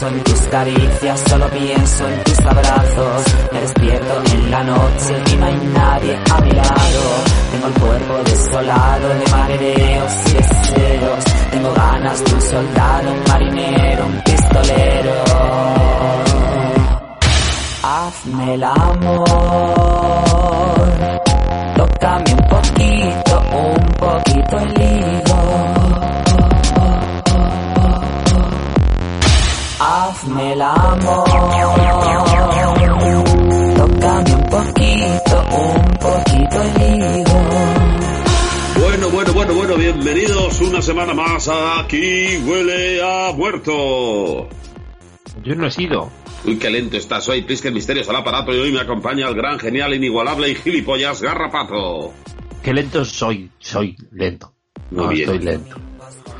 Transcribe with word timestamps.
pienso 0.00 0.16
en 0.16 0.24
tus 0.24 0.40
caricias, 0.48 1.20
solo 1.28 1.46
pienso 1.50 2.08
en 2.08 2.24
tus 2.24 2.38
abrazos. 2.40 3.24
Me 3.52 3.60
despierto 3.60 4.22
en 4.32 4.50
la 4.50 4.64
noche 4.64 5.22
y 5.32 5.36
no 5.36 5.46
hay 5.46 5.56
nadie 5.74 6.18
a 6.30 6.40
mi 6.40 6.50
lado. 6.52 7.02
Tengo 7.52 7.66
el 7.66 7.72
cuerpo 7.74 8.14
desolado 8.24 9.08
de 9.08 9.30
mareos 9.30 10.12
y 10.26 10.32
deseos. 10.32 11.24
Tengo 11.50 11.72
ganas 11.74 12.24
de 12.24 12.34
un 12.34 12.42
soldado, 12.42 13.12
un 13.12 13.24
marinero, 13.28 14.06
un 14.06 14.22
pistolero. 14.22 15.12
Hazme 17.82 18.54
el 18.54 18.64
amor, 18.64 19.28
tócame 21.76 22.32
un 22.32 22.48
poquito, 22.48 23.29
Hazme 30.20 30.52
el 30.52 30.60
amor, 30.60 31.24
tócame 33.74 34.34
un 34.34 34.42
poquito, 34.50 35.44
un 35.50 35.82
poquito 35.98 36.62
el 36.62 36.82
higo. 36.82 37.40
Bueno, 38.82 39.08
bueno, 39.08 39.32
bueno, 39.32 39.54
bueno, 39.54 39.76
bienvenidos 39.76 40.60
una 40.60 40.82
semana 40.82 41.14
más 41.14 41.48
a 41.48 41.80
Aquí 41.80 42.36
Huele 42.46 43.00
a 43.02 43.32
Muerto. 43.32 44.46
Yo 45.42 45.54
no 45.54 45.66
he 45.66 45.70
sido. 45.70 46.10
Uy, 46.44 46.58
qué 46.58 46.68
lento 46.68 46.98
estás 46.98 47.26
hoy, 47.30 47.40
Prisque 47.40 47.70
Misterios 47.70 48.06
al 48.10 48.16
aparato 48.16 48.54
y 48.54 48.58
hoy 48.58 48.72
me 48.72 48.80
acompaña 48.80 49.26
el 49.26 49.34
gran, 49.34 49.58
genial, 49.58 49.94
inigualable 49.94 50.50
y 50.50 50.54
gilipollas 50.54 51.22
Garrapato. 51.22 52.12
Qué 52.62 52.74
lento 52.74 53.06
soy, 53.06 53.50
soy 53.58 53.96
lento. 54.12 54.52
Muy 54.90 55.02
no, 55.02 55.08
bien. 55.08 55.30
estoy 55.30 55.38
lento. 55.46 55.76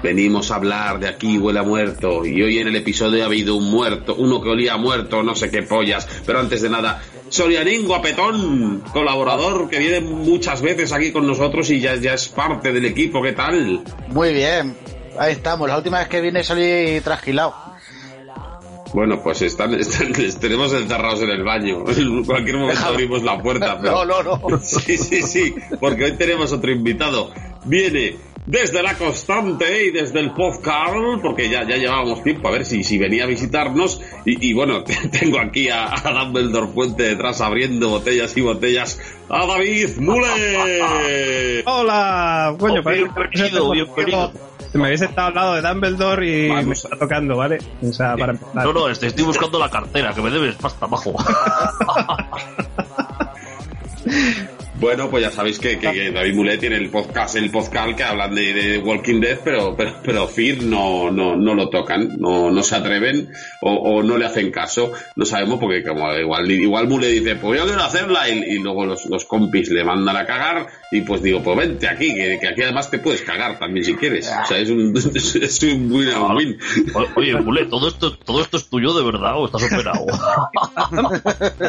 Venimos 0.03 0.51
a 0.51 0.55
hablar 0.55 0.99
de 0.99 1.09
Aquí 1.09 1.37
Huele 1.37 1.59
a 1.59 1.63
Muerto 1.63 2.25
y 2.25 2.43
hoy 2.43 2.59
en 2.59 2.69
el 2.69 2.77
episodio 2.77 3.23
ha 3.23 3.27
habido 3.27 3.55
un 3.55 3.71
muerto, 3.71 4.15
uno 4.15 4.41
que 4.41 4.49
olía 4.49 4.75
a 4.75 4.77
muerto, 4.79 5.23
no 5.23 5.35
sé 5.35 5.51
qué 5.51 5.62
pollas, 5.62 6.09
pero 6.25 6.41
antes 6.41 6.62
de 6.62 6.71
nada, 6.71 7.03
Sorianín 7.29 7.87
Guapetón, 7.87 8.83
colaborador 8.93 9.69
que 9.69 9.79
viene 9.79 10.01
muchas 10.01 10.62
veces 10.62 10.93
aquí 10.93 11.12
con 11.12 11.27
nosotros 11.27 11.71
y 11.71 11.81
ya, 11.81 11.97
ya 11.97 12.15
es 12.15 12.29
parte 12.29 12.73
del 12.73 12.87
equipo, 12.87 13.23
¿qué 13.23 13.33
tal? 13.33 13.83
Muy 14.09 14.33
bien, 14.33 14.75
ahí 15.19 15.33
estamos. 15.33 15.69
La 15.69 15.77
última 15.77 15.99
vez 15.99 16.09
que 16.09 16.21
vine 16.23 16.43
salí 16.43 17.01
trasquilado. 17.03 17.55
Bueno, 18.93 19.23
pues 19.23 19.43
están, 19.43 19.75
están, 19.75 20.12
les 20.12 20.41
tenemos 20.41 20.73
encerrados 20.73 21.23
en 21.23 21.31
el 21.31 21.45
baño. 21.45 21.84
En 21.87 22.25
cualquier 22.25 22.57
momento 22.57 22.84
abrimos 22.84 23.23
la 23.23 23.41
puerta. 23.41 23.79
Pero... 23.83 24.05
No, 24.05 24.23
no, 24.23 24.49
no. 24.49 24.59
Sí, 24.62 24.97
sí, 24.97 25.23
sí, 25.23 25.55
porque 25.79 26.05
hoy 26.05 26.12
tenemos 26.12 26.53
otro 26.53 26.73
invitado. 26.73 27.31
Viene 27.65 28.17
desde 28.51 28.83
la 28.83 28.98
constante 28.98 29.87
y 29.87 29.91
desde 29.93 30.19
el 30.19 30.33
podcast, 30.33 30.93
porque 31.23 31.48
ya, 31.48 31.62
ya 31.62 31.77
llevábamos 31.77 32.25
tiempo 32.25 32.48
a 32.48 32.51
ver 32.51 32.67
si, 32.67 32.83
si 32.83 32.98
venía 32.98 33.23
a 33.23 33.27
visitarnos. 33.29 34.01
Y, 34.25 34.51
y 34.51 34.53
bueno, 34.53 34.83
tengo 35.20 35.39
aquí 35.39 35.69
a, 35.69 35.95
a 35.95 36.12
Dumbledore 36.25 36.67
Puente 36.69 37.05
detrás 37.05 37.41
abriendo 37.41 37.91
botellas 37.91 38.37
y 38.37 38.41
botellas. 38.41 38.98
¡A 39.28 39.47
David 39.47 39.97
Mule! 39.98 41.62
Hola, 41.65 42.56
bueno, 42.59 42.81
Oh, 42.84 42.91
bienvenido, 42.91 43.71
bienvenido. 43.71 44.33
Me 44.75 44.87
habéis 44.87 45.03
estado 45.03 45.28
al 45.28 45.34
lado 45.34 45.55
de 45.55 45.62
Dumbledore 45.62 46.27
y 46.28 46.48
Vamos. 46.48 46.67
me 46.67 46.75
está 46.75 46.89
tocando, 46.97 47.37
¿vale? 47.37 47.59
O 47.83 47.93
sea, 47.93 48.17
para 48.17 48.33
empezar. 48.33 48.65
No, 48.65 48.73
no, 48.73 48.89
estoy, 48.89 49.09
estoy 49.09 49.25
buscando 49.25 49.61
la 49.61 49.71
cartera, 49.71 50.12
que 50.12 50.23
me 50.23 50.31
debes 50.31 50.56
pasta 50.56 50.87
abajo. 50.87 51.15
Bueno, 54.81 55.11
pues 55.11 55.23
ya 55.23 55.31
sabéis 55.31 55.59
que, 55.59 55.78
que- 55.78 55.92
que 55.92 56.11
David 56.11 56.34
Mulet 56.34 56.59
tiene 56.59 56.77
el 56.77 56.89
podcast, 56.89 57.37
el 57.37 57.50
podcast 57.50 57.94
que 57.97 58.03
hablan 58.03 58.34
de, 58.34 58.55
de 58.55 58.78
Walking 58.78 59.21
Dead, 59.21 59.38
pero, 59.44 59.77
pero, 59.77 59.97
pero 60.03 60.27
Fear 60.27 60.62
no, 60.62 61.10
no, 61.10 61.37
no 61.37 61.55
lo 61.55 61.69
tocan, 61.69 62.16
no, 62.19 62.50
no 62.50 62.62
se 62.62 62.77
atreven 62.77 63.28
o, 63.60 63.72
o 63.75 64.03
no 64.03 64.16
le 64.16 64.25
hacen 64.25 64.50
caso. 64.50 64.91
No 65.16 65.27
sabemos 65.27 65.59
porque 65.60 65.82
como 65.84 66.10
igual, 66.15 66.50
igual 66.50 66.88
Mulet 66.88 67.10
dice, 67.10 67.37
pues 67.37 67.60
yo 67.60 67.66
quiero 67.66 67.82
hacerla 67.82 68.27
y, 68.31 68.38
y 68.38 68.59
luego 68.59 68.87
los, 68.87 69.05
los 69.06 69.27
compis 69.27 69.69
le 69.71 69.84
mandan 69.84 70.16
a 70.16 70.25
cagar 70.25 70.66
y 70.91 71.03
pues 71.03 71.22
digo, 71.22 71.43
pues 71.43 71.59
vente 71.59 71.87
aquí, 71.87 72.15
que, 72.15 72.38
que 72.41 72.49
aquí 72.49 72.62
además 72.62 72.91
te 72.91 72.99
puedes 72.99 73.21
cagar 73.21 73.59
también 73.59 73.84
si 73.84 73.94
quieres. 73.97 74.31
O 74.43 74.47
sea, 74.47 74.59
es 74.59 74.71
un, 74.71 74.94
es 75.15 75.62
un 75.62 75.93
win 75.93 76.09
a 76.09 76.34
win. 76.34 76.56
O- 76.94 77.06
Oye, 77.21 77.34
Mule, 77.34 77.66
¿todo 77.66 77.88
esto, 77.88 78.16
¿todo 78.16 78.41
esto 78.41 78.56
es 78.56 78.66
tuyo 78.71 78.94
de 78.94 79.05
verdad 79.05 79.34
o 79.37 79.44
estás 79.47 79.62
operado? 79.65 80.06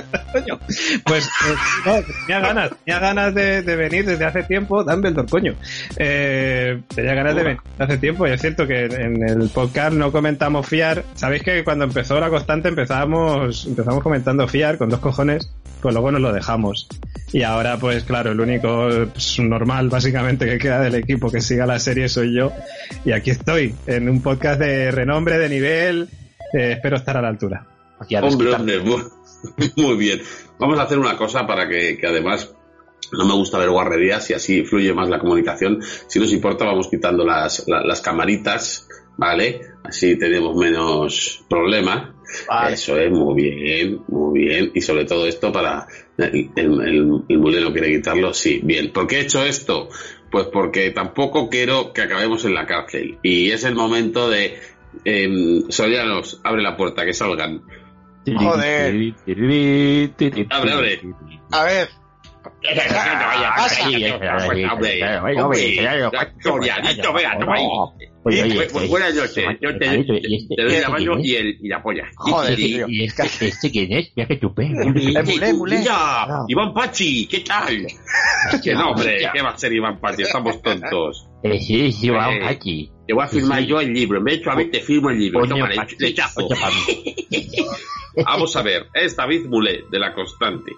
Pues 1.05 1.25
eh, 1.27 1.55
no, 1.85 1.93
tenía 2.25 2.39
ganas, 2.39 2.71
tenía 2.85 2.99
ganas 3.01 3.35
de, 3.35 3.61
de 3.61 3.75
venir 3.75 4.05
desde 4.05 4.23
hace 4.25 4.43
tiempo, 4.43 4.83
Dumbledore, 4.83 5.27
coño. 5.27 5.55
Eh, 5.97 6.81
tenía 6.93 7.13
ganas 7.13 7.35
de 7.35 7.43
venir 7.43 7.61
desde 7.71 7.83
hace 7.83 7.97
tiempo 7.97 8.27
y 8.27 8.31
es 8.31 8.39
cierto 8.41 8.65
que 8.65 8.85
en 8.85 9.21
el 9.27 9.49
podcast 9.49 9.93
no 9.93 10.11
comentamos 10.11 10.65
fiar. 10.67 11.03
Sabéis 11.15 11.43
que 11.43 11.63
cuando 11.63 11.83
empezó 11.85 12.19
la 12.19 12.29
constante 12.29 12.69
empezábamos, 12.69 13.65
empezamos 13.65 14.01
comentando 14.01 14.47
fiar 14.47 14.77
con 14.77 14.89
dos 14.89 14.99
cojones, 14.99 15.51
pues 15.81 15.93
luego 15.93 16.11
nos 16.11 16.21
lo 16.21 16.31
dejamos. 16.31 16.87
Y 17.33 17.43
ahora, 17.43 17.77
pues 17.77 18.03
claro, 18.03 18.31
el 18.31 18.39
único 18.39 18.89
pues, 19.11 19.39
normal 19.39 19.89
básicamente 19.89 20.45
que 20.45 20.57
queda 20.57 20.79
del 20.81 20.95
equipo 20.95 21.31
que 21.31 21.41
siga 21.41 21.65
la 21.65 21.79
serie 21.79 22.09
soy 22.09 22.35
yo. 22.35 22.51
Y 23.05 23.11
aquí 23.13 23.31
estoy, 23.31 23.75
en 23.87 24.09
un 24.09 24.21
podcast 24.21 24.59
de 24.59 24.91
renombre, 24.91 25.37
de 25.37 25.49
nivel. 25.49 26.09
eh, 26.53 26.73
espero 26.73 26.97
estar 26.97 27.17
a 27.17 27.21
la 27.21 27.29
altura. 27.29 27.65
Aquí 27.99 28.15
a 28.15 28.21
Hombre, 28.21 28.79
muy, 28.79 29.01
muy 29.77 29.97
bien. 29.97 30.21
Vamos 30.59 30.79
a 30.79 30.83
hacer 30.83 30.99
una 30.99 31.15
cosa 31.15 31.47
para 31.47 31.67
que, 31.67 31.97
que 31.97 32.07
además 32.07 32.53
no 33.11 33.25
me 33.25 33.33
gusta 33.33 33.57
ver 33.57 33.69
guarrerías 33.69 34.29
y 34.29 34.33
así 34.33 34.63
fluye 34.63 34.93
más 34.93 35.09
la 35.09 35.19
comunicación. 35.19 35.79
Si 36.07 36.19
nos 36.19 36.31
importa, 36.31 36.65
vamos 36.65 36.87
quitando 36.89 37.25
las, 37.25 37.63
la- 37.67 37.83
las 37.83 38.01
camaritas, 38.01 38.87
¿vale? 39.17 39.61
Así 39.83 40.17
tenemos 40.17 40.55
menos 40.55 41.43
problema. 41.49 42.15
Vale. 42.47 42.73
Eso 42.75 42.97
es, 42.97 43.11
muy 43.11 43.35
bien, 43.41 44.01
muy 44.07 44.39
bien. 44.39 44.71
Y 44.73 44.81
sobre 44.81 45.05
todo 45.05 45.27
esto 45.27 45.51
para... 45.51 45.85
El, 46.17 46.49
el, 46.55 47.23
el, 47.27 47.37
mulero 47.39 47.73
quiere 47.73 47.89
quitarlo, 47.91 48.33
sí, 48.33 48.61
bien. 48.63 48.91
¿Por 48.93 49.07
qué 49.07 49.17
he 49.17 49.21
hecho 49.21 49.43
esto? 49.43 49.89
Pues 50.29 50.45
porque 50.45 50.91
tampoco 50.91 51.49
quiero 51.49 51.91
que 51.93 52.03
acabemos 52.03 52.45
en 52.45 52.53
la 52.53 52.65
cárcel. 52.65 53.17
Y 53.23 53.51
es 53.51 53.63
el 53.65 53.75
momento 53.75 54.29
de... 54.29 54.57
Sorianos, 55.69 56.39
abre 56.43 56.61
la 56.61 56.77
puerta, 56.77 57.03
que 57.05 57.13
salgan. 57.13 57.63
Joder. 58.25 59.13
Abre, 60.51 60.71
abre. 60.73 61.01
A 61.51 61.63
ver, 61.63 61.89
Buenas 68.87 69.15
noches. 69.15 69.45
Yo 69.59 69.77
te, 69.77 69.85
Carito, 69.85 70.13
te- 70.13 70.21
¿y 70.27 70.35
este- 70.35 70.55
te 70.55 70.63
doy 70.63 70.79
la 70.79 70.89
mano 70.89 71.19
y, 71.19 71.67
la 71.67 71.81
polla. 71.81 72.07
Joder, 72.15 72.59
Y- 72.59 72.63
tío. 72.65 72.85
¿Y 72.87 73.03
este, 73.05 73.71
quién 73.71 73.91
es? 73.93 74.11
Que 74.13 74.21
Ah. 75.89 76.45
Iván 76.47 76.73
Pachi, 76.73 77.27
¿qué 77.27 77.39
tal? 77.39 77.87
Que 78.63 78.73
no, 78.73 78.91
hombre, 78.91 79.27
¿qué 79.33 79.41
va 79.41 79.49
a 79.49 79.57
ser 79.57 79.73
Iván 79.73 79.99
Pachi? 79.99 80.23
Estamos 80.23 80.61
tontos. 80.61 81.27
Eh, 81.43 81.59
sí, 81.59 81.91
sí, 81.91 82.09
Eh, 82.09 82.45
aquí. 82.45 82.91
Te 83.07 83.13
voy 83.13 83.23
a 83.23 83.27
firmar 83.27 83.63
yo 83.63 83.81
el 83.81 83.91
libro. 83.91 84.21
Me 84.21 84.33
he 84.33 84.35
hecho 84.35 84.51
a 84.51 84.55
ver, 84.55 84.69
te 84.69 84.81
firmo 84.81 85.09
el 85.09 85.17
libro. 85.19 85.45
Toma, 85.47 85.69
Pachi. 85.75 85.95
Vamos 88.25 88.55
a 88.55 88.61
ver, 88.61 88.87
es 88.93 89.15
David 89.15 89.45
Mulé, 89.47 89.85
de 89.89 89.99
La 89.99 90.13
Constante. 90.13 90.71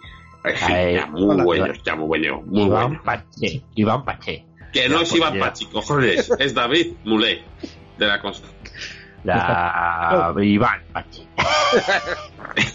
Sí, 0.45 0.73
está 0.73 1.05
muy 1.07 1.23
hola, 1.23 1.43
bueno, 1.43 1.65
está 1.67 1.95
muy 1.95 2.07
bueno, 2.07 2.41
muy 2.45 2.63
Iván 2.63 2.87
bueno. 2.89 3.01
Pache. 3.03 3.61
Iván 3.75 4.03
Pache. 4.03 4.45
Que 4.73 4.89
no 4.89 4.95
es 5.01 5.09
pues, 5.09 5.15
Iván 5.21 5.33
ya. 5.35 5.39
Pachi, 5.39 5.65
cojones, 5.67 6.31
es 6.39 6.53
David 6.53 6.93
Mulé, 7.05 7.43
de 7.97 8.07
La 8.07 8.19
Constante. 8.21 8.71
La 9.23 10.33
Iván 10.41 10.81
Pache. 10.91 11.27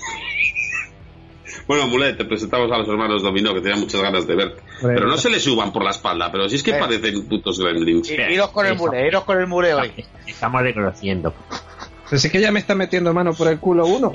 Bueno, 1.66 1.86
Mulé, 1.86 2.14
te 2.14 2.24
presentamos 2.24 2.72
a 2.72 2.78
los 2.78 2.88
hermanos 2.88 3.22
Dominó, 3.22 3.52
que 3.52 3.60
tenían 3.60 3.80
muchas 3.80 4.00
ganas 4.00 4.26
de 4.26 4.34
verte. 4.34 4.62
Pero 4.80 5.06
no 5.06 5.18
se 5.18 5.28
le 5.28 5.38
suban 5.38 5.70
por 5.70 5.84
la 5.84 5.90
espalda, 5.90 6.32
pero 6.32 6.48
si 6.48 6.56
es 6.56 6.62
que 6.62 6.70
Eh. 6.70 6.78
parecen 6.80 7.28
putos 7.28 7.60
gremlins. 7.60 8.10
iros 8.10 8.48
con 8.52 8.64
el 8.64 8.74
mule, 8.74 9.06
iros 9.06 9.24
con 9.24 9.38
el 9.38 9.46
mule 9.46 9.74
hoy. 9.74 9.92
Estamos 10.26 10.62
reconociendo. 10.62 11.34
Pero 12.08 12.18
sí 12.18 12.30
que 12.30 12.40
ya 12.40 12.50
me 12.50 12.60
está 12.60 12.74
metiendo 12.74 13.12
mano 13.12 13.34
por 13.34 13.48
el 13.48 13.58
culo 13.58 13.84
uno. 13.86 14.12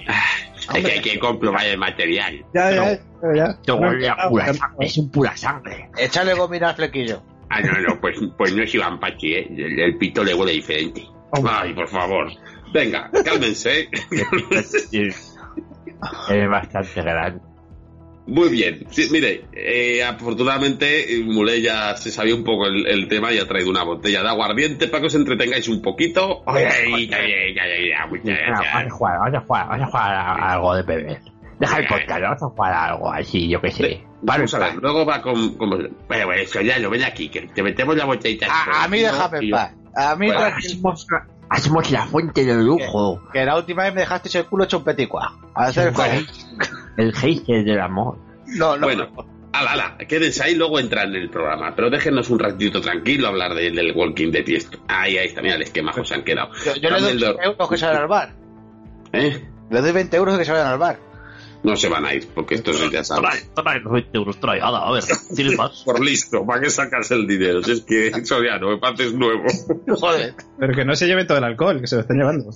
Hay 0.70 0.84
que, 0.84 0.92
hay 0.92 1.02
que 1.02 1.20
comprobar 1.20 1.66
el 1.66 1.78
material. 1.78 2.46
Ya, 2.54 2.72
ya, 2.72 2.92
ya. 2.92 3.00
ya. 3.36 3.46
Esto 3.46 3.80
No, 3.80 3.88
huele 3.88 4.10
a 4.10 4.16
no, 4.16 4.30
pura 4.30 4.48
no, 4.48 4.54
sangre, 4.54 4.86
es 4.86 4.98
un 4.98 5.12
pura 5.12 5.38
sangre. 5.38 5.90
Échale 5.98 6.34
gomina 6.34 6.70
al 6.70 6.76
flequillo. 6.76 7.24
Ah, 7.50 7.62
no, 7.62 7.74
no, 7.82 8.00
pues, 8.02 8.18
pues 8.38 8.54
no 8.54 8.64
es 8.64 8.74
Iván 8.74 9.00
Pachi, 9.00 9.34
¿eh? 9.34 9.48
El, 9.50 9.80
el 9.80 9.98
pito 9.98 10.24
le 10.24 10.34
huele 10.34 10.54
diferente. 10.54 11.06
Ay, 11.48 11.74
por 11.74 11.88
favor. 11.88 12.32
Venga, 12.74 13.10
cálmense. 13.24 13.90
Es 16.30 16.50
bastante 16.50 17.02
grande. 17.02 17.42
Muy 18.26 18.50
bien. 18.50 18.86
Sí, 18.90 19.08
mire, 19.12 19.46
eh, 19.52 20.04
afortunadamente 20.04 21.14
eh, 21.14 21.24
Mulé 21.24 21.62
ya 21.62 21.96
se 21.98 22.10
sabía 22.10 22.36
un 22.36 22.44
poco 22.44 22.68
el, 22.68 22.88
el 22.88 23.08
tema 23.08 23.34
y 23.34 23.38
ha 23.38 23.48
traído 23.48 23.70
una 23.70 23.84
botella 23.84 24.22
de 24.22 24.30
aguardiente 24.30 24.88
para 24.88 25.02
que 25.02 25.08
os 25.08 25.16
entretengáis 25.16 25.68
un 25.68 25.82
poquito. 25.82 26.42
Ay, 26.46 26.64
ay, 26.64 26.94
ay, 26.94 27.14
ay, 27.14 27.60
ay, 27.60 27.92
ay, 27.92 28.10
muchas 28.10 28.26
Venga, 28.26 28.62
Vamos 28.74 28.92
a 28.92 28.96
jugar, 28.96 29.20
vamos 29.20 29.36
a 29.36 29.42
jugar, 29.42 29.68
vamos 29.68 29.84
a 29.84 29.92
jugar 29.92 30.16
a 30.16 30.54
algo 30.54 30.76
de 30.76 30.84
beber. 30.84 31.22
Deja 31.60 31.78
el 31.78 31.88
podcast, 31.88 32.22
vamos 32.22 32.44
a 32.44 32.48
jugar 32.48 32.74
a 32.74 32.86
algo 32.86 33.12
así, 33.12 33.50
yo 33.50 33.62
qué 33.62 33.72
sé. 33.72 34.04
Vamos 34.22 34.54
a 34.54 34.60
ver, 34.60 34.76
luego 34.76 35.06
va 35.06 35.22
con... 35.22 35.56
con 35.56 35.70
bueno, 35.70 35.98
bueno, 36.08 36.34
eso 36.34 36.62
ya 36.62 36.80
lo 36.80 36.90
ven 36.90 37.04
aquí, 37.04 37.30
que 37.30 37.42
te 37.42 37.62
metemos 37.62 37.96
la 37.98 38.06
botellita. 38.06 38.48
A, 38.50 38.86
a 38.86 38.88
mí 38.88 39.00
déjame 39.00 39.40
en 39.40 39.50
paz. 39.52 39.74
A 39.96 40.16
mí 40.16 40.28
Bueno. 40.28 40.42
Hacemos 40.42 41.08
Hacemos 41.50 41.92
la 41.92 42.08
fuente 42.08 42.46
del 42.46 42.66
lujo. 42.66 43.22
Que 43.32 43.46
la 43.46 43.58
última 43.58 43.84
vez 43.84 43.94
me 43.94 44.02
dejaste 44.02 44.36
el 44.40 44.46
culo 44.46 44.64
hecho 44.64 44.80
un 44.80 44.84
peticua. 44.84 45.38
A 45.54 45.66
hacer 45.66 45.94
el. 45.96 46.28
El 46.98 47.14
hater 47.14 47.64
del 47.64 47.80
amor. 47.80 48.18
No, 48.48 48.78
no. 48.78 48.86
Bueno, 48.86 49.08
ala, 49.52 49.72
ala, 49.72 49.98
quédense 50.08 50.44
ahí, 50.44 50.56
luego 50.56 50.80
entran 50.80 51.10
en 51.16 51.22
el 51.24 51.30
programa. 51.30 51.74
Pero 51.76 51.90
déjenos 51.90 52.30
un 52.30 52.40
ratito 52.40 52.82
tranquilo 52.82 53.28
hablar 53.28 53.54
de- 53.56 53.72
del 53.72 53.94
Walking 53.96 54.32
Dead 54.32 54.48
y 54.48 54.56
esto. 54.56 54.78
Ahí, 54.88 55.18
ahí 55.18 55.28
está, 55.28 55.42
mira 55.42 55.56
el 55.56 55.62
esquema, 55.64 55.92
se 56.04 56.14
han 56.14 56.24
quedado. 56.24 56.50
Yo, 56.66 56.76
yo 56.76 56.90
le 56.90 57.00
doy 57.02 57.12
Dumbledore, 57.12 57.38
20 57.38 57.46
euros 57.48 57.70
que 57.70 57.78
se 57.78 57.86
vayan 57.86 58.02
al 58.02 58.08
bar. 58.08 58.34
¿eh? 59.14 59.48
Le 59.70 59.82
doy 59.82 59.92
20 59.92 60.18
euros 60.18 60.38
que 60.38 60.46
se 60.46 60.52
vayan 60.52 60.68
al 60.68 60.78
bar. 60.80 61.00
No 61.64 61.78
se 61.78 61.88
van 61.88 62.06
a 62.06 62.14
ir, 62.14 62.28
porque 62.36 62.56
esto 62.56 62.72
es 62.72 62.92
ya 62.92 63.06
sabes. 63.06 63.50
Trae, 63.56 63.64
trae 63.64 63.80
los 63.80 63.94
20 63.94 64.18
euros, 64.18 64.38
trae. 64.38 64.60
Ahora, 64.60 64.80
a 64.86 64.92
ver, 64.92 65.04
¿tienes 65.34 65.58
más? 65.58 65.84
Por 65.86 66.04
listo, 66.04 66.46
¿para 66.46 66.60
qué 66.62 66.70
sacas 66.70 67.10
el 67.12 67.26
dinero? 67.26 67.64
Si 67.64 67.72
es 67.72 67.82
que 67.82 68.12
Soriano, 68.26 68.68
me 68.70 68.78
pareces 68.80 69.14
nuevo. 69.14 69.44
Joder. 69.88 70.34
Pero 70.60 70.74
que 70.76 70.84
no 70.84 70.94
se 70.96 71.08
lleve 71.08 71.24
todo 71.24 71.38
el 71.38 71.46
alcohol, 71.46 71.80
que 71.80 71.88
se 71.88 71.96
lo 71.96 72.02
están 72.02 72.18
llevando. 72.18 72.50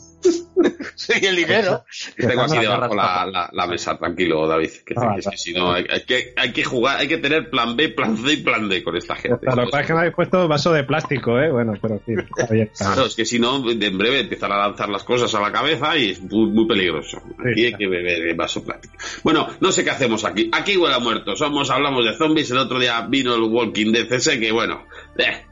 Sí, 0.95 1.13
el 1.25 1.35
dinero. 1.35 1.83
Tengo 2.15 2.41
aquí 2.41 2.53
Agarra- 2.57 2.87
debajo 2.89 2.95
la, 2.95 3.25
la, 3.31 3.49
la 3.53 3.67
mesa, 3.67 3.97
tranquilo, 3.97 4.47
David. 4.47 4.69
Que, 4.85 4.93
Ah, 4.97 5.11
que 5.13 5.19
es 5.19 5.27
que 5.29 5.37
si 5.37 5.53
no, 5.53 5.71
hay, 5.73 5.85
hay 5.89 6.03
que, 6.05 6.33
hay 6.35 6.51
que 6.51 6.63
jugar, 6.63 6.97
hay 6.99 7.07
que 7.07 7.17
tener 7.19 7.49
plan 7.49 7.75
B, 7.75 7.89
plan 7.89 8.17
C 8.17 8.33
y 8.33 8.37
plan 8.37 8.67
D 8.67 8.83
con 8.83 8.95
esta 8.97 9.15
gente. 9.15 9.45
Lo 9.45 9.67
que 9.69 9.79
es 9.79 9.85
que 9.87 9.93
me 9.93 9.99
habéis 9.99 10.15
puesto 10.15 10.47
vaso 10.47 10.73
de 10.73 10.83
plástico, 10.83 11.39
¿eh? 11.39 11.51
Bueno, 11.51 11.73
pero 11.81 12.01
sí, 12.05 12.13
está 12.37 12.51
bien. 12.53 12.71
Claro, 12.77 13.05
es 13.05 13.15
que 13.15 13.25
si 13.25 13.39
no, 13.39 13.57
en 13.69 13.97
breve 13.97 14.21
empezar 14.21 14.51
a 14.51 14.57
lanzar 14.57 14.89
las 14.89 15.03
cosas 15.03 15.33
a 15.35 15.39
la 15.41 15.51
cabeza 15.51 15.95
y 15.97 16.11
es 16.11 16.21
muy, 16.21 16.49
muy 16.49 16.67
peligroso. 16.67 17.21
Aquí 17.51 17.65
hay 17.65 17.73
que 17.75 17.87
beber 17.87 18.27
el 18.27 18.35
vaso 18.35 18.63
plástico. 18.63 18.95
Bueno, 19.23 19.47
no 19.59 19.71
sé 19.71 19.83
qué 19.83 19.91
hacemos 19.91 20.25
aquí. 20.25 20.49
Aquí 20.51 20.75
huele 20.77 20.95
a 20.95 20.99
muerto. 20.99 21.35
Somos, 21.35 21.69
hablamos 21.69 22.03
de 22.05 22.15
zombies. 22.15 22.49
El 22.51 22.57
otro 22.57 22.79
día 22.79 23.01
vino 23.07 23.35
el 23.35 23.43
Walking 23.43 23.91
Dead 23.91 24.11
ese 24.11 24.39
que, 24.39 24.51
bueno, 24.51 24.83
eh, 25.17 25.43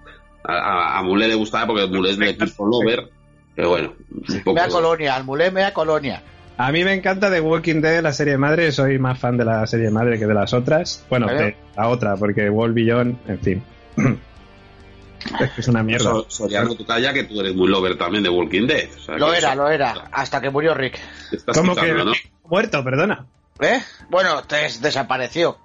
a, 0.43 0.53
a, 0.53 0.99
a 0.99 1.03
Mulé 1.03 1.27
le 1.27 1.35
gustaba 1.35 1.67
porque 1.67 1.85
Mulé 1.87 2.11
es 2.11 2.17
de 2.17 2.29
equipo 2.31 2.65
lover. 2.65 3.09
Pero 3.55 3.69
bueno, 3.69 3.93
un 4.11 4.39
poco... 4.43 4.53
Mea 4.55 4.67
colonia, 4.67 5.15
almulé, 5.15 5.51
mea 5.51 5.73
colonia. 5.73 6.21
A 6.57 6.71
mí 6.71 6.83
me 6.83 6.93
encanta 6.93 7.29
The 7.29 7.41
Walking 7.41 7.81
Dead, 7.81 8.01
la 8.01 8.13
serie 8.13 8.37
madre. 8.37 8.71
Soy 8.71 8.97
más 8.97 9.19
fan 9.19 9.37
de 9.37 9.45
la 9.45 9.65
serie 9.67 9.89
madre 9.89 10.17
que 10.17 10.25
de 10.25 10.33
las 10.33 10.53
otras. 10.53 11.05
Bueno, 11.09 11.27
de 11.27 11.55
la 11.75 11.87
otra, 11.89 12.15
porque 12.15 12.49
Wall 12.49 12.73
Beyond, 12.73 13.29
en 13.29 13.39
fin. 13.39 13.63
es 15.39 15.51
que 15.51 15.61
es 15.61 15.67
una 15.67 15.83
mierda. 15.83 16.03
So- 16.11 16.25
Soriano, 16.29 16.75
tú 16.75 16.85
calla 16.85 17.13
que 17.13 17.23
tú 17.25 17.39
eres 17.41 17.55
muy 17.55 17.67
lover 17.67 17.97
también 17.97 18.23
de 18.23 18.29
Walking 18.29 18.67
Dead. 18.67 18.87
O 18.95 18.99
sea, 19.01 19.17
Lo 19.17 19.33
era, 19.33 19.49
eso- 19.53 19.55
lo 19.63 19.69
era. 19.69 20.05
Hasta 20.11 20.39
que 20.41 20.49
murió 20.49 20.73
Rick. 20.73 20.99
estás 21.31 21.57
¿Cómo 21.57 21.75
que 21.75 21.91
¿no? 21.93 22.13
muerto? 22.45 22.83
Perdona. 22.83 23.25
¿Eh? 23.59 23.81
Bueno, 24.09 24.43
te 24.43 24.67
desapareció. 24.81 25.57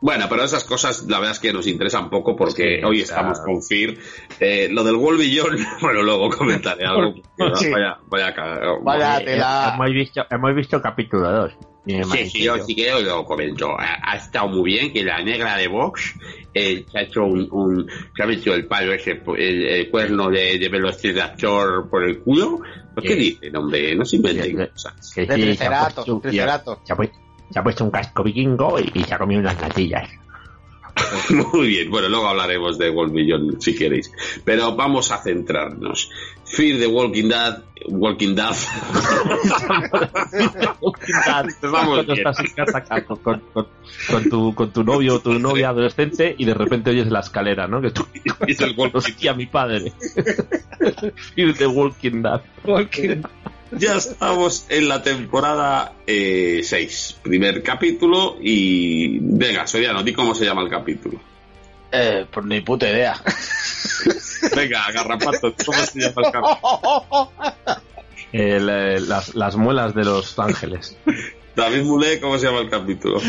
Bueno, 0.00 0.26
pero 0.28 0.42
esas 0.42 0.64
cosas 0.64 1.04
la 1.08 1.18
verdad 1.20 1.32
es 1.36 1.38
que 1.38 1.52
nos 1.52 1.66
interesan 1.68 2.10
poco 2.10 2.34
porque 2.34 2.78
Sí, 2.80 2.84
hoy 2.84 3.00
estamos 3.02 3.38
con 3.40 3.62
Fear. 3.62 3.94
Eh, 4.40 4.68
lo 4.70 4.82
del 4.82 4.96
Wolvillón, 4.96 5.56
bueno, 5.80 6.02
luego 6.02 6.28
comentaré 6.30 6.84
algo. 6.84 7.14
Sí. 7.54 7.70
Vaya, 7.70 7.98
vaya, 8.08 8.34
Vaya 8.82 9.18
Eh, 9.20 9.24
tela. 9.24 9.72
hemos, 9.74 9.90
visto, 9.92 10.22
hemos 10.28 10.54
visto 10.56 10.82
capítulo 10.82 11.30
2. 11.30 11.52
Sí, 11.84 12.26
sí, 12.30 12.42
yo 12.44 12.58
sí 12.58 12.74
que 12.76 12.90
lo 13.00 13.24
comento. 13.24 13.70
Ha, 13.78 13.98
ha 14.12 14.16
estado 14.16 14.48
muy 14.48 14.72
bien 14.72 14.92
que 14.92 15.02
la 15.04 15.20
negra 15.22 15.56
de 15.56 15.66
Vox 15.68 16.14
eh, 16.54 16.84
se 16.90 16.98
ha 16.98 17.02
hecho 17.02 17.22
un, 17.24 17.48
un- 17.50 17.88
se 18.16 18.22
ha 18.22 18.26
metido 18.26 18.54
el 18.54 18.66
palo 18.66 18.92
ese, 18.92 19.20
el, 19.36 19.66
el 19.66 19.90
cuerno 19.90 20.30
de, 20.30 20.58
de 20.60 20.68
velociraptor 20.68 21.88
por 21.90 22.04
el 22.04 22.20
culo. 22.20 22.60
¿Por 22.94 23.02
qué 23.02 23.10
Sí. 23.14 23.14
dicen, 23.16 23.56
hombre? 23.56 23.94
No 23.96 24.04
se 24.04 24.16
inventen 24.16 24.66
cosas. 24.68 25.12
Que 25.14 25.26
De 25.26 25.34
sí, 25.36 25.56
se 25.56 25.66
ha 25.66 25.88
puesto-. 25.88 26.20
Se 27.52 27.58
ha, 27.58 27.62
puesto, 27.62 27.84
un 27.84 27.90
casco 27.90 28.22
vikingo 28.22 28.78
y, 28.80 28.90
y 28.94 29.04
se 29.04 29.14
ha 29.14 29.18
comido 29.18 29.40
unas 29.40 29.60
natillas. 29.60 30.08
Muy 31.54 31.68
bien, 31.68 31.90
bueno, 31.90 32.08
luego 32.08 32.28
hablaremos 32.28 32.76
de 32.78 32.90
Wolvillón 32.90 33.60
si 33.60 33.74
queréis. 33.74 34.12
Pero 34.44 34.74
vamos 34.76 35.10
a 35.10 35.18
centrarnos. 35.22 36.10
Fear 36.44 36.78
the 36.80 36.86
Walking 36.86 37.28
Dead, 37.28 37.62
Walking 37.88 38.34
Dead. 38.34 38.54
Vamos 41.62 42.06
bien. 42.06 42.18
estás 42.18 42.38
en 42.40 42.46
casa 42.54 42.82
ca- 42.84 43.04
con, 43.04 43.16
con- 43.18 43.40
con- 43.52 43.66
con 44.10 44.28
tu, 44.28 44.54
con 44.54 44.70
tu 44.72 44.84
novio 44.84 45.14
o 45.16 45.20
tu 45.20 45.38
novia 45.38 45.70
adolescente 45.70 46.34
y 46.36 46.44
de 46.44 46.54
repente 46.54 46.90
oyes 46.90 47.06
la 47.08 47.20
escalera, 47.20 47.66
¿no? 47.66 47.80
Que 47.80 47.90
tú, 47.90 48.06
Es 48.46 48.60
el 48.60 48.74
Walking 48.76 48.98
hostia, 48.98 49.34
mi 49.34 49.46
padre. 49.46 49.92
Ir 51.36 51.56
de 51.56 51.66
Walking 51.66 52.22
Dead. 52.22 52.40
Walking 52.64 53.22
Ya 53.78 53.96
estamos 53.96 54.66
en 54.68 54.88
la 54.88 55.02
temporada 55.02 55.92
6, 56.06 57.20
primer 57.22 57.62
capítulo 57.62 58.36
y 58.40 59.18
venga, 59.20 59.66
Soriano, 59.66 60.02
di 60.02 60.12
cómo 60.12 60.34
se 60.34 60.44
llama 60.44 60.62
el 60.62 60.68
capítulo. 60.68 61.18
Eh, 61.90 62.26
pues 62.30 62.46
ni 62.46 62.60
puta 62.60 62.88
idea. 62.88 63.14
Venga, 64.56 64.90
Garrapato, 64.92 65.54
¿cómo 65.64 65.78
se 65.84 66.00
llama 66.00 66.22
el 66.26 66.32
capítulo? 66.32 67.32
Eh, 68.34 68.58
las, 68.58 69.34
las 69.34 69.56
muelas 69.56 69.94
de 69.94 70.04
los 70.06 70.38
ángeles. 70.38 70.96
David 71.54 71.82
Mulé, 71.82 72.18
¿cómo 72.18 72.38
se 72.38 72.46
llama 72.46 72.60
el 72.60 72.70
capítulo? 72.70 73.20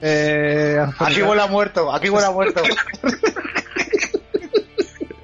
Eh, 0.00 0.78
Aquí 0.98 1.20
huele 1.20 1.42
a 1.42 1.46
muerto, 1.46 1.92
aquí 1.92 2.08
huele 2.08 2.26
a 2.26 2.30
muerto. 2.30 2.62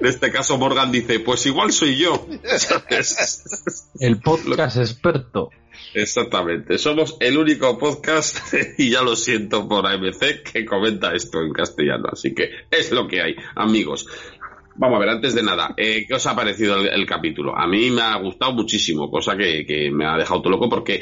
En 0.05 0.09
este 0.09 0.31
caso 0.31 0.59
Morgan 0.59 0.91
dice, 0.91 1.19
pues 1.19 1.47
igual 1.47 1.71
soy 1.71 1.97
yo. 1.97 2.27
¿Sabes? 2.43 3.89
El 3.99 4.19
podcast 4.19 4.77
experto. 4.77 5.49
Exactamente, 5.95 6.77
somos 6.77 7.17
el 7.21 7.37
único 7.37 7.79
podcast, 7.79 8.53
y 8.77 8.91
ya 8.91 9.01
lo 9.01 9.15
siento 9.15 9.67
por 9.67 9.87
AMC, 9.87 10.43
que 10.43 10.63
comenta 10.63 11.13
esto 11.13 11.41
en 11.41 11.53
castellano, 11.53 12.09
así 12.11 12.35
que 12.35 12.51
es 12.69 12.91
lo 12.91 13.07
que 13.07 13.21
hay, 13.21 13.35
amigos. 13.55 14.05
Vamos 14.75 14.97
a 14.97 14.99
ver, 14.99 15.09
antes 15.09 15.33
de 15.33 15.41
nada, 15.41 15.73
eh, 15.75 16.05
¿qué 16.07 16.13
os 16.13 16.27
ha 16.27 16.35
parecido 16.35 16.81
el, 16.81 16.87
el 16.89 17.05
capítulo? 17.07 17.57
A 17.57 17.65
mí 17.65 17.89
me 17.89 18.01
ha 18.01 18.15
gustado 18.17 18.51
muchísimo, 18.51 19.09
cosa 19.09 19.35
que, 19.35 19.65
que 19.65 19.89
me 19.89 20.05
ha 20.05 20.17
dejado 20.17 20.41
todo 20.41 20.51
loco 20.51 20.69
porque 20.69 21.01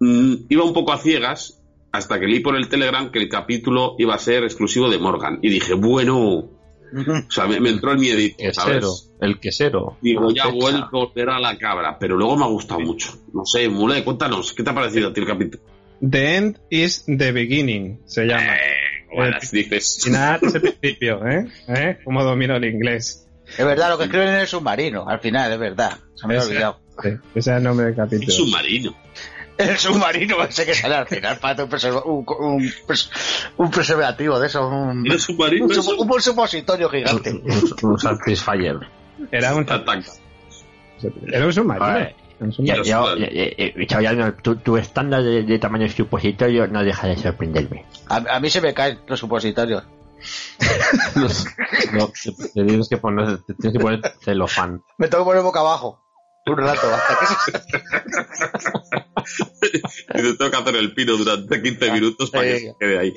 mm, 0.00 0.34
iba 0.50 0.62
un 0.62 0.74
poco 0.74 0.92
a 0.92 0.98
ciegas 0.98 1.62
hasta 1.90 2.20
que 2.20 2.26
leí 2.26 2.40
por 2.40 2.56
el 2.56 2.68
Telegram 2.68 3.10
que 3.10 3.20
el 3.20 3.30
capítulo 3.30 3.94
iba 3.98 4.14
a 4.14 4.18
ser 4.18 4.44
exclusivo 4.44 4.90
de 4.90 4.98
Morgan. 4.98 5.38
Y 5.40 5.48
dije, 5.48 5.72
bueno, 5.72 6.55
o 6.94 7.30
sea, 7.30 7.46
me, 7.46 7.60
me 7.60 7.70
entró 7.70 7.92
el 7.92 7.98
miedito, 7.98 8.36
Quesero. 8.38 8.92
El 9.20 9.40
quesero. 9.40 9.96
Digo, 10.02 10.30
ya 10.30 10.46
vuelvo 10.48 10.84
a 10.84 10.88
volver 10.90 11.30
a 11.30 11.40
la 11.40 11.56
cabra, 11.58 11.98
pero 11.98 12.16
luego 12.16 12.36
me 12.36 12.44
ha 12.44 12.48
gustado 12.48 12.80
mucho. 12.80 13.12
No 13.32 13.44
sé, 13.44 13.68
Mule, 13.68 14.04
cuéntanos, 14.04 14.52
¿qué 14.52 14.62
te 14.62 14.70
ha 14.70 14.74
parecido 14.74 15.08
a 15.08 15.12
ti 15.12 15.20
el 15.20 15.26
capítulo? 15.26 15.62
The 16.08 16.36
End 16.36 16.58
is 16.70 17.04
the 17.06 17.32
Beginning, 17.32 18.00
se 18.06 18.24
llama. 18.26 18.54
Eh, 18.56 19.06
bueno, 19.14 19.36
dices. 19.50 20.00
Final 20.04 20.40
es 20.42 20.54
el 20.54 20.60
principio, 20.60 21.26
¿eh? 21.28 21.46
¿Eh? 21.68 21.98
¿Cómo 22.04 22.22
domino 22.22 22.56
el 22.56 22.64
inglés? 22.64 23.26
Es 23.56 23.64
verdad, 23.64 23.90
lo 23.90 23.98
que 23.98 24.04
escriben 24.04 24.28
en 24.28 24.34
el 24.40 24.46
submarino, 24.46 25.08
al 25.08 25.20
final, 25.20 25.52
es 25.52 25.58
verdad. 25.58 25.98
Se 26.14 26.26
me 26.26 26.34
había 26.36 26.46
olvidado. 26.46 26.80
Sí, 27.02 27.08
ese 27.34 27.50
es 27.52 27.56
el 27.58 27.62
nombre 27.62 27.86
del 27.86 27.94
Un 27.94 28.04
capítulo. 28.04 28.30
submarino. 28.32 28.96
El 29.58 29.76
submarino 29.78 30.42
ese 30.48 30.66
que 30.66 30.74
sale 30.74 30.94
al 30.96 31.06
final 31.06 31.38
para 31.38 31.64
un, 31.64 31.70
un, 32.04 32.24
un, 32.38 32.62
pres- 32.86 33.10
un 33.56 33.70
preservativo 33.70 34.38
de 34.38 34.46
eso. 34.48 34.66
Un, 34.68 35.06
¿Era 35.06 35.18
submarino? 35.18 35.64
un, 35.66 35.72
eso? 35.72 35.96
un 35.96 36.20
supositorio 36.20 36.88
gigante. 36.90 37.30
Un, 37.32 37.90
un 37.90 37.98
Satisfyer. 37.98 38.78
Era 39.30 39.54
un, 39.54 39.62
Ataca. 39.70 40.02
era 41.32 41.46
un 41.46 41.52
submarino. 41.52 42.10
Ya, 42.58 42.76
submarino. 42.76 42.76
ya, 42.76 42.76
ya, 42.82 43.54
ya, 43.56 43.74
ya, 43.74 43.86
Chaval, 43.86 44.36
tu, 44.42 44.56
tu 44.56 44.76
estándar 44.76 45.22
de, 45.22 45.42
de 45.42 45.58
tamaño 45.58 45.88
supositorio 45.88 46.66
no 46.66 46.84
deja 46.84 47.06
de 47.06 47.16
sorprenderme. 47.16 47.86
A, 48.08 48.16
a 48.36 48.40
mí 48.40 48.50
se 48.50 48.60
me 48.60 48.74
caen 48.74 48.98
los 49.06 49.18
supositorios. 49.20 49.84
No, 51.92 52.08
te, 52.08 52.32
te 52.32 52.64
tienes 52.64 52.88
que 52.88 52.96
poner, 52.96 53.38
te 53.38 53.54
tienes 53.54 53.78
que 53.78 53.82
poner 53.82 54.00
celofán. 54.20 54.82
Me 54.98 55.08
tengo 55.08 55.24
que 55.24 55.28
poner 55.28 55.42
boca 55.42 55.60
abajo. 55.60 56.02
Un 56.46 56.56
rato, 56.56 56.86
hasta 56.94 57.18
que 57.20 57.26
se... 57.26 57.52
Y 60.14 60.22
te 60.22 60.34
tengo 60.34 60.50
que 60.50 60.56
hacer 60.56 60.76
el 60.76 60.94
pino 60.94 61.16
durante 61.16 61.60
15 61.60 61.92
minutos 61.92 62.30
para 62.30 62.44
que 62.44 62.58
se 62.60 62.74
quede 62.78 62.98
ahí. 62.98 63.12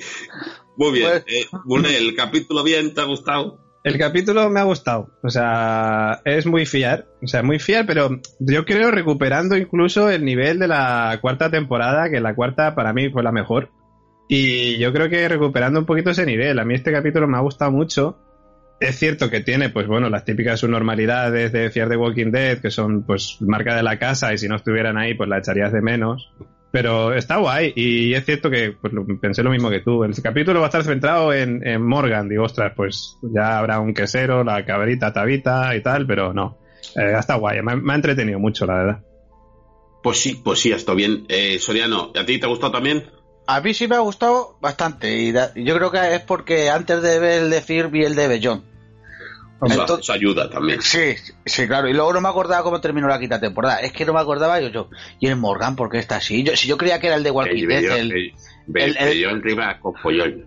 Muy 0.76 0.92
bien. 0.92 1.08
Pues- 1.08 1.24
Eh, 1.28 1.98
¿el 1.98 2.16
capítulo 2.16 2.64
bien 2.64 2.92
te 2.94 3.00
ha 3.00 3.04
gustado? 3.04 3.60
El 3.84 3.96
capítulo 3.98 4.50
me 4.50 4.60
ha 4.60 4.64
gustado. 4.64 5.08
O 5.22 5.30
sea, 5.30 6.20
es 6.24 6.44
muy 6.46 6.66
fiar. 6.66 7.06
O 7.22 7.26
sea, 7.28 7.42
muy 7.42 7.58
fiar, 7.58 7.86
pero 7.86 8.10
yo 8.40 8.64
creo 8.64 8.90
recuperando 8.90 9.56
incluso 9.56 10.10
el 10.10 10.24
nivel 10.24 10.58
de 10.58 10.68
la 10.68 11.18
cuarta 11.22 11.50
temporada, 11.50 12.10
que 12.10 12.20
la 12.20 12.34
cuarta 12.34 12.74
para 12.74 12.92
mí 12.92 13.08
fue 13.10 13.22
la 13.22 13.32
mejor. 13.32 13.70
Y 14.28 14.76
yo 14.78 14.92
creo 14.92 15.08
que 15.08 15.28
recuperando 15.28 15.78
un 15.80 15.86
poquito 15.86 16.10
ese 16.10 16.26
nivel. 16.26 16.58
A 16.58 16.64
mí 16.64 16.74
este 16.74 16.92
capítulo 16.92 17.26
me 17.26 17.38
ha 17.38 17.40
gustado 17.40 17.70
mucho. 17.70 18.18
Es 18.80 18.98
cierto 18.98 19.28
que 19.28 19.40
tiene, 19.40 19.68
pues 19.68 19.86
bueno, 19.86 20.08
las 20.08 20.24
típicas 20.24 20.58
subnormalidades 20.60 21.52
de 21.52 21.70
Fear 21.70 21.90
the 21.90 21.96
Walking 21.96 22.30
Dead, 22.32 22.58
que 22.60 22.70
son 22.70 23.02
pues 23.04 23.36
marca 23.40 23.76
de 23.76 23.82
la 23.82 23.98
casa 23.98 24.32
y 24.32 24.38
si 24.38 24.48
no 24.48 24.56
estuvieran 24.56 24.96
ahí, 24.96 25.12
pues 25.14 25.28
la 25.28 25.38
echarías 25.38 25.70
de 25.72 25.82
menos. 25.82 26.32
Pero 26.72 27.12
está 27.14 27.36
guay 27.38 27.72
y 27.76 28.14
es 28.14 28.24
cierto 28.24 28.48
que 28.48 28.72
pues, 28.80 28.92
lo- 28.92 29.04
pensé 29.20 29.42
lo 29.42 29.50
mismo 29.50 29.68
que 29.70 29.80
tú. 29.80 30.02
El 30.04 30.14
capítulo 30.22 30.60
va 30.60 30.66
a 30.66 30.68
estar 30.68 30.84
centrado 30.84 31.32
en, 31.34 31.66
en 31.66 31.82
Morgan. 31.86 32.28
Digo, 32.28 32.44
ostras, 32.44 32.72
pues 32.74 33.18
ya 33.22 33.58
habrá 33.58 33.80
un 33.80 33.92
quesero, 33.92 34.44
la 34.44 34.64
cabrita 34.64 35.12
tabita 35.12 35.74
y 35.76 35.82
tal, 35.82 36.06
pero 36.06 36.32
no. 36.32 36.58
Eh, 36.96 37.12
está 37.18 37.34
guay, 37.34 37.60
me, 37.62 37.72
ha- 37.72 37.76
me 37.76 37.92
ha 37.92 37.96
entretenido 37.96 38.38
mucho, 38.38 38.64
la 38.66 38.74
verdad. 38.76 39.00
Pues 40.02 40.18
sí, 40.18 40.40
pues 40.42 40.58
sí, 40.60 40.72
ha 40.72 40.76
estado 40.76 40.96
bien. 40.96 41.26
Eh, 41.28 41.58
Soriano, 41.58 42.12
¿a 42.18 42.24
ti 42.24 42.38
te 42.38 42.46
ha 42.46 42.48
gustado 42.48 42.72
también? 42.72 43.04
A 43.46 43.60
mí 43.60 43.74
sí 43.74 43.88
me 43.88 43.96
ha 43.96 44.00
gustado 44.00 44.56
bastante. 44.62 45.12
Y 45.18 45.32
da- 45.32 45.50
y 45.54 45.64
yo 45.64 45.76
creo 45.76 45.90
que 45.90 46.14
es 46.14 46.20
porque 46.22 46.70
antes 46.70 47.02
de 47.02 47.18
ver 47.18 47.42
el 47.42 47.50
de 47.50 47.60
Fear 47.60 47.90
vi 47.90 48.04
el 48.04 48.14
de 48.14 48.28
Bellón. 48.28 48.69
Entonces- 49.62 49.98
eso 50.00 50.12
ayuda 50.12 50.48
también. 50.48 50.80
Sí, 50.82 51.14
sí, 51.44 51.66
claro. 51.66 51.88
Y 51.88 51.92
luego 51.92 52.12
no 52.14 52.20
me 52.20 52.28
acordaba 52.28 52.62
cómo 52.62 52.80
terminó 52.80 53.08
la 53.08 53.18
quinta 53.18 53.38
temporada. 53.40 53.80
Es 53.80 53.92
que 53.92 54.04
no 54.04 54.12
me 54.14 54.20
acordaba 54.20 54.60
yo, 54.60 54.68
yo. 54.68 54.88
¿Y 55.18 55.26
el 55.26 55.36
Morgan 55.36 55.76
por 55.76 55.90
qué 55.90 55.98
está 55.98 56.16
así? 56.16 56.42
Yo, 56.42 56.56
si 56.56 56.68
yo 56.68 56.76
creía 56.78 56.98
que 57.00 57.08
era 57.08 57.16
el 57.16 57.22
de 57.22 57.30
Walking 57.30 57.66
Dead, 57.66 57.84
el... 57.98 58.12
el- 58.74 58.96
el- 58.96 59.18
yo 59.18 59.30
encima 59.30 59.78
con 59.80 59.94
follón. 59.96 60.46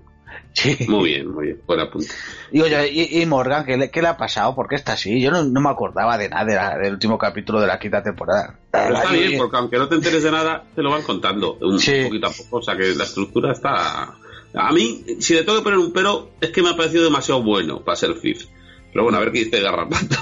Sí. 0.55 0.77
Muy 0.87 1.09
bien, 1.09 1.31
muy 1.31 1.45
bien. 1.47 1.61
Buen 1.65 1.79
apunte. 1.79 2.07
Y, 2.51 2.61
oye, 2.61 2.87
y, 2.91 3.21
y 3.21 3.25
Morgan, 3.25 3.65
¿qué 3.65 3.75
le, 3.75 3.89
¿qué 3.89 4.01
le 4.03 4.07
ha 4.09 4.17
pasado? 4.17 4.53
¿Por 4.55 4.67
qué 4.67 4.75
está 4.75 4.93
así? 4.93 5.19
Yo 5.19 5.31
no, 5.31 5.43
no 5.43 5.61
me 5.61 5.69
acordaba 5.69 6.15
de 6.17 6.29
nada 6.29 6.45
de 6.45 6.55
la- 6.55 6.77
del 6.77 6.93
último 6.93 7.17
capítulo 7.17 7.59
de 7.59 7.65
la 7.67 7.79
quinta 7.79 8.03
temporada. 8.03 8.59
Pero 8.71 8.95
está 8.95 9.09
Ay, 9.09 9.19
bien, 9.27 9.37
porque 9.39 9.57
aunque 9.57 9.77
no 9.77 9.87
te 9.89 9.95
enteres 9.95 10.21
de 10.23 10.31
nada, 10.31 10.63
te 10.75 10.81
lo 10.83 10.91
van 10.91 11.01
contando 11.01 11.55
un 11.61 11.79
Sí. 11.79 12.03
poquito 12.05 12.27
a 12.27 12.31
poco. 12.31 12.57
O 12.57 12.61
sea 12.61 12.75
que 12.77 12.93
la 12.95 13.03
estructura 13.03 13.51
está. 13.51 14.13
A 14.55 14.71
mí, 14.71 15.03
si 15.19 15.33
le 15.33 15.43
tengo 15.43 15.57
que 15.57 15.63
poner 15.63 15.79
un 15.79 15.91
pero, 15.91 16.29
es 16.39 16.51
que 16.51 16.61
me 16.61 16.69
ha 16.69 16.75
parecido 16.77 17.03
demasiado 17.03 17.41
bueno 17.41 17.83
para 17.83 17.95
ser 17.95 18.13
Fifth. 18.13 18.47
Pero 18.93 19.03
bueno, 19.03 19.17
a 19.17 19.21
ver 19.21 19.31
qué 19.31 19.39
dice 19.45 19.59
Garrapato. 19.61 20.15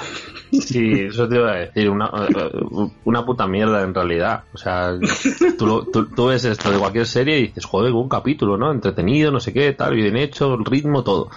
Sí, 0.51 0.91
eso 1.07 1.29
te 1.29 1.35
iba 1.37 1.49
a 1.51 1.55
decir, 1.55 1.89
una, 1.89 2.11
una 3.05 3.25
puta 3.25 3.47
mierda 3.47 3.83
en 3.83 3.93
realidad. 3.93 4.43
O 4.53 4.57
sea, 4.57 4.93
tú, 5.57 5.65
lo- 5.65 5.85
tú, 5.85 6.25
ves 6.27 6.43
esto 6.43 6.71
de 6.71 6.77
cualquier 6.77 7.07
serie 7.07 7.39
y 7.39 7.47
dices, 7.47 7.63
joder, 7.65 7.93
un 7.93 8.09
capítulo, 8.09 8.57
¿no? 8.57 8.69
Entretenido, 8.71 9.31
no 9.31 9.39
sé 9.39 9.53
qué, 9.53 9.71
tal, 9.71 9.95
bien 9.95 10.17
hecho, 10.17 10.57
ritmo, 10.57 11.03
todo. 11.05 11.29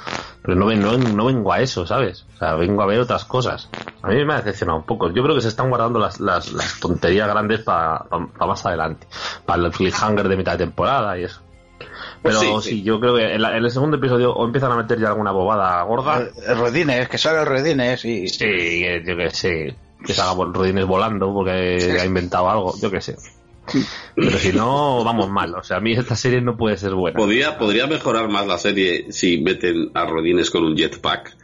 Pero 0.42 0.56
no, 0.56 0.68
no, 0.74 0.98
no 0.98 1.26
vengo 1.26 1.52
a 1.52 1.60
eso, 1.60 1.86
¿sabes? 1.86 2.26
O 2.34 2.38
sea, 2.38 2.54
vengo 2.56 2.82
a 2.82 2.86
ver 2.86 2.98
otras 3.00 3.24
cosas. 3.24 3.70
A 4.02 4.08
mí 4.08 4.24
me 4.24 4.34
ha 4.34 4.38
decepcionado 4.38 4.78
un 4.80 4.84
poco. 4.84 5.10
Yo 5.12 5.22
creo 5.22 5.36
que 5.36 5.42
se 5.42 5.48
están 5.48 5.68
guardando 5.70 6.00
las, 6.00 6.18
las, 6.18 6.52
las 6.52 6.80
tonterías 6.80 7.28
grandes 7.28 7.60
para 7.60 8.04
más 8.40 8.66
adelante. 8.66 9.06
Para 9.46 9.64
el 9.64 9.70
cliffhanger 9.70 10.28
de 10.28 10.36
mitad 10.36 10.52
de 10.58 10.64
temporada 10.66 11.16
y 11.18 11.22
eso. 11.24 11.40
Pero 12.24 12.40
sí, 12.40 12.46
sí, 12.62 12.70
sí. 12.70 12.82
yo 12.82 12.98
creo 12.98 13.14
que 13.16 13.34
en, 13.34 13.42
la- 13.42 13.56
en 13.56 13.64
el 13.64 13.70
segundo 13.70 13.98
episodio 13.98 14.32
o 14.32 14.44
empiezan 14.46 14.72
a 14.72 14.76
meter 14.76 14.98
ya 14.98 15.08
alguna 15.08 15.30
bobada 15.30 15.82
gorda. 15.82 16.18
El, 16.18 16.30
el 16.50 16.58
Rodines, 16.58 17.08
que 17.08 17.18
sale 17.18 17.40
el 17.40 17.46
Rodines 17.46 18.04
y... 18.04 18.26
Sí, 18.28 18.38
que- 18.38 19.02
yo 19.06 19.16
que 19.16 19.30
sé, 19.30 19.74
que 20.04 20.12
vol- 20.14 20.52
rodines 20.52 20.86
volando 20.86 21.32
porque 21.32 21.50
ha 22.00 22.04
inventado 22.04 22.48
algo, 22.50 22.74
yo 22.80 22.90
que 22.90 23.00
sé. 23.00 23.16
Pero 24.14 24.38
si 24.38 24.52
no, 24.52 25.02
vamos 25.04 25.28
mal. 25.30 25.54
O 25.54 25.62
sea, 25.62 25.78
a 25.78 25.80
mí 25.80 25.92
esta 25.92 26.16
serie 26.16 26.40
no 26.40 26.56
puede 26.56 26.76
ser 26.76 26.94
buena. 26.94 27.16
Podría, 27.16 27.56
podría 27.58 27.86
mejorar 27.86 28.28
más 28.28 28.46
la 28.46 28.58
serie 28.58 29.10
si 29.12 29.38
meten 29.38 29.90
a 29.94 30.04
Rodines 30.06 30.50
con 30.50 30.64
un 30.64 30.76
jetpack. 30.76 31.36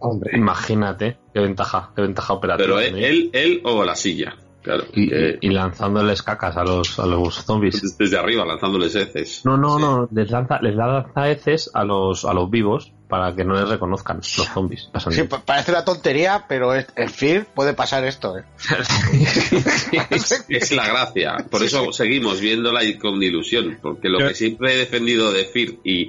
Hombre. 0.00 0.36
Imagínate 0.36 1.16
qué 1.32 1.40
ventaja, 1.40 1.90
qué 1.96 2.02
ventaja 2.02 2.32
operativa. 2.34 2.66
Pero 2.66 2.80
él, 2.80 3.30
él 3.32 3.60
o 3.64 3.84
la 3.84 3.94
silla. 3.96 4.36
Claro. 4.64 4.84
y, 4.94 5.08
que- 5.10 5.38
y 5.42 5.50
lanzándoles 5.50 6.22
cacas 6.22 6.56
a 6.56 6.64
los, 6.64 6.98
a 6.98 7.04
los 7.06 7.34
zombies. 7.44 7.96
desde 7.98 8.18
arriba, 8.18 8.44
lanzándoles 8.44 8.94
heces. 8.96 9.42
No, 9.44 9.56
no, 9.56 9.76
Sí. 9.76 9.82
no, 9.82 10.08
les 10.10 10.30
lanza, 10.30 10.58
les 10.62 10.74
lanza 10.74 11.30
heces 11.30 11.70
a 11.74 11.84
los, 11.84 12.24
a 12.24 12.32
los 12.34 12.50
vivos 12.50 12.90
para 13.08 13.36
que 13.36 13.44
no 13.44 13.54
les 13.54 13.68
reconozcan 13.68 14.16
los 14.16 14.26
zombies. 14.52 14.88
Sí, 15.10 15.22
pa- 15.24 15.40
parece 15.44 15.70
una 15.70 15.84
tontería, 15.84 16.46
pero 16.48 16.74
es- 16.74 16.86
en 16.96 17.08
Fear 17.10 17.44
puede 17.54 17.74
pasar 17.74 18.04
esto. 18.04 18.38
¿eh? 18.38 18.44
Es 20.48 20.72
la 20.72 20.88
gracia. 20.88 21.36
Por 21.50 21.62
eso 21.62 21.92
seguimos 21.92 22.40
viéndola 22.40 22.82
y 22.84 22.98
con 22.98 23.22
ilusión. 23.22 23.78
Porque 23.82 24.08
lo 24.08 24.20
Yo- 24.20 24.28
que 24.28 24.34
siempre 24.34 24.74
he 24.74 24.76
defendido 24.78 25.32
de 25.32 25.44
Fear 25.44 25.74
y, 25.84 26.08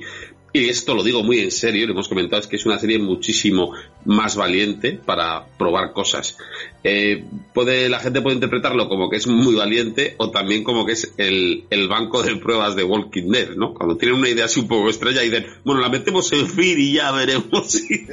y 0.61 0.69
esto 0.69 0.93
lo 0.95 1.03
digo 1.03 1.23
muy 1.23 1.39
en 1.39 1.51
serio, 1.51 1.85
lo 1.87 1.93
hemos 1.93 2.07
comentado, 2.07 2.41
es 2.41 2.47
que 2.47 2.55
es 2.55 2.65
una 2.65 2.77
serie 2.79 2.99
muchísimo 2.99 3.71
más 4.05 4.35
valiente 4.35 4.99
para 5.05 5.45
probar 5.57 5.91
cosas. 5.93 6.37
Eh, 6.83 7.23
puede, 7.53 7.89
la 7.89 7.99
gente 7.99 8.21
puede 8.21 8.35
interpretarlo 8.35 8.87
como 8.87 9.09
que 9.09 9.17
es 9.17 9.25
muy 9.27 9.55
valiente 9.55 10.13
o 10.17 10.29
también 10.29 10.63
como 10.63 10.85
que 10.85 10.91
es 10.93 11.13
el, 11.17 11.63
el 11.71 11.87
banco 11.87 12.21
de 12.21 12.35
pruebas 12.35 12.75
de 12.75 12.83
Walking 12.83 13.31
Dead, 13.31 13.55
¿no? 13.55 13.73
Cuando 13.73 13.97
tienen 13.97 14.19
una 14.19 14.29
idea 14.29 14.45
así 14.45 14.59
un 14.59 14.67
poco 14.67 14.89
estrella 14.89 15.23
y 15.23 15.29
dicen, 15.29 15.47
bueno, 15.63 15.81
la 15.81 15.89
metemos 15.89 16.31
en 16.33 16.47
Fear 16.47 16.77
y 16.77 16.93
ya 16.93 17.11
veremos 17.11 17.71
si 17.71 18.05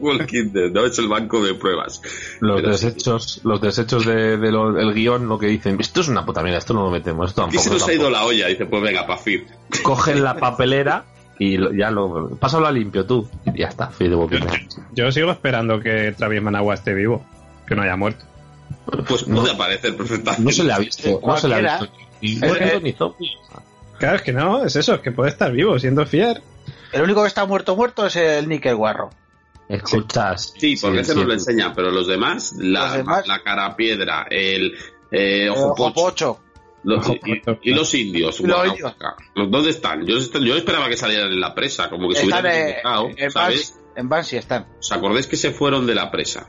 Walking 0.00 0.52
Dead, 0.52 0.70
¿no? 0.70 0.86
Es 0.86 0.98
el 0.98 1.08
banco 1.08 1.42
de 1.44 1.54
pruebas. 1.54 2.00
Los 2.40 2.60
Pero 2.62 2.76
sí. 2.76 2.86
desechos, 2.86 3.40
los 3.44 3.60
desechos 3.60 4.06
de, 4.06 4.36
de 4.36 4.52
lo- 4.52 4.72
del 4.72 4.94
guion, 4.94 5.28
lo 5.28 5.38
que 5.38 5.46
dicen, 5.48 5.76
esto 5.80 6.00
es 6.00 6.08
una 6.08 6.24
puta 6.24 6.42
mierda, 6.42 6.58
esto 6.58 6.74
no 6.74 6.84
lo 6.84 6.90
metemos, 6.90 7.30
esto 7.30 7.42
tampoco. 7.42 7.62
se 7.62 7.70
nos 7.70 7.82
ha 7.82 7.86
tampoco". 7.86 8.00
ido 8.02 8.10
la 8.10 8.24
olla, 8.24 8.46
dice, 8.48 8.66
pues 8.66 8.82
venga, 8.82 9.06
pa' 9.06 9.18
Fear. 9.18 9.42
cogen 9.82 10.22
la 10.22 10.36
papelera 10.36 11.04
y 11.40 11.56
lo- 11.56 11.72
ya 11.72 11.90
lo 11.90 12.36
pásalo 12.38 12.66
a 12.68 12.70
limpio 12.70 13.04
tú 13.04 13.28
y 13.52 13.60
ya 13.60 13.66
está 13.68 13.88
Fear 13.88 14.10
the 14.10 14.16
Walking 14.16 14.40
Dead. 14.40 14.60
Yo 14.92 15.10
sigo 15.10 15.32
esperando 15.32 15.80
que 15.80 16.12
Travis 16.16 16.40
Managua 16.42 16.74
esté 16.74 16.94
vivo, 16.94 17.24
que 17.66 17.74
no 17.74 17.82
haya 17.82 17.96
muerto. 17.96 18.24
Pues 19.08 19.26
No. 19.26 19.40
puede 19.40 19.54
aparecer 19.54 19.96
perfectamente. 19.96 20.42
no 20.44 20.50
se 20.52 20.62
le 20.64 20.72
ha 20.72 20.78
visto 20.78 21.20
no 21.26 21.36
se 21.36 21.48
le 21.48 21.54
ha 21.56 21.58
visto 21.78 21.88
ni 22.20 22.36
muerto 22.36 22.80
ni 22.80 22.92
zombie. 22.92 23.30
Claro, 23.98 24.16
es 24.16 24.22
que 24.22 24.32
no, 24.32 24.64
es 24.64 24.76
eso, 24.76 24.94
es 24.94 25.00
que 25.00 25.10
puede 25.12 25.30
estar 25.30 25.50
vivo 25.50 25.78
siendo 25.78 26.06
fier. 26.06 26.42
El 26.92 27.02
único 27.02 27.22
que 27.22 27.28
está 27.28 27.44
muerto 27.46 27.74
muerto 27.76 28.06
es 28.06 28.16
el 28.16 28.48
Nickel 28.48 28.76
Guarro. 28.76 29.10
escuchas 29.68 30.52
Sí, 30.58 30.74
porque 30.80 31.00
ese 31.00 31.12
sí. 31.12 31.18
nos 31.18 31.26
lo 31.28 31.32
enseña, 31.34 31.72
pero 31.74 31.90
los 31.90 32.06
demás, 32.06 32.54
la, 32.58 32.84
Los 32.86 32.92
demás- 32.98 33.26
la 33.26 33.38
cara 33.42 33.76
piedra, 33.76 34.26
el 34.30 34.74
eh, 35.10 35.48
ojo 35.50 35.66
Ojo 35.72 35.74
pocho, 35.76 35.94
Pocho. 35.94 36.40
Los- 36.84 37.06
y, 37.62 37.70
los 37.74 37.94
indios. 37.94 38.40
Y 38.40 38.46
los 38.46 38.56
Guau, 38.56 38.68
indios. 38.68 38.94
¿los- 39.34 39.50
¿Dónde 39.50 39.70
están? 39.70 40.06
Yo, 40.06 40.16
yo 40.18 40.56
esperaba 40.56 40.88
que 40.88 40.96
salieran 40.96 41.30
en 41.32 41.40
la 41.40 41.54
presa, 41.54 41.88
como 41.90 42.08
que 42.08 42.16
se 42.16 42.24
hubieran 42.24 42.46
eh, 42.46 42.64
dejado, 42.76 43.10
en, 43.16 43.30
¿sabes? 43.30 43.74
Banshee, 43.74 44.00
en 44.00 44.08
Banshee 44.08 44.36
están. 44.36 44.66
¿Os 44.78 44.92
acordáis 44.92 45.26
que 45.26 45.36
se 45.36 45.50
fueron 45.50 45.86
de 45.86 45.94
la 45.94 46.10
presa? 46.10 46.48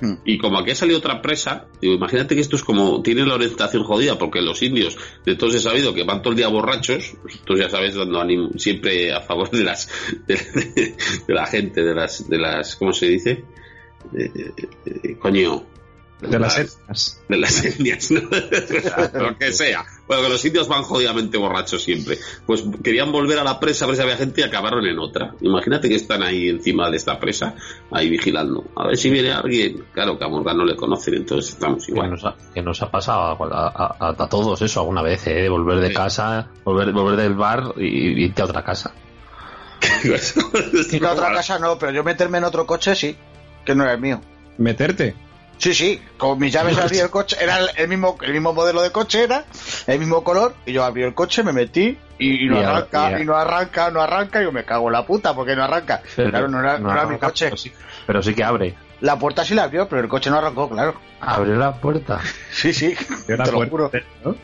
Hmm. 0.00 0.14
Y 0.24 0.38
como 0.38 0.58
aquí 0.58 0.70
ha 0.70 0.74
salido 0.74 0.98
otra 0.98 1.20
presa, 1.20 1.66
digo, 1.80 1.92
imagínate 1.94 2.34
que 2.34 2.40
esto 2.40 2.56
es 2.56 2.64
como, 2.64 3.02
tiene 3.02 3.26
la 3.26 3.34
orientación 3.34 3.84
jodida, 3.84 4.18
porque 4.18 4.40
los 4.40 4.62
indios, 4.62 4.96
de 5.26 5.34
todos 5.36 5.54
he 5.54 5.60
sabido 5.60 5.92
que 5.92 6.02
van 6.04 6.22
todo 6.22 6.30
el 6.30 6.36
día 6.38 6.48
borrachos, 6.48 7.14
pues 7.20 7.40
tú 7.44 7.56
ya 7.58 7.68
sabes, 7.68 7.94
dando 7.94 8.18
ánimo, 8.18 8.48
siempre 8.56 9.12
a 9.12 9.20
favor 9.20 9.50
de 9.50 9.64
las, 9.64 9.90
de, 10.26 10.34
de- 10.36 10.96
de 11.26 11.34
la 11.34 11.46
gente, 11.46 11.82
de 11.82 11.94
las, 11.94 12.26
de 12.28 12.38
las, 12.38 12.76
¿cómo 12.76 12.92
se 12.94 13.06
dice? 13.08 13.44
Coño. 15.20 15.64
De 16.28 16.38
las 16.38 16.56
etnias. 16.58 17.20
de 17.28 17.36
las 17.38 17.64
etnias, 17.64 18.10
¿no? 18.10 18.20
lo 19.20 19.36
que 19.38 19.52
sea. 19.52 19.84
Bueno, 20.06 20.22
que 20.24 20.28
los 20.28 20.44
indios 20.44 20.68
van 20.68 20.82
jodidamente 20.82 21.36
borrachos 21.38 21.82
siempre. 21.82 22.18
Pues 22.46 22.62
querían 22.82 23.10
volver 23.10 23.38
a 23.38 23.44
la 23.44 23.58
presa, 23.58 23.84
a 23.84 23.88
ver 23.88 23.96
si 23.96 24.02
había 24.02 24.16
gente 24.16 24.40
y 24.40 24.44
acabaron 24.44 24.86
en 24.86 24.98
otra. 24.98 25.34
Imagínate 25.40 25.88
que 25.88 25.96
están 25.96 26.22
ahí 26.22 26.48
encima 26.48 26.88
de 26.90 26.96
esta 26.96 27.18
presa, 27.18 27.54
ahí 27.90 28.08
vigilando. 28.08 28.64
A 28.76 28.86
ver 28.86 28.96
si 28.96 29.10
viene 29.10 29.32
alguien. 29.32 29.84
Claro 29.92 30.18
que 30.18 30.24
a 30.24 30.28
Morgan 30.28 30.56
no 30.58 30.64
le 30.64 30.76
conocen, 30.76 31.14
entonces 31.14 31.54
estamos 31.54 31.84
que 31.86 31.92
igual. 31.92 32.10
nos, 32.10 32.24
ha, 32.24 32.36
que 32.54 32.62
nos 32.62 32.80
ha 32.82 32.90
pasado 32.90 33.20
a, 33.22 33.66
a- 33.66 33.96
a- 33.98 34.22
a 34.24 34.28
todos 34.28 34.62
eso 34.62 34.80
alguna 34.80 35.02
vez, 35.02 35.26
¿eh? 35.26 35.48
volver 35.48 35.80
de 35.80 35.88
Sí. 35.88 35.94
casa, 35.94 36.48
volver, 36.64 36.92
volver 36.92 37.16
del 37.16 37.34
bar 37.34 37.74
y 37.78 37.86
y 37.86 38.24
irte 38.26 38.42
a 38.42 38.44
otra 38.46 38.62
casa. 38.64 38.94
Ir 40.92 41.04
a 41.06 41.12
otra 41.12 41.32
casa 41.32 41.58
no, 41.58 41.78
pero 41.78 41.92
yo 41.92 42.04
meterme 42.04 42.38
en 42.38 42.44
otro 42.44 42.66
coche 42.66 42.94
sí, 42.94 43.16
que 43.64 43.74
no 43.74 43.82
era 43.84 43.94
el 43.94 44.00
mío. 44.00 44.20
Meterte. 44.58 45.14
Sí, 45.62 45.74
sí, 45.74 46.02
con 46.18 46.40
mis 46.40 46.52
llaves 46.52 46.76
abrí 46.76 46.98
el 46.98 47.08
coche, 47.08 47.36
era 47.40 47.56
el- 47.76 47.86
mismo, 47.88 48.18
el 48.22 48.32
mismo 48.32 48.52
modelo 48.52 48.82
de 48.82 48.90
coche, 48.90 49.22
era 49.22 49.44
el 49.86 50.00
mismo 50.00 50.24
color, 50.24 50.56
y 50.66 50.72
yo 50.72 50.82
abrí 50.82 51.04
el 51.04 51.14
coche, 51.14 51.44
me 51.44 51.52
metí, 51.52 51.96
y, 52.18 52.46
y 52.46 52.48
no 52.48 52.58
arranca, 52.58 53.20
y 53.20 53.24
no 53.24 53.36
arranca, 53.36 53.90
no 53.92 54.00
arranca, 54.02 54.40
y 54.40 54.44
yo 54.44 54.50
me 54.50 54.64
cago 54.64 54.88
en 54.88 54.94
la 54.94 55.06
puta, 55.06 55.32
porque 55.36 55.54
no 55.54 55.62
arranca. 55.62 56.02
claro, 56.16 56.48
no 56.48 56.58
era, 56.58 56.78
no 56.78 56.90
era 56.90 57.06
mi 57.06 57.16
coche. 57.18 57.44
Pero 57.44 57.56
sí, 57.56 57.72
pero 58.08 58.22
sí 58.24 58.34
que 58.34 58.42
abre. 58.42 58.74
La 59.02 59.18
puerta 59.18 59.44
sí 59.44 59.54
la 59.54 59.64
abrió, 59.64 59.88
pero 59.88 60.00
el 60.02 60.08
coche 60.08 60.30
no 60.30 60.36
arrancó, 60.38 60.70
claro. 60.70 60.94
Abrió 61.20 61.56
la 61.56 61.78
puerta. 61.80 62.20
Sí, 62.52 62.72
sí, 62.72 62.94
te 63.26 63.36
lo 63.36 63.44
puerta, 63.44 63.70
juro. 63.70 63.90
¿no? 64.24 64.36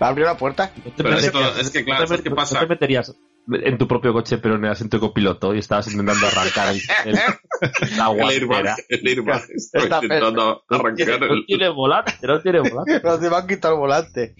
Abrió 0.00 0.26
la 0.26 0.36
puerta. 0.36 0.72
No 0.84 0.90
te 0.92 1.02
Pero 1.04 1.16
esto- 1.16 1.40
es 1.60 1.70
que, 1.70 1.80
no 1.80 1.84
claro, 1.86 2.02
te 2.02 2.08
¿sabes 2.08 2.22
qué 2.22 2.30
met- 2.30 2.34
pasa? 2.34 2.54
No 2.56 2.60
te 2.62 2.66
meterías 2.74 3.14
en 3.52 3.78
tu 3.78 3.88
propio 3.88 4.12
coche, 4.12 4.38
pero 4.38 4.56
en 4.56 4.64
el 4.64 4.70
asiento 4.70 4.96
de 4.96 5.00
copiloto 5.00 5.54
y 5.54 5.58
estabas 5.58 5.90
intentando 5.90 6.26
arrancar 6.26 6.74
el, 6.74 6.80
el- 7.06 7.96
la 7.96 8.10
El 8.10 8.16
guantera. 8.16 8.28
airbag, 8.30 8.76
el 8.88 9.06
airbag. 9.08 9.42
Estoy 9.54 9.82
Está- 9.84 10.00
intentando 10.02 10.62
arrancar 10.68 11.20
No 11.20 11.26
el... 11.34 11.46
tiene 11.46 11.68
volante, 11.68 12.12
no 12.22 12.40
tiene 12.40 12.60
volante. 12.60 13.00
Los 13.04 13.20
demás 13.20 13.42
han 13.42 13.46
quitado 13.46 13.74
el 13.74 13.80
volante. 13.80 14.34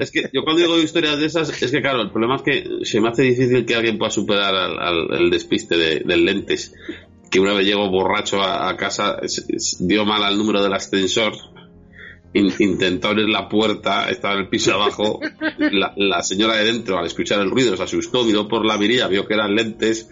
Es 0.00 0.10
que 0.10 0.30
yo 0.32 0.42
cuando 0.44 0.62
digo 0.62 0.78
historias 0.78 1.18
de 1.18 1.26
esas, 1.26 1.50
es 1.62 1.70
que 1.70 1.80
claro, 1.82 2.00
el 2.02 2.10
problema 2.10 2.36
es 2.36 2.42
que 2.42 2.64
se 2.84 3.00
me 3.00 3.08
hace 3.10 3.22
difícil 3.22 3.66
que 3.66 3.74
alguien 3.74 3.98
pueda 3.98 4.10
superar 4.10 4.54
al, 4.54 4.78
al- 4.78 5.12
el 5.14 5.30
despiste 5.30 5.76
de, 5.76 6.00
del 6.00 6.24
lentes. 6.24 6.72
Que 7.30 7.38
una 7.40 7.52
vez 7.54 7.64
llegó 7.66 7.88
borracho 7.90 8.42
a, 8.42 8.68
a 8.68 8.76
casa, 8.76 9.16
es- 9.22 9.44
es- 9.48 9.76
dio 9.80 10.04
mal 10.04 10.22
al 10.24 10.36
número 10.36 10.62
del 10.62 10.72
ascensor, 10.72 11.32
in- 12.32 12.52
intentó 12.58 13.08
abrir 13.08 13.28
la 13.28 13.48
puerta, 13.48 14.08
estaba 14.10 14.34
en 14.34 14.40
el 14.40 14.48
piso 14.48 14.74
abajo, 14.74 15.20
la, 15.58 15.92
la 15.96 16.22
señora 16.22 16.56
de 16.56 16.64
dentro 16.64 16.98
al 16.98 17.06
escuchar 17.06 17.40
el 17.40 17.50
ruido 17.50 17.76
se 17.76 17.82
asustó, 17.84 18.24
miró 18.24 18.48
por 18.48 18.64
la 18.66 18.76
mirilla, 18.78 19.06
vio 19.08 19.26
que 19.26 19.34
eran 19.34 19.54
lentes, 19.54 20.08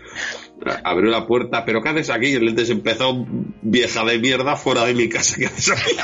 abrió 0.85 1.11
la 1.11 1.27
puerta, 1.27 1.65
pero 1.65 1.83
¿qué 1.83 1.89
haces 1.89 2.11
aquí? 2.11 2.29
Y 2.29 2.35
el 2.35 2.45
lentes 2.45 2.71
empezó, 2.71 3.27
vieja 3.63 4.05
de 4.05 4.19
mierda, 4.19 4.57
fuera 4.57 4.85
de 4.85 4.95
mi 4.95 5.09
casa, 5.09 5.37
¿qué 5.39 5.47
haces 5.47 5.71
aquí? 5.71 5.97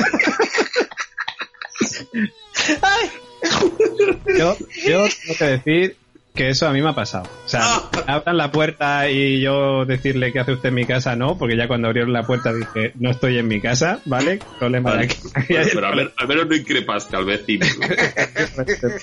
Yo, 4.38 4.56
yo 4.86 5.06
tengo 5.08 5.34
que 5.38 5.44
decir 5.44 5.96
que 6.34 6.50
eso 6.50 6.66
a 6.66 6.72
mí 6.72 6.82
me 6.82 6.88
ha 6.88 6.94
pasado. 6.94 7.28
O 7.44 7.48
sea, 7.48 7.62
abran 8.08 8.36
la 8.36 8.50
puerta 8.50 9.08
y 9.08 9.40
yo 9.40 9.84
decirle 9.84 10.32
qué 10.32 10.40
hace 10.40 10.54
usted 10.54 10.70
en 10.70 10.74
mi 10.74 10.84
casa, 10.84 11.14
no, 11.14 11.38
porque 11.38 11.56
ya 11.56 11.68
cuando 11.68 11.86
abrieron 11.86 12.12
la 12.12 12.24
puerta 12.24 12.52
dije, 12.52 12.92
no 12.96 13.12
estoy 13.12 13.38
en 13.38 13.46
mi 13.46 13.60
casa, 13.60 14.00
¿vale? 14.04 14.40
Problema 14.58 14.90
de 14.90 14.96
Vale. 14.96 15.14
aquí 15.34 15.56
hay 15.56 15.68
Pero 15.72 15.86
al, 16.16 16.28
menos 16.28 16.48
no 16.48 16.56
increpaste 16.56 17.16
al 17.16 17.24
vecino. 17.24 17.64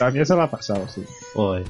A 0.01 0.11
mí 0.11 0.19
eso 0.19 0.35
me 0.35 0.43
ha 0.43 0.51
pasado, 0.51 0.85
sí. 0.89 1.05
Joder. 1.33 1.63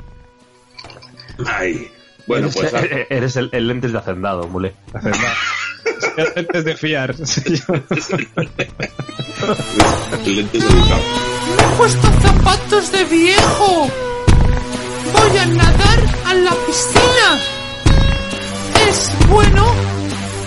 Ay. 1.45 1.91
Bueno, 2.25 2.47
eres, 2.47 2.55
pues 2.55 2.73
eres 3.09 3.35
el, 3.35 3.49
el 3.51 3.67
lentes 3.67 3.91
de 3.91 3.99
hacendado, 3.99 4.47
mule. 4.47 4.73
La 4.93 5.01
verdad. 5.01 5.33
Antes 6.37 6.65
de 6.65 6.75
fiar. 6.75 7.15
Me 7.19 7.25
he 11.63 11.77
puesto 11.77 12.07
zapatos 12.21 12.91
de 12.91 13.03
viejo. 13.05 14.10
Voy 15.13 15.37
a 15.37 15.45
nadar 15.45 15.99
a 16.25 16.33
la 16.33 16.51
piscina. 16.65 17.27
Es 18.87 19.11
bueno 19.29 19.65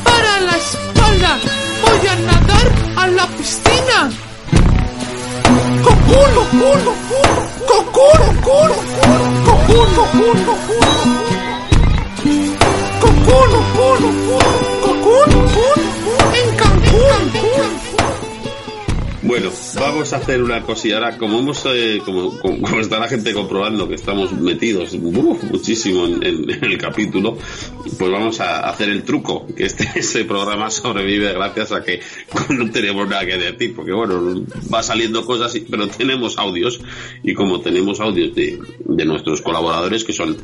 para 0.05 0.41
la 0.41 0.57
espalda. 0.57 1.39
Voy 1.83 2.07
a 2.07 2.17
nadar 2.17 2.73
a 2.97 3.07
la 3.09 3.27
piscina. 3.37 4.11
Coculo, 5.83 6.41
culo, 6.51 6.93
coculo, 7.69 8.29
culo, 8.47 8.77
coculo, 9.45 10.03
culo, 10.13 10.55
coculo, 13.01 13.59
coculo, 13.71 15.39
culo, 15.55 15.79
en 16.41 16.57
Cancún. 16.57 17.94
Bueno, 19.25 19.51
vamos 19.77 20.13
a 20.13 20.19
hacer 20.19 20.43
una 20.43 20.61
cosilla. 20.63 20.97
Ahora, 20.97 21.17
como 21.17 21.39
hemos, 21.39 21.65
eh, 21.67 22.03
como, 22.05 22.39
como, 22.39 22.79
está 22.79 22.99
la 22.99 23.09
gente 23.09 23.33
comprobando 23.33 23.89
que 23.89 23.95
estamos 23.95 24.33
metidos 24.33 24.93
muchísimo 24.95 26.05
en, 26.05 26.23
en, 26.23 26.51
en, 26.51 26.63
el 26.65 26.77
capítulo, 26.77 27.39
pues 27.99 28.11
vamos 28.11 28.41
a 28.41 28.69
hacer 28.69 28.91
el 28.91 29.03
truco. 29.03 29.47
Que 29.47 29.65
este, 29.65 29.89
este 29.99 30.27
programa 30.27 30.69
sobrevive 30.69 31.33
gracias 31.33 31.73
a 31.73 31.83
que 31.83 32.01
no 32.51 32.71
tenemos 32.71 33.09
nada 33.09 33.25
que 33.25 33.39
decir, 33.39 33.75
porque 33.75 33.93
bueno, 33.93 34.45
va 34.73 34.83
saliendo 34.83 35.25
cosas, 35.25 35.59
pero 35.71 35.89
tenemos 35.89 36.37
audios 36.37 36.81
y 37.23 37.33
como 37.33 37.63
tenemos 37.63 38.01
audios 38.01 38.35
de, 38.35 38.61
de 38.85 39.05
nuestros 39.07 39.41
colaboradores 39.41 40.05
que 40.05 40.13
son 40.13 40.37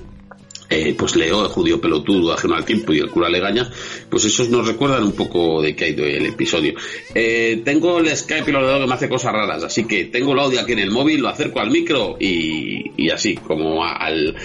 eh, 0.70 0.94
pues 0.96 1.16
Leo, 1.16 1.42
el 1.44 1.48
judío 1.48 1.80
pelotudo, 1.80 2.32
ajeno 2.32 2.54
al 2.54 2.64
tiempo 2.64 2.92
y 2.92 3.00
el 3.00 3.10
cura 3.10 3.28
Legaña, 3.28 3.68
pues 4.08 4.24
esos 4.24 4.48
nos 4.48 4.66
recuerdan 4.66 5.02
un 5.02 5.12
poco 5.12 5.60
de 5.60 5.74
qué 5.74 5.86
ha 5.86 5.88
ido 5.88 6.06
el 6.06 6.24
episodio. 6.26 6.74
Eh, 7.12 7.60
tengo 7.64 7.98
el 7.98 8.16
Skype 8.16 8.48
y 8.48 8.52
lo 8.52 8.64
veo 8.64 8.78
que 8.78 8.86
me 8.86 8.94
hace 8.94 9.08
cosas 9.08 9.32
raras, 9.32 9.64
así 9.64 9.84
que 9.84 10.04
tengo 10.04 10.32
el 10.32 10.38
audio 10.38 10.60
aquí 10.60 10.72
en 10.72 10.78
el 10.78 10.92
móvil, 10.92 11.22
lo 11.22 11.28
acerco 11.28 11.58
al 11.58 11.70
micro 11.70 12.16
y, 12.20 12.92
y 12.96 13.10
así, 13.10 13.34
como 13.34 13.84
al, 13.84 14.36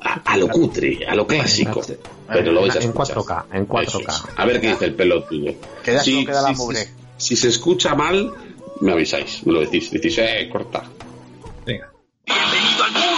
a, 0.00 0.20
a, 0.24 0.36
lo 0.36 0.48
cutre, 0.48 1.06
a 1.06 1.14
lo 1.14 1.26
clásico. 1.26 1.82
Pero 2.28 2.52
lo 2.52 2.60
vais 2.60 2.76
a 2.76 2.80
en 2.80 2.90
escuchar. 2.90 3.16
4K, 3.16 3.44
en 3.54 3.66
4K. 3.66 4.08
Es. 4.08 4.22
A 4.36 4.44
ver 4.44 4.60
qué 4.60 4.68
dice 4.68 4.84
el 4.84 4.94
pelotudo. 4.94 5.54
Queda, 5.82 6.02
si, 6.02 6.24
queda 6.26 6.42
la 6.42 6.54
si, 6.54 6.60
mugre. 6.60 6.88
Si, 7.16 7.34
si, 7.34 7.36
se 7.36 7.48
escucha 7.48 7.94
mal, 7.94 8.32
me 8.80 8.92
avisáis, 8.92 9.46
me 9.46 9.54
lo 9.54 9.60
decís, 9.60 9.90
decís, 9.90 10.18
eh, 10.18 10.48
corta. 10.52 10.84
Venga. 11.64 11.90
Bienvenido 12.26 12.84
al 12.84 13.09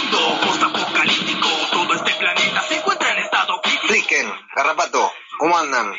Garrapato, 4.55 5.11
¿cómo 5.39 5.57
andan? 5.57 5.91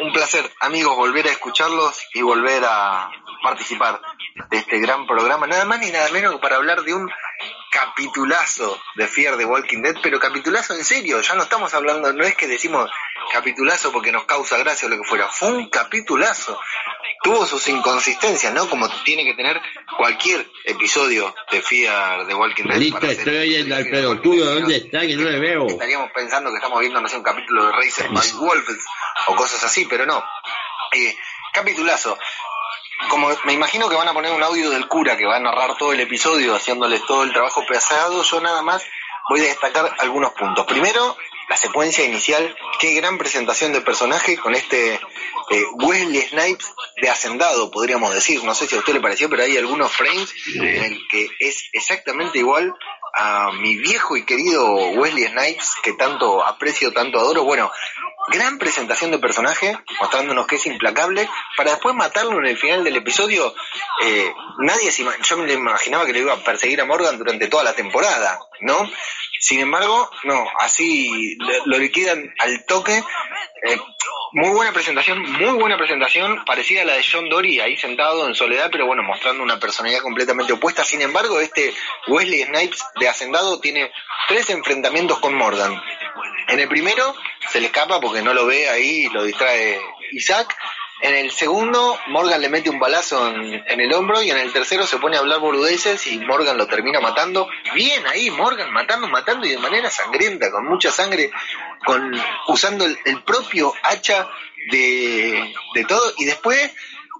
Un 0.00 0.12
placer, 0.12 0.50
amigos, 0.60 0.94
volver 0.94 1.26
a 1.26 1.30
escucharlos 1.30 2.06
y 2.12 2.20
volver 2.20 2.62
a 2.66 3.10
participar 3.42 4.00
de 4.50 4.58
este 4.58 4.78
gran 4.78 5.06
programa. 5.06 5.46
Nada 5.46 5.64
más 5.64 5.80
ni 5.80 5.90
nada 5.90 6.10
menos 6.10 6.32
que 6.32 6.38
para 6.38 6.56
hablar 6.56 6.82
de 6.82 6.92
un 6.92 7.10
capitulazo 7.74 8.80
de 8.94 9.08
Fear 9.08 9.36
de 9.36 9.44
Walking 9.44 9.82
Dead, 9.82 9.96
pero 10.00 10.20
capitulazo 10.20 10.74
en 10.74 10.84
serio, 10.84 11.20
ya 11.20 11.34
no 11.34 11.42
estamos 11.42 11.74
hablando, 11.74 12.12
no 12.12 12.24
es 12.24 12.36
que 12.36 12.46
decimos 12.46 12.88
capitulazo 13.32 13.90
porque 13.90 14.12
nos 14.12 14.24
causa 14.26 14.56
gracia 14.58 14.86
o 14.86 14.90
lo 14.90 14.98
que 14.98 15.08
fuera, 15.08 15.26
fue 15.28 15.52
un 15.52 15.68
capitulazo. 15.68 16.58
Tuvo 17.24 17.46
sus 17.46 17.66
inconsistencias, 17.68 18.52
¿no? 18.52 18.68
Como 18.68 18.88
tiene 19.02 19.24
que 19.24 19.34
tener 19.34 19.60
cualquier 19.96 20.46
episodio 20.64 21.34
de 21.50 21.62
Fear 21.62 22.26
de 22.26 22.34
Walking 22.34 22.64
Dead. 22.64 22.78
Listo, 22.78 23.06
estoy 23.06 23.38
oyendo 23.38 23.74
al 23.74 23.86
pelotudo, 23.86 24.54
¿dónde 24.54 24.76
está? 24.76 25.00
Que 25.00 25.16
no 25.16 25.28
le 25.28 25.40
veo. 25.40 25.66
Estaríamos 25.66 26.10
pensando 26.14 26.50
que 26.50 26.56
estamos 26.56 26.78
viendo, 26.80 27.00
no 27.00 27.08
sé, 27.08 27.16
un 27.16 27.22
capítulo 27.22 27.66
de 27.66 27.72
Racer 27.72 28.08
by 28.10 28.30
Wolves 28.38 28.84
o 29.26 29.34
cosas 29.34 29.64
así, 29.64 29.86
pero 29.86 30.06
no. 30.06 30.22
Eh, 30.92 31.16
capitulazo 31.52 32.16
como 33.10 33.28
me 33.44 33.52
imagino 33.52 33.88
que 33.88 33.96
van 33.96 34.08
a 34.08 34.12
poner 34.12 34.32
un 34.32 34.42
audio 34.42 34.70
del 34.70 34.88
cura 34.88 35.16
que 35.16 35.26
va 35.26 35.36
a 35.36 35.40
narrar 35.40 35.76
todo 35.76 35.92
el 35.92 36.00
episodio 36.00 36.54
haciéndoles 36.54 37.04
todo 37.06 37.22
el 37.22 37.32
trabajo 37.32 37.64
pesado, 37.66 38.22
yo 38.22 38.40
nada 38.40 38.62
más 38.62 38.84
voy 39.28 39.40
a 39.40 39.44
destacar 39.44 39.94
algunos 39.98 40.32
puntos. 40.32 40.66
Primero, 40.66 41.16
la 41.48 41.56
secuencia 41.56 42.04
inicial, 42.04 42.54
qué 42.78 42.94
gran 42.94 43.18
presentación 43.18 43.72
de 43.72 43.80
personaje 43.80 44.36
con 44.36 44.54
este 44.54 44.94
eh, 44.94 45.64
Wesley 45.74 46.22
Snipes 46.22 46.72
de 47.00 47.10
hacendado, 47.10 47.70
podríamos 47.70 48.14
decir. 48.14 48.42
No 48.44 48.54
sé 48.54 48.66
si 48.66 48.76
a 48.76 48.78
usted 48.78 48.94
le 48.94 49.00
pareció, 49.00 49.28
pero 49.28 49.42
hay 49.42 49.56
algunos 49.56 49.92
frames 49.92 50.32
en 50.54 50.84
el 50.84 50.98
que 51.08 51.28
es 51.38 51.68
exactamente 51.72 52.38
igual 52.38 52.74
a 53.16 53.52
mi 53.52 53.76
viejo 53.76 54.16
y 54.16 54.24
querido 54.24 54.74
Wesley 54.74 55.26
Snipes, 55.26 55.72
que 55.82 55.92
tanto 55.92 56.44
aprecio, 56.44 56.92
tanto 56.92 57.18
adoro. 57.18 57.44
Bueno, 57.44 57.70
gran 58.28 58.58
presentación 58.58 59.10
de 59.10 59.18
personaje, 59.18 59.78
mostrándonos 60.00 60.46
que 60.46 60.56
es 60.56 60.66
implacable, 60.66 61.28
para 61.56 61.72
después 61.72 61.94
matarlo 61.94 62.38
en 62.38 62.46
el 62.46 62.56
final 62.56 62.82
del 62.82 62.96
episodio. 62.96 63.54
Eh, 64.02 64.32
nadie 64.58 64.90
se 64.90 65.04
yo 65.04 65.36
me 65.36 65.52
imaginaba 65.52 66.06
que 66.06 66.12
le 66.12 66.20
iba 66.20 66.32
a 66.32 66.38
perseguir 66.38 66.80
a 66.80 66.84
Morgan 66.84 67.18
durante 67.18 67.48
toda 67.48 67.64
la 67.64 67.74
temporada, 67.74 68.38
¿no? 68.60 68.90
Sin 69.44 69.60
embargo, 69.60 70.10
no, 70.22 70.42
así 70.58 71.36
lo 71.66 71.76
liquidan 71.76 72.32
al 72.38 72.64
toque. 72.64 72.96
Eh, 72.96 73.78
muy 74.32 74.48
buena 74.48 74.72
presentación, 74.72 75.20
muy 75.20 75.58
buena 75.58 75.76
presentación, 75.76 76.46
parecida 76.46 76.80
a 76.80 76.86
la 76.86 76.94
de 76.94 77.04
John 77.04 77.28
Dory 77.28 77.60
ahí 77.60 77.76
sentado 77.76 78.26
en 78.26 78.34
soledad, 78.34 78.70
pero 78.72 78.86
bueno, 78.86 79.02
mostrando 79.02 79.42
una 79.42 79.60
personalidad 79.60 80.00
completamente 80.00 80.54
opuesta. 80.54 80.82
Sin 80.82 81.02
embargo, 81.02 81.40
este 81.40 81.74
Wesley 82.08 82.44
Snipes 82.44 82.82
de 82.98 83.06
Hacendado 83.06 83.60
tiene 83.60 83.92
tres 84.28 84.48
enfrentamientos 84.48 85.18
con 85.18 85.34
Morgan. 85.34 85.78
En 86.48 86.60
el 86.60 86.68
primero 86.68 87.14
se 87.50 87.60
le 87.60 87.66
escapa 87.66 88.00
porque 88.00 88.22
no 88.22 88.32
lo 88.32 88.46
ve 88.46 88.70
ahí 88.70 89.10
lo 89.10 89.24
distrae 89.24 89.78
Isaac. 90.12 90.56
En 91.04 91.14
el 91.14 91.30
segundo, 91.32 91.98
Morgan 92.06 92.40
le 92.40 92.48
mete 92.48 92.70
un 92.70 92.78
balazo 92.78 93.28
en, 93.28 93.78
el 93.78 93.92
hombro 93.92 94.22
y 94.22 94.30
en 94.30 94.38
el 94.38 94.50
tercero 94.54 94.86
se 94.86 94.96
pone 94.96 95.18
a 95.18 95.20
hablar 95.20 95.38
boludeces 95.38 96.06
y 96.06 96.16
Morgan 96.16 96.56
lo 96.56 96.66
termina 96.66 96.98
matando. 96.98 97.46
Bien 97.74 98.06
ahí, 98.06 98.30
Morgan 98.30 98.72
matando, 98.72 99.06
matando 99.08 99.46
y 99.46 99.50
de 99.50 99.58
manera 99.58 99.90
sangrienta, 99.90 100.50
con 100.50 100.64
mucha 100.64 100.90
sangre, 100.90 101.30
con 101.84 102.10
usando 102.48 102.86
el, 102.86 102.98
el 103.04 103.22
propio 103.22 103.74
hacha 103.82 104.30
de, 104.70 105.54
de 105.74 105.84
todo. 105.84 106.14
Y 106.16 106.24
después 106.24 106.72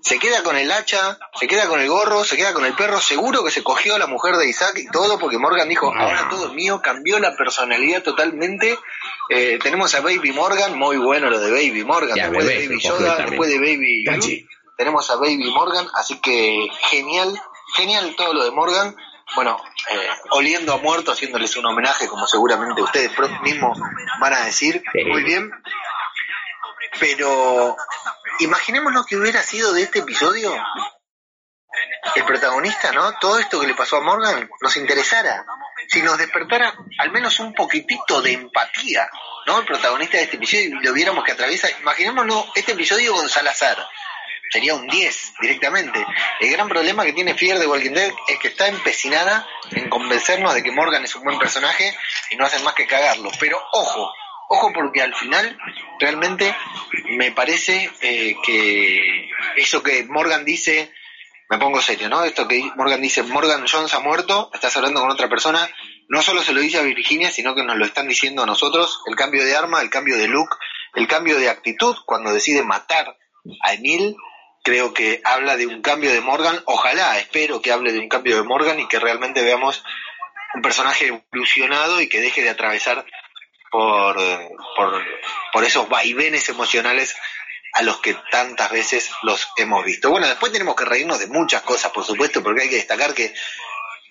se 0.05 0.19
queda 0.19 0.43
con 0.43 0.55
el 0.57 0.71
hacha, 0.71 1.19
se 1.35 1.47
queda 1.47 1.67
con 1.67 1.81
el 1.81 1.89
gorro, 1.89 2.25
se 2.25 2.37
queda 2.37 2.53
con 2.53 2.67
el 2.67 2.75
perro, 2.75 3.01
seguro 3.01 3.43
que 3.43 3.51
se 3.51 3.63
cogió 3.63 3.95
a 3.95 3.99
la 3.99 4.07
mujer 4.07 4.37
de 4.37 4.47
Isaac 4.47 4.77
y 4.77 4.87
todo 4.89 5.19
porque 5.19 5.39
Morgan 5.39 5.67
dijo, 5.67 5.95
ahora 5.97 6.29
todo 6.29 6.49
es 6.49 6.53
mío, 6.53 6.83
cambió 6.83 7.19
la 7.19 7.35
personalidad 7.35 8.03
totalmente. 8.03 8.79
Eh, 9.31 9.59
tenemos 9.63 9.95
a 9.95 10.03
Baby 10.03 10.33
Morgan, 10.33 10.79
muy 10.79 10.99
bueno 10.99 11.31
lo 11.31 11.41
de 11.41 11.51
Baby 11.51 11.85
Morgan, 11.85 12.17
Ya, 12.17 12.25
después 12.25 12.47
bebé, 12.47 12.61
de 12.61 12.69
Baby 12.69 12.81
Yoda, 12.83 13.17
después 13.17 13.49
de 13.49 13.59
Baby 13.59 14.05
Gachi. 14.05 14.47
tenemos 14.77 15.11
a 15.11 15.17
Baby 15.17 15.51
Morgan, 15.55 15.87
así 15.95 16.21
que 16.21 16.69
genial, 16.91 17.35
genial 17.75 18.15
todo 18.15 18.35
lo 18.35 18.45
de 18.45 18.51
Morgan. 18.51 18.95
Bueno, 19.37 19.59
eh, 19.91 20.09
oliendo 20.33 20.75
a 20.75 20.77
muerto, 20.77 21.13
haciéndoles 21.13 21.57
un 21.57 21.65
homenaje, 21.65 22.09
como 22.09 22.27
seguramente 22.27 22.83
ustedes 22.83 23.11
mismos 23.43 23.79
van 24.21 24.35
a 24.35 24.45
decir. 24.45 24.83
Sí. 24.93 25.05
Muy 25.07 25.23
bien. 25.23 25.51
Pero 27.01 27.77
imaginémonos 28.41 29.07
que 29.07 29.17
hubiera 29.17 29.43
sido 29.43 29.73
de 29.73 29.83
este 29.83 30.01
episodio 30.01 30.55
el 32.15 32.25
protagonista, 32.25 32.93
¿no? 32.93 33.13
Todo 33.19 33.39
esto 33.39 33.61
que 33.61 33.67
le 33.67 33.75
pasó 33.75 33.97
a 33.97 34.01
Morgan 34.01 34.49
nos 34.61 34.77
interesara. 34.77 35.45
Si 35.89 36.03
nos 36.03 36.19
despertara 36.19 36.75
al 36.99 37.11
menos 37.11 37.39
un 37.41 37.53
poquitito 37.53 38.23
de 38.23 38.33
empatía, 38.33 39.09
¿no? 39.47 39.59
El 39.59 39.67
protagonista 39.67 40.17
de 40.17 40.25
este 40.25 40.37
episodio 40.37 40.81
y 40.81 40.85
lo 40.85 40.93
viéramos 40.93 41.25
que 41.25 41.33
atraviesa. 41.33 41.69
Imaginémonos 41.81 42.47
este 42.55 42.73
episodio 42.73 43.15
con 43.15 43.29
Salazar. 43.29 43.77
Sería 44.51 44.75
un 44.75 44.87
10 44.87 45.35
directamente. 45.41 46.07
El 46.41 46.51
gran 46.53 46.69
problema 46.69 47.05
que 47.05 47.13
tiene 47.13 47.35
Fear 47.35 47.59
de 47.59 47.67
Walking 47.67 47.91
Dead 47.91 48.13
es 48.29 48.39
que 48.39 48.49
está 48.49 48.69
empecinada 48.69 49.47
en 49.73 49.89
convencernos 49.89 50.55
de 50.55 50.63
que 50.63 50.71
Morgan 50.71 51.03
es 51.03 51.15
un 51.17 51.25
buen 51.25 51.39
personaje 51.39 51.97
y 52.31 52.37
no 52.37 52.47
hacen 52.47 52.63
más 52.63 52.75
que 52.75 52.87
cagarlo. 52.87 53.31
Pero 53.41 53.61
ojo, 53.73 54.13
ojo 54.49 54.73
porque 54.73 55.03
al 55.03 55.15
final 55.15 55.59
realmente 56.01 56.55
me 57.17 57.33
parece 57.33 57.91
eh, 58.01 58.37
que 58.45 59.31
eso 59.57 59.83
que 59.83 60.05
Morgan 60.05 60.45
dice, 60.45 60.93
me 61.51 61.59
pongo 61.59 61.81
serio, 61.81 62.09
¿no? 62.09 62.25
Esto 62.25 62.49
que 62.49 62.63
Morgan 62.77 63.01
dice, 63.01 63.23
Morgan 63.23 63.67
Jones 63.71 63.95
ha 63.95 64.01
muerto, 64.01 64.51
estás 64.53 64.77
hablando 64.77 65.01
con 65.01 65.11
otra 65.11 65.29
persona, 65.29 65.69
no 66.09 66.23
solo 66.23 66.43
se 66.43 66.53
lo 66.53 66.61
dice 66.61 66.79
a 66.79 66.83
Virginia, 66.83 67.31
sino 67.31 67.55
que 67.55 67.65
nos 67.65 67.77
lo 67.77 67.85
están 67.85 68.09
diciendo 68.09 68.43
a 68.43 68.47
nosotros, 68.47 69.01
el 69.07 69.17
cambio 69.17 69.45
de 69.45 69.57
arma, 69.57 69.81
el 69.81 69.91
cambio 69.91 70.17
de 70.17 70.29
look, 70.29 70.57
el 70.95 71.07
cambio 71.09 71.39
de 71.39 71.49
actitud 71.49 71.97
cuando 72.07 72.33
decide 72.33 72.63
matar 72.63 73.17
a 73.63 73.75
Emil, 73.75 74.17
creo 74.63 74.95
que 74.95 75.21
habla 75.25 75.57
de 75.57 75.67
un 75.67 75.83
cambio 75.83 76.13
de 76.13 76.21
Morgan, 76.21 76.61
ojalá, 76.65 77.19
espero 77.19 77.61
que 77.61 77.73
hable 77.73 77.93
de 77.93 77.99
un 77.99 78.09
cambio 78.09 78.37
de 78.37 78.43
Morgan 78.43 78.81
y 78.81 78.89
que 78.89 78.99
realmente 78.99 79.43
veamos 79.43 79.85
un 80.55 80.63
personaje 80.63 81.09
evolucionado 81.09 82.01
y 82.01 82.09
que 82.09 82.21
deje 82.21 82.43
de 82.43 82.51
atravesar 82.51 83.05
por, 83.75 84.21
eh, 84.21 84.51
por, 84.77 85.03
por 85.53 85.65
esos 85.65 85.89
vaivenes 85.89 86.49
emocionales 86.49 87.17
a 87.73 87.83
los 87.83 87.99
que 87.99 88.17
tantas 88.31 88.71
veces 88.71 89.11
los 89.23 89.49
hemos 89.57 89.85
visto. 89.85 90.11
Bueno, 90.11 90.29
después 90.29 90.53
tenemos 90.53 90.77
que 90.77 90.85
reírnos 90.85 91.19
de 91.19 91.27
muchas 91.27 91.63
cosas, 91.63 91.91
por 91.91 92.05
supuesto, 92.05 92.41
porque 92.41 92.63
hay 92.63 92.69
que 92.69 92.77
destacar 92.77 93.15
que 93.15 93.35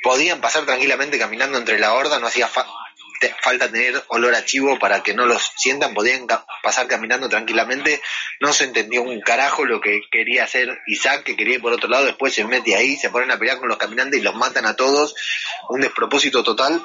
podían 0.03 0.41
pasar 0.41 0.65
tranquilamente 0.65 1.17
caminando 1.17 1.57
entre 1.57 1.79
la 1.79 1.93
horda, 1.93 2.19
no 2.19 2.27
hacía 2.27 2.49
falta 2.49 3.71
tener 3.71 4.03
olor 4.09 4.35
a 4.35 4.43
chivo 4.43 4.77
para 4.79 5.01
que 5.01 5.13
no 5.13 5.25
los 5.25 5.53
sientan, 5.55 5.93
podían 5.93 6.27
pasar 6.61 6.87
caminando 6.87 7.29
tranquilamente, 7.29 8.01
no 8.41 8.51
se 8.51 8.65
entendió 8.65 9.01
un 9.01 9.21
carajo 9.21 9.63
lo 9.63 9.79
que 9.79 10.01
quería 10.11 10.43
hacer 10.43 10.77
Isaac, 10.87 11.23
que 11.23 11.37
quería 11.37 11.55
ir 11.55 11.61
por 11.61 11.71
otro 11.71 11.87
lado, 11.87 12.03
después 12.03 12.33
se 12.33 12.43
mete 12.43 12.75
ahí, 12.75 12.97
se 12.97 13.09
ponen 13.09 13.31
a 13.31 13.39
pelear 13.39 13.59
con 13.59 13.69
los 13.69 13.77
caminantes 13.77 14.19
y 14.19 14.23
los 14.23 14.35
matan 14.35 14.65
a 14.65 14.75
todos, 14.75 15.15
un 15.69 15.79
despropósito 15.79 16.43
total, 16.43 16.83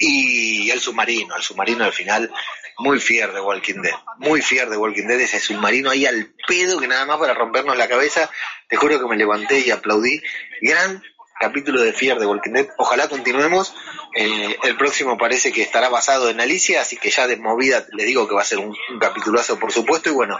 y 0.00 0.70
el 0.70 0.80
submarino, 0.80 1.36
el 1.36 1.42
submarino 1.42 1.84
al 1.84 1.92
final, 1.92 2.32
muy 2.78 2.98
fier 2.98 3.32
de 3.32 3.40
Walking 3.40 3.82
Dead, 3.82 3.94
muy 4.16 4.40
fier 4.40 4.70
de 4.70 4.78
Walking 4.78 5.06
Dead, 5.06 5.20
ese 5.20 5.38
submarino 5.38 5.90
ahí 5.90 6.06
al 6.06 6.32
pedo 6.48 6.80
que 6.80 6.88
nada 6.88 7.04
más 7.04 7.18
para 7.18 7.34
rompernos 7.34 7.76
la 7.76 7.86
cabeza, 7.86 8.30
te 8.68 8.76
juro 8.76 8.98
que 8.98 9.06
me 9.06 9.16
levanté 9.16 9.60
y 9.60 9.70
aplaudí, 9.70 10.22
gran 10.62 11.02
capítulo 11.38 11.82
de 11.82 11.92
Fier 11.92 12.18
de 12.18 12.26
Walking 12.26 12.52
Dead, 12.52 12.68
ojalá 12.78 13.08
continuemos, 13.08 13.74
Eh, 14.16 14.56
el 14.64 14.76
próximo 14.76 15.16
parece 15.16 15.52
que 15.52 15.62
estará 15.62 15.88
basado 15.88 16.30
en 16.30 16.40
Alicia, 16.40 16.80
así 16.80 16.96
que 16.96 17.10
ya 17.10 17.28
de 17.28 17.36
movida 17.36 17.86
les 17.92 18.06
digo 18.06 18.26
que 18.26 18.34
va 18.34 18.42
a 18.42 18.44
ser 18.44 18.58
un, 18.58 18.76
un 18.92 18.98
capitulazo 18.98 19.56
por 19.56 19.70
supuesto, 19.70 20.08
y 20.10 20.12
bueno, 20.12 20.36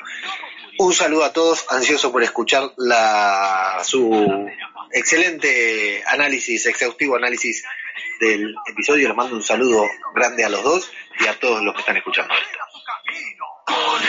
un 0.78 0.92
saludo 0.92 1.22
a 1.22 1.32
todos, 1.32 1.66
ansioso 1.68 2.10
por 2.10 2.22
escuchar 2.24 2.72
la, 2.78 3.80
su 3.84 4.48
excelente 4.92 6.02
análisis, 6.06 6.66
exhaustivo 6.66 7.14
análisis 7.14 7.62
del 8.20 8.54
episodio. 8.68 9.08
Les 9.08 9.16
mando 9.16 9.36
un 9.36 9.42
saludo 9.42 9.84
grande 10.14 10.44
a 10.44 10.48
los 10.48 10.62
dos 10.62 10.90
y 11.18 11.26
a 11.26 11.38
todos 11.38 11.62
los 11.62 11.74
que 11.74 11.80
están 11.80 11.96
escuchando. 11.96 12.34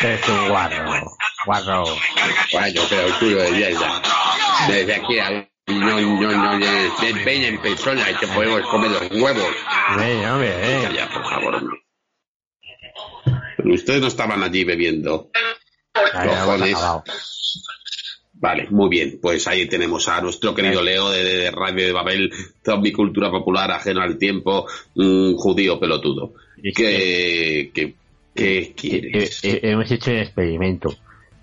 Es 0.04 0.30
un 0.30 0.50
guarro. 0.50 1.16
Guarro. 1.46 1.84
Bueno, 2.52 2.82
pero 2.90 3.14
tú 3.20 3.26
lo 3.30 3.42
de 3.44 3.52
mierda. 3.52 4.02
Desde 4.68 4.96
aquí 4.96 5.20
a 5.20 5.48
no, 5.68 6.02
no, 6.02 6.32
no, 6.32 6.60
de, 6.60 7.14
de 7.14 7.24
ven 7.24 7.44
en 7.44 7.62
persona 7.62 8.10
y 8.10 8.16
te 8.16 8.28
podemos 8.28 8.62
comer 8.70 8.92
los 8.92 9.12
huevos. 9.12 9.56
Venga, 9.98 10.34
hombre, 10.34 10.58
venga. 10.58 10.92
Ya, 10.92 11.10
por 11.10 11.24
favor, 11.24 11.62
ustedes 13.66 14.02
no 14.02 14.08
estaban 14.08 14.44
allí 14.44 14.64
bebiendo. 14.64 15.30
Ya, 15.96 16.46
Vale, 18.34 18.68
muy 18.72 18.90
bien. 18.90 19.20
Pues 19.22 19.48
ahí 19.48 19.68
tenemos 19.68 20.08
a 20.10 20.20
nuestro 20.22 20.56
querido 20.56 20.82
Leo 20.82 21.10
de, 21.12 21.24
de 21.24 21.52
Radio 21.52 21.86
de 21.86 21.92
Babel, 21.92 22.32
zombie 22.66 22.92
cultura 22.92 23.30
popular, 23.30 23.70
ajeno 23.72 24.02
al 24.02 24.18
tiempo, 24.18 24.66
un 24.96 25.36
judío 25.38 25.80
pelotudo. 25.80 26.34
¿Qué, 26.76 27.72
qué, 27.74 27.94
qué 28.36 28.74
quieres? 28.76 29.44
Eh, 29.44 29.52
eh, 29.54 29.60
hemos 29.64 29.92
hecho 29.92 30.12
un 30.12 30.18
experimento. 30.18 30.94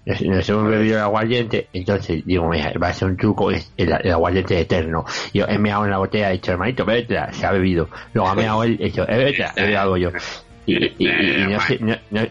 Nos, 0.07 0.23
nos 0.23 0.49
hemos 0.49 0.71
bebido 0.71 0.97
el 0.97 1.03
aguardiente, 1.03 1.69
entonces 1.73 2.25
digo, 2.25 2.49
mira, 2.49 2.73
va 2.83 2.89
a 2.89 2.95
ser 2.95 3.09
un 3.09 3.17
truco, 3.17 3.51
es 3.51 3.71
el, 3.77 3.93
el 3.93 4.11
aguardiente 4.13 4.59
eterno. 4.59 5.05
Yo 5.35 5.45
he 5.47 5.59
meado 5.59 5.85
en 5.85 5.91
la 5.91 5.99
botella, 5.99 6.31
he 6.31 6.35
dicho, 6.35 6.51
hermanito, 6.53 6.85
bébetela, 6.85 7.33
se 7.33 7.45
ha 7.47 7.53
bebido. 7.53 7.89
Luego 8.15 8.29
ha 8.31 8.35
meado 8.35 8.65
él, 8.65 8.77
he 8.81 8.85
dicho, 8.87 9.03
"Eh, 9.09 9.17
bébetela, 9.19 9.53
he 9.57 9.63
bebido 9.63 9.97
yo. 9.99 10.11
Y, 10.67 10.77
y- 10.77 10.95
y- 10.99 11.43
y 11.43 11.47
no, 11.49 11.61
sé, 11.67 11.79
no, 11.81 11.95
no, 12.11 12.23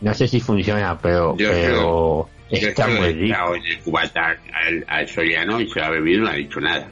no 0.00 0.14
sé 0.14 0.28
si 0.28 0.40
funciona, 0.40 0.96
pero, 0.98 1.34
pero 1.52 2.28
está 2.50 2.86
muy 2.88 3.12
rico. 3.12 3.54
en 3.54 3.64
el 3.64 3.78
cubata 3.80 4.36
al, 4.52 4.84
al 4.88 5.08
Soriano 5.08 5.60
y 5.60 5.68
se 5.70 5.78
lo 5.80 5.86
ha 5.86 5.90
bebido 5.90 6.20
y 6.20 6.24
no 6.24 6.30
ha 6.30 6.34
dicho 6.34 6.60
nada. 6.60 6.90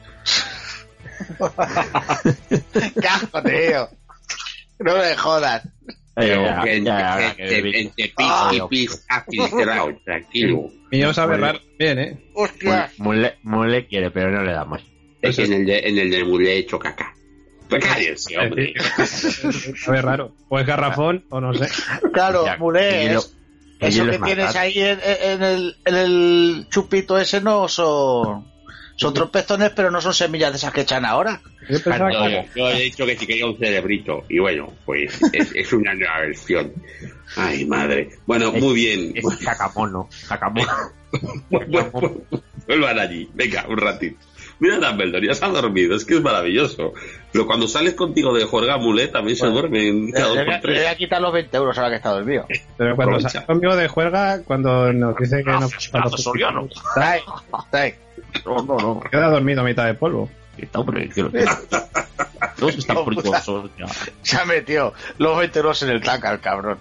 Cajo, 3.00 3.42
tío. 3.42 3.88
No 4.78 4.96
me 4.96 5.16
jodas. 5.16 5.62
Que 6.14 6.82
ya, 6.84 7.34
que 7.36 7.62
pis 7.62 7.90
y 8.52 8.60
pis 8.68 9.06
ha 9.08 9.24
filtrado, 9.24 9.96
tranquilo. 10.04 10.64
Mío 10.90 11.14
sabe 11.14 11.38
Vale. 11.38 11.52
raro 11.52 11.60
bien, 11.78 11.98
¿eh? 11.98 12.18
Hostia. 12.34 12.90
Mule, 12.98 13.38
Mule 13.42 13.86
quiere, 13.86 14.10
pero 14.10 14.30
no 14.30 14.42
le 14.42 14.52
damos. 14.52 14.82
Es 15.22 15.36
que 15.36 15.44
en 15.44 15.52
el 15.54 15.64
de, 15.66 15.78
en 15.78 15.98
el 15.98 16.10
de 16.10 16.24
Mulé 16.24 16.52
he 16.54 16.58
hecho 16.58 16.78
caca. 16.78 17.14
Pues 17.70 17.82
cállense, 17.82 18.36
hombre. 18.36 18.74
Sabe 19.76 20.02
raro. 20.02 20.34
O 20.50 20.58
es 20.58 20.66
garrafón, 20.66 21.24
o 21.30 21.40
no 21.40 21.54
sé. 21.54 21.66
Claro, 22.12 22.44
Ya, 22.44 22.58
hielo- 22.58 23.18
es- 23.20 23.36
eso 23.88 24.04
que 24.06 24.18
tienes 24.18 24.56
ahí 24.56 24.78
en, 24.78 25.00
en 25.04 25.42
el, 25.42 25.76
en 25.84 25.94
el 25.94 26.66
chupito 26.70 27.18
ese 27.18 27.40
no 27.40 27.68
son... 27.68 28.50
Son 28.94 29.14
trompezones, 29.14 29.70
pero 29.74 29.90
no 29.90 30.00
son 30.02 30.12
semillas 30.12 30.52
de 30.52 30.58
esas 30.58 30.70
que 30.72 30.82
echan 30.82 31.04
ahora. 31.06 31.40
Yo 31.68 31.82
pensaba 31.82 32.12
Yo, 32.12 32.20
que- 32.24 32.48
yo- 32.54 32.54
yo 32.54 32.70
he 32.70 32.82
dicho 32.82 33.06
que 33.06 33.16
si 33.16 33.26
quería 33.26 33.46
un 33.46 33.56
cerebrito 33.58 34.22
y 34.28 34.38
bueno, 34.38 34.70
pues 34.84 35.18
es, 35.32 35.50
es 35.54 35.72
una 35.72 35.94
nueva 35.94 36.20
versión. 36.20 36.72
Ay, 37.34 37.64
madre. 37.64 38.10
Bueno, 38.26 38.52
muy 38.52 38.74
bien. 38.74 39.12
Es 39.16 39.24
sacamono, 39.40 40.08
sacamono. 40.10 40.68
Vuelvan 42.68 42.98
allí. 42.98 43.28
Venga, 43.34 43.64
un 43.68 43.78
ratito. 43.78 44.18
Mira 44.62 44.76
Dumbledore, 44.78 45.26
ya 45.26 45.34
se 45.34 45.44
ha 45.44 45.48
dormido, 45.48 45.96
es 45.96 46.04
que 46.04 46.14
es 46.14 46.22
maravilloso. 46.22 46.92
Pero 47.32 47.46
cuando 47.46 47.66
sales 47.66 47.94
contigo 47.94 48.32
de 48.32 48.44
juerga 48.44 48.78
Mulet 48.78 49.10
también 49.10 49.36
se 49.36 49.44
Bueno, 49.46 49.58
duerme 49.60 49.88
en 49.88 50.12
cada 50.12 50.26
dos 50.28 50.36
Le 50.36 50.44
por 50.44 50.46
voy 50.46 50.54
a- 50.54 50.66
le 50.70 50.78
voy 50.78 50.86
a 50.86 50.96
quitar 50.96 51.20
los 51.20 51.32
20 51.32 51.56
euros 51.56 51.76
ahora 51.78 51.90
que 51.90 51.96
está 51.96 52.10
dormido. 52.10 52.46
Pero 52.76 52.94
cuando 52.94 53.14
Aprovecha. 53.16 53.28
sale 53.30 53.46
conmigo 53.46 53.74
de 53.74 53.88
juerga, 53.88 54.40
cuando 54.44 54.92
nos 54.92 55.16
dice 55.16 55.38
que 55.38 55.50
no. 55.50 55.58
Gracias, 55.58 55.88
cuando- 55.88 56.08
gracias, 56.10 56.22
Soriano. 56.22 56.68
Trae, 56.94 57.20
trae. 57.72 57.96
No, 58.46 58.56
no, 58.62 58.76
no. 58.78 59.00
Queda 59.10 59.28
dormido 59.30 59.62
a 59.62 59.64
mitad 59.64 59.84
de 59.86 59.94
polvo. 59.94 60.30
Está, 60.58 60.78
hombre, 60.80 61.08
que 61.08 61.22
lo- 61.22 61.30
Todos 62.58 62.76
están 62.76 63.04
fricosos 63.04 63.70
ya. 63.78 63.86
Se 64.22 64.36
ha 64.36 64.44
metido 64.44 64.92
los 65.18 65.36
20 65.38 65.58
euros 65.58 65.82
en 65.82 65.90
el 65.90 66.00
taca, 66.02 66.32
el 66.32 66.40
cabrón. 66.40 66.78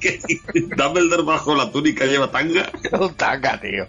¿Qué? 0.00 0.20
Dumbledore 0.76 1.22
bajo 1.22 1.54
la 1.54 1.70
túnica 1.70 2.04
lleva 2.04 2.30
tanga. 2.30 2.70
Un 2.92 3.14
taca, 3.14 3.60
tío. 3.60 3.86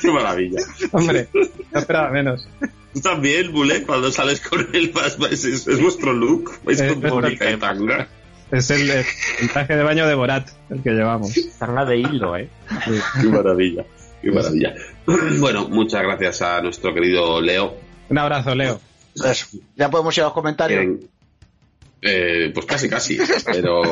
Qué 0.00 0.10
maravilla. 0.10 0.60
Hombre, 0.92 1.28
no 1.72 1.78
esperaba 1.80 2.10
menos. 2.10 2.48
Tú 2.94 3.00
también, 3.00 3.52
Mulet, 3.52 3.84
cuando 3.86 4.10
sales 4.10 4.40
con 4.40 4.66
él, 4.72 4.90
vas- 4.94 5.18
vas- 5.18 5.32
es, 5.32 5.44
es 5.44 5.80
vuestro 5.80 6.12
look. 6.12 6.58
Vais 6.64 6.78
con 6.82 7.04
es 7.04 7.10
túnica 7.12 7.50
y 7.50 7.56
tanga. 7.56 8.08
Es 8.50 8.70
el, 8.70 8.90
el 8.90 9.04
traje 9.52 9.76
de 9.76 9.82
baño 9.82 10.06
de 10.06 10.14
Borat, 10.14 10.48
el 10.70 10.82
que 10.82 10.90
llevamos. 10.90 11.32
Tanga 11.58 11.84
de 11.84 11.98
hilo, 11.98 12.34
eh. 12.36 12.48
Qué 13.20 13.28
maravilla. 13.28 13.84
Qué 14.22 14.30
maravilla. 14.30 14.74
Bueno, 15.40 15.68
muchas 15.68 16.02
gracias 16.02 16.42
a 16.42 16.60
nuestro 16.60 16.92
querido 16.92 17.40
Leo. 17.40 17.74
Un 18.10 18.18
abrazo, 18.18 18.54
Leo. 18.54 18.80
Eso. 19.14 19.46
Ya 19.76 19.90
podemos 19.90 20.16
ir 20.16 20.22
a 20.22 20.26
los 20.26 20.32
comentarios. 20.34 20.98
Eh, 22.02 22.50
pues 22.54 22.66
casi, 22.66 22.88
casi. 22.88 23.18
Pero 23.44 23.82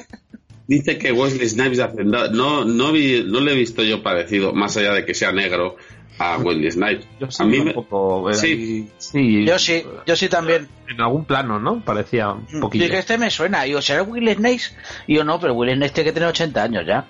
dice 0.66 0.98
que 0.98 1.12
Wesley 1.12 1.48
Snipes 1.48 1.78
Hacendado. 1.80 2.30
No, 2.32 2.64
no, 2.64 2.92
vi, 2.92 3.24
no 3.26 3.40
le 3.40 3.52
he 3.52 3.54
visto 3.54 3.82
yo 3.82 4.02
parecido, 4.02 4.52
más 4.52 4.76
allá 4.76 4.92
de 4.94 5.04
que 5.04 5.14
sea 5.14 5.30
negro, 5.32 5.76
a 6.18 6.38
Wesley 6.38 6.70
Snipes. 6.70 7.06
Yo 7.20 7.30
sí, 7.30 7.42
a 7.42 7.46
mí 7.46 7.58
un 7.58 7.64
me- 7.66 7.74
poco. 7.74 8.28
era 8.30 8.38
sí. 8.38 8.88
sí. 8.98 9.44
Yo 9.44 9.58
sí, 9.58 9.84
yo 10.06 10.16
sí 10.16 10.28
también. 10.28 10.68
En 10.88 11.00
algún 11.00 11.24
plano, 11.24 11.58
¿no? 11.58 11.80
Parecía 11.84 12.30
un 12.30 12.60
poquillo. 12.60 12.84
Dije, 12.84 12.98
este 12.98 13.18
me 13.18 13.30
suena. 13.30 13.66
Y 13.66 13.72
yo, 13.72 13.82
¿será 13.82 14.02
Will 14.02 14.28
Snakes? 14.34 14.74
Y 15.06 15.16
yo, 15.16 15.24
no, 15.24 15.38
pero 15.38 15.54
Will 15.54 15.74
Snakes 15.76 15.94
tiene 15.94 16.08
que 16.10 16.14
tener 16.14 16.28
80 16.28 16.62
años 16.62 16.84
ya. 16.86 17.06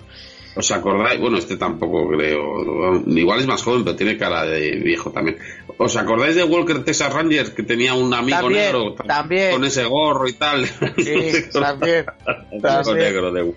¿Os 0.57 0.71
acordáis? 0.71 1.21
Bueno, 1.21 1.37
este 1.39 1.57
tampoco 1.57 2.09
creo. 2.09 3.03
Igual 3.07 3.41
es 3.41 3.47
más 3.47 3.63
joven, 3.63 3.85
pero 3.85 3.95
tiene 3.97 4.17
cara 4.17 4.45
de 4.45 4.71
viejo 4.77 5.11
también. 5.11 5.37
¿Os 5.77 5.97
acordáis 5.97 6.35
de 6.35 6.45
Walker 6.45 6.83
Texas 6.83 7.13
Rangers 7.13 7.51
que 7.51 7.63
tenía 7.63 7.93
un 7.95 8.13
amigo 8.15 8.39
También, 8.39 8.63
negro? 8.65 8.95
también. 8.95 9.53
Con 9.53 9.65
ese 9.65 9.85
gorro 9.85 10.27
y 10.27 10.33
tal. 10.33 10.65
Sí, 10.67 11.33
también. 11.53 12.07
Amigo 12.27 12.61
también. 12.63 12.97
negro 12.99 13.33
de 13.33 13.53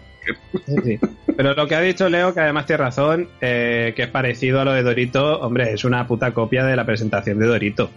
Sí, 0.66 0.76
sí. 0.84 1.00
Pero 1.38 1.54
lo 1.54 1.68
que 1.68 1.76
ha 1.76 1.82
dicho 1.82 2.10
Leo, 2.10 2.34
que 2.34 2.42
además 2.42 2.66
tiene 2.66 2.84
razón, 2.84 3.30
eh, 3.40 3.94
que 3.96 4.04
es 4.04 4.10
parecido 4.10 4.60
a 4.60 4.66
lo 4.66 4.74
de 4.74 4.84
Dorito, 4.84 5.40
hombre, 5.40 5.72
es 5.74 5.86
una 5.86 6.06
puta 6.06 6.34
copia 6.34 6.66
de 6.66 6.76
la 6.76 6.86
presentación 6.86 7.40
de 7.40 7.48
Dorito, 7.48 7.90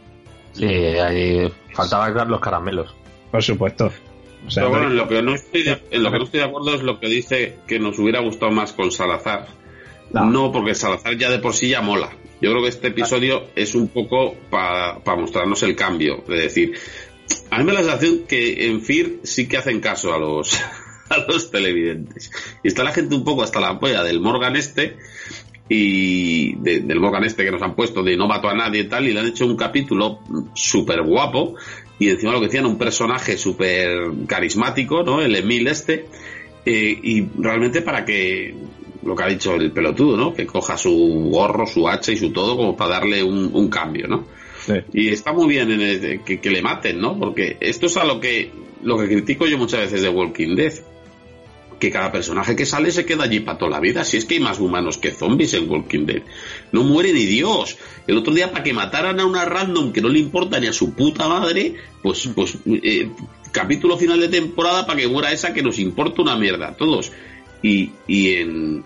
Sí, 0.52 0.64
ahí 0.66 1.52
faltaban 1.74 2.28
los 2.30 2.40
caramelos. 2.40 2.94
por 3.30 3.42
supuesto. 3.42 3.90
O 4.46 4.50
sea, 4.50 4.64
Pero 4.64 4.70
bueno, 4.70 4.86
en 4.88 4.96
lo 4.96 5.08
que 5.08 5.22
no 5.22 5.34
estoy 5.34 5.62
de, 5.62 5.82
en 5.90 6.02
lo 6.02 6.10
que 6.10 6.18
no 6.18 6.24
estoy 6.24 6.40
de 6.40 6.46
acuerdo 6.46 6.74
es 6.74 6.82
lo 6.82 6.98
que 6.98 7.08
dice 7.08 7.58
que 7.66 7.78
nos 7.78 7.98
hubiera 7.98 8.20
gustado 8.20 8.50
más 8.52 8.72
con 8.72 8.90
Salazar. 8.90 9.46
No. 10.12 10.24
No, 10.26 10.52
porque 10.52 10.74
Salazar 10.74 11.16
ya 11.16 11.30
de 11.30 11.38
por 11.38 11.54
sí 11.54 11.68
ya 11.68 11.80
mola. 11.80 12.10
Yo 12.40 12.50
creo 12.50 12.62
que 12.62 12.68
este 12.70 12.88
episodio 12.88 13.44
es 13.54 13.74
un 13.74 13.88
poco 13.88 14.34
para 14.50 14.98
mostrarnos 15.16 15.62
el 15.62 15.76
cambio. 15.76 16.24
De 16.26 16.40
decir, 16.40 16.74
a 17.50 17.58
mí 17.58 17.64
me 17.64 17.72
da 17.72 17.80
la 17.82 17.90
sensación 17.92 18.26
que 18.26 18.66
en 18.66 18.82
FIR 18.82 19.20
sí 19.22 19.46
que 19.48 19.56
hacen 19.58 19.80
caso 19.80 20.12
a 20.12 20.18
los, 20.18 20.52
a 21.08 21.18
los 21.28 21.50
televidentes. 21.52 22.32
Y 22.64 22.68
está 22.68 22.82
la 22.82 22.92
gente 22.92 23.14
un 23.14 23.22
poco 23.24 23.42
hasta 23.44 23.60
la 23.60 23.78
polla 23.78 24.02
del 24.02 24.20
Morgan 24.20 24.56
este 24.56 24.96
y 25.68 26.54
de- 26.56 26.80
del 26.80 27.00
Morgan 27.00 27.24
este 27.24 27.44
que 27.44 27.50
nos 27.52 27.62
han 27.62 27.74
puesto 27.74 28.02
de 28.02 28.16
no 28.16 28.26
mato 28.26 28.48
a 28.48 28.54
nadie 28.54 28.82
y 28.82 28.88
tal, 28.88 29.06
y 29.08 29.12
le 29.14 29.20
han 29.20 29.26
hecho 29.28 29.46
un 29.46 29.56
capítulo 29.56 30.18
súper 30.54 31.02
guapo 31.02 31.54
y 32.04 32.10
encima 32.10 32.32
lo 32.32 32.40
que 32.40 32.46
decían, 32.46 32.66
un 32.66 32.78
personaje 32.78 33.36
súper 33.38 33.90
carismático, 34.26 35.02
¿no? 35.02 35.20
El 35.20 35.34
Emil 35.36 35.66
este, 35.68 36.06
eh, 36.64 36.98
y 37.02 37.26
realmente 37.38 37.82
para 37.82 38.04
que, 38.04 38.54
lo 39.04 39.14
que 39.16 39.22
ha 39.22 39.28
dicho 39.28 39.54
el 39.54 39.72
pelotudo, 39.72 40.16
¿no? 40.16 40.32
Que 40.34 40.46
coja 40.46 40.76
su 40.76 40.92
gorro, 41.32 41.66
su 41.66 41.88
hacha 41.88 42.12
y 42.12 42.16
su 42.16 42.32
todo 42.32 42.56
como 42.56 42.76
para 42.76 42.92
darle 42.94 43.22
un, 43.22 43.50
un 43.52 43.68
cambio, 43.68 44.06
¿no? 44.08 44.26
Sí. 44.64 44.74
Y 44.92 45.08
está 45.08 45.32
muy 45.32 45.48
bien 45.48 45.70
en 45.72 45.80
el- 45.80 46.20
que, 46.24 46.40
que 46.40 46.50
le 46.50 46.62
maten, 46.62 47.00
¿no? 47.00 47.18
Porque 47.18 47.56
esto 47.60 47.86
es 47.86 47.96
a 47.96 48.04
lo 48.04 48.20
que, 48.20 48.50
lo 48.84 48.96
que 48.98 49.06
critico 49.08 49.46
yo 49.46 49.58
muchas 49.58 49.80
veces 49.80 50.02
de 50.02 50.08
Walking 50.08 50.54
Dead. 50.54 50.72
Que 51.82 51.90
cada 51.90 52.12
personaje 52.12 52.54
que 52.54 52.64
sale 52.64 52.92
se 52.92 53.04
queda 53.04 53.24
allí 53.24 53.40
para 53.40 53.58
toda 53.58 53.72
la 53.72 53.80
vida. 53.80 54.04
Si 54.04 54.16
es 54.16 54.24
que 54.24 54.34
hay 54.34 54.40
más 54.40 54.60
humanos 54.60 54.98
que 54.98 55.10
zombies 55.10 55.52
en 55.54 55.68
Walking 55.68 56.06
Dead. 56.06 56.22
No 56.70 56.84
muere 56.84 57.12
ni 57.12 57.26
Dios. 57.26 57.76
El 58.06 58.18
otro 58.18 58.32
día, 58.32 58.52
para 58.52 58.62
que 58.62 58.72
mataran 58.72 59.18
a 59.18 59.26
una 59.26 59.44
random 59.44 59.92
que 59.92 60.00
no 60.00 60.08
le 60.08 60.20
importa 60.20 60.60
ni 60.60 60.68
a 60.68 60.72
su 60.72 60.94
puta 60.94 61.26
madre, 61.26 61.74
pues, 62.00 62.28
pues 62.36 62.56
eh, 62.66 63.10
capítulo 63.50 63.98
final 63.98 64.20
de 64.20 64.28
temporada 64.28 64.86
para 64.86 65.00
que 65.00 65.08
muera 65.08 65.32
esa 65.32 65.52
que 65.52 65.60
nos 65.60 65.80
importa 65.80 66.22
una 66.22 66.36
mierda 66.36 66.68
a 66.68 66.76
todos. 66.76 67.10
Y, 67.64 67.90
y 68.06 68.34
en 68.34 68.84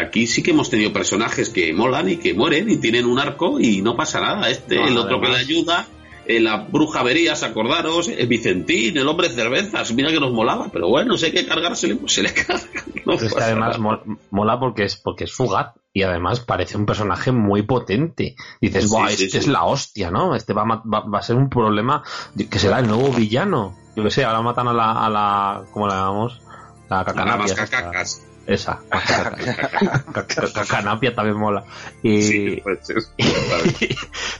aquí 0.00 0.26
sí 0.26 0.42
que 0.42 0.52
hemos 0.52 0.70
tenido 0.70 0.90
personajes 0.90 1.50
que 1.50 1.74
molan 1.74 2.08
y 2.08 2.16
que 2.16 2.32
mueren 2.32 2.70
y 2.70 2.78
tienen 2.78 3.04
un 3.04 3.18
arco 3.18 3.60
y 3.60 3.82
no 3.82 3.94
pasa 3.94 4.22
nada. 4.22 4.48
Este, 4.48 4.76
No, 4.76 4.88
el 4.88 4.96
otro 4.96 5.20
que 5.20 5.28
le 5.28 5.36
ayuda, 5.36 5.86
eh, 6.28 6.40
la 6.40 6.58
bruja 6.58 7.02
Verías, 7.02 7.42
acordaros, 7.42 8.08
el 8.08 8.26
Vicentín, 8.28 8.96
el 8.98 9.08
hombre 9.08 9.30
cervezas, 9.30 9.92
mira 9.92 10.10
que 10.10 10.20
nos 10.20 10.32
molaba, 10.32 10.68
pero 10.72 10.88
bueno, 10.88 11.16
si 11.16 11.26
hay 11.26 11.32
que 11.32 11.46
cargársele, 11.46 11.96
pues 11.96 12.12
se 12.12 12.22
le 12.22 12.32
carga. 12.34 12.84
No 13.06 13.14
Es 13.14 13.34
que 13.34 13.42
además 13.42 13.78
nada. 13.80 14.00
mola 14.30 14.60
porque 14.60 14.84
es 14.84 14.96
porque 14.96 15.24
es 15.24 15.32
fugaz 15.32 15.72
y 15.92 16.02
además 16.02 16.40
parece 16.40 16.76
un 16.76 16.86
personaje 16.86 17.32
muy 17.32 17.62
potente. 17.62 18.36
Dices, 18.60 18.84
Sí, 18.90 18.96
sí, 19.08 19.24
este 19.24 19.30
sí. 19.30 19.38
es 19.38 19.46
la 19.48 19.64
hostia, 19.64 20.10
¿no? 20.10 20.36
Este 20.36 20.52
va 20.52 20.62
a, 20.62 20.66
va, 20.66 21.00
va 21.00 21.18
a 21.18 21.22
ser 21.22 21.36
un 21.36 21.48
problema 21.48 22.02
que 22.50 22.58
será 22.58 22.78
el 22.80 22.86
nuevo 22.86 23.10
villano. 23.10 23.74
Yo 23.96 24.04
que 24.04 24.10
sé, 24.10 24.24
ahora 24.24 24.42
matan 24.42 24.68
a 24.68 24.72
la, 24.74 24.92
a 24.92 25.10
la 25.10 25.64
¿cómo 25.72 25.88
la 25.88 25.94
llamamos? 25.94 26.40
La 26.88 27.04
cacanapia. 27.04 27.56
más 27.56 28.27
esa. 28.48 28.80
Cacanapia 30.54 31.14
también 31.14 31.36
mola. 31.36 31.64
Y, 32.02 32.22
Sí, 32.22 32.60
pues 32.62 32.90
es- 32.90 33.12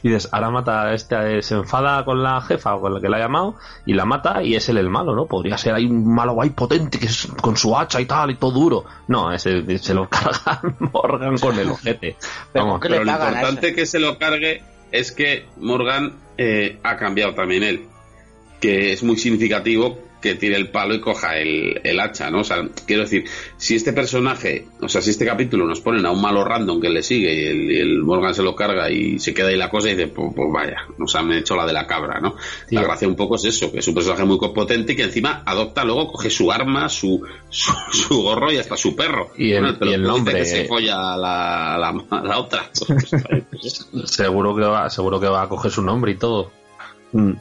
y 0.02 0.08
dices, 0.08 0.28
ahora 0.32 0.50
mata 0.50 0.82
a 0.84 0.94
este, 0.94 1.42
se 1.42 1.54
enfada 1.54 2.04
con 2.04 2.22
la 2.22 2.40
jefa 2.40 2.74
o 2.74 2.80
con 2.80 2.94
la 2.94 3.00
que 3.00 3.08
la 3.08 3.18
ha 3.18 3.20
llamado 3.20 3.56
y 3.86 3.92
la 3.94 4.04
mata 4.04 4.42
y 4.42 4.54
es 4.56 4.68
él 4.68 4.78
el 4.78 4.88
malo, 4.90 5.14
¿no? 5.14 5.26
Podría 5.26 5.58
ser 5.58 5.74
ahí 5.74 5.86
un 5.86 6.12
malo 6.14 6.32
guay 6.34 6.50
potente 6.50 6.98
que 6.98 7.06
es 7.06 7.28
con 7.40 7.56
su 7.56 7.76
hacha 7.76 8.00
y 8.00 8.06
tal 8.06 8.30
y 8.30 8.36
todo 8.36 8.50
duro. 8.52 8.84
No, 9.08 9.32
ese 9.32 9.78
se 9.78 9.94
lo 9.94 10.08
carga 10.08 10.60
Morgan 10.78 11.36
con 11.38 11.58
el 11.58 11.68
ojete. 11.70 12.16
Pero 12.52 12.64
Vamos, 12.64 12.80
¿qué 12.80 12.88
Pero 12.88 13.04
lo 13.04 13.12
importante 13.12 13.74
que 13.74 13.86
se 13.86 13.98
lo 13.98 14.18
cargue 14.18 14.62
es 14.90 15.12
que 15.12 15.46
Morgan 15.58 16.14
eh, 16.38 16.78
ha 16.82 16.96
cambiado 16.96 17.34
también 17.34 17.62
él. 17.62 17.86
Que 18.60 18.92
es 18.92 19.02
muy 19.04 19.16
significativo 19.16 19.98
que 20.20 20.34
tire 20.34 20.56
el 20.56 20.70
palo 20.70 20.94
y 20.94 21.00
coja 21.00 21.38
el, 21.38 21.80
el 21.84 22.00
hacha, 22.00 22.30
¿no? 22.30 22.40
O 22.40 22.44
sea, 22.44 22.68
quiero 22.86 23.02
decir, 23.02 23.24
si 23.56 23.76
este 23.76 23.92
personaje, 23.92 24.66
o 24.80 24.88
sea, 24.88 25.00
si 25.00 25.10
este 25.10 25.24
capítulo 25.24 25.64
nos 25.66 25.80
ponen 25.80 26.04
a 26.06 26.10
un 26.10 26.20
malo 26.20 26.42
random 26.44 26.80
que 26.80 26.88
le 26.90 27.02
sigue 27.04 27.32
y 27.34 27.44
el, 27.46 27.70
y 27.70 27.78
el 27.80 28.02
Morgan 28.02 28.34
se 28.34 28.42
lo 28.42 28.56
carga 28.56 28.90
y 28.90 29.18
se 29.20 29.32
queda 29.32 29.48
ahí 29.48 29.56
la 29.56 29.70
cosa 29.70 29.88
y 29.90 29.94
dice, 29.94 30.08
pues, 30.08 30.32
pues 30.34 30.48
vaya, 30.52 30.78
nos 30.98 31.14
han 31.14 31.32
hecho 31.32 31.54
la 31.54 31.66
de 31.66 31.72
la 31.72 31.86
cabra, 31.86 32.20
¿no? 32.20 32.34
La 32.70 32.82
gracia 32.82 33.06
un 33.06 33.14
poco 33.16 33.36
es 33.36 33.44
eso, 33.44 33.70
que 33.70 33.78
es 33.78 33.86
un 33.88 33.94
personaje 33.94 34.24
muy 34.24 34.38
potente 34.38 34.92
y 34.92 34.96
que 34.96 35.04
encima 35.04 35.42
adopta 35.46 35.84
luego, 35.84 36.08
coge 36.12 36.30
su 36.30 36.50
arma, 36.50 36.88
su, 36.88 37.22
su, 37.48 37.72
su 37.92 38.22
gorro 38.22 38.50
y 38.52 38.56
hasta 38.58 38.76
su 38.76 38.96
perro. 38.96 39.30
Y 39.36 39.52
el- 39.52 39.76
pero 39.78 39.90
y 39.90 39.94
el 39.94 40.00
dice 40.02 40.12
nombre- 40.12 40.34
que 40.34 40.44
se 40.44 40.64
folla 40.64 41.14
a 41.14 41.16
la, 41.16 41.94
la, 42.24 42.38
otra. 42.38 42.68
Pues, 42.86 43.10
pues, 43.92 44.10
seguro 44.10 44.56
que 44.56 44.62
va, 44.62 44.90
seguro 44.90 45.20
que 45.20 45.28
va 45.28 45.42
a 45.42 45.48
coger 45.48 45.70
su 45.70 45.82
nombre 45.82 46.12
y 46.12 46.16
todo. 46.16 46.50
Mm. 47.12 47.32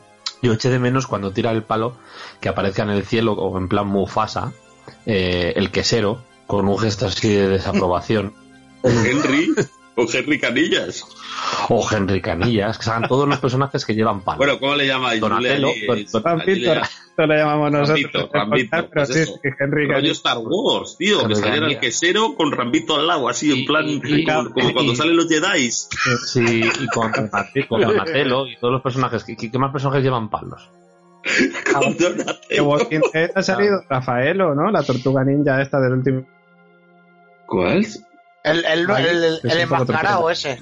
Yo 0.41 0.53
eché 0.53 0.69
de 0.69 0.79
menos 0.79 1.07
cuando 1.07 1.31
tira 1.31 1.51
el 1.51 1.63
palo 1.63 1.95
que 2.39 2.49
aparezca 2.49 2.83
en 2.83 2.89
el 2.89 3.05
cielo 3.05 3.33
o 3.33 3.57
en 3.57 3.67
plan 3.67 3.87
Mufasa 3.87 4.53
eh, 5.05 5.53
el 5.55 5.71
quesero 5.71 6.21
con 6.45 6.67
un 6.67 6.77
gesto 6.77 7.07
así 7.07 7.29
de 7.29 7.47
desaprobación. 7.49 8.33
Henry, 8.83 9.53
o 9.99 10.05
Henry 10.13 10.39
Canillas. 10.39 11.03
o 11.69 11.85
Henry 11.91 12.21
Canillas 12.21 12.77
que 12.77 12.83
sean 12.85 13.07
todos 13.07 13.27
los 13.27 13.39
personajes 13.39 13.83
que 13.83 13.93
llevan 13.95 14.21
palo. 14.21 14.37
Bueno, 14.37 14.59
¿cómo 14.59 14.75
le 14.75 14.85
llamáis? 14.87 15.19
Donatello, 15.19 15.69
Don- 16.13 16.23
Rampito, 16.23 16.73
esto 16.73 17.25
lo 17.25 17.35
llamamos 17.35 17.71
nosotros. 17.71 18.29
Rambito, 18.31 18.31
Rambito, 18.33 18.69
Pero 18.71 18.89
pues 18.93 19.25
sí, 19.25 19.49
Henry 19.59 19.87
Rollo. 19.87 20.11
Star 20.11 20.37
Wars, 20.39 20.95
tío, 20.97 21.27
que 21.27 21.35
saliera 21.35 21.67
el 21.67 21.79
quesero 21.79 22.35
con 22.35 22.51
Rambito 22.51 22.95
al 22.95 23.07
lado, 23.07 23.27
así 23.27 23.51
en 23.51 23.65
plan, 23.65 23.85
y- 23.87 24.23
como, 24.23 24.51
como 24.51 24.69
y- 24.69 24.73
cuando 24.73 24.93
y- 24.93 24.95
salen 24.95 25.15
los 25.17 25.27
Jedi. 25.27 25.71
Sí, 25.71 26.61
y 26.79 26.87
con, 26.87 27.11
con 27.67 27.81
Donatello 27.81 28.45
y 28.47 28.55
todos 28.57 28.73
los 28.73 28.81
personajes. 28.83 29.23
¿Qué, 29.23 29.35
qué 29.35 29.57
más 29.59 29.71
personajes 29.71 30.03
llevan 30.03 30.29
palos? 30.29 30.69
Con 31.73 31.97
Donatello. 31.97 32.77
Ha 33.35 33.41
salido 33.41 33.81
Rafaelo, 33.89 34.53
¿no? 34.53 34.69
La 34.71 34.83
tortuga 34.83 35.23
ninja 35.23 35.59
esta 35.61 35.79
del 35.79 35.93
último. 35.93 36.25
¿Cuál? 37.47 37.85
El, 38.51 38.65
el, 38.65 38.89
el, 38.89 39.23
el, 39.23 39.39
el 39.43 39.59
enmascarado 39.59 40.29
ese. 40.29 40.61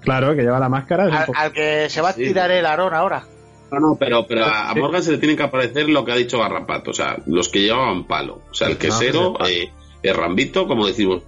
Claro, 0.00 0.34
que 0.36 0.42
lleva 0.42 0.58
la 0.58 0.68
máscara. 0.68 1.04
Al, 1.04 1.26
poco- 1.26 1.38
al 1.38 1.52
que 1.52 1.88
se 1.88 2.00
va 2.00 2.10
a 2.10 2.12
Sí. 2.12 2.24
tirar 2.24 2.50
el 2.50 2.66
arón 2.66 2.92
ahora. 2.94 3.24
No, 3.70 3.80
no, 3.80 3.96
pero, 3.96 4.26
pero 4.26 4.44
a, 4.44 4.70
a 4.70 4.74
Morgan 4.74 5.02
se 5.02 5.12
le 5.12 5.18
tienen 5.18 5.36
que 5.36 5.42
aparecer 5.42 5.88
lo 5.88 6.04
que 6.04 6.12
ha 6.12 6.16
dicho 6.16 6.38
Garrapato, 6.38 6.90
o 6.90 6.94
sea, 6.94 7.16
los 7.26 7.48
que 7.48 7.60
llevaban 7.62 8.04
palo. 8.06 8.42
O 8.50 8.54
sea, 8.54 8.68
el 8.68 8.74
No, 8.74 8.78
quesero, 8.78 9.34
que 9.34 9.62
eh, 9.64 9.72
el 10.02 10.14
Rambito, 10.14 10.66
como 10.68 10.86
decimos. 10.86 11.22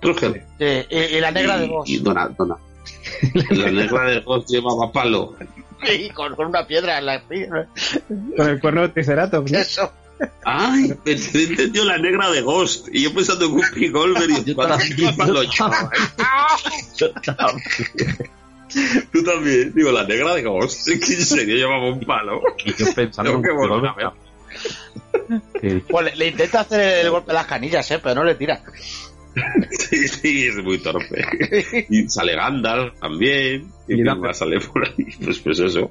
que- 0.00 0.44
Sí, 0.58 0.86
y, 0.90 0.96
y 1.16 1.20
la 1.20 1.30
negra 1.30 1.58
de 1.58 1.68
vos. 1.68 1.88
Y 1.88 1.98
Dona, 1.98 2.28
Dona. 2.36 2.56
La 3.50 3.70
negra 3.70 4.04
de 4.08 4.20
Ghost 4.20 4.48
llevaba 4.48 4.90
palo. 4.90 5.34
Y 5.94 6.08
con, 6.10 6.34
con 6.34 6.46
una 6.46 6.66
piedra 6.66 6.98
en 6.98 7.06
la 7.06 7.16
espina. 7.16 7.68
Con 8.36 8.48
el 8.48 8.60
cuerno 8.60 8.82
de 8.82 8.88
Triceratops. 8.88 9.52
¿no? 9.52 9.58
Eso. 9.58 9.92
Ay, 10.44 10.94
me 11.04 11.12
he 11.12 11.42
entendido 11.44 11.84
la 11.84 11.98
negra 11.98 12.30
de 12.30 12.42
Ghost. 12.42 12.88
Y 12.92 13.02
yo 13.02 13.14
pensando 13.14 13.46
en 13.46 13.52
Whoopi 13.52 13.88
Goldberg 13.88 14.30
y 14.30 14.44
llevaba, 14.44 14.78
¿eh? 14.78 14.90
Tú 19.12 19.24
también, 19.24 19.72
digo, 19.74 19.90
la 19.90 20.04
negra 20.04 20.34
de 20.34 20.42
Ghost. 20.42 20.88
Es 20.88 21.00
que 21.00 21.14
en 21.14 21.24
serio 21.24 21.56
llevaba 21.56 21.88
un 21.88 22.00
palo. 22.00 22.40
Y 22.64 22.74
yo 22.74 22.94
pensando 22.94 23.32
en 23.32 23.86
a 23.86 24.14
Pues 25.88 26.04
le, 26.04 26.16
le 26.16 26.28
intenta 26.28 26.60
hacer 26.60 27.04
el 27.04 27.10
golpe 27.10 27.28
de 27.28 27.34
las 27.34 27.46
canillas, 27.46 27.90
¿eh? 27.90 27.98
Pero 28.02 28.16
no 28.16 28.24
le 28.24 28.34
tira. 28.34 28.62
Sí, 29.70 30.08
sí, 30.08 30.46
es 30.48 30.56
muy 30.56 30.78
torpe. 30.78 31.24
Y 31.88 32.08
sale 32.08 32.34
Gandalf 32.34 32.98
también. 33.00 33.70
Y 33.88 34.00
Y 34.00 34.04
más 34.04 34.38
sale 34.38 34.60
por 34.60 34.86
ahí. 34.86 35.06
Pues, 35.22 35.38
pues 35.38 35.58
eso. 35.60 35.90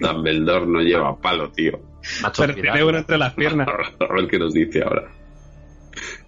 Dumbledore 0.00 0.66
no 0.66 0.80
lleva 0.80 1.16
palo, 1.16 1.50
tío. 1.50 1.93
Macho 2.22 2.42
Pero 2.42 2.54
tiene 2.54 2.84
uno 2.84 2.98
entre 2.98 3.18
las 3.18 3.34
piernas. 3.34 3.68
A 4.00 4.12
ver 4.14 4.28
qué 4.28 4.38
nos 4.38 4.52
dice 4.52 4.82
ahora. 4.82 5.04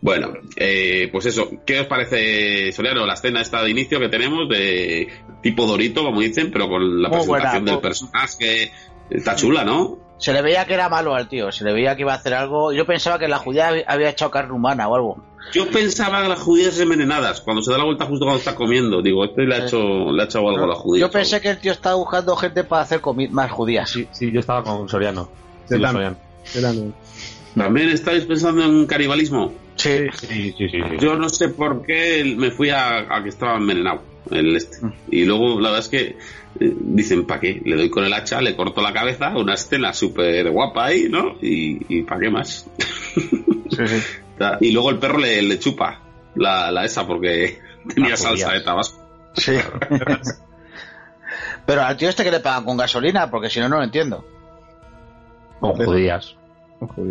Bueno, 0.00 0.32
eh, 0.56 1.08
pues 1.10 1.26
eso. 1.26 1.50
¿Qué 1.66 1.80
os 1.80 1.86
parece, 1.86 2.70
Soriano, 2.72 3.04
la 3.06 3.14
escena 3.14 3.40
esta 3.40 3.62
de 3.62 3.70
inicio 3.70 3.98
que 3.98 4.08
tenemos 4.08 4.48
de 4.48 5.08
tipo 5.42 5.66
Dorito, 5.66 6.04
como 6.04 6.20
dicen, 6.20 6.50
pero 6.52 6.68
con 6.68 7.02
la 7.02 7.08
Muy 7.08 7.18
presentación 7.18 7.28
buena, 7.28 7.52
del 7.64 7.72
muy- 7.74 7.82
personaje? 7.82 8.72
Está 9.10 9.34
chula, 9.36 9.64
¿no? 9.64 9.98
Se 10.18 10.32
le 10.32 10.40
veía 10.42 10.64
que 10.64 10.74
era 10.74 10.88
malo 10.88 11.14
al 11.14 11.28
tío. 11.28 11.52
Se 11.52 11.64
le 11.64 11.72
veía 11.72 11.94
que 11.94 12.02
iba 12.02 12.12
a 12.12 12.16
hacer 12.16 12.34
algo. 12.34 12.72
Yo 12.72 12.86
pensaba 12.86 13.18
que 13.18 13.28
la 13.28 13.38
judía 13.38 13.68
había- 13.86 14.08
echado 14.10 14.30
carne 14.30 14.52
humana 14.52 14.88
o 14.88 14.94
algo. 14.96 15.22
Yo 15.52 15.68
pensaba 15.70 16.22
que 16.22 16.28
las 16.28 16.40
judías 16.40 16.78
envenenadas, 16.80 17.40
cuando 17.40 17.62
se 17.62 17.70
da 17.70 17.78
la 17.78 17.84
vuelta 17.84 18.04
justo 18.06 18.24
cuando 18.24 18.38
está 18.38 18.54
comiendo. 18.54 19.02
Digo, 19.02 19.24
este 19.24 19.42
le 19.42 19.54
ha 19.56 19.58
hecho, 19.66 20.10
le 20.12 20.22
ha 20.22 20.24
hecho 20.26 20.38
algo 20.38 20.64
a 20.64 20.68
la 20.68 20.74
judía. 20.74 21.00
Yo 21.02 21.10
pensé 21.10 21.40
que 21.40 21.50
el 21.50 21.58
tío 21.58 21.72
estaba 21.72 21.96
buscando 21.96 22.34
gente 22.36 22.64
para 22.64 22.82
hacer 22.82 23.00
comi- 23.00 23.28
más 23.30 23.50
judías. 23.50 23.90
Sí, 23.90 24.08
sí, 24.10 24.32
yo 24.32 24.40
estaba 24.40 24.62
con 24.64 24.88
Soriano. 24.88 25.28
Yo 25.70 25.80
también. 25.80 26.16
Yo 26.54 26.60
también. 26.60 26.94
¿También 27.56 27.88
estáis 27.88 28.24
pensando 28.24 28.64
en 28.64 28.86
canibalismo? 28.86 29.52
Sí. 29.76 30.06
Sí, 30.14 30.54
sí, 30.56 30.68
sí, 30.68 30.68
sí. 30.68 30.96
Yo 31.00 31.16
no 31.16 31.28
sé 31.28 31.48
por 31.48 31.82
qué 31.82 32.34
me 32.36 32.50
fui 32.50 32.70
a, 32.70 33.14
a 33.14 33.22
que 33.22 33.30
estaba 33.30 33.56
envenenado 33.56 34.02
el 34.30 34.56
este. 34.56 34.78
Y 35.10 35.24
luego 35.24 35.60
la 35.60 35.70
verdad 35.70 35.84
es 35.84 35.88
que 35.88 36.16
eh, 36.60 36.74
dicen, 36.80 37.26
¿para 37.26 37.40
qué? 37.40 37.60
Le 37.64 37.76
doy 37.76 37.90
con 37.90 38.04
el 38.04 38.12
hacha, 38.12 38.40
le 38.40 38.56
corto 38.56 38.82
la 38.82 38.92
cabeza, 38.92 39.36
una 39.36 39.54
escena 39.54 39.92
súper 39.92 40.50
guapa 40.50 40.86
ahí, 40.86 41.08
¿no? 41.08 41.36
Y, 41.40 41.78
y 41.88 42.02
¿para 42.02 42.20
qué 42.20 42.30
más? 42.30 42.66
Y 44.60 44.72
luego 44.72 44.90
el 44.90 44.98
perro 44.98 45.18
le, 45.18 45.42
le 45.42 45.58
chupa 45.58 46.00
la, 46.34 46.70
la 46.70 46.84
esa 46.84 47.06
porque 47.06 47.58
tenía 47.94 48.10
La 48.10 48.16
salsa 48.16 48.52
de 48.52 48.60
tabasco. 48.60 49.02
Sí. 49.34 49.52
Pero 51.66 51.82
al 51.82 51.96
tío 51.96 52.08
este 52.08 52.22
que 52.22 52.30
le 52.30 52.40
pagan 52.40 52.64
con 52.64 52.76
gasolina, 52.76 53.30
porque 53.30 53.50
si 53.50 53.60
no, 53.60 53.68
no 53.68 53.78
lo 53.78 53.84
entiendo. 53.84 54.24
Con 55.60 55.72
judías. 55.76 56.34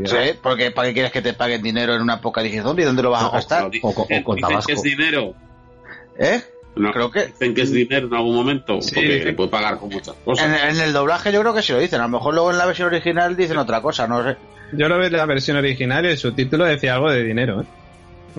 Sí, 0.06 0.38
porque 0.44 0.70
¿para 0.72 0.90
qué 0.90 0.94
quieres 0.94 1.12
que 1.12 1.22
te 1.24 1.34
paguen 1.34 1.64
dinero 1.64 1.96
en 1.96 2.02
una 2.02 2.22
poca 2.22 2.42
zombie? 2.62 2.86
¿Dónde 2.86 3.02
lo 3.02 3.10
vas 3.10 3.22
a 3.24 3.26
No, 3.26 3.32
gastar? 3.32 3.64
No, 3.64 3.70
di- 3.70 3.80
o 3.82 3.94
con- 3.94 4.04
o 4.04 4.08
eh, 4.10 4.24
con 4.24 4.36
dicen 4.36 4.50
tabasco. 4.50 4.68
que 4.68 4.74
es 4.74 4.82
dinero. 4.84 5.34
¿Eh? 6.20 6.42
No, 6.76 6.92
Creo 6.92 7.10
que- 7.10 7.28
Dicen 7.28 7.56
que 7.56 7.62
es 7.64 7.72
dinero 7.72 8.08
en 8.08 8.14
algún 8.14 8.36
momento, 8.36 8.82
Sí, 8.82 8.94
porque 8.96 9.24
sí. 9.24 9.32
puede 9.32 9.50
pagar 9.50 9.80
con 9.80 9.90
muchas 9.90 10.16
En, 10.16 10.24
cosas. 10.26 10.64
en 10.76 10.82
el 10.82 10.94
doblaje 10.94 11.32
yo 11.32 11.40
creo 11.42 11.54
que 11.54 11.62
sí 11.64 11.72
lo 11.74 11.80
dicen. 11.80 12.00
A 12.02 12.04
lo 12.04 12.10
mejor 12.10 12.34
luego 12.36 12.52
en 12.52 12.58
la 12.58 12.66
versión 12.66 12.88
original 12.90 13.36
dicen 13.36 13.58
otra 13.58 13.82
cosa, 13.82 14.08
no 14.08 14.24
sé. 14.24 14.38
Yo 14.74 14.88
lo 14.90 14.98
veo 14.98 15.08
en 15.08 15.14
la 15.14 15.26
versión 15.26 15.58
original 15.58 16.06
y 16.06 16.10
el 16.10 16.18
subtítulo 16.18 16.66
decía 16.66 16.96
algo 16.96 17.10
de 17.10 17.24
dinero. 17.24 17.62
¿eh? 17.62 17.66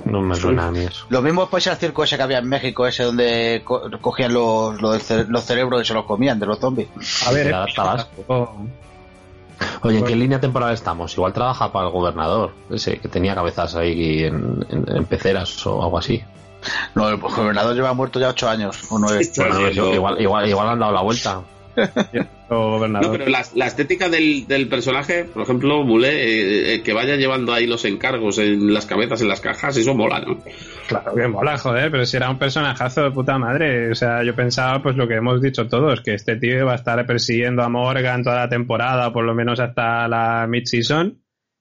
No 0.05 0.21
me 0.21 0.35
suena 0.35 0.69
a 0.69 0.71
mí 0.71 0.81
eso. 0.81 1.07
Lo 1.09 1.23
mismo 1.23 1.49
ser 1.59 1.73
el 1.73 1.79
circo 1.79 2.05
ese 2.05 2.17
que 2.19 2.23
había 2.23 2.39
en 2.39 2.49
México, 2.49 2.87
ese 2.87 3.05
donde 3.05 3.63
co- 3.65 3.91
cogían 4.03 4.35
los, 4.35 4.81
los, 4.83 5.03
cere- 5.11 5.27
los 5.29 5.43
cerebros 5.45 5.81
y 5.83 5.85
se 5.87 5.95
los 5.95 6.05
comían 6.05 6.39
de 6.39 6.45
los 6.47 6.59
zombies. 6.61 6.89
A 7.27 7.33
ver, 7.33 7.47
Era 7.47 7.65
¿eh? 7.65 7.73
Tabasco. 7.75 8.67
Oye, 9.83 9.99
¿en 9.99 10.05
qué 10.05 10.17
línea 10.17 10.41
temporal 10.41 10.73
estamos? 10.75 11.15
Igual 11.15 11.33
trabaja 11.33 11.73
para 11.73 11.87
el 11.87 11.93
gobernador, 11.93 12.53
ese 12.71 12.99
que 12.99 13.09
tenía 13.09 13.35
cabezas 13.35 13.75
ahí 13.75 14.25
en, 14.25 14.65
en- 14.69 14.97
en 14.97 15.05
peceras 15.07 15.67
o 15.67 15.83
algo 15.83 15.99
así. 15.99 16.23
No, 16.95 17.09
el 17.09 17.17
gobernador 17.19 17.75
lleva 17.75 17.93
muerto 17.95 18.19
ya 18.19 18.31
ocho 18.31 18.49
años, 18.49 18.77
o 18.91 18.99
nueve. 18.99 19.27
Bueno, 19.37 19.55
Bueno, 19.55 19.71
yo- 19.71 19.95
igual, 19.95 20.21
igual, 20.21 20.49
igual 20.49 20.69
han 20.69 20.79
dado 20.81 20.93
la 20.93 21.01
vuelta. 21.03 21.41
No, 22.49 22.79
pero 23.11 23.27
la, 23.27 23.45
la 23.55 23.67
estética 23.67 24.09
del, 24.09 24.47
del 24.47 24.69
personaje, 24.69 25.25
por 25.25 25.43
ejemplo, 25.43 25.83
Mule, 25.83 26.09
eh, 26.09 26.75
eh, 26.75 26.83
que 26.83 26.93
vaya 26.93 27.17
llevando 27.17 27.53
ahí 27.53 27.67
los 27.67 27.85
encargos 27.85 28.39
en 28.39 28.73
las 28.73 28.87
cabezas, 28.87 29.21
en 29.21 29.29
las 29.29 29.41
cajas, 29.41 29.77
eso 29.77 29.95
mola, 29.95 30.21
¿no? 30.21 30.39
Claro 30.87 31.15
que 31.15 31.27
mola, 31.27 31.59
joder, 31.59 31.91
pero 31.91 32.07
si 32.07 32.17
era 32.17 32.31
un 32.31 32.39
personajazo 32.39 33.03
de 33.03 33.11
puta 33.11 33.37
madre. 33.39 33.91
O 33.91 33.95
sea, 33.95 34.23
yo 34.23 34.35
pensaba, 34.35 34.81
pues 34.81 34.97
lo 34.97 35.09
que 35.09 35.17
hemos 35.17 35.43
dicho 35.43 35.67
todos, 35.67 36.01
que 36.03 36.15
este 36.15 36.37
tío 36.37 36.67
va 36.67 36.73
a 36.73 36.77
estar 36.77 37.05
persiguiendo 37.05 37.63
a 37.63 37.69
Morgan 37.69 38.23
toda 38.23 38.37
la 38.37 38.49
temporada, 38.49 39.13
por 39.13 39.25
lo 39.25 39.35
menos 39.35 39.59
hasta 39.59 40.07
la 40.07 40.47
mid-season, 40.47 41.19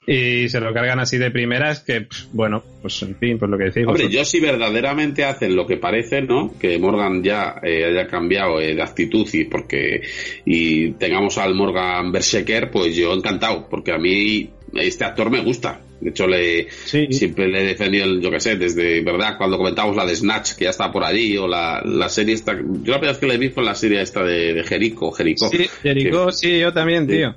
y 0.08 0.48
se 0.50 0.60
lo 0.60 0.74
cargan 0.74 1.00
así 1.00 1.18
de 1.18 1.32
primeras, 1.32 1.80
que, 1.80 2.02
pff, 2.02 2.26
bueno, 2.32 2.64
pues 2.82 3.02
en 3.04 3.16
fin, 3.18 3.40
pues 3.40 3.50
lo 3.50 3.58
que 3.58 3.66
decís. 3.66 3.88
Hombre, 3.88 4.04
vosotros. 4.04 4.12
yo 4.14 4.26
si 4.26 4.40
verdaderamente 4.40 5.24
hacen 5.26 5.56
lo 5.56 5.66
que 5.66 5.78
parece, 5.78 6.22
¿no? 6.22 6.54
Que 6.60 6.78
Morgan 6.78 7.24
ya 7.24 7.56
eh, 7.64 7.86
haya 7.86 8.08
cambiado 8.08 8.60
eh, 8.62 8.76
de 8.76 8.82
actitud 8.84 9.28
y 9.34 9.46
porque 9.46 10.02
y 10.46 10.92
tengamos 10.92 11.38
al 11.38 11.56
Morgan 11.56 12.12
Berserker, 12.12 12.70
pues 12.72 12.96
yo 12.96 13.14
encantado, 13.14 13.68
porque 13.70 13.92
a 13.92 13.98
mí 13.98 14.50
este 14.74 15.06
actor 15.06 15.30
me 15.32 15.42
gusta. 15.42 15.82
De 16.02 16.10
hecho, 16.10 16.28
le 16.28 16.68
Sí. 16.70 17.08
siempre 17.10 17.48
le 17.48 17.62
he 17.62 17.66
defendido, 17.68 18.06
el- 18.06 18.22
yo 18.22 18.30
que 18.30 18.40
sé, 18.42 18.58
desde, 18.58 19.02
¿verdad? 19.02 19.38
Cuando 19.38 19.58
comentamos 19.58 19.96
la 19.96 20.06
de 20.06 20.16
Snatch, 20.16 20.54
que 20.56 20.66
ya 20.66 20.70
está 20.72 20.92
por 20.92 21.04
allí, 21.04 21.38
o 21.38 21.48
la, 21.48 21.82
la 21.84 22.10
serie 22.10 22.36
esta. 22.36 22.54
Yo 22.54 22.92
la 22.92 23.00
primera 23.00 23.12
vez 23.14 23.18
que 23.18 23.26
le 23.28 23.38
vi 23.38 23.50
fue 23.50 23.64
la 23.64 23.74
serie 23.74 24.02
esta 24.02 24.22
de, 24.24 24.54
de 24.54 24.64
Jericho, 24.66 25.10
Jericho. 25.12 25.48
Sí, 25.48 25.66
Jericho, 25.82 26.32
sí, 26.32 26.60
yo 26.60 26.72
también, 26.74 27.08
Sí. 27.08 27.16
tío. 27.16 27.36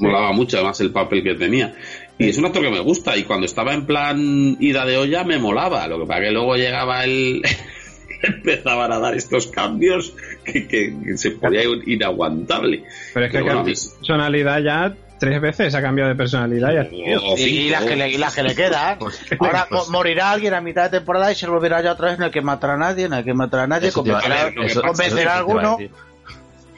molaba 0.00 0.32
mucho 0.32 0.56
además 0.56 0.80
el 0.80 0.90
papel 0.90 1.22
que 1.22 1.34
tenía 1.34 1.74
y 2.18 2.28
es 2.30 2.38
un 2.38 2.46
actor 2.46 2.62
que 2.62 2.70
me 2.70 2.80
gusta 2.80 3.16
y 3.16 3.24
cuando 3.24 3.46
estaba 3.46 3.74
en 3.74 3.84
plan 3.86 4.56
ida 4.60 4.84
de 4.86 4.96
olla 4.96 5.22
me 5.24 5.38
molaba 5.38 5.86
lo 5.88 5.98
que 6.00 6.06
pasa 6.06 6.20
que 6.20 6.30
luego 6.30 6.54
llegaba 6.56 7.04
el 7.04 7.42
empezaban 8.22 8.92
a 8.92 8.98
dar 8.98 9.14
estos 9.14 9.46
cambios 9.48 10.14
que, 10.44 10.66
que- 10.66 10.94
que 11.04 11.18
se 11.18 11.32
podía 11.32 11.62
ir 11.64 11.82
inaguantable 11.86 12.84
Pero 13.12 13.26
es 13.26 13.32
que 13.32 13.42
bueno, 13.42 13.58
ha 13.58 13.60
a 13.60 13.64
mí- 13.64 13.72
cambiado 13.74 13.90
de 13.90 13.98
personalidad 13.98 14.60
ya 14.62 14.94
tres 15.18 15.40
veces, 15.40 15.74
ha 15.74 15.80
cambiado 15.80 16.10
de 16.10 16.14
personalidad 16.16 16.74
ya, 16.74 16.88
o 17.22 17.36
Y, 17.38 17.70
las 17.70 17.84
que 17.84 17.96
le, 17.96 18.10
y 18.10 18.18
las 18.18 18.34
que 18.34 18.42
le 18.42 18.54
quedan. 18.54 18.98
Ahora 19.40 19.66
mo- 19.70 19.86
morirá 19.88 20.30
alguien 20.32 20.52
a 20.52 20.60
mitad 20.60 20.90
de 20.90 20.98
temporada 20.98 21.32
y 21.32 21.34
se 21.34 21.46
volverá 21.48 21.80
ya 21.82 21.92
otra 21.92 22.10
vez. 22.10 22.18
No 22.18 22.26
hay 22.26 22.30
que 22.30 22.42
matar 22.42 22.70
a 22.72 22.76
nadie, 22.76 23.08
no 23.08 23.16
hay 23.16 23.24
que 23.24 23.32
matar 23.32 23.60
a 23.60 23.66
nadie. 23.66 23.92
Convencerá, 23.92 25.32
a 25.32 25.38
alguno. 25.38 25.78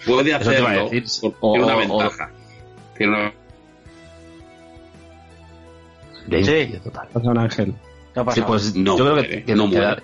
puede 0.07 0.35
hacerlo 0.35 0.85
decir. 0.89 1.05
O- 1.41 1.53
tiene 1.53 1.65
una 1.65 1.75
o- 1.77 1.79
ventaja 1.81 2.31
tiene 2.97 3.13
una 3.13 3.33
Sí. 6.31 6.73
total. 6.85 7.09
Pasa 7.13 7.31
un 7.31 7.39
ángel. 7.39 7.75
¿Qué 8.15 8.21
ha 8.21 8.23
Sí, 8.23 8.27
pasado? 8.27 8.47
pues 8.47 8.75
No 8.77 8.97
yo 8.99 9.05
creo 9.05 9.23
que, 9.23 9.45
que- 9.45 9.55
no 9.55 9.67
muere. 9.67 10.03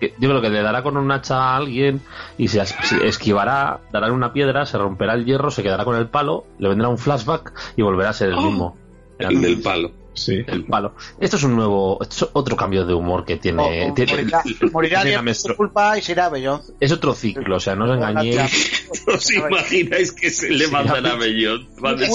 que- 0.00 0.14
yo 0.18 0.28
creo 0.30 0.40
que 0.40 0.48
le 0.50 0.62
dará 0.62 0.82
con 0.82 0.96
un 0.96 1.10
hacha 1.12 1.36
a 1.36 1.56
alguien 1.56 2.00
y 2.38 2.48
se, 2.48 2.62
esquivará, 3.04 3.80
dará 3.92 4.10
una 4.12 4.32
piedra, 4.32 4.64
se 4.66 4.78
romperá 4.78 5.14
el 5.14 5.24
hierro, 5.24 5.50
se 5.50 5.62
quedará 5.62 5.84
con 5.84 5.96
el 5.96 6.08
palo, 6.08 6.46
le 6.58 6.68
vendrá 6.68 6.88
un 6.88 6.98
flashback 6.98 7.52
y 7.76 7.82
volverá 7.82 8.10
a 8.10 8.12
ser 8.14 8.30
el 8.30 8.36
mismo. 8.36 8.76
el 9.18 9.40
del 9.40 9.60
palo 9.62 9.90
Sí. 10.16 10.42
El 10.46 10.64
palo. 10.64 10.94
Esto 11.20 11.36
es 11.36 11.44
un 11.44 11.54
nuevo, 11.54 11.98
esto 12.00 12.24
es 12.24 12.30
otro 12.32 12.56
cambio 12.56 12.84
de 12.84 12.94
humor 12.94 13.24
que 13.24 13.36
tiene. 13.36 13.92
morirá 13.92 14.42
morirá 14.72 15.02
tiene 15.02 15.22
culpa 15.56 15.98
y 15.98 16.02
será 16.02 16.26
a 16.26 16.30
Bellón. 16.30 16.62
es 16.80 16.90
otro 16.90 17.14
ciclo, 17.14 17.56
o 17.56 17.60
sea, 17.60 17.76
no 17.76 17.84
os 17.84 17.96
engañéis. 17.96 18.88
¿Os 19.06 19.30
imagináis 19.32 20.12
que 20.12 20.30
se 20.30 20.50
le 20.50 20.66
mandan 20.68 21.06
a 21.06 21.14
Bellón? 21.16 21.68
De. 21.76 22.06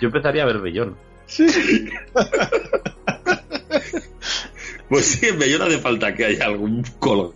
Yo 0.00 0.06
empezaría 0.06 0.44
a 0.44 0.46
ver 0.46 0.58
Bellón. 0.60 0.96
Pues 4.88 5.06
sí, 5.06 5.26
en 5.26 5.38
Bellón 5.38 5.62
hace 5.62 5.78
falta 5.78 6.14
que 6.14 6.24
haya 6.24 6.46
algún 6.46 6.84
color. 6.98 7.34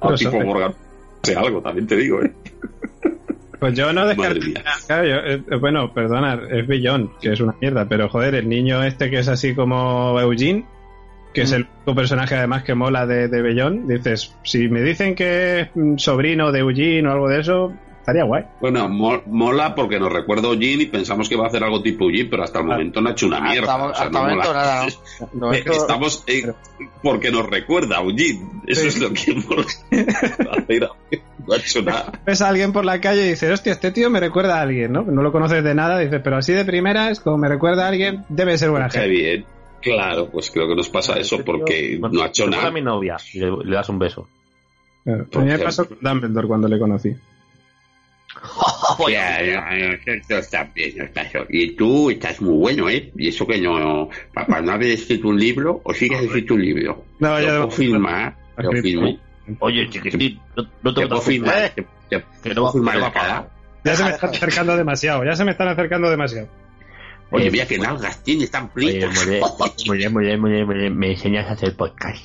Pero 0.00 0.14
tipo 0.16 0.30
sabe. 0.32 0.44
Morgan. 0.44 0.72
O 0.72 1.26
sea, 1.26 1.40
algo, 1.40 1.62
también 1.62 1.86
te 1.86 1.96
digo, 1.96 2.22
¿eh? 2.22 2.32
Pues 3.60 3.74
yo 3.74 3.92
no 3.92 4.06
descartaría. 4.06 4.44
mía. 4.46 4.64
Claro, 4.86 5.06
yo, 5.06 5.16
eh, 5.16 5.56
bueno, 5.60 5.92
perdona, 5.92 6.40
es 6.50 6.66
Billón, 6.66 7.12
que 7.20 7.32
es 7.32 7.40
una 7.40 7.54
mierda, 7.60 7.84
pero 7.84 8.08
joder, 8.08 8.34
el 8.34 8.48
niño 8.48 8.82
este 8.82 9.10
que 9.10 9.18
es 9.18 9.28
así 9.28 9.54
como 9.54 10.18
Eugene, 10.18 10.64
que 11.34 11.42
es 11.42 11.52
el 11.52 11.66
único 11.76 11.94
personaje 11.94 12.34
además 12.34 12.64
que 12.64 12.74
mola 12.74 13.06
de, 13.06 13.28
de 13.28 13.42
Bellón, 13.42 13.86
dices, 13.86 14.34
si 14.42 14.68
me 14.68 14.80
dicen 14.82 15.14
que 15.14 15.60
es 15.60 15.68
mm, 15.74 15.98
sobrino 15.98 16.50
de 16.50 16.60
Eugene 16.60 17.06
o 17.08 17.12
algo 17.12 17.28
de 17.28 17.40
eso, 17.40 17.72
estaría 18.00 18.24
guay. 18.24 18.44
Bueno, 18.60 18.88
mo- 18.88 19.22
mola 19.26 19.74
porque 19.74 20.00
nos 20.00 20.12
recuerda 20.12 20.48
a 20.48 20.52
Eugene 20.52 20.82
y 20.82 20.86
pensamos 20.86 21.28
que 21.28 21.36
va 21.36 21.44
a 21.44 21.48
hacer 21.48 21.62
algo 21.62 21.80
tipo 21.82 22.04
Eugene, 22.10 22.28
pero 22.28 22.42
hasta 22.42 22.58
el 22.58 22.66
momento 22.66 23.00
no 23.00 23.08
ha 23.08 23.12
hecho 23.12 23.26
una 23.26 23.40
mierda. 23.40 23.72
Hasta, 23.74 23.84
o 23.86 23.94
sea, 23.94 24.04
hasta 24.06 24.10
no 24.10 24.18
el 24.28 24.36
momento 24.36 24.48
mola. 24.48 24.62
nada. 24.64 24.86
Estamos 25.80 26.24
eh, 26.26 26.52
porque 27.02 27.30
nos 27.30 27.46
recuerda 27.48 27.98
a 27.98 28.02
Eugene. 28.02 28.40
Eso 28.66 28.80
Sí. 28.82 28.86
es 28.88 29.00
lo 29.00 29.12
que 29.12 29.34
mola. 29.48 29.64
Hacer- 30.52 30.88
no 31.46 31.54
ha 31.54 31.56
hecho 31.56 31.82
nada. 31.82 32.12
Ves 32.26 32.42
a 32.42 32.48
alguien 32.48 32.72
por 32.72 32.84
la 32.84 33.00
calle 33.00 33.26
y 33.26 33.30
dices, 33.30 33.50
hostia, 33.50 33.72
este 33.72 33.90
tío 33.92 34.10
me 34.10 34.20
recuerda 34.20 34.58
a 34.58 34.62
alguien, 34.62 34.92
¿no? 34.92 35.02
No 35.02 35.22
lo 35.22 35.32
conoces 35.32 35.62
de 35.64 35.74
nada, 35.74 35.98
dices, 35.98 36.20
pero 36.22 36.36
así 36.36 36.52
de 36.52 36.64
primeras, 36.64 37.20
como 37.20 37.38
me 37.38 37.48
recuerda 37.48 37.84
a 37.86 37.88
alguien, 37.88 38.24
debe 38.28 38.56
ser 38.58 38.70
buena 38.70 38.88
Qué 38.88 38.98
gente. 39.00 39.08
bien. 39.14 39.44
Claro, 39.82 40.28
pues 40.30 40.50
creo 40.50 40.68
que 40.68 40.74
nos 40.76 40.90
pasa 40.90 41.18
eso 41.18 41.38
porque 41.44 41.96
Bueno, 41.98 42.18
no 42.18 42.22
ha 42.22 42.26
hecho 42.26 42.46
nada. 42.46 42.66
a 42.66 42.70
mi 42.70 42.82
novia 42.82 43.16
le, 43.34 43.50
le 43.64 43.74
das 43.76 43.88
un 43.88 43.98
beso. 43.98 44.28
Claro. 45.04 45.26
A 45.34 45.38
mí 45.38 45.46
me 45.46 45.58
pasó 45.58 45.88
con 45.88 45.96
Dumbledore 46.02 46.46
cuando 46.46 46.68
le 46.68 46.78
conocí. 46.78 47.16
Ya, 49.08 49.42
ya, 49.42 49.76
ya, 49.76 50.12
esto 50.12 50.38
está 50.38 50.64
bien, 50.74 50.94
no 50.98 51.04
está 51.04 51.22
eso. 51.22 51.44
Y 51.48 51.72
tú 51.72 52.10
estás 52.10 52.40
muy 52.40 52.56
bueno, 52.58 52.88
¿eh? 52.88 53.10
Y 53.16 53.28
eso 53.28 53.46
que 53.46 53.60
no, 53.60 54.08
papá, 54.32 54.60
no 54.60 54.72
habías 54.72 55.00
escrito 55.00 55.28
un 55.28 55.38
libro, 55.38 55.80
o 55.84 55.92
sí 55.94 56.08
que 56.08 56.16
has 56.16 56.22
escrito 56.22 56.54
un 56.54 56.62
libro. 56.62 57.04
No, 57.18 57.38
Lo 57.38 57.40
ya 57.40 57.48
puedo 57.56 57.70
firmar, 57.70 58.36
lo 58.58 58.72
firmo. 58.72 59.18
Oye, 59.58 59.88
chiquitín, 59.90 60.38
no, 60.82 60.94
te 60.94 61.06
puedo 61.06 61.20
firmar, 61.20 61.72
te, 61.74 62.20
puedo 62.42 62.72
firmar 62.72 62.96
la 62.96 63.12
cara. 63.12 63.48
Ya 63.84 63.96
se 63.96 64.04
me 64.04 64.10
están 64.10 64.30
acercando 64.30 64.76
demasiado, 64.76 65.24
ya 65.24 65.34
se 65.34 65.44
me 65.44 65.50
están 65.52 65.68
acercando 65.68 66.10
demasiado. 66.10 66.48
Oye, 67.32 67.46
Eh, 67.46 67.50
mira 67.50 67.66
que 67.66 67.78
nalgas 67.78 68.22
tienes 68.22 68.50
tan 68.50 68.70
fritas. 68.70 69.26
muy 69.86 69.96
bien, 69.98 70.12
muy 70.12 70.24
bien, 70.26 70.40
muy 70.40 70.50
bien, 70.50 70.66
muy. 70.66 70.90
Me 70.90 71.12
enseñas 71.12 71.48
a 71.48 71.52
hacer 71.52 71.74
podcast. 71.76 72.22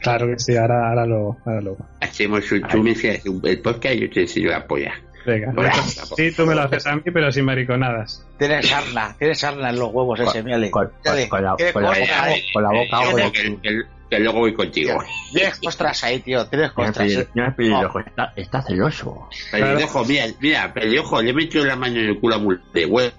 Claro 0.00 0.26
que 0.26 0.38
sí, 0.38 0.56
ahora, 0.56 0.88
ahora 0.88 1.06
lo, 1.06 1.36
ahora 1.44 1.60
lo. 1.60 1.76
Hacemos 2.00 2.50
un, 2.50 2.62
tú 2.62 2.82
me 2.82 2.90
enseñas 2.90 3.24
un- 3.26 3.46
el 3.46 3.60
podcast 3.60 3.94
y 3.94 4.00
yo 4.00 4.10
te 4.10 4.22
enseño 4.22 4.50
la 4.50 4.66
polla. 4.66 4.94
Venga. 5.24 5.52
Hola. 5.56 5.72
Sí, 6.16 6.32
tú 6.32 6.46
me 6.46 6.54
lo 6.54 6.62
haces 6.62 6.86
a 6.86 6.96
mí, 6.96 7.02
pero 7.04 7.30
sin 7.30 7.44
mariconadas. 7.44 8.24
Tienes 8.38 8.68
sarna, 8.68 9.14
tienes 9.18 9.38
sarna 9.38 9.70
en 9.70 9.78
los 9.78 9.92
huevos 9.92 10.20
ese, 10.20 10.42
mírale. 10.42 10.70
Con, 10.70 10.90
con 11.28 11.42
la, 11.42 11.56
tienes 11.56 11.72
con 11.72 11.82
la 11.82 11.90
boca, 11.90 12.34
eh. 12.34 12.44
con 12.52 12.62
la 12.62 12.70
boca 12.70 13.14
de 13.14 13.86
Que, 14.10 14.18
luego 14.18 14.40
voy 14.40 14.54
contigo. 14.54 15.02
Tienes 15.32 15.58
costras 15.58 16.04
ahí, 16.04 16.20
tío, 16.20 16.46
tienes 16.46 16.72
costras. 16.72 16.96
Pelirrojo, 17.06 17.30
mira, 17.34 17.56
Pelirrojo, 17.56 17.98
está, 18.00 18.32
está 18.36 18.62
celoso. 18.62 19.28
Pelirrojo, 19.50 20.04
mira, 20.04 20.26
mira, 20.40 20.72
pelirrojo, 20.74 21.22
le 21.22 21.30
he 21.30 21.34
metido 21.34 21.64
la 21.64 21.76
mano 21.76 21.98
en 21.98 22.06
el 22.06 22.20
culo 22.20 22.36
a 22.36 22.72
de 22.74 22.86
huevo. 22.86 23.12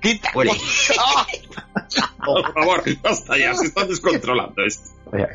Quita. 0.00 0.30
Huele. 0.34 0.52
Por 2.24 2.52
favor, 2.52 2.82
basta 3.02 3.38
ya, 3.38 3.54
se 3.54 3.66
está 3.66 3.84
descontrolando 3.84 4.64
esto. 4.64 4.90
Oye, 5.12 5.28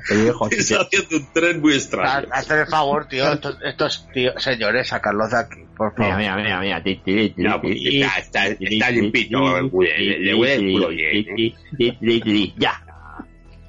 Está 0.52 0.82
haciendo 0.82 1.18
un 1.18 1.34
tren 1.34 1.62
muy 1.62 1.74
extraño. 1.74 2.28
Hazte 2.32 2.62
el 2.62 2.68
favor, 2.68 3.08
tío. 3.08 3.32
Estos, 3.32 3.58
estos 3.64 4.08
tíos, 4.12 4.42
señores, 4.42 4.88
sacarlos 4.88 5.32
de 5.32 5.38
aquí, 5.38 5.67
por 5.78 5.94
Mira, 5.98 6.10
favor. 6.10 6.18
mira, 6.18 6.36
mira, 6.38 6.60
mira. 6.60 6.84
ti, 6.84 7.34
No, 7.38 7.62
pues 7.62 7.78
está, 7.82 8.18
está, 8.20 8.48
está 8.48 8.92
limpito, 8.92 9.58
el 9.58 9.70
culo, 9.70 9.88
le, 9.98 10.20
le 10.20 10.36
huele 10.36 10.54
el 10.56 10.72
culo 10.74 10.88
bien. 10.90 11.26
¿eh? 11.38 12.54
Ya. 12.58 12.84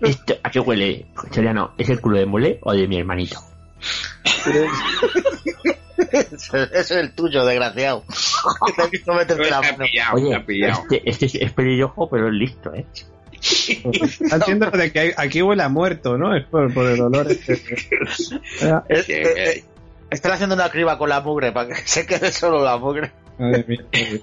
Esto, 0.01 0.35
¿A 0.43 0.51
qué 0.51 0.61
huele, 0.61 1.07
Soriano? 1.33 1.73
¿Es 1.77 1.89
el 1.91 2.01
culo 2.01 2.19
de 2.19 2.27
mole 2.27 2.59
o 2.63 2.73
de 2.73 2.87
mi 2.89 2.99
hermanito? 2.99 3.37
Ese 6.13 6.69
es 6.73 6.91
el 6.93 7.13
tuyo, 7.13 7.45
desgraciado. 7.45 8.05
Te 8.77 8.83
he 8.85 8.91
visto 8.91 9.13
meterte 9.13 9.51
la 9.51 9.61
mano. 9.61 9.79
pillado, 9.79 10.17
Oye, 10.17 10.29
te 10.31 10.35
ha 10.37 10.47
pillado. 10.47 10.83
este, 10.83 11.03
este 11.11 11.27
es, 11.27 11.35
es 11.35 11.53
pelirrojo, 11.53 12.09
pero 12.09 12.29
es 12.29 12.35
listo, 12.35 12.73
¿eh? 12.75 12.87
Entiendo 14.33 14.71
de 14.71 14.93
que 14.93 15.15
aquí 15.17 15.43
huele 15.43 15.63
a 15.63 15.69
muerto, 15.69 16.17
¿no? 16.19 16.37
Es 16.37 16.45
por, 16.47 16.73
por 16.73 16.87
el 16.87 17.01
olor. 17.01 17.31
Este. 17.31 17.55
Eh, 18.89 19.05
eh, 19.09 19.65
Están 20.11 20.33
haciendo 20.33 20.55
una 20.55 20.71
criba 20.71 20.97
con 20.97 21.09
la 21.09 21.21
mugre 21.21 21.53
para 21.53 21.69
que 21.69 21.75
se 21.87 22.07
quede 22.07 22.33
solo 22.33 22.63
la 22.65 22.77
mugre. 22.79 23.13
Madre 23.39 23.65
mía. 23.69 23.85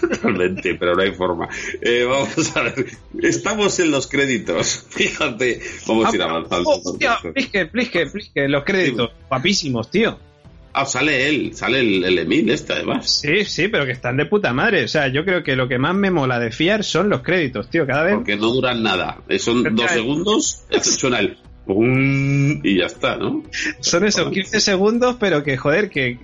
Totalmente, 0.00 0.74
pero 0.76 0.94
no 0.94 1.02
hay 1.02 1.12
forma. 1.12 1.48
Eh, 1.82 2.04
vamos 2.04 2.56
a 2.56 2.62
ver. 2.62 2.86
Estamos 3.22 3.78
en 3.80 3.90
los 3.90 4.06
créditos. 4.06 4.86
Fíjate, 4.90 5.60
vamos 5.86 6.12
a 6.12 6.14
ir 6.16 6.22
avanzando. 6.22 6.70
Oh, 6.70 6.80
hostia, 6.82 7.18
plisque, 7.34 7.66
plisque, 7.66 8.06
plisque, 8.06 8.48
los 8.48 8.64
créditos. 8.64 9.10
Guapísimos, 9.28 9.90
tío. 9.90 10.18
Ah, 10.72 10.84
sale 10.84 11.26
él, 11.28 11.54
sale 11.54 11.80
el, 11.80 12.04
el 12.04 12.18
Emil 12.18 12.50
este 12.50 12.74
además. 12.74 13.10
Sí, 13.10 13.46
sí, 13.46 13.68
pero 13.68 13.86
que 13.86 13.92
están 13.92 14.18
de 14.18 14.26
puta 14.26 14.52
madre. 14.52 14.84
O 14.84 14.88
sea, 14.88 15.08
yo 15.08 15.24
creo 15.24 15.42
que 15.42 15.56
lo 15.56 15.68
que 15.68 15.78
más 15.78 15.94
me 15.94 16.10
mola 16.10 16.38
de 16.38 16.50
fiar 16.50 16.84
son 16.84 17.08
los 17.08 17.22
créditos, 17.22 17.70
tío. 17.70 17.86
Cada 17.86 18.02
vez. 18.02 18.14
Porque 18.16 18.36
no 18.36 18.50
duran 18.52 18.82
nada. 18.82 19.18
Eh, 19.26 19.38
Son 19.38 19.62
Pero 19.62 19.74
dos 19.74 19.90
segundos, 19.90 20.64
suena 20.82 21.20
el 21.20 21.38
pum 21.66 22.60
y 22.62 22.78
ya 22.78 22.86
está, 22.86 23.16
¿no? 23.16 23.42
Son 23.80 24.04
esos 24.04 24.30
15 24.30 24.60
segundos, 24.60 25.16
pero 25.18 25.42
que, 25.42 25.56
joder, 25.56 25.90
que 25.90 26.18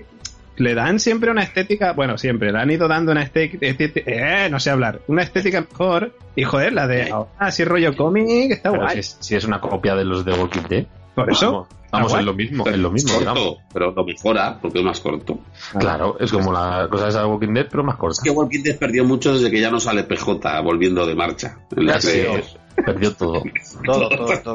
le 0.56 0.74
dan 0.74 1.00
siempre 1.00 1.30
una 1.30 1.42
estética, 1.42 1.92
bueno, 1.92 2.18
siempre, 2.18 2.52
le 2.52 2.58
han 2.58 2.70
ido 2.70 2.88
dando 2.88 3.12
una 3.12 3.22
estética, 3.22 3.58
eh, 3.62 4.48
no 4.50 4.60
sé 4.60 4.70
hablar, 4.70 5.00
una 5.08 5.22
estética 5.22 5.60
mejor, 5.60 6.16
y 6.36 6.44
joder, 6.44 6.72
la 6.72 6.86
de 6.86 7.10
ahora 7.10 7.30
así 7.38 7.64
rollo 7.64 7.96
cómic, 7.96 8.52
está 8.52 8.70
Pero 8.70 8.82
guay. 8.82 8.94
si 8.94 9.00
es, 9.00 9.16
si 9.20 9.34
es 9.34 9.44
una 9.44 9.60
copia 9.60 9.94
de 9.94 10.04
los 10.04 10.24
de 10.24 10.32
Walking 10.32 10.68
Dead. 10.68 10.86
Por 11.14 11.30
eso, 11.30 11.68
Vamos. 11.92 12.14
Ah, 12.14 12.20
es 12.20 12.24
lo 12.24 12.32
mismo, 12.32 12.66
es 12.66 12.78
lo 12.78 12.90
mismo, 12.90 13.12
corto, 13.12 13.30
digamos. 13.34 13.56
pero 13.70 13.92
lo 13.92 14.04
mejora 14.04 14.58
porque 14.62 14.78
es 14.78 14.84
más 14.84 14.98
corto. 15.00 15.40
Claro, 15.78 16.16
es 16.18 16.32
como 16.32 16.50
la 16.50 16.88
cosa 16.90 17.20
de 17.20 17.26
Walking 17.26 17.52
Dead, 17.52 17.66
pero 17.70 17.84
más 17.84 17.96
corta. 17.96 18.14
Es 18.14 18.24
que 18.24 18.30
Walking 18.30 18.62
Dead 18.62 18.78
perdió 18.78 19.04
mucho 19.04 19.34
desde 19.34 19.50
que 19.50 19.60
ya 19.60 19.70
no 19.70 19.78
sale 19.78 20.04
PJ 20.04 20.60
volviendo 20.62 21.04
de 21.04 21.14
marcha. 21.14 21.58
En 21.76 21.84
la 21.84 22.00
sé. 22.00 22.42
Perdió 22.86 23.14
todo. 23.14 23.42
Todo, 23.84 24.08
todo, 24.08 24.40
todo. 24.42 24.54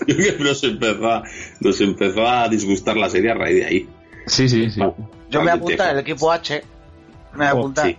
Yo 0.06 0.16
creo 0.16 0.36
que 0.38 0.44
nos 0.44 0.62
empezó, 0.64 1.10
a, 1.10 1.22
nos 1.60 1.80
empezó 1.80 2.26
a 2.28 2.48
disgustar 2.48 2.96
la 2.96 3.08
serie 3.08 3.30
a 3.30 3.34
raíz 3.34 3.56
de 3.56 3.64
ahí. 3.66 3.88
Sí, 4.26 4.48
sí, 4.48 4.70
sí. 4.70 4.80
Yo 4.80 5.40
me 5.40 5.44
voy 5.44 5.48
a 5.48 5.52
apuntar 5.54 5.92
el 5.94 6.00
equipo 6.00 6.30
H. 6.32 6.62
Me 7.32 7.38
voy 7.38 7.46
a 7.46 7.54
Oh, 7.54 7.58
apuntar. 7.58 7.86
sí. 7.86 7.96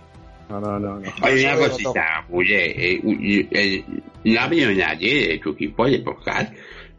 No, 0.48 0.60
no, 0.60 0.78
no. 0.78 1.00
no. 1.00 1.12
Oye, 1.22 1.44
una 1.44 1.56
cosita, 1.56 2.24
oye, 2.30 2.94
eh, 2.94 3.00
eh, 3.04 3.48
eh, 3.50 3.84
no 4.24 4.40
ha 4.40 4.46
venido 4.48 4.70
nadie 4.72 5.28
de 5.28 5.38
tu 5.38 5.50
equipo 5.50 5.86
de 5.86 5.98
podcast. 6.00 6.52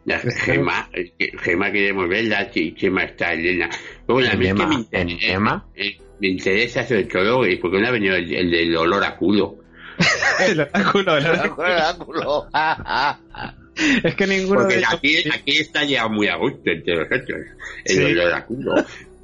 La 0.04 0.18
Gema, 0.18 0.88
eh, 0.92 1.12
que- 1.18 1.32
Gema 1.38 1.70
queremos 1.72 2.08
verla, 2.08 2.50
si 2.52 2.74
Gema 2.76 3.04
está 3.04 3.32
Elena. 3.32 3.68
Pero 4.06 4.14
bueno, 4.14 4.30
a 4.32 4.36
mí 4.36 4.46
es 4.46 4.52
que 4.54 4.58
Gema, 4.58 4.68
me 4.68 4.74
¿en 4.74 4.80
interesa, 5.08 5.26
Gema? 5.32 5.66
eh, 5.76 5.98
me 6.20 6.28
interesa 6.28 6.86
sobre 6.86 7.04
todo, 7.04 7.44
eh, 7.44 7.58
porque 7.60 7.78
no 7.80 7.88
ha 7.88 7.90
venido 7.90 8.16
el, 8.16 8.34
el 8.34 8.50
del 8.50 8.76
olor 8.76 9.04
a 9.04 9.16
culo. 9.16 9.56
El 10.46 10.60
oráculo, 10.60 11.16
el 11.16 11.26
oráculo. 11.26 11.66
El 11.66 11.72
oráculo. 11.72 12.46
Es 14.02 14.14
que 14.14 14.26
ninguno 14.26 14.60
Porque 14.60 14.74
de 14.74 14.80
ellos... 14.80 14.94
aquí, 14.94 15.16
aquí 15.32 15.56
está 15.58 15.84
ya 15.84 16.08
muy 16.08 16.28
a 16.28 16.36
gusto 16.36 16.60
entre 16.70 16.96
nosotros, 16.96 17.40
el 17.84 17.96
Sí. 17.96 18.02
olor 18.04 18.32
a 18.34 18.44
culo. 18.46 18.74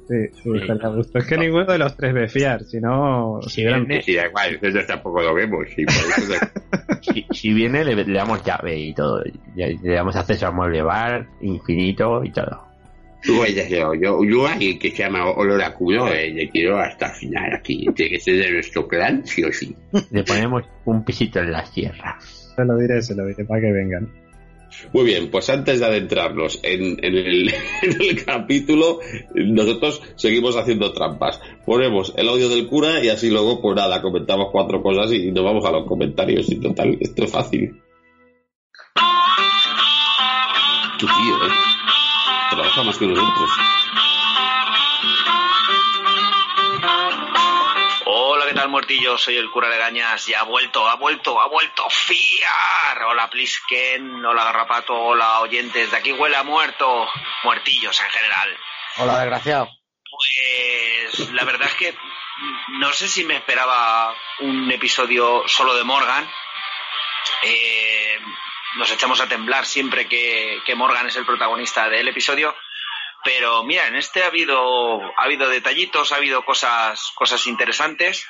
Sí, 0.07 0.15
sí, 0.43 0.49
está 0.61 0.87
a 0.87 0.89
gusto. 0.89 1.17
Es 1.17 1.25
que 1.25 1.37
ninguno 1.37 1.65
de 1.65 1.77
los 1.79 1.97
tres 1.97 2.13
ve 2.13 2.27
fiar, 2.27 2.63
si 2.63 2.79
no... 2.79 3.39
Si 3.47 3.61
hubieran- 3.63 3.87
Sí, 4.03 4.13
da 4.15 4.27
igual, 4.27 4.53
nosotros 4.61 4.85
tampoco 4.87 5.21
lo 5.21 5.33
vemos, 5.33 5.65
y 5.75 5.83
por 5.85 5.93
eso 5.95 6.21
no- 6.29 6.95
Si, 7.01 7.25
si 7.31 7.53
viene, 7.53 7.83
le, 7.83 7.95
le 7.95 8.13
damos 8.13 8.43
llave 8.43 8.77
y 8.77 8.93
todo. 8.93 9.23
Le, 9.55 9.77
le 9.81 9.93
damos 9.93 10.15
acceso 10.15 10.47
al 10.47 10.53
mueble 10.53 10.81
bar, 10.83 11.27
infinito 11.41 12.23
y 12.23 12.31
todo. 12.31 12.63
Tú 13.23 13.39
vayas 13.39 13.67
yo, 13.69 13.93
yo, 13.95 14.23
yo 14.23 14.45
alguien 14.47 14.77
que 14.77 14.91
se 14.91 14.97
llama 15.03 15.27
Olor 15.31 15.63
a 15.63 15.73
culo, 15.73 16.07
eh, 16.13 16.29
le 16.31 16.47
quiero 16.49 16.77
hasta 16.79 17.07
el 17.07 17.13
final 17.13 17.53
aquí. 17.55 17.87
Tiene 17.95 18.11
que 18.11 18.19
ser 18.19 18.35
de 18.37 18.51
nuestro 18.51 18.87
clan, 18.87 19.25
sí 19.25 19.43
o 19.43 19.51
sí. 19.51 19.75
Le 20.11 20.23
ponemos 20.23 20.63
un 20.85 21.03
pisito 21.03 21.39
en 21.39 21.51
la 21.51 21.65
sierra. 21.65 22.17
Se 22.21 22.63
lo 22.63 22.77
diré, 22.77 23.01
se 23.01 23.15
lo 23.15 23.25
diré 23.25 23.43
para 23.45 23.61
que 23.61 23.71
vengan. 23.71 24.07
Muy 24.93 25.03
bien, 25.05 25.29
pues 25.29 25.49
antes 25.49 25.79
de 25.79 25.85
adentrarnos 25.85 26.59
en, 26.63 26.97
el, 27.03 27.51
capítulo, 28.25 28.99
nosotros 29.33 30.01
seguimos 30.15 30.55
haciendo 30.55 30.93
trampas. 30.93 31.39
Ponemos 31.65 32.13
el 32.17 32.29
audio 32.29 32.49
del 32.49 32.67
cura 32.67 33.03
y 33.03 33.09
así 33.09 33.29
luego, 33.29 33.61
pues 33.61 33.75
nada, 33.75 34.01
comentamos 34.01 34.47
cuatro 34.51 34.81
cosas 34.81 35.11
y 35.11 35.31
nos 35.31 35.43
vamos 35.43 35.65
a 35.65 35.71
los 35.71 35.87
comentarios. 35.87 36.49
Y 36.49 36.59
total, 36.59 36.97
esto 36.99 37.23
es 37.23 37.31
fácil. 37.31 37.81
Tío, 40.99 41.07
¿eh? 41.07 41.51
Trabaja 42.51 42.83
más 42.83 42.97
que 42.97 43.07
nosotros. 43.07 43.74
Tal, 48.65 48.71
muertillo? 48.71 49.17
Soy 49.17 49.37
el 49.37 49.51
cura 49.51 49.69
Legañas 49.69 50.27
y 50.27 50.33
ha 50.33 50.43
vuelto, 50.43 50.87
ha 50.87 50.95
vuelto, 50.95 51.39
ha 51.39 51.47
vuelto 51.47 51.87
Fiar. 51.89 53.03
Hola, 53.03 53.29
Plisken, 53.29 54.25
hola, 54.25 54.43
Garrapato, 54.45 54.93
hola, 54.93 55.39
oyentes. 55.41 55.91
De 55.91 55.97
aquí 55.97 56.11
huele 56.11 56.35
a 56.35 56.43
muerto. 56.43 57.07
Muertillos 57.43 57.99
en 58.01 58.09
general. 58.09 58.57
Hola, 58.97 59.19
desgraciado. 59.19 59.69
Pues 60.09 61.31
la 61.31 61.43
verdad 61.43 61.67
es 61.67 61.75
que 61.75 61.95
no 62.79 62.91
sé 62.93 63.07
si 63.07 63.23
me 63.23 63.35
esperaba 63.35 64.15
un 64.39 64.71
episodio 64.71 65.47
solo 65.47 65.75
de 65.75 65.83
Morgan. 65.83 66.27
Eh, 67.43 68.19
nos 68.77 68.91
echamos 68.91 69.21
a 69.21 69.27
temblar 69.27 69.65
siempre 69.65 70.07
que, 70.07 70.59
que 70.65 70.75
Morgan 70.75 71.07
es 71.07 71.15
el 71.15 71.25
protagonista 71.25 71.89
del 71.89 72.07
episodio. 72.07 72.55
Pero 73.23 73.63
mira, 73.63 73.87
en 73.87 73.95
este 73.95 74.23
ha 74.23 74.27
habido, 74.27 75.01
ha 75.17 75.23
habido 75.23 75.49
detallitos, 75.49 76.11
ha 76.11 76.17
habido 76.17 76.45
cosas, 76.45 77.11
cosas 77.15 77.47
interesantes. 77.47 78.27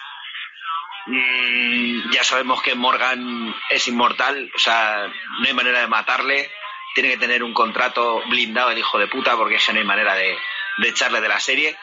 Mm, 1.07 2.11
ya 2.11 2.23
sabemos 2.23 2.61
que 2.61 2.75
Morgan 2.75 3.53
es 3.69 3.87
inmortal, 3.87 4.51
o 4.55 4.59
sea, 4.59 5.07
no 5.39 5.47
hay 5.47 5.53
manera 5.53 5.79
de 5.81 5.87
matarle. 5.87 6.51
Tiene 6.93 7.09
que 7.09 7.17
tener 7.17 7.43
un 7.43 7.53
contrato 7.53 8.21
blindado 8.29 8.71
el 8.71 8.77
hijo 8.77 8.97
de 8.97 9.07
puta 9.07 9.35
porque 9.35 9.55
es 9.55 9.65
que 9.65 9.73
no 9.73 9.79
hay 9.79 9.85
manera 9.85 10.15
de, 10.15 10.37
de 10.77 10.89
echarle 10.89 11.21
de 11.21 11.27
la 11.27 11.39
serie. 11.39 11.77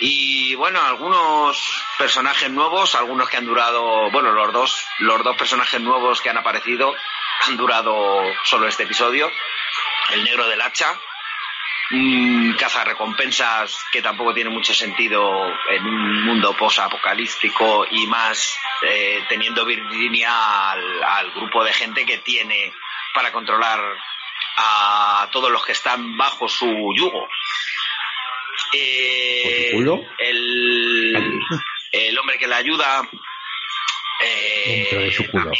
Y 0.00 0.54
bueno, 0.56 0.82
algunos 0.82 1.84
personajes 1.96 2.50
nuevos, 2.50 2.94
algunos 2.94 3.28
que 3.28 3.36
han 3.36 3.46
durado, 3.46 4.10
bueno, 4.10 4.32
los 4.32 4.52
dos, 4.52 4.84
los 4.98 5.22
dos 5.22 5.36
personajes 5.36 5.80
nuevos 5.80 6.20
que 6.20 6.30
han 6.30 6.38
aparecido 6.38 6.92
han 7.46 7.56
durado 7.56 8.22
solo 8.44 8.66
este 8.66 8.82
episodio. 8.82 9.30
El 10.10 10.24
negro 10.24 10.48
del 10.48 10.60
hacha, 10.60 10.98
un 11.90 12.56
recompensas 12.84 13.76
que 13.92 14.00
tampoco 14.00 14.32
tiene 14.32 14.50
mucho 14.50 14.72
sentido 14.74 15.46
en 15.70 15.84
un 15.84 16.24
mundo 16.24 16.56
post-apocalíptico 16.56 17.86
y 17.90 18.06
más 18.06 18.56
eh, 18.82 19.24
teniendo 19.28 19.64
Virginia 19.66 20.70
al, 20.70 21.02
al 21.02 21.30
grupo 21.32 21.64
de 21.64 21.72
gente 21.72 22.06
que 22.06 22.18
tiene 22.18 22.72
para 23.14 23.32
controlar 23.32 23.80
a 24.56 25.28
todos 25.32 25.50
los 25.50 25.64
que 25.64 25.72
están 25.72 26.16
bajo 26.16 26.48
su 26.48 26.66
yugo. 26.96 27.28
Eh, 28.72 29.72
el, 30.18 31.40
el 31.92 32.18
hombre 32.18 32.38
que 32.38 32.46
le 32.46 32.54
ayuda 32.54 33.08
eh, 34.24 34.88
de 34.90 35.12
su 35.12 35.30
culo. 35.30 35.50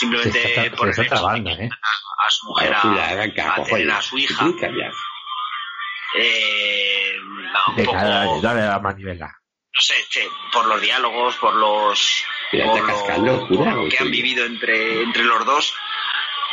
Simplemente 0.00 0.42
Se 0.42 0.48
está, 0.64 0.76
por 0.76 0.92
se 0.94 1.00
el 1.02 1.06
está 1.06 1.14
hecho 1.14 1.14
de 1.14 1.20
trabando, 1.20 1.56
que 1.56 1.64
¿eh? 1.64 1.68
a 2.18 2.30
su 2.30 2.46
mujer 2.46 2.74
a, 2.74 2.78
a 2.78 2.82
tener 2.82 3.34
cojones. 3.54 3.88
a 3.94 4.02
su 4.02 4.18
hija 4.18 4.46
eh, 6.16 7.14
un 7.68 7.76
Venga, 7.76 7.92
poco 7.92 7.96
dale, 8.04 8.40
dale 8.42 8.60
a 8.62 8.70
la 8.70 8.78
manivela. 8.80 9.26
no 9.26 9.80
sé, 9.80 9.94
che, 10.08 10.28
por 10.52 10.66
los 10.66 10.80
diálogos, 10.80 11.36
por 11.36 11.54
los 11.54 12.24
por 12.50 13.18
lo, 13.18 13.46
por 13.48 13.88
que 13.88 13.98
han 13.98 14.10
vivido 14.10 14.44
entre, 14.44 15.02
entre 15.02 15.22
los 15.22 15.44
dos, 15.46 15.72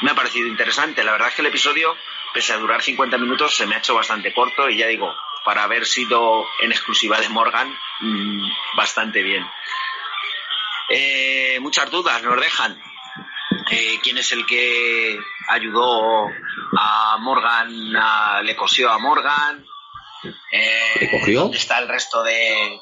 me 0.02 0.12
ha 0.12 0.16
parecido 0.16 0.48
interesante. 0.48 1.04
La 1.04 1.12
verdad 1.14 1.30
es 1.30 1.36
que 1.36 1.42
el 1.42 1.48
episodio, 1.48 1.96
pese 2.34 2.54
a 2.54 2.58
durar 2.58 2.84
50 2.84 3.18
minutos, 3.18 3.56
se 3.56 3.66
me 3.66 3.76
ha 3.76 3.80
hecho 3.80 3.96
bastante 3.96 4.32
corto 4.34 4.70
y 4.70 4.78
ya 4.78 4.86
digo, 4.88 5.12
para 5.44 5.64
haber 5.64 5.86
sido 5.88 6.46
en 6.62 6.72
exclusiva 6.72 7.20
de 7.20 7.30
Morgan, 7.30 7.76
mm, 8.02 8.48
bastante 8.76 9.24
bien. 9.24 9.44
Eh, 10.90 11.58
muchas 11.62 11.90
dudas 11.90 12.22
nos 12.22 12.40
dejan. 12.40 12.80
Eh, 13.72 14.00
¿Quién 14.02 14.18
es 14.18 14.32
el 14.32 14.46
que 14.46 15.20
ayudó 15.50 16.28
a 16.80 17.18
Morgan, 17.20 17.96
a- 17.96 18.42
le 18.42 18.56
cosió 18.56 18.92
a 18.92 18.98
Morgan? 18.98 19.66
Eh, 20.52 20.94
¿Le 21.02 21.12
cogió? 21.12 21.42
¿Dónde 21.42 21.58
está 21.58 21.78
el 21.80 21.88
resto 21.88 22.24
de, 22.24 22.80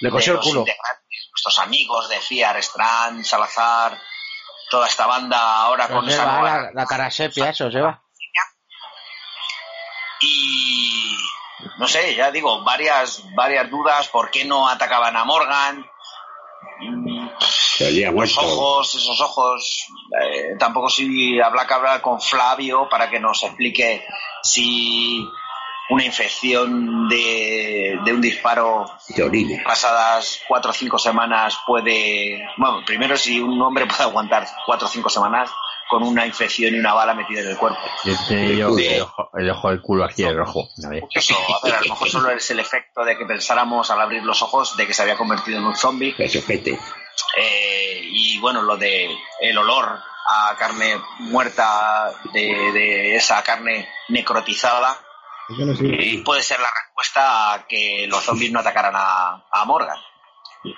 Le 0.00 0.10
cosió 0.10 0.34
de 0.34 0.38
el 0.40 0.44
culo. 0.44 0.64
nuestros 1.32 1.58
amigos 1.58 2.08
de 2.08 2.20
Fiar, 2.20 2.56
Strand, 2.58 3.24
Salazar, 3.24 3.98
toda 4.70 4.86
esta 4.88 5.06
banda 5.06 5.62
ahora 5.62 5.86
Pero 5.88 6.00
con 6.00 6.08
esa 6.10 6.24
nueva 6.24 6.60
la, 6.62 6.70
la 6.72 6.86
cara 6.86 7.10
sepia, 7.10 7.50
eso 7.50 7.68
lleva. 7.68 8.02
y 10.20 11.16
no 11.78 11.86
sé, 11.88 12.14
ya 12.14 12.30
digo, 12.30 12.62
varias 12.64 13.22
varias 13.34 13.70
dudas, 13.70 14.08
¿por 14.08 14.30
qué 14.30 14.44
no 14.44 14.68
atacaban 14.68 15.16
a 15.16 15.24
Morgan? 15.24 15.84
Los 18.12 18.38
ojos, 18.38 18.94
esos 18.94 19.20
ojos, 19.20 19.86
eh, 20.22 20.56
tampoco 20.58 20.88
si 20.88 21.40
habla 21.40 21.66
que 21.66 21.74
hablar 21.74 22.00
con 22.00 22.20
Flavio 22.20 22.88
para 22.88 23.10
que 23.10 23.20
nos 23.20 23.42
explique 23.42 24.04
si 24.42 25.26
una 25.90 26.04
infección 26.04 27.08
de, 27.08 27.98
de 28.04 28.12
un 28.12 28.20
disparo 28.20 28.86
De 29.08 29.22
orina. 29.22 29.62
pasadas 29.64 30.40
cuatro 30.48 30.70
o 30.70 30.74
cinco 30.74 30.98
semanas 30.98 31.58
puede, 31.66 32.44
bueno, 32.56 32.82
primero 32.84 33.16
si 33.16 33.40
un 33.40 33.60
hombre 33.62 33.86
puede 33.86 34.02
aguantar 34.02 34.46
cuatro 34.64 34.88
o 34.88 34.90
cinco 34.90 35.08
semanas 35.08 35.50
con 35.88 36.02
una 36.02 36.26
infección 36.26 36.74
y 36.74 36.78
una 36.78 36.94
bala 36.94 37.14
metida 37.14 37.40
en 37.40 37.48
el 37.48 37.56
cuerpo. 37.56 37.78
Yo 38.04 38.14
tenía 38.28 38.54
yo 38.54 38.74
Sí. 38.76 38.86
el 38.86 39.02
ojo, 39.02 39.30
el 39.34 39.50
ojo 39.50 39.68
del 39.70 39.80
culo 39.82 40.04
aquí, 40.04 40.24
el 40.24 40.36
rojo. 40.36 40.68
una 40.78 40.88
vez. 40.88 41.04
Eso, 41.14 41.34
a 41.36 41.64
ver, 41.64 41.74
a 41.76 41.80
lo 41.80 41.88
mejor 41.90 42.08
solo 42.08 42.30
es 42.30 42.50
el 42.50 42.60
efecto 42.60 43.04
de 43.04 43.16
que 43.16 43.24
pensáramos 43.26 43.90
al 43.90 44.00
abrir 44.00 44.22
los 44.24 44.42
ojos 44.42 44.76
de 44.76 44.86
que 44.86 44.94
se 44.94 45.02
había 45.02 45.16
convertido 45.16 45.58
en 45.58 45.64
un 45.66 45.76
zombie. 45.76 46.14
Eh, 47.38 48.00
y 48.02 48.38
bueno, 48.40 48.62
lo 48.62 48.76
de 48.76 49.08
el 49.40 49.58
olor 49.58 50.00
a 50.28 50.56
carne 50.58 51.00
muerta, 51.20 52.12
de, 52.32 52.40
de 52.72 53.14
esa 53.16 53.42
carne 53.42 53.88
necrotizada, 54.08 54.98
no 55.48 55.74
sé. 55.76 56.22
Puede 56.24 56.42
ser 56.42 56.58
la 56.58 56.68
respuesta 56.84 57.52
a 57.54 57.66
que 57.68 58.06
los 58.08 58.24
zombies 58.24 58.50
no 58.50 58.58
atacaran 58.60 58.94
a, 58.96 59.44
a 59.50 59.64
Morgan. 59.64 59.96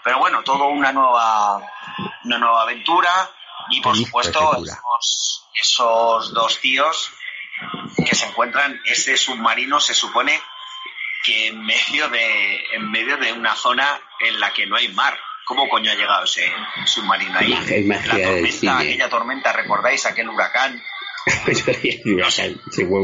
Pero 0.04 0.18
bueno, 0.18 0.42
todo 0.42 0.66
una 0.66 0.92
nueva, 0.92 1.62
una 2.24 2.38
nueva 2.38 2.62
aventura 2.62 3.10
y 3.70 3.80
por 3.80 3.96
supuesto 4.06 4.40
esos, 4.72 5.44
esos 5.54 6.34
dos 6.34 6.58
tíos 6.60 7.10
que 8.06 8.14
se 8.14 8.26
encuentran, 8.26 8.80
ese 8.84 9.16
submarino 9.16 9.80
se 9.80 9.94
supone 9.94 10.40
que 11.24 11.48
en 11.48 11.60
medio 11.64 12.08
de, 12.08 12.64
en 12.74 12.90
medio 12.90 13.16
de 13.16 13.32
una 13.32 13.54
zona 13.54 14.00
en 14.20 14.38
la 14.40 14.52
que 14.52 14.66
no 14.66 14.76
hay 14.76 14.88
mar. 14.88 15.18
¿Cómo 15.44 15.66
coño 15.68 15.90
ha 15.90 15.94
llegado 15.94 16.24
ese 16.24 16.52
submarino 16.84 17.38
ahí? 17.38 17.52
Magia- 17.52 17.76
es 17.78 17.86
magia 17.86 18.06
la 18.06 18.18
tormenta, 18.24 18.78
aquella 18.78 19.08
tormenta, 19.08 19.52
¿recordáis 19.52 20.06
aquel 20.06 20.28
huracán 20.28 20.82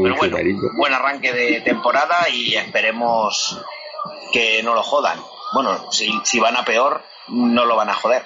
Pero 0.03 0.15
bueno, 0.17 0.37
buen 0.77 0.93
arranque 0.93 1.33
de 1.33 1.61
temporada 1.61 2.29
y 2.29 2.55
esperemos 2.55 3.59
que 4.31 4.61
no 4.63 4.73
lo 4.73 4.83
jodan. 4.83 5.19
Bueno, 5.53 5.91
si, 5.91 6.11
si 6.23 6.39
van 6.39 6.55
a 6.57 6.63
peor, 6.65 7.03
no 7.27 7.65
lo 7.65 7.75
van 7.75 7.89
a 7.89 7.93
joder. 7.93 8.25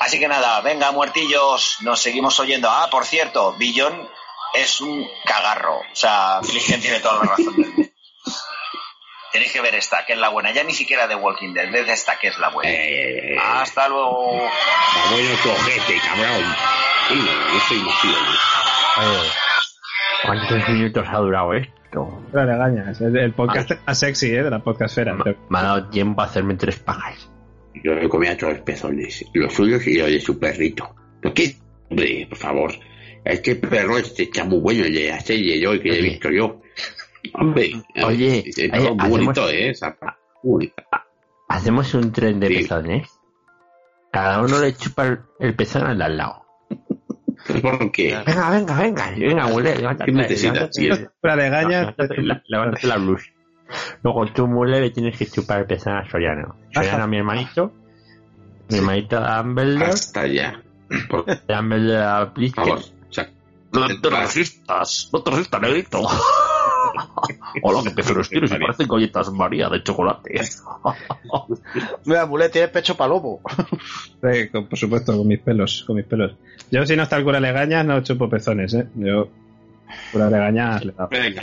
Así 0.00 0.18
que 0.18 0.28
nada, 0.28 0.60
venga, 0.60 0.92
muertillos, 0.92 1.78
nos 1.80 2.00
seguimos 2.00 2.38
oyendo. 2.40 2.68
Ah, 2.70 2.88
por 2.90 3.04
cierto, 3.04 3.54
Billón 3.54 4.08
es 4.54 4.80
un 4.80 5.06
cagarro. 5.24 5.78
O 5.78 5.94
sea, 5.96 6.40
Flicken 6.42 6.80
tiene 6.80 7.00
toda 7.00 7.24
la 7.24 7.30
razón 7.30 7.56
del. 7.56 7.92
Tenéis 9.30 9.52
que 9.52 9.60
ver 9.60 9.74
esta, 9.74 10.06
que 10.06 10.14
es 10.14 10.18
la 10.18 10.30
buena. 10.30 10.52
Ya 10.52 10.64
ni 10.64 10.72
siquiera 10.72 11.06
de 11.06 11.14
Walking 11.14 11.52
Dead, 11.52 11.70
desde 11.70 11.92
esta 11.92 12.18
que 12.18 12.28
es 12.28 12.38
la 12.38 12.48
buena. 12.48 12.70
Eh, 12.70 13.36
Hasta 13.38 13.88
luego. 13.88 14.40
Está 14.46 15.10
bueno 15.12 15.30
tu 15.42 15.50
ojete, 15.50 16.00
cabrón. 16.00 16.56
Sí, 17.08 17.14
no, 17.14 17.54
no 17.54 17.60
soy 17.60 17.78
emoción. 17.78 18.14
¿Cuántos 20.24 20.68
minutos 20.70 21.06
ha 21.10 21.18
durado 21.18 21.52
esto? 21.54 22.22
La 22.32 22.44
legañas. 22.44 23.00
El, 23.00 23.16
el 23.18 23.32
podcast 23.34 23.70
más 23.86 23.98
sexy, 23.98 24.34
¿eh? 24.34 24.42
De 24.42 24.50
la 24.50 24.60
podcastfera. 24.60 25.14
Me 25.14 25.58
ha 25.58 25.62
dado 25.62 25.88
tiempo 25.90 26.22
a 26.22 26.24
hacerme 26.24 26.54
tres 26.54 26.78
pajas. 26.78 27.28
Yo 27.84 27.94
me 27.94 28.08
comía 28.08 28.36
todos 28.36 28.54
los 28.54 28.62
pezones, 28.62 29.24
los 29.34 29.52
suyos 29.52 29.86
y 29.86 29.98
los 29.98 30.08
de 30.08 30.20
su 30.20 30.38
perrito. 30.38 30.94
¿Por 31.22 31.32
qué? 31.32 31.54
Hombre, 31.90 32.26
por 32.28 32.38
favor. 32.38 32.72
Este 33.24 33.56
perro 33.56 33.98
este 33.98 34.24
está 34.24 34.44
muy 34.44 34.58
bueno, 34.60 34.84
el 34.84 34.94
de 34.94 35.08
la 35.10 35.20
serie 35.20 35.60
yo, 35.60 35.72
que 35.80 35.98
he 35.98 36.02
visto 36.02 36.30
yo. 36.30 36.60
Hombre, 37.34 37.72
Oye, 38.04 38.44
es 38.46 38.58
oye, 38.58 38.90
muy 38.94 39.08
bonito, 39.10 39.30
hacemos- 39.44 39.52
¿eh? 39.52 39.68
Esa 39.70 39.96
bonita. 40.42 40.84
Hacemos 41.48 41.94
un 41.94 42.12
tren 42.12 42.40
de 42.40 42.48
Sí. 42.48 42.54
pezones. 42.56 43.08
Cada 44.12 44.42
uno 44.42 44.60
le 44.60 44.74
chupa 44.74 45.18
el, 45.38 45.54
pezón 45.54 45.84
al 45.86 45.98
de 45.98 46.04
al 46.04 46.16
lado. 46.16 46.44
¿Por 47.62 47.92
qué? 47.92 48.16
Venga, 48.26 48.50
venga, 48.50 48.80
venga. 48.80 49.10
Venga, 49.10 49.48
levántate. 49.60 50.10
¿Qué 50.10 50.16
necesitas, 50.16 50.70
tío? 50.70 50.94
levántate 51.22 52.86
la 52.86 52.96
luz. 52.96 53.22
Luego 54.02 54.26
tú, 54.32 54.46
mule, 54.46 54.80
le 54.80 54.90
tienes 54.90 55.16
que 55.18 55.26
chupar 55.26 55.60
el 55.60 55.66
pezón 55.66 55.96
a 55.96 56.08
Soriano. 56.10 56.54
Soriano 56.72 57.04
a 57.04 57.06
mi 57.06 57.18
hermanito. 57.18 57.72
Mi 58.70 58.78
hermanito 58.78 59.18
a 59.18 59.42
Dumbledore. 59.42 59.86
Hasta 59.86 60.26
ya. 60.26 60.62
Por 61.08 61.24
Dumbledore 61.46 61.96
a 62.02 62.10
favor. 62.18 62.32
Plisken. 62.34 62.64
O 62.72 63.12
sea, 63.12 63.30
No 63.72 63.86
te 64.00 64.10
resistas, 64.10 65.10
no 65.12 65.22
te 65.22 65.30
resistas, 65.30 65.60
negrito. 65.60 66.00
Hola, 67.62 67.82
qué 67.84 67.90
pezones 67.90 68.28
tienes, 68.28 68.50
y 68.50 68.54
parecen 68.58 68.88
galletas 68.88 69.30
María 69.30 69.68
de 69.68 69.82
chocolate. 69.82 70.40
Mira, 72.04 72.26
Mulet 72.26 72.50
tiene 72.52 72.68
pecho 72.68 72.96
palomo. 72.96 73.40
Sí, 74.20 74.48
con- 74.50 74.66
por 74.66 74.76
supuesto, 74.76 75.16
con 75.16 75.28
mis 75.28 75.38
pelos, 75.38 75.84
con 75.86 75.94
mis 75.94 76.04
pelos. 76.04 76.34
Yo 76.72 76.84
si 76.84 76.96
no 76.96 77.04
está 77.04 77.18
el 77.18 77.24
cura 77.24 77.38
legañas 77.38 77.86
no 77.86 78.02
chupo 78.02 78.28
pezones, 78.28 78.74
¿eh? 78.74 78.88
Yo 78.96 79.28
cura 80.12 80.30
legañas 80.30 80.84
le 80.84 80.92
da. 80.92 81.06
Venga, 81.06 81.42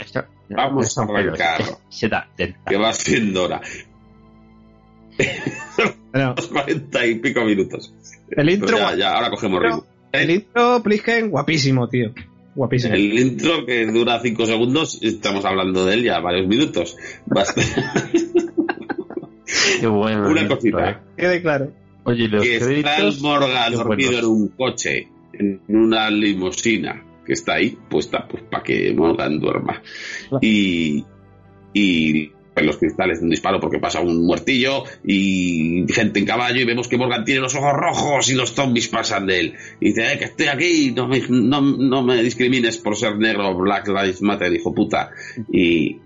vamos 0.50 0.98
a 0.98 1.02
arrancar. 1.02 1.62
Se 1.88 2.08
da, 2.08 2.28
Que 2.36 2.76
va 2.76 2.92
siendo 2.92 3.44
hora. 3.44 3.60
Bueno, 6.12 6.34
Los 6.36 6.48
40 6.48 7.06
y 7.06 7.14
pico 7.16 7.44
minutos. 7.44 7.92
el 8.30 8.50
intro, 8.50 8.78
ya, 8.78 8.94
ya, 8.94 9.14
ahora 9.14 9.30
cogemos 9.30 9.62
ritmo. 9.62 9.86
el 10.12 10.30
intro, 10.30 10.82
Plisken, 10.82 11.30
guapísimo, 11.30 11.88
tío. 11.88 12.12
Guapísimo. 12.54 12.94
El 12.94 13.18
intro 13.18 13.66
que 13.66 13.86
dura 13.86 14.18
5 14.20 14.46
segundos, 14.46 14.98
estamos 15.02 15.44
hablando 15.44 15.84
de 15.84 15.94
él 15.94 16.04
ya 16.04 16.20
varios 16.20 16.46
minutos. 16.48 16.96
Basta. 17.26 17.60
Qué 19.80 19.86
bueno. 19.86 20.28
Una 20.28 20.48
cosita. 20.48 20.90
eh. 20.90 20.96
Quede 21.16 21.42
claro. 21.42 21.72
Oye, 22.04 22.28
los 22.28 22.42
que 22.42 22.56
está 22.56 22.70
el 22.70 22.82
créditos. 22.82 23.20
Morgan 23.20 23.72
dormido 23.74 24.18
en 24.18 24.24
un 24.24 24.48
coche, 24.48 25.08
en 25.32 25.60
una 25.68 26.08
limusina 26.10 27.02
que 27.26 27.32
está 27.34 27.54
ahí 27.54 27.76
puesta 27.88 28.26
pues 28.28 28.42
para 28.44 28.62
que 28.62 28.92
Morgan 28.94 29.40
duerma. 29.40 29.82
Y, 30.40 31.04
y 31.74 32.30
en 32.56 32.66
los 32.66 32.78
cristales 32.78 33.20
un 33.20 33.28
disparo 33.28 33.60
porque 33.60 33.78
pasa 33.78 34.00
un 34.00 34.24
muertillo 34.24 34.84
y 35.04 35.84
gente 35.88 36.20
en 36.20 36.26
caballo 36.26 36.60
y 36.60 36.64
vemos 36.64 36.88
que 36.88 36.96
Morgan 36.96 37.24
tiene 37.24 37.40
los 37.40 37.54
ojos 37.54 37.74
rojos 37.74 38.30
y 38.30 38.34
los 38.34 38.52
zombies 38.54 38.88
pasan 38.88 39.26
de 39.26 39.40
él. 39.40 39.54
Y 39.80 39.88
dice, 39.88 40.12
eh, 40.12 40.18
que 40.18 40.24
estoy 40.24 40.46
aquí, 40.46 40.92
no 40.96 41.06
me, 41.06 41.20
no, 41.28 41.60
no 41.60 42.02
me 42.02 42.22
discrimines 42.22 42.78
por 42.78 42.96
ser 42.96 43.18
negro, 43.18 43.54
Black 43.54 43.88
Lives 43.88 44.22
Matter, 44.22 44.52
hijo 44.52 44.74
puta. 44.74 45.10
Y, 45.52 45.98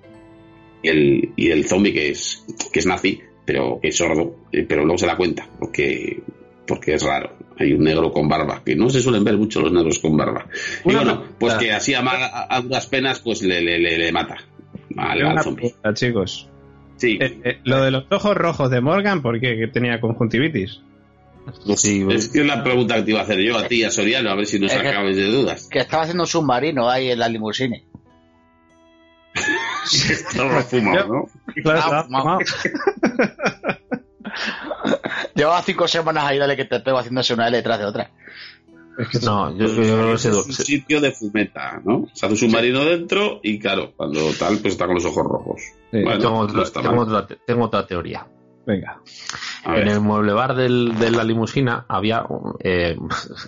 y 0.83 0.89
el, 0.89 1.33
y 1.37 1.51
el 1.51 1.65
zombie 1.67 1.93
que 1.93 2.11
es, 2.11 2.45
que 2.73 2.81
es 2.81 2.87
nazi, 2.87 3.21
pero 3.45 3.79
que 3.81 3.89
es 3.89 3.97
sordo, 3.97 4.37
eh, 4.53 4.65
pero 4.69 4.85
luego 4.85 4.99
se 4.99 5.07
da 5.07 5.17
cuenta, 5.17 5.49
porque, 5.59 6.21
porque 6.67 6.95
es 6.95 7.03
raro. 7.03 7.37
Hay 7.61 7.73
un 7.75 7.85
negro 7.85 8.11
con 8.11 8.27
barba, 8.29 8.63
que 8.65 8.75
no 8.75 8.89
se 8.91 9.01
suelen 9.03 9.23
ver 9.23 9.37
mucho 9.37 9.61
los 9.61 9.71
negros 9.71 9.99
con 9.99 10.17
barba. 10.17 10.47
Y 10.85 10.95
bueno, 10.95 11.23
pues 11.39 11.55
que 11.55 11.71
así 11.73 11.93
a, 11.95 12.01
a- 12.01 12.57
a 12.57 12.61
duras 12.63 12.87
penas, 12.87 13.21
pues 13.21 13.43
le, 13.43 13.61
le, 13.61 13.79
le, 13.79 13.99
le 13.99 14.11
mata. 14.13 14.37
Vale, 14.91 15.29
al 15.29 15.43
zombie. 15.43 15.65
pregunta, 15.71 15.95
chicos. 15.95 16.49
Sí, 16.97 17.19
Eh, 17.21 17.39
eh, 17.45 17.61
lo 17.65 17.83
de 17.83 17.91
los 17.91 18.05
ojos 18.11 18.35
rojos 18.37 18.71
de 18.71 18.81
Morgan, 18.81 19.23
¿por 19.23 19.39
qué? 19.41 19.57
Que 19.59 19.69
tenía 19.69 20.01
conjuntivitis. 20.01 20.81
Sí, 21.77 22.07
es 22.11 22.29
que 22.29 22.41
es 22.41 22.47
la 22.47 22.63
pregunta 22.65 22.97
que 22.97 23.03
te 23.03 23.11
iba 23.13 23.21
a 23.21 23.25
hacer 23.25 23.39
yo 23.41 23.57
a 23.59 23.67
ti, 23.67 23.83
a 23.85 23.91
Soriano, 23.91 24.31
a 24.31 24.35
ver 24.35 24.47
si 24.47 24.59
nos 24.59 24.73
Es 24.73 24.79
que- 24.81 24.89
acabes 24.89 25.17
de 25.17 25.27
dudas. 25.27 25.69
Que 25.71 25.79
estaba 25.81 26.03
haciendo 26.05 26.23
un 26.25 26.29
submarino 26.29 26.89
ahí 26.89 27.11
en 27.11 27.19
la 27.19 27.29
limusine. 27.29 27.85
Estaba 30.11 30.61
fumado, 30.63 31.09
¿no? 31.09 31.29
Claro, 31.63 31.79
estaba 31.79 32.07
ma- 32.09 32.21
fumado. 32.21 32.39
Llevaba 35.35 35.63
cinco 35.63 35.89
semanas 35.89 36.25
ahí, 36.25 36.39
dale 36.39 36.57
que 36.57 36.65
te 36.65 36.81
pego 36.81 36.99
haciéndose 36.99 37.35
una 37.35 37.49
L 37.49 37.57
detrás 37.57 37.79
de 37.79 37.85
otra. 37.85 38.11
No, 39.23 39.57
yo, 39.57 39.67
yo 39.67 39.75
creo 39.75 40.07
que 40.09 40.13
Es 40.15 40.21
se, 40.23 40.31
un 40.31 40.53
sitio 40.53 41.01
de 41.01 41.13
fumeta, 41.13 41.81
¿no? 41.85 42.07
Se 42.13 42.27
hace 42.27 42.35
un 42.35 42.37
submarino 42.37 42.85
dentro 42.85 43.41
y 43.43 43.59
claro, 43.59 43.93
cuando 43.97 44.21
tal, 44.39 44.59
pues 44.59 44.75
está 44.75 44.87
con 44.87 44.97
los 44.97 45.05
ojos 45.05 45.25
rojos. 45.25 45.61
Sí, 45.91 46.03
Bueno, 46.03 46.19
tengo, 46.19 46.47
no 46.47 47.01
otra, 47.03 47.27
tengo 47.47 47.65
otra 47.65 47.87
teoría. 47.87 48.27
Venga. 48.71 49.01
A 49.65 49.69
En 49.71 49.75
ver. 49.85 49.89
el 49.89 50.01
mueble 50.01 50.33
bar 50.33 50.55
del, 50.55 50.97
de 50.99 51.11
la 51.11 51.25
limusina 51.25 51.85
había 51.89 52.25
eh, 52.63 52.97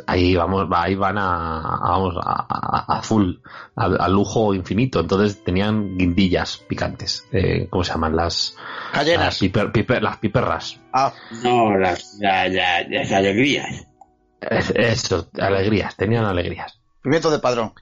ahí 0.07 0.35
vamos 0.35 0.67
ahí 0.75 0.95
van 0.95 1.17
a, 1.19 1.61
a- 1.61 1.91
vamos 1.91 2.15
a, 2.23 2.47
a- 2.49 2.99
a 2.99 3.03
full 3.03 3.37
al, 3.77 4.01
al 4.01 4.13
lujo 4.13 4.53
infinito 4.55 5.01
entonces 5.01 5.43
tenían 5.45 5.97
guindillas 5.97 6.59
picantes 6.69 7.27
eh, 7.33 7.67
cómo 7.71 7.85
se 7.85 7.93
llaman 7.93 8.17
las 8.17 8.57
las, 8.93 9.41
piper- 9.41 9.73
piper- 9.73 10.01
las 10.03 10.17
piperras 10.19 10.79
Ah, 10.93 11.13
No, 11.43 11.77
las, 11.79 12.17
la- 12.21 12.49
la- 12.49 12.83
las 12.89 13.13
alegrías. 13.13 13.87
Es- 14.41 14.71
eso 14.77 15.31
alegrías 15.41 15.97
tenían 15.97 16.25
alegrías 16.25 16.79
pimiento 17.03 17.31
de 17.31 17.39
padrón. 17.41 17.73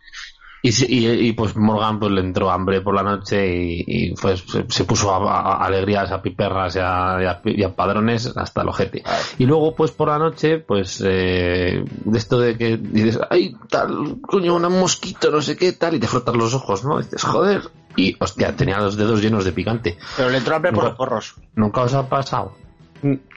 Y, 0.62 0.70
y, 0.94 1.08
y, 1.28 1.32
pues 1.32 1.56
Morgan 1.56 1.98
pues 1.98 2.12
le 2.12 2.20
entró 2.20 2.50
hambre 2.50 2.80
por 2.82 2.94
la 2.94 3.02
noche 3.02 3.46
y, 3.54 3.84
y, 3.86 4.14
pues 4.14 4.44
se, 4.46 4.64
se 4.68 4.84
puso 4.84 5.12
a, 5.14 5.16
a- 5.18 5.56
a 5.62 5.66
alegrías 5.66 6.11
a 6.12 6.20
piperras 6.20 6.76
y 6.76 6.78
a, 6.80 7.18
y 7.22 7.24
a- 7.24 7.40
y 7.44 7.62
a 7.62 7.74
padrones 7.74 8.32
hasta 8.36 8.62
el 8.62 8.68
ojete 8.68 9.02
Y 9.38 9.46
luego, 9.46 9.74
pues 9.74 9.90
por 9.90 10.08
la 10.08 10.18
noche, 10.18 10.58
pues 10.58 11.02
eh, 11.06 11.82
de 12.04 12.18
esto 12.18 12.38
de 12.40 12.56
que 12.58 12.76
dices, 12.76 13.18
ay, 13.30 13.54
tal, 13.68 14.18
coño, 14.20 14.56
un 14.56 14.62
mosquito, 14.78 15.30
no 15.30 15.40
sé 15.40 15.56
qué, 15.56 15.72
tal, 15.72 15.94
y 15.94 16.00
te 16.00 16.06
frotas 16.06 16.36
los 16.36 16.52
ojos, 16.54 16.84
¿no? 16.84 17.00
Y 17.00 17.04
dices, 17.04 17.22
joder. 17.24 17.62
Y 17.96 18.14
hostia, 18.20 18.54
tenía 18.54 18.78
los 18.78 18.96
dedos 18.96 19.20
llenos 19.20 19.44
de 19.44 19.52
picante. 19.52 19.98
Pero 20.16 20.30
le 20.30 20.38
entró 20.38 20.54
hambre 20.56 20.72
por 20.72 20.84
los 20.84 20.94
porros. 20.94 21.34
¿Nunca 21.56 21.82
os 21.82 21.92
ha 21.94 22.08
pasado? 22.08 22.54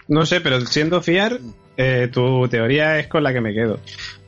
No 0.08 0.26
sé, 0.26 0.42
pero 0.42 0.60
siendo 0.62 1.02
fiar, 1.02 1.40
eh, 1.78 2.10
tu 2.12 2.48
teoría 2.48 3.00
es 3.00 3.08
con 3.08 3.24
la 3.24 3.34
que 3.34 3.42
me 3.42 3.54
quedo. 3.54 3.80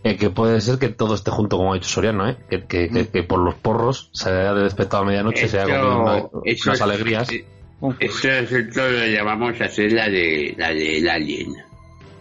Eh, 0.03 0.17
que 0.17 0.29
puede 0.29 0.61
ser 0.61 0.77
que 0.77 0.89
todo 0.89 1.15
esté 1.15 1.31
junto, 1.31 1.57
como 1.57 1.71
ha 1.73 1.75
dicho 1.75 1.89
Soriano, 1.89 2.29
¿eh? 2.29 2.35
Que, 2.49 2.63
que, 2.65 2.89
que- 2.89 3.07
que 3.07 3.23
por 3.23 3.39
los 3.39 3.55
porros 3.55 4.09
se 4.13 4.29
haya 4.29 4.53
despertado 4.53 5.03
a 5.03 5.05
medianoche, 5.07 5.47
se 5.47 5.59
haya 5.59 5.75
Eso- 5.75 5.81
comido 5.83 6.01
una- 6.01 6.25
unas 6.43 6.67
es- 6.75 6.81
alegrías. 6.81 7.29
Esto, 7.99 8.27
esto 8.29 8.89
lo 8.89 9.05
llamamos 9.07 9.59
hacer 9.61 9.91
la 9.91 10.07
de 10.09 10.53
la 10.57 10.69
del 10.73 11.07
alien. 11.09 11.55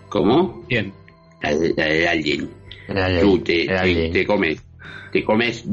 ¿Cómo? 0.08 0.64
Bien. 0.68 0.92
La, 1.42 1.54
de, 1.54 1.74
la 1.76 1.84
del 1.84 2.08
alien. 2.08 2.50
Ahí, 2.88 3.20
Tú 3.20 3.38
te, 3.40 3.66
te 4.12 4.26
comes 4.26 4.62
te 5.14 5.22
comes 5.22 5.64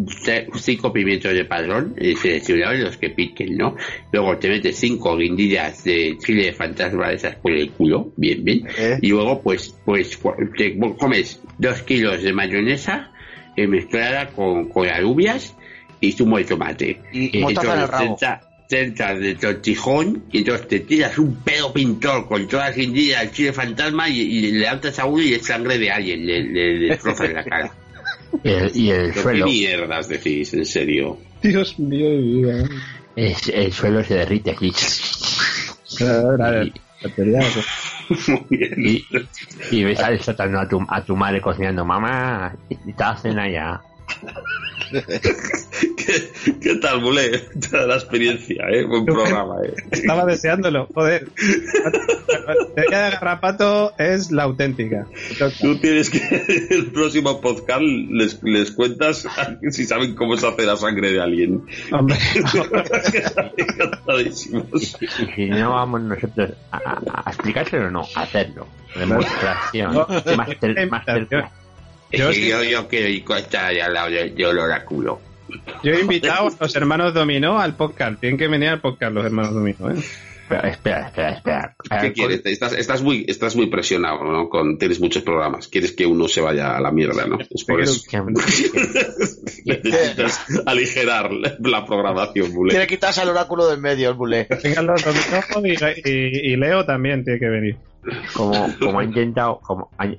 cinco 0.60 0.94
pimientos 0.94 1.34
de 1.34 1.46
padrón 1.46 1.96
eh, 1.98 2.16
seleccionados 2.16 2.78
los 2.78 2.98
que 2.98 3.10
piquen, 3.10 3.58
¿no? 3.58 3.76
Luego 4.12 4.38
te 4.38 4.50
metes 4.50 4.78
cinco 4.78 5.18
guindillas 5.18 5.84
de 5.84 6.16
chile 6.20 6.46
de 6.46 6.54
fantasma 6.54 7.10
de 7.10 7.16
esas 7.16 7.38
por 7.38 7.52
el 7.52 7.72
culo, 7.72 8.14
bien, 8.18 8.44
bien. 8.44 8.68
¿Eh? 8.78 9.00
Y 9.02 9.10
luego 9.10 9.42
pues 9.42 9.76
pues 9.84 10.20
te 10.56 10.78
comes 10.78 11.42
dos 11.58 11.82
kilos 11.82 12.22
de 12.22 12.34
mayonesa 12.34 13.12
eh, 13.58 13.66
mezclada 13.66 14.28
con, 14.28 14.70
con 14.70 14.88
alubias 14.88 15.56
y 16.00 16.12
zumo 16.12 16.38
de 16.38 16.44
tomate. 16.44 17.02
Y 17.12 17.32
de 18.70 19.36
tortijón 19.42 20.24
y 20.32 20.38
entonces 20.38 20.68
te 20.68 20.80
tiras 20.82 21.18
un 21.18 21.38
pedo 21.38 21.74
pintor 21.74 22.28
con 22.28 22.48
todas 22.48 22.68
las 22.68 22.78
guindillas 22.78 23.22
del 23.22 23.32
chile 23.32 23.54
fantasma 23.54 24.08
y, 24.08 24.22
y 24.22 24.42
le 24.52 24.60
levantas 24.60 25.00
a 25.00 25.06
uno 25.06 25.24
y 25.24 25.34
es 25.34 25.48
sangre 25.48 25.80
de 25.80 25.90
alguien, 25.90 26.28
le, 26.28 26.44
le, 26.44 26.74
le 26.80 27.34
la 27.34 27.44
cara. 27.44 27.74
Y 28.44 28.50
el, 28.50 28.72
y 28.76 28.90
el 28.92 29.02
¿Pero 29.02 29.14
¿Qué 29.14 29.22
suelo, 29.22 29.46
mierdas 29.46 30.08
decís, 30.08 30.54
en 30.54 30.66
serio? 30.66 31.18
Dios 31.42 31.78
mío 31.80 32.10
vida. 32.18 32.68
es- 33.16 33.48
el 33.50 33.72
suelo 33.74 34.04
se 34.04 34.16
derrite 34.16 34.52
aquí. 34.52 34.72
La 36.00 37.10
teoría 37.16 37.40
es- 37.40 38.28
Muy 38.30 38.46
bien. 38.50 38.74
Y, 38.78 39.06
y 39.72 39.84
ves 39.84 40.00
al 40.00 40.20
sótano 40.22 40.60
a 40.60 40.68
tu, 40.68 40.86
a 40.88 41.04
tu 41.04 41.16
madre 41.16 41.40
cocinando, 41.42 41.86
mamá, 41.86 42.54
y 42.70 42.94
te 42.94 43.04
hacen 43.04 43.40
allá. 43.40 43.82
¿Qué, 45.98 46.32
qué 46.62 46.76
tal, 46.76 47.02
Mule? 47.02 47.40
Toda 47.72 47.88
la 47.88 47.96
experiencia, 47.96 48.64
¿eh? 48.72 48.86
Buen 48.86 49.06
programa, 49.06 49.56
¿eh? 49.64 49.74
Estaba 49.92 50.26
deseándolo, 50.26 50.88
joder. 50.94 51.28
La 52.48 52.56
teoría 52.76 53.02
de 53.06 53.12
Garrapato 53.12 53.94
es 53.98 54.32
la 54.32 54.44
auténtica. 54.44 55.08
Tú 55.60 55.78
tienes 55.80 56.10
que, 56.10 56.20
el 56.72 56.92
próximo 56.92 57.40
podcast 57.42 57.82
les, 57.82 58.42
les 58.44 58.72
cuentas 58.72 59.26
si 59.72 59.86
saben 59.86 60.16
cómo 60.16 60.38
se 60.38 60.48
hace 60.48 60.66
la 60.66 60.76
sangre 60.78 61.12
de 61.12 61.22
alguien. 61.22 61.64
Hombre, 61.92 62.18
Encantadísimos. 63.58 64.98
Y 65.02 65.08
si 65.36 65.46
no 65.50 65.72
vamos 65.72 66.02
nosotros 66.02 66.52
a, 66.72 66.78
a- 66.78 67.24
a 67.26 67.30
explicárselo, 67.32 67.90
no, 67.92 68.06
a 68.16 68.22
hacerlo. 68.22 68.68
Demostración. 68.96 69.94
Master, 70.38 70.90
masterclass. 70.90 71.52
Yo 72.12 72.30
yo, 72.32 72.64
yo 72.64 72.88
quiero 72.90 73.08
ir 73.08 73.24
con 73.24 73.38
esta 73.38 73.70
de 73.70 73.82
al 73.82 73.94
lado 73.94 74.10
del 74.10 74.36
del 74.36 74.60
oráculo. 74.60 75.22
Yo 75.84 75.94
he 75.94 76.02
invitado 76.02 76.48
a 76.48 76.52
los 76.60 76.76
hermanos 76.76 77.14
Dominó 77.14 77.60
al 77.60 77.76
podcast. 77.76 78.20
Tienen 78.20 78.38
que 78.38 78.48
venir 78.48 78.70
al 78.70 78.82
podcast 78.82 79.14
los 79.14 79.26
hermanos 79.26 79.54
Dominó, 79.54 79.92
¿eh? 79.92 80.04
Espera, 80.64 81.08
espera, 81.08 81.30
espera. 81.32 81.76
¿Qué 81.82 81.96
ver, 81.96 82.14
quieres? 82.14 82.42
Estás, 82.44 82.74
estás, 82.74 83.02
muy, 83.02 83.24
estás 83.28 83.56
muy 83.56 83.68
presionado, 83.68 84.24
¿no? 84.26 84.50
Con, 84.50 84.78
tienes 84.78 85.00
muchos 85.00 85.24
programas. 85.24 85.70
Quieres 85.70 85.94
que 85.94 86.06
uno 86.06 86.28
se 86.28 86.42
vaya 86.42 86.76
a 86.76 86.82
la 86.82 86.92
mierda, 86.92 87.26
¿no? 87.26 87.38
Es 87.50 87.64
por 87.64 87.80
eso. 87.82 88.02
que- 88.10 88.22
Necesitas 89.66 90.46
aligerar 90.66 91.32
la, 91.32 91.86
programación, 91.86 92.52
Mule. 92.54 92.72
Quiere 92.72 92.88
quitarse 92.88 93.22
al 93.22 93.30
oráculo 93.30 93.68
del 93.68 93.80
medio, 93.80 94.10
el 94.10 94.18
y, 95.66 96.10
y- 96.10 96.52
y 96.54 96.56
Leo 96.58 96.86
también 96.86 97.24
tiene 97.24 97.40
que 97.40 97.50
venir. 97.50 97.78
como, 98.34 98.68
como 98.80 99.00
ha 99.00 99.04
intentado, 99.06 99.62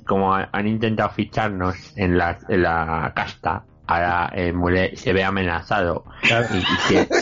como 0.07 0.35
han 0.35 0.67
intentado 0.67 1.11
ficharnos 1.11 1.77
en 1.97 2.17
la, 2.17 2.39
en 2.49 2.63
la 2.63 3.13
casta, 3.15 3.65
ahora 3.93 4.33
Mule 4.53 4.97
se 4.97 5.13
ve 5.13 5.25
amenazado 5.25 6.05
Claro. 6.23 6.47
y, 6.55 6.59
y 6.59 7.07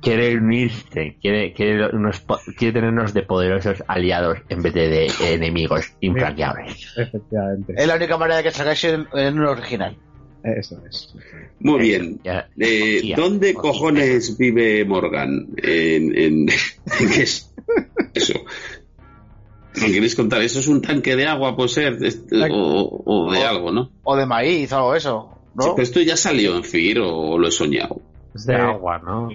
quiere, 0.00 0.36
unirse, 0.36 1.16
quiere, 1.20 1.52
quiere, 1.52 1.88
unos, 1.94 2.24
quiere 2.58 2.72
tenernos 2.72 3.14
de 3.14 3.22
poderosos 3.22 3.82
aliados 3.86 4.38
en 4.48 4.62
vez 4.62 4.74
de, 4.74 4.88
de 4.88 5.12
enemigos 5.34 5.92
implacables. 6.00 6.92
Efectivamente. 6.96 7.74
Es 7.76 7.86
la 7.86 7.96
única 7.96 8.16
manera 8.16 8.38
de 8.38 8.42
que 8.44 8.50
salgáis 8.50 8.82
en, 8.84 9.06
en 9.14 9.38
un 9.38 9.46
original. 9.46 9.96
Eso 10.44 10.82
es. 10.90 11.14
Muy 11.60 11.78
bien. 11.80 12.20
Ya- 12.24 12.48
Eh, 12.58 12.96
Hostia. 12.96 13.16
¿Dónde 13.16 13.54
cojones 13.54 14.36
vive 14.36 14.84
Morgan? 14.84 15.46
En, 15.56 16.18
en, 16.18 16.48
¿en 17.00 17.10
qué 17.12 17.22
es 17.22 17.54
eso? 18.14 18.34
¿Me 19.80 19.90
queréis 19.92 20.14
contar? 20.14 20.42
¿Eso 20.42 20.60
es 20.60 20.66
un 20.68 20.82
tanque 20.82 21.16
de 21.16 21.26
agua, 21.26 21.56
puede 21.56 21.68
ser? 21.70 21.98
Este, 22.02 22.36
o, 22.50 23.02
o 23.04 23.32
de 23.32 23.42
algo, 23.44 23.72
¿no? 23.72 23.90
O 24.04 24.16
de 24.16 24.26
maíz 24.26 24.70
o 24.72 24.76
algo 24.76 24.92
de 24.92 24.98
eso. 24.98 25.28
¿no? 25.54 25.62
Sí, 25.64 25.70
pero 25.74 25.82
esto 25.82 26.00
ya 26.00 26.16
salió 26.16 26.56
en 26.56 26.64
FIR 26.64 27.00
o 27.00 27.38
lo 27.38 27.48
he 27.48 27.50
soñado. 27.52 28.00
Es 28.34 28.46
de 28.46 28.54
Eh, 28.54 28.56
agua, 28.56 28.98
¿no? 28.98 29.28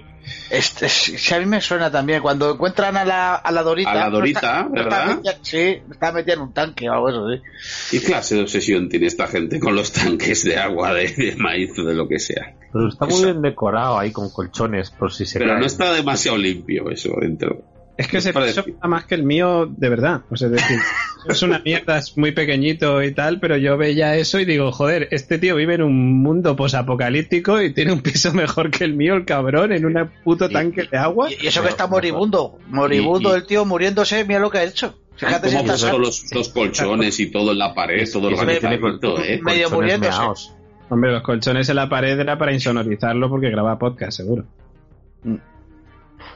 Este, 0.50 0.88
si 0.88 1.32
a 1.34 1.38
mí 1.38 1.46
me 1.46 1.60
suena 1.60 1.90
también. 1.90 2.20
Cuando 2.20 2.52
encuentran 2.52 2.96
a 2.96 3.04
la, 3.04 3.34
a 3.36 3.52
la 3.52 3.62
Dorita. 3.62 3.90
A 3.92 3.94
la 3.94 4.10
no 4.10 4.16
Dorita, 4.18 4.38
está- 4.40 4.62
no 4.68 4.80
está 4.82 4.98
¿verdad? 4.98 5.16
metida- 5.16 5.38
sí, 5.42 5.82
está 5.90 6.12
metida 6.12 6.34
en 6.34 6.40
un 6.40 6.52
tanque 6.52 6.88
o 6.90 6.92
algo 6.92 7.08
eso, 7.08 7.26
sí. 7.30 7.98
¿Qué 7.98 8.04
clase 8.04 8.34
de 8.34 8.42
obsesión 8.42 8.88
tiene 8.88 9.06
esta 9.06 9.26
gente 9.28 9.58
con 9.60 9.74
los 9.76 9.92
tanques 9.92 10.42
de 10.44 10.56
agua, 10.58 10.92
de, 10.94 11.08
de 11.14 11.36
maíz 11.36 11.78
o 11.78 11.84
de 11.84 11.94
lo 11.94 12.08
que 12.08 12.18
sea? 12.18 12.56
Pero 12.72 12.88
está 12.88 13.06
muy 13.06 13.22
bien 13.24 13.40
decorado 13.40 13.98
ahí 13.98 14.10
con 14.10 14.28
colchones 14.30 14.90
por 14.90 15.12
si 15.12 15.24
se 15.24 15.38
Pero 15.38 15.56
no 15.58 15.64
está 15.64 15.92
demasiado 15.92 16.36
limpio 16.36 16.90
eso 16.90 17.14
dentro. 17.20 17.62
Es 17.98 18.08
que 18.08 18.18
ese 18.18 18.32
Parece- 18.32 18.62
piso 18.62 18.74
está 18.76 18.88
más 18.88 19.04
que 19.04 19.14
el 19.16 19.24
mío 19.24 19.66
de 19.76 19.88
verdad. 19.88 20.22
O 20.30 20.36
sea, 20.36 20.46
es 20.46 20.52
decir, 20.52 20.78
es 21.28 21.42
una 21.42 21.58
mierda, 21.58 21.98
es 21.98 22.16
muy 22.16 22.32
pequeñito 22.32 23.02
y 23.02 23.12
tal, 23.12 23.40
pero 23.40 23.56
yo 23.56 23.76
veía 23.76 24.16
eso 24.16 24.38
y 24.40 24.44
digo, 24.44 24.70
joder, 24.72 25.08
este 25.10 25.36
tío 25.38 25.56
vive 25.56 25.74
en 25.74 25.82
un 25.82 26.22
mundo 26.22 26.54
posapocalíptico 26.56 27.60
y 27.60 27.74
tiene 27.74 27.92
un 27.92 28.00
piso 28.00 28.32
mejor 28.34 28.70
que 28.70 28.84
el 28.84 28.94
mío, 28.94 29.14
el 29.14 29.24
cabrón, 29.24 29.72
en 29.72 29.84
un 29.84 30.10
puto 30.24 30.48
tanque 30.48 30.84
de 30.90 30.96
agua. 30.96 31.28
Y, 31.30 31.44
y 31.44 31.48
eso 31.48 31.60
que 31.62 31.68
está 31.68 31.86
moribundo. 31.88 32.58
Moribundo 32.68 33.30
Y- 33.30 33.32
y- 33.32 33.36
el 33.36 33.46
tío 33.46 33.64
muriéndose, 33.64 34.24
mira 34.24 34.40
lo 34.40 34.50
que 34.50 34.58
ha 34.58 34.64
hecho. 34.64 34.96
Fíjate 35.16 35.48
si 35.50 35.56
todos 35.64 35.80
sano. 35.80 35.98
los, 35.98 36.32
los 36.32 36.48
colchones 36.50 37.18
y 37.18 37.32
todo 37.32 37.50
en 37.50 37.58
la 37.58 37.74
pared, 37.74 38.08
todo 38.12 38.28
tiene 38.28 38.40
organizadito, 38.40 39.20
¿eh? 39.20 39.40
medio 39.42 39.68
muriéndose. 39.70 40.16
meaos. 40.16 40.54
Hombre, 40.90 41.10
los 41.10 41.22
colchones 41.22 41.68
en 41.68 41.74
la 41.74 41.88
pared 41.88 42.16
era 42.20 42.38
para 42.38 42.52
insonorizarlo 42.52 43.28
porque 43.28 43.50
graba 43.50 43.76
podcast, 43.76 44.16
seguro. 44.18 44.44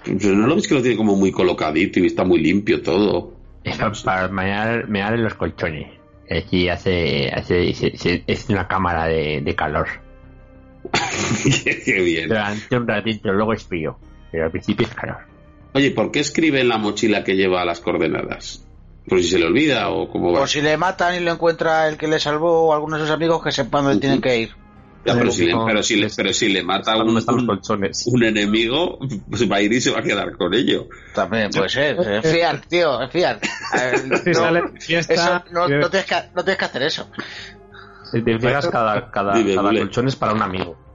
Pero 0.05 0.35
no 0.35 0.47
lo 0.47 0.57
ves 0.57 0.67
que 0.69 0.75
lo 0.75 0.83
tiene 0.83 0.97
como 0.97 1.17
muy 1.17 1.31
colocadito 1.33 2.01
y 2.01 2.07
está 2.07 2.25
muy 2.25 2.41
limpio 2.41 2.83
todo. 2.83 3.33
Es 3.65 3.77
pa- 3.79 3.93
para 4.05 4.29
mear, 4.29 4.89
mear 4.89 5.15
en 5.15 5.23
los 5.25 5.35
colchones. 5.35 5.89
Aquí 6.31 6.69
hace, 6.69 7.31
hace 7.33 7.73
se- 7.75 7.97
se- 7.97 8.25
es 8.27 8.49
una 8.49 8.67
cámara 8.67 9.07
de, 9.07 9.41
de 9.43 9.55
calor. 9.55 9.87
Qué 11.85 12.01
bien. 12.03 12.29
Durante 12.29 12.77
un 12.77 12.87
ratito, 12.89 13.33
luego 13.33 13.53
es 13.53 13.65
frío. 13.65 13.97
Pero 14.31 14.45
al 14.47 14.51
principio 14.51 14.87
es 14.87 14.95
calor. 14.95 15.19
Oye, 15.75 15.91
¿por 15.91 16.11
qué 16.11 16.21
escribe 16.21 16.61
en 16.61 16.69
la 16.69 16.79
mochila 16.79 17.25
que 17.25 17.35
lleva 17.37 17.65
las 17.65 17.81
coordenadas? 17.81 18.67
¿Por 19.09 19.21
si 19.21 19.29
se 19.31 19.39
le 19.39 19.47
olvida 19.47 19.91
o 19.91 20.09
cómo 20.09 20.33
va? 20.33 20.41
O 20.41 20.47
si 20.47 20.61
le 20.61 20.77
matan 20.77 21.17
y 21.17 21.21
lo 21.21 21.33
encuentra 21.33 21.89
el 21.89 21.97
que 21.97 22.07
le 22.09 22.21
salvó 22.21 22.69
o 22.69 22.73
algunos 22.75 23.01
de 23.01 23.07
sus 23.07 23.15
amigos 23.15 23.43
que 23.43 23.51
sepan 23.53 23.85
dónde 23.85 24.01
tienen 24.01 24.21
que 24.21 24.39
ir. 24.39 24.51
Ya, 25.05 25.15
pero, 25.15 25.33
si 25.33 25.47
le, 25.47 25.55
pero, 25.67 25.83
si 25.83 25.97
le, 25.97 26.09
pero 26.15 26.33
si 26.33 26.49
le 26.49 26.63
mata 26.63 26.95
¿Dónde 26.95 27.25
un, 28.07 28.25
enemigo, 28.25 28.99
pues 29.29 29.51
va 29.51 29.57
a 29.57 29.61
ir 29.61 29.73
y 29.73 29.81
se 29.81 29.91
va 29.91 29.99
a 29.99 30.03
quedar 30.03 30.37
con 30.37 30.55
ello. 30.55 30.87
También 31.13 31.51
puede 31.51 31.69
ser. 31.69 31.99
Es 31.99 32.31
fiar, 32.31 32.61
tío, 32.67 33.03
es 33.03 33.11
fiar. 33.11 33.41
A 33.73 33.83
ver, 33.83 34.19
Si 34.23 34.31
no, 34.31 34.51
no, 34.53 34.71
tienes 34.79 35.07
que, 35.09 36.15
no 36.35 36.45
tienes 36.45 36.57
que 36.57 36.65
hacer 36.65 36.83
eso. 36.83 37.09
Si 38.13 38.23
te 38.23 38.39
fijas, 38.39 38.69
cada, 38.69 39.11
cada, 39.11 39.33
cada 39.33 39.71
colchón 39.71 40.07
es 40.07 40.15
para 40.15 40.35
un 40.35 40.43
amigo. 40.43 40.92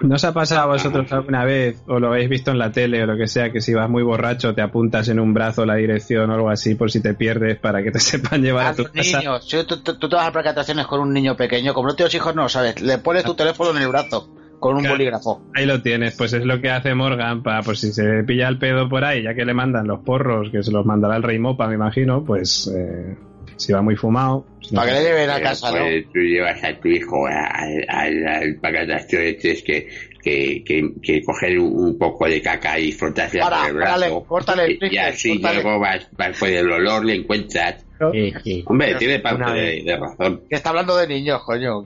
¿No 0.00 0.16
os 0.16 0.24
ha 0.24 0.32
pasado 0.34 0.60
a 0.62 0.66
vosotros 0.66 1.10
alguna 1.12 1.44
vez, 1.44 1.82
o 1.86 1.98
lo 1.98 2.08
habéis 2.08 2.28
visto 2.28 2.50
en 2.50 2.58
la 2.58 2.70
tele 2.70 3.02
o 3.02 3.06
lo 3.06 3.16
que 3.16 3.26
sea, 3.26 3.50
que 3.50 3.60
si 3.62 3.72
vas 3.72 3.88
muy 3.88 4.02
borracho 4.02 4.54
te 4.54 4.60
apuntas 4.60 5.08
en 5.08 5.18
un 5.18 5.32
brazo 5.32 5.64
la 5.64 5.76
dirección 5.76 6.28
o 6.30 6.34
algo 6.34 6.50
así 6.50 6.74
por 6.74 6.90
si 6.90 7.00
te 7.00 7.14
pierdes 7.14 7.58
para 7.58 7.82
que 7.82 7.90
te 7.90 7.98
sepan 8.00 8.42
llevar 8.42 8.66
A 8.66 8.68
a 8.70 8.74
tu 8.74 8.82
los 8.82 8.92
casa? 8.92 9.18
niños. 9.18 9.48
Si 9.48 9.64
tú, 9.64 9.82
tú- 9.82 9.98
tú 9.98 10.08
te 10.08 10.16
vas 10.16 10.28
a 10.28 10.32
presentaciones 10.32 10.86
con 10.86 11.00
un 11.00 11.12
niño 11.12 11.34
pequeño, 11.36 11.72
como 11.72 11.88
no 11.88 11.94
tienes 11.96 12.14
hijos, 12.14 12.34
no 12.34 12.42
lo 12.42 12.48
sabes. 12.48 12.80
Le 12.82 12.98
pones 12.98 13.24
tu 13.24 13.34
teléfono 13.34 13.70
en 13.70 13.78
el 13.78 13.88
brazo 13.88 14.28
con 14.60 14.74
un 14.74 14.80
Claro. 14.80 14.94
bolígrafo. 14.94 15.42
Ahí 15.54 15.64
lo 15.66 15.80
tienes, 15.82 16.14
pues 16.16 16.32
es 16.34 16.44
lo 16.44 16.60
que 16.60 16.70
hace 16.70 16.94
Morgan 16.94 17.42
para 17.42 17.62
por 17.62 17.76
si 17.76 17.92
se 17.92 18.22
pilla 18.24 18.48
el 18.48 18.58
pedo 18.58 18.88
por 18.88 19.04
ahí, 19.04 19.22
ya 19.22 19.34
que 19.34 19.44
le 19.44 19.54
mandan 19.54 19.86
los 19.86 20.00
porros, 20.00 20.50
que 20.50 20.62
se 20.62 20.72
los 20.72 20.84
mandará 20.86 21.16
el 21.16 21.22
rey 21.22 21.38
Mopa, 21.38 21.68
me 21.68 21.74
imagino, 21.74 22.22
pues 22.24 22.70
eh, 22.74 23.16
si 23.56 23.72
va 23.72 23.82
muy 23.82 23.96
fumado. 23.96 24.46
pues 24.60 24.72
no 24.72 24.80
Para 24.80 24.92
que 24.92 24.96
sé. 24.98 25.02
le 25.02 25.08
lleven 25.10 25.30
a 25.30 25.34
Pero, 25.34 25.46
casa, 25.48 25.70
¿no? 25.70 25.78
pues, 25.78 26.04
tú 26.12 26.18
llevas 26.20 26.64
a 26.64 26.78
tu 26.80 26.88
hijo 26.88 27.26
al, 27.26 27.84
al, 27.88 28.26
al 28.28 28.56
pagadastro 28.56 29.20
este 29.20 29.54
que, 29.62 29.88
que, 30.22 30.64
que, 30.64 30.90
que 31.02 31.22
coger 31.22 31.58
un, 31.58 31.96
poco 31.98 32.26
de 32.26 32.42
caca 32.42 32.78
y 32.78 32.92
frotarse 32.92 33.38
Para, 33.38 33.58
por 33.60 33.68
el 33.70 33.74
brazo. 33.76 34.24
córtale 34.24 34.72
y, 34.80 34.94
y 34.94 34.98
así 34.98 35.40
córtale. 35.40 35.62
luego 35.62 35.78
vas, 35.80 36.08
vas 36.12 36.38
por 36.38 36.48
el 36.48 36.70
olor, 36.70 37.04
le 37.04 37.14
encuentras. 37.14 37.84
Sí, 38.12 38.32
sí. 38.44 38.64
Hombre, 38.66 38.94
tiene 38.96 39.20
parte 39.20 39.52
de, 39.52 39.82
de 39.84 39.96
razón. 39.96 40.42
Que 40.50 40.56
está 40.56 40.68
hablando 40.70 40.96
de 40.96 41.06
niños, 41.08 41.42
coño. 41.44 41.82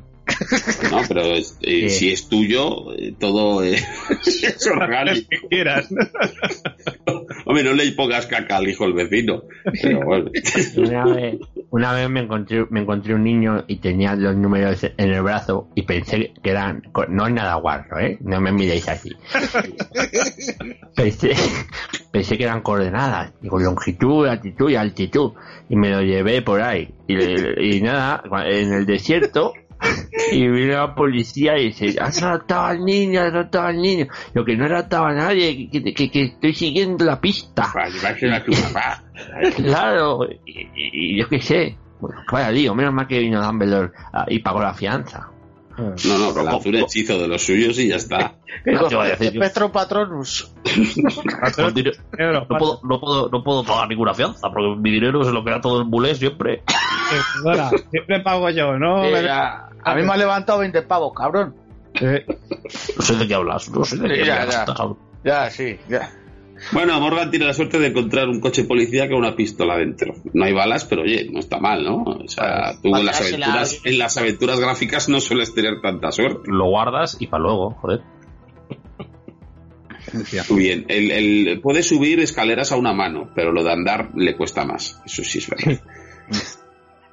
No, 0.91 1.03
pero 1.09 1.23
es- 1.35 1.57
eh, 1.63 1.89
Sí. 1.89 1.91
si 1.91 2.13
es 2.13 2.29
tuyo, 2.29 2.93
eh, 2.97 3.15
todo 3.19 3.63
eh, 3.65 3.75
es 3.75 4.67
orgánico. 4.73 5.29
que 5.29 5.49
quieras. 5.49 5.89
Hombre, 7.51 7.65
no 7.65 7.73
le 7.73 7.91
pongas 7.91 8.27
caca 8.27 8.59
al 8.59 8.69
hijo 8.69 8.85
del 8.85 8.93
vecino. 8.93 9.43
Pero 9.83 10.05
bueno. 10.05 10.31
Una 10.77 11.05
vez, 11.05 11.41
una 11.71 11.93
vez 11.93 12.09
me 12.09 12.21
encontré, 12.21 12.65
me 12.71 12.81
encontré 12.83 13.13
un 13.13 13.25
niño 13.25 13.65
y 13.67 13.79
tenía 13.79 14.15
los 14.15 14.37
números 14.37 14.85
en 14.85 15.11
el 15.11 15.21
brazo 15.21 15.69
y 15.75 15.83
pensé 15.83 16.33
que 16.45 16.51
eran, 16.51 16.85
no 17.09 17.27
es 17.27 17.33
nada 17.33 17.57
guarro, 17.57 17.99
¿eh? 17.99 18.19
No 18.21 18.41
me 18.41 18.53
miréis 18.53 18.89
así. 18.89 19.11
Pensé, 20.95 21.33
pensé 22.13 22.37
que 22.37 22.45
eran 22.45 22.61
coordenadas, 22.61 23.33
digo 23.41 23.59
longitud, 23.59 24.27
latitud 24.27 24.71
y 24.71 24.77
altitud 24.77 25.33
y 25.69 25.77
me 25.77 25.91
lo 25.91 26.03
llevé 26.03 26.43
por 26.43 26.61
ahí 26.61 26.93
y 27.09 27.81
nada, 27.81 28.23
en 28.47 28.73
el 28.75 28.87
desierto 28.87 29.55
y 30.33 30.49
vino 30.49 30.75
la 30.75 30.95
policía 30.95 31.59
y 31.59 31.67
dice, 31.67 31.97
has 32.01 32.21
raptado 32.21 32.67
al 32.67 32.85
niño, 32.85 33.21
has 33.21 33.33
raptado 33.33 33.67
al 33.69 33.81
niño. 33.81 34.07
Lo 34.35 34.45
que 34.45 34.57
no 34.57 34.67
he 34.67 34.69
raptado 34.69 35.07
a 35.07 35.13
nadie, 35.15 35.69
que, 35.71 35.83
que- 35.95 36.11
que 36.11 36.23
estoy 36.25 36.55
siguiendo 36.55 37.05
la 37.05 37.21
pista. 37.21 37.71
Para 37.73 37.89
llevárselo 37.89 38.37
a 38.37 38.45
tu 38.45 38.53
papá. 38.73 39.03
Claro, 39.57 40.27
y, 40.47 40.61
y- 40.61 40.71
y 41.15 41.19
yo 41.21 41.29
qué 41.29 41.41
sé. 41.41 41.77
Bueno, 42.01 42.23
vaya 42.33 42.51
lío, 42.51 42.75
menos 42.75 42.95
mal 42.95 43.07
que 43.07 43.19
vino 43.19 43.45
Dumbledore 43.45 43.93
ah, 44.13 44.25
y 44.29 44.39
pagó 44.39 44.61
la 44.63 44.73
fianza. 44.75 45.30
No, 45.81 46.19
no, 46.19 46.35
pero 46.35 46.49
hace 46.57 46.69
un 46.69 46.75
hechizo 46.77 47.19
de 47.19 47.29
los 47.29 47.43
suyos 47.43 47.79
y 47.79 47.89
ya 47.89 47.97
está. 47.97 48.35
No 48.67 48.87
te 48.89 48.95
voy 48.97 49.07
a 49.07 49.11
decir 49.11 49.33
yo. 49.33 49.41
Espectro 49.41 49.73
Patronus. 49.73 50.53
Pero, 52.11 52.47
No 52.49 52.59
puedo, 52.59 52.81
no, 52.85 53.01
puedo, 53.01 53.29
no 53.31 53.43
puedo 53.43 53.65
pagar 53.65 53.89
ninguna 53.89 54.15
fianza, 54.15 54.49
porque 54.51 54.77
mi 54.81 54.91
dinero 54.91 55.25
se 55.25 55.33
lo 55.33 55.45
queda 55.45 55.61
todo 55.61 55.79
el 55.81 55.85
bulé 55.89 56.15
siempre. 56.15 56.55
eh, 56.55 56.63
perdona, 57.43 57.71
siempre 57.91 58.21
pago 58.21 58.51
yo, 58.51 58.79
¿no? 58.79 59.03
A 59.03 59.95
mí 59.95 60.03
me 60.03 60.13
ha 60.13 60.17
levantado 60.17 60.59
20 60.61 60.83
pavos, 60.83 61.13
cabrón. 61.17 61.55
Eh, 62.01 62.25
No 62.97 63.03
sé 63.03 63.17
de 63.17 63.27
qué 63.27 63.35
hablas, 63.35 63.69
no 63.71 63.85
sé 63.85 63.97
de 63.97 64.09
qué 64.09 64.25
Ya, 64.27 64.43
hablas. 64.43 64.67
ya. 64.67 64.75
Ya, 65.25 65.51
sí, 65.51 65.79
ya. 65.89 66.11
Bueno, 66.73 67.01
Morgan 67.01 67.31
tiene 67.31 67.47
la 67.47 67.55
suerte 67.55 67.79
de 67.79 67.89
encontrar 67.89 68.29
un 68.29 68.41
coche 68.41 68.65
policía 68.65 69.09
con 69.09 69.19
una 69.19 69.35
pistola 69.35 69.77
dentro. 69.79 70.15
No 70.35 70.45
hay 70.45 70.53
balas, 70.53 70.85
pero 70.85 71.03
oye, 71.03 71.29
no 71.31 71.41
está 71.41 71.59
mal, 71.59 71.83
¿no? 71.85 72.03
O 72.03 72.29
sea, 72.29 72.75
tú 72.83 72.95
en 72.95 73.07
las 73.07 73.21
aventuras, 73.21 73.81
en 73.85 73.99
las 73.99 74.17
aventuras 74.19 74.61
gráficas 74.61 75.09
no 75.09 75.21
sueles 75.21 75.55
tener 75.55 75.81
tanta 75.81 76.13
suerte. 76.13 76.43
Lo 76.51 76.67
guardas 76.69 77.17
y 77.19 77.27
para 77.29 77.43
luego, 77.45 77.71
joder. 77.81 78.03
Muy 80.51 80.61
bien, 80.63 80.87
el, 80.89 81.11
el- 81.11 81.61
puede 81.61 81.83
subir 81.83 82.21
escaleras 82.21 82.73
a 82.73 82.77
una 82.77 82.93
mano, 82.93 83.31
pero 83.35 83.53
lo 83.53 83.63
de 83.63 83.73
andar 83.73 84.11
le 84.15 84.37
cuesta 84.37 84.65
más. 84.65 85.01
Eso 85.07 85.23
sí 85.25 85.39
es 85.39 85.49
verdad. 85.49 85.81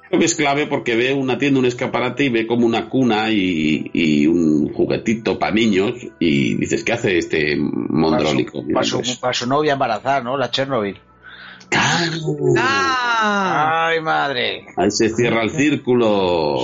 Creo 0.08 0.20
que 0.20 0.26
es 0.26 0.34
clave 0.34 0.66
porque 0.66 0.96
ve 0.96 1.12
una 1.12 1.36
tienda, 1.38 1.60
un 1.60 1.66
escaparate 1.66 2.24
y 2.24 2.28
ve 2.30 2.46
como 2.46 2.64
una 2.66 2.88
cuna 2.88 3.30
y, 3.30 3.90
y 3.92 4.26
un 4.26 4.72
juguetito 4.72 5.38
para 5.38 5.52
niños 5.54 5.92
y 6.18 6.54
dices, 6.54 6.82
¿qué 6.82 6.92
hace 6.94 7.18
este 7.18 7.56
mondrólico? 7.58 8.64
Para 8.72 8.86
su, 8.86 9.02
para 9.20 9.34
su 9.34 9.46
novia 9.46 9.74
embarazada, 9.74 10.22
¿no? 10.22 10.36
La 10.38 10.50
Chernobyl. 10.50 10.98
¡Ah! 12.56 13.88
¡Ay, 13.90 14.00
madre! 14.00 14.66
Ahí 14.76 14.90
se 14.90 15.10
cierra 15.10 15.42
el 15.42 15.50
círculo 15.50 16.58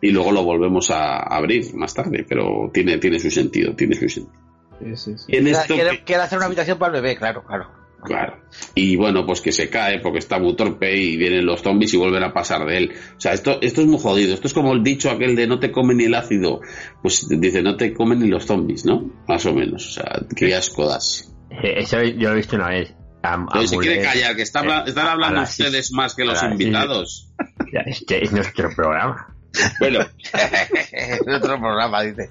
y 0.00 0.10
luego 0.10 0.32
lo 0.32 0.44
volvemos 0.44 0.90
a 0.90 1.18
abrir 1.18 1.74
más 1.74 1.94
tarde, 1.94 2.24
pero 2.28 2.70
tiene, 2.72 2.98
tiene 2.98 3.18
su 3.18 3.30
sentido, 3.30 3.74
tiene 3.74 3.94
su 3.96 4.08
sentido. 4.08 4.38
Sí, 4.80 4.96
sí, 4.96 5.18
sí. 5.18 5.24
Y 5.28 5.36
en 5.38 5.44
Quiere, 5.44 5.58
esto 5.60 5.74
quiere- 5.74 6.04
quiere 6.04 6.22
hacer 6.22 6.38
una 6.38 6.46
habitación 6.46 6.78
para 6.78 6.96
el 6.96 7.02
bebé, 7.02 7.16
claro, 7.16 7.42
claro. 7.44 7.68
Claro. 8.02 8.38
Y 8.74 8.96
bueno, 8.96 9.26
pues 9.26 9.40
que 9.40 9.52
se 9.52 9.68
cae 9.68 10.00
porque 10.00 10.18
está 10.18 10.38
muy 10.38 10.54
torpe 10.54 10.96
y 10.96 11.16
vienen 11.16 11.44
los 11.44 11.62
zombies 11.62 11.92
y 11.94 11.96
vuelven 11.96 12.22
a 12.22 12.32
pasar 12.32 12.64
de 12.64 12.78
él. 12.78 12.92
O 13.16 13.20
sea, 13.20 13.32
esto, 13.32 13.58
esto 13.60 13.80
es 13.80 13.86
muy 13.86 13.98
jodido. 13.98 14.34
Esto 14.34 14.46
es 14.46 14.54
como 14.54 14.72
el 14.72 14.82
dicho 14.82 15.10
aquel 15.10 15.34
de 15.34 15.46
no 15.46 15.58
te 15.58 15.72
come 15.72 15.94
ni 15.94 16.04
el 16.04 16.14
ácido. 16.14 16.60
Pues 17.02 17.26
dice, 17.28 17.62
no 17.62 17.76
te 17.76 17.92
comen 17.92 18.20
ni 18.20 18.28
los 18.28 18.46
zombies, 18.46 18.84
¿no? 18.84 19.10
Más 19.26 19.44
o 19.46 19.52
menos. 19.52 19.86
O 19.88 19.90
sea, 19.90 20.22
qué 20.36 20.54
asco 20.54 20.88
das. 20.88 21.32
Eh, 21.50 21.74
Eso 21.78 22.02
yo 22.02 22.28
lo 22.28 22.34
he 22.34 22.36
visto 22.36 22.56
una 22.56 22.68
vez. 22.68 22.94
Pero 23.20 23.66
se 23.66 23.76
quiere 23.78 24.02
callar, 24.02 24.36
que 24.36 24.42
está 24.42 24.60
Eh, 24.60 24.84
están 24.86 25.06
hablando 25.06 25.42
ustedes 25.42 25.92
más 25.92 26.14
que 26.14 26.24
los 26.24 26.42
invitados. 26.42 27.32
Este 27.86 28.24
es 28.24 28.32
nuestro 28.32 28.70
programa. 28.74 29.34
Bueno, 29.78 30.00
es 30.92 31.20
otro 31.20 31.58
programa, 31.58 32.02
dice. 32.02 32.30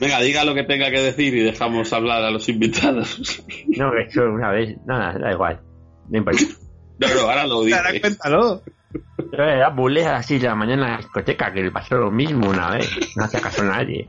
Venga, 0.00 0.20
diga 0.20 0.44
lo 0.44 0.54
que 0.54 0.64
tenga 0.64 0.90
que 0.90 1.00
decir 1.00 1.34
y 1.34 1.40
dejamos 1.40 1.92
hablar 1.92 2.22
a 2.22 2.30
los 2.30 2.48
invitados. 2.48 3.42
No, 3.76 3.92
eso 3.96 4.22
una 4.24 4.50
vez. 4.50 4.76
Nada, 4.86 5.18
da 5.18 5.32
igual. 5.32 5.60
No 6.08 6.18
importa. 6.18 6.42
No, 6.98 7.08
no, 7.14 7.20
ahora 7.22 7.46
lo 7.46 7.54
Ahora 7.56 7.88
dice. 7.90 8.00
cuéntalo. 8.00 8.62
Yo 9.32 9.42
era 9.42 9.70
bulé 9.70 10.06
así 10.06 10.38
de 10.38 10.46
la 10.46 10.54
mañana 10.54 10.84
en 10.86 10.90
la 10.92 10.96
discoteca, 10.98 11.52
que 11.52 11.62
le 11.62 11.70
pasó 11.70 11.96
lo 11.96 12.10
mismo 12.10 12.50
una 12.50 12.70
vez. 12.70 12.88
No 13.16 13.24
hacía 13.24 13.40
caso 13.40 13.62
a 13.62 13.66
nadie. 13.66 14.08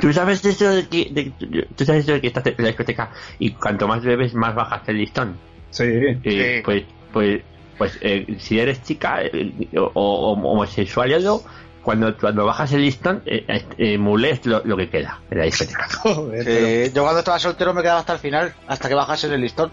¿Tú 0.00 0.12
sabes 0.12 0.44
eso 0.44 0.70
de 0.74 0.88
que, 0.88 1.08
de- 1.10 1.66
tú 1.76 1.84
sabes 1.84 2.04
eso 2.04 2.12
de 2.12 2.20
que 2.20 2.26
estás 2.28 2.46
en 2.46 2.54
la 2.58 2.68
discoteca 2.68 3.10
y 3.38 3.50
cuanto 3.50 3.88
más 3.88 4.02
bebes, 4.04 4.34
más 4.34 4.54
bajas 4.54 4.88
el 4.88 4.98
listón? 4.98 5.36
Sí. 5.70 5.84
Eh, 5.84 6.20
Sí. 6.24 6.62
Pues, 6.64 6.82
pues, 7.12 7.42
pues 7.78 7.98
eh, 8.02 8.36
si 8.38 8.58
eres 8.60 8.82
chica 8.82 9.22
eh, 9.22 9.52
o, 9.76 9.90
o- 9.94 10.32
o 10.32 10.32
homosexual 10.52 11.10
y 11.10 11.14
algo, 11.14 11.42
cuando, 11.82 12.16
cuando 12.16 12.44
bajas 12.46 12.72
el 12.72 12.82
listón, 12.82 13.22
eh, 13.26 13.64
eh, 13.78 13.98
mulé 13.98 14.30
es 14.30 14.46
lo, 14.46 14.62
lo 14.64 14.76
que 14.76 14.88
queda 14.88 15.20
en 15.30 15.38
la 15.38 15.44
discoteca. 15.44 15.88
Joder, 16.02 16.44
pero- 16.44 16.66
Eh, 16.66 16.92
yo 16.94 17.02
cuando 17.02 17.18
estaba 17.20 17.38
soltero 17.38 17.74
me 17.74 17.82
quedaba 17.82 18.00
hasta 18.00 18.14
el 18.14 18.18
final, 18.18 18.54
hasta 18.68 18.88
que 18.88 18.94
bajase 18.94 19.26
el 19.32 19.40
listón. 19.40 19.72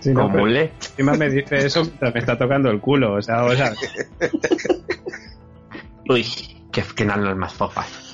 sí, 0.00 0.10
no, 0.14 0.22
Con 0.22 0.32
pero 0.32 0.44
mulé. 0.44 0.72
encima 0.76 1.12
me 1.14 1.28
dice 1.28 1.56
eso 1.66 1.82
me 2.00 2.18
está 2.20 2.38
tocando 2.38 2.70
el 2.70 2.80
culo. 2.80 3.14
O 3.14 3.22
sea, 3.22 3.44
o 3.44 3.54
sea, 3.54 3.72
Uy, 6.08 6.26
qué, 6.72 6.82
qué 6.96 7.04
nanas 7.04 7.36
más 7.36 7.52
fofas. 7.52 8.09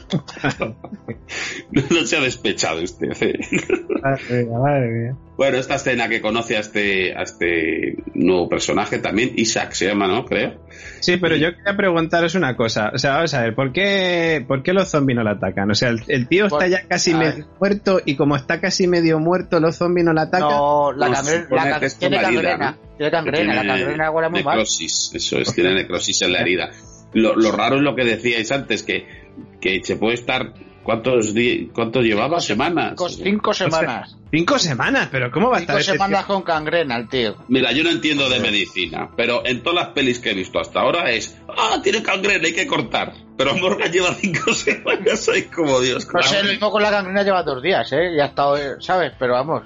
No 1.70 2.06
se 2.06 2.16
ha 2.16 2.20
despechado 2.20 2.82
usted. 2.82 3.10
¿eh? 3.20 3.38
madre 4.02 4.44
mía, 4.44 4.58
madre 4.58 4.88
mía. 4.88 5.16
Bueno, 5.36 5.58
esta 5.58 5.74
escena 5.74 6.08
que 6.08 6.20
conoce 6.20 6.56
a 6.56 6.60
este, 6.60 7.14
a 7.16 7.22
este 7.22 7.96
nuevo 8.14 8.48
personaje 8.48 8.98
también, 8.98 9.32
Isaac 9.36 9.72
se 9.72 9.86
llama, 9.86 10.06
¿no? 10.06 10.24
Creo. 10.24 10.54
Sí, 11.00 11.16
pero 11.18 11.36
yo 11.36 11.54
quería 11.54 11.76
preguntaros 11.76 12.34
una 12.34 12.56
cosa. 12.56 12.90
O 12.94 12.98
sea, 12.98 13.14
vamos 13.16 13.34
a 13.34 13.42
ver, 13.42 13.54
¿por 13.54 13.72
qué, 13.72 14.44
por 14.46 14.62
qué 14.62 14.72
los 14.72 14.88
zombies 14.88 15.16
no 15.16 15.24
le 15.24 15.30
atacan? 15.30 15.70
O 15.70 15.74
sea, 15.74 15.90
el, 15.90 16.00
el 16.08 16.26
tío 16.28 16.46
está 16.46 16.58
Por- 16.60 16.68
ya 16.68 16.86
casi 16.86 17.12
medio 17.12 17.46
muerto 17.60 18.00
y 18.04 18.16
como 18.16 18.36
está 18.36 18.60
casi 18.60 18.86
medio 18.86 19.18
muerto, 19.18 19.60
los 19.60 19.76
zombies 19.76 20.06
no 20.06 20.14
le 20.14 20.20
atacan. 20.22 20.48
No, 20.48 20.92
la 20.92 21.08
la 21.08 21.80
que 21.80 21.90
tiene 21.90 22.18
una 22.18 22.28
herida, 22.28 22.42
cangrena. 22.42 22.70
¿no? 22.70 22.96
Tiene 22.96 23.10
cangrena, 23.10 23.54
la 23.62 23.74
cangrena 23.74 24.10
huele 24.10 24.28
muy 24.30 24.42
mal. 24.42 24.56
necrosis, 24.56 25.10
eso 25.14 25.38
es, 25.38 25.52
tiene 25.54 25.74
necrosis 25.74 26.22
en 26.22 26.32
la 26.32 26.40
herida. 26.40 26.70
Lo, 27.12 27.34
lo 27.36 27.52
raro 27.52 27.76
es 27.76 27.82
lo 27.82 27.94
que 27.94 28.04
decíais 28.04 28.50
antes, 28.52 28.82
que, 28.82 29.06
que 29.60 29.82
se 29.84 29.96
puede 29.96 30.14
estar. 30.14 30.52
¿Cuántos, 30.82 31.34
cuántos 31.72 32.04
llevaba? 32.04 32.38
¿Semanas? 32.38 32.90
Cinco, 32.90 33.08
cinco 33.08 33.52
semanas. 33.52 34.16
Cinco 34.30 34.56
semanas, 34.56 35.08
pero 35.10 35.32
¿cómo 35.32 35.50
va 35.50 35.56
a 35.56 35.60
estar 35.60 35.74
Cinco 35.74 35.80
este 35.80 35.92
semanas 35.94 36.26
tío? 36.26 36.34
con 36.34 36.42
cangrena 36.44 36.96
el 36.96 37.08
tío. 37.08 37.34
Mira, 37.48 37.72
yo 37.72 37.82
no 37.82 37.90
entiendo 37.90 38.28
de 38.28 38.38
medicina, 38.38 39.10
pero 39.16 39.44
en 39.44 39.64
todas 39.64 39.86
las 39.86 39.94
pelis 39.94 40.20
que 40.20 40.30
he 40.30 40.34
visto 40.34 40.60
hasta 40.60 40.80
ahora 40.80 41.10
es, 41.10 41.36
ah, 41.48 41.80
tiene 41.82 42.04
cangrena, 42.04 42.46
hay 42.46 42.54
que 42.54 42.68
cortar. 42.68 43.14
Pero 43.36 43.56
Morgan 43.56 43.90
lleva 43.90 44.14
cinco 44.14 44.54
semanas 44.54 45.28
ahí 45.28 45.42
como 45.42 45.80
Dios. 45.80 46.06
No 46.14 46.22
sé, 46.22 46.44
lo 46.44 46.50
mismo 46.50 46.70
con 46.70 46.80
la 46.80 46.90
cangrena 46.90 47.24
lleva 47.24 47.42
dos 47.42 47.60
días, 47.60 47.92
¿eh? 47.92 48.14
Ya 48.16 48.24
ha 48.24 48.28
estado, 48.28 48.56
eh, 48.56 48.76
¿sabes? 48.78 49.12
Pero 49.18 49.32
vamos. 49.32 49.64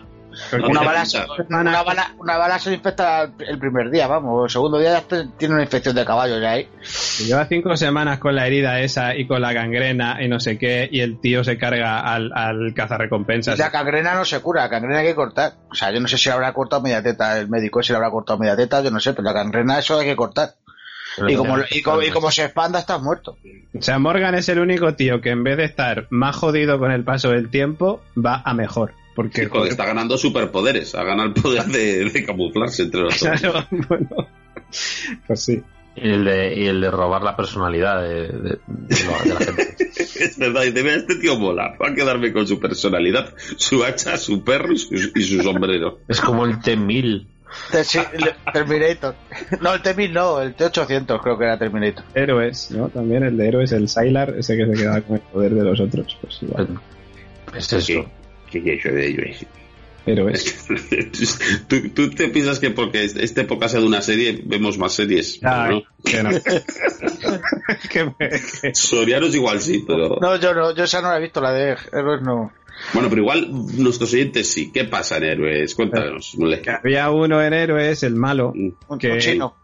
Pero 0.51 0.69
Una 0.69 0.83
bala, 0.83 1.05
una, 1.49 1.83
bala, 1.83 2.15
una 2.19 2.37
bala 2.37 2.59
se 2.59 2.73
infecta 2.73 3.31
el 3.39 3.59
primer 3.59 3.91
día, 3.91 4.07
vamos. 4.07 4.45
El 4.45 4.51
segundo 4.51 4.79
día 4.79 5.01
ya 5.01 5.25
tiene 5.37 5.55
una 5.55 5.63
infección 5.63 5.95
de 5.95 6.05
caballo 6.05 6.39
ya 6.39 6.53
ahí. 6.53 6.69
Lleva 7.25 7.47
cinco 7.47 7.77
semanas 7.77 8.19
con 8.19 8.35
la 8.35 8.47
herida 8.47 8.81
esa 8.81 9.15
y 9.17 9.27
con 9.27 9.41
la 9.41 9.53
gangrena 9.53 10.23
y 10.23 10.29
no 10.29 10.41
sé 10.41 10.59
qué, 10.59 10.89
y 10.91 11.01
el 11.01 11.21
tío 11.21 11.45
se 11.45 11.59
carga 11.59 12.01
al, 12.01 12.33
al 12.35 12.73
cazarrecompensas. 12.75 13.59
La 13.59 13.71
cangrena 13.71 14.15
no 14.15 14.25
se 14.25 14.41
cura, 14.41 14.63
la 14.63 14.71
cangrena 14.71 15.01
hay 15.01 15.07
que 15.07 15.15
cortar. 15.15 15.55
O 15.71 15.75
sea, 15.75 15.91
yo 15.93 16.01
no 16.01 16.09
sé 16.09 16.19
si 16.19 16.29
le 16.29 16.35
habrá 16.35 16.53
cortado 16.53 16.83
media 16.83 17.03
teta 17.03 17.39
el 17.39 17.49
médico, 17.49 17.83
si 17.83 17.93
le 17.93 17.97
habrá 17.97 18.11
cortado 18.11 18.39
media 18.39 18.57
teta, 18.57 18.83
yo 18.83 18.91
no 18.91 19.01
sé, 19.01 19.13
pero 19.13 19.25
la 19.25 19.35
cangrena 19.35 19.79
eso 19.79 19.99
hay 19.99 20.07
que 20.07 20.17
cortar. 20.17 20.55
Y 21.27 21.35
como, 21.35 21.59
y 21.71 21.83
como, 21.83 22.03
y 22.03 22.11
como 22.11 22.31
se 22.31 22.45
expanda, 22.45 22.79
estás 22.79 23.03
muerto. 23.03 23.37
O 23.77 23.83
sea, 23.83 23.99
Morgan 23.99 24.35
es 24.35 24.49
el 24.49 24.61
único 24.61 24.95
tío 24.95 25.21
que 25.21 25.31
en 25.31 25.43
vez 25.43 25.57
de 25.57 25.65
estar 25.65 26.07
más 26.11 26.37
jodido 26.37 26.79
con 26.79 26.93
el 26.93 27.05
paso 27.05 27.31
del 27.31 27.51
tiempo, 27.51 28.01
va 28.17 28.43
a 28.45 28.55
mejor. 28.55 28.95
Porque, 29.15 29.47
Joder, 29.47 29.71
está 29.73 29.85
ganando 29.87 30.17
superpoderes, 30.17 30.95
ha 30.95 31.03
ganado 31.05 31.29
el 31.29 31.35
poder 31.35 31.65
de, 31.67 32.09
de 32.11 32.25
camuflarse 32.25 32.85
entre 32.85 33.01
los 33.03 33.17
claro, 33.19 33.67
bueno, 33.89 34.09
pues 35.27 35.43
sí. 35.45 35.63
Y 35.97 36.09
el 36.09 36.25
de, 36.25 36.55
y 36.55 36.67
el 36.67 36.81
de 36.81 36.91
robar 36.91 37.23
la 37.23 37.37
personalidad 37.37 38.01
de, 38.03 38.29
de- 38.29 38.59
de 38.67 39.05
la, 39.05 39.23
de 39.23 39.29
la 39.35 39.41
gente. 39.41 39.77
Es 40.21 40.39
verdad, 40.39 40.63
dice, 40.63 40.83
mira, 40.83 40.97
este 40.97 41.17
tío 41.17 41.39
mola, 41.39 41.77
va 41.83 41.89
a 41.89 41.95
quedarme 41.95 42.33
con 42.33 42.47
su 42.47 42.61
personalidad, 42.61 43.35
su 43.57 43.83
hacha, 43.85 44.17
su 44.19 44.45
perro 44.45 44.73
y 44.73 44.79
su, 44.79 44.95
y 44.95 45.23
su 45.23 45.43
sombrero. 45.43 46.01
Es 46.09 46.21
como 46.21 46.45
el 46.47 46.61
T-1000. 46.61 47.27
Te- 47.73 47.85
sí, 47.85 47.99
le- 48.19 48.37
Terminator. 48.53 49.15
No, 49.61 49.75
el 49.75 49.83
T-1000 49.83 50.13
no, 50.13 50.41
el 50.41 50.55
T-800 50.55 51.21
creo 51.23 51.37
que 51.39 51.45
era 51.45 51.59
Terminator. 51.59 52.05
Héroes, 52.15 52.71
¿no? 52.71 52.89
También 52.91 53.23
el 53.25 53.37
de 53.37 53.49
héroes, 53.49 53.73
el 53.73 53.89
Sylar, 53.89 54.35
ese 54.39 54.57
que 54.57 54.67
se 54.67 54.73
quedaba 54.75 55.01
con 55.01 55.17
el 55.17 55.23
poder 55.23 55.55
de 55.55 55.65
los 55.65 55.81
otros. 55.81 56.17
Pues 56.21 56.43
igual. 56.43 56.69
Es 57.55 57.73
eso. 57.73 58.05
¿Qué, 58.51 58.59
es 58.59 58.85
eso 58.85 58.95
de 58.95 59.07
ellos? 59.09 59.47
Héroes. 60.07 60.67
¿Tú, 61.69 61.91
tú 61.91 62.11
te 62.11 62.29
piensas 62.29 62.59
que 62.59 62.71
porque 62.71 63.05
esta 63.05 63.41
época 63.43 63.69
sea 63.69 63.81
de 63.81 63.87
una 63.87 64.01
serie, 64.01 64.43
vemos 64.45 64.79
más 64.79 64.95
series. 64.95 65.39
Ay, 65.43 65.77
¿no? 65.77 65.83
que 66.11 66.23
no. 66.23 66.31
Que- 67.91 68.13
que- 68.63 68.75
Sorianos 68.75 69.35
igual 69.35 69.61
sí, 69.61 69.85
pero... 69.87 70.17
No, 70.21 70.37
yo 70.37 70.55
no, 70.55 70.75
yo 70.75 70.85
esa 70.85 71.01
no 71.01 71.09
la 71.11 71.19
he 71.19 71.21
visto, 71.21 71.41
la 71.41 71.53
de 71.53 71.77
Héroes 71.93 72.23
no. 72.23 72.53
Bueno, 72.95 73.09
pero 73.11 73.21
igual 73.23 73.49
nuestros 73.77 74.13
oyentes 74.15 74.51
sí. 74.51 74.71
¿Qué 74.73 74.85
pasa 74.85 75.19
en 75.19 75.25
Héroes? 75.25 75.75
Cuéntanos, 75.75 76.35
Mule. 76.39 76.63
había 76.83 77.11
uno 77.11 77.43
en 77.43 77.53
héroes, 77.53 78.03
el 78.03 78.15
malo. 78.15 78.53
Un, 78.89 78.99
Que- 78.99 79.19
chino. 79.19 79.55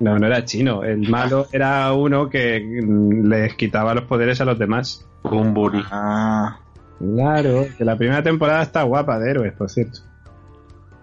No, 0.00 0.18
no 0.18 0.26
era 0.26 0.44
chino. 0.44 0.82
El 0.82 1.08
malo 1.08 1.46
era 1.52 1.92
uno 1.92 2.28
que 2.28 2.58
mm, 2.60 3.28
les 3.28 3.54
quitaba 3.54 3.94
los 3.94 4.04
poderes 4.04 4.40
a 4.40 4.44
los 4.44 4.58
demás. 4.58 5.06
Bumburi. 5.22 5.80
Ah. 5.90 6.58
Claro, 7.14 7.66
que 7.76 7.84
la 7.84 7.96
primera 7.96 8.22
temporada 8.22 8.62
está 8.62 8.82
guapa 8.84 9.18
de 9.18 9.30
héroes, 9.30 9.52
por 9.54 9.68
cierto. 9.70 10.00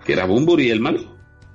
¿Que 0.06 0.14
era 0.14 0.26
Bumburi 0.26 0.72
el 0.72 0.80
malo? 0.80 1.00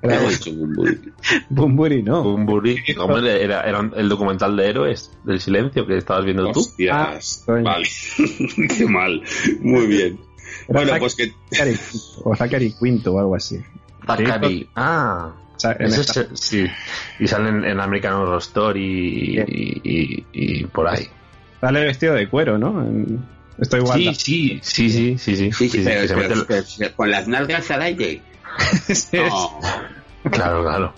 Era 0.03 0.19
¿Qué 0.19 0.27
ha 0.27 0.29
dicho 0.29 0.53
Bumburi? 0.53 1.01
Bumburi, 1.49 2.03
no. 2.03 2.23
Bumburi. 2.23 2.77
Hombre, 2.99 3.43
era, 3.43 3.63
era 3.63 3.91
el 3.97 4.09
documental 4.09 4.55
de 4.57 4.69
héroes 4.69 5.11
del 5.25 5.41
silencio 5.41 5.87
que 5.87 5.97
estabas 5.97 6.25
viendo 6.27 6.51
tú. 6.53 6.61
Hostias. 6.61 6.95
Ah, 7.43 7.45
coño. 7.47 7.65
vale. 7.65 7.89
Qué 8.79 8.87
mal. 8.87 9.23
Muy 9.61 9.87
bien. 9.87 10.21
Bueno, 10.69 10.93
pues 10.99 11.15
que... 11.15 11.33
Zachary- 11.51 11.79
o 12.23 12.37
Zachary 12.37 12.75
Quinto 12.79 13.15
o 13.15 13.19
algo 13.19 13.35
así. 13.35 13.59
Bacari. 14.07 14.69
Ah. 14.77 15.33
Ese 15.79 16.01
es- 16.03 16.29
sí. 16.35 16.67
Y 17.19 17.27
salen 17.27 17.65
en 17.65 17.81
American 17.81 18.13
Horror 18.15 18.39
Story 18.39 18.83
y, 18.85 19.41
y, 19.41 19.81
y- 19.83 20.27
y 20.33 20.65
por 20.67 20.87
ahí. 20.87 21.07
Sale 21.63 21.83
vestido 21.85 22.13
de 22.15 22.29
cuero, 22.29 22.59
¿no? 22.59 22.83
En- 22.83 23.25
Estoy 23.59 23.81
igual. 23.81 24.15
Sí, 24.17 24.61
sí, 24.63 24.91
sí, 24.91 25.19
sí, 25.19 25.37
sí, 25.53 25.85
con 26.97 27.11
las 27.11 27.29
nalgas 27.29 27.71
al 27.71 27.83
aire. 27.83 28.23
No. 29.13 29.61
Claro, 30.31 30.63
claro. 30.63 30.95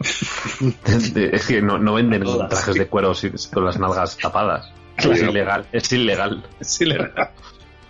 es 0.00 1.46
que 1.46 1.60
no, 1.62 1.78
no 1.78 1.94
venden 1.94 2.22
Todas. 2.22 2.48
trajes 2.50 2.74
de 2.76 2.86
cuero 2.86 3.12
con 3.52 3.64
las 3.64 3.78
nalgas 3.78 4.16
tapadas. 4.16 4.70
Es 4.96 5.04
Claro. 5.06 5.30
ilegal, 5.30 5.66
es 5.72 5.92
ilegal. 5.92 6.44
Sí, 6.60 6.84
le 6.84 6.96
da. 6.98 7.32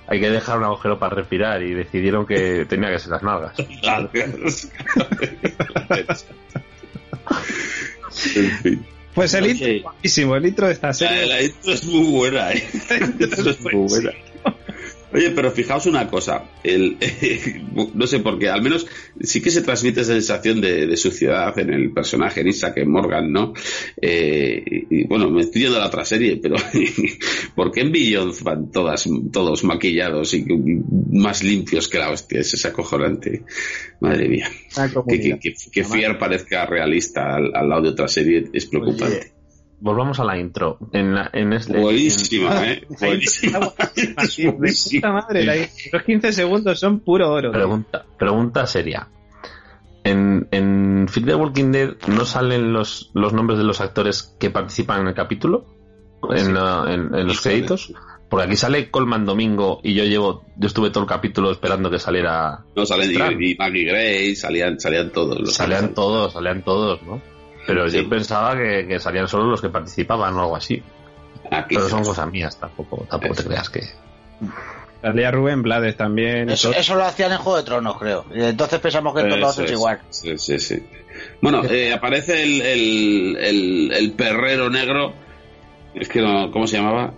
hay 0.07 0.21
que 0.21 0.31
dejar 0.31 0.59
un 0.59 0.65
agujero 0.65 0.99
para 0.99 1.17
respirar 1.17 1.63
y 1.63 1.75
decidieron 1.75 2.27
que 2.27 2.65
tenía 2.67 2.91
que 2.91 2.99
ser 2.99 3.11
las 3.11 3.23
nalgas. 3.23 3.53
en 8.37 8.51
fin. 8.63 8.87
Pues 9.19 9.35
el 9.35 9.43
Oye. 9.43 9.51
intro 9.53 9.67
es 9.69 9.83
guapísimo, 9.83 10.37
el 10.37 10.47
intro 10.47 10.67
de 10.69 10.73
esta 10.75 10.87
La, 10.89 10.95
serie. 10.95 11.27
la 11.27 11.43
intro 11.43 11.73
es 11.73 11.85
muy 11.85 12.07
buena, 12.07 12.53
¿eh? 12.53 12.69
La 12.89 12.97
intro 13.27 13.51
es 13.51 13.61
muy 13.61 13.73
buena. 13.75 14.13
Oye, 15.11 15.31
pero 15.31 15.51
fijaos 15.51 15.87
una 15.87 16.07
cosa, 16.07 16.45
el, 16.63 16.99
no 17.95 18.07
sé 18.07 18.21
por 18.21 18.39
qué, 18.39 18.51
al 18.51 18.61
menos 18.61 18.87
sí 19.21 19.41
que 19.41 19.51
se 19.51 19.63
transmite 19.63 20.03
esa 20.03 20.13
sensación 20.13 20.61
de, 20.61 20.87
de 20.87 20.97
suciedad 20.99 21.59
en 21.59 21.73
el 21.73 21.93
personaje, 21.93 22.43
en 22.43 22.49
Isaac 22.49 22.77
en 22.77 22.91
Morgan, 22.91 23.33
¿no? 23.33 23.55
Eh, 24.01 24.63
y, 24.91 25.05
bueno, 25.07 25.31
me 25.31 25.41
estoy 25.41 25.63
yendo 25.63 25.79
a 25.79 25.81
la 25.81 25.87
otra 25.87 26.05
serie, 26.05 26.37
pero 26.37 26.57
¿por 27.55 27.73
qué 27.73 27.81
en 27.81 27.93
Billions 27.93 28.43
van 28.43 28.71
todas, 28.71 29.09
todos 29.33 29.65
maquillados 29.65 30.35
y 30.35 30.45
más 31.13 31.43
limpios 31.43 31.89
que 31.89 31.99
la 31.99 32.11
hostia? 32.11 32.41
Es 32.41 32.65
acojonante. 32.67 33.45
Madre 34.01 34.29
mía. 34.29 34.51
Que, 35.09 35.21
que, 35.21 35.39
que, 35.39 35.55
que 35.73 35.85
Fier 35.85 36.19
parezca 36.19 36.67
realista 36.67 37.35
al, 37.35 37.51
al 37.55 37.69
lado 37.69 37.83
de 37.83 37.89
otra 37.89 38.09
serie 38.09 38.45
es 38.53 38.67
preocupante. 38.67 39.38
Volvamos 39.81 40.19
a 40.19 40.25
la 40.25 40.37
intro. 40.39 40.79
En, 40.93 41.15
la- 41.15 41.31
en 41.33 41.53
este, 41.53 41.79
Buenísima, 41.79 42.67
¿eh? 42.67 42.85
Buenísima. 43.01 43.61
buenísima. 44.59 45.01
puta 45.01 45.13
madre, 45.13 45.45
la- 45.45 45.55
los 45.93 46.03
15 46.03 46.33
segundos 46.33 46.81
son 46.81 47.01
puro 47.01 47.31
oro. 47.33 47.51
tío. 47.51 47.59
Pregunta, 47.61 48.05
pregunta 48.19 48.67
seria. 48.67 49.09
En, 50.05 50.49
en 50.53 51.07
Fear 51.09 51.27
the 51.27 51.35
Walking 51.35 51.71
Dead 51.73 51.91
no 52.09 52.25
salen 52.25 52.73
los, 52.73 53.11
los 53.15 53.33
nombres 53.33 53.59
de 53.59 53.65
los 53.65 53.81
actores 53.81 54.35
que 54.41 54.51
participan 54.51 55.03
en 55.03 55.09
el 55.09 55.15
capítulo, 55.15 55.67
en, 56.31 56.55
la- 56.55 56.85
en- 56.89 57.15
en 57.15 57.27
los 57.27 57.41
créditos. 57.41 57.93
Porque 58.29 58.45
aquí 58.47 58.57
sale 58.57 58.91
Colman 58.91 59.25
Domingo 59.25 59.81
y 59.83 59.95
yo 59.95 60.05
llevo, 60.05 60.45
yo 60.57 60.67
estuve 60.67 60.91
todo 60.91 61.05
el 61.05 61.09
capítulo 61.09 61.51
esperando 61.51 61.91
que 61.91 61.99
saliera. 61.99 62.63
No 62.77 62.85
salen 62.85 63.11
y, 63.41 63.53
y 63.53 63.55
Maggie 63.57 63.85
Gray, 63.85 64.37
salían, 64.37 64.79
salían 64.79 65.11
todos. 65.13 65.39
Los 65.41 65.55
Salían 65.55 65.95
todos, 65.95 66.35
salían 66.35 66.63
todos, 66.63 67.03
¿no? 67.05 67.23
Pero 67.69 67.89
Sí. 67.89 68.03
yo 68.03 68.09
pensaba 68.09 68.57
que, 68.57 68.87
que 68.89 68.99
salían 68.99 69.29
solo 69.29 69.45
los 69.45 69.61
que 69.61 69.69
participaban 69.69 70.35
o 70.35 70.41
algo 70.41 70.57
así. 70.57 70.83
Aquí 71.51 71.77
Pero 71.77 71.85
sí. 71.87 71.91
son 71.93 72.03
cosas 72.05 72.29
mías, 72.31 72.59
tampoco, 72.59 73.07
tampoco 73.09 73.35
te 73.35 73.45
creas 73.45 73.71
que. 73.71 73.83
Salía 75.01 75.31
Rubén 75.31 75.63
Blades 75.63 75.97
también. 75.97 76.51
Eso, 76.51 76.73
eso 76.73 76.97
lo 76.97 77.05
hacían 77.05 77.31
en 77.31 77.39
Juego 77.39 77.59
de 77.59 77.63
Tronos, 77.65 77.97
creo. 77.99 78.25
Entonces 78.35 78.81
pensamos 78.81 79.15
que 79.15 79.29
todos 79.29 79.59
es 79.61 79.67
es. 79.67 79.71
igual. 79.73 80.01
Sí, 80.11 80.37
sí, 80.39 80.59
sí. 80.59 80.83
Bueno, 81.41 81.63
eh, 81.65 81.93
aparece 81.93 82.43
el, 82.43 82.61
el, 82.63 83.37
el, 83.41 83.93
el 83.93 84.13
perrero 84.13 84.69
negro. 84.71 85.13
Es 85.95 86.09
que 86.09 86.21
no, 86.21 86.51
¿cómo 86.51 86.67
se 86.67 86.79
llamaba? 86.79 87.15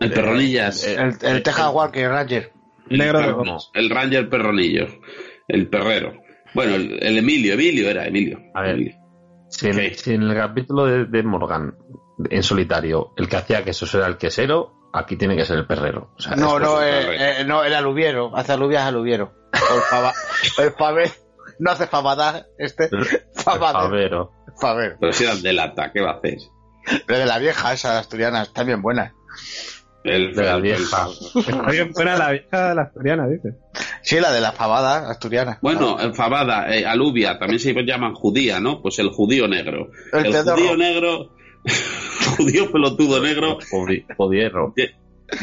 El 0.00 0.12
perronillas. 0.12 0.82
eh, 0.84 0.94
El, 0.98 1.16
el 1.20 1.42
Texas 1.42 1.70
Walker 1.72 2.08
Ranger. 2.08 2.52
Negro 2.88 3.20
de 3.20 3.58
el 3.74 3.90
Ranger 3.90 4.28
perronillo. 4.30 4.86
El 5.46 5.68
perrero. 5.68 6.14
Bueno, 6.54 6.74
el, 6.74 6.98
el 7.02 7.18
Emilio, 7.18 7.52
Emilio 7.54 7.88
era 7.90 8.06
Emilio. 8.06 8.40
A 8.54 8.62
ver. 8.62 8.70
Emilio. 8.76 8.94
Si 9.50 9.66
en, 9.68 9.76
Ok. 9.76 9.94
si 9.96 10.14
en 10.14 10.22
el 10.22 10.34
capítulo 10.34 10.86
de, 10.86 11.04
de 11.04 11.22
Morgan, 11.22 11.76
en 12.30 12.42
solitario, 12.42 13.12
el 13.16 13.28
que 13.28 13.36
hacía 13.36 13.62
que 13.64 13.70
eso 13.70 13.86
era 13.98 14.06
el 14.06 14.16
quesero, 14.16 14.88
aquí 14.92 15.16
tiene 15.16 15.36
que 15.36 15.44
ser 15.44 15.58
el 15.58 15.66
perrero. 15.66 16.12
O 16.16 16.20
sea, 16.20 16.36
No, 16.36 16.58
no, 16.58 16.80
el 16.80 16.88
eh, 17.20 17.40
eh, 17.40 17.44
no, 17.44 17.62
el 17.64 17.74
aluviero. 17.74 18.34
Hace 18.34 18.52
alubias 18.52 18.84
aluviero. 18.84 19.32
O 19.52 19.74
el 19.76 19.82
fava, 19.82 20.12
el 20.58 20.70
fave. 20.72 21.12
No 21.58 21.72
hace 21.72 21.86
fabada 21.86 22.46
este. 22.58 22.88
Fabadero. 23.34 24.32
Favero. 24.60 24.96
Pero 25.00 25.12
si 25.12 25.24
eran 25.24 25.42
de 25.42 25.52
lata, 25.52 25.90
¿qué 25.92 26.00
va 26.00 26.12
a 26.12 26.16
hacer? 26.18 26.38
Pero 27.06 27.18
de 27.18 27.26
la 27.26 27.38
vieja, 27.38 27.72
esa 27.72 27.98
asturiana, 27.98 28.42
está 28.42 28.62
bien 28.62 28.80
buena. 28.82 29.14
El, 30.04 30.34
De 30.34 30.42
la 30.42 30.54
el- 30.56 30.62
vieja. 30.62 31.08
Está 31.36 31.70
bien 31.70 31.92
la 31.96 32.30
vieja 32.32 32.68
de 32.70 32.74
la 32.74 32.82
asturiana, 32.82 33.28
dices. 33.28 33.54
Sí, 34.02 34.18
la 34.18 34.32
de 34.32 34.40
la 34.40 34.52
fabada 34.52 35.10
asturiana. 35.10 35.58
Bueno, 35.60 36.00
en 36.00 36.14
Fabada, 36.14 36.74
eh, 36.74 36.86
alubia, 36.86 37.38
también 37.38 37.60
se 37.60 37.72
llaman 37.74 38.14
judía, 38.14 38.60
¿no? 38.60 38.80
Pues 38.80 38.98
el 38.98 39.10
judío 39.10 39.46
negro. 39.46 39.90
El 40.12 40.26
El, 40.26 40.32
judío 40.42 40.76
negro, 40.76 41.34
judío 42.36 42.70
pelotudo 42.72 43.20
negro, 43.22 43.58
lle- 43.70 44.94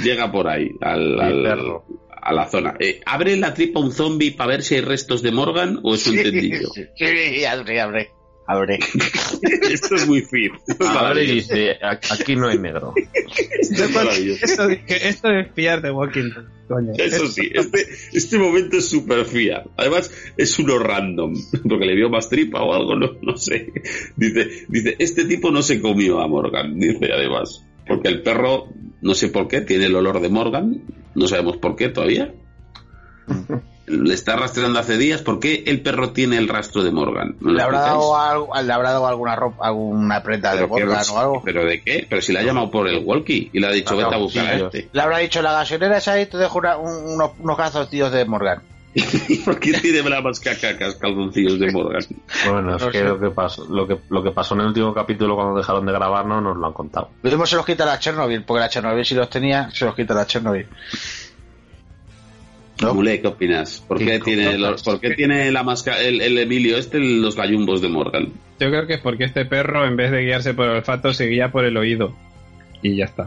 llega 0.03 0.31
por 0.31 0.47
ahí, 0.47 0.69
al, 0.81 1.19
al- 1.19 1.43
perro. 1.43 1.85
a 2.21 2.33
la 2.33 2.47
zona. 2.47 2.75
Eh, 2.79 2.99
¿Abre 3.05 3.37
la 3.37 3.53
tripa 3.53 3.79
un 3.79 3.91
zombie 3.91 4.31
para 4.31 4.49
ver 4.51 4.63
si 4.63 4.75
hay 4.75 4.81
restos 4.81 5.21
de 5.21 5.31
Morgan 5.31 5.79
o 5.83 5.93
es 5.95 6.07
un 6.07 6.15
tendillo? 6.15 6.67
Sí, 6.73 6.83
sí, 6.97 7.45
abre, 7.45 7.79
abre. 7.79 8.11
Abre. 8.47 8.79
Esto 9.71 9.95
es 9.95 10.07
muy 10.07 10.21
fit. 10.21 10.53
Esto 10.67 10.87
Ahora 10.87 11.21
y 11.21 11.27
dice, 11.31 11.71
"A- 11.81 11.99
aquí 12.13 12.35
no 12.37 12.47
hay 12.47 12.57
negro. 12.57 12.93
Esto 13.59 14.01
es. 14.69 14.79
Esto, 14.89 15.29
es 15.31 15.47
fiar 15.53 15.81
de 15.81 15.91
Walking 15.91 16.29
Dead, 16.33 16.45
coño. 16.67 16.93
Eso 16.97 17.27
sí, 17.27 17.49
este, 17.53 17.85
este 18.13 18.37
momento 18.39 18.77
es 18.77 18.87
súper 18.89 19.25
fiar. 19.25 19.69
Además, 19.75 20.11
es 20.37 20.57
uno 20.59 20.79
random, 20.79 21.33
porque 21.67 21.85
le 21.85 21.95
vio 21.95 22.09
más 22.09 22.29
tripa 22.29 22.61
o 22.63 22.73
algo, 22.73 22.95
no, 22.95 23.17
no 23.21 23.35
sé. 23.37 23.71
Dice, 24.15 24.47
dice, 24.69 24.95
este 24.97 25.25
tipo 25.25 25.51
no 25.51 25.61
se 25.61 25.81
comió 25.81 26.21
a 26.21 26.27
Morgan, 26.27 26.79
dice 26.79 27.09
además. 27.13 27.65
Porque 27.85 28.07
el 28.07 28.21
perro, 28.21 28.69
no 29.01 29.13
sé 29.13 29.27
por 29.27 29.47
qué, 29.49 29.59
tiene 29.61 29.85
el 29.85 29.95
olor 29.95 30.21
de 30.21 30.29
Morgan, 30.29 30.83
no 31.15 31.27
sabemos 31.27 31.57
por 31.57 31.75
qué 31.75 31.89
todavía. 31.89 32.33
Le 33.87 34.13
está 34.13 34.35
rastreando 34.35 34.79
hace 34.79 34.97
días, 34.97 35.21
¿por 35.21 35.39
qué 35.39 35.63
el 35.65 35.81
perro 35.81 36.11
tiene 36.11 36.37
el 36.37 36.49
rastro 36.49 36.83
de 36.83 36.91
Morgan? 36.91 37.37
¿No 37.39 37.53
¿Le 37.53 37.61
habrá, 37.63 37.79
dado 37.79 38.17
algo, 38.17 38.49
¿Le 38.61 38.73
habrá 38.73 38.91
dado 38.91 39.07
alguna 39.07 39.35
ropa, 39.37 39.65
alguna 39.65 40.21
prenda 40.23 40.51
de 40.55 40.57
¿Pero, 40.67 40.75
qué 40.75 40.85
Morgan 40.85 41.05
o 41.13 41.19
algo? 41.19 41.41
¿Pero 41.45 41.63
de 41.65 41.81
qué? 41.81 42.05
Pero 42.09 42.21
si 42.21 42.33
la 42.33 42.41
ha 42.41 42.43
llamado 42.43 42.69
por 42.69 42.87
el 42.89 43.03
walkie 43.05 43.49
y 43.53 43.59
le 43.61 43.67
ha 43.67 43.71
dicho, 43.71 43.95
vete 43.95 44.13
a 44.13 44.17
buscar 44.17 44.43
a 44.45 44.49
Calzoncillos. 44.49 44.75
este. 44.75 44.89
Le 44.91 45.01
habrá 45.01 45.17
dicho 45.19 45.41
la 45.41 45.53
gasolera 45.53 45.97
esa 45.97 46.19
y 46.19 46.25
te 46.25 46.37
dejo 46.37 46.59
una- 46.59 46.75
un- 46.77 47.13
unos, 47.13 47.31
unos 47.39 47.55
calzoncillos 47.57 48.11
de 48.11 48.25
Morgan. 48.25 48.61
¿Y 48.93 49.35
por 49.45 49.59
qué 49.59 49.73
tiene 49.73 50.01
más 50.21 50.39
cacacas 50.39 50.95
calzoncillos 50.95 51.57
de 51.59 51.71
Morgan? 51.71 52.01
Bueno, 52.49 52.75
es 52.75 52.83
No 52.83 52.89
que 52.89 53.03
lo 53.03 53.19
que 53.19 53.29
pasó, 53.29 53.65
lo 53.69 53.87
que, 53.87 53.99
lo 54.09 54.21
que 54.23 54.31
pasó 54.31 54.55
en 54.55 54.61
el 54.61 54.67
último 54.67 54.93
capítulo 54.93 55.35
cuando 55.35 55.55
dejaron 55.57 55.85
de 55.85 55.91
grabar 55.93 56.25
no 56.25 56.41
nos 56.41 56.57
lo 56.57 56.65
han 56.67 56.73
contado. 56.73 57.11
Lo 57.21 57.29
mismo 57.29 57.45
se 57.45 57.55
los 57.55 57.65
quita 57.65 57.85
la 57.85 57.99
Chernobyl, 57.99 58.43
porque 58.43 58.59
la 58.59 58.69
Chernobyl 58.69 59.05
si 59.05 59.15
los 59.15 59.29
tenía, 59.29 59.69
se 59.71 59.85
los 59.85 59.95
quita 59.95 60.13
la 60.13 60.25
Chernobyl. 60.25 60.67
¿No? 62.81 62.93
Mule, 62.93 63.19
¿qué 63.21 63.27
opinas? 63.27 63.83
¿Por 63.87 63.97
qué, 63.97 64.05
¿Qué 64.05 64.19
tiene, 64.19 64.45
cosas? 64.45 64.59
los- 64.59 64.83
¿por 64.83 64.99
qué 64.99 65.11
tiene 65.15 65.51
la 65.51 65.63
máscara, 65.63 65.99
el, 66.01 66.21
el 66.21 66.37
Emilio 66.37 66.77
este, 66.77 66.99
los 66.99 67.35
gallumbos 67.35 67.81
de 67.81 67.89
Morgan? 67.89 68.25
Yo 68.59 68.69
creo 68.69 68.85
que 68.85 68.93
es 68.95 68.99
porque 69.01 69.23
este 69.23 69.45
perro, 69.45 69.85
en 69.87 69.95
vez 69.95 70.11
de 70.11 70.21
guiarse 70.23 70.53
por 70.53 70.65
el 70.65 70.71
olfato, 70.77 71.13
se 71.13 71.25
guía 71.27 71.51
por 71.51 71.65
el 71.65 71.75
oído. 71.77 72.15
Y 72.83 72.95
ya 72.97 73.05
está. 73.05 73.25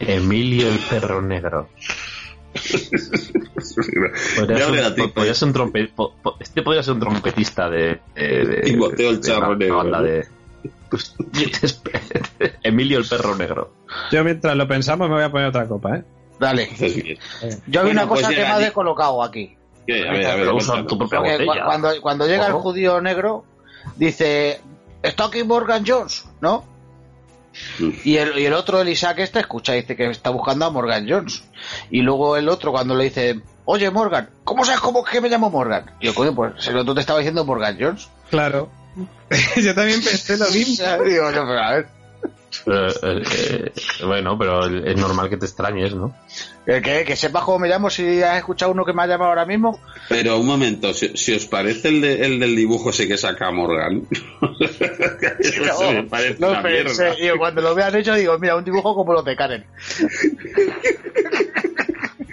Emilio 0.00 0.68
el 0.68 0.78
perro 0.78 1.20
negro. 1.20 1.68
Podría 4.36 4.58
Ya 4.58 4.66
ser, 4.66 5.12
podría 5.12 5.34
un 5.42 5.52
trompe- 5.52 5.90
po- 5.94 6.14
po- 6.22 6.36
este 6.40 6.62
podría 6.62 6.82
ser 6.82 6.94
un 6.94 7.00
trompetista 7.00 7.68
de, 7.68 8.00
de, 8.14 8.44
de- 8.46 8.60
Timoteo 8.62 9.10
el 9.10 9.20
charro 9.20 9.54
negro, 9.56 9.76
banda 9.78 9.98
¿no? 9.98 10.04
de- 10.04 10.26
Pues, 10.90 11.14
Emilio 12.62 12.98
el 12.98 13.04
perro 13.06 13.36
negro. 13.36 13.74
Yo 14.10 14.24
mientras 14.24 14.56
lo 14.56 14.66
pensamos 14.66 15.08
me 15.10 15.16
voy 15.16 15.24
a 15.24 15.30
poner 15.30 15.48
otra 15.48 15.68
copa, 15.68 15.96
¿eh? 15.98 16.02
Dale. 16.38 16.68
Yo 17.66 17.82
vi 17.82 17.90
Bueno, 17.90 17.90
una 17.90 18.08
pues 18.08 18.20
cosa 18.22 18.34
que 18.34 18.42
me 18.42 18.46
ha 18.46 18.58
descolocado 18.58 19.22
aquí. 19.22 19.56
¿Qué? 19.86 20.08
A 20.08 20.12
ver, 20.12 20.26
a 20.26 20.34
ver, 20.36 20.86
tu 20.86 20.98
propia 20.98 21.20
botella. 21.20 21.64
cuando, 21.64 22.00
cuando 22.00 22.26
llega 22.26 22.46
el 22.46 22.52
judío 22.52 23.00
negro, 23.00 23.44
dice, 23.96 24.60
está 25.02 25.24
aquí 25.24 25.42
Morgan 25.44 25.84
Jones, 25.86 26.24
¿no? 26.40 26.64
Y 28.04 28.16
el, 28.16 28.38
y 28.38 28.46
el 28.46 28.52
otro, 28.52 28.80
el 28.80 28.88
Isaac, 28.88 29.18
este, 29.20 29.40
escucha, 29.40 29.72
dice 29.72 29.96
que 29.96 30.08
está 30.10 30.30
buscando 30.30 30.66
a 30.66 30.70
Morgan 30.70 31.06
Jones. 31.08 31.42
Y 31.90 32.02
luego 32.02 32.36
el 32.36 32.48
otro, 32.48 32.70
cuando 32.70 32.94
le 32.94 33.04
dice, 33.04 33.40
oye 33.64 33.90
Morgan, 33.90 34.30
¿cómo 34.44 34.64
sabes 34.64 34.80
cómo 34.80 35.02
que 35.02 35.20
me 35.20 35.28
llamo 35.28 35.50
Morgan? 35.50 35.90
Y 36.00 36.06
yo, 36.06 36.14
coño, 36.14 36.34
pues 36.34 36.66
el 36.68 36.76
otro 36.76 36.94
te 36.94 37.00
estaba 37.00 37.18
diciendo 37.18 37.44
Morgan 37.44 37.76
Jones. 37.80 38.08
Claro. 38.30 38.70
Yo 39.56 39.74
también 39.74 40.02
pensé 40.02 40.36
lo 40.36 40.46
mismo. 40.50 40.84
Digo, 41.04 41.30
yo, 41.30 41.46
pero 41.46 41.58
a 41.62 41.70
ver, 41.72 41.88
Pero, 42.64 42.88
eh, 42.88 43.22
eh, 43.36 43.72
bueno, 44.06 44.38
pero 44.38 44.64
es 44.66 44.96
normal 44.96 45.28
que 45.28 45.36
te 45.36 45.46
extrañes, 45.46 45.94
¿no? 45.94 46.14
¿que, 46.66 47.16
sepas 47.16 47.44
cómo 47.44 47.60
me 47.60 47.68
llamo 47.68 47.88
si 47.88 48.22
has 48.22 48.36
escuchado 48.38 48.72
uno 48.72 48.84
que 48.84 48.92
me 48.92 49.02
ha 49.02 49.06
llamado 49.06 49.30
ahora 49.30 49.46
mismo. 49.46 49.80
Pero 50.08 50.38
un 50.38 50.46
momento, 50.46 50.92
si, 50.92 51.16
si 51.16 51.34
os 51.34 51.46
parece 51.46 51.88
el, 51.88 52.00
de- 52.02 52.26
el 52.26 52.40
del 52.40 52.54
dibujo 52.56 52.90
ese 52.90 53.08
que 53.08 53.16
saca 53.16 53.50
Morgan, 53.50 54.02
eso 55.40 55.92
me 55.92 56.02
parece 56.04 56.36
no 56.40 56.50
una 56.50 56.62
pensé. 56.62 57.14
cuando 57.38 57.62
lo 57.62 57.74
vean 57.74 57.94
hecho, 57.96 58.14
digo, 58.14 58.38
mira, 58.38 58.56
un 58.56 58.64
dibujo 58.64 58.94
como 58.94 59.12
los 59.14 59.24
de 59.24 59.36
Karen. 59.36 59.64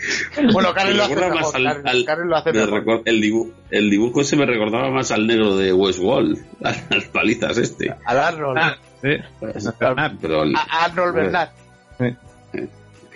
bueno, 0.53 0.73
Karen 0.73 0.97
lo 0.97 1.03
hace 1.03 1.15
mejor. 1.15 1.35
más 1.35 1.55
al- 1.55 1.63
Karen, 1.63 1.87
al- 1.87 2.05
Karen 2.05 2.27
lo 2.27 2.35
hace 2.37 2.51
me 2.53 2.59
mejor. 2.59 2.83
recuer- 2.83 3.01
el, 3.05 3.21
dibujo, 3.21 3.51
el 3.71 3.89
dibujo 3.89 4.21
ese 4.21 4.35
me 4.35 4.45
recordaba 4.45 4.89
más 4.91 5.11
al 5.11 5.25
negro 5.27 5.55
de 5.57 5.73
Westworld, 5.73 6.37
a 6.63 6.73
las 6.93 7.05
palizas 7.05 7.57
este. 7.57 7.93
Al 8.05 8.17
Arnold. 8.19 8.57
Ah, 8.61 8.77
sí. 9.01 9.09
Ah, 9.79 10.11
Pero 10.21 10.43
el- 10.43 10.55
A 10.55 10.85
Arnold 10.85 11.15
Bernat. 11.15 11.49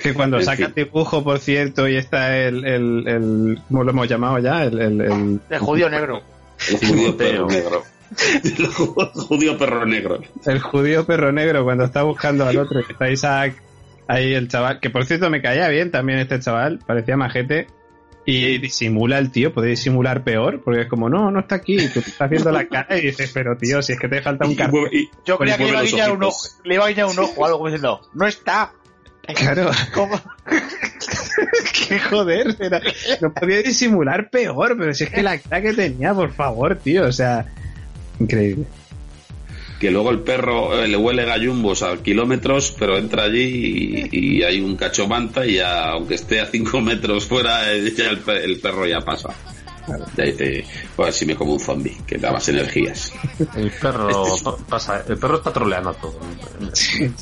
que 0.01 0.13
cuando 0.13 0.37
En 0.37 0.45
saca 0.45 0.57
fin. 0.57 0.65
el 0.67 0.73
dibujo, 0.85 1.23
por 1.23 1.39
cierto, 1.39 1.87
y 1.87 1.97
está 1.97 2.37
el, 2.37 2.63
el, 2.65 3.07
el 3.07 3.59
¿cómo 3.67 3.83
lo 3.83 3.91
hemos 3.91 4.07
llamado 4.07 4.39
ya? 4.39 4.63
El, 4.63 4.79
el, 4.79 5.01
el- 5.01 5.39
El 5.49 5.59
judío 5.59 5.89
negro. 5.89 6.21
el 6.69 6.77
judío 6.87 7.17
perro 7.17 7.47
negro. 7.47 7.83
El 8.43 8.67
ju- 8.69 9.11
judío 9.13 9.55
perro 9.55 9.85
negro. 9.85 10.19
el 10.47 10.59
judío 10.59 11.05
perro 11.05 11.31
negro 11.31 11.63
cuando 11.63 11.83
está 11.83 12.01
buscando 12.01 12.43
al 12.47 12.57
otro, 12.57 12.83
que 12.83 12.93
está 12.93 13.07
Isaac 13.11 13.53
Ahí 14.11 14.33
el 14.33 14.47
chaval, 14.47 14.79
que 14.79 14.89
por 14.89 15.05
cierto 15.05 15.29
me 15.29 15.39
caía 15.39 15.67
bien 15.69 15.91
también 15.91 16.17
este 16.17 16.39
chaval, 16.39 16.79
parecía 16.85 17.15
majete. 17.15 17.67
Y 18.25 18.57
disimula 18.57 19.17
el 19.19 19.31
tío, 19.31 19.53
puede 19.53 19.69
disimular 19.69 20.23
peor, 20.23 20.61
porque 20.63 20.81
es 20.81 20.87
como, 20.87 21.09
no, 21.09 21.31
no 21.31 21.39
está 21.39 21.55
aquí, 21.55 21.77
tú 21.93 21.99
estás 21.99 22.29
viendo 22.29 22.51
la 22.51 22.67
cara 22.67 22.97
y 22.97 23.01
dices, 23.01 23.31
pero 23.33 23.55
tío, 23.55 23.81
si 23.83 23.93
es 23.93 23.99
que 23.99 24.07
te 24.07 24.21
falta 24.21 24.45
un 24.45 24.51
y- 24.91 25.09
Yo 25.25 25.37
creía 25.37 25.57
que 25.57 25.63
le 25.63 25.69
iba 25.69 25.79
a 25.79 25.83
guiñar 25.83 26.11
un 26.11 26.23
ojo, 26.23 26.47
le 26.63 26.75
iba 26.75 26.85
a 26.85 26.89
guiñar 26.89 27.05
un 27.07 27.19
ojo 27.19 27.33
o 27.37 27.45
algo 27.45 27.57
como 27.59 27.69
diciendo, 27.69 28.01
no 28.13 28.27
está. 28.27 28.71
Claro, 29.35 29.69
¿Cómo? 29.93 30.19
que 31.87 31.99
joder, 31.99 32.55
era- 32.59 32.81
no 33.21 33.33
podía 33.33 33.61
disimular 33.61 34.29
peor, 34.31 34.75
pero 34.77 34.93
si 34.93 35.03
es 35.05 35.09
que 35.11 35.23
la 35.23 35.37
cara 35.37 35.61
que 35.61 35.73
tenía, 35.73 36.13
por 36.13 36.31
favor, 36.33 36.75
tío, 36.77 37.05
o 37.05 37.11
sea, 37.11 37.45
increíble. 38.19 38.65
Que 39.79 39.91
luego 39.91 40.11
el 40.11 40.19
perro 40.19 40.77
eh, 40.83 40.87
le 40.87 40.97
huele 40.97 41.23
gallumbos 41.25 41.83
a 41.83 41.95
kilómetros, 42.03 42.75
pero 42.77 42.97
entra 42.97 43.23
allí 43.23 44.07
y, 44.11 44.37
y 44.39 44.43
hay 44.43 44.59
un 44.59 44.75
cachomanta 44.75 45.45
y 45.45 45.55
ya, 45.55 45.89
aunque 45.91 46.15
esté 46.15 46.41
a 46.41 46.45
5 46.47 46.81
metros 46.81 47.25
fuera, 47.25 47.71
eh, 47.73 47.93
ya 47.95 48.09
el, 48.09 48.19
pe- 48.19 48.43
el 48.43 48.59
perro 48.59 48.85
ya 48.85 48.99
pasa. 49.01 49.29
Ya 50.15 50.23
dice, 50.25 50.65
pues 50.95 51.15
si 51.15 51.25
me 51.25 51.35
como 51.35 51.53
un 51.53 51.59
zombie, 51.59 51.97
que 52.05 52.17
da 52.19 52.31
más 52.31 52.47
energías. 52.49 53.11
El 53.55 53.71
perro 53.71 54.25
pa- 54.43 54.57
pasa, 54.69 55.03
el 55.07 55.17
perro 55.17 55.37
está 55.37 55.51
troleando 55.51 55.93
todo. 55.95 56.19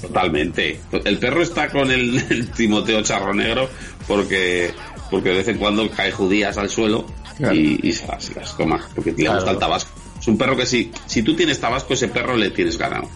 Totalmente. 0.02 0.80
El 1.06 1.18
perro 1.18 1.42
está 1.44 1.70
con 1.70 1.92
el, 1.92 2.18
el 2.30 2.50
Timoteo 2.52 3.02
Charro 3.04 3.34
Negro 3.34 3.70
porque, 4.08 4.72
porque 5.10 5.30
de 5.30 5.36
vez 5.38 5.48
en 5.48 5.58
cuando 5.58 5.90
cae 5.90 6.12
judías 6.12 6.58
al 6.58 6.70
suelo 6.70 7.06
y, 7.54 7.88
y 7.88 7.94
se, 7.94 8.08
las, 8.08 8.26
se 8.26 8.34
las 8.36 8.58
toma, 8.58 8.86
porque 8.96 9.12
le 9.12 9.18
Claro. 9.18 9.36
gusta 9.36 9.52
el 9.52 9.60
tabasco. 9.60 9.92
Es 10.28 10.32
un 10.32 10.38
perro 10.38 10.58
que 10.58 10.66
si, 10.66 10.92
si 11.06 11.24
tú 11.24 11.38
tienes 11.38 11.58
tabasco, 11.58 11.94
ese 11.94 12.10
perro 12.10 12.36
le 12.36 12.50
tienes 12.50 12.78
ganado. 12.78 13.08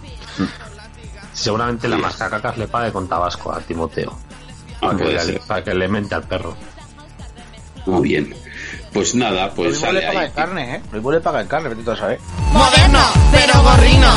Seguramente 1.34 1.90
la 1.90 1.98
mascacacas 1.98 2.58
le 2.58 2.70
pague 2.70 2.94
con 2.94 3.06
tabasco 3.10 3.52
a 3.52 3.60
Timoteo. 3.60 4.18
Ah, 4.76 4.80
para, 4.80 4.96
que 4.96 5.04
puede 5.04 5.16
le, 5.16 5.22
ser. 5.22 5.42
para 5.42 5.62
que 5.62 5.74
le 5.74 5.88
mente 5.90 6.16
al 6.16 6.24
perro. 6.24 6.56
Muy 7.86 8.08
bien. 8.08 8.34
Pues 8.94 9.14
nada, 9.14 9.48
Lo 9.48 9.54
pues 9.56 9.72
le 9.72 9.76
sale 9.76 10.02
paga 10.04 10.20
ahí. 10.22 10.28
en 10.28 10.32
carne, 10.32 10.76
¿eh? 10.78 10.82
Lo 10.94 11.12
le 11.12 11.20
paga 11.20 11.42
en 11.42 11.48
carne, 11.50 11.68
vete 11.68 11.84
tú 11.84 11.92
a 11.92 11.98
saber. 11.98 12.20
Moderno, 12.54 13.04
pero 13.34 13.62
gorrino. 13.62 14.14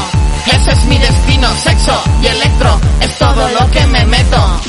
Ese 0.47 0.71
es 0.71 0.85
mi 0.85 0.97
destino. 0.97 1.49
Sexo 1.65 2.01
y 2.23 2.27
electro 2.29 2.81
es 3.01 3.19
todo 3.19 3.49
lo 3.59 3.71
que 3.73 3.85
me 3.89 4.05
meto. 4.05 4.61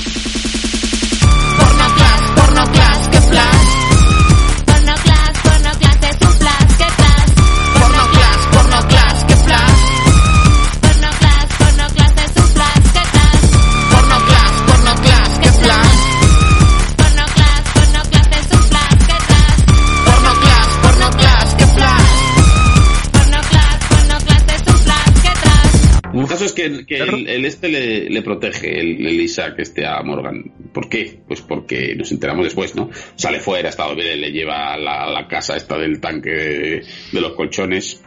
Caso 26.45 26.61
es 26.63 26.85
que, 26.85 26.85
que 26.85 26.97
el, 26.97 27.27
el 27.27 27.45
este 27.45 27.69
le, 27.69 28.09
le 28.09 28.21
protege, 28.21 28.79
el, 28.79 29.05
el 29.05 29.21
Isaac 29.21 29.55
este 29.57 29.85
a 29.85 30.01
Morgan. 30.03 30.43
¿Por 30.73 30.89
qué? 30.89 31.19
Pues 31.27 31.41
porque 31.41 31.95
nos 31.95 32.11
enteramos 32.11 32.45
después, 32.45 32.75
¿no? 32.75 32.89
Sale 33.15 33.39
fuera, 33.39 33.69
está 33.69 33.91
bien, 33.93 34.21
le 34.21 34.31
lleva 34.31 34.73
a 34.73 34.77
la, 34.77 35.27
casa 35.27 35.55
esta 35.55 35.77
del 35.77 35.99
tanque 35.99 36.29
de, 36.29 36.85
de 37.11 37.21
los 37.21 37.33
colchones. 37.33 38.03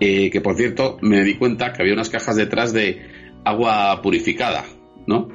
Eh, 0.00 0.30
que 0.30 0.40
por 0.40 0.56
cierto, 0.56 0.98
me 1.02 1.22
di 1.22 1.34
cuenta 1.34 1.72
que 1.72 1.82
había 1.82 1.94
unas 1.94 2.10
cajas 2.10 2.36
detrás 2.36 2.72
de 2.72 3.00
agua 3.44 4.00
purificada, 4.02 4.64
¿no? 5.06 5.28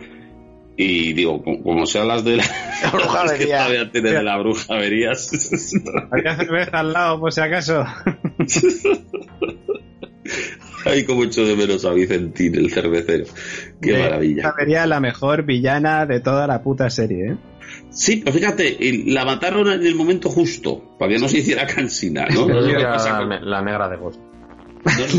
Y 0.81 1.13
digo, 1.13 1.43
como, 1.43 1.61
como 1.61 1.85
sean 1.85 2.07
las 2.07 2.23
de 2.23 2.37
la, 2.37 2.43
La 2.83 2.91
bruja 2.91 3.25
es 3.25 3.31
que 3.33 3.53
avería. 3.53 3.57
todavía 3.65 3.91
tiene 3.91 4.11
de 4.11 4.23
la. 4.23 4.33
Había 6.11 6.35
cerveza 6.37 6.79
al 6.79 6.93
lado, 6.93 7.19
por 7.19 7.33
si 7.33 7.41
acaso. 7.41 7.85
Ay, 10.85 11.03
como 11.03 11.23
echo 11.25 11.45
de 11.45 11.55
menos 11.55 11.83
a 11.85 11.91
Vicentín, 11.91 12.55
el 12.55 12.71
cervecero. 12.71 13.25
Qué 13.81 13.97
maravilla. 13.97 14.53
Sería 14.57 14.85
la 14.87 14.99
mejor 15.01 15.43
villana 15.43 16.05
de 16.05 16.21
toda 16.21 16.47
la 16.47 16.63
puta 16.63 16.89
serie, 16.89 17.31
¿eh? 17.31 17.37
Sí, 17.91 18.21
pero 18.23 18.35
fíjate, 18.37 18.77
la 19.07 19.25
mataron 19.25 19.69
en 19.71 19.85
el 19.85 19.93
momento 19.95 20.29
justo, 20.29 20.95
para 20.97 21.11
que 21.11 21.19
no 21.19 21.27
se 21.27 21.39
hiciera 21.39 21.67
cansina, 21.67 22.25
¿no? 22.33 22.47
No, 22.47 22.81
pasa 22.83 23.11
la, 23.13 23.17
con- 23.19 23.29
ne- 23.29 23.41
la 23.41 23.61
negra 23.61 23.89
de 23.89 23.97
Ghost. 23.97 24.19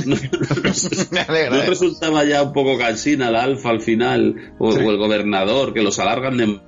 no- 0.07 0.15
no- 0.15 0.17
Me 1.13 1.21
alegra, 1.21 1.57
¿no 1.59 1.63
resultaba 1.65 2.25
ya 2.25 2.43
un 2.43 2.53
poco 2.53 2.79
cansina 2.79 3.31
la 3.31 3.43
alfa 3.43 3.69
al 3.71 3.81
final, 3.83 4.55
o, 4.59 4.73
Sí. 4.73 4.81
o 4.83 4.91
el 4.91 4.97
gobernador, 4.97 5.75
que 5.75 5.83
los 5.83 5.99
alargan 5.99 6.37
de... 6.39 6.47
¿no? 6.47 6.61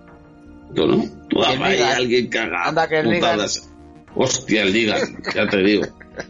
Tú 0.75 1.39
Y 1.39 1.39
el 1.39 1.43
dame 1.43 1.65
ahí 1.65 1.77
Negan. 1.79 1.89
a 1.93 1.97
alguien 1.97 2.29
cagado. 2.29 2.83
Hostia, 4.15 4.63
el 4.63 4.73
Ligan, 4.73 5.01
ya 5.35 5.47
te 5.49 5.57
digo. 5.63 5.85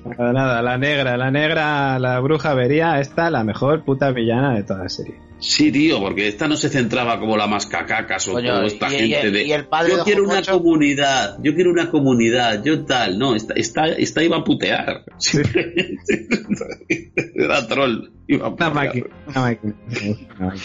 Nada, 0.05 0.33
nada, 0.33 0.63
la 0.63 0.79
negra, 0.79 1.17
la 1.17 1.31
negra, 1.31 1.99
la 1.99 2.21
bruja 2.21 2.55
vería 2.55 3.01
esta 3.01 3.31
la 3.31 3.43
mejor 3.45 3.85
puta 3.85 4.11
villana 4.13 4.55
de 4.55 4.63
toda 4.63 4.85
la 4.85 4.89
serie. 4.89 5.15
Sí, 5.39 5.73
tío, 5.73 5.99
porque 5.99 6.29
esta 6.29 6.47
no 6.47 6.57
se 6.57 6.69
centraba 6.69 7.19
como 7.19 7.37
la 7.37 7.49
mascacacas 7.49 8.29
o 8.29 8.35
Coño, 8.35 8.49
toda 8.55 8.67
esta 8.67 8.93
y- 8.93 8.95
y- 9.07 9.13
gente 9.13 9.31
de... 9.33 9.43
y 9.45 9.53
el 9.53 9.67
padre 9.67 9.91
yo 9.93 9.97
de 9.99 10.03
quiero 10.05 10.23
una 10.23 10.41
comunidad, 10.43 11.39
yo 11.43 11.55
quiero 11.57 11.71
una 11.73 11.91
comunidad, 11.91 12.63
yo 12.63 12.85
tal. 12.85 13.19
No, 13.19 13.35
esta, 13.35 13.55
esta, 13.55 13.87
esta 13.89 14.23
iba 14.23 14.37
a 14.37 14.45
putear. 14.45 15.03
Era 17.35 17.67
troll. 17.67 18.11
Iba 18.29 18.47
a 18.47 18.49
Una 18.51 18.57
putear. 18.57 18.75
máquina, 18.75 19.07
una 19.27 19.41
máquina. 19.41 19.75
una 20.39 20.47
máquina. 20.47 20.63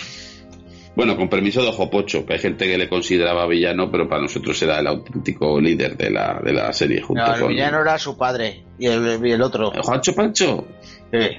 Bueno, 0.97 1.15
con 1.15 1.29
permiso 1.29 1.61
de 1.61 1.67
Ojo 1.67 1.91
Pocho, 1.91 2.25
que 2.25 2.33
hay 2.33 2.39
gente 2.39 2.65
que 2.65 2.75
le 2.75 2.89
consideraba 2.89 3.45
villano, 3.45 3.91
pero 3.91 4.09
para 4.09 4.23
nosotros 4.23 4.59
era 4.63 4.79
el 4.79 4.87
auténtico 4.87 5.61
líder 5.61 5.95
de 5.95 6.09
la, 6.09 6.41
de 6.43 6.51
la 6.51 6.73
serie 6.73 7.03
junto 7.03 7.21
No, 7.23 7.35
el 7.35 7.39
con... 7.39 7.49
villano 7.49 7.81
era 7.81 7.99
su 7.99 8.17
padre 8.17 8.63
y 8.79 8.87
el, 8.87 9.23
y 9.23 9.31
el 9.31 9.43
otro. 9.43 9.71
Juancho 9.79 10.15
Pancho. 10.15 10.65
Sí. 11.13 11.37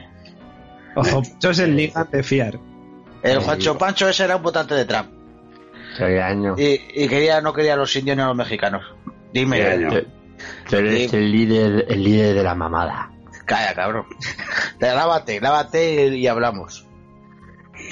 Ojo, 0.95 1.23
eso 1.23 1.51
es 1.51 1.59
el 1.59 1.75
Negan 1.75 2.09
de 2.09 2.23
fiar. 2.23 2.61
El 3.25 3.41
Juancho 3.41 3.77
Pancho 3.77 4.09
ese 4.09 4.23
era 4.23 4.37
un 4.37 4.45
votante 4.45 4.77
de 4.77 4.85
Trump. 4.85 5.09
Qué 5.97 6.23
año. 6.23 6.55
Y, 6.57 6.81
y 6.95 7.09
quería, 7.09 7.41
no 7.41 7.53
quería 7.53 7.75
a 7.75 7.79
los 7.79 7.97
indios 7.97 8.17
ni 8.17 8.23
a 8.23 8.27
los 8.27 8.37
mexicanos. 8.37 8.85
Dime. 9.33 9.57
Qué 9.57 9.67
año. 9.67 9.91
Tú 10.71 10.77
eres 10.77 11.13
el 11.13 11.33
líder, 11.33 11.85
el 11.89 12.05
líder 12.05 12.37
de 12.37 12.45
la 12.45 12.55
mamada. 12.55 13.11
Calla, 13.45 13.75
cabrón. 13.75 14.07
lávate, 14.79 15.41
lávate 15.41 16.07
y, 16.15 16.21
y 16.21 16.27
hablamos. 16.29 16.88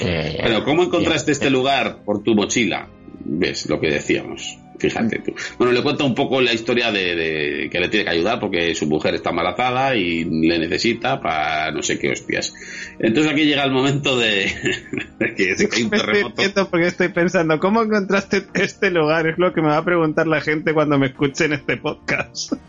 Eh, 0.01 0.39
Pero, 0.43 0.65
¿cómo 0.65 0.83
encontraste 0.85 1.31
bien. 1.31 1.33
este 1.33 1.51
lugar? 1.51 2.03
Por 2.05 2.23
tu 2.23 2.35
mochila. 2.35 2.89
¿Ves 3.29 3.67
lo 3.69 3.81
que 3.81 3.89
decíamos? 3.89 4.59
Fíjate 4.79 5.21
tú. 5.21 5.33
Bueno, 5.57 5.73
le 5.73 5.83
cuento 5.83 6.05
un 6.05 6.15
poco 6.15 6.41
la 6.43 6.53
historia 6.53 6.93
de, 6.93 7.15
de 7.17 7.71
que 7.71 7.81
le 7.81 7.89
tiene 7.89 8.05
que 8.05 8.11
ayudar 8.11 8.39
porque 8.39 8.75
su 8.75 8.87
mujer 8.87 9.15
está 9.15 9.31
embarazada 9.31 9.97
y 9.97 10.25
le 10.25 10.59
necesita 10.59 11.19
para 11.19 11.71
no 11.73 11.83
sé 11.83 11.99
qué 11.99 12.11
hostias. 12.11 12.53
Entonces 12.99 13.33
aquí 13.33 13.47
llega 13.47 13.65
el 13.65 13.73
momento 13.73 14.19
de, 14.19 14.53
de 15.19 15.35
que 15.35 15.57
se 15.57 15.69
cae 15.71 15.83
un 15.83 15.95
estoy 15.95 15.99
terremoto. 15.99 16.35
quieto 16.37 16.69
porque 16.69 16.89
estoy 16.89 17.09
pensando, 17.09 17.59
¿cómo 17.59 17.83
encontraste 17.83 18.45
este 18.53 18.91
lugar? 18.91 19.27
Es 19.27 19.39
lo 19.39 19.55
que 19.55 19.63
me 19.63 19.69
va 19.69 19.79
a 19.79 19.85
preguntar 19.85 20.27
la 20.27 20.43
gente 20.43 20.75
cuando 20.75 20.99
me 20.99 21.07
escuche 21.07 21.47
en 21.47 21.55
este 21.55 21.79
podcast. 21.79 22.53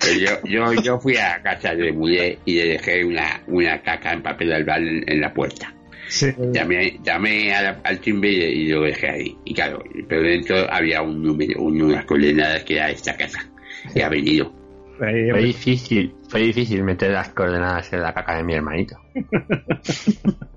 Pues 0.00 0.18
yo, 0.18 0.30
yo, 0.44 0.72
yo 0.82 0.98
fui 0.98 1.16
a 1.18 1.40
casa 1.42 1.74
de 1.74 1.92
mujer 1.92 2.38
y 2.46 2.54
le 2.56 2.68
dejé 2.70 3.04
una, 3.04 3.42
una 3.46 3.80
caca 3.82 4.12
en 4.12 4.22
papel 4.22 4.52
albal 4.52 4.88
en, 4.88 5.04
en 5.06 5.20
la 5.20 5.32
puerta. 5.34 5.72
Sí. 6.08 6.26
Llamé, 6.52 6.98
llamé 7.04 7.54
a 7.54 7.62
la- 7.62 7.80
al 7.84 8.00
timbre 8.00 8.30
y, 8.30 8.68
lo 8.68 8.82
dejé 8.82 9.08
ahí. 9.10 9.36
Y 9.44 9.54
claro, 9.54 9.82
pero 10.08 10.22
dentro 10.22 10.56
había 10.72 11.02
un 11.02 11.22
número, 11.22 11.60
un- 11.62 11.80
unas 11.82 12.04
coordenadas 12.06 12.64
que 12.64 12.76
era 12.76 12.90
esta 12.90 13.16
casa. 13.16 13.46
Y 13.94 14.00
ha 14.00 14.08
venido. 14.08 14.52
Fue 14.98 15.42
difícil, 15.42 16.14
fue 16.28 16.40
difícil 16.40 16.82
meter 16.82 17.10
las 17.12 17.28
coordenadas 17.30 17.92
en 17.92 18.02
la 18.02 18.12
caca 18.12 18.36
de 18.36 18.42
mi 18.42 18.54
hermanito. 18.54 18.96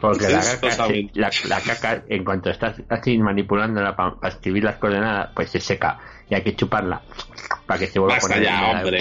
Porque 0.00 0.28
la 0.28 0.40
caca, 0.60 0.86
la, 1.14 1.30
la 1.48 1.60
caca, 1.60 2.04
en 2.08 2.24
cuanto 2.24 2.50
estás 2.50 2.80
así 2.88 3.18
manipulándola 3.18 3.96
para 3.96 4.16
escribir 4.28 4.62
las 4.62 4.76
coordenadas, 4.76 5.30
pues 5.34 5.50
se 5.50 5.58
seca 5.60 5.98
y 6.30 6.34
hay 6.36 6.42
que 6.42 6.54
chuparla 6.54 7.02
para 7.66 7.80
que 7.80 7.86
se 7.86 7.98
vuelva 7.98 8.14
a 8.14 8.18
Basta 8.18 8.34
poner. 8.34 8.48
ya, 8.48 8.66
hombre. 8.70 8.98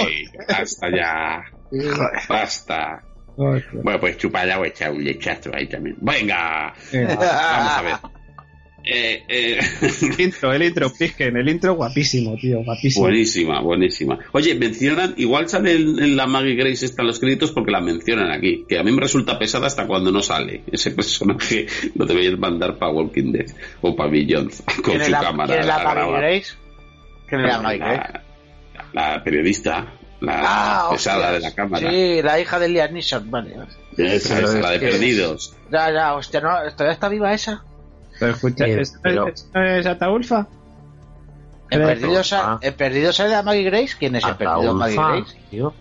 Basta 0.47 0.87
ya. 0.95 1.43
Basta. 2.29 3.03
Bueno, 3.35 3.99
pues 3.99 4.17
chuparla 4.17 4.59
o 4.59 4.65
echar 4.65 4.91
un 4.91 5.03
lechazo 5.03 5.51
ahí 5.53 5.67
también. 5.67 5.95
Venga. 6.01 6.73
Vamos 6.93 7.17
a 7.23 7.81
ver. 7.83 8.17
Eh, 8.89 9.21
eh, 9.27 9.59
El 10.01 10.21
intro, 10.21 10.53
el 10.53 10.63
intro, 10.63 10.89
Pisken, 10.97 11.35
el 11.35 11.49
intro 11.49 11.75
guapísimo, 11.75 12.37
tío, 12.37 12.63
guapísimo. 12.63 13.03
buenísima, 13.05 13.59
buenísima. 13.59 14.17
Oye, 14.31 14.55
mencionan, 14.55 15.13
igual 15.17 15.49
sale 15.49 15.75
en, 15.75 16.01
en 16.01 16.15
la 16.15 16.25
Maggie 16.25 16.55
Grace 16.55 16.85
está 16.85 17.01
en 17.01 17.07
los 17.09 17.19
créditos 17.19 17.51
porque 17.51 17.69
la 17.71 17.81
mencionan 17.81 18.31
aquí, 18.31 18.63
que 18.67 18.79
a 18.79 18.83
mí 18.83 18.91
me 18.93 19.01
resulta 19.01 19.37
pesada 19.37 19.67
hasta 19.67 19.85
cuando 19.87 20.09
no 20.09 20.21
sale. 20.21 20.63
Ese 20.71 20.91
personaje 20.91 21.67
lo 21.95 22.05
deberían 22.05 22.39
mandar 22.39 22.77
para 22.77 22.93
Walking 22.93 23.33
Dead 23.33 23.47
o 23.81 23.93
para 23.93 24.09
Billions 24.09 24.63
con 24.65 24.83
¿Quién 24.83 25.01
es 25.01 25.05
su 25.07 25.11
la, 25.11 25.19
cámara 25.19 25.47
quién 25.49 25.59
es 25.59 25.67
la 25.67 25.75
a 25.75 25.83
Maggie. 25.93 26.17
Grace? 26.17 26.53
¿Quién 27.27 27.41
es 27.41 27.47
la 27.47 27.61
Maggie 27.61 27.79
Grace? 27.79 28.19
La, 28.97 29.17
la 29.17 29.23
periodista. 29.23 29.85
la 30.21 30.41
Ah, 30.43 30.89
pesada 30.91 31.17
hostias. 31.17 31.33
de 31.33 31.39
la 31.49 31.55
cámara. 31.55 31.89
Sí, 31.91 32.21
la 32.23 32.39
hija 32.39 32.57
de 32.59 32.69
Liam 32.69 32.93
Neeson, 32.93 33.29
vale. 33.29 33.55
Esa 33.97 34.35
Pero 34.35 34.47
es 34.47 34.53
es 34.55 34.61
la 34.61 34.71
de 34.71 34.79
que- 34.79 34.87
Perdidos. 34.87 35.55
Ya, 35.71 35.91
ya, 35.91 36.15
hostia, 36.15 36.41
no, 36.41 36.49
¿todavía 36.71 36.93
está 36.93 37.07
viva 37.09 37.33
esa? 37.33 37.63
Pero 38.19 38.31
escucha, 38.31 38.65
Eh, 38.65 38.81
¿esto, 38.81 38.99
pero- 39.03 39.27
esto 39.27 39.59
es 39.61 39.85
Ataulfa? 39.85 40.47
En 41.69 41.79
Pero- 41.81 41.85
Perdido, 41.87 42.23
sa- 42.23 42.53
Ah. 42.53 42.59
Perdido 42.77 43.13
sale 43.13 43.35
a 43.35 43.43
Maggie 43.43 43.63
Grace. 43.63 43.95
¿Quién 43.99 44.15
es 44.15 44.23
el 44.23 44.35
Perdido 44.35 44.73
Maggie 44.73 44.97
Ataulfa, 44.97 45.17
Grace? 45.17 45.37
tío. 45.51 45.73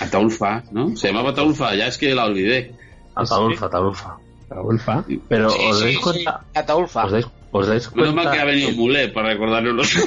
Ataulfa, 0.00 0.62
¿no? 0.72 0.96
Se 0.96 1.08
llamaba 1.08 1.30
Ataulfa, 1.30 1.74
ya 1.74 1.86
es 1.86 1.96
que 1.96 2.14
la 2.14 2.24
olvidé. 2.26 2.74
Ataulfa, 3.14 3.66
Ataulfa. 3.66 4.16
Ataulfa. 4.50 5.04
Pero 5.28 5.48
Sí, 5.50 5.58
os 5.66 5.78
sí, 5.78 5.84
dais 5.84 5.96
sí, 5.96 6.02
cuenta, 6.02 6.40
Ataulfa. 6.54 7.04
os 7.06 7.12
dais, 7.12 7.26
os 7.52 7.66
dais 7.66 7.94
Menos 7.94 8.12
cuenta 8.12 8.22
mal 8.24 8.34
que 8.34 8.40
ha 8.40 8.44
venido 8.44 8.72
Mulé 8.72 9.08
para 9.08 9.28
recordarnos 9.30 9.74
los... 9.74 9.94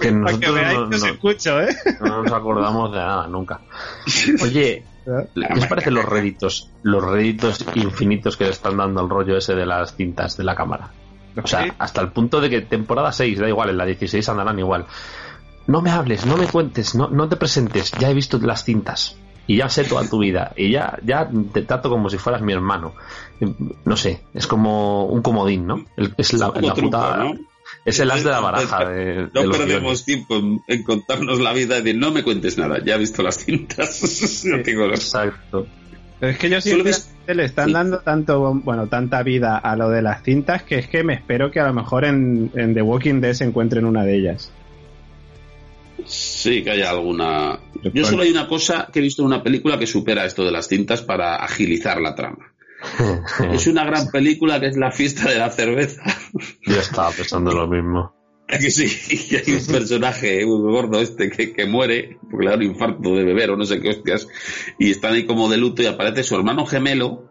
que 0.00 0.10
Para 0.12 0.38
que 0.38 0.46
nosotros 0.46 0.54
veáis 0.54 0.78
no, 0.78 0.88
que 0.90 0.96
os 0.96 1.02
no- 1.02 1.08
escucho, 1.08 1.60
¿eh? 1.60 1.76
no 2.00 2.22
nos 2.22 2.32
acordamos 2.32 2.92
de 2.92 2.98
nada 2.98 3.26
nunca. 3.28 3.60
Oye, 4.42 4.84
¿qué 5.04 5.58
os 5.58 5.66
parecen 5.66 5.94
los 5.94 6.04
réditos, 6.04 6.70
los 6.82 7.04
réditos 7.04 7.64
infinitos 7.74 8.36
que 8.36 8.44
le 8.44 8.50
están 8.50 8.76
dando 8.76 9.00
al 9.00 9.08
rollo 9.08 9.36
ese 9.36 9.54
de 9.54 9.66
las 9.66 9.94
cintas 9.94 10.36
de 10.36 10.44
la 10.44 10.54
cámara? 10.54 10.90
O 11.42 11.46
sea, 11.46 11.74
hasta 11.78 12.00
el 12.00 12.08
punto 12.08 12.40
de 12.40 12.50
que 12.50 12.60
temporada 12.62 13.12
6, 13.12 13.38
da 13.38 13.48
igual, 13.48 13.70
en 13.70 13.78
la 13.78 13.84
16 13.86 14.28
andarán 14.28 14.58
igual. 14.58 14.86
No 15.68 15.80
me 15.80 15.90
hables, 15.90 16.26
no 16.26 16.36
me 16.36 16.46
cuentes, 16.46 16.94
no, 16.96 17.08
no 17.08 17.28
te 17.28 17.36
presentes, 17.36 17.92
ya 17.92 18.10
he 18.10 18.14
visto 18.14 18.38
las 18.38 18.64
cintas. 18.64 19.16
Y 19.46 19.56
ya 19.56 19.68
sé 19.68 19.84
toda 19.84 20.08
tu 20.08 20.18
vida. 20.20 20.52
Y 20.56 20.70
ya, 20.70 20.96
ya 21.04 21.28
te 21.52 21.62
trato 21.62 21.88
como 21.90 22.08
si 22.08 22.18
fueras 22.18 22.40
mi 22.42 22.52
hermano. 22.52 22.94
No 23.84 23.96
sé, 23.96 24.22
es 24.34 24.46
como 24.46 25.06
un 25.06 25.22
comodín, 25.22 25.66
¿no? 25.66 25.84
El- 25.96 26.14
es 26.16 26.32
la, 26.34 26.48
la 26.48 26.52
truco, 26.74 26.80
puta- 26.82 27.16
¿no? 27.16 27.34
Es 27.84 27.98
el 27.98 28.10
as 28.10 28.22
de 28.22 28.30
la 28.30 28.40
baraja 28.40 28.84
de, 28.90 29.04
de 29.04 29.28
No 29.34 29.42
los 29.44 29.56
perdemos 29.56 29.82
guiones. 29.82 30.04
tiempo 30.04 30.36
en, 30.36 30.60
en 30.66 30.82
contarnos 30.82 31.40
la 31.40 31.52
vida 31.54 31.78
y 31.78 31.82
decir, 31.82 31.98
no 31.98 32.10
me 32.12 32.22
cuentes 32.22 32.58
nada, 32.58 32.78
ya 32.84 32.96
he 32.96 32.98
visto 32.98 33.22
las 33.22 33.38
cintas. 33.44 34.44
No 34.44 34.62
tengo 34.62 34.86
los- 34.86 34.98
Exacto. 35.00 35.66
Pero 36.18 36.32
es 36.32 36.38
que 36.38 36.50
yo 36.50 36.60
siempre 36.60 36.92
le 37.34 37.44
están 37.46 37.72
dando 37.72 38.00
tanto, 38.00 38.52
bueno, 38.62 38.88
tanta 38.88 39.22
vida 39.22 39.56
a 39.56 39.74
lo 39.76 39.88
de 39.88 40.02
las 40.02 40.22
cintas 40.22 40.62
que 40.62 40.78
es 40.78 40.86
que 40.88 41.02
me 41.02 41.14
espero 41.14 41.50
que 41.50 41.60
a 41.60 41.66
lo 41.66 41.72
mejor 41.72 42.04
en, 42.04 42.50
en 42.54 42.74
The 42.74 42.82
Walking 42.82 43.22
Dead 43.22 43.32
se 43.32 43.44
encuentren 43.44 43.86
una 43.86 44.04
de 44.04 44.16
ellas. 44.18 44.52
Sí, 46.04 46.62
que 46.62 46.70
haya 46.72 46.90
alguna. 46.90 47.58
Yo 47.94 48.04
solo 48.04 48.22
hay 48.22 48.30
una 48.30 48.48
cosa 48.48 48.88
que 48.92 48.98
he 48.98 49.02
visto 49.02 49.22
en 49.22 49.26
una 49.26 49.42
película 49.42 49.78
que 49.78 49.86
supera 49.86 50.24
esto 50.24 50.44
de 50.44 50.50
las 50.50 50.66
cintas 50.68 51.02
para 51.02 51.36
agilizar 51.36 52.00
la 52.00 52.14
trama. 52.14 52.49
Es 53.52 53.66
una 53.66 53.84
gran 53.84 54.08
película 54.08 54.60
que 54.60 54.68
es 54.68 54.76
La 54.76 54.90
fiesta 54.90 55.28
de 55.28 55.38
la 55.38 55.50
cerveza. 55.50 56.02
Yo 56.62 56.78
estaba 56.78 57.10
pensando 57.10 57.52
lo 57.52 57.66
mismo. 57.66 58.14
¿A 58.48 58.58
que 58.58 58.70
sí? 58.70 58.86
Y 59.30 59.36
hay 59.36 59.54
un 59.54 59.66
personaje 59.66 60.44
muy 60.44 60.72
gordo 60.72 61.00
este 61.00 61.30
que, 61.30 61.52
que 61.52 61.66
muere 61.66 62.18
porque 62.30 62.44
le 62.44 62.50
da 62.50 62.56
un 62.56 62.62
infarto 62.62 63.14
de 63.14 63.24
beber 63.24 63.50
o 63.50 63.56
no 63.56 63.64
sé 63.64 63.80
qué 63.80 63.90
hostias 63.90 64.26
y 64.78 64.90
están 64.90 65.14
ahí 65.14 65.24
como 65.24 65.48
de 65.48 65.56
luto 65.56 65.82
y 65.82 65.86
aparece 65.86 66.24
su 66.24 66.34
hermano 66.34 66.66
gemelo 66.66 67.29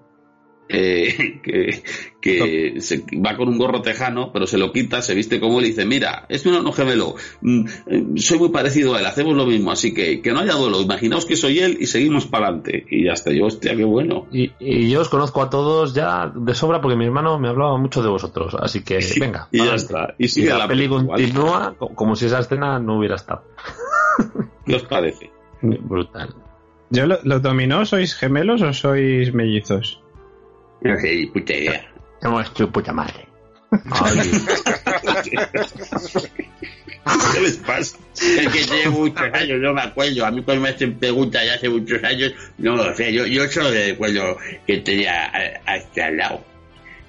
eh, 0.69 1.39
que, 1.43 1.81
que 2.21 2.75
se 2.81 3.03
va 3.25 3.35
con 3.35 3.47
un 3.49 3.57
gorro 3.57 3.81
tejano 3.81 4.31
pero 4.31 4.45
se 4.47 4.57
lo 4.57 4.71
quita, 4.71 5.01
se 5.01 5.15
viste 5.15 5.39
como 5.39 5.59
él 5.59 5.65
y 5.65 5.69
dice 5.69 5.85
mira, 5.85 6.25
es 6.29 6.45
un 6.45 6.53
hermano 6.53 6.71
gemelo 6.73 7.15
mm, 7.41 7.65
eh, 7.87 8.03
soy 8.17 8.37
muy 8.39 8.49
parecido 8.49 8.93
a 8.95 8.99
él, 8.99 9.05
hacemos 9.07 9.35
lo 9.35 9.45
mismo 9.45 9.71
así 9.71 9.93
que 9.93 10.21
que 10.21 10.31
no 10.31 10.39
haya 10.41 10.53
duelo, 10.53 10.81
imaginaos 10.81 11.25
que 11.25 11.35
soy 11.35 11.59
él 11.59 11.77
y 11.81 11.87
seguimos 11.87 12.27
para 12.27 12.47
adelante 12.47 12.85
y 12.89 13.05
ya 13.05 13.13
está, 13.13 13.31
yo 13.31 13.45
hostia, 13.47 13.75
qué 13.75 13.83
bueno 13.83 14.27
Y, 14.31 14.51
y 14.59 14.89
yo 14.89 15.01
os 15.01 15.09
conozco 15.09 15.41
a 15.41 15.49
todos 15.49 15.93
ya 15.93 16.31
de 16.35 16.53
sobra 16.53 16.79
porque 16.81 16.95
mi 16.97 17.05
hermano 17.05 17.39
me 17.39 17.47
hablaba 17.49 17.77
mucho 17.77 18.03
de 18.03 18.09
vosotros. 18.09 18.55
Así 18.59 18.83
que 18.83 18.99
venga. 19.19 19.47
y 19.51 19.57
ya 19.65 19.73
está, 19.75 20.13
y 20.19 20.25
Y 20.25 20.27
sigue 20.27 20.49
la, 20.49 20.59
la 20.59 20.67
peli 20.67 20.87
película. 20.87 21.07
continúa 21.17 21.75
co- 21.77 21.95
como 21.95 22.15
si 22.15 22.25
esa 22.27 22.39
escena 22.39 22.79
no 22.79 22.97
hubiera 22.99 23.15
estado. 23.15 23.43
¿qué 24.65 24.75
os 24.75 24.83
parece? 24.83 25.31
Brutal. 25.61 26.35
Yo, 26.91 27.05
lo- 27.07 27.19
¿Los 27.23 27.41
dominó 27.41 27.85
sois 27.85 28.13
gemelos 28.15 28.61
o 28.61 28.71
sois 28.73 29.33
mellizos? 29.33 30.01
No 30.81 30.97
sé, 30.99 31.29
puta 31.33 31.53
idea 31.53 31.85
Somos 32.21 32.53
tu 32.53 32.71
puta 32.71 32.93
madre. 32.93 33.27
¿Qué 37.33 37.41
les 37.41 37.57
pasa? 37.57 37.97
Es 38.15 38.47
que 38.49 38.65
llevo 38.65 38.99
muchos 39.01 39.33
años, 39.33 39.59
no 39.59 39.73
me 39.73 39.81
acuerdo. 39.81 40.25
A 40.25 40.31
mí 40.31 40.41
cuando 40.43 40.63
me 40.63 40.69
hacen 40.69 40.97
preguntas 40.97 41.43
ya 41.45 41.53
hace 41.55 41.69
muchos 41.69 42.03
años, 42.03 42.33
no 42.57 42.75
lo 42.75 42.93
sé. 42.95 43.13
Yo, 43.13 43.25
yo 43.25 43.47
solo 43.47 43.71
recuerdo 43.71 44.37
que 44.67 44.77
tenía 44.79 45.25
a- 45.25 45.61
a 45.65 45.77
este 45.77 46.03
al 46.03 46.17
lado. 46.17 46.43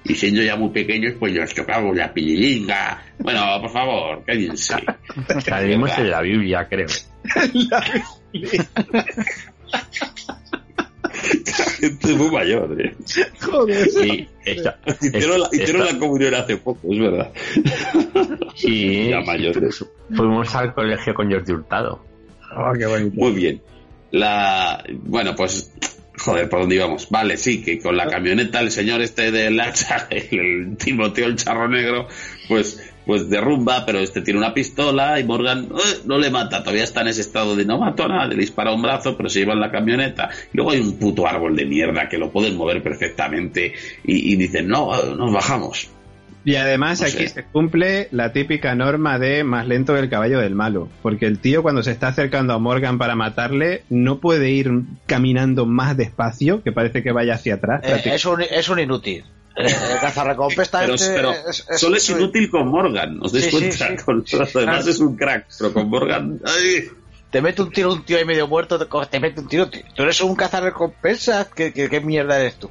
Y 0.05 0.15
siendo 0.15 0.43
ya 0.43 0.57
muy 0.57 0.71
pequeños, 0.71 1.15
pues 1.19 1.35
nos 1.35 1.53
tocamos 1.55 1.95
la 1.97 2.13
pililinga. 2.13 3.03
Bueno, 3.19 3.59
por 3.61 3.71
favor, 3.71 4.25
cállense. 4.25 4.75
la 5.47 5.61
vimos 5.61 5.91
en 5.99 6.11
la 6.11 6.23
Biblia, 6.23 6.67
creo. 6.69 6.87
Gente 11.81 12.15
muy 12.15 12.31
mayor, 12.31 12.81
¿eh? 12.81 12.95
Joder. 13.41 13.89
Esta- 14.45 14.79
Hicieron, 15.01 15.41
la, 15.41 15.47
esta- 15.47 15.57
hicieron 15.63 15.87
la 15.87 15.99
comunión 15.99 16.35
hace 16.35 16.57
poco, 16.59 16.93
es 16.93 16.99
verdad. 17.01 17.33
y 18.63 19.09
Ya 19.09 19.21
mayores. 19.21 19.85
fuimos 20.15 20.55
al 20.55 20.75
colegio 20.75 21.15
con 21.15 21.31
Jordi 21.31 21.53
Hurtado. 21.53 22.05
Oh, 22.57 22.73
qué 22.79 22.87
bonito. 22.87 23.17
Muy 23.17 23.33
bien. 23.33 23.63
La, 24.11 24.85
bueno, 25.05 25.35
pues, 25.37 25.73
joder, 26.19 26.49
¿por 26.49 26.61
dónde 26.61 26.75
íbamos? 26.77 27.09
Vale, 27.11 27.37
sí, 27.37 27.63
que 27.63 27.79
con 27.79 27.97
la 27.97 28.07
camioneta 28.09 28.61
el 28.61 28.71
señor 28.71 29.01
este 29.03 29.31
del 29.31 29.59
hacha, 29.61 30.09
el, 30.11 30.27
el 30.71 30.77
Timoteo 30.77 31.27
el 31.27 31.37
charro 31.37 31.69
negro, 31.69 32.09
pues, 32.49 32.90
pues 33.11 33.29
derrumba, 33.29 33.85
pero 33.85 33.99
este 33.99 34.21
tiene 34.21 34.39
una 34.39 34.55
pistola 34.55 35.19
y 35.19 35.25
Morgan 35.25 35.65
eh, 35.65 35.99
no 36.05 36.17
le 36.17 36.31
mata, 36.31 36.61
todavía 36.61 36.85
está 36.85 37.01
en 37.01 37.09
ese 37.09 37.23
estado 37.23 37.57
de 37.57 37.65
no 37.65 37.77
mato 37.77 38.05
a 38.05 38.09
nadie, 38.09 38.37
le 38.37 38.43
dispara 38.43 38.73
un 38.73 38.83
brazo, 38.83 39.17
pero 39.17 39.29
se 39.29 39.41
lleva 39.41 39.53
en 39.55 39.59
la 39.59 39.73
camioneta. 39.73 40.31
Y 40.53 40.57
luego 40.57 40.71
hay 40.71 40.79
un 40.79 40.97
puto 40.97 41.27
árbol 41.27 41.57
de 41.57 41.67
mierda 41.67 42.09
que 42.09 42.19
lo 42.19 42.31
pueden 42.31 42.57
mover 42.57 42.85
perfectamente 42.85 43.73
y, 44.05 44.33
y 44.33 44.37
dicen, 44.37 44.69
no, 44.69 44.95
eh, 44.95 45.13
nos 45.19 45.33
bajamos. 45.33 45.91
Y 46.45 46.55
además 46.55 47.01
No 47.01 47.07
aquí 47.09 47.27
sé. 47.27 47.29
se 47.31 47.45
cumple 47.47 48.07
la 48.13 48.33
típica 48.33 48.77
norma 48.77 49.19
de 49.19 49.43
más 49.43 49.67
lento 49.67 49.93
que 49.93 49.99
el 49.99 50.09
caballo 50.09 50.39
del 50.39 50.55
malo, 50.55 50.89
porque 51.03 51.27
el 51.27 51.41
tío 51.41 51.63
cuando 51.65 51.83
se 51.83 51.91
está 51.91 52.07
acercando 52.07 52.55
a 52.55 52.61
Morgan 52.61 52.97
para 52.97 53.17
matarle 53.17 53.83
no 53.91 54.21
puede 54.21 54.51
ir 54.53 54.71
caminando 55.07 55.67
más 55.67 55.97
despacio, 55.97 56.63
que 56.63 56.71
parece 56.71 57.03
que 57.03 57.11
vaya 57.11 57.35
hacia 57.35 57.55
atrás. 57.57 57.81
Eh, 57.83 58.03
es, 58.15 58.25
un, 58.25 58.41
es 58.41 58.69
un 58.69 58.79
inútil. 58.79 59.25
Eh, 59.61 59.77
El 59.93 59.99
cazarrecompensa 60.01 60.81
Pero, 60.81 60.95
este 60.95 61.15
pero 61.15 61.31
es- 61.33 61.67
es- 61.69 61.81
solo 61.81 61.97
es 61.97 62.09
es- 62.09 62.17
inútil 62.17 62.51
con 62.51 62.69
Morgan, 62.69 63.19
¿os 63.23 63.33
dais 63.33 63.45
Sí, 63.47 63.51
cuenta? 63.51 63.89
sí. 63.89 63.97
Con 64.05 64.25
los 64.33 64.53
demás 64.53 64.87
es 64.87 64.99
un 65.01 65.17
crack, 65.17 65.47
pero 65.59 65.73
con 65.73 65.89
Morgan... 65.89 66.41
¡ay! 66.45 66.89
Te 67.31 67.41
mete 67.41 67.63
un 67.63 67.71
tiro 67.71 67.93
un 67.93 68.03
tío 68.05 68.17
ahí 68.19 68.25
medio 68.25 68.49
muerto, 68.49 68.77
te, 68.79 68.87
te 69.09 69.21
mete 69.21 69.41
un 69.41 69.47
tiro. 69.49 69.69
tío. 69.71 69.83
Tú 69.95 70.03
eres 70.03 70.21
un 70.21 70.35
cazarrecompensas. 70.35 71.47
¿Qué, 71.55 71.73
qué, 71.73 71.89
qué 71.89 72.01
mierda 72.01 72.41
eres 72.41 72.57
tú? 72.57 72.69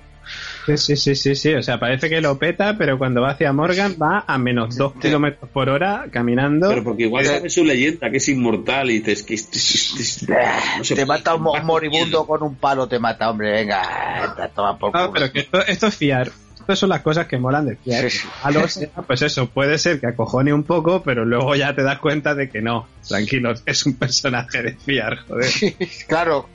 Sí, 0.66 0.78
sí, 0.78 0.96
sí, 0.98 1.16
sí, 1.16 1.34
sí, 1.36 1.54
o 1.56 1.64
sea, 1.64 1.80
parece 1.80 2.08
que 2.10 2.22
lo 2.22 2.38
peta, 2.38 2.76
pero 2.78 3.00
cuando 3.00 3.22
va 3.22 3.32
hacia 3.32 3.52
Morgan 3.54 3.96
va 4.00 4.26
a 4.28 4.38
menos 4.38 4.76
2 4.78 4.94
kilómetros 5.02 5.50
por 5.50 5.70
hora 5.70 6.06
caminando. 6.12 6.70
Pero 6.70 6.84
porque 6.84 7.04
igual 7.04 7.26
sabe 7.26 7.50
su 7.50 7.64
leyenda, 7.64 8.12
que 8.12 8.18
es 8.18 8.28
inmortal, 8.30 8.92
y 8.92 9.00
te 9.00 9.16
puede- 9.16 11.06
mata 11.06 11.36
un 11.36 11.42
mo- 11.44 11.56
moribundo 11.64 12.28
con 12.28 12.44
un 12.44 12.56
palo, 12.56 12.88
te 12.88 13.00
mata, 13.00 13.30
hombre. 13.30 13.52
Venga, 13.52 14.36
te 14.38 14.48
toma 14.50 14.78
por 14.78 14.94
No, 14.94 15.08
culo. 15.08 15.14
pero 15.14 15.32
que 15.32 15.40
esto, 15.40 15.66
esto 15.66 15.88
es 15.88 15.96
fiar. 15.96 16.30
Estas 16.70 16.82
son 16.82 16.90
las 16.90 17.02
cosas 17.02 17.26
que 17.26 17.40
molan 17.40 17.66
de 17.66 17.78
fiar. 17.78 18.12
Sí. 18.12 18.28
A 18.44 18.52
lo 18.52 18.68
sea, 18.68 18.90
pues 19.08 19.24
eso, 19.24 19.50
puede 19.50 19.80
ser 19.80 20.00
que 20.00 20.06
acojone 20.06 20.54
un 20.54 20.64
poco, 20.64 21.02
pero 21.02 21.26
luego 21.26 21.56
ya 21.56 21.74
te 21.74 21.82
das 21.82 21.98
cuenta 21.98 22.36
de 22.36 22.48
que 22.48 22.62
no. 22.62 22.88
Tranquilo, 23.08 23.56
es 23.66 23.86
un 23.88 23.96
personaje 23.96 24.62
de 24.62 24.74
fiar, 24.76 25.18
joder. 25.28 25.50
claro. 26.08 26.48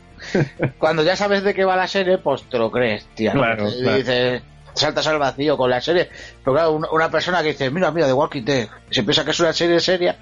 Cuando 0.78 1.02
ya 1.02 1.16
sabes 1.16 1.42
de 1.42 1.52
qué 1.52 1.64
va 1.64 1.74
la 1.74 1.88
serie, 1.88 2.18
pues 2.18 2.44
te 2.48 2.58
lo 2.58 2.70
crees, 2.70 3.04
tía. 3.16 3.32
Claro, 3.32 3.68
Y 3.68 3.82
claro. 3.82 3.96
dices, 3.96 4.42
saltas 4.74 5.04
al 5.08 5.18
vacío 5.18 5.56
con 5.56 5.68
la 5.68 5.80
serie. 5.80 6.08
Pero 6.44 6.54
claro, 6.54 6.72
una, 6.74 6.88
una 6.92 7.10
persona 7.10 7.42
que 7.42 7.48
dice, 7.48 7.72
mira, 7.72 7.90
mira, 7.90 8.06
The 8.06 8.12
Walking 8.12 8.44
Dead, 8.44 8.68
se 8.90 9.02
piensa 9.02 9.24
que 9.24 9.32
es 9.32 9.40
una 9.40 9.52
serie 9.52 9.80
seria 9.80 10.16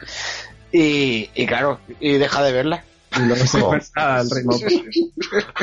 y, 0.72 1.28
y 1.34 1.46
claro, 1.46 1.80
y 2.00 2.14
deja 2.14 2.42
de 2.42 2.52
verla. 2.52 2.82
Y 3.16 3.26
luego 3.26 3.46
se 3.46 3.60
Jo. 3.60 3.70
pasa 3.70 4.16
al 4.16 4.30
ritmo. 4.30 4.58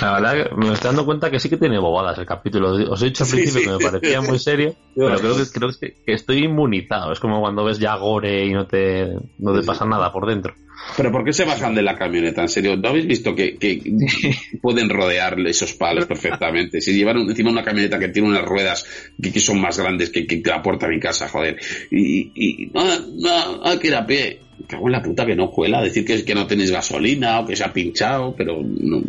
La 0.02 0.14
verdad 0.20 0.34
que 0.50 0.56
me 0.56 0.74
estoy 0.74 0.88
dando 0.90 1.06
cuenta 1.06 1.30
que 1.32 1.40
sí 1.40 1.50
que 1.50 1.58
tiene 1.58 1.80
bobadas 1.80 2.18
el 2.20 2.26
capítulo. 2.26 2.72
Os 2.92 3.02
he 3.02 3.06
dicho 3.06 3.24
al 3.24 3.30
Sí, 3.30 3.36
principio 3.38 3.60
sí. 3.62 3.66
que 3.66 3.72
me 3.86 3.92
parecía 3.92 4.22
muy 4.22 4.40
serio, 4.40 4.76
pero 4.96 5.18
creo 5.20 5.36
que, 5.38 5.44
creo 5.52 5.70
que, 5.80 5.96
que 6.06 6.14
estoy 6.14 6.44
inmunizado. 6.46 7.12
Es 7.12 7.20
como 7.20 7.40
cuando 7.42 7.64
ves 7.64 7.80
ya 7.80 7.96
gore 7.98 8.46
y 8.46 8.54
no 8.54 8.68
te, 8.68 9.08
no 9.40 9.60
te 9.60 9.66
pasa 9.66 9.86
nada 9.86 10.12
por 10.12 10.28
dentro. 10.28 10.54
Pero 10.96 11.12
¿por 11.12 11.26
qué 11.26 11.34
se 11.34 11.44
bajan 11.44 11.76
de 11.76 11.82
la 11.82 11.98
camioneta? 11.98 12.42
En 12.42 12.48
serio, 12.50 12.78
¿no 12.78 12.90
habéis 12.90 13.06
visto 13.06 13.36
que, 13.36 13.58
que 13.58 13.82
pueden 14.62 14.90
rodear 14.90 15.38
esos 15.42 15.74
palos 15.74 16.06
perfectamente? 16.06 16.80
Si 16.82 16.94
llevan 16.94 17.18
un- 17.18 17.30
encima 17.30 17.52
una 17.52 17.64
camioneta 17.64 18.00
que 18.00 18.08
tiene 18.10 18.30
unas 18.30 18.46
ruedas 18.46 18.86
que, 19.22 19.32
que 19.32 19.40
son 19.42 19.60
más 19.60 19.78
grandes 19.78 20.10
que, 20.10 20.26
que 20.26 20.42
la 20.46 20.62
puerta 20.64 20.88
de 20.88 20.94
mi 20.96 21.00
casa, 21.02 21.28
joder. 21.28 21.58
Y, 21.92 22.32
y 22.34 22.72
no, 22.74 22.84
no, 23.18 23.64
hay 23.66 23.78
que 23.78 23.88
ir 23.88 23.96
a 23.96 24.06
pie. 24.06 24.40
Cago 24.68 24.88
en 24.88 24.92
la 24.92 25.02
puta 25.02 25.26
que 25.26 25.36
no 25.36 25.52
cuela, 25.52 25.82
decir 25.82 26.06
que, 26.06 26.24
que 26.24 26.36
no 26.36 26.48
tenéis 26.48 26.72
gasolina 26.72 27.40
o 27.40 27.46
que 27.48 27.56
se 27.56 27.64
ha 27.64 27.74
pinchado, 27.74 28.36
pero 28.36 28.62
no, 28.62 29.02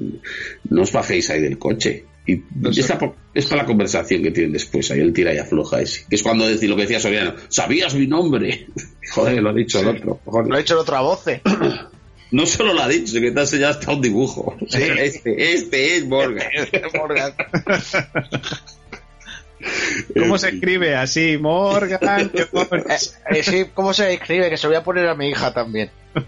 no 0.68 0.82
os 0.82 0.92
bajéis 0.92 1.30
ahí 1.30 1.40
del 1.40 1.58
coche. 1.58 2.04
Y 2.26 2.42
esta 2.78 2.98
es 3.34 3.46
para 3.46 3.62
la 3.62 3.66
conversación 3.66 4.22
que 4.22 4.30
tienen 4.30 4.52
después, 4.52 4.90
ahí 4.90 5.00
el 5.00 5.12
tira 5.12 5.34
y 5.34 5.38
afloja 5.38 5.80
ese. 5.80 6.04
Que 6.08 6.16
es 6.16 6.22
cuando 6.22 6.46
decir 6.46 6.68
lo 6.70 6.76
que 6.76 6.82
decía 6.82 7.00
Soriano, 7.00 7.34
¿sabías 7.48 7.94
mi 7.94 8.06
nombre? 8.06 8.66
Joder, 9.12 9.42
lo 9.42 9.50
ha 9.50 9.54
dicho 9.54 9.80
el 9.80 9.88
otro. 9.88 10.20
Lo 10.46 10.56
he 10.56 10.60
hecho 10.60 10.74
en 10.74 10.80
otra 10.80 11.00
voz. 11.00 11.26
eh. 11.28 11.40
No 12.32 12.46
solo 12.46 12.74
lo 12.74 12.82
ha 12.82 12.86
dicho, 12.88 13.08
sino 13.08 13.22
que 13.22 13.32
te 13.32 13.40
ha 13.40 13.42
enseñado 13.42 13.72
hasta 13.72 13.92
un 13.92 14.00
dibujo. 14.00 14.54
Este, 14.70 15.52
este 15.52 15.96
es 15.96 16.06
Morgan. 16.06 16.46
Morgan. 16.96 17.32
¿Cómo 20.18 20.38
se 20.38 20.48
escribe 20.50 20.96
así? 20.96 21.36
Morgan. 21.38 22.30
Morgan. 22.52 22.82
Eh, 22.90 22.98
eh, 23.30 23.42
sí, 23.42 23.66
¿cómo 23.74 23.92
se 23.92 24.12
escribe? 24.14 24.48
Que 24.50 24.56
se 24.56 24.64
lo 24.64 24.70
voy 24.70 24.78
a 24.78 24.84
poner 24.84 25.08
a 25.08 25.14
mi 25.14 25.28
hija 25.28 25.52
también. 25.52 25.90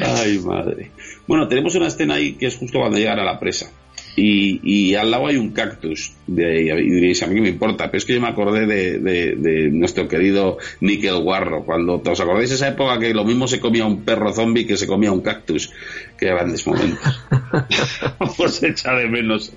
Ay, 0.00 0.38
madre. 0.38 0.90
Bueno, 1.26 1.48
tenemos 1.48 1.74
una 1.74 1.88
escena 1.88 2.14
ahí 2.14 2.34
que 2.34 2.46
es 2.46 2.56
justo 2.56 2.78
cuando 2.78 2.98
llegan 2.98 3.18
a 3.18 3.24
la 3.24 3.38
presa. 3.38 3.70
Y, 4.18 4.60
y 4.64 4.94
al 4.94 5.10
lado 5.10 5.26
hay 5.26 5.36
un 5.36 5.50
cactus. 5.52 6.12
De, 6.26 6.62
y 6.62 6.90
diréis, 6.90 7.22
a 7.22 7.26
mí 7.26 7.38
me 7.40 7.50
importa. 7.50 7.84
Pero 7.90 7.98
es 7.98 8.04
que 8.06 8.14
yo 8.14 8.20
me 8.20 8.28
acordé 8.28 8.66
de, 8.66 8.98
de- 8.98 9.36
de 9.36 9.70
nuestro 9.70 10.08
querido 10.08 10.56
Nickel 10.80 11.18
Guarro. 11.22 11.64
Cuando 11.64 12.00
os 12.04 12.20
acordáis 12.20 12.50
esa 12.50 12.68
época 12.68 12.98
que 12.98 13.12
lo 13.12 13.24
mismo 13.24 13.46
se 13.46 13.60
comía 13.60 13.84
un 13.84 14.04
perro 14.04 14.32
zombie 14.32 14.66
que 14.66 14.76
se 14.78 14.86
comía 14.86 15.12
un 15.12 15.20
cactus. 15.20 15.70
Qué 16.18 16.26
grandes 16.26 16.66
momentos. 16.66 16.98
Vamos 18.18 18.62
a 18.62 18.66
echar 18.68 18.98
de 18.98 19.06
menos. 19.08 19.52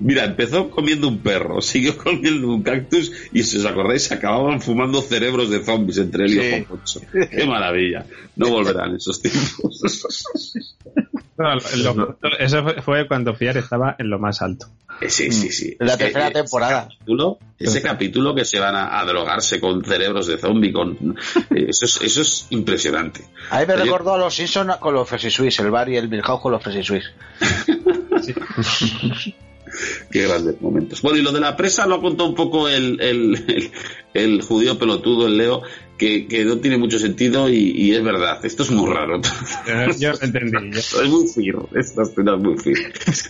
Mira, 0.00 0.24
empezó 0.24 0.70
comiendo 0.70 1.06
un 1.06 1.20
perro, 1.20 1.60
siguió 1.62 1.96
comiendo 1.96 2.48
un 2.52 2.62
cactus 2.64 3.12
y 3.32 3.44
si 3.44 3.58
os 3.58 3.64
acordáis 3.64 4.02
se 4.02 4.14
acababan 4.14 4.60
fumando 4.60 5.00
cerebros 5.02 5.50
de 5.50 5.62
zombies 5.64 5.98
entre 5.98 6.24
él 6.24 6.32
y 6.34 6.40
Sí. 6.84 6.98
Qué 7.30 7.46
maravilla. 7.46 8.04
No 8.36 8.48
volverán 8.50 8.96
esos 8.96 9.22
tiempos. 9.22 9.80
No, 11.40 11.94
lo- 11.94 12.16
eso 12.38 12.64
fue- 12.82 13.08
cuando 13.08 13.34
Fiar 13.34 13.56
estaba 13.56 13.96
en 13.98 14.10
lo 14.10 14.18
más 14.18 14.42
alto. 14.42 14.66
Eh, 15.00 15.08
Sí, 15.08 15.32
sí, 15.32 15.50
sí. 15.50 15.76
En 15.80 15.86
la 15.86 15.94
Es 15.94 15.98
tercera 15.98 16.30
temporada. 16.30 16.88
capítulo- 16.90 17.38
ese 17.58 17.80
capítulo 17.80 18.34
que 18.34 18.44
se 18.44 18.60
van 18.60 18.74
a, 18.76 19.00
a 19.00 19.04
drogarse 19.06 19.58
con 19.60 19.82
cerebros 19.84 20.26
de 20.26 20.36
zombie, 20.36 20.72
con 20.72 21.16
eh, 21.54 21.66
eso 21.68 21.86
es, 21.86 22.00
eso 22.02 22.20
es 22.22 22.46
impresionante. 22.50 23.24
A 23.50 23.60
mí 23.60 23.66
me 23.66 23.76
recordó 23.76 24.14
a 24.14 24.18
los 24.18 24.34
Simpsons 24.34 24.76
con 24.76 24.92
los 24.94 25.08
Fresh 25.08 25.30
Swiss, 25.30 25.58
el 25.60 25.70
bar 25.70 25.88
y 25.88 25.96
el 25.96 26.08
Milhouse 26.10 26.40
con 26.40 26.52
los 26.52 26.62
Fresh 26.62 26.84
Swiss. 26.86 27.04
Qué 30.10 30.26
grandes 30.26 30.60
momentos. 30.60 31.00
Bueno, 31.00 31.18
y 31.18 31.22
lo 31.22 31.30
de 31.32 31.40
la 31.40 31.56
presa 31.56 31.86
lo 31.86 31.94
ha 31.96 32.00
contado 32.00 32.28
un 32.28 32.34
poco 32.34 32.68
el, 32.68 33.00
el, 33.00 33.44
el- 33.46 33.70
el 34.12 34.42
judío 34.42 34.76
pelotudo, 34.78 35.28
el 35.28 35.36
Leo, 35.38 35.62
que, 36.00 36.26
que 36.26 36.44
no 36.46 36.56
tiene 36.58 36.78
mucho 36.78 36.98
sentido 36.98 37.50
y, 37.50 37.72
y 37.76 37.92
es 37.92 38.02
verdad. 38.02 38.42
Esto 38.44 38.62
es 38.62 38.70
muy 38.70 38.90
raro. 38.90 39.20
Yo 39.98 40.12
lo 40.12 40.18
entendí. 40.22 40.70
yo- 40.72 41.02
Es 41.02 41.08
muy 41.10 41.28
fir, 41.28 41.54
esta 41.76 42.02
escena 42.02 42.34
es 42.36 42.40
muy. 42.40 42.56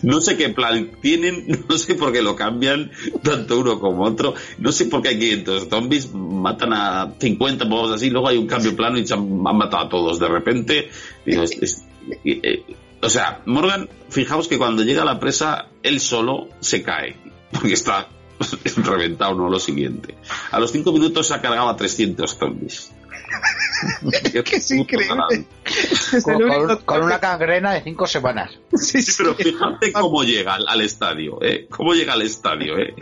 No 0.02 0.20
sé 0.20 0.36
qué 0.36 0.50
plan 0.50 0.88
tienen, 1.02 1.64
no 1.68 1.76
sé 1.76 1.96
por 1.96 2.12
qué 2.12 2.22
lo 2.22 2.36
cambian, 2.36 2.92
tanto 3.24 3.58
uno 3.58 3.80
como 3.80 4.04
otro. 4.04 4.34
No 4.58 4.70
sé 4.70 4.84
por 4.86 5.02
qué 5.02 5.08
hay 5.08 5.18
500 5.18 5.68
zombies, 5.68 6.14
matan 6.14 6.72
a 6.72 7.12
50 7.18 7.64
pavos 7.68 7.90
así, 7.90 8.08
luego 8.08 8.28
hay 8.28 8.38
un 8.38 8.46
cambio 8.46 8.70
de 8.70 8.76
plano 8.76 8.98
y 8.98 9.06
se 9.06 9.14
han, 9.14 9.20
han 9.44 9.56
matado 9.58 9.86
a 9.86 9.88
todos 9.88 10.18
de 10.20 10.28
repente. 10.28 10.88
Digo, 11.26 11.42
es- 11.42 11.60
es- 11.60 11.84
eh, 12.24 12.40
eh, 12.42 12.62
o 13.02 13.10
sea, 13.10 13.40
Morgan, 13.46 13.88
fijaos 14.10 14.46
que 14.46 14.58
cuando 14.58 14.84
llega 14.84 15.02
a 15.02 15.06
la 15.06 15.18
presa, 15.18 15.66
él 15.82 15.98
solo 16.00 16.48
se 16.60 16.82
cae, 16.82 17.16
porque 17.50 17.72
está 17.74 18.08
reventado, 18.84 19.34
no 19.34 19.48
lo 19.48 19.58
siguiente. 19.58 20.14
A 20.50 20.58
los 20.60 20.72
5 20.72 20.92
minutos 20.92 21.28
se 21.28 21.34
ha 21.34 21.40
cargado 21.40 21.68
a 21.68 21.76
300 21.76 22.30
zombies. 22.36 22.90
Que 24.44 24.56
es 24.56 24.70
increíble. 24.72 25.46
Con, 26.84 27.02
una 27.02 27.18
cangrena 27.20 27.72
de 27.74 27.82
cinco 27.82 28.06
semanas. 28.06 28.50
Sí, 28.74 29.02
Sí, 29.02 29.12
pero 29.16 29.34
fíjate 29.34 29.92
cómo 29.92 30.22
llega 30.24 30.54
al, 30.54 30.66
al 30.68 30.80
estadio, 30.82 31.38
¿eh? 31.42 31.66
Cómo 31.70 31.94
llega 31.94 32.12
al 32.14 32.22
estadio, 32.22 32.76
¿eh? 32.78 32.94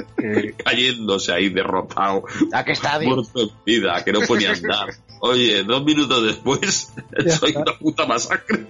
Cayéndose 0.65 1.32
ahí 1.32 1.48
derrotado, 1.48 2.24
¿A 2.52 2.65
qué 2.65 2.73
estadio? 2.73 3.09
muerto 3.09 3.40
en 3.40 3.51
vida, 3.65 4.05
que 4.05 4.12
no 4.12 4.20
podía 4.20 4.52
andar. 4.52 4.90
Oye, 5.20 5.62
dos 5.65 5.82
minutos 5.85 6.23
después, 6.23 6.93
Ya 7.24 7.36
soy 7.36 7.51
está. 7.51 7.62
una 7.62 7.78
puta 7.78 8.06
masacre. 8.06 8.66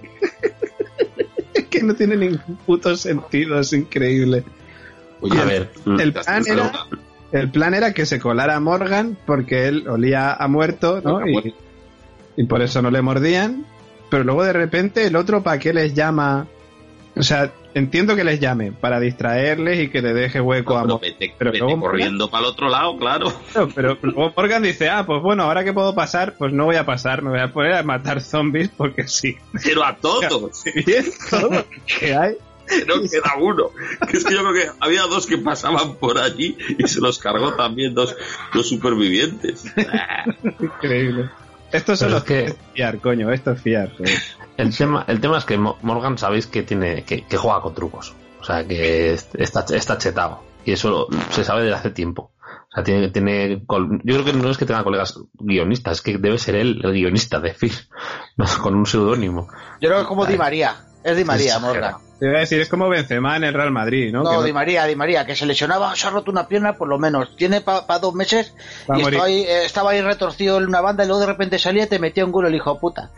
Es 1.53 1.65
que 1.65 1.83
no 1.83 1.93
tiene 1.93 2.15
ningún 2.15 2.57
puto 2.65 2.95
sentido, 2.95 3.59
es 3.59 3.73
increíble. 3.73 4.43
Oye, 5.21 5.39
A 5.39 5.45
ver, 5.45 5.69
El 5.99 6.13
ya 6.13 6.21
plan 6.21 6.43
era, 6.47 6.71
el 7.31 7.49
plan 7.51 7.73
era 7.73 7.93
que 7.93 8.05
se 8.05 8.19
colara 8.19 8.59
Morgan 8.59 9.17
porque 9.25 9.67
él 9.67 9.87
olía 9.87 10.33
a 10.33 10.47
muerto, 10.47 11.01
¿no? 11.03 11.17
A 11.19 11.29
Y, 11.29 11.33
muerto. 11.33 11.53
y 12.37 12.43
por 12.45 12.61
eso 12.61 12.81
no 12.81 12.89
le 12.91 13.01
mordían. 13.01 13.65
Pero 14.09 14.23
luego 14.23 14.43
de 14.43 14.53
repente 14.53 15.05
el 15.05 15.15
otro 15.15 15.43
para 15.43 15.59
qué 15.59 15.73
les 15.73 15.93
llama. 15.93 16.47
O 17.15 17.21
sea, 17.23 17.51
entiendo 17.73 18.15
que 18.15 18.23
les 18.23 18.39
llame 18.39 18.71
para 18.71 18.99
distraerles 18.99 19.79
y 19.81 19.89
que 19.89 20.01
le 20.01 20.13
deje 20.13 20.39
hueco 20.39 20.77
a 20.77 20.81
Morgan. 20.85 20.99
vete, 21.01 21.33
pero 21.37 21.51
vete 21.51 21.63
luego- 21.65 21.81
corriendo 21.81 22.29
para 22.29 22.45
el 22.45 22.49
otro 22.51 22.69
lado, 22.69 22.97
claro. 22.97 23.33
Pero 23.75 23.97
luego 24.01 24.31
Morgan 24.37 24.63
dice, 24.63 24.89
ah, 24.89 25.05
pues 25.05 25.21
bueno, 25.21 25.43
ahora 25.43 25.63
que 25.63 25.73
puedo 25.73 25.93
pasar, 25.93 26.35
pues 26.37 26.53
no 26.53 26.65
voy 26.65 26.77
a 26.77 26.85
pasar, 26.85 27.21
me 27.21 27.29
voy 27.31 27.39
a 27.39 27.51
poner 27.51 27.73
a 27.73 27.83
matar 27.83 28.21
zombies 28.21 28.69
porque 28.69 29.07
sí. 29.07 29.35
Pero 29.63 29.83
a 29.83 29.95
todos, 30.01 30.63
Bien, 30.85 31.05
todo 31.29 31.49
lo 31.51 31.65
que 31.85 32.15
hay. 32.15 32.35
Que 32.69 32.85
no 32.87 33.01
queda 33.01 33.33
uno. 33.39 33.71
Que 34.09 34.17
es 34.17 34.23
que 34.23 34.33
yo 34.35 34.41
creo 34.41 34.53
que 34.53 34.71
había 34.79 35.03
dos 35.03 35.25
que 35.27 35.37
pasaban 35.37 35.95
por 35.95 36.17
allí 36.17 36.57
y 36.77 36.87
se 36.87 37.01
los 37.01 37.19
cargó 37.19 37.53
también 37.55 37.93
dos, 37.95 38.15
dos 38.53 38.67
supervivientes. 38.69 39.65
Increíble. 40.59 41.29
Esto 41.71 41.95
solo 41.95 42.17
es 42.17 42.23
que- 42.23 42.45
es 42.45 42.55
fiar, 42.73 42.99
coño, 42.99 43.31
esto 43.31 43.51
es 43.51 43.61
fiar. 43.61 43.91
joder. 43.95 44.17
El 44.57 44.75
tema, 44.75 45.05
el 45.07 45.21
tema 45.21 45.37
es 45.37 45.45
que 45.45 45.57
Mo- 45.57 45.77
Morgan 45.83 46.17
sabéis 46.17 46.47
que 46.47 46.63
tiene 46.63 47.03
que, 47.03 47.25
que 47.25 47.37
juega 47.37 47.61
con 47.61 47.73
trucos. 47.75 48.13
O 48.41 48.43
sea, 48.43 48.65
que 48.67 49.13
est- 49.13 49.35
está, 49.35 49.65
está 49.75 49.97
chetado. 49.97 50.41
Y 50.65 50.71
eso 50.71 51.07
se 51.31 51.43
sabe 51.43 51.63
desde 51.63 51.75
hace 51.75 51.89
tiempo. 51.91 52.31
O 52.41 52.71
sea, 52.73 52.83
tiene, 52.83 53.09
tiene 53.09 53.61
yo 53.67 54.13
creo 54.13 54.25
que 54.25 54.33
no 54.33 54.49
es 54.49 54.57
que 54.57 54.65
tenga 54.65 54.83
colegas 54.83 55.19
guionistas, 55.33 55.97
es 55.97 56.01
que 56.01 56.17
debe 56.17 56.37
ser 56.37 56.55
él 56.55 56.81
el 56.83 56.91
guionista 56.93 57.39
de 57.39 57.53
Phil, 57.53 57.73
¿no? 58.37 58.45
con 58.61 58.75
un 58.75 58.85
seudónimo. 58.85 59.47
Yo 59.81 59.89
creo 59.89 59.95
que 59.97 60.01
es 60.01 60.07
como 60.07 60.25
Di 60.25 60.37
María. 60.37 60.75
Es 61.03 61.17
Di 61.17 61.23
María, 61.23 61.55
Es 61.55 61.61
Morgan. 61.61 61.95
Te 62.19 62.25
iba 62.25 62.35
a 62.35 62.39
decir, 62.41 62.59
es 62.59 62.67
como 62.67 62.89
Benzema 62.89 63.37
en 63.37 63.45
el 63.45 63.53
Real 63.53 63.71
Madrid, 63.71 64.11
¿no? 64.11 64.23
No, 64.23 64.41
Que 64.41 64.47
Di 64.47 64.53
María, 64.53 64.85
Di 64.85 64.95
María, 64.95 65.25
que 65.25 65.37
se 65.37 65.45
lesionaba, 65.45 65.95
se 65.95 66.05
ha 66.05 66.09
roto 66.09 66.31
una 66.31 66.49
pierna 66.49 66.73
por 66.73 66.89
lo 66.89 66.99
menos. 66.99 67.33
Tiene 67.37 67.61
para 67.61 67.99
dos 67.99 68.13
meses 68.13 68.53
Va 68.91 68.99
y 68.99 69.03
morir. 69.03 69.13
estaba 69.13 69.25
ahí, 69.25 69.41
eh, 69.43 69.65
estaba 69.65 69.91
ahí 69.91 70.01
retorcido 70.01 70.57
en 70.57 70.65
una 70.65 70.81
banda 70.81 71.05
y 71.05 71.07
luego 71.07 71.21
de 71.21 71.27
repente 71.27 71.57
salía 71.57 71.85
y 71.85 71.87
te 71.87 71.97
metía 71.97 72.25
un 72.25 72.33
gol 72.33 72.47
el 72.47 72.55
hijo 72.55 72.73
de 72.73 72.79
puta. 72.81 73.11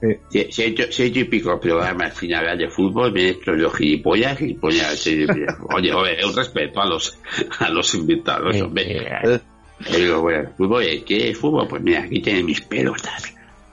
He 0.00 0.20
hecho, 0.32 0.84
si 0.92 1.02
he 1.02 1.06
hecho 1.06 1.20
y 1.20 1.24
pico 1.24 1.58
programas 1.58 2.14
finales 2.14 2.56
de 2.56 2.68
fútbol, 2.68 3.12
me 3.12 3.22
he 3.22 3.28
hecho 3.30 3.50
los 3.50 3.74
gilipollas, 3.74 4.38
gilipollas, 4.38 4.96
sí, 5.00 5.26
Oye, 5.74 5.92
oye, 5.92 6.24
un 6.24 6.36
respeto 6.36 6.80
a 6.80 6.86
los, 6.86 7.18
a 7.58 7.68
los 7.70 7.92
invitados, 7.94 8.54
hombre. 8.60 9.04
Yo 9.90 9.98
digo, 9.98 10.20
bueno, 10.20 10.50
fútbol, 10.56 10.84
¿eh? 10.84 11.02
¿qué 11.04 11.30
es 11.30 11.38
fútbol? 11.38 11.66
Pues 11.66 11.82
mira, 11.82 12.02
aquí 12.02 12.20
tienen 12.22 12.46
mis 12.46 12.60
pelos. 12.60 13.02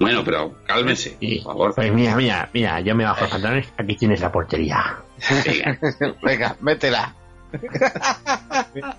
Bueno, 0.02 0.24
pero 0.24 0.56
cálmense, 0.66 1.18
por 1.44 1.54
favor. 1.54 1.76
pues 1.76 1.94
mira, 1.94 2.16
mira, 2.16 2.50
mira, 2.54 2.80
yo 2.82 2.96
me 2.96 3.04
bajo 3.06 3.22
los 3.22 3.30
pantalones, 3.32 3.68
aquí 3.78 3.96
tienes 3.96 4.20
la 4.22 4.32
portería. 4.32 4.98
Venga, 5.46 5.78
Venga, 6.24 6.56
métela. 6.62 7.16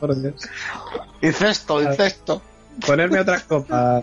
Por 0.01 0.21
Dios. 0.21 0.49
Incesto, 1.23 1.83
incesto. 1.83 2.43
Ponerme 2.87 3.21
otra 3.21 3.39
copa. 3.41 4.03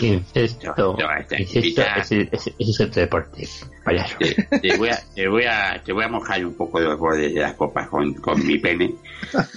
Incesto. 0.00 0.74
No, 0.76 0.96
no, 1.06 1.16
esta- 1.18 1.40
Incesto 1.40 1.82
es, 1.96 2.12
el- 2.12 2.28
es, 2.32 2.46
es 2.58 2.94
deporte. 2.94 3.48
Payaso. 3.84 4.16
te, 4.18 4.34
te 4.60 4.76
voy 4.76 4.90
a, 4.90 4.98
te, 5.14 5.28
voy 5.28 5.44
a, 5.44 5.82
te 5.82 5.92
voy 5.92 6.04
a 6.04 6.08
mojar 6.08 6.44
un 6.44 6.54
poco 6.54 6.80
de 6.80 6.86
los 6.86 6.98
bordes 6.98 7.32
de 7.34 7.40
las 7.40 7.54
copas 7.54 7.88
con, 7.88 8.12
con 8.14 8.46
mi 8.46 8.58
pene. 8.58 8.94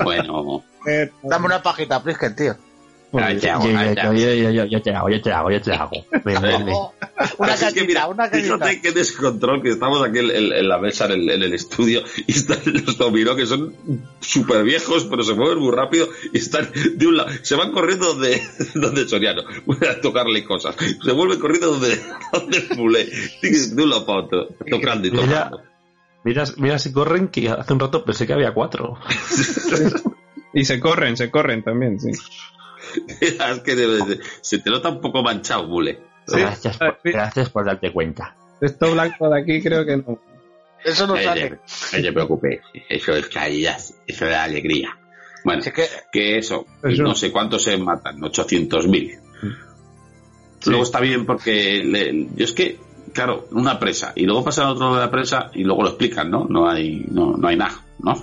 Bueno, 0.03 0.63
Dame 1.23 1.45
una 1.45 1.61
pajita, 1.61 2.01
Prisken, 2.01 2.35
tío. 2.35 2.55
Ahí 3.13 3.38
te 3.38 3.49
hago, 3.49 3.65
Yo, 3.65 3.71
te 3.93 3.99
hago. 4.01 4.13
yo, 4.67 4.81
te 4.81 4.91
hago, 4.93 5.09
yo 5.09 5.21
te 5.21 5.31
hago, 5.33 5.51
yo 5.51 5.61
te 5.61 5.73
hago. 5.73 6.05
Ven, 6.23 6.41
ven, 6.41 6.65
ven. 6.65 6.75
Una 7.38 7.53
Así 7.53 7.73
que 7.73 7.83
mira, 7.83 8.07
una 8.07 8.29
fíjate 8.29 8.81
qué 8.81 8.91
descontrol 8.93 9.61
que 9.61 9.69
estamos 9.69 10.01
aquí 10.07 10.19
en, 10.19 10.31
en- 10.31 10.53
en 10.53 10.67
la 10.67 10.77
mesa, 10.79 11.05
en 11.05 11.11
el, 11.11 11.29
en 11.29 11.43
el 11.43 11.53
estudio, 11.53 12.01
y 12.25 12.31
están 12.31 12.59
los 12.65 12.97
dominó 12.97 13.35
que 13.35 13.45
son 13.45 13.75
súper 14.21 14.63
viejos, 14.63 15.05
pero 15.05 15.23
se 15.23 15.33
mueven 15.33 15.59
muy 15.59 15.75
rápido, 15.75 16.07
y 16.31 16.38
están 16.38 16.69
de 16.95 17.07
un 17.07 17.17
lado, 17.17 17.29
se 17.41 17.55
van 17.55 17.71
corriendo 17.71 18.13
donde, 18.13 18.41
donde 18.75 19.07
Soriano, 19.07 19.43
voy 19.65 19.77
a 19.89 19.99
tocarle 20.01 20.43
cosas, 20.45 20.75
se 21.03 21.11
vuelven 21.11 21.39
corriendo 21.39 21.71
donde, 21.71 21.99
donde 22.33 22.63
Mulé, 22.77 23.05
de 23.41 23.83
un 23.83 23.89
lado 23.89 24.05
para 24.05 24.19
otro, 24.19 24.47
tocando 24.69 25.07
y 25.07 25.11
Mira, 25.11 25.25
tocando. 25.25 25.61
mira, 26.23 26.43
mira 26.57 26.79
si 26.79 26.91
corren, 26.91 27.27
que 27.27 27.49
hace 27.49 27.73
un 27.73 27.79
rato 27.79 28.03
pensé 28.05 28.25
que 28.25 28.33
había 28.33 28.53
cuatro. 28.53 28.97
Y 30.53 30.65
se 30.65 30.81
corren, 30.81 31.15
se 31.15 31.31
corren 31.31 31.63
también, 31.63 31.97
sí. 31.97 32.11
es 33.22 33.59
que 33.61 34.19
se 34.41 34.59
te 34.59 34.69
nota 34.69 34.89
un 34.89 35.01
poco 35.01 35.22
manchado, 35.23 35.68
Mulé. 35.68 35.99
Gracias, 36.27 36.77
por, 36.77 36.97
gracias 37.03 37.49
por 37.49 37.65
darte 37.65 37.91
cuenta. 37.91 38.35
Esto 38.61 38.91
blanco 38.91 39.30
de 39.30 39.41
aquí 39.41 39.61
creo 39.61 39.85
que 39.85 39.97
no. 39.97 40.19
Eso 40.84 41.05
no 41.07 41.15
sale. 41.18 41.49
te, 41.91 41.97
no 41.97 42.03
te 42.03 42.13
preocupes, 42.13 42.61
eso 42.89 43.13
es 43.13 43.27
calidad, 43.27 43.80
eso 44.07 44.26
da 44.26 44.43
alegría. 44.43 44.97
Bueno, 45.43 45.61
Así 45.61 45.72
que, 45.72 45.85
que 46.11 46.38
eso, 46.38 46.65
Eso. 46.84 47.01
no 47.03 47.15
sé 47.15 47.31
cuántos 47.31 47.63
se 47.63 47.77
matan, 47.77 48.19
800.000. 48.19 49.19
Luego 50.68 50.84
está 50.84 50.99
bien 50.99 51.26
porque 51.26 51.84
le- 51.84 52.27
yo 52.35 52.45
es 52.45 52.51
que, 52.51 52.77
claro, 53.13 53.47
una 53.51 53.80
presa 53.80 54.13
y 54.15 54.26
luego 54.26 54.43
pasa 54.43 54.63
al 54.65 54.73
otro 54.73 54.85
lado 54.85 54.95
de 54.99 55.05
la 55.05 55.11
presa 55.11 55.49
y 55.53 55.63
luego 55.63 55.81
lo 55.84 55.89
explican, 55.89 56.30
¿no? 56.30 56.45
No 56.47 56.69
hay, 56.69 57.05
no, 57.09 57.35
no 57.38 57.47
hay 57.47 57.57
nada, 57.57 57.84
¿no? 57.99 58.13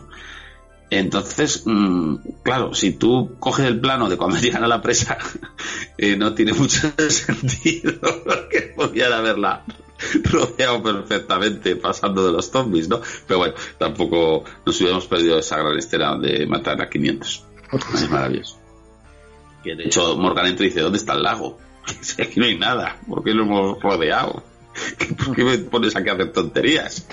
Entonces, 0.91 1.63
mm, 1.67 2.17
claro, 2.43 2.75
si 2.75 2.93
tú 2.93 3.37
coges 3.39 3.67
el 3.67 3.81
plano 3.81 4.09
de 4.09 4.17
cuando 4.17 4.37
llegan 4.41 4.65
a 4.65 4.69
la 4.69 4.81
presa 4.81 5.19
eh, 5.99 6.17
no 6.17 6.35
tiene 6.35 6.53
mucho 6.53 6.93
sentido 7.09 7.99
porque 8.25 8.73
podían 8.75 9.13
haberla 9.13 9.65
rodeado 10.25 10.83
perfectamente 10.83 11.77
pasando 11.77 12.25
de 12.25 12.33
los 12.33 12.51
zombies, 12.51 12.89
¿no? 12.89 13.01
Pero 13.27 13.39
bueno, 13.39 13.55
tampoco 13.79 14.45
nos 14.65 14.81
hubiéramos 14.81 15.07
perdido 15.07 15.39
esa 15.39 15.59
gran 15.59 15.77
escena 15.77 16.17
de 16.17 16.47
matar 16.47 16.81
a 16.81 16.89
500. 16.89 17.45
Es 17.95 18.11
maravilloso. 18.11 18.59
De 19.65 19.85
hecho 19.85 20.17
Morgan 20.17 20.47
entra 20.47 20.65
y 20.65 20.69
dice, 20.69 20.81
¿dónde 20.81 20.99
está 20.99 21.15
el 21.15 21.23
lago? 21.23 21.59
Aquí 22.19 22.39
no 22.39 22.47
hay 22.47 22.57
nada, 22.57 22.99
¿por 23.07 23.25
qué 23.25 23.35
lo 23.35 23.43
hemos 23.43 23.83
rodeado? 23.83 24.43
¿Por 25.25 25.35
qué 25.35 25.45
me 25.45 25.59
pones 25.59 25.97
aquí 25.97 26.09
a 26.09 26.13
hacer 26.13 26.33
tonterías? 26.33 27.07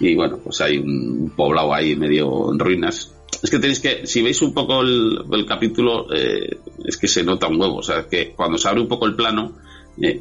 Y 0.00 0.14
bueno, 0.14 0.38
pues 0.42 0.60
hay 0.60 0.78
un 0.78 1.32
poblado 1.36 1.74
ahí 1.74 1.96
medio 1.96 2.52
en 2.52 2.58
ruinas. 2.58 3.14
Es 3.42 3.50
que 3.50 3.58
tenéis 3.58 3.80
que, 3.80 4.06
si 4.06 4.22
veis 4.22 4.40
un 4.42 4.52
poco 4.54 4.82
el, 4.82 5.46
capítulo, 5.46 6.06
eh, 6.14 6.58
es 6.84 6.96
que 6.96 7.08
se 7.08 7.24
nota 7.24 7.48
un 7.48 7.60
huevo. 7.60 7.76
O 7.76 7.82
sea, 7.82 8.00
es 8.00 8.06
que 8.06 8.32
cuando 8.32 8.58
se 8.58 8.68
abre 8.68 8.80
un 8.80 8.88
poco 8.88 9.06
el 9.06 9.16
plano, 9.16 9.52
eh, 10.00 10.20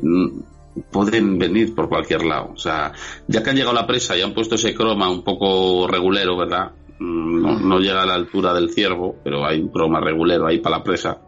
pueden 0.91 1.37
venir 1.37 1.75
por 1.75 1.89
cualquier 1.89 2.23
lado. 2.23 2.51
O 2.53 2.57
sea, 2.57 2.93
ya 3.27 3.43
que 3.43 3.49
han 3.49 3.55
llegado 3.55 3.77
a 3.77 3.81
la 3.81 3.87
presa 3.87 4.17
y 4.17 4.21
han 4.21 4.33
puesto 4.33 4.55
ese 4.55 4.73
croma 4.73 5.09
un 5.09 5.23
poco 5.23 5.87
regulero, 5.87 6.37
¿verdad? 6.37 6.71
Mm, 6.99 7.41
No, 7.41 7.59
no 7.59 7.79
llega 7.79 8.03
a 8.03 8.05
la 8.05 8.15
altura 8.15 8.53
del 8.53 8.69
ciervo, 8.69 9.17
pero 9.23 9.45
hay 9.45 9.59
un 9.59 9.69
croma 9.69 9.99
regulero 9.99 10.47
ahí 10.47 10.59
para 10.59 10.77
la 10.77 10.83
presa. 10.83 11.19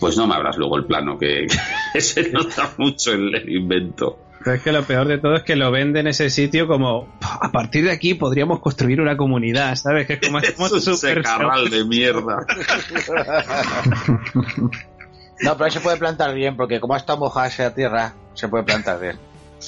Pues 0.00 0.16
no 0.16 0.26
me 0.26 0.34
abras 0.34 0.56
luego 0.58 0.76
el 0.76 0.84
plano, 0.84 1.18
que, 1.18 1.46
que 1.92 2.00
se 2.00 2.30
nota 2.30 2.74
mucho 2.78 3.12
el, 3.12 3.34
el 3.34 3.48
invento. 3.48 4.18
Pero 4.46 4.58
es 4.58 4.62
que 4.62 4.70
lo 4.70 4.84
peor 4.84 5.08
de 5.08 5.18
todo 5.18 5.34
es 5.34 5.42
que 5.42 5.56
lo 5.56 5.72
venden 5.72 6.06
ese 6.06 6.30
sitio 6.30 6.68
como 6.68 7.08
a 7.20 7.50
partir 7.50 7.82
de 7.82 7.90
aquí 7.90 8.14
podríamos 8.14 8.60
construir 8.60 9.00
una 9.00 9.16
comunidad, 9.16 9.74
¿sabes? 9.74 10.06
Que 10.06 10.12
es 10.12 10.20
como, 10.20 10.38
como 10.54 10.66
Es 10.68 10.72
un 10.72 10.80
súper 10.80 11.16
secarral 11.16 11.68
de 11.68 11.84
mierda. 11.84 12.46
No, 15.42 15.52
pero 15.52 15.64
ahí 15.66 15.70
se 15.70 15.80
puede 15.80 15.96
plantar 15.98 16.32
bien, 16.34 16.56
porque 16.56 16.80
como 16.80 16.96
está 16.96 17.14
mojada 17.16 17.48
esa 17.48 17.74
tierra, 17.74 18.14
se 18.34 18.46
puede 18.48 18.62
plantar 18.62 19.00
bien. 19.00 19.18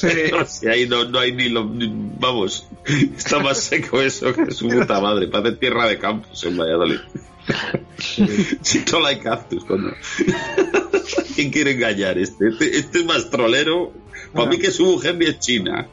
No, 0.31 0.47
si 0.47 0.69
ahí 0.69 0.89
no, 0.89 1.05
no 1.07 1.19
hay 1.19 1.33
ni 1.33 1.49
lo. 1.49 1.65
ni- 1.65 1.93
vamos, 2.21 2.69
está 2.87 3.41
más 3.41 3.59
seco 3.59 4.01
eso 4.01 4.33
que 4.33 4.53
su 4.53 4.69
puta 4.69 5.01
madre. 5.01 5.27
Parece 5.27 5.57
tierra 5.57 5.87
de 5.89 5.99
campos 5.99 6.45
en 6.45 6.57
Valladolid. 6.57 7.01
Si 8.63 8.85
solo 8.87 9.07
hay 9.07 9.19
cactus, 9.19 9.65
coño. 9.65 9.91
¿Quién 11.35 11.51
quiere 11.51 11.73
engañar? 11.73 12.17
Este, 12.17 12.49
este, 12.49 12.79
este 12.79 12.99
es 13.01 13.05
más 13.05 13.29
trolero. 13.29 13.93
Para 14.33 14.49
mí 14.49 14.59
que 14.59 14.71
su 14.71 14.85
mujer 14.85 15.17
ni 15.17 15.27
es 15.27 15.39
china. 15.39 15.87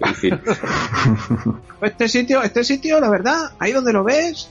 En 0.00 0.14
fin. 0.14 0.40
Este 1.82 2.06
sitio, 2.08 2.42
este 2.42 2.62
sitio, 2.62 3.00
la 3.00 3.10
verdad, 3.10 3.54
ahí 3.58 3.72
donde 3.72 3.92
lo 3.92 4.04
ves, 4.04 4.48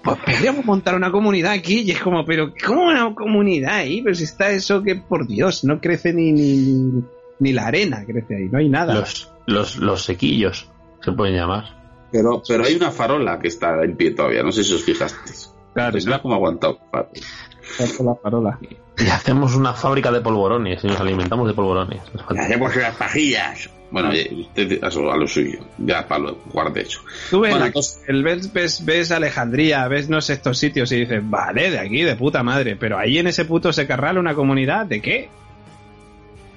pues 0.00 0.16
podríamos 0.18 0.64
montar 0.64 0.94
una 0.94 1.10
comunidad 1.10 1.50
aquí 1.50 1.80
y 1.80 1.90
es 1.90 2.00
como, 2.00 2.24
pero 2.24 2.52
¿cómo 2.64 2.84
una 2.84 3.12
comunidad 3.16 3.78
ahí? 3.78 4.00
Pero 4.00 4.14
si 4.14 4.22
está 4.22 4.50
eso 4.50 4.80
que 4.80 4.94
por 4.94 5.26
Dios, 5.26 5.64
no 5.64 5.80
crece 5.80 6.12
ni, 6.12 6.30
ni, 6.30 7.02
ni, 7.40 7.52
la 7.52 7.66
arena, 7.66 8.04
crece 8.06 8.36
ahí, 8.36 8.48
no 8.48 8.58
hay 8.58 8.68
nada. 8.68 8.94
Los, 8.94 9.32
los, 9.46 9.76
los 9.76 10.04
sequillos 10.04 10.68
se 11.02 11.10
pueden 11.10 11.34
llamar. 11.34 11.76
Pero, 12.12 12.42
pero 12.46 12.64
hay 12.64 12.76
una 12.76 12.92
farola 12.92 13.40
que 13.40 13.48
está 13.48 13.82
en 13.82 13.96
pie 13.96 14.12
todavía. 14.12 14.44
No 14.44 14.52
sé 14.52 14.62
si 14.62 14.72
os 14.74 14.84
fijasteis. 14.84 15.52
Claro, 15.74 15.92
Pues 15.92 16.06
cómo 16.22 16.34
ha 16.34 16.36
aguantado. 16.36 16.78
la 16.92 18.14
farola. 18.14 18.58
Y 18.98 19.06
hacemos 19.08 19.54
una 19.54 19.74
fábrica 19.74 20.10
de 20.10 20.20
polvorones 20.20 20.82
y 20.82 20.86
nos 20.88 20.98
alimentamos 21.00 21.46
de 21.46 21.54
polvorones. 21.54 22.00
Falta- 22.26 22.42
Hacemos 22.42 22.74
las 22.76 22.94
pajillas. 22.96 23.70
Bueno, 23.90 24.10
usted 24.10 24.82
a, 24.84 24.90
su- 24.90 25.10
a 25.10 25.16
lo 25.16 25.26
suyo. 25.26 25.60
Ya 25.78 26.06
para 26.06 26.24
lo 26.24 26.38
guarde 26.52 26.82
hecho. 26.82 27.00
Tú 27.30 27.40
ves, 27.40 27.50
Bueno, 27.52 27.58
la- 27.60 27.66
entonces- 27.68 28.00
el 28.06 28.22
ves, 28.22 28.52
ves, 28.52 28.84
ves 28.84 29.10
Alejandría, 29.12 29.86
ves 29.88 30.08
no 30.10 30.20
sé 30.20 30.34
estos 30.34 30.58
sitios 30.58 30.90
y 30.92 30.96
dices, 31.00 31.20
vale, 31.22 31.70
de 31.70 31.78
aquí, 31.78 32.02
de 32.02 32.16
puta 32.16 32.42
madre, 32.42 32.76
pero 32.76 32.98
ahí 32.98 33.18
en 33.18 33.28
ese 33.28 33.44
puto 33.44 33.72
secarral 33.72 34.18
una 34.18 34.34
comunidad, 34.34 34.84
¿de 34.86 35.00
qué? 35.00 35.28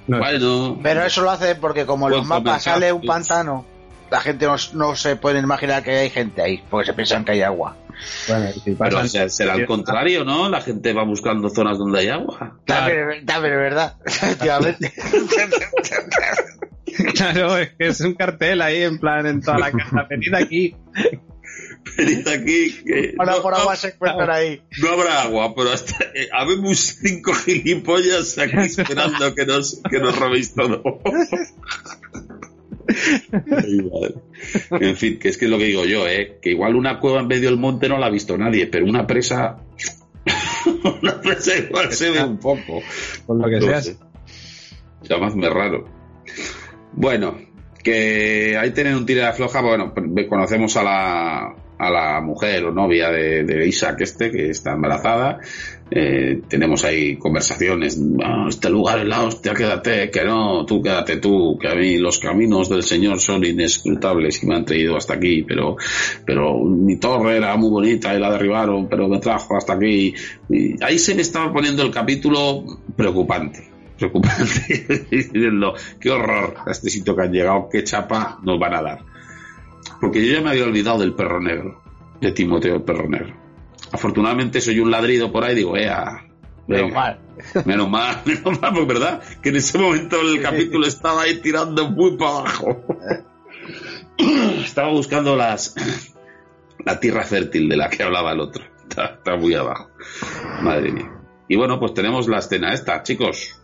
No, 0.08 0.18
Bueno, 0.18 0.78
Pero 0.82 1.04
eso 1.04 1.22
lo 1.22 1.30
hace 1.30 1.54
porque 1.54 1.86
como 1.86 2.08
en 2.08 2.16
los 2.16 2.26
mapas 2.26 2.64
sale 2.64 2.92
un 2.92 3.00
pues. 3.00 3.08
pantano, 3.08 3.64
la 4.10 4.20
gente 4.20 4.46
no, 4.46 4.56
no 4.74 4.96
se 4.96 5.16
puede 5.16 5.38
imaginar 5.38 5.82
que 5.82 5.92
hay 5.92 6.10
gente 6.10 6.42
ahí, 6.42 6.62
porque 6.68 6.86
se 6.86 6.92
piensan 6.92 7.24
que 7.24 7.32
hay 7.32 7.42
agua. 7.42 7.76
Bueno, 8.28 8.50
y 8.50 8.60
si 8.60 8.70
pero 8.72 8.76
pasan- 8.96 9.04
o 9.04 9.08
sea, 9.08 9.28
será 9.28 9.54
al 9.54 9.66
contrario, 9.66 10.24
¿no? 10.24 10.48
La 10.48 10.60
gente 10.60 10.92
va 10.92 11.04
buscando 11.04 11.48
zonas 11.48 11.78
donde 11.78 12.00
hay 12.00 12.08
agua. 12.08 12.58
También 12.66 13.24
es 13.26 13.26
verdad, 13.42 13.96
efectivamente. 14.06 14.92
Claro, 17.14 17.56
es 17.56 17.70
que 17.70 17.86
es 17.88 18.00
un 18.02 18.14
cartel 18.14 18.60
ahí 18.60 18.82
en 18.82 18.98
plan 18.98 19.24
en 19.26 19.40
toda 19.40 19.58
la 19.58 19.72
casa, 19.72 20.06
venid 20.10 20.34
aquí. 20.34 20.76
Venid 21.96 22.28
aquí. 22.28 22.82
Que 22.84 23.14
Ahora 23.18 23.36
no, 23.36 23.42
por 23.42 23.54
agua 23.54 23.76
se 23.76 23.88
encuentran 23.88 24.30
ahí. 24.30 24.62
no 24.78 24.88
habrá 24.90 25.22
agua, 25.22 25.54
pero 25.56 25.72
hasta, 25.72 25.96
eh, 26.14 26.28
habemos 26.32 26.78
cinco 26.78 27.32
gilipollas 27.32 28.36
aquí 28.38 28.56
esperando 28.58 29.34
que 29.34 29.46
nos, 29.46 29.80
que 29.90 29.98
nos 30.00 30.18
robéis 30.18 30.54
todo. 30.54 30.82
En 34.70 34.96
fin, 34.96 35.18
que 35.18 35.28
es 35.28 35.38
que 35.38 35.44
es 35.44 35.50
lo 35.50 35.58
que 35.58 35.64
digo 35.64 35.84
yo, 35.84 36.06
¿eh? 36.06 36.38
Que 36.40 36.50
igual 36.50 36.74
una 36.76 36.98
cueva 36.98 37.20
en 37.20 37.28
medio 37.28 37.48
del 37.48 37.58
monte 37.58 37.88
no 37.88 37.98
la 37.98 38.06
ha 38.06 38.10
visto 38.10 38.36
nadie, 38.36 38.66
pero 38.66 38.86
una 38.86 39.06
presa. 39.06 39.58
una 41.02 41.20
presa 41.20 41.56
igual 41.56 41.92
se 41.92 42.10
ve 42.10 42.22
un 42.22 42.38
poco. 42.38 42.82
Por 43.26 43.36
lo 43.36 43.48
que 43.48 43.66
No 43.66 43.80
seas. 43.80 43.96
Llamadme 45.02 45.48
raro. 45.48 45.88
Bueno, 46.92 47.38
que 47.82 48.56
ahí 48.56 48.70
tienen 48.70 48.94
un 48.94 49.06
tira 49.06 49.28
de 49.28 49.32
floja. 49.32 49.60
Bueno, 49.60 49.92
conocemos 50.28 50.76
a 50.76 50.82
la, 50.82 51.56
a 51.78 51.90
la 51.90 52.20
mujer 52.20 52.64
o 52.64 52.70
novia 52.72 53.10
de, 53.10 53.44
de 53.44 53.66
Isaac 53.66 54.00
este, 54.02 54.30
que 54.30 54.50
está 54.50 54.72
embarazada. 54.72 55.40
Eh, 55.94 56.40
tenemos 56.48 56.84
ahí 56.84 57.16
conversaciones. 57.18 58.00
"Ah, 58.24 58.46
este 58.48 58.70
lugar 58.70 59.00
es 59.00 59.06
la 59.06 59.24
hostia, 59.24 59.52
quédate, 59.52 60.10
que 60.10 60.24
no, 60.24 60.64
tú 60.64 60.80
quédate 60.80 61.18
tú, 61.18 61.58
que 61.58 61.68
a 61.68 61.74
mí 61.74 61.98
los 61.98 62.18
caminos 62.18 62.70
del 62.70 62.82
Señor 62.82 63.20
son 63.20 63.44
inescrutables 63.44 64.42
y 64.42 64.46
me 64.46 64.54
han 64.54 64.64
traído 64.64 64.96
hasta 64.96 65.14
aquí, 65.14 65.42
pero, 65.42 65.76
pero 66.24 66.58
mi 66.64 66.96
torre 66.96 67.36
era 67.36 67.54
muy 67.56 67.68
bonita 67.68 68.14
y 68.14 68.18
la 68.18 68.30
derribaron, 68.30 68.88
pero 68.88 69.06
me 69.06 69.18
trajo 69.18 69.54
hasta 69.54 69.74
aquí. 69.74 70.14
Y 70.48 70.82
ahí 70.82 70.98
se 70.98 71.14
me 71.14 71.20
estaba 71.20 71.52
poniendo 71.52 71.82
el 71.82 71.90
capítulo 71.90 72.64
preocupante 72.96 73.70
preocupante 73.98 75.06
diciendo 75.10 75.74
qué 76.00 76.10
horror 76.10 76.54
a 76.66 76.70
este 76.70 76.90
sitio 76.90 77.14
que 77.14 77.22
han 77.22 77.32
llegado, 77.32 77.68
qué 77.70 77.84
chapa 77.84 78.40
nos 78.42 78.58
van 78.58 78.74
a 78.74 78.82
dar. 78.82 79.04
Porque 80.00 80.26
yo 80.26 80.32
ya 80.32 80.40
me 80.40 80.50
había 80.50 80.64
olvidado 80.64 80.98
del 81.00 81.14
perro 81.14 81.40
negro, 81.40 81.82
de 82.20 82.32
Timoteo 82.32 82.76
el 82.76 82.82
perro 82.82 83.08
negro. 83.08 83.41
Afortunadamente 83.92 84.60
soy 84.60 84.80
un 84.80 84.90
ladrido 84.90 85.30
por 85.30 85.44
ahí, 85.44 85.54
digo, 85.54 85.76
ea, 85.76 86.26
Menos 86.66 86.92
mal. 86.92 87.18
menos 87.64 87.90
mal, 87.90 88.22
menos 88.24 88.60
mal, 88.60 88.72
pues 88.72 88.86
verdad, 88.86 89.22
que 89.42 89.48
en 89.48 89.56
ese 89.56 89.78
momento 89.78 90.20
el 90.20 90.40
capítulo 90.40 90.86
estaba 90.86 91.22
ahí 91.22 91.40
tirando 91.40 91.90
muy 91.90 92.16
para 92.16 92.38
abajo. 92.38 92.84
Estaba 94.62 94.90
buscando 94.90 95.34
las 95.34 95.74
la 96.84 97.00
tierra 97.00 97.24
fértil 97.24 97.68
de 97.68 97.76
la 97.76 97.88
que 97.88 98.02
hablaba 98.02 98.32
el 98.32 98.40
otro. 98.40 98.62
Está, 98.82 99.06
está 99.16 99.36
muy 99.36 99.54
abajo. 99.54 99.90
Madre 100.62 100.92
mía. 100.92 101.10
Y 101.48 101.56
bueno, 101.56 101.80
pues 101.80 101.94
tenemos 101.94 102.28
la 102.28 102.38
escena 102.38 102.72
esta, 102.72 103.02
chicos. 103.02 103.58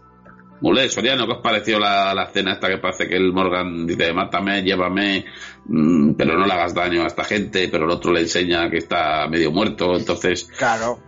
Mule, 0.60 0.88
Soriano, 0.88 1.26
¿qué 1.26 1.32
os 1.34 1.42
pareció 1.42 1.78
la, 1.78 2.12
la 2.14 2.24
escena 2.24 2.54
esta 2.54 2.68
que 2.68 2.78
parece 2.78 3.06
que 3.08 3.16
el 3.16 3.32
Morgan 3.32 3.86
dice, 3.86 4.12
mátame, 4.12 4.62
llévame, 4.62 5.24
pero 5.68 6.38
no 6.38 6.46
le 6.46 6.52
hagas 6.52 6.74
daño 6.74 7.04
a 7.04 7.08
esta 7.08 7.24
gente, 7.24 7.68
pero 7.68 7.84
el 7.84 7.90
otro 7.90 8.12
le 8.12 8.20
enseña 8.20 8.70
que 8.70 8.78
está 8.78 9.28
medio 9.28 9.52
muerto, 9.52 9.96
entonces... 9.96 10.48
Claro. 10.56 10.98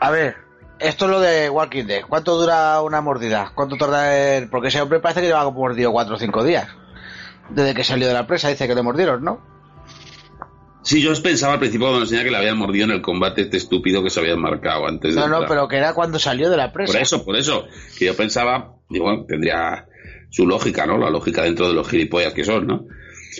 A 0.00 0.10
ver, 0.10 0.36
esto 0.80 1.04
es 1.04 1.10
lo 1.10 1.20
de 1.20 1.48
Walking 1.48 1.84
Dead. 1.84 2.02
¿Cuánto 2.08 2.36
dura 2.36 2.80
una 2.82 3.00
mordida? 3.00 3.52
¿Cuánto 3.54 3.76
tarda 3.76 4.36
el... 4.36 4.48
Porque 4.50 4.68
ese 4.68 4.80
hombre 4.80 4.98
parece 4.98 5.20
que 5.20 5.28
lleva 5.28 5.48
mordido 5.50 5.92
cuatro 5.92 6.16
o 6.16 6.18
cinco 6.18 6.42
días. 6.42 6.68
Desde 7.50 7.74
que 7.74 7.84
salió 7.84 8.08
de 8.08 8.14
la 8.14 8.26
presa 8.26 8.48
dice 8.48 8.66
que 8.66 8.74
le 8.74 8.82
mordieron, 8.82 9.22
¿no? 9.22 9.40
Sí, 10.82 11.00
yo 11.00 11.12
os 11.12 11.20
pensaba 11.20 11.52
al 11.52 11.58
principio 11.60 11.86
cuando 11.86 12.02
enseñaba 12.02 12.24
que 12.24 12.30
le 12.32 12.36
habían 12.38 12.58
mordido 12.58 12.86
en 12.86 12.90
el 12.90 13.02
combate 13.02 13.42
este 13.42 13.58
estúpido 13.58 14.02
que 14.02 14.10
se 14.10 14.18
habían 14.18 14.40
marcado 14.40 14.88
antes 14.88 15.14
de... 15.14 15.20
No, 15.20 15.28
no, 15.28 15.34
entrar. 15.36 15.48
pero 15.48 15.68
que 15.68 15.76
era 15.76 15.94
cuando 15.94 16.18
salió 16.18 16.50
de 16.50 16.56
la 16.56 16.72
presa. 16.72 16.94
Por 16.94 17.02
eso, 17.02 17.24
por 17.24 17.36
eso, 17.36 17.66
que 17.96 18.06
yo 18.06 18.16
pensaba, 18.16 18.74
digo, 18.88 19.04
bueno, 19.04 19.24
tendría 19.28 19.86
su 20.30 20.44
lógica, 20.44 20.86
¿no? 20.86 20.98
La 20.98 21.10
lógica 21.10 21.44
dentro 21.44 21.68
de 21.68 21.74
los 21.74 21.88
gilipollas 21.88 22.32
que 22.32 22.44
son, 22.44 22.66
¿no? 22.66 22.86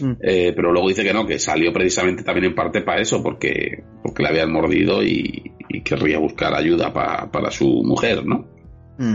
Mm. 0.03 0.13
Eh, 0.21 0.53
pero 0.57 0.73
luego 0.73 0.89
dice 0.89 1.05
que 1.05 1.13
no, 1.15 1.27
que 1.27 1.39
salió 1.39 1.73
precisamente 1.73 2.25
también 2.25 2.47
en 2.47 2.55
parte 2.55 2.83
para 2.83 3.01
eso, 3.01 3.23
porque, 3.23 3.85
porque 4.03 4.23
le 4.23 4.29
habían 4.31 4.53
mordido 4.53 5.03
y, 5.03 5.53
y 5.69 5.83
querría 5.83 6.19
buscar 6.19 6.55
ayuda 6.55 6.93
pa- 6.93 7.31
para 7.31 7.51
su 7.51 7.83
mujer, 7.85 8.27
¿no? 8.27 8.47
Mm. 8.99 9.15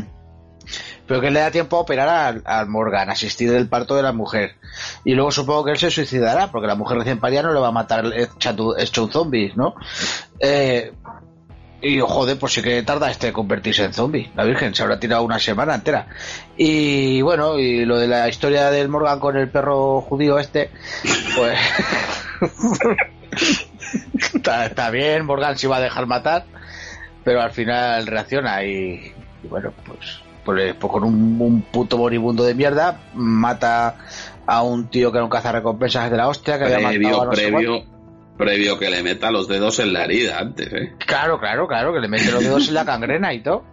Pero 1.05 1.21
que 1.21 1.31
le 1.31 1.39
da 1.39 1.51
tiempo 1.51 1.77
a 1.77 1.81
operar 1.81 2.41
al, 2.43 2.67
Morgan, 2.69 3.09
asistir 3.09 3.49
del 3.51 3.69
parto 3.69 3.95
de 3.95 4.03
la 4.03 4.11
mujer. 4.11 4.51
Y 5.05 5.13
luego 5.13 5.31
supongo 5.31 5.63
que 5.65 5.71
él 5.71 5.77
se 5.77 5.89
suicidará, 5.91 6.51
porque 6.51 6.67
la 6.67 6.75
mujer 6.75 6.97
recién 6.97 7.19
parida 7.19 7.41
no 7.43 7.53
le 7.53 7.59
va 7.59 7.69
a 7.69 7.71
matar 7.71 8.05
hecho, 8.15 8.77
hecho 8.77 9.03
un 9.05 9.11
zombie, 9.11 9.53
¿no? 9.55 9.75
Eh, 10.39 10.91
y 11.81 11.99
joder, 11.99 12.39
pues 12.39 12.53
sí 12.53 12.61
que 12.61 12.81
tarda 12.81 13.11
este 13.11 13.31
convertirse 13.31 13.83
en 13.83 13.93
zombie. 13.93 14.31
La 14.35 14.43
Virgen 14.43 14.73
se 14.73 14.81
habrá 14.81 14.99
tirado 14.99 15.23
una 15.23 15.39
semana 15.39 15.75
entera. 15.75 16.07
Y 16.57 17.21
bueno, 17.21 17.59
y 17.59 17.85
lo 17.85 17.99
de 17.99 18.07
la 18.07 18.27
historia 18.27 18.71
del 18.71 18.89
Morgan 18.89 19.19
con 19.19 19.37
el 19.37 19.49
perro 19.49 20.01
judío 20.01 20.39
este, 20.39 20.71
pues. 21.35 21.59
está, 24.33 24.65
está 24.65 24.89
bien, 24.89 25.25
Morgan 25.25 25.57
se 25.57 25.67
iba 25.67 25.77
a 25.77 25.81
dejar 25.81 26.07
matar. 26.07 26.45
pero 27.23 27.41
al 27.41 27.51
final 27.51 28.07
reacciona 28.07 28.63
y, 28.63 29.13
y 29.43 29.47
bueno, 29.47 29.71
pues, 29.85 30.21
pues, 30.43 30.73
pues 30.73 30.91
con 30.91 31.03
un, 31.03 31.37
un 31.39 31.61
puto 31.61 31.97
moribundo 31.99 32.43
de 32.43 32.55
mierda 32.55 33.01
mata 33.13 33.97
a 34.47 34.63
un 34.63 34.87
tío 34.87 35.11
que 35.11 35.17
era 35.17 35.25
un 35.25 35.29
cazarrecompensas 35.29 36.09
de 36.09 36.17
la 36.17 36.27
hostia 36.27 36.57
que 36.57 36.73
había 36.73 36.79
matado 36.79 37.21
a 37.21 37.29
Previo, 37.29 37.69
no 37.69 37.77
sé 37.77 37.96
previo, 38.37 38.77
que 38.79 38.89
le 38.89 39.03
meta 39.03 39.31
los 39.31 39.47
dedos 39.47 39.79
en 39.79 39.93
la 39.93 40.05
herida 40.05 40.39
antes, 40.39 40.67
¿eh? 40.73 40.93
Claro, 41.05 41.39
claro, 41.39 41.67
claro, 41.67 41.93
que 41.93 41.99
le 41.99 42.07
mete 42.07 42.31
los 42.31 42.43
dedos 42.43 42.67
en 42.67 42.73
la 42.75 42.83
gangrena 42.85 43.33
y 43.33 43.41
todo. 43.43 43.63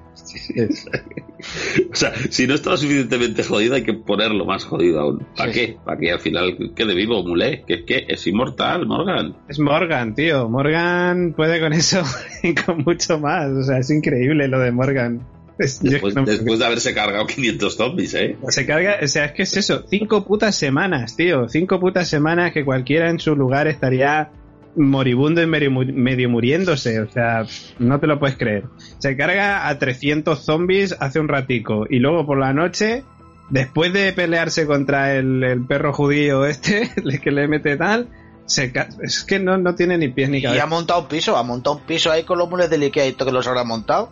O 1.92 1.96
sea, 1.96 2.12
si 2.30 2.46
no 2.46 2.54
está 2.54 2.76
suficientemente 2.76 3.42
jodido, 3.44 3.74
hay 3.74 3.82
que 3.82 3.92
ponerlo 3.92 4.44
más 4.46 4.64
jodido 4.64 5.00
aún. 5.00 5.26
¿Para 5.36 5.52
Sí, 5.52 5.58
qué? 5.60 5.76
¿Para 5.84 5.98
que 5.98 6.10
al 6.12 6.20
final 6.20 6.56
quede 6.74 6.94
vivo, 6.94 7.22
mulé? 7.22 7.64
Que 7.66 7.74
es 7.74 7.82
que 7.82 8.04
es 8.08 8.26
inmortal, 8.26 8.86
Morgan. 8.86 9.36
Es 9.48 9.58
Morgan, 9.58 10.14
tío. 10.14 10.48
Morgan 10.48 11.34
puede 11.36 11.60
con 11.60 11.72
eso 11.72 12.02
y 12.42 12.54
con 12.54 12.78
mucho 12.84 13.18
más. 13.18 13.48
O 13.50 13.62
sea, 13.62 13.78
es 13.78 13.90
increíble 13.90 14.48
lo 14.48 14.58
de 14.60 14.72
Morgan. 14.72 15.26
Después, 15.58 16.14
no- 16.16 16.24
después 16.24 16.58
de 16.58 16.64
haberse 16.66 16.94
cargado 16.94 17.26
500 17.26 17.76
zombies, 17.76 18.14
¿eh? 18.14 18.36
Se 18.48 18.66
carga, 18.66 18.96
o 19.02 19.06
sea, 19.06 19.26
es 19.26 19.32
que 19.32 19.42
es 19.42 19.56
eso, 19.56 19.84
cinco 19.88 20.24
putas 20.24 20.56
semanas, 20.56 21.14
tío, 21.14 21.48
cinco 21.48 21.78
putas 21.78 22.08
semanas 22.08 22.52
que 22.52 22.64
cualquiera 22.64 23.08
en 23.08 23.20
su 23.20 23.36
lugar 23.36 23.68
estaría 23.68 24.30
moribundo 24.76 25.42
y 25.42 25.46
medio, 25.46 25.70
mu- 25.70 25.84
medio 25.84 26.28
muriéndose, 26.28 27.00
o 27.00 27.10
sea, 27.10 27.44
no 27.78 28.00
te 28.00 28.06
lo 28.06 28.18
puedes 28.18 28.36
creer. 28.36 28.64
Se 28.98 29.16
carga 29.16 29.68
a 29.68 29.78
300 29.78 30.44
zombies 30.44 30.96
hace 31.00 31.20
un 31.20 31.28
ratico 31.28 31.86
y 31.88 31.98
luego 31.98 32.26
por 32.26 32.38
la 32.38 32.52
noche, 32.52 33.04
después 33.50 33.92
de 33.92 34.12
pelearse 34.12 34.66
contra 34.66 35.14
el, 35.14 35.42
el 35.44 35.64
perro 35.64 35.92
judío 35.92 36.44
este, 36.46 36.90
que 37.22 37.30
le 37.30 37.46
mete 37.48 37.76
tal, 37.76 38.08
se 38.46 38.72
ca- 38.72 38.88
es 39.02 39.24
que 39.24 39.38
no, 39.38 39.56
no 39.56 39.74
tiene 39.74 39.96
ni 39.96 40.08
pies 40.08 40.28
ni 40.28 40.38
Y 40.38 40.44
ha 40.44 40.48
cabeza. 40.50 40.66
montado 40.66 41.00
un 41.02 41.08
piso, 41.08 41.36
ha 41.36 41.42
montado 41.42 41.76
un 41.76 41.82
piso 41.84 42.10
ahí 42.10 42.24
con 42.24 42.36
los 42.38 42.50
mules 42.50 42.68
del 42.68 42.82
Ikea 42.82 43.06
y 43.06 43.12
todo 43.12 43.26
que 43.28 43.32
los 43.32 43.46
habrá 43.46 43.64
montado. 43.64 44.10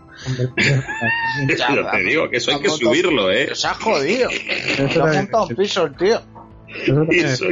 Ya, 1.58 1.66
Pero 1.68 1.90
te 1.90 1.98
digo 2.04 2.30
que 2.30 2.36
eso 2.38 2.50
hay 2.50 2.56
ha 2.56 2.60
que 2.62 2.68
subirlo, 2.70 3.30
¿eh? 3.30 3.50
Se 3.54 3.66
ha 3.66 3.74
jodido. 3.74 4.30
Se 4.30 5.00
ha 5.00 5.04
montado 5.06 5.46
un 5.48 5.56
piso 5.56 5.84
el 5.84 5.96
tío. 5.96 6.20
Eso 7.10 7.44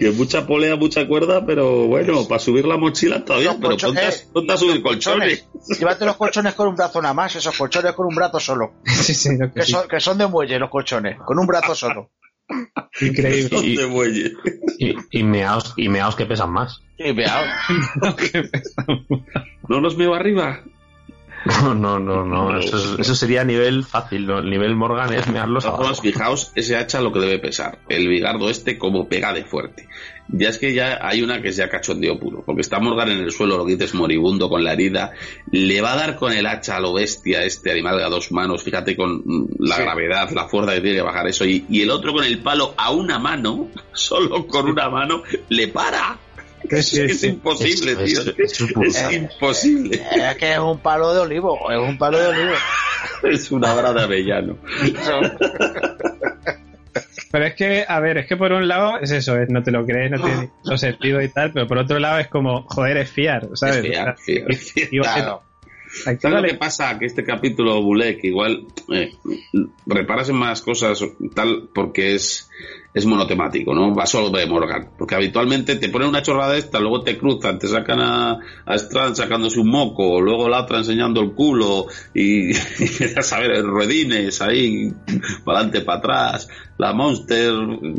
Que 0.00 0.10
mucha 0.10 0.46
polea, 0.46 0.76
mucha 0.76 1.06
cuerda, 1.06 1.44
pero 1.44 1.86
bueno, 1.86 2.26
para 2.26 2.38
subir 2.40 2.64
la 2.64 2.76
mochila 2.78 3.24
todavía, 3.24 3.52
Los 3.52 3.60
pero 3.60 3.76
ponte, 3.76 4.00
a- 4.00 4.08
eh, 4.08 4.14
ponte 4.32 4.52
a 4.52 4.56
subir 4.56 4.82
colchones. 4.82 5.46
Llévate 5.78 6.06
los 6.06 6.16
colchones 6.16 6.54
con 6.54 6.68
un 6.68 6.74
brazo 6.74 7.02
nada 7.02 7.12
más, 7.14 7.36
esos 7.36 7.56
colchones 7.56 7.92
con 7.92 8.06
un 8.06 8.14
brazo 8.14 8.40
solo. 8.40 8.72
Sí, 8.86 9.12
sí, 9.14 9.28
que 9.38 9.50
Que 9.52 9.62
sí. 9.66 9.72
son, 9.72 9.86
que 9.88 10.00
son 10.00 10.16
de 10.18 10.26
muelle 10.26 10.58
los 10.58 10.70
colchones, 10.70 11.18
con 11.24 11.38
un 11.38 11.46
brazo 11.46 11.74
solo. 11.74 12.10
Increíble. 13.00 13.48
Son 13.58 13.74
de 13.76 13.86
muelle. 13.86 14.32
Y, 14.78 14.96
y 15.18 15.22
meaos, 15.22 15.74
y 15.76 15.88
meaos 15.88 16.16
que 16.16 16.24
pesan 16.26 16.50
más. 16.50 16.80
Y 16.98 17.12
veao. 17.12 17.44
No 19.68 19.80
los 19.80 19.96
veo 19.96 20.14
arriba. 20.14 20.64
No, 21.64 21.74
no, 21.74 21.98
no, 21.98 22.24
no. 22.24 22.58
Eso, 22.58 22.76
es- 22.76 22.98
eso 23.00 23.14
sería 23.14 23.44
nivel 23.44 23.84
fácil. 23.84 24.26
¿no? 24.26 24.38
El 24.40 24.50
nivel 24.50 24.76
Morgan 24.76 25.12
es 25.14 25.26
mearlos 25.28 25.64
De 25.64 25.70
todas 25.70 25.86
abajo. 25.86 26.02
fijaos 26.02 26.52
ese 26.54 26.76
hacha 26.76 27.00
lo 27.00 27.12
que 27.12 27.20
debe 27.20 27.38
pesar. 27.38 27.78
El 27.88 28.08
bigardo 28.08 28.50
este 28.50 28.76
como 28.78 29.08
pega 29.08 29.32
de 29.32 29.44
fuerte. 29.44 29.88
Ya 30.32 30.48
es 30.50 30.58
que 30.58 30.72
ya 30.74 30.98
hay 31.02 31.22
una 31.22 31.40
que 31.42 31.48
es 31.48 31.56
ya 31.56 31.68
cachondeo 31.68 32.18
puro. 32.18 32.42
Porque 32.44 32.60
está 32.60 32.78
Morgan 32.78 33.10
en 33.10 33.18
el 33.20 33.32
suelo, 33.32 33.56
lo 33.56 33.64
que 33.66 33.72
dices 33.76 33.94
moribundo 33.94 34.48
con 34.48 34.62
la 34.62 34.74
herida. 34.74 35.12
Le 35.50 35.80
va 35.80 35.94
a 35.94 35.96
dar 35.96 36.16
con 36.16 36.32
el 36.32 36.46
hacha 36.46 36.76
a 36.76 36.80
lo 36.80 36.92
bestia 36.92 37.42
este 37.42 37.70
animal 37.72 38.00
a 38.04 38.08
dos 38.08 38.30
manos. 38.32 38.62
Fíjate 38.62 38.94
con 38.96 39.22
mm, 39.24 39.46
la 39.60 39.76
Sí. 39.76 39.82
gravedad, 39.82 40.30
la 40.32 40.46
fuerza 40.46 40.74
que 40.74 40.80
tiene 40.82 40.96
que 40.98 41.02
bajar 41.02 41.26
eso. 41.26 41.44
Y, 41.46 41.64
y 41.70 41.80
el 41.82 41.90
otro 41.90 42.12
con 42.12 42.24
el 42.24 42.38
palo 42.42 42.74
a 42.76 42.90
una 42.92 43.18
mano, 43.18 43.68
solo 43.92 44.46
con 44.46 44.68
una 44.68 44.88
mano, 44.90 45.22
le 45.48 45.68
para. 45.68 46.18
Es, 46.78 46.88
Sí, 46.88 47.00
es 47.00 47.20
sí. 47.20 47.26
imposible, 47.28 47.92
Es- 47.92 47.98
tío. 47.98 48.20
es- 48.20 48.34
Es, 48.38 48.60
es 48.60 48.72
brutal. 48.72 48.86
es 49.14 49.16
imposible. 49.16 50.02
Es 50.30 50.36
que 50.36 50.52
es 50.52 50.58
un 50.58 50.78
palo 50.78 51.12
de 51.14 51.20
olivo, 51.20 51.70
es 51.70 51.78
un 51.78 51.98
palo 51.98 52.18
de 52.18 52.26
olivo. 52.28 52.52
Es 53.22 53.50
una 53.50 53.74
vara 53.74 53.92
de 53.92 54.02
avellano. 54.02 54.56
Pero 57.32 57.44
es 57.46 57.54
que, 57.54 57.84
a 57.86 58.00
ver, 58.00 58.18
es 58.18 58.26
que 58.26 58.36
por 58.36 58.50
un 58.52 58.66
lado 58.66 58.98
es 58.98 59.10
eso, 59.12 59.38
es, 59.38 59.48
no 59.50 59.62
te 59.62 59.70
lo 59.70 59.86
crees, 59.86 60.10
no 60.10 60.16
tiene 60.20 60.50
ningún 60.64 60.78
sentido 60.78 61.22
y 61.22 61.28
tal, 61.28 61.52
pero 61.52 61.68
por 61.68 61.78
otro 61.78 61.98
lado 62.00 62.18
es 62.18 62.26
como, 62.28 62.62
joder, 62.68 62.96
es 62.96 63.10
fiar, 63.10 63.48
¿sabes? 63.54 63.76
Es 63.76 63.82
fiar, 63.82 64.16
fiar, 64.18 64.54
fiar. 64.54 64.88
Claro. 65.02 65.42
¿Sabes 65.92 66.22
lo 66.24 66.42
que 66.42 66.54
pasa? 66.54 66.98
Que 66.98 67.06
este 67.06 67.22
capítulo, 67.24 67.82
Bulek, 67.82 68.24
igual 68.24 68.64
eh, 68.92 69.12
reparas 69.86 70.28
en 70.28 70.36
más 70.36 70.60
cosas 70.62 71.00
tal 71.34 71.68
porque 71.72 72.14
es, 72.16 72.48
es 72.92 73.06
monotemático, 73.06 73.74
¿no? 73.74 73.94
Va 73.94 74.04
solo 74.06 74.30
de 74.30 74.46
Morgan. 74.46 74.90
Porque 74.98 75.14
habitualmente 75.14 75.76
te 75.76 75.88
ponen 75.88 76.08
una 76.08 76.22
chorrada 76.22 76.56
esta, 76.56 76.80
luego 76.80 77.02
te 77.02 77.16
cruzan, 77.16 77.58
te 77.58 77.68
sacan 77.68 78.00
a, 78.00 78.38
a 78.66 78.74
Strand 78.74 79.14
sacándose 79.14 79.60
un 79.60 79.70
moco, 79.70 80.20
luego 80.20 80.48
la 80.48 80.62
otra 80.62 80.78
enseñando 80.78 81.20
el 81.20 81.32
culo 81.32 81.86
y, 82.14 82.50
y 82.52 82.56
a 83.16 83.22
saber, 83.22 83.62
ruedines 83.62 84.42
ahí, 84.42 84.92
para 85.44 85.58
adelante, 85.58 85.82
para 85.82 85.98
atrás, 85.98 86.48
la 86.78 86.92
Monster 86.92 87.52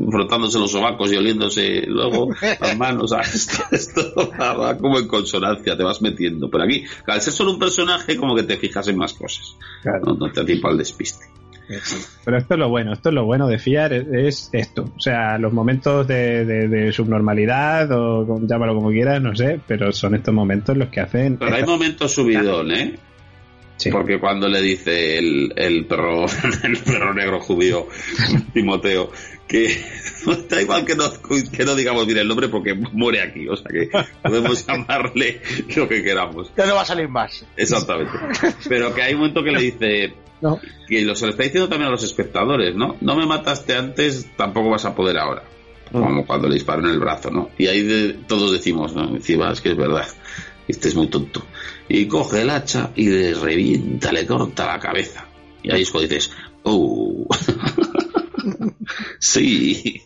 frotándose 0.09 0.59
los 0.59 0.71
sobacos 0.71 1.11
y 1.11 1.15
oliéndose 1.15 1.83
luego 1.87 2.29
las 2.59 2.77
manos. 2.77 3.13
ah, 3.13 3.21
Esto, 3.21 3.63
esto 3.71 4.31
va, 4.39 4.53
va 4.53 4.77
como 4.77 4.99
en 4.99 5.07
consonancia, 5.07 5.77
te 5.77 5.83
vas 5.83 6.01
metiendo. 6.01 6.49
Pero 6.49 6.65
aquí, 6.65 6.83
al 7.07 7.21
ser 7.21 7.33
solo 7.33 7.51
un 7.51 7.59
personaje, 7.59 8.17
como 8.17 8.35
que 8.35 8.43
te 8.43 8.57
fijas 8.57 8.87
en 8.89 8.97
más 8.97 9.13
cosas. 9.13 9.55
Claro. 9.83 10.01
No, 10.05 10.13
no 10.15 10.31
te 10.31 10.41
atipa 10.41 10.69
el 10.69 10.77
despiste. 10.77 11.40
Pero 12.25 12.37
esto 12.37 12.53
es 12.55 12.59
lo 12.59 12.69
bueno, 12.69 12.93
esto 12.93 13.09
es 13.09 13.15
lo 13.15 13.25
bueno 13.25 13.47
de 13.47 13.59
fiar, 13.59 13.93
es, 13.93 14.05
es 14.11 14.49
esto. 14.53 14.91
O 14.95 14.99
sea, 14.99 15.37
los 15.37 15.53
momentos 15.53 16.07
de, 16.07 16.45
de- 16.45 16.67
de 16.67 16.91
subnormalidad, 16.91 17.91
o 17.91 18.39
llámalo 18.45 18.75
como 18.75 18.89
quieras, 18.91 19.21
no 19.21 19.35
sé, 19.35 19.59
pero 19.67 19.91
son 19.93 20.15
estos 20.15 20.33
momentos 20.33 20.75
los 20.77 20.89
que 20.89 20.99
hacen. 20.99 21.37
Pero 21.37 21.55
hay 21.55 21.63
momentos 21.63 22.13
subidón, 22.13 22.71
¿eh? 22.71 22.95
Sí. 23.77 23.89
Porque 23.89 24.19
cuando 24.19 24.47
le 24.47 24.61
dice 24.61 25.17
el, 25.17 25.53
el 25.55 25.85
perro 25.87 26.25
el 26.63 26.77
perro 26.77 27.15
negro 27.15 27.39
judío 27.39 27.87
Timoteo 28.53 29.11
que 29.47 29.75
da 30.49 30.61
igual 30.61 30.85
que 30.85 30.95
no, 30.95 31.05
que 31.51 31.65
no 31.65 31.73
digamos 31.75 32.05
bien 32.05 32.19
el 32.19 32.27
nombre 32.27 32.47
porque 32.47 32.75
muere 32.75 33.21
aquí, 33.21 33.47
o 33.47 33.55
sea 33.57 33.65
que 33.71 33.89
podemos 34.21 34.67
llamarle 34.67 35.41
lo 35.75 35.89
que 35.89 36.03
queramos. 36.03 36.51
Ya 36.55 36.67
no 36.67 36.75
va 36.75 36.83
a 36.83 36.85
salir 36.85 37.09
más. 37.09 37.43
Exactamente. 37.57 38.11
Pero 38.69 38.93
que 38.93 39.01
hay 39.01 39.13
un 39.15 39.21
momento 39.21 39.43
que 39.43 39.51
le 39.51 39.61
dice 39.61 40.13
No. 40.41 40.59
que 40.87 41.01
lo 41.03 41.15
se 41.15 41.25
lo 41.25 41.31
está 41.31 41.43
diciendo 41.43 41.69
también 41.69 41.87
a 41.89 41.91
los 41.91 42.03
espectadores, 42.03 42.75
¿no? 42.75 42.97
No 43.01 43.15
me 43.15 43.25
mataste 43.25 43.75
antes, 43.75 44.27
tampoco 44.35 44.69
vas 44.71 44.85
a 44.85 44.95
poder 44.95 45.17
ahora. 45.17 45.43
Como 45.91 46.25
cuando 46.25 46.47
le 46.47 46.53
disparan 46.55 46.85
en 46.85 46.91
el 46.91 46.99
brazo, 46.99 47.29
¿no? 47.31 47.49
Y 47.57 47.67
ahí 47.67 47.81
de- 47.83 48.13
todos 48.27 48.51
decimos, 48.51 48.95
¿no? 48.95 49.09
Encima 49.09 49.51
es 49.51 49.59
que 49.61 49.69
es 49.71 49.77
verdad. 49.77 50.07
Este 50.67 50.87
es 50.87 50.95
muy 50.95 51.07
tonto. 51.07 51.43
Y 51.89 52.05
coge 52.07 52.41
el 52.43 52.49
hacha 52.49 52.91
y 52.95 53.09
le 53.09 53.33
revienta, 53.33 54.11
le 54.11 54.25
corta 54.25 54.65
la 54.67 54.79
cabeza. 54.79 55.25
Y 55.61 55.71
ahí 55.71 55.81
es 55.81 55.91
cuando 55.91 56.07
dices, 56.07 56.31
¡oh! 56.63 57.27
sí. 59.19 60.01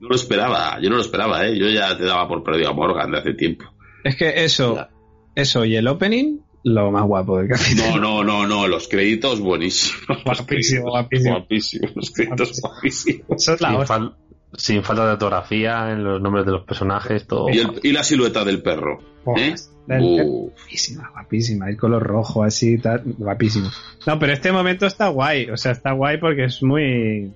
No 0.00 0.08
lo 0.08 0.14
esperaba, 0.16 0.78
yo 0.82 0.88
no 0.90 0.96
lo 0.96 1.02
esperaba, 1.02 1.46
¿eh? 1.46 1.58
Yo 1.58 1.68
ya 1.68 1.96
te 1.96 2.04
daba 2.04 2.26
por 2.26 2.42
perdido 2.42 2.70
a 2.70 2.72
Morgan 2.74 3.12
de 3.12 3.18
hace 3.18 3.34
tiempo. 3.34 3.66
Es 4.02 4.16
que 4.16 4.44
eso, 4.44 4.86
eso 5.34 5.64
y 5.64 5.76
el 5.76 5.86
opening, 5.88 6.38
lo 6.64 6.90
más 6.90 7.04
guapo 7.04 7.38
del 7.38 7.48
capítulo. 7.48 7.96
No, 8.00 8.22
no, 8.22 8.24
no, 8.24 8.46
no, 8.46 8.68
los 8.68 8.88
créditos 8.88 9.40
buenísimos. 9.40 10.22
Guapísimo, 10.24 10.90
guapísimo. 10.90 11.36
Guapísimos, 11.38 11.90
los 11.96 12.10
créditos 12.10 12.60
guapísimos. 12.60 13.26
Eso 13.30 13.54
es 13.54 13.60
la 13.60 13.68
Sin, 13.70 13.78
fal- 13.80 14.14
sin 14.56 14.82
falta 14.82 15.06
de 15.06 15.12
ortografía 15.12 15.90
en 15.90 16.04
los 16.04 16.20
nombres 16.20 16.44
de 16.46 16.52
los 16.52 16.64
personajes, 16.64 17.26
todo. 17.26 17.48
Y, 17.48 17.58
el- 17.58 17.80
y 17.82 17.92
la 17.92 18.02
silueta 18.04 18.44
del 18.44 18.62
perro. 18.62 18.98
¿eh? 19.36 19.54
del 19.86 20.02
Guapísima, 20.02 21.10
guapísima. 21.12 21.68
El 21.68 21.76
color 21.76 22.02
rojo 22.02 22.42
así, 22.44 22.78
tal, 22.78 23.02
guapísimo. 23.18 23.68
No, 24.06 24.18
pero 24.18 24.32
este 24.32 24.52
momento 24.52 24.86
está 24.86 25.08
guay. 25.08 25.50
O 25.50 25.56
sea, 25.56 25.72
está 25.72 25.92
guay 25.92 26.18
porque 26.18 26.44
es 26.44 26.62
muy. 26.62 27.32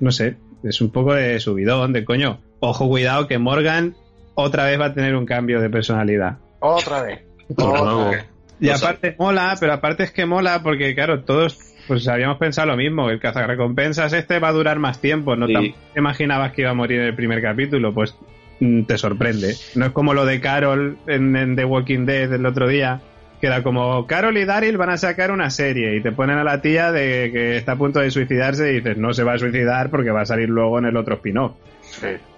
No 0.00 0.10
sé, 0.12 0.36
es 0.62 0.80
un 0.80 0.90
poco 0.90 1.12
de 1.14 1.38
subidón, 1.40 1.92
de 1.92 2.04
coño. 2.04 2.40
Ojo, 2.60 2.88
cuidado, 2.88 3.26
que 3.28 3.38
Morgan 3.38 3.94
otra 4.34 4.64
vez 4.66 4.80
va 4.80 4.86
a 4.86 4.94
tener 4.94 5.16
un 5.16 5.26
cambio 5.26 5.60
de 5.60 5.68
personalidad. 5.68 6.38
Otra 6.60 7.02
vez. 7.02 7.20
nuevo. 7.56 7.74
Otra 8.06 8.10
vez. 8.10 8.24
Y 8.60 8.70
aparte 8.70 9.14
mola, 9.18 9.56
pero 9.58 9.72
aparte 9.72 10.02
es 10.04 10.10
que 10.12 10.26
mola 10.26 10.62
porque, 10.62 10.94
claro, 10.94 11.22
todos 11.22 11.58
pues 11.86 12.06
habíamos 12.08 12.38
pensado 12.38 12.68
lo 12.68 12.76
mismo. 12.76 13.08
El 13.08 13.18
cazarrecompensas 13.18 14.12
este 14.12 14.38
va 14.38 14.48
a 14.48 14.52
durar 14.52 14.78
más 14.78 15.00
tiempo. 15.00 15.36
No 15.36 15.46
Sí. 15.46 15.74
te 15.94 15.98
imaginabas 16.00 16.52
que 16.52 16.62
iba 16.62 16.70
a 16.70 16.74
morir 16.74 17.00
en 17.00 17.06
el 17.06 17.14
primer 17.14 17.40
capítulo. 17.40 17.94
Pues 17.94 18.14
mm, 18.60 18.82
te 18.82 18.98
sorprende. 18.98 19.54
No 19.74 19.86
es 19.86 19.92
como 19.92 20.12
lo 20.12 20.26
de 20.26 20.40
Carol 20.40 20.98
en, 21.06 21.34
en 21.36 21.56
The 21.56 21.64
Walking 21.64 22.04
Dead 22.04 22.32
el 22.32 22.44
otro 22.44 22.68
día. 22.68 23.00
Que 23.40 23.46
era 23.46 23.62
como 23.62 24.04
Carol 24.08 24.36
y 24.36 24.44
Daryl 24.44 24.76
van 24.76 24.90
a 24.90 24.96
sacar 24.96 25.30
una 25.30 25.48
serie 25.48 25.96
y 25.96 26.02
te 26.02 26.10
ponen 26.10 26.38
a 26.38 26.42
la 26.44 26.60
tía 26.60 26.90
de 26.90 27.30
que 27.32 27.56
está 27.56 27.72
a 27.72 27.76
punto 27.76 28.00
de 28.00 28.10
suicidarse 28.10 28.68
y 28.72 28.74
dices 28.80 28.96
no 28.98 29.14
se 29.14 29.22
va 29.22 29.34
a 29.34 29.38
suicidar 29.38 29.90
porque 29.90 30.10
va 30.10 30.22
a 30.22 30.26
salir 30.26 30.48
luego 30.48 30.80
en 30.80 30.86
el 30.86 30.96
otro 30.96 31.14
spin-off. 31.14 31.52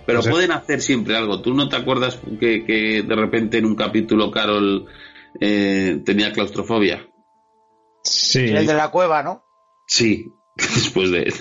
pero 0.06 0.20
pueden 0.20 0.52
hacer 0.52 0.82
siempre 0.82 1.16
algo. 1.16 1.40
¿Tú 1.40 1.54
no 1.54 1.70
te 1.70 1.76
acuerdas 1.76 2.20
que, 2.38 2.64
que 2.66 3.02
de 3.02 3.14
repente 3.16 3.56
en 3.56 3.64
un 3.64 3.76
capítulo 3.76 4.30
Carol 4.30 4.84
eh, 5.38 6.02
tenía 6.04 6.32
claustrofobia? 6.32 7.06
Sí. 8.02 8.40
El 8.40 8.66
de 8.66 8.74
la 8.74 8.90
cueva, 8.90 9.22
¿no? 9.22 9.44
Sí. 9.86 10.26
Después 10.56 11.10
de, 11.10 11.32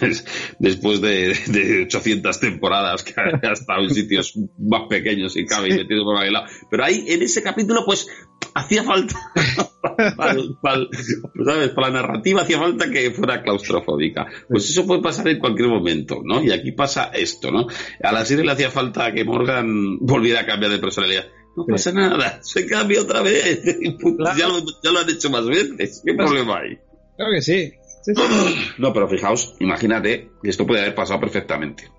después 0.59 1.01
de, 1.01 1.35
de 1.47 1.83
800 1.83 2.39
temporadas 2.39 3.03
que 3.03 3.13
ha 3.19 3.51
estado 3.51 3.83
en 3.83 3.89
sitios 3.89 4.33
más 4.57 4.83
pequeños 4.87 5.35
y 5.35 5.45
cabe 5.45 5.69
y 5.69 5.77
metido 5.77 6.05
por 6.05 6.17
aquel 6.17 6.33
lado. 6.33 6.45
Pero 6.69 6.85
ahí, 6.85 7.03
en 7.07 7.21
ese 7.21 7.43
capítulo, 7.43 7.83
pues, 7.85 8.07
hacía 8.53 8.83
falta, 8.83 9.15
¿sabes? 10.15 11.69
Para 11.69 11.89
la 11.89 12.01
narrativa 12.01 12.41
hacía 12.41 12.59
falta 12.59 12.89
que 12.89 13.11
fuera 13.11 13.41
claustrofóbica. 13.41 14.27
Pues 14.47 14.69
eso 14.69 14.85
puede 14.85 15.01
pasar 15.01 15.27
en 15.27 15.39
cualquier 15.39 15.69
momento, 15.69 16.21
¿no? 16.23 16.43
Y 16.43 16.51
aquí 16.51 16.71
pasa 16.71 17.11
esto, 17.13 17.51
¿no? 17.51 17.67
A 18.03 18.11
la 18.11 18.25
serie 18.25 18.45
le 18.45 18.51
hacía 18.51 18.71
falta 18.71 19.11
que 19.13 19.25
Morgan 19.25 19.97
volviera 19.99 20.41
a 20.41 20.45
cambiar 20.45 20.71
de 20.71 20.79
personalidad. 20.79 21.25
No 21.59 21.65
pasa 21.65 21.91
nada, 21.91 22.39
se 22.41 22.65
cambia 22.65 23.01
otra 23.01 23.21
vez. 23.21 23.61
Ya, 24.37 24.47
lo, 24.47 24.59
ya 24.81 24.91
lo 24.91 24.99
han 24.99 25.09
hecho 25.09 25.29
más 25.29 25.45
veces. 25.45 26.01
¿Qué 26.05 26.13
problema 26.13 26.59
hay? 26.59 26.77
Claro 27.17 27.33
que 27.33 27.41
sí. 27.41 27.73
Sí, 28.03 28.13
sí. 28.15 28.21
No, 28.77 28.93
pero 28.93 29.09
fijaos, 29.09 29.55
imagínate 29.59 30.29
que 30.41 30.49
esto 30.49 30.65
puede 30.65 30.81
haber 30.81 30.95
pasado 30.95 31.19
perfectamente. 31.19 31.89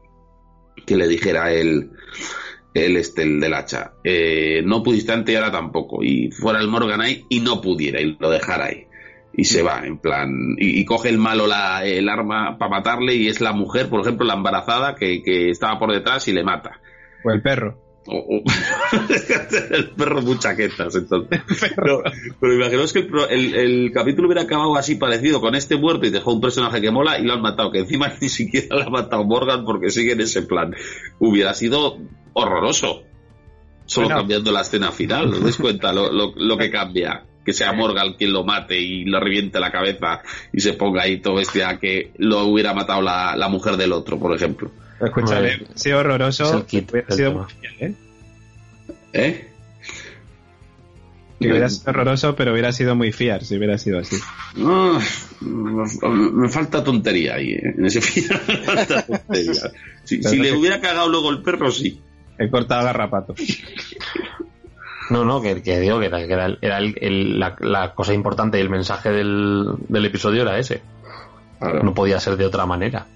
Que 0.87 0.97
le 0.97 1.07
dijera 1.07 1.53
el, 1.53 1.91
el, 2.73 2.97
este, 2.97 3.23
el 3.23 3.39
del 3.39 3.53
hacha, 3.53 3.93
eh, 4.03 4.62
no 4.65 4.82
pudiste 4.82 5.12
antes 5.12 5.35
y 5.35 5.37
ahora 5.37 5.53
tampoco. 5.53 6.03
Y 6.03 6.31
fuera 6.31 6.59
el 6.59 6.69
Morgan 6.69 7.03
ahí 7.03 7.27
y 7.28 7.41
no 7.41 7.61
pudiera 7.61 8.01
y 8.01 8.16
lo 8.19 8.31
dejara 8.31 8.66
ahí. 8.66 8.87
Y 9.35 9.45
se 9.45 9.62
va, 9.62 9.87
en 9.87 9.99
plan, 9.99 10.57
y, 10.59 10.81
y 10.81 10.85
coge 10.87 11.11
el 11.11 11.19
malo 11.19 11.47
la, 11.47 11.85
el 11.85 12.09
arma 12.09 12.57
para 12.59 12.70
matarle 12.70 13.15
y 13.15 13.28
es 13.28 13.41
la 13.43 13.53
mujer, 13.53 13.91
por 13.91 14.01
ejemplo, 14.01 14.27
la 14.27 14.35
embarazada 14.35 14.95
que, 14.95 15.23
que 15.23 15.51
estaba 15.51 15.78
por 15.78 15.93
detrás 15.93 16.27
y 16.28 16.32
le 16.32 16.43
mata. 16.43 16.81
O 17.24 17.31
el 17.31 17.43
perro. 17.43 17.89
O- 18.06 18.16
o- 18.16 18.43
el 19.74 19.90
perro 19.90 20.22
muy 20.22 20.39
chaquetas, 20.39 20.94
entonces. 20.94 21.40
No, 21.85 22.01
pero 22.40 22.55
imaginaos 22.55 22.93
que 22.93 23.01
el, 23.01 23.10
el- 23.31 23.55
el 23.55 23.93
capítulo 23.93 24.27
hubiera 24.28 24.43
acabado 24.43 24.74
así 24.77 24.94
parecido 24.94 25.40
con 25.40 25.55
este 25.55 25.77
muerto 25.77 26.06
y 26.06 26.10
dejó 26.10 26.32
un 26.32 26.40
personaje 26.40 26.81
que 26.81 26.90
mola 26.90 27.18
y 27.18 27.24
lo 27.24 27.35
han 27.35 27.43
matado, 27.43 27.70
que 27.70 27.81
encima 27.81 28.10
ni 28.20 28.28
siquiera 28.28 28.77
lo 28.77 28.82
ha 28.85 28.90
matado 28.90 29.24
Morgan 29.24 29.64
porque 29.64 29.90
sigue 29.90 30.12
en 30.12 30.20
ese 30.22 30.43
plan. 30.43 30.74
Hubiera 31.18 31.52
sido 31.55 31.98
horroroso. 32.32 33.02
Solo 33.86 34.06
Bueno. 34.06 34.20
cambiando 34.20 34.52
la 34.52 34.60
escena 34.62 34.93
final, 34.93 35.32
¿os 35.35 35.43
dais 35.43 35.56
cuenta 35.56 35.93
lo, 35.93 36.10
lo- 36.12 36.32
lo 36.36 36.56
que 36.56 36.70
cambia? 36.70 37.24
Que 37.44 37.52
sea 37.52 37.72
Morgan 37.72 38.14
quien 38.14 38.32
lo 38.32 38.44
mate 38.44 38.78
y 38.78 39.04
lo 39.04 39.18
reviente 39.18 39.60
la 39.60 39.72
cabeza 39.72 40.22
y 40.52 40.60
se 40.60 40.74
ponga 40.74 41.02
ahí 41.02 41.18
todo 41.18 41.36
bestia 41.36 41.78
que 41.78 42.12
lo 42.18 42.44
hubiera 42.44 42.74
matado 42.74 43.00
la, 43.00 43.34
la 43.36 43.48
mujer 43.48 43.76
del 43.76 43.92
otro, 43.92 44.18
por 44.18 44.34
ejemplo. 44.34 44.70
Escúchame, 45.00 45.60
ha 45.74 45.78
sido 45.78 45.98
horroroso. 45.98 46.66
hubiera 46.70 47.10
sido 47.10 47.32
muy 47.32 47.44
fiel, 47.46 47.72
¿eh? 47.80 47.94
¿Eh? 49.12 49.46
Que 51.40 51.48
hubiera 51.48 51.70
sido 51.70 51.90
horroroso, 51.90 52.36
pero 52.36 52.52
hubiera 52.52 52.70
sido 52.72 52.94
muy 52.94 53.12
fiar 53.12 53.42
si 53.42 53.56
hubiera 53.56 53.78
sido 53.78 54.00
así. 54.00 54.16
Me 55.40 56.48
falta 56.50 56.84
tontería 56.84 57.36
ahí, 57.36 57.52
¿eh? 57.52 57.74
en 57.76 57.86
ese 57.86 58.02
final. 58.02 58.42
me 58.46 58.56
falta 58.58 59.06
tontería. 59.06 59.72
Si, 60.04 60.22
si 60.22 60.36
le 60.36 60.52
hubiera 60.52 60.80
cagado 60.80 61.08
luego 61.08 61.30
el 61.30 61.40
perro, 61.42 61.70
sí. 61.70 61.98
He 62.38 62.50
cortado 62.50 62.84
garrapato. 62.84 63.34
No, 65.11 65.24
no, 65.24 65.43
que, 65.43 65.62
que 65.62 65.78
digo 65.81 65.99
que 66.01 66.07
era, 66.07 66.19
que 66.27 66.32
era 66.32 66.47
el- 66.47 66.59
era 66.62 66.78
el- 66.78 66.97
el- 67.01 67.39
la, 67.41 67.57
la 67.61 67.95
cosa 67.95 68.15
importante 68.15 68.59
y 68.59 68.61
el 68.61 68.70
mensaje 68.70 69.11
del, 69.11 69.66
del 69.89 70.05
episodio 70.07 70.43
era 70.43 70.59
ese. 70.59 70.82
Claro. 71.59 71.82
No 71.82 71.93
podía 71.95 72.19
ser 72.20 72.37
de 72.37 72.47
otra 72.47 72.65
manera. 72.65 73.07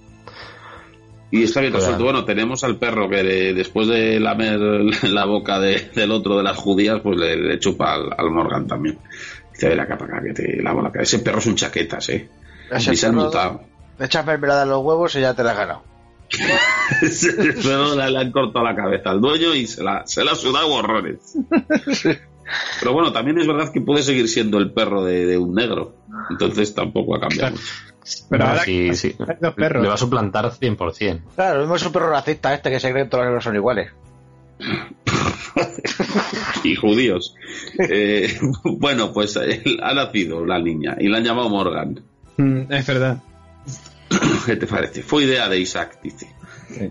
Y 1.31 1.43
está 1.45 1.61
bien 1.61 1.73
Claro. 1.73 1.85
resuelto. 1.87 2.05
Bueno, 2.05 2.25
tenemos 2.25 2.63
al 2.65 2.77
perro 2.77 3.09
que 3.09 3.23
de- 3.23 3.55
después 3.55 3.89
de 3.89 4.21
lamer 4.21 4.59
la 5.11 5.25
boca 5.25 5.59
de- 5.59 5.91
del 5.95 6.11
otro 6.13 6.37
de 6.37 6.43
las 6.43 6.57
judías, 6.57 7.01
pues 7.03 7.17
le, 7.19 7.37
le 7.37 7.59
chupa 7.59 7.95
al, 7.95 8.11
al 8.17 8.31
Morgan 8.31 8.67
también. 8.67 8.99
Dice, 9.53 9.69
ven 9.69 9.81
acá 9.81 9.97
para 9.97 10.17
acá, 10.19 10.27
que 10.27 10.33
te 10.35 10.63
lavo 10.63 10.83
la 10.83 10.91
cara. 10.91 11.03
Ese 11.05 11.21
perro 11.21 11.39
es 11.39 11.47
un 11.47 11.55
chaquetas, 11.57 12.09
¿eh? 12.09 12.29
Y 12.77 12.81
se 12.97 13.07
han 13.07 13.15
notado. 13.15 13.63
Le 13.99 14.07
echas 14.07 14.27
mermelada 14.27 14.63
a 14.63 14.67
los 14.67 14.83
huevos 14.83 15.15
y 15.17 15.21
ya 15.21 15.35
te 15.35 15.45
la 15.45 15.53
has 15.53 15.57
ganado. 15.59 15.83
Ese 17.03 17.33
perro 17.33 17.95
le, 17.97 18.11
le 18.11 18.19
han 18.19 18.33
cortado 18.33 18.65
la 18.65 18.75
cabeza 18.75 19.11
al 19.11 19.21
dueño 19.21 19.55
y 19.55 19.67
se 19.67 19.83
la, 19.83 20.07
se 20.07 20.25
la 20.25 20.33
ha 20.33 20.35
sudado 20.35 20.69
horrores. 20.73 21.37
Pero 22.81 22.93
bueno, 22.93 23.13
también 23.13 23.39
es 23.39 23.47
verdad 23.47 23.73
que 23.73 23.81
puede 23.81 24.03
seguir 24.03 24.29
siendo 24.29 24.59
el 24.59 24.71
perro 24.73 25.05
de, 25.05 25.27
de 25.27 25.39
un 25.39 25.55
negro. 25.55 25.95
Entonces 26.31 26.75
tampoco 26.75 27.17
ha 27.17 27.21
cambiado 27.21 27.53
mucho. 27.53 27.63
Pero 28.29 28.45
No, 28.45 28.51
ahora 28.51 28.65
sí, 28.65 28.89
que- 28.91 28.95
sí. 28.97 29.17
perros. 29.57 29.83
Le 29.83 29.89
va 29.89 29.95
a 29.95 29.99
suplantar 29.99 30.51
100%. 30.51 31.21
Claro, 31.37 31.55
lo 31.55 31.61
mismo 31.63 31.77
es 31.77 31.87
un 31.87 31.93
perro 31.93 32.11
racista 32.11 32.53
este 32.53 32.71
que 32.71 32.81
se 32.81 32.91
cree 32.93 33.05
que 33.05 33.11
todos 33.11 33.23
los 33.25 33.29
negros 33.31 33.45
son 33.45 33.57
iguales. 33.57 33.91
y 36.65 36.75
judíos. 36.77 37.35
Eh, 37.79 38.39
bueno, 38.65 39.13
pues 39.13 39.37
él- 39.37 39.79
ha 39.83 39.95
nacido 39.95 40.45
la 40.45 40.59
niña 40.59 40.97
y 40.99 41.09
la 41.09 41.19
han 41.19 41.25
llamado 41.25 41.49
Morgan. 41.49 42.01
Mm, 42.37 42.73
es 42.73 42.87
verdad. 42.87 43.19
¿Qué 44.45 44.57
te 44.57 44.67
parece? 44.67 45.03
Fue 45.03 45.25
idea 45.25 45.49
de 45.49 45.59
Isaac, 45.59 45.99
dice. 46.03 46.27
Sí. 46.69 46.91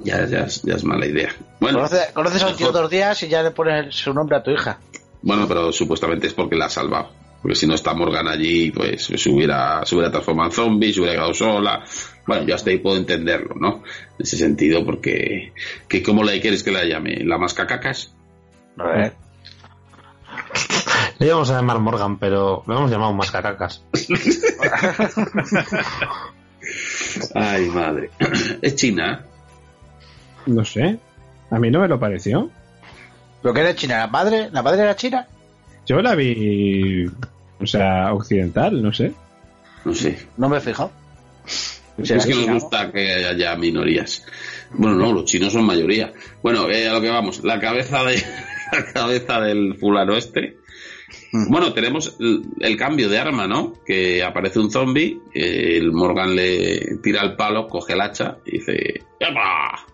Ya, 0.00 0.24
ya, 0.26 0.40
es- 0.44 0.62
ya 0.62 0.74
es 0.74 0.84
mala 0.84 1.06
idea. 1.06 1.34
Bueno, 1.60 1.80
Conoce- 1.80 2.12
conoces 2.14 2.42
a 2.42 2.48
un 2.48 2.56
tío 2.56 2.72
dos 2.72 2.90
días 2.90 3.22
y 3.22 3.28
ya 3.28 3.42
le 3.42 3.50
pones 3.50 3.94
su 3.94 4.12
nombre 4.14 4.36
a 4.36 4.42
tu 4.42 4.50
hija. 4.50 4.78
bueno, 5.22 5.46
pero 5.46 5.70
supuestamente 5.72 6.26
es 6.28 6.34
porque 6.34 6.56
la 6.56 6.66
ha 6.66 6.70
salvado. 6.70 7.10
Porque 7.42 7.54
si 7.54 7.66
no 7.66 7.74
está 7.74 7.94
Morgan 7.94 8.28
allí, 8.28 8.70
pues 8.70 9.04
se 9.04 9.30
hubiera, 9.30 9.84
se 9.86 9.94
hubiera 9.94 10.10
transformado 10.10 10.50
en 10.50 10.54
zombie, 10.54 10.92
se 10.92 11.00
hubiera 11.00 11.16
quedado 11.16 11.32
sola. 11.34 11.82
Bueno, 12.26 12.44
yo 12.46 12.54
hasta 12.54 12.68
ahí 12.70 12.78
puedo 12.78 12.96
entenderlo, 12.98 13.54
¿no? 13.58 13.76
En 14.18 14.24
ese 14.24 14.36
sentido, 14.36 14.84
porque... 14.84 15.52
Que, 15.88 16.02
¿Cómo 16.02 16.22
le 16.22 16.38
quieres 16.40 16.62
que 16.62 16.70
la 16.70 16.84
llame? 16.84 17.16
¿La 17.24 17.38
mascacacas? 17.38 18.14
A 18.78 18.84
ver. 18.84 19.14
Le 21.18 21.26
íbamos 21.26 21.50
a 21.50 21.54
llamar 21.56 21.78
Morgan, 21.78 22.18
pero 22.18 22.62
lo 22.66 22.76
hemos 22.76 22.90
llamado 22.90 23.12
Mascaracas. 23.14 23.82
Ay, 27.34 27.68
madre. 27.68 28.10
es 28.62 28.76
China. 28.76 29.24
No 30.46 30.64
sé. 30.64 30.98
A 31.50 31.58
mí 31.58 31.70
no 31.70 31.80
me 31.80 31.88
lo 31.88 31.98
pareció. 31.98 32.50
¿Lo 33.42 33.54
que 33.54 33.60
era 33.60 33.74
China? 33.74 33.98
¿La 33.98 34.06
madre? 34.06 34.48
¿La 34.52 34.62
madre 34.62 34.82
era 34.82 34.96
china? 34.96 35.26
Yo 35.86 36.00
la 36.00 36.14
vi. 36.14 37.06
O 37.60 37.66
sea, 37.66 38.12
occidental, 38.12 38.82
no 38.82 38.92
sé. 38.92 39.12
No 39.84 39.94
sé. 39.94 40.18
No 40.36 40.48
me 40.48 40.58
he 40.58 40.60
fijado. 40.60 40.92
Es 41.98 42.26
que 42.26 42.34
nos 42.34 42.62
gusta 42.62 42.90
que 42.90 43.26
haya 43.26 43.56
minorías. 43.56 44.24
Bueno, 44.72 44.96
no, 44.96 45.12
los 45.12 45.24
chinos 45.24 45.52
son 45.52 45.64
mayoría. 45.64 46.12
Bueno, 46.42 46.70
eh, 46.70 46.88
a 46.88 46.92
lo 46.92 47.00
que 47.00 47.10
vamos, 47.10 47.44
la 47.44 47.58
cabeza 47.58 48.04
de 48.04 48.22
la 48.72 48.92
cabeza 48.92 49.40
del 49.40 49.76
fulano 49.78 50.16
este. 50.16 50.58
Bueno, 51.32 51.72
tenemos 51.72 52.16
el, 52.18 52.42
el 52.58 52.76
cambio 52.76 53.08
de 53.08 53.18
arma, 53.18 53.46
¿no? 53.46 53.74
Que 53.86 54.22
aparece 54.22 54.58
un 54.58 54.70
zombie, 54.70 55.20
eh, 55.32 55.76
el 55.76 55.92
Morgan 55.92 56.34
le 56.34 56.96
tira 57.02 57.22
el 57.22 57.36
palo, 57.36 57.68
coge 57.68 57.92
el 57.92 58.00
hacha 58.00 58.38
y 58.44 58.58
dice 58.58 59.04
¡Epa! 59.18 59.86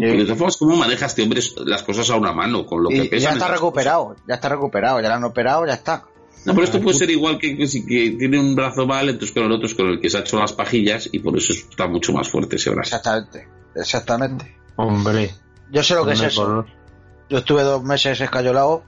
Eh. 0.00 0.26
¿Cómo 0.58 0.76
maneja 0.76 1.06
este 1.06 1.22
hombre 1.22 1.40
las 1.64 1.82
cosas 1.82 2.08
a 2.10 2.16
una 2.16 2.32
mano 2.32 2.66
con 2.66 2.82
lo 2.82 2.90
que 2.90 2.96
Y, 3.04 3.08
pesa? 3.08 3.30
ya 3.30 3.32
está 3.32 3.48
recuperado, 3.48 4.14
ya 4.28 4.34
está 4.34 4.50
recuperado, 4.50 5.00
ya 5.00 5.08
lo 5.08 5.14
han 5.14 5.24
operado, 5.24 5.66
ya 5.66 5.74
está. 5.74 6.04
No, 6.44 6.52
pero 6.54 6.64
esto 6.64 6.80
puede 6.80 6.96
ser 6.96 7.10
igual 7.10 7.38
que, 7.38 7.56
que 7.56 7.66
si 7.66 7.84
que 7.84 8.10
tiene 8.12 8.38
un 8.38 8.54
brazo 8.54 8.86
mal, 8.86 9.08
entonces 9.08 9.34
con 9.34 9.44
el 9.44 9.52
otro 9.52 9.66
es 9.66 9.74
con 9.74 9.88
el 9.88 10.00
que 10.00 10.08
se 10.10 10.18
ha 10.18 10.20
hecho 10.20 10.38
las 10.38 10.52
pajillas 10.52 11.08
y 11.10 11.18
por 11.18 11.36
eso 11.36 11.52
está 11.52 11.88
mucho 11.88 12.12
más 12.12 12.28
fuerte 12.28 12.56
ese 12.56 12.70
brazo. 12.70 12.96
Exactamente, 12.96 13.48
exactamente. 13.74 14.56
Hombre. 14.76 15.34
Yo 15.70 15.82
sé 15.82 15.94
lo 15.94 16.06
que 16.06 16.12
es 16.12 16.22
eso. 16.22 16.64
Yo 17.28 17.38
estuve 17.38 17.62
dos 17.62 17.82
meses 17.82 18.20
escayolado 18.20 18.84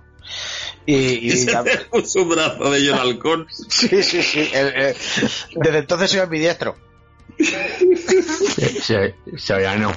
y, 0.87 0.95
y 0.97 1.33
Y 1.33 1.47
ya- 1.47 1.63
se 1.63 1.79
puso 1.91 2.23
un 2.23 2.31
brazo 2.31 2.71
de 2.71 2.89
John 2.89 2.99
Halcón. 2.99 3.47
sí, 3.69 4.03
sí, 4.03 4.23
sí. 4.23 4.51
el- 4.53 4.75
el- 4.75 4.95
desde 5.57 5.79
entonces 5.79 6.11
soy 6.11 6.21
ambidiestro. 6.21 6.77
Soriano, 9.37 9.93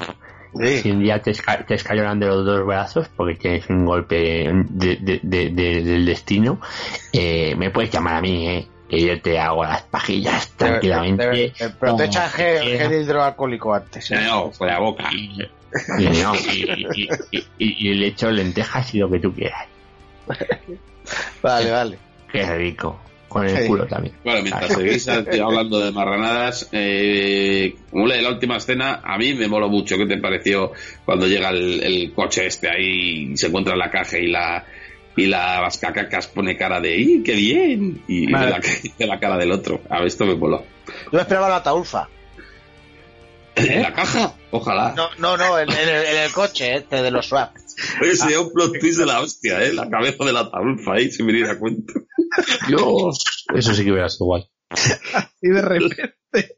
Sí. 0.56 0.78
si 0.82 0.92
un 0.92 1.02
día 1.02 1.20
te, 1.20 1.32
esca- 1.32 1.66
te 1.66 1.74
escayolan 1.74 2.20
de 2.20 2.28
los 2.28 2.46
dos 2.46 2.64
brazos 2.66 3.08
porque 3.16 3.34
tienes 3.36 3.68
un 3.70 3.86
golpe 3.86 4.16
de- 4.70 4.98
de- 5.00 5.20
de- 5.24 5.50
de- 5.50 5.84
del 5.84 6.06
destino, 6.06 6.62
eh, 7.12 7.56
me 7.58 7.72
puedes 7.72 7.90
llamar 7.92 8.16
a 8.18 8.22
mí, 8.22 8.48
¿eh? 8.48 8.68
Que 8.88 9.02
yo 9.02 9.20
te 9.20 9.40
hago 9.40 9.64
las 9.64 9.82
pajillas 9.84 10.50
tranquilamente. 10.56 11.54
Pero, 11.80 11.96
te 11.96 12.06
echas 12.06 12.32
gel, 12.34 13.02
hidroalcohólico 13.02 13.74
antes. 13.74 14.12
¿eh? 14.12 14.20
No, 14.22 14.52
por 14.52 14.68
la 14.68 14.78
boca. 14.80 15.10
Y, 15.12 15.38
no, 16.22 16.36
y- 16.36 16.86
y- 16.96 17.08
y- 17.32 17.48
y- 17.58 17.90
y 17.90 17.94
le 17.96 18.08
echo 18.08 18.30
lentejas 18.30 18.94
y 18.94 19.00
lo 19.00 19.10
que 19.10 19.20
tú 19.20 19.34
quieras. 19.34 19.66
Vale, 21.42 21.72
vale. 21.72 21.98
Qué 22.32 22.46
rico. 22.56 23.00
Con 23.28 23.48
el 23.48 23.68
culo 23.68 23.88
también. 23.88 24.16
Bueno, 24.24 24.44
mientras 24.44 24.74
seguís 24.74 25.08
hablando 25.08 25.80
de 25.80 25.92
marranadas, 25.92 26.70
eh, 26.72 27.76
como 27.90 28.06
la 28.06 28.16
de 28.16 28.22
la 28.22 28.30
última 28.30 28.58
escena, 28.58 29.02
a 29.04 29.18
mí 29.18 29.34
me 29.34 29.48
moló 29.48 29.70
mucho. 29.70 29.98
¿Qué 29.98 30.06
te 30.06 30.18
pareció 30.20 30.72
cuando 31.04 31.28
llega 31.28 31.50
el, 31.50 31.82
el 31.82 32.14
coche 32.14 32.46
este 32.46 32.70
ahí 32.70 33.32
y 33.32 33.38
se 33.38 33.48
encuentra 33.48 33.74
en 33.74 33.80
la 33.80 33.90
caja 33.90 34.20
y 34.20 34.28
la 34.28 34.64
y 35.16 35.26
la 35.26 35.62
vascacacas 35.62 36.28
pone 36.28 36.58
cara 36.58 36.80
de 36.80 36.98
¡y 36.98 37.24
qué 37.24 37.34
bien! 37.34 38.04
Y 38.08 38.32
Vale. 38.32 38.52
la, 38.52 38.60
de 38.98 39.08
la 39.08 39.20
cara 39.20 39.38
del 39.38 39.52
otro. 39.52 39.82
A 39.90 40.00
ver, 40.00 40.08
esto 40.08 40.26
me 40.26 40.36
moló. 40.36 40.64
Yo 41.12 41.20
esperaba 41.20 41.50
la 41.50 41.64
taulfa. 41.64 42.08
¿En 43.56 43.82
la 43.82 43.94
caja? 43.94 44.34
Ojalá. 44.52 44.94
No, 44.96 45.10
no, 45.18 45.38
no, 45.38 45.60
en, 45.60 45.72
en 45.72 45.90
el, 45.90 46.06
en 46.06 46.18
el 46.24 46.32
coche 46.32 46.76
este 46.76 47.02
de 47.02 47.12
los 47.12 47.28
swap. 47.28 47.56
Oye, 48.02 48.16
sería 48.16 48.40
un 48.42 48.52
plot 48.52 48.80
twist 48.80 49.00
de 49.00 49.06
la 49.06 49.22
hostia, 49.22 49.64
¿eh? 49.64 49.74
La 49.74 49.90
cabeza 49.90 50.24
de 50.26 50.34
la 50.34 50.50
tabulfa 50.50 50.94
ahí, 50.94 51.12
sin 51.12 51.26
venir 51.28 51.46
a 51.46 51.58
cuento. 51.60 51.94
Dios. 52.68 53.24
Eso 53.56 53.74
sí 53.74 53.84
que 53.84 53.92
hubiera 53.92 54.10
sido 54.10 54.26
guay. 54.28 54.44
Y 55.42 55.50
de 55.50 55.62
repente. 55.62 56.16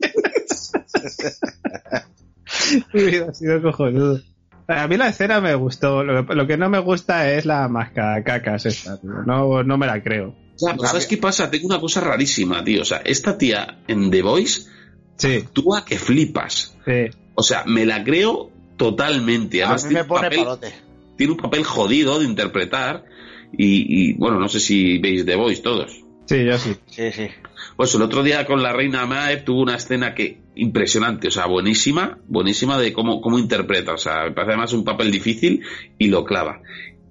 Hubiera 2.94 3.34
sido 3.34 3.62
cojonudo. 3.62 4.22
A 4.68 4.88
mí 4.88 4.98
la 4.98 5.10
escena 5.10 5.42
me 5.42 5.54
gustó. 5.56 6.04
Lo, 6.04 6.24
lo 6.24 6.48
que 6.48 6.58
no 6.58 6.70
me 6.70 6.80
gusta 6.80 7.32
es 7.32 7.46
la 7.46 7.68
máscara 7.68 8.24
cacas 8.24 8.66
esta, 8.66 9.00
tío. 9.00 9.12
No, 9.26 9.64
no 9.64 9.78
me 9.78 9.86
la 9.86 10.02
creo. 10.02 10.36
Ya, 10.58 10.74
pues, 10.76 10.90
¿Sabes 10.90 11.06
qué 11.08 11.18
pasa? 11.18 11.52
Tengo 11.52 11.68
una 11.68 11.80
cosa 11.80 12.02
rarísima, 12.02 12.64
tío. 12.64 12.82
O 12.82 12.86
sea, 12.86 12.98
esta 13.00 13.38
tía 13.38 13.80
en 13.88 14.10
The 14.10 14.22
Voice 14.22 14.70
Sí, 15.18 15.36
actúa 15.46 15.86
que 15.86 15.98
flipas. 15.98 16.76
sí. 16.86 17.10
O 17.38 17.44
sea, 17.44 17.64
me 17.66 17.86
la 17.86 18.02
creo 18.04 18.50
totalmente. 18.78 19.62
A 19.62 19.66
Además, 19.66 19.84
mí 19.84 19.90
tiene 19.90 20.04
me 20.04 20.08
pone 20.08 20.22
papel, 20.24 20.40
palote. 20.40 20.74
Tiene 21.18 21.34
un 21.34 21.40
papel 21.40 21.64
jodido 21.64 22.20
de 22.20 22.26
interpretar. 22.26 23.06
Y, 23.58 24.10
y, 24.10 24.14
bueno, 24.14 24.40
no 24.40 24.50
sé 24.50 24.60
si 24.60 24.98
veis 24.98 25.26
The 25.26 25.36
Voice 25.36 25.62
todos. 25.62 25.92
Sí, 26.26 26.44
yo 26.44 26.58
sí. 26.58 26.76
Sí, 26.88 27.12
sí. 27.12 27.28
Pues 27.78 27.94
el 27.96 28.02
otro 28.02 28.24
día 28.24 28.46
con 28.46 28.62
la 28.64 28.74
reina 28.74 29.06
Maeb 29.06 29.44
tuvo 29.46 29.62
una 29.62 29.76
escena 29.76 30.14
que 30.16 30.42
impresionante, 30.56 31.28
o 31.28 31.32
sea, 31.32 31.46
buenísima, 31.46 32.18
buenísima 32.28 32.80
de 32.80 32.92
cómo, 32.94 33.22
cómo 33.22 33.38
interpreta. 33.38 33.94
O 33.94 33.98
sea, 33.98 34.24
me 34.24 34.32
parece 34.32 34.54
además 34.54 34.74
un 34.74 34.84
papel 34.84 35.12
difícil 35.12 35.62
y 35.98 36.08
lo 36.08 36.26
clava. 36.26 36.62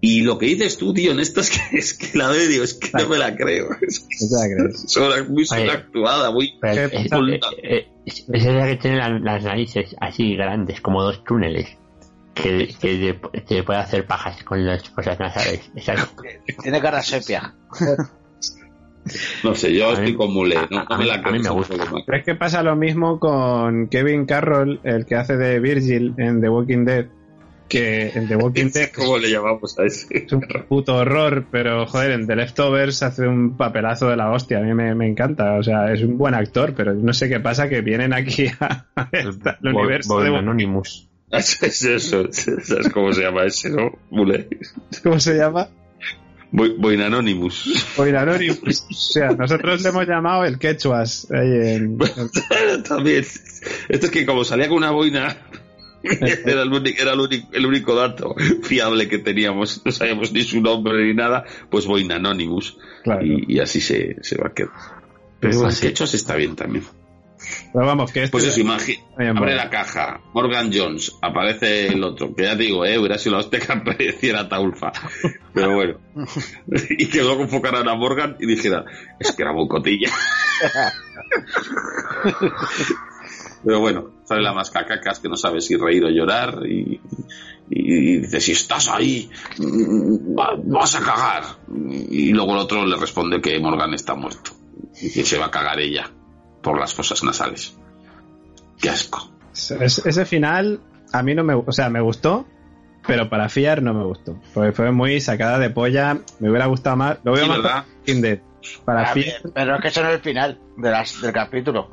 Y 0.00 0.20
lo 0.22 0.36
que 0.36 0.46
dices 0.46 0.76
tú, 0.76 0.92
tío, 0.92 1.12
en 1.12 1.20
esto 1.20 1.40
es 1.40 1.50
que, 1.50 1.58
es 1.78 1.94
que 1.94 2.18
la 2.18 2.28
veo 2.28 2.44
y 2.44 2.48
digo, 2.48 2.64
es 2.64 2.74
que 2.74 2.90
no 2.92 3.08
me 3.08 3.16
la 3.18 3.34
creo. 3.36 3.68
Es 3.80 4.06
No 4.20 4.28
te 4.28 4.48
la 4.48 4.54
crees. 4.64 4.84
sobre- 4.92 5.22
muy 5.24 5.46
sobreactuada, 5.46 6.30
muy 6.30 6.54
Pero 6.60 6.90
¿Qué 6.90 6.96
es, 6.96 7.02
es, 7.04 7.10
pasa? 7.10 7.54
eh, 7.62 7.88
es- 8.04 8.24
es 8.30 8.44
esa 8.44 8.66
que 8.66 8.76
tiene 8.76 8.96
la- 8.98 9.18
las 9.18 9.44
narices 9.44 9.94
así 10.00 10.34
grandes, 10.36 10.80
como 10.80 11.02
dos 11.02 11.22
túneles. 11.24 11.68
Que, 12.34 12.74
que, 12.80 12.92
le- 12.94 13.42
que 13.44 13.62
puede 13.62 13.78
hacer 13.78 14.06
pajas 14.06 14.42
con 14.42 14.64
las 14.66 14.88
cosas 14.90 15.18
nasales. 15.20 15.70
Esa- 15.76 15.94
Tiene 16.62 16.80
cara 16.80 17.00
sepia. 17.02 17.54
No 19.42 19.54
sé, 19.54 19.74
yo 19.74 19.88
A 19.90 19.92
estoy 19.92 20.12
mí- 20.12 20.14
con 20.16 20.32
Mule, 20.32 20.56
a- 20.56 20.66
no, 20.70 20.80
a 20.88 20.96
me 20.96 21.04
mí- 21.04 21.08
la 21.10 21.14
a 21.16 21.20
creo. 21.22 21.32
mí 21.34 21.38
me 21.40 21.50
gusta. 21.50 21.74
problema. 21.76 22.04
¿Crees 22.06 22.24
que 22.24 22.34
pasa 22.34 22.62
lo 22.62 22.74
mismo 22.74 23.20
con 23.20 23.88
Kevin 23.88 24.24
Carroll, 24.24 24.80
el 24.82 25.04
que 25.04 25.14
hace 25.16 25.36
de 25.36 25.60
Virgil 25.60 26.14
en 26.16 26.40
The 26.40 26.48
Walking 26.48 26.84
Dead? 26.86 27.06
Que 27.68 28.08
en 28.14 28.28
The 28.28 28.36
Walking 28.36 28.70
Dead 28.74 28.90
¿Cómo 28.96 29.18
le 29.18 29.30
llamamos 29.30 29.78
a 29.78 29.84
ese? 29.84 30.06
es 30.10 30.32
un 30.32 30.40
puto 30.68 30.96
horror, 30.96 31.46
pero 31.50 31.86
joder, 31.86 32.12
en 32.12 32.26
The 32.26 32.34
Leftovers 32.36 33.02
hace 33.02 33.26
un 33.28 33.56
papelazo 33.58 34.08
de 34.08 34.16
la 34.16 34.30
hostia. 34.32 34.58
A 34.58 34.62
mí 34.62 34.72
me, 34.74 34.94
me 34.94 35.06
encanta, 35.06 35.54
o 35.58 35.62
sea, 35.62 35.92
es 35.92 36.02
un 36.02 36.16
buen 36.16 36.34
actor, 36.34 36.72
pero 36.74 36.94
no 36.94 37.12
sé 37.12 37.28
qué 37.28 37.40
pasa 37.40 37.68
que 37.68 37.82
vienen 37.82 38.12
aquí 38.14 38.46
a, 38.60 38.86
Bo- 39.62 39.68
universo 39.80 40.18
de 40.20 40.34
Anonymous. 40.36 41.08
Es 41.38 41.82
eso, 41.84 42.28
¿sabes 42.30 42.88
cómo 42.92 43.12
se 43.12 43.22
llama 43.22 43.44
ese, 43.44 43.70
no? 43.70 43.90
¿Cómo 45.02 45.18
se 45.20 45.34
llama? 45.34 45.68
Boy 46.52 47.02
Anonymous. 47.02 47.84
Oiranorius. 47.98 48.60
O 48.88 48.94
sea, 48.94 49.30
nosotros 49.30 49.82
le 49.82 49.88
hemos 49.88 50.06
llamado 50.06 50.44
el 50.44 50.56
quechuas. 50.58 51.26
en- 51.30 51.98
También. 52.88 53.24
Esto 53.88 54.06
es 54.06 54.10
que 54.12 54.24
como 54.24 54.44
salía 54.44 54.68
con 54.68 54.76
una 54.78 54.92
boina, 54.92 55.36
era, 56.04 56.62
el 56.62 56.72
único, 56.72 57.02
era 57.02 57.12
el, 57.14 57.20
único, 57.20 57.48
el 57.52 57.66
único 57.66 57.94
dato 57.96 58.36
fiable 58.62 59.08
que 59.08 59.18
teníamos. 59.18 59.82
No 59.84 59.90
sabíamos 59.90 60.32
ni 60.32 60.42
su 60.42 60.60
nombre 60.60 61.04
ni 61.04 61.14
nada. 61.14 61.44
Pues 61.70 61.86
Boina 61.86 62.16
Anonymous. 62.16 62.76
Claro. 63.02 63.26
Y, 63.26 63.54
y 63.54 63.58
así 63.58 63.80
se, 63.80 64.16
se 64.22 64.36
va 64.36 64.48
a 64.48 64.52
quedar. 64.54 64.70
Pero 65.40 65.68
sí. 65.72 65.88
Hechos 65.88 66.14
está 66.14 66.36
bien 66.36 66.54
también. 66.54 66.84
Pero 67.72 67.86
vamos, 67.86 68.12
que 68.12 68.22
este 68.24 68.32
Pues 68.32 68.44
eso, 68.44 68.60
imagina. 68.60 69.02
Abre 69.36 69.54
la 69.56 69.68
caja, 69.70 70.20
Morgan 70.32 70.70
Jones, 70.72 71.12
aparece 71.22 71.88
el 71.88 72.02
otro, 72.04 72.34
que 72.34 72.44
ya 72.44 72.56
te 72.56 72.64
digo, 72.64 72.84
eh, 72.84 72.98
hubiera 72.98 73.18
sido 73.18 73.32
la 73.36 73.40
hostia 73.42 73.58
que 73.60 73.72
apareciera 73.72 74.48
Taulfa. 74.48 74.92
Pero 75.52 75.74
bueno. 75.74 75.98
y 76.90 77.06
que 77.06 77.22
luego 77.22 77.42
enfocaran 77.42 77.88
a 77.88 77.94
Morgan 77.94 78.36
y 78.40 78.46
dijera, 78.46 78.84
es 79.18 79.32
que 79.32 79.42
era 79.42 79.52
bocotilla. 79.52 80.10
Pero 83.64 83.80
bueno, 83.80 84.10
sale 84.24 84.42
la 84.42 84.52
mascacacas 84.52 85.20
que 85.20 85.28
no 85.28 85.36
sabe 85.36 85.60
si 85.60 85.76
reír 85.76 86.04
o 86.04 86.10
llorar 86.10 86.60
y, 86.68 87.00
y 87.70 88.18
dice, 88.18 88.40
si 88.40 88.52
estás 88.52 88.88
ahí, 88.88 89.30
mm, 89.58 90.38
va- 90.38 90.54
vas 90.62 90.94
a 90.96 91.00
cagar. 91.00 91.44
Y 92.10 92.32
luego 92.32 92.52
el 92.52 92.58
otro 92.58 92.84
le 92.84 92.96
responde 92.96 93.40
que 93.40 93.58
Morgan 93.60 93.94
está 93.94 94.14
muerto 94.14 94.50
y 95.00 95.10
que 95.10 95.24
se 95.24 95.38
va 95.38 95.46
a 95.46 95.50
cagar 95.50 95.80
ella 95.80 96.10
por 96.64 96.80
las 96.80 96.92
fosas 96.94 97.22
nasales. 97.22 97.76
Qué 98.80 98.88
asco. 98.90 99.30
Es- 99.52 99.70
ese 100.04 100.24
final 100.24 100.80
a 101.12 101.22
mí 101.22 101.34
no 101.36 101.44
me, 101.44 101.54
o 101.54 101.70
sea, 101.70 101.88
me 101.90 102.00
gustó, 102.00 102.44
pero 103.06 103.28
para 103.30 103.48
fiar 103.48 103.82
no 103.82 103.94
me 103.94 104.02
gustó, 104.04 104.40
porque 104.52 104.72
fue 104.72 104.90
muy 104.90 105.20
sacada 105.20 105.58
de 105.60 105.70
polla. 105.70 106.18
Me 106.40 106.50
hubiera 106.50 106.66
gustado 106.66 106.96
más. 106.96 107.18
Lo 107.22 107.32
veo 107.32 107.44
Sí, 107.44 107.48
más 107.50 107.62
¿verdad? 107.62 107.84
Dead. 108.06 108.38
Para 108.84 109.02
Ah, 109.02 109.06
fiar, 109.12 109.36
Pero 109.54 109.76
es 109.76 109.82
que 109.82 109.88
eso 109.88 110.02
no 110.02 110.08
es 110.08 110.14
el 110.16 110.20
final 110.22 110.58
de 110.78 110.90
las, 110.90 111.20
del 111.20 111.32
capítulo. 111.32 111.90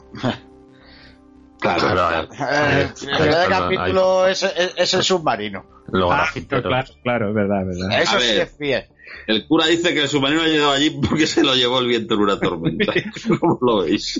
Claro. 1.59 1.79
Claro, 1.79 2.27
Eh, 2.39 2.89
el 3.03 3.19
ver, 3.19 3.35
del 3.35 3.49
capítulo 3.49 4.25
es, 4.27 4.41
es- 4.41 4.73
es 4.75 4.93
el 4.95 5.03
submarino. 5.03 5.65
Ah, 5.93 6.29
claro, 6.47 6.69
claro, 7.03 7.29
es 7.29 7.35
verdad, 7.35 7.65
verdad. 7.65 8.01
Eso 8.01 8.19
sí 8.19 8.39
es 8.39 8.57
fiel. 8.57 8.85
El 9.27 9.45
cura 9.45 9.67
dice 9.67 9.93
que 9.93 10.03
el 10.03 10.07
submarino 10.07 10.41
ha 10.41 10.47
llegado 10.47 10.71
allí 10.71 10.89
porque 10.89 11.27
se 11.27 11.43
lo 11.43 11.55
llevó 11.55 11.79
el 11.79 11.87
viento 11.87 12.15
en 12.15 12.19
una 12.21 12.39
tormenta. 12.39 12.93
¿Cómo 13.39 13.59
lo 13.61 13.83
veis? 13.83 14.19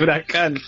Huracán. 0.00 0.58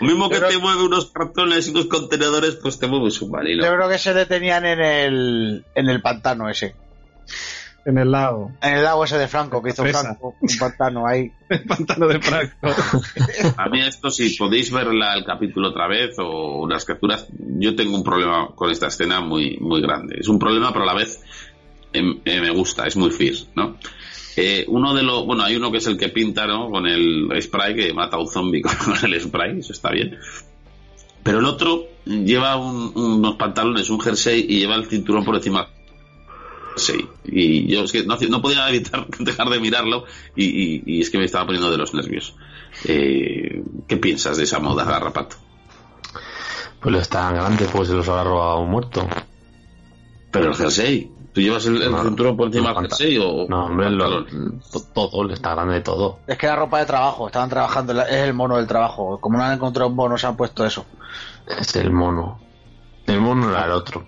Lo 0.00 0.06
mismo 0.06 0.28
que 0.28 0.36
Pero- 0.36 0.48
te 0.48 0.58
mueve 0.58 0.82
unos 0.82 1.10
cartones 1.10 1.68
y 1.68 1.70
unos 1.70 1.86
contenedores, 1.86 2.56
pues 2.56 2.78
te 2.78 2.86
mueve 2.86 3.06
un 3.06 3.10
submarino. 3.10 3.64
Yo 3.64 3.74
creo 3.74 3.88
que 3.88 3.98
se 3.98 4.14
detenían 4.14 4.64
en 4.66 4.80
el, 4.80 5.64
en 5.74 5.88
el 5.88 6.00
pantano 6.02 6.48
ese. 6.48 6.74
En 7.84 7.98
el 7.98 8.10
lago. 8.12 8.52
En 8.62 8.74
el 8.76 8.84
lago 8.84 9.04
ese 9.04 9.18
de 9.18 9.26
Franco, 9.26 9.60
que 9.62 9.70
hizo 9.70 9.82
Presa. 9.82 10.02
Franco. 10.02 10.36
Un 10.40 10.56
pantano 10.58 11.06
ahí. 11.06 11.32
El 11.48 11.64
pantano 11.64 12.06
de 12.06 12.20
Franco. 12.20 12.54
A 13.56 13.68
mí 13.68 13.80
esto, 13.80 14.08
si 14.10 14.36
podéis 14.36 14.70
ver 14.70 14.86
la- 14.94 15.14
el 15.14 15.24
capítulo 15.24 15.70
otra 15.70 15.88
vez 15.88 16.14
o 16.18 16.68
las 16.68 16.84
capturas, 16.84 17.26
yo 17.58 17.74
tengo 17.74 17.96
un 17.96 18.04
problema 18.04 18.48
con 18.54 18.70
esta 18.70 18.86
escena 18.86 19.20
muy, 19.20 19.56
muy 19.58 19.80
grande. 19.82 20.16
Es 20.20 20.28
un 20.28 20.38
problema, 20.38 20.72
pero 20.72 20.84
a 20.84 20.86
la 20.86 20.94
vez 20.94 21.20
em, 21.92 22.20
eh, 22.24 22.40
me 22.40 22.50
gusta, 22.50 22.86
es 22.86 22.96
muy 22.96 23.10
fierce, 23.10 23.46
¿no? 23.56 23.76
Eh, 24.36 24.64
uno 24.68 24.94
de 24.94 25.02
los, 25.02 25.26
bueno, 25.26 25.42
hay 25.42 25.56
uno 25.56 25.70
que 25.72 25.78
es 25.78 25.86
el 25.88 25.98
que 25.98 26.08
pinta, 26.08 26.46
¿no? 26.46 26.70
Con 26.70 26.86
el 26.86 27.28
spray, 27.42 27.74
que 27.74 27.92
mata 27.92 28.16
a 28.16 28.20
un 28.20 28.28
zombie 28.28 28.62
con 28.62 28.94
el 29.12 29.20
spray, 29.20 29.58
eso 29.58 29.72
está 29.72 29.90
bien. 29.90 30.16
Pero 31.24 31.40
el 31.40 31.44
otro 31.46 31.84
lleva 32.06 32.56
un- 32.56 32.92
unos 32.94 33.34
pantalones, 33.34 33.90
un 33.90 34.00
jersey 34.00 34.46
y 34.48 34.60
lleva 34.60 34.76
el 34.76 34.86
cinturón 34.86 35.24
por 35.24 35.34
encima. 35.36 35.68
Sí, 36.76 37.06
y 37.24 37.66
yo 37.72 37.84
es 37.84 37.92
que 37.92 38.04
no, 38.04 38.16
no 38.28 38.40
podía 38.42 38.68
evitar 38.70 39.06
dejar 39.18 39.48
de 39.50 39.60
mirarlo 39.60 40.04
y, 40.34 40.44
y- 40.44 40.82
y 40.86 41.00
es 41.00 41.10
que 41.10 41.18
me 41.18 41.24
estaba 41.24 41.46
poniendo 41.46 41.70
de 41.70 41.76
los 41.78 41.92
nervios. 41.94 42.34
Eh, 42.84 43.62
¿Qué 43.86 43.96
piensas 43.98 44.36
de 44.38 44.44
esa 44.44 44.58
moda, 44.58 44.84
Garrapato? 44.84 45.36
Pues 46.80 46.96
es 46.96 47.08
tan 47.08 47.34
grande, 47.34 47.66
pues 47.72 47.88
se 47.88 47.94
los 47.94 48.08
habrá 48.08 48.24
robado 48.24 48.60
un 48.60 48.70
muerto. 48.70 49.06
Pero 50.32 50.48
el 50.48 50.54
jersey, 50.56 51.12
¿tú 51.32 51.40
llevas 51.40 51.66
el, 51.66 51.80
el 51.82 51.92
No, 51.92 52.02
cinturón 52.02 52.36
por 52.36 52.46
encima 52.48 52.72
del 52.72 52.88
jersey 52.88 53.18
o 53.18 53.46
No, 53.48 53.66
hombre, 53.66 53.90
lo- 53.90 54.24
todo, 54.94 55.24
le 55.24 55.34
está 55.34 55.54
grande 55.54 55.74
de 55.74 55.80
todo. 55.82 56.18
Es 56.26 56.38
que 56.38 56.46
era 56.46 56.56
ropa 56.56 56.78
de 56.80 56.86
trabajo. 56.86 57.26
Estaban 57.26 57.50
trabajando. 57.50 57.92
Es 58.02 58.10
el 58.12 58.32
mono 58.34 58.56
del 58.56 58.66
trabajo. 58.66 59.20
Como 59.20 59.36
no 59.38 59.44
han 59.44 59.52
encontrado 59.52 59.90
un 59.90 59.96
mono, 59.96 60.16
se 60.18 60.26
han 60.26 60.36
puesto 60.36 60.64
eso. 60.64 60.86
Es 61.46 61.76
el 61.76 61.90
mono. 61.92 62.40
El 63.06 63.20
mono 63.20 63.50
era 63.50 63.66
el 63.66 63.72
otro. 63.72 64.06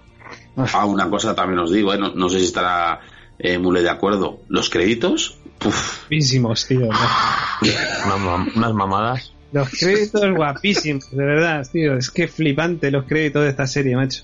Ah, 0.57 0.85
una 0.87 1.09
cosa 1.11 1.35
también 1.35 1.59
os 1.59 1.73
digo, 1.73 1.93
eh, 1.95 1.99
no, 1.99 2.15
no 2.15 2.29
sé 2.29 2.39
si 2.39 2.45
estará 2.47 3.01
eh, 3.39 3.59
Mule 3.59 3.83
de 3.83 3.91
acuerdo. 3.91 4.41
Los 4.49 4.71
créditos, 4.71 5.39
puf, 5.59 6.01
Guapísimos, 6.03 6.67
tío. 6.67 6.89
Mam- 8.07 8.53
unas 8.57 8.73
mamadas. 8.75 9.33
Los 9.53 9.69
créditos 9.71 10.23
guapísimos, 10.35 11.11
de 11.11 11.25
verdad, 11.25 11.67
tío. 11.71 11.97
Es 11.97 12.11
que 12.11 12.27
flipante 12.29 12.91
los 12.91 13.05
créditos 13.05 13.43
de 13.45 13.51
esta 13.51 13.67
serie, 13.67 13.97
macho. 13.97 14.23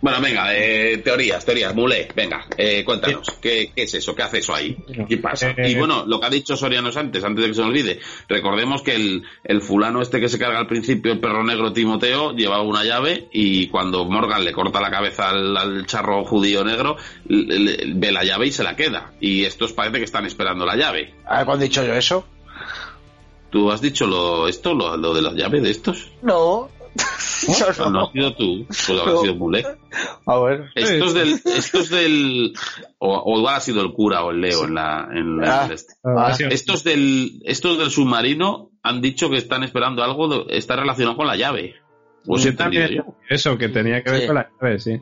Bueno, 0.00 0.20
venga, 0.20 0.54
eh, 0.54 0.98
teorías, 0.98 1.44
teorías, 1.44 1.74
Mule, 1.74 2.08
venga, 2.14 2.46
eh, 2.56 2.84
cuéntanos, 2.84 3.30
¿qué, 3.40 3.72
qué 3.74 3.84
es 3.84 3.94
eso? 3.94 4.14
¿Qué 4.14 4.22
hace 4.22 4.38
eso 4.38 4.54
ahí? 4.54 4.76
¿Qué 5.08 5.16
pasa? 5.16 5.50
Eh, 5.56 5.70
Y 5.70 5.74
bueno, 5.74 6.04
lo 6.06 6.20
que 6.20 6.26
ha 6.26 6.30
dicho 6.30 6.56
Sorianos 6.56 6.96
antes, 6.96 7.24
antes 7.24 7.42
de 7.42 7.48
que 7.48 7.54
se 7.54 7.62
me 7.62 7.68
olvide, 7.68 7.98
recordemos 8.28 8.82
que 8.82 8.94
el, 8.94 9.22
el 9.42 9.62
fulano 9.62 10.02
este 10.02 10.20
que 10.20 10.28
se 10.28 10.38
carga 10.38 10.58
al 10.58 10.66
principio, 10.66 11.12
el 11.12 11.18
perro 11.20 11.42
negro 11.44 11.72
Timoteo, 11.72 12.32
llevaba 12.34 12.62
una 12.62 12.84
llave 12.84 13.28
y 13.32 13.68
cuando 13.68 14.04
Morgan 14.04 14.44
le 14.44 14.52
corta 14.52 14.80
la 14.80 14.90
cabeza 14.90 15.30
al, 15.30 15.56
al 15.56 15.86
charro 15.86 16.24
judío 16.24 16.62
negro, 16.62 16.96
le- 17.26 17.58
le- 17.58 17.78
ve 17.94 18.12
la 18.12 18.22
llave 18.22 18.48
y 18.48 18.52
se 18.52 18.62
la 18.64 18.76
queda. 18.76 19.12
Y 19.20 19.44
estos 19.44 19.72
parece 19.72 19.98
que 19.98 20.04
están 20.04 20.26
esperando 20.26 20.66
la 20.66 20.76
llave. 20.76 21.14
A 21.26 21.38
ver, 21.38 21.46
cuando 21.46 21.64
he 21.64 21.68
dicho 21.68 21.84
yo 21.84 21.94
eso. 21.94 22.26
¿Tú 23.50 23.70
has 23.70 23.80
dicho 23.80 24.06
lo, 24.06 24.48
esto, 24.48 24.74
lo, 24.74 24.96
lo 24.96 25.14
de 25.14 25.22
las 25.22 25.34
llaves 25.34 25.62
de 25.62 25.70
estos? 25.70 26.10
No. 26.20 26.68
Yo 27.46 27.84
No, 27.84 27.90
no. 27.90 28.04
has 28.06 28.12
sido 28.12 28.34
tú, 28.34 28.64
pues 28.66 28.90
habrá 28.90 29.12
No. 29.12 29.20
sido 29.20 29.34
Mule. 29.36 29.66
A 30.26 30.38
ver. 30.40 30.64
Estos 30.74 31.14
del, 31.14 31.40
estos 31.44 31.90
del, 31.90 32.52
o, 32.98 33.14
o 33.18 33.38
igual 33.38 33.54
ha 33.56 33.60
sido 33.60 33.82
el 33.82 33.92
cura 33.92 34.24
o 34.24 34.30
el 34.30 34.40
Leo 34.40 34.64
en 34.64 34.74
la, 34.74 35.08
en 35.12 35.36
la- 35.38 35.62
Ah. 35.62 35.66
en 35.66 35.72
este. 35.72 35.92
Ah, 36.04 36.36
Estos 36.50 36.82
del, 36.84 37.40
estos 37.44 37.78
del 37.78 37.90
submarino 37.90 38.70
han 38.82 39.00
dicho 39.00 39.28
que 39.30 39.36
están 39.36 39.62
esperando 39.64 40.02
algo, 40.02 40.28
de- 40.44 40.56
está 40.56 40.76
relacionado 40.76 41.16
con 41.16 41.26
la 41.26 41.36
llave. 41.36 41.74
¿O 42.26 42.36
he 42.36 42.40
entendido 42.40 42.56
también 42.56 42.88
yo? 42.90 43.14
eso 43.28 43.56
que 43.58 43.68
tenía 43.68 44.02
que 44.02 44.10
ver 44.10 44.20
Sí. 44.22 44.26
con 44.26 44.34
la 44.36 44.50
llave, 44.60 44.78
sí. 44.80 45.00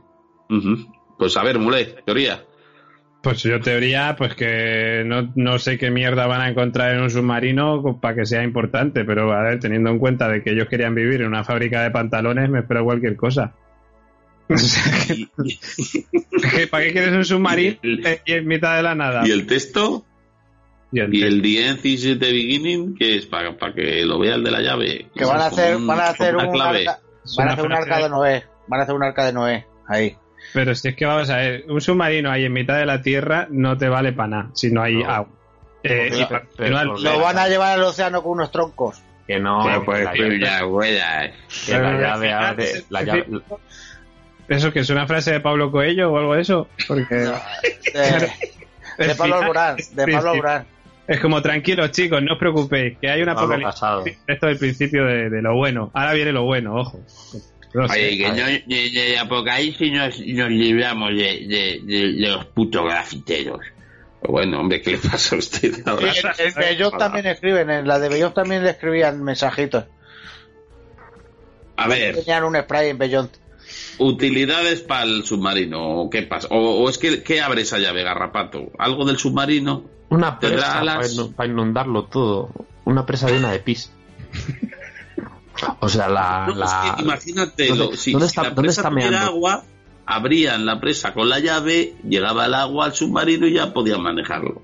Pues 1.18 1.36
a 1.36 1.42
ver, 1.42 1.58
Mule, 1.58 1.84
teoría. 2.04 2.44
Pues 3.24 3.42
yo 3.42 3.58
teoría, 3.60 4.14
pues 4.16 4.34
que 4.34 5.02
no, 5.06 5.32
no 5.34 5.58
sé 5.58 5.78
qué 5.78 5.90
mierda 5.90 6.26
van 6.26 6.42
a 6.42 6.48
encontrar 6.50 6.94
en 6.94 7.00
un 7.00 7.10
submarino 7.10 7.98
para 8.00 8.14
que 8.16 8.26
sea 8.26 8.44
importante, 8.44 9.04
pero 9.04 9.32
a 9.32 9.42
ver, 9.42 9.58
teniendo 9.60 9.88
en 9.90 9.98
cuenta 9.98 10.28
de 10.28 10.42
que 10.42 10.50
ellos 10.50 10.68
querían 10.68 10.94
vivir 10.94 11.22
en 11.22 11.28
una 11.28 11.42
fábrica 11.42 11.82
de 11.82 11.90
pantalones, 11.90 12.50
me 12.50 12.60
espero 12.60 12.84
cualquier 12.84 13.16
cosa. 13.16 13.54
O 14.50 14.58
sea, 14.58 14.84
que- 15.08 15.26
que 16.54 16.66
¿Para 16.66 16.84
qué 16.84 16.92
quieres 16.92 17.12
un 17.12 17.24
submarino 17.24 17.76
y 17.82 18.32
en 18.32 18.46
mitad 18.46 18.76
de 18.76 18.82
la 18.82 18.94
nada? 18.94 19.26
¿Y 19.26 19.30
el 19.30 19.46
texto? 19.46 20.04
Y 20.92 21.00
el 21.00 21.14
¿Y 21.14 21.22
el 21.22 21.40
The 21.42 21.66
End 21.68 21.86
is 21.86 22.02
the 22.02 22.14
Beginning? 22.14 22.94
que 22.94 23.16
es? 23.16 23.26
¿Para, 23.26 23.56
para 23.56 23.72
que 23.74 24.04
lo 24.04 24.18
vea 24.18 24.34
el 24.34 24.44
de 24.44 24.50
la 24.50 24.60
llave? 24.60 25.08
Que 25.14 25.24
van 25.24 25.40
a 25.40 25.46
hacer, 25.46 25.76
un- 25.76 25.86
van 25.86 25.98
a 26.00 26.08
hacer 26.10 26.36
un 26.36 26.60
arca, 26.60 26.98
van 27.38 27.48
a 27.48 27.52
hacer 27.54 27.64
un 27.66 27.72
arca 27.72 27.96
de- 27.96 28.02
de 28.02 28.08
Noé. 28.10 28.44
Van 28.68 28.80
a 28.80 28.82
hacer 28.82 28.94
un 28.94 29.02
arca 29.02 29.24
de 29.24 29.32
Noé. 29.32 29.66
Ahí. 29.88 30.14
Pero 30.54 30.74
si 30.74 30.88
es 30.88 30.96
que 30.96 31.04
vamos 31.04 31.28
a 31.30 31.36
ver, 31.36 31.64
un 31.68 31.80
submarino 31.80 32.30
ahí 32.30 32.44
en 32.46 32.52
mitad 32.52 32.78
de 32.78 32.86
la 32.86 33.02
tierra 33.02 33.46
no 33.50 33.76
te 33.76 33.88
vale 33.88 34.12
para 34.12 34.28
nada 34.28 34.50
si 34.54 34.70
no 34.70 34.82
hay 34.82 34.96
No. 35.02 35.10
agua. 35.10 35.28
Eh, 35.82 36.10
y 36.14 36.24
pero- 36.24 36.42
pero- 36.56 36.84
Lo 36.96 37.20
van 37.20 37.38
a 37.38 37.48
llevar 37.48 37.74
al 37.78 37.84
océano 37.84 38.22
con 38.22 38.32
unos 38.32 38.50
troncos. 38.50 39.02
Que 39.26 39.38
no, 39.40 39.66
que 39.66 39.80
pues 39.84 40.08
que 40.10 40.22
una 40.24 40.60
rueda. 40.60 41.30
que 41.66 41.72
la 41.78 42.00
llave 42.00 42.32
abre, 42.32 42.64
es 42.64 42.86
la 42.90 43.02
llave, 43.02 43.26
¿Eso 44.48 44.72
que 44.72 44.80
es 44.80 44.90
una 44.90 45.06
frase 45.06 45.32
de 45.32 45.40
Pablo 45.40 45.70
Coelho 45.70 46.12
o 46.12 46.18
algo 46.18 46.34
de 46.34 46.42
eso? 46.42 46.68
Porque 46.86 47.14
De, 47.14 47.94
Pablo 49.18 49.36
Alborán. 49.36 49.76
De 49.92 50.06
Pablo 50.12 50.30
Alborán. 50.32 50.66
Es 51.06 51.20
como, 51.20 51.42
tranquilos 51.42 51.90
chicos, 51.90 52.22
no 52.22 52.32
os 52.34 52.38
preocupéis, 52.38 52.96
que 52.98 53.10
hay 53.10 53.20
una. 53.22 53.32
Esto 53.32 54.04
es 54.26 54.42
el 54.52 54.58
principio 54.58 55.04
de, 55.04 55.28
de 55.28 55.42
lo 55.42 55.54
bueno. 55.54 55.90
Ahora 55.92 56.14
viene 56.14 56.32
lo 56.32 56.44
bueno, 56.44 56.76
ojo. 56.76 56.98
No 57.74 57.88
sé. 57.88 57.94
Oye, 58.06 58.18
que 58.18 58.28
no, 58.28 58.34
de, 58.36 58.90
de 58.90 59.18
Apocalipsis 59.18 59.92
nos, 59.92 60.18
nos 60.20 60.50
libramos 60.50 61.10
de, 61.10 61.16
de, 61.46 61.80
de, 61.82 62.12
de 62.12 62.28
los 62.28 62.46
putos 62.46 62.84
grafiteros. 62.84 63.60
Bueno, 64.26 64.60
hombre, 64.60 64.80
¿qué 64.80 64.92
le 64.92 64.98
pasa 64.98 65.34
a 65.36 65.38
usted 65.38 65.74
Sí, 65.74 65.82
ahora? 65.84 66.12
en, 66.38 66.48
en 66.48 66.54
Bellot 66.54 66.96
también 66.96 67.26
escriben, 67.26 67.68
en 67.68 67.86
la 67.86 67.98
de 67.98 68.08
Bellot 68.08 68.32
también 68.32 68.62
le 68.64 68.70
escribían 68.70 69.22
mensajitos. 69.22 69.84
A 71.76 71.88
ver, 71.88 72.14
Tenían 72.16 72.44
un 72.44 72.56
spray 72.56 72.90
en 72.90 72.98
Bellot. 72.98 73.30
utilidades 73.98 74.80
para 74.80 75.02
el 75.04 75.24
submarino, 75.24 76.00
¿o 76.02 76.10
¿qué 76.10 76.22
pasa? 76.22 76.48
O, 76.50 76.56
o 76.84 76.88
es 76.88 76.96
que, 76.98 77.22
¿qué 77.22 77.40
abre 77.40 77.62
esa 77.62 77.78
llave, 77.78 78.02
garrapato? 78.04 78.70
¿Algo 78.78 79.04
del 79.04 79.18
submarino? 79.18 79.84
Una 80.10 80.38
presa 80.38 80.82
para 81.36 81.48
inundarlo 81.50 82.04
todo. 82.04 82.50
Una 82.84 83.04
presa 83.04 83.28
llena 83.28 83.50
de 83.50 83.58
pis. 83.58 83.90
O 85.80 85.88
sea, 85.88 86.08
la. 86.08 86.46
No, 86.48 86.54
la- 86.56 86.84
es 86.88 86.94
que 86.96 87.02
imagínate, 87.02 87.68
¿Dónde- 87.68 87.84
lo- 87.84 87.96
si, 87.96 88.12
dónde 88.12 88.26
si 88.26 88.30
está- 88.30 88.42
la 88.42 88.48
dónde 88.50 88.62
presa 88.62 88.80
está 88.80 88.90
tuviera 88.90 89.10
meando? 89.10 89.26
agua, 89.28 89.64
abrían 90.06 90.66
la 90.66 90.80
presa 90.80 91.14
con 91.14 91.28
la 91.28 91.38
llave, 91.38 91.94
llegaba 92.06 92.46
el 92.46 92.54
agua 92.54 92.86
al 92.86 92.94
submarino 92.94 93.46
y 93.46 93.54
ya 93.54 93.72
podían 93.72 94.02
manejarlo. 94.02 94.62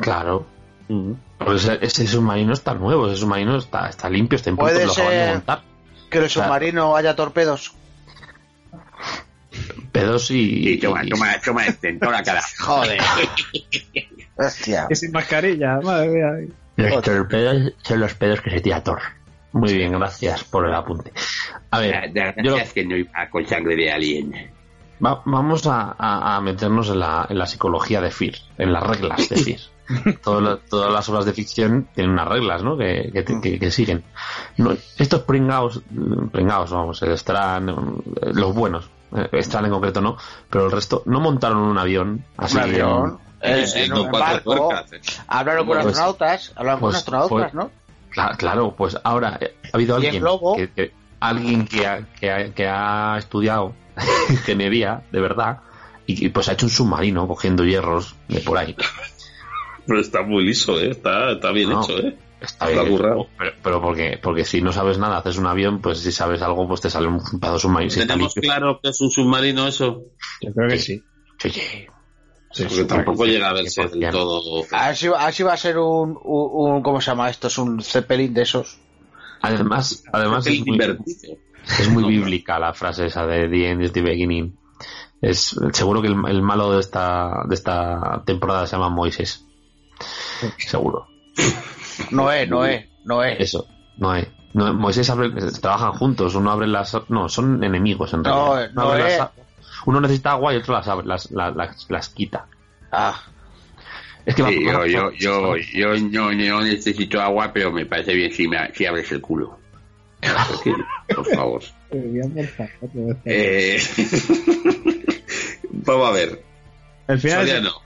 Claro. 0.00 0.46
Pues 1.38 1.64
ese, 1.64 1.78
ese 1.84 2.06
submarino 2.06 2.52
está 2.52 2.74
nuevo, 2.74 3.08
ese 3.08 3.16
submarino 3.20 3.56
está, 3.56 3.88
está 3.88 4.08
limpio, 4.10 4.36
está 4.36 4.50
impuesto, 4.50 4.74
Puede 4.74 4.86
lo 4.86 4.92
acaban 4.92 5.10
de 5.12 5.18
ser- 5.18 5.32
montar. 5.34 5.62
Que 6.10 6.18
en 6.18 6.24
el 6.24 6.30
submarino 6.30 6.96
haya 6.96 7.16
torpedos. 7.16 7.72
Pedos 9.92 10.30
y. 10.30 10.68
Y 10.72 10.78
toma, 10.78 11.02
toma, 11.08 11.40
toma 11.44 11.66
este, 11.66 11.88
en 11.90 11.98
toda 12.00 12.12
la 12.12 12.22
cara. 12.22 12.42
Joder. 12.60 13.00
Hostia. 14.36 14.86
Y 14.90 14.94
sin 14.96 15.12
mascarilla, 15.12 15.80
madre 15.80 16.08
mía. 16.08 16.48
Los 16.76 17.02
torpedos 17.02 17.72
son 17.82 18.00
los 18.00 18.14
pedos 18.14 18.40
que 18.40 18.50
se 18.50 18.60
tira 18.60 18.82
Thor. 18.82 19.00
Muy 19.54 19.72
bien, 19.72 19.92
gracias 19.92 20.44
por 20.44 20.66
el 20.66 20.74
apunte. 20.74 21.12
A 21.70 21.78
ver, 21.78 22.12
De 22.12 22.20
verdad 22.20 22.42
yo- 22.42 22.56
es 22.56 22.72
que 22.72 22.84
no 22.84 22.96
iba 22.96 23.28
con 23.30 23.46
sangre 23.46 23.76
de 23.76 23.90
alien. 23.92 24.50
va- 25.04 25.22
vamos 25.24 25.66
a, 25.66 25.94
a- 25.98 26.36
a 26.36 26.40
meternos 26.40 26.88
en 26.90 26.98
la, 27.00 27.26
en 27.30 27.38
la 27.38 27.46
psicología 27.46 28.00
de 28.00 28.10
Fear, 28.10 28.34
en 28.58 28.72
las 28.72 28.82
reglas 28.82 29.28
de 29.28 29.36
Fear. 29.36 29.60
Todo 30.24 30.40
lo- 30.40 30.58
todas 30.58 30.92
las 30.92 31.08
obras 31.08 31.24
de 31.26 31.32
ficción 31.34 31.88
tienen 31.94 32.12
unas 32.12 32.26
reglas, 32.28 32.62
¿no? 32.62 32.76
Que, 32.76 33.10
que, 33.12 33.24
que- 33.40 33.58
que 33.58 33.70
siguen. 33.70 34.02
No, 34.56 34.72
estos 34.98 35.20
pringaos, 35.22 35.82
pringaos, 36.32 36.70
vamos, 36.70 37.02
estarán 37.02 37.68
eh, 37.68 38.30
los 38.34 38.54
buenos, 38.54 38.88
eh, 39.14 39.28
estarán 39.32 39.66
en 39.66 39.72
concreto 39.72 40.00
no, 40.00 40.16
pero 40.50 40.66
el 40.66 40.72
resto 40.72 41.02
no 41.06 41.20
montaron 41.20 41.58
un 41.58 41.78
avión 41.78 42.24
así. 42.38 42.56
Un 42.56 42.62
avión. 42.62 43.18
Eh, 43.40 43.66
Sí, 43.66 43.80
en 43.82 43.90
con 43.90 44.00
un 44.06 44.10
barco. 44.10 44.54
tuercas, 44.56 44.92
eh. 44.94 45.00
Hablaron 45.28 45.66
con 45.66 45.76
Pues- 45.76 45.86
astronautas. 45.88 46.52
Hablaron 46.56 46.80
con 46.80 46.86
pues- 46.90 46.96
astronautas, 46.96 47.28
pues- 47.52 47.54
¿no? 47.54 47.70
Cla- 48.14 48.36
Claro, 48.36 48.74
pues 48.76 48.96
ahora 49.04 49.38
eh, 49.40 49.54
ha 49.72 49.76
habido 49.76 49.96
alguien 49.96 50.20
globo. 50.20 50.56
que, 50.56 50.70
que- 50.72 50.92
alguien 51.20 51.66
que 51.66 51.86
ha, 51.86 52.06
que, 52.20 52.30
ha, 52.30 52.52
que 52.54 52.66
ha 52.68 53.16
estudiado 53.18 53.74
ingeniería 54.30 55.02
de 55.10 55.20
verdad 55.20 55.60
y, 56.06 56.26
y, 56.26 56.28
pues 56.28 56.48
ha 56.48 56.52
hecho 56.52 56.66
un 56.66 56.70
submarino 56.70 57.26
cogiendo 57.26 57.64
hierros 57.64 58.14
de 58.28 58.40
por 58.40 58.58
ahí. 58.58 58.76
Pero 59.86 60.00
está 60.00 60.22
muy 60.22 60.44
liso, 60.44 60.78
¿eh? 60.80 60.90
Está, 60.90 61.32
está 61.32 61.50
bien 61.50 61.70
No, 61.70 61.82
hecho, 61.82 61.98
¿eh? 61.98 62.18
Está 62.40 62.68
Está 62.68 62.82
bien. 62.82 62.96
currado. 62.96 63.26
Pero, 63.38 63.52
pero 63.62 63.80
porque, 63.80 64.18
porque 64.22 64.44
si 64.44 64.60
no 64.60 64.70
sabes 64.72 64.98
nada, 64.98 65.18
haces 65.18 65.38
un 65.38 65.46
avión, 65.46 65.80
pues 65.80 66.00
si 66.00 66.12
sabes 66.12 66.42
algo, 66.42 66.68
pues 66.68 66.82
te 66.82 66.90
sale 66.90 67.06
un 67.06 67.20
pedazo 67.40 67.54
de 67.54 67.60
submarino. 67.60 67.94
¿Tenemos 67.94 68.34
claro 68.34 68.80
que 68.82 68.90
es 68.90 69.00
un 69.00 69.10
submarino 69.10 69.66
eso? 69.66 70.02
Yo 70.42 70.52
creo 70.52 70.68
que 70.68 70.78
sí. 70.78 71.06
Sí, 71.38 71.50
sí. 71.50 71.60
Sí, 72.54 72.64
Porque 72.64 72.84
tampoco 72.84 73.24
llega 73.26 73.50
a 73.50 73.52
verse 73.52 73.82
del 73.88 74.00
100%. 74.00 74.10
todo... 74.12 74.64
Así, 74.72 75.08
así 75.18 75.42
va 75.42 75.54
a 75.54 75.56
ser 75.56 75.76
un, 75.78 76.16
un, 76.22 76.74
un- 76.74 76.82
¿Cómo 76.82 77.00
se 77.00 77.10
llama 77.10 77.28
esto? 77.28 77.48
Es 77.48 77.58
un 77.58 77.82
Zeppelin 77.82 78.32
de 78.32 78.42
esos. 78.42 78.78
Además, 79.42 80.04
además 80.12 80.46
es 80.46 80.60
muy, 80.60 80.68
invertido. 80.70 81.36
es 81.80 81.88
muy 81.88 82.04
bíblica 82.08 82.58
la 82.60 82.72
frase 82.72 83.06
esa 83.06 83.26
de 83.26 83.48
The 83.48 83.70
End 83.70 83.82
is 83.82 83.92
the 83.92 84.02
Beginning. 84.02 84.56
Es, 85.20 85.56
seguro 85.72 86.00
que 86.00 86.08
el, 86.08 86.16
el 86.28 86.42
malo 86.42 86.72
de 86.72 86.80
esta, 86.80 87.42
de 87.48 87.54
esta 87.56 88.22
temporada 88.24 88.66
se 88.66 88.76
llama 88.76 88.88
Moisés. 88.88 89.44
Seguro. 90.58 91.08
Noé, 92.10 92.46
Noé, 92.46 92.90
Noé. 93.04 93.42
Eso, 93.42 93.66
Noé. 93.96 94.32
No, 94.52 94.72
Moisés 94.74 95.10
abre, 95.10 95.30
trabajan 95.60 95.92
juntos, 95.94 96.34
uno 96.36 96.52
abre 96.52 96.68
las... 96.68 96.96
No, 97.08 97.28
son 97.28 97.64
enemigos 97.64 98.12
en 98.14 98.22
No, 98.22 98.54
realidad. 98.54 98.72
Abre 98.84 99.02
Noé- 99.02 99.18
las- 99.18 99.30
uno 99.86 100.00
necesita 100.00 100.32
agua 100.32 100.52
y 100.54 100.56
otro 100.56 100.74
las, 100.74 100.86
abre- 100.88 101.06
las, 101.06 101.30
las, 101.30 101.54
las, 101.56 101.86
las 101.90 102.08
quita. 102.10 102.46
Ah, 102.92 103.22
Es 104.26 104.34
que 104.34 104.42
va- 104.42 104.48
Sí, 104.50 104.64
yo, 104.64 104.84
yo, 104.86 105.10
yo, 105.12 105.56
yo 105.56 105.94
no, 106.00 106.32
no 106.32 106.60
necesito 106.62 107.20
agua, 107.20 107.50
pero 107.52 107.70
me 107.72 107.86
parece 107.86 108.14
bien 108.14 108.32
si, 108.32 108.48
me, 108.48 108.72
si 108.74 108.86
abres 108.86 109.10
el 109.12 109.20
culo. 109.20 109.58
Por 111.14 111.26
favor. 111.34 111.62
Eh, 113.24 113.78
Vamos 115.70 116.08
a 116.08 116.12
ver. 116.12 116.42
El 117.08 117.18
final 117.20 117.42
es- 117.42 117.48
Soriano. 117.48 117.84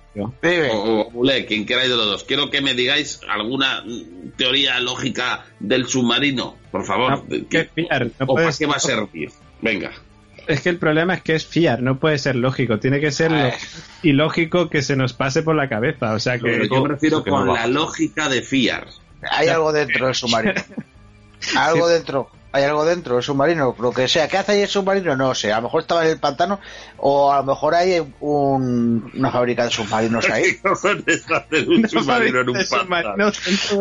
O, 0.72 1.02
o 1.06 1.10
Mule, 1.12 1.46
quien 1.46 1.64
queráis 1.64 1.88
de 1.90 1.96
los 1.96 2.06
dos. 2.06 2.24
Quiero 2.24 2.50
que 2.50 2.60
me 2.60 2.74
digáis 2.74 3.20
alguna 3.28 3.84
teoría 4.36 4.80
lógica 4.80 5.44
del 5.60 5.86
submarino, 5.86 6.56
por 6.72 6.84
favor. 6.84 7.10
No, 7.12 7.24
¿Qué- 7.28 7.46
que 7.46 7.64
fiar, 7.66 8.06
no 8.18 8.26
¿O 8.26 8.34
para 8.34 8.50
qué 8.52 8.66
va 8.66 8.74
a 8.76 8.80
servir? 8.80 9.30
Venga. 9.62 9.92
Es 10.48 10.60
que 10.62 10.70
el 10.70 10.78
problema 10.78 11.14
es 11.14 11.22
que 11.22 11.34
es 11.34 11.46
fiar, 11.46 11.82
no 11.82 11.98
puede 11.98 12.18
ser 12.18 12.34
lógico, 12.34 12.78
tiene 12.80 12.98
que 13.00 13.12
ser 13.12 13.30
lo 13.30 13.50
ilógico 14.02 14.68
que 14.70 14.82
se 14.82 14.96
nos 14.96 15.12
pase 15.12 15.42
por 15.42 15.54
la 15.54 15.68
cabeza. 15.68 16.12
O 16.14 16.18
sea 16.18 16.38
Pero 16.40 16.62
que 16.62 16.68
yo 16.74 16.82
me 16.82 16.88
refiero 16.88 17.22
que 17.22 17.30
no 17.30 17.36
con 17.36 17.54
la 17.54 17.66
lógica 17.66 18.28
de 18.28 18.42
fiar. 18.42 18.86
hay 19.30 19.48
algo 19.48 19.72
dentro 19.72 20.06
del 20.06 20.14
submarino. 20.14 20.54
Hay 21.54 21.68
algo 21.68 21.86
dentro. 21.86 22.30
Hay 22.50 22.64
algo 22.64 22.84
dentro 22.84 23.14
del 23.14 23.22
submarino. 23.22 23.76
Lo 23.78 23.92
que 23.92 24.08
sea. 24.08 24.26
¿Qué 24.26 24.38
hace 24.38 24.52
ahí 24.52 24.62
el 24.62 24.68
submarino? 24.68 25.14
No 25.14 25.36
sé. 25.36 25.52
A 25.52 25.56
lo 25.58 25.62
mejor 25.64 25.82
estaba 25.82 26.04
en 26.04 26.10
el 26.10 26.18
pantano. 26.18 26.58
O 26.96 27.30
a 27.32 27.36
lo 27.38 27.44
mejor 27.44 27.76
hay 27.76 28.00
un- 28.20 29.08
una 29.14 29.30
fábrica 29.30 29.64
de 29.64 29.70
submarinos 29.70 30.28
ahí. 30.30 30.42
¿Qué 30.56 30.60
cojones 30.62 31.24
hacer 31.30 31.68
un 31.68 31.88
submarino 31.88 32.40
en 32.40 32.48
un 32.48 32.56
pantano? 32.68 33.30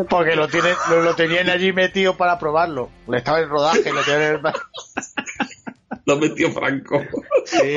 Porque 0.08 0.36
lo, 0.36 0.48
tiene, 0.50 0.70
lo, 0.90 1.02
lo 1.02 1.16
tenían 1.16 1.50
allí 1.50 1.74
metido 1.74 2.16
para 2.16 2.38
probarlo. 2.38 2.90
Le 3.08 3.18
estaba 3.18 3.40
en 3.40 3.50
rodaje. 3.50 3.92
Lo 3.92 4.02
tenían 4.04 4.22
en 4.22 4.32
el, 4.36 4.40
pa- 4.42 4.54
Lo 6.08 6.16
metió 6.18 6.50
Franco. 6.52 7.04
sí, 7.46 7.76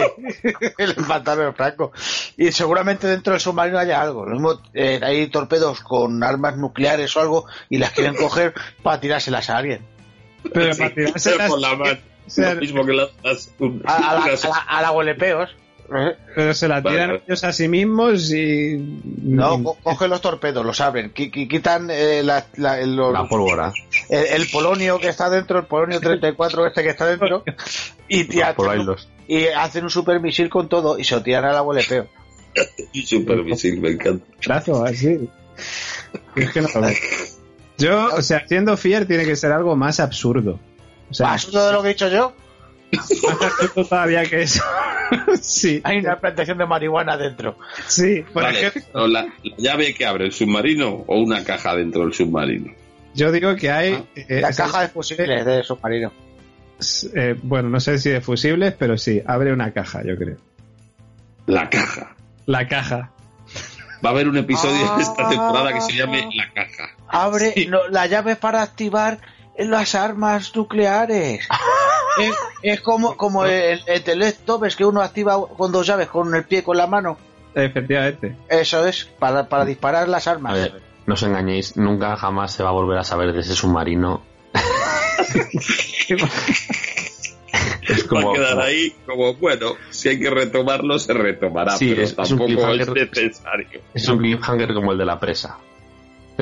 el 0.78 0.94
pantano 0.94 1.42
de 1.42 1.52
Franco. 1.52 1.90
Y 2.36 2.52
seguramente 2.52 3.06
dentro 3.08 3.32
del 3.32 3.40
submarino 3.40 3.78
haya 3.78 4.00
algo. 4.00 4.24
Lo 4.24 4.32
mismo, 4.32 4.62
eh, 4.72 5.00
hay 5.02 5.26
torpedos 5.26 5.80
con 5.80 6.22
armas 6.22 6.56
nucleares 6.56 7.14
o 7.16 7.20
algo 7.20 7.46
y 7.68 7.78
las 7.78 7.90
quieren 7.90 8.14
coger 8.20 8.54
para 8.82 9.00
tirárselas 9.00 9.50
a 9.50 9.56
alguien. 9.58 9.84
Pero 10.54 10.72
Sí, 10.72 10.78
para 10.80 10.94
tirárselas- 10.94 11.48
por 11.48 11.60
la 11.60 11.74
mano. 11.76 11.98
Lo 12.36 12.54
mismo 12.56 12.86
que 12.86 12.92
las, 12.92 13.08
las- 13.24 13.50
un- 13.58 13.82
A, 13.84 13.96
a 13.96 14.14
la, 14.14 14.20
a 14.24 14.26
la, 14.48 14.56
a 14.68 14.82
la 14.82 14.90
huelepeos. 14.92 15.50
Pero 16.34 16.54
se 16.54 16.68
la 16.68 16.80
tiran 16.82 17.08
vale. 17.08 17.22
ellos 17.26 17.44
a 17.44 17.52
sí 17.52 17.66
mismos 17.68 18.32
y. 18.32 18.76
No, 19.22 19.62
co- 19.62 19.76
cogen 19.82 20.10
los 20.10 20.20
torpedos, 20.20 20.64
los 20.64 20.80
abren, 20.80 21.12
qui- 21.12 21.48
quitan 21.48 21.88
eh, 21.90 22.22
la- 22.24 22.46
la- 22.56 22.78
el, 22.80 22.94
los- 22.96 23.12
La 23.12 23.28
pólvora. 23.28 23.72
el- 24.08 24.26
el 24.42 24.48
polonio 24.50 24.98
que 24.98 25.08
está 25.08 25.28
dentro, 25.28 25.58
el 25.58 25.66
polonio 25.66 26.00
34 26.00 26.66
este 26.66 26.82
que 26.82 26.90
está 26.90 27.06
dentro, 27.06 27.42
y, 28.08 28.24
tía- 28.24 28.54
y 29.26 29.46
hacen 29.48 29.84
un 29.84 29.90
supermisil 29.90 30.48
con 30.48 30.68
todo 30.68 30.98
y 30.98 31.04
se 31.04 31.16
lo 31.16 31.22
tiran 31.22 31.44
al 31.44 31.56
abuelepeo. 31.56 32.06
Supermisil, 33.04 33.80
me 33.80 33.90
encanta. 33.90 34.24
Brazo, 34.46 34.84
así. 34.84 35.28
Es 36.36 36.50
que 36.52 36.60
no 36.60 36.68
lo 36.74 36.80
veo. 36.82 36.94
Yo, 37.78 38.06
o 38.14 38.22
sea, 38.22 38.46
siendo 38.46 38.76
fier 38.76 39.06
tiene 39.06 39.24
que 39.24 39.36
ser 39.36 39.52
algo 39.52 39.74
más 39.76 40.00
absurdo. 40.00 40.58
O 41.10 41.14
sea, 41.14 41.28
¿Más 41.28 41.46
todo 41.46 41.66
de 41.66 41.72
lo 41.72 41.82
que 41.82 41.88
he 41.88 41.92
dicho 41.92 42.08
yo? 42.08 42.32
más 43.76 43.88
todavía 43.88 44.24
que 44.24 44.42
eso. 44.42 44.62
sí, 45.40 45.80
Hay 45.84 45.98
una 45.98 46.18
plantación 46.18 46.58
de 46.58 46.66
marihuana 46.66 47.16
dentro. 47.16 47.56
sí. 47.86 48.22
Por 48.32 48.42
Vale, 48.44 48.66
ejemplo, 48.66 49.06
la, 49.06 49.22
la 49.42 49.56
llave 49.58 49.94
que 49.94 50.06
abre 50.06 50.26
el 50.26 50.32
submarino 50.32 51.04
o 51.06 51.18
una 51.20 51.44
caja 51.44 51.74
dentro 51.76 52.02
del 52.02 52.12
submarino. 52.14 52.72
yo 53.14 53.30
digo 53.32 53.54
que 53.56 53.70
hay. 53.70 54.04
eh, 54.14 54.40
La 54.40 54.52
caja 54.52 54.82
de 54.82 54.88
fusiles 54.88 55.44
de 55.44 55.62
submarino. 55.62 56.12
eh, 57.14 57.36
bueno, 57.42 57.68
no 57.68 57.80
sé 57.80 57.98
si 57.98 58.10
de 58.10 58.20
fusibles, 58.20 58.74
pero 58.78 58.96
sí, 58.98 59.20
abre 59.26 59.52
una 59.52 59.72
caja, 59.72 60.02
yo 60.04 60.16
creo. 60.16 60.36
La 61.46 61.68
caja. 61.68 62.14
La 62.46 62.66
caja. 62.68 63.10
Va 64.04 64.10
a 64.10 64.12
haber 64.12 64.28
un 64.28 64.36
episodio 64.38 64.86
Ah. 64.92 64.96
de 64.96 65.02
esta 65.02 65.28
temporada 65.28 65.72
que 65.74 65.80
se 65.82 65.92
llame 65.92 66.28
La 66.34 66.50
caja. 66.52 66.90
Abre 67.08 67.66
no, 67.68 67.86
la 67.88 68.06
llave 68.06 68.36
para 68.36 68.62
activar 68.62 69.18
las 69.68 69.94
armas 69.94 70.54
nucleares. 70.56 71.46
es, 72.20 72.34
es 72.62 72.80
como, 72.80 73.16
como 73.16 73.44
el, 73.44 73.80
el 73.86 74.02
telecto, 74.02 74.58
ves 74.58 74.76
que 74.76 74.84
uno 74.84 75.02
activa 75.02 75.36
con 75.56 75.72
dos 75.72 75.86
llaves, 75.86 76.08
con 76.08 76.34
el 76.34 76.44
pie 76.44 76.62
con 76.62 76.76
la 76.76 76.86
mano. 76.86 77.18
Efectivamente. 77.54 78.36
Eso 78.48 78.86
es, 78.86 79.04
para, 79.18 79.48
para 79.48 79.64
disparar 79.64 80.08
las 80.08 80.26
A 80.28 80.32
armas. 80.32 80.54
ver, 80.54 80.80
no 81.06 81.14
os 81.14 81.22
engañéis, 81.22 81.76
nunca 81.76 82.16
jamás 82.16 82.52
se 82.52 82.62
va 82.62 82.68
a 82.68 82.72
volver 82.72 82.98
a 82.98 83.04
saber 83.04 83.32
de 83.32 83.40
ese 83.40 83.54
submarino. 83.54 84.22
es 87.88 88.04
Va 88.04 88.08
como, 88.08 88.30
a 88.30 88.34
quedar 88.34 88.50
como- 88.52 88.62
ahí 88.62 88.94
como, 89.06 89.34
bueno, 89.34 89.72
si 89.90 90.08
hay 90.10 90.20
que 90.20 90.30
retomarlo, 90.30 90.98
se 90.98 91.12
retomará, 91.12 91.76
Sí, 91.76 91.90
pero 91.90 92.02
es- 92.02 92.10
es 92.12 92.18
un 92.30 92.38
tampoco 92.38 92.50
es, 92.50 92.56
cliffhanger. 92.86 93.08
necesario. 93.24 93.80
es 93.94 94.08
un 94.08 94.18
cliffhanger 94.18 94.74
como 94.74 94.92
el 94.92 94.98
de 94.98 95.04
la 95.06 95.18
presa. 95.18 95.58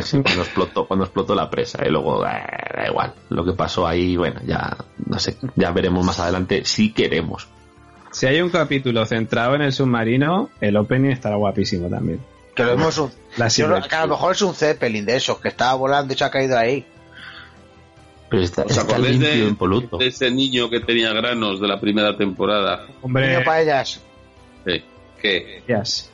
Es 0.00 0.10
cuando 0.22 0.42
explotó, 0.42 0.86
cuando 0.86 1.04
explotó 1.04 1.34
la 1.34 1.48
presa 1.50 1.86
y 1.86 1.90
luego 1.90 2.24
eh, 2.26 2.30
da 2.76 2.86
igual. 2.88 3.14
Lo 3.30 3.44
que 3.44 3.52
pasó 3.52 3.86
ahí, 3.86 4.16
bueno, 4.16 4.40
ya 4.46 4.76
no 5.06 5.18
sé, 5.18 5.36
ya 5.56 5.70
veremos 5.72 6.04
más 6.04 6.18
adelante 6.20 6.62
si 6.64 6.92
queremos. 6.92 7.48
Si 8.10 8.26
hay 8.26 8.40
un 8.40 8.50
capítulo 8.50 9.04
centrado 9.06 9.54
en 9.54 9.62
el 9.62 9.72
submarino, 9.72 10.50
el 10.60 10.76
opening 10.76 11.10
estará 11.10 11.36
guapísimo 11.36 11.88
también. 11.88 12.20
Que 12.54 12.64
lo 12.64 12.72
hemos 12.72 12.98
un- 12.98 13.12
La 13.36 13.48
yo 13.48 13.68
que 13.88 13.94
a 13.94 14.02
lo 14.06 14.14
mejor 14.14 14.32
es 14.32 14.42
un 14.42 14.54
Zeppelin 14.54 15.04
de 15.04 15.16
esos 15.16 15.38
que 15.38 15.48
estaba 15.48 15.74
volando 15.74 16.12
y 16.12 16.16
se 16.16 16.24
ha 16.24 16.30
caído 16.30 16.58
ahí. 16.58 16.84
Pero 18.30 18.42
está, 18.42 18.62
¿Os 18.64 18.76
está 18.76 18.98
limpio, 18.98 19.28
de, 19.28 19.38
impoluto. 19.38 19.96
de 19.96 20.08
ese 20.08 20.30
niño 20.30 20.68
que 20.68 20.80
tenía 20.80 21.12
granos 21.12 21.60
de 21.60 21.68
la 21.68 21.80
primera 21.80 22.16
temporada? 22.16 22.86
Hombre, 23.00 23.28
Niño 23.28 23.44
para 23.44 23.62
ellas. 23.62 24.00
Sí. 24.66 24.82
¿Qué? 25.22 25.62
Yes. 25.66 26.10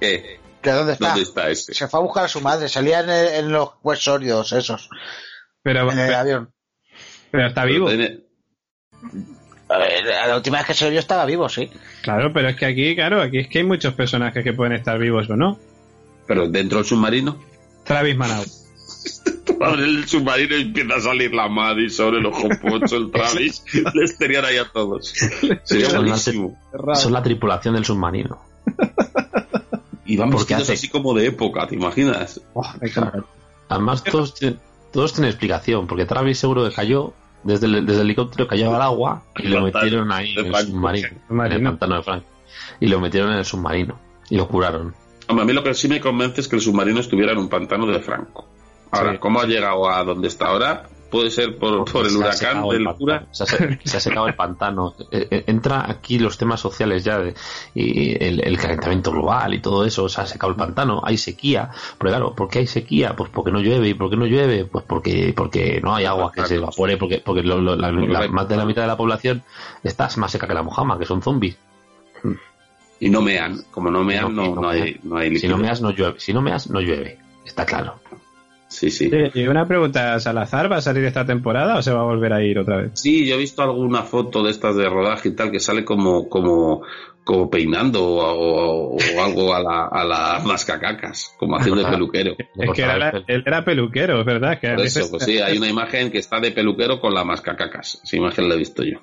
¿Qué? 0.00 0.38
¿Que 0.66 0.72
dónde 0.72 0.92
está? 0.94 1.08
¿Dónde 1.10 1.22
está 1.22 1.48
ese? 1.48 1.72
Se 1.74 1.86
fue 1.86 2.00
a 2.00 2.02
buscar 2.02 2.24
a 2.24 2.28
su 2.28 2.40
madre, 2.40 2.68
salía 2.68 2.98
en, 3.00 3.08
el- 3.10 3.34
en 3.34 3.52
los 3.52 3.70
huesorios 3.84 4.50
esos, 4.52 4.88
Pero, 5.62 5.92
en 5.92 5.98
el 6.00 6.06
pero, 6.06 6.18
avión. 6.18 6.52
pero 7.30 7.46
está 7.46 7.64
vivo. 7.64 7.86
Tiene- 7.88 8.18
A 9.68 9.78
ver, 9.78 10.04
la 10.26 10.34
última 10.36 10.58
vez 10.58 10.66
que 10.66 10.74
se 10.74 10.90
vio 10.90 10.98
estaba 10.98 11.24
vivo, 11.24 11.48
sí. 11.48 11.70
Claro, 12.02 12.32
pero 12.32 12.48
es 12.48 12.56
que 12.56 12.66
aquí, 12.66 12.96
claro, 12.96 13.22
aquí 13.22 13.38
es 13.38 13.48
que 13.48 13.58
hay 13.58 13.64
muchos 13.64 13.94
personajes 13.94 14.42
que 14.42 14.52
pueden 14.54 14.72
estar 14.72 14.98
vivos 14.98 15.30
o 15.30 15.36
no. 15.36 15.56
Pero 16.26 16.48
dentro 16.48 16.78
del 16.78 16.86
submarino. 16.86 17.40
Travis 17.84 18.16
Manau. 18.16 18.42
Abre 19.60 19.84
el 19.84 20.06
submarino 20.08 20.56
y 20.56 20.62
empieza 20.62 20.96
a 20.96 21.00
salir 21.00 21.32
la 21.32 21.48
Maddie 21.48 21.88
sobre 21.90 22.18
el 22.18 22.26
ojo 22.26 22.48
pocho, 22.60 22.96
el 22.96 23.12
Travis. 23.12 23.62
Les 23.94 24.18
tenían 24.18 24.44
ahí 24.44 24.56
a 24.58 24.64
todos. 24.68 25.14
Sería 25.62 25.90
Son 25.90 26.08
la, 26.08 26.94
son 26.96 27.12
la 27.12 27.22
tripulación 27.22 27.74
del 27.74 27.84
submarino. 27.84 28.42
Y 30.06 30.16
van 30.16 30.30
Porque 30.30 30.54
vestidos 30.54 30.62
hace- 30.62 30.72
así 30.74 30.88
como 30.88 31.14
de 31.14 31.26
época, 31.26 31.66
¿te 31.66 31.74
imaginas? 31.74 32.40
Oh. 32.54 32.62
Además, 33.68 34.02
todos, 34.04 34.34
tienen- 34.34 34.60
todos 34.92 35.12
tienen 35.12 35.30
explicación, 35.30 35.86
porque 35.86 36.04
Travis 36.06 36.38
seguro 36.38 36.68
que 36.68 36.74
cayó 36.74 37.12
desde 37.42 37.66
el, 37.66 37.84
desde 37.86 38.00
el 38.00 38.06
helicóptero, 38.06 38.46
cayó 38.48 38.74
al 38.74 38.82
agua 38.82 39.22
y 39.36 39.46
El 39.46 39.52
lo 39.52 39.62
metieron 39.62 40.10
ahí 40.12 40.34
en 40.36 40.46
el 40.46 40.54
submarino. 40.66 41.08
En 41.30 41.52
el 41.52 41.62
pantano 41.62 41.96
de 41.96 42.02
Frank. 42.02 42.22
Y 42.80 42.86
lo 42.86 43.00
metieron 43.00 43.32
en 43.32 43.38
el 43.38 43.44
submarino. 43.44 43.98
Y 44.30 44.36
lo 44.36 44.48
curaron. 44.48 44.94
Hombre, 45.28 45.42
a 45.42 45.46
mí 45.46 45.52
lo 45.52 45.62
que 45.64 45.74
sí 45.74 45.88
me 45.88 46.00
convence 46.00 46.40
es 46.40 46.48
que 46.48 46.56
el 46.56 46.62
submarino 46.62 47.00
estuviera 47.00 47.32
en 47.32 47.38
un 47.38 47.48
pantano 47.48 47.86
de 47.86 47.98
Franco. 48.00 48.46
Ahora, 48.92 49.12
Sí. 49.12 49.18
¿cómo 49.18 49.40
ha 49.40 49.46
llegado 49.46 49.88
a 49.90 50.04
donde 50.04 50.28
está 50.28 50.46
ahora? 50.46 50.88
Puede 51.16 51.30
ser 51.30 51.56
por, 51.58 51.84
por 51.90 52.04
el 52.04 52.10
Se 52.12 52.16
huracán 52.18 52.36
secado 52.36 52.70
del 52.72 52.78
el 52.80 52.84
pantano. 52.84 52.98
cura. 52.98 53.26
Se 53.30 53.42
ha, 53.44 53.46
se- 53.46 53.96
ha 53.96 54.00
secado 54.00 54.26
el 54.28 54.34
pantano. 54.34 54.94
Eh, 55.10 55.28
eh, 55.30 55.44
Entra 55.46 55.90
aquí 55.90 56.18
los 56.18 56.36
temas 56.38 56.60
sociales 56.60 57.04
ya 57.04 57.18
de, 57.18 57.34
y 57.74 58.22
el, 58.24 58.40
el 58.44 58.58
calentamiento 58.58 59.10
global 59.12 59.54
y 59.54 59.60
todo 59.60 59.84
eso. 59.84 60.08
Se 60.08 60.20
ha 60.20 60.26
secado 60.26 60.50
el 60.52 60.56
pantano. 60.56 61.00
Hay 61.04 61.16
sequía. 61.16 61.70
Pero 61.98 62.10
claro, 62.10 62.34
¿por 62.34 62.48
qué 62.48 62.60
hay 62.60 62.66
sequía? 62.66 63.14
Pues 63.16 63.30
porque 63.30 63.50
no 63.50 63.60
llueve. 63.60 63.88
¿Y 63.88 63.94
por 63.94 64.10
qué 64.10 64.16
no 64.16 64.26
llueve? 64.26 64.64
Pues 64.64 64.84
porque, 64.86 65.32
porque 65.36 65.80
no 65.82 65.94
hay 65.94 66.04
agua 66.04 66.30
que 66.32 66.44
se 66.46 66.56
evapore. 66.56 66.96
Porque, 66.96 67.22
porque 67.24 67.42
lo- 67.42 67.60
lo- 67.60 67.76
la- 67.76 67.90
más 68.28 68.48
de 68.48 68.56
la 68.56 68.64
mitad 68.64 68.82
de 68.82 68.88
la 68.88 68.96
población 68.96 69.42
está 69.82 70.08
más 70.16 70.30
seca 70.30 70.46
que 70.46 70.54
la 70.54 70.62
mojama, 70.62 70.98
que 70.98 71.06
son 71.06 71.22
zombies. 71.22 71.56
Y 73.00 73.10
no 73.10 73.20
mean. 73.20 73.62
Como 73.70 73.90
no 73.90 74.02
mean, 74.04 74.34
No, 74.34 74.48
no, 74.48 74.54
no 74.54 74.60
no 74.62 74.68
hay, 74.68 74.98
no 75.02 75.16
hay 75.18 75.36
Si 75.38 75.48
no 75.48 75.58
meas, 75.58 75.80
no 75.80 75.90
llueve. 75.90 76.18
Si 76.18 76.32
no 76.32 76.40
meas, 76.40 76.70
no 76.70 76.80
llueve. 76.80 77.18
Está 77.44 77.64
claro. 77.66 78.00
Sí, 78.78 78.90
sí. 78.90 79.06
Oye, 79.06 79.30
Y 79.34 79.46
una 79.48 79.66
pregunta, 79.66 80.20
¿Salazar 80.20 80.70
va 80.70 80.76
a 80.76 80.80
salir 80.82 81.02
esta 81.06 81.24
temporada 81.24 81.76
o 81.78 81.82
se 81.82 81.92
va 81.94 82.00
a 82.00 82.04
volver 82.04 82.34
a 82.34 82.42
ir 82.42 82.58
otra 82.58 82.76
vez? 82.76 82.90
Sí, 82.94 83.26
yo 83.26 83.36
he 83.36 83.38
visto 83.38 83.62
alguna 83.62 84.02
foto 84.02 84.42
de 84.42 84.50
estas 84.50 84.76
de 84.76 84.86
rodaje 84.86 85.30
y 85.30 85.32
tal 85.34 85.50
que 85.50 85.60
sale 85.60 85.82
como, 85.82 86.28
como, 86.28 86.82
como 87.24 87.48
peinando 87.48 88.04
o, 88.04 88.18
o- 88.18 88.96
o 88.96 89.24
algo 89.24 89.54
a 89.54 89.62
la, 89.62 89.86
a 89.86 90.04
la 90.04 90.42
mascacacas, 90.44 91.34
como 91.38 91.56
haciendo 91.56 91.82
de 91.82 91.88
peluquero. 91.90 92.36
Es 92.54 92.70
que 92.74 92.82
era, 92.82 93.12
él 93.26 93.42
era 93.46 93.64
peluquero, 93.64 94.20
es 94.20 94.26
verdad. 94.26 94.58
Que 94.60 94.68
veces- 94.76 94.96
eso, 94.98 95.10
pues 95.12 95.24
sí, 95.24 95.38
hay 95.40 95.56
una 95.56 95.68
imagen 95.70 96.10
que 96.10 96.18
está 96.18 96.38
de 96.40 96.50
peluquero 96.52 97.00
con 97.00 97.14
la 97.14 97.24
mascacacas. 97.24 97.98
Esa 98.04 98.16
imagen 98.16 98.46
la 98.46 98.56
he 98.56 98.58
visto 98.58 98.82
yo. 98.84 98.98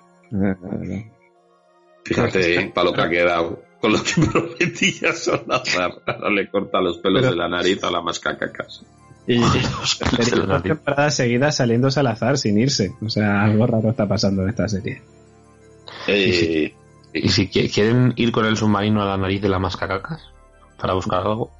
Fíjate, 2.06 2.56
eh, 2.60 2.72
para 2.74 2.86
lo 2.90 2.94
que 2.94 3.02
ha 3.02 3.10
quedado. 3.10 3.64
Con 3.82 3.92
lo 3.94 4.00
que 4.04 4.22
prometía 4.32 5.14
Salazar. 5.14 5.94
Ahora 6.06 6.30
le 6.30 6.48
corta 6.50 6.80
los 6.82 7.00
pelos 7.00 7.22
Pero- 7.22 7.32
de 7.34 7.38
la 7.38 7.50
nariz 7.50 7.84
a 7.84 7.92
la 7.92 8.02
mascacacas. 8.02 8.86
Y 9.26 9.38
dos 10.48 10.64
temporadas 10.64 11.16
seguidas 11.16 11.56
saliendo 11.56 11.90
Salazar 11.92 12.38
sin 12.38 12.58
irse. 12.58 12.94
O 13.02 13.10
sea, 13.10 13.44
algo 13.44 13.66
raro 13.68 13.90
está 13.90 14.08
pasando 14.08 14.44
en 14.44 14.50
esta 14.50 14.68
serie. 14.68 15.02
Eh, 16.08 16.74
¿Y 17.14 17.30
si 17.30 17.48
qui- 17.48 17.72
quieren 17.74 18.14
ir 18.16 18.32
con 18.32 18.46
el 18.46 18.58
submarino 18.58 19.02
a 19.02 19.06
la 19.06 19.18
nariz 19.18 19.42
de 19.42 19.50
la 19.50 19.60
mascacacas 19.60 20.22
para 20.78 20.94
buscar 20.94 21.22
algo? 21.22 21.52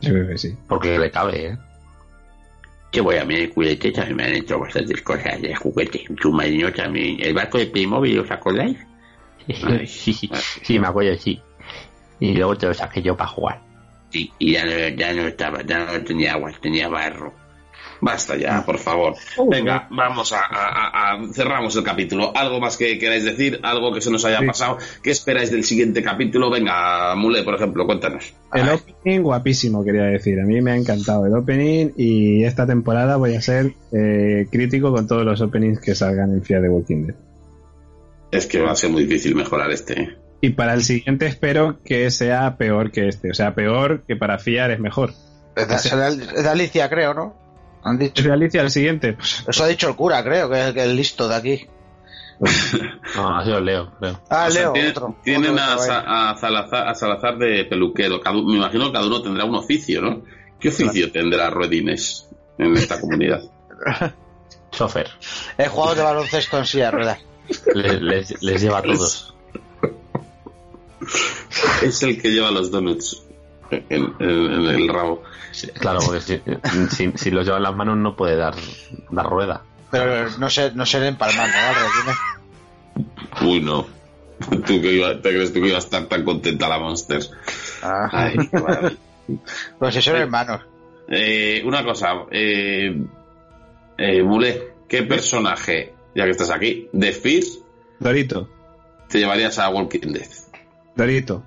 Yo 0.00 0.10
creo 0.12 0.28
que 0.28 0.38
sí. 0.38 0.56
Porque 0.68 0.98
le 0.98 1.10
cabe, 1.10 1.46
¿eh? 1.46 1.58
Que 2.92 3.00
voy 3.00 3.16
a 3.16 3.24
mí 3.24 3.34
de 3.36 3.48
juguete 3.52 3.90
también 3.90 4.16
me 4.16 4.24
han 4.24 4.34
hecho 4.34 4.58
bastantes 4.58 5.02
cosas 5.02 5.42
de 5.42 5.54
juguete. 5.56 6.04
Submarino 6.22 6.72
también. 6.72 7.16
El 7.20 7.34
barco 7.34 7.58
de 7.58 7.66
Playmobil, 7.66 8.18
¿os 8.20 8.30
acordáis? 8.30 8.78
sí, 9.86 10.12
sí, 10.12 10.30
sí, 10.62 10.78
me 10.78 10.86
acuerdo, 10.86 11.16
sí. 11.18 11.40
Y 12.20 12.34
luego 12.34 12.56
te 12.56 12.66
lo 12.66 12.74
saqué 12.74 13.02
yo 13.02 13.16
para 13.16 13.30
jugar. 13.30 13.60
Sí, 14.10 14.32
y 14.38 14.52
ya 14.52 14.64
no, 14.64 14.70
ya 14.96 15.12
no 15.12 15.26
estaba, 15.26 15.62
ya 15.62 15.84
no 15.84 16.04
tenía 16.04 16.32
agua, 16.34 16.52
tenía 16.60 16.88
barro. 16.88 17.34
Basta 18.00 18.36
ya, 18.36 18.64
por 18.64 18.78
favor. 18.78 19.14
Venga, 19.50 19.88
vamos 19.90 20.32
a, 20.32 20.38
a- 20.48 21.14
a- 21.14 21.32
cerramos 21.32 21.74
el 21.74 21.82
capítulo. 21.82 22.30
¿Algo 22.36 22.60
más 22.60 22.76
que 22.76 22.96
queráis 22.96 23.24
decir? 23.24 23.58
¿Algo 23.64 23.92
que 23.92 24.00
se 24.00 24.08
nos 24.10 24.24
haya 24.24 24.38
Sí. 24.38 24.46
pasado? 24.46 24.78
¿Qué 25.02 25.10
esperáis 25.10 25.50
del 25.50 25.64
siguiente 25.64 26.00
capítulo? 26.00 26.48
Venga, 26.48 27.16
Mule, 27.16 27.42
por 27.42 27.56
ejemplo, 27.56 27.84
cuéntanos. 27.86 28.32
El 28.54 28.68
opening 28.68 29.20
guapísimo, 29.22 29.84
quería 29.84 30.04
decir. 30.04 30.38
A 30.40 30.44
mí 30.44 30.60
me 30.62 30.70
ha 30.70 30.76
encantado 30.76 31.26
el 31.26 31.34
opening 31.34 31.88
y 31.96 32.44
esta 32.44 32.68
temporada 32.68 33.16
voy 33.16 33.34
a 33.34 33.40
ser 33.42 33.72
eh, 33.92 34.46
crítico 34.48 34.92
con 34.92 35.08
todos 35.08 35.24
los 35.24 35.40
openings 35.40 35.80
que 35.80 35.96
salgan 35.96 36.30
en 36.32 36.42
FIA 36.44 36.60
de 36.60 36.68
Walking 36.68 37.06
Dead. 37.08 37.16
Es 38.30 38.46
que 38.46 38.60
va 38.60 38.70
a 38.70 38.76
ser 38.76 38.90
muy 38.90 39.04
difícil 39.06 39.34
mejorar 39.34 39.72
este. 39.72 40.16
Y 40.40 40.50
para 40.50 40.74
el 40.74 40.84
siguiente 40.84 41.26
espero 41.26 41.80
que 41.84 42.10
sea 42.10 42.56
peor 42.56 42.90
que 42.92 43.08
este. 43.08 43.30
O 43.30 43.34
sea, 43.34 43.54
peor 43.54 44.04
que 44.06 44.14
para 44.16 44.38
fiar 44.38 44.70
es 44.70 44.78
mejor. 44.80 45.12
Es 45.56 45.66
de, 45.68 45.76
es 45.76 46.42
de 46.44 46.48
Alicia, 46.48 46.88
creo, 46.88 47.12
¿no? 47.14 47.34
Han 47.82 47.98
dicho. 47.98 48.20
¿Es 48.20 48.24
de 48.26 48.32
Alicia 48.32 48.60
el 48.62 48.70
siguiente? 48.70 49.16
Eso 49.48 49.64
ha 49.64 49.66
dicho 49.66 49.88
el 49.88 49.96
cura, 49.96 50.22
creo, 50.22 50.48
que 50.48 50.60
es 50.60 50.66
el, 50.68 50.74
que 50.74 50.82
es 50.84 50.88
listo 50.90 51.28
de 51.28 51.34
aquí. 51.34 51.66
No, 53.16 53.36
ha 53.36 53.44
sido 53.44 53.60
Leo, 53.60 53.90
creo. 53.98 54.20
Ah, 54.30 54.44
O 54.46 54.50
sea, 54.52 54.60
Leo, 54.62 54.72
tienen, 54.72 54.90
otro. 54.92 55.16
tienen 55.24 55.50
otro 55.58 55.64
a, 55.64 55.78
Sa- 55.78 56.36
Salazar, 56.40 56.88
a 56.88 56.94
Salazar 56.94 57.38
de 57.38 57.64
peluquero. 57.64 58.20
Cada- 58.20 58.36
me 58.36 58.56
imagino 58.58 58.86
que 58.86 58.92
cada 58.92 59.06
uno 59.06 59.20
tendrá 59.22 59.44
un 59.44 59.56
oficio, 59.56 60.00
¿no? 60.00 60.22
¿Qué 60.60 60.68
oficio 60.68 61.10
tendrá 61.10 61.50
Ruedines 61.50 62.28
en 62.58 62.76
esta 62.76 63.00
comunidad? 63.00 63.42
Chofer. 64.70 65.08
El 65.56 65.68
jugador 65.68 65.96
de 65.96 66.02
baloncesto 66.04 66.58
en 66.58 66.66
silla 66.66 66.84
de 66.86 66.90
ruedas. 66.92 67.18
Les, 67.74 68.00
les- 68.02 68.42
les 68.42 68.60
lleva 68.62 68.78
a 68.78 68.82
todos. 68.82 69.34
es 71.82 72.02
el 72.02 72.20
que 72.20 72.30
lleva 72.30 72.50
los 72.50 72.70
donuts 72.70 73.22
en, 73.70 73.82
en- 73.90 74.14
en 74.20 74.66
el 74.66 74.88
rabo. 74.88 75.22
Sí, 75.52 75.68
Claro, 75.68 76.00
porque 76.04 76.20
si, 76.20 76.40
si, 76.90 77.12
si 77.16 77.30
los 77.30 77.44
lleva 77.44 77.56
en 77.56 77.62
las 77.64 77.74
manos 77.74 77.96
no 77.96 78.14
puede 78.16 78.36
dar, 78.36 78.54
dar 79.10 79.26
rueda. 79.26 79.62
Pero 79.90 80.28
no 80.38 80.50
sé, 80.50 80.72
no 80.74 80.84
se 80.86 81.00
le 81.00 81.08
empalman, 81.08 81.50
¿no? 83.40 83.48
Uy, 83.48 83.60
no. 83.60 83.86
¿Tú 84.50 84.80
que 84.80 84.92
iba- 84.92 85.14
¿Te 85.20 85.30
crees 85.30 85.52
tú 85.52 85.60
que 85.60 85.68
iba 85.68 85.76
a 85.76 85.80
estar 85.80 86.04
tan 86.06 86.24
contenta 86.24 86.68
la 86.68 86.78
Monster? 86.78 87.20
Ah, 87.82 88.08
Ay, 88.12 88.36
qué 88.50 88.58
maravilla. 88.60 88.96
pues 89.78 90.06
hermanos. 90.06 90.60
Eh, 91.08 91.62
una 91.64 91.82
cosa, 91.84 92.12
eh, 92.30 93.02
eh, 93.96 94.22
Mule, 94.22 94.74
¿qué 94.88 95.02
personaje, 95.04 95.94
ya 96.14 96.24
que 96.24 96.30
estás 96.32 96.50
aquí, 96.50 96.88
de 96.92 97.12
Fierce 97.12 97.60
Dorito. 97.98 98.48
te 99.08 99.18
llevarías 99.18 99.58
a 99.58 99.70
Walking 99.70 100.12
Dead? 100.12 100.28
Dorito. 100.98 101.42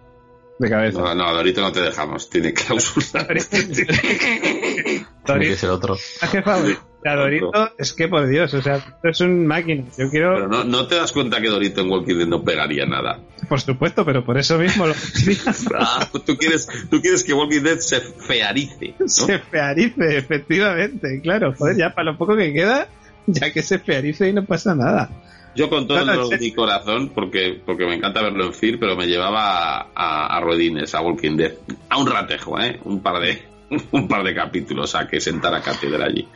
De 0.59 0.69
cabeza. 0.69 0.99
No, 0.99 1.13
no, 1.15 1.33
Dorito 1.33 1.61
no 1.61 1.71
te 1.71 1.81
dejamos, 1.81 2.29
tiene 2.29 2.53
cláusula. 2.53 3.27
Tiene 3.27 3.45
que 3.85 5.05
Dorito. 5.25 5.55
ser 5.55 5.69
otro. 5.69 5.95
¿Personaje 5.95 6.41
favorito? 6.43 6.81
sea, 7.03 7.15
Dorito, 7.15 7.51
es 7.79 7.93
que 7.93 8.07
por 8.07 8.27
Dios, 8.27 8.53
o 8.53 8.61
sea, 8.61 8.75
esto 8.75 9.07
es 9.09 9.21
un 9.21 9.47
máquina. 9.47 9.85
Yo 9.97 10.09
quiero, 10.11 10.35
Pero 10.35 10.47
no, 10.47 10.63
no 10.63 10.87
te 10.87 10.95
das 10.95 11.11
cuenta 11.11 11.41
que 11.41 11.47
Dorito 11.49 11.81
en 11.81 11.89
Walking 11.89 12.15
Dead 12.15 12.27
no 12.27 12.43
pegaría 12.43 12.85
nada. 12.85 13.19
por 13.49 13.59
supuesto, 13.59 14.05
pero 14.05 14.23
por 14.23 14.37
eso 14.37 14.57
mismo 14.59 14.85
lo 14.85 14.93
Ah, 15.75 16.07
tú 16.25 16.37
quieres, 16.37 16.67
tú 16.91 17.01
quieres 17.01 17.23
que 17.23 17.33
Walking 17.33 17.63
Dead 17.63 17.79
se 17.79 18.01
fearice, 18.01 18.93
¿no? 18.99 19.07
se 19.07 19.39
fearice, 19.39 20.17
efectivamente, 20.17 21.19
claro. 21.23 21.53
Joder, 21.57 21.75
ya 21.77 21.89
para 21.95 22.11
lo 22.11 22.17
poco 22.19 22.35
que 22.37 22.53
queda, 22.53 22.87
ya 23.25 23.51
que 23.51 23.63
se 23.63 23.79
fearice 23.79 24.29
y 24.29 24.33
no 24.33 24.45
pasa 24.45 24.75
nada. 24.75 25.09
Yo 25.55 25.69
con 25.69 25.85
todo 25.87 26.05
No, 26.05 26.15
no, 26.15 26.29
mi 26.39 26.51
corazón, 26.53 27.09
porque, 27.13 27.61
porque 27.65 27.85
me 27.85 27.95
encanta 27.95 28.21
verlo 28.21 28.45
en 28.45 28.53
Fear, 28.53 28.77
pero 28.79 28.95
me 28.95 29.05
llevaba 29.07 29.89
a, 29.93 30.37
a 30.37 30.39
Ruedines, 30.39 30.95
a 30.95 31.01
Walking 31.01 31.35
Dead. 31.35 31.53
A 31.89 31.97
un 31.97 32.07
ratejo, 32.07 32.59
¿eh? 32.59 32.79
Un 32.85 33.01
par 33.01 33.21
de, 33.21 33.43
un 33.91 34.07
par 34.07 34.23
de 34.23 34.33
capítulos 34.33 34.95
a 34.95 35.07
que 35.07 35.19
sentara 35.19 35.61
cátedra 35.61 36.05
allí. 36.05 36.27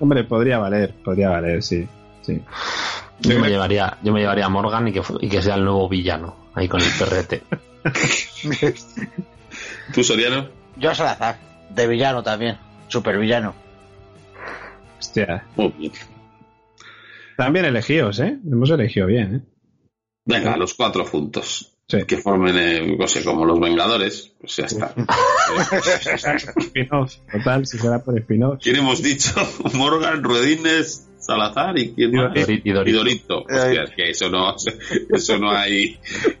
Hombre, 0.00 0.24
podría 0.24 0.58
valer, 0.58 0.94
podría 1.04 1.30
valer, 1.30 1.62
sí. 1.62 1.86
sí. 2.22 2.40
Yo 3.20 3.38
me 3.38 3.48
llevaría, 3.48 3.96
yo 4.02 4.12
me 4.12 4.20
llevaría 4.20 4.46
a 4.46 4.48
Morgan 4.50 4.88
y 4.88 4.92
que, 4.92 5.02
fu- 5.02 5.18
y 5.20 5.28
que 5.28 5.40
sea 5.40 5.54
el 5.54 5.64
nuevo 5.64 5.88
villano, 5.88 6.36
ahí 6.54 6.68
con 6.68 6.80
el 6.82 6.90
perrete. 6.98 7.42
¿Tú, 9.94 10.02
Soriano? 10.04 10.48
Yo 10.76 10.94
Salazar, 10.94 11.38
de 11.70 11.86
villano 11.86 12.22
también, 12.22 12.58
super 12.88 13.16
villano. 13.18 13.54
Hostia. 14.98 15.44
Muy 15.56 15.68
bien. 15.78 15.92
También 17.36 17.64
elegidos, 17.66 18.18
¿eh? 18.20 18.38
Hemos 18.50 18.70
elegido 18.70 19.06
bien, 19.06 19.34
¿eh? 19.34 19.40
Venga, 20.24 20.56
los 20.56 20.74
cuatro 20.74 21.04
juntos. 21.04 21.72
Que 21.88 22.16
formen, 22.16 22.56
eh, 22.58 22.96
no 22.98 23.06
sé, 23.06 23.22
como 23.22 23.44
los 23.44 23.60
Vengadores. 23.60 24.32
Pues 24.40 24.56
ya 24.56 24.64
está. 24.66 24.92
Spin-off, 26.56 27.14
total, 27.30 27.64
si 27.66 27.78
fuera 27.78 28.02
por 28.02 28.18
spin-off. 28.18 28.58
¿Quién 28.60 28.76
hemos 28.76 29.02
dicho? 29.02 29.34
Morgan, 29.74 30.22
Ruedines, 30.24 31.08
Salazar 31.18 31.78
y 31.78 31.92
quién 31.94 32.12
más? 32.12 32.32
Y 32.36 32.72
Dorito. 32.72 32.98
Dorito. 32.98 33.38
Hostia, 33.42 33.84
es 33.84 33.90
que 33.94 34.10
eso 34.10 34.28
no, 34.30 34.54
eso 35.10 35.38
no 35.38 35.50
hay. 35.52 35.98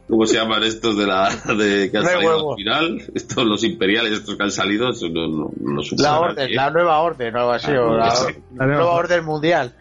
¿Cómo 0.08 0.26
se 0.26 0.34
llaman 0.34 0.64
estos 0.64 0.96
de 0.96 1.06
la 1.06 1.30
de 1.56 1.90
que 1.92 1.96
han 1.98 2.04
No 2.04 2.10
salido 2.10 2.50
al 2.50 2.56
final? 2.56 3.02
Estos 3.14 3.46
los 3.46 3.62
imperiales, 3.64 4.12
estos 4.14 4.36
que 4.36 4.42
han 4.42 4.50
salido, 4.50 4.90
eso 4.90 5.08
no, 5.08 5.28
no, 5.28 5.50
no 5.60 5.80
La 5.96 6.10
nadie. 6.10 6.24
orden, 6.24 6.54
la 6.56 6.70
nueva 6.70 6.98
orden 7.00 7.36
o 7.36 7.38
algo 7.38 7.52
así, 7.52 7.70
Ah, 7.72 7.82
o 7.82 7.94
la, 7.96 8.10
sé. 8.10 8.42
la 8.56 8.66
nueva 8.66 8.90
orden 8.92 9.24
mundial. 9.24 9.74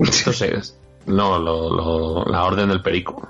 Esto 0.00 0.30
es. 0.44 0.76
No, 1.06 1.38
lo, 1.38 1.70
lo- 1.74 2.24
la 2.26 2.44
orden 2.44 2.68
del 2.68 2.82
perico. 2.82 3.26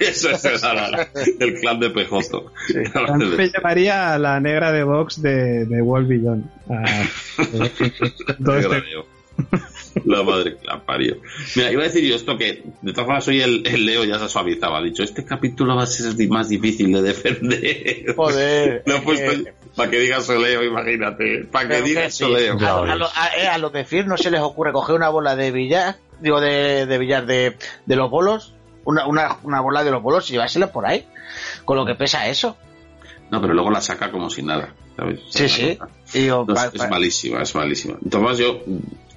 Eso 0.00 0.30
es 0.30 0.62
la, 0.62 1.08
el 1.40 1.54
clan 1.60 1.80
de 1.80 1.90
Pejoto. 1.90 2.52
También 2.92 3.30
de- 3.30 3.36
me 3.36 3.48
llamaría 3.50 4.12
a 4.14 4.18
la 4.18 4.38
negra 4.40 4.70
de 4.72 4.84
Vox 4.84 5.22
de, 5.22 5.64
de 5.64 5.80
Wolf 5.82 6.08
Beyond. 6.08 6.44
A- 6.68 7.04
todo 8.44 8.56
este- 8.58 8.66
Agradeo. 8.66 9.06
La 10.04 10.22
madre 10.22 10.56
que 10.56 10.66
la 10.66 10.84
parió. 10.84 11.16
Mira, 11.54 11.70
iba 11.70 11.82
a 11.82 11.86
decir 11.86 12.04
yo 12.04 12.16
esto 12.16 12.36
que, 12.36 12.64
de 12.82 12.92
todas 12.92 13.06
formas, 13.06 13.28
hoy 13.28 13.40
el, 13.40 13.66
el 13.66 13.86
Leo 13.86 14.04
ya 14.04 14.18
se 14.18 14.28
suavizaba. 14.28 14.78
Ha 14.78 14.82
dicho, 14.82 15.02
este 15.04 15.24
capítulo 15.24 15.76
va 15.76 15.84
a 15.84 15.86
ser 15.86 16.14
más 16.28 16.48
difícil 16.48 16.92
de 16.92 17.02
defender. 17.02 18.14
Joder. 18.16 18.82
Lo 18.86 18.96
he 18.96 19.00
puesto 19.02 19.30
eh, 19.32 19.54
para 19.76 19.90
que 19.90 19.98
digas 20.00 20.28
Leo, 20.28 20.62
imagínate. 20.64 21.44
Para 21.50 21.68
que 21.68 21.74
pero 21.74 21.86
digas 21.86 22.04
que 22.18 22.24
sí. 22.24 22.32
Leo. 22.32 22.58
A, 22.60 22.92
a 22.92 22.96
lo- 22.96 23.06
a- 23.06 23.36
eh, 23.38 23.46
a 23.48 23.58
los 23.58 23.72
de 23.72 23.84
Fear 23.84 24.06
no 24.06 24.16
se 24.16 24.30
les 24.30 24.40
ocurre 24.40 24.72
coger 24.72 24.96
una 24.96 25.08
bola 25.10 25.36
de 25.36 25.50
billar, 25.52 25.96
digo, 26.20 26.40
de, 26.40 26.86
de 26.86 26.98
billar 26.98 27.26
de, 27.26 27.56
de 27.86 27.96
los 27.96 28.10
bolos, 28.10 28.54
una, 28.84 29.06
una, 29.06 29.38
una 29.44 29.60
bola 29.60 29.84
de 29.84 29.90
los 29.90 30.02
bolos 30.02 30.28
y 30.28 30.32
llevársela 30.32 30.72
por 30.72 30.86
ahí, 30.86 31.06
con 31.64 31.76
lo 31.76 31.86
que 31.86 31.94
pesa 31.94 32.28
eso. 32.28 32.56
No, 33.30 33.40
pero 33.40 33.54
luego 33.54 33.70
la 33.70 33.80
saca 33.80 34.10
como 34.10 34.28
si 34.30 34.42
nada. 34.42 34.74
¿sabes? 34.96 35.20
Sí, 35.28 35.48
sí. 35.48 35.78
Y 36.12 36.18
digo, 36.20 36.44
No, 36.46 36.54
es, 36.54 36.88
malísima, 36.88 37.42
es 37.42 37.54
malísima. 37.54 37.96
Entonces 38.04 38.38
yo, 38.46 38.62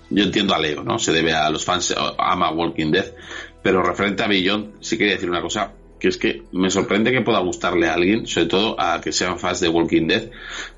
yo 0.10 0.24
entiendo 0.24 0.54
a 0.54 0.60
Leo, 0.60 0.84
¿no? 0.84 1.00
Se 1.00 1.12
debe 1.12 1.34
a 1.34 1.50
los 1.50 1.66
fans, 1.66 1.94
ama 2.18 2.52
Walking 2.52 2.92
Dead, 2.92 3.14
pero 3.62 3.84
referente 3.84 4.24
a 4.24 4.28
Beyond, 4.28 4.82
sí 4.82 4.98
quería 4.98 5.14
decir 5.14 5.30
una 5.30 5.42
cosa, 5.42 5.74
que 6.00 6.08
es 6.10 6.18
que 6.18 6.44
me 6.52 6.70
sorprende 6.70 7.12
que 7.12 7.22
pueda 7.22 7.40
gustarle 7.40 7.88
a 7.88 7.94
alguien, 7.94 8.28
sobre 8.28 8.48
todo 8.48 8.80
a 8.80 9.02
que 9.02 9.12
sean 9.12 9.40
fans 9.40 9.60
de 9.60 9.70
Walking 9.70 10.08
Dead, 10.08 10.30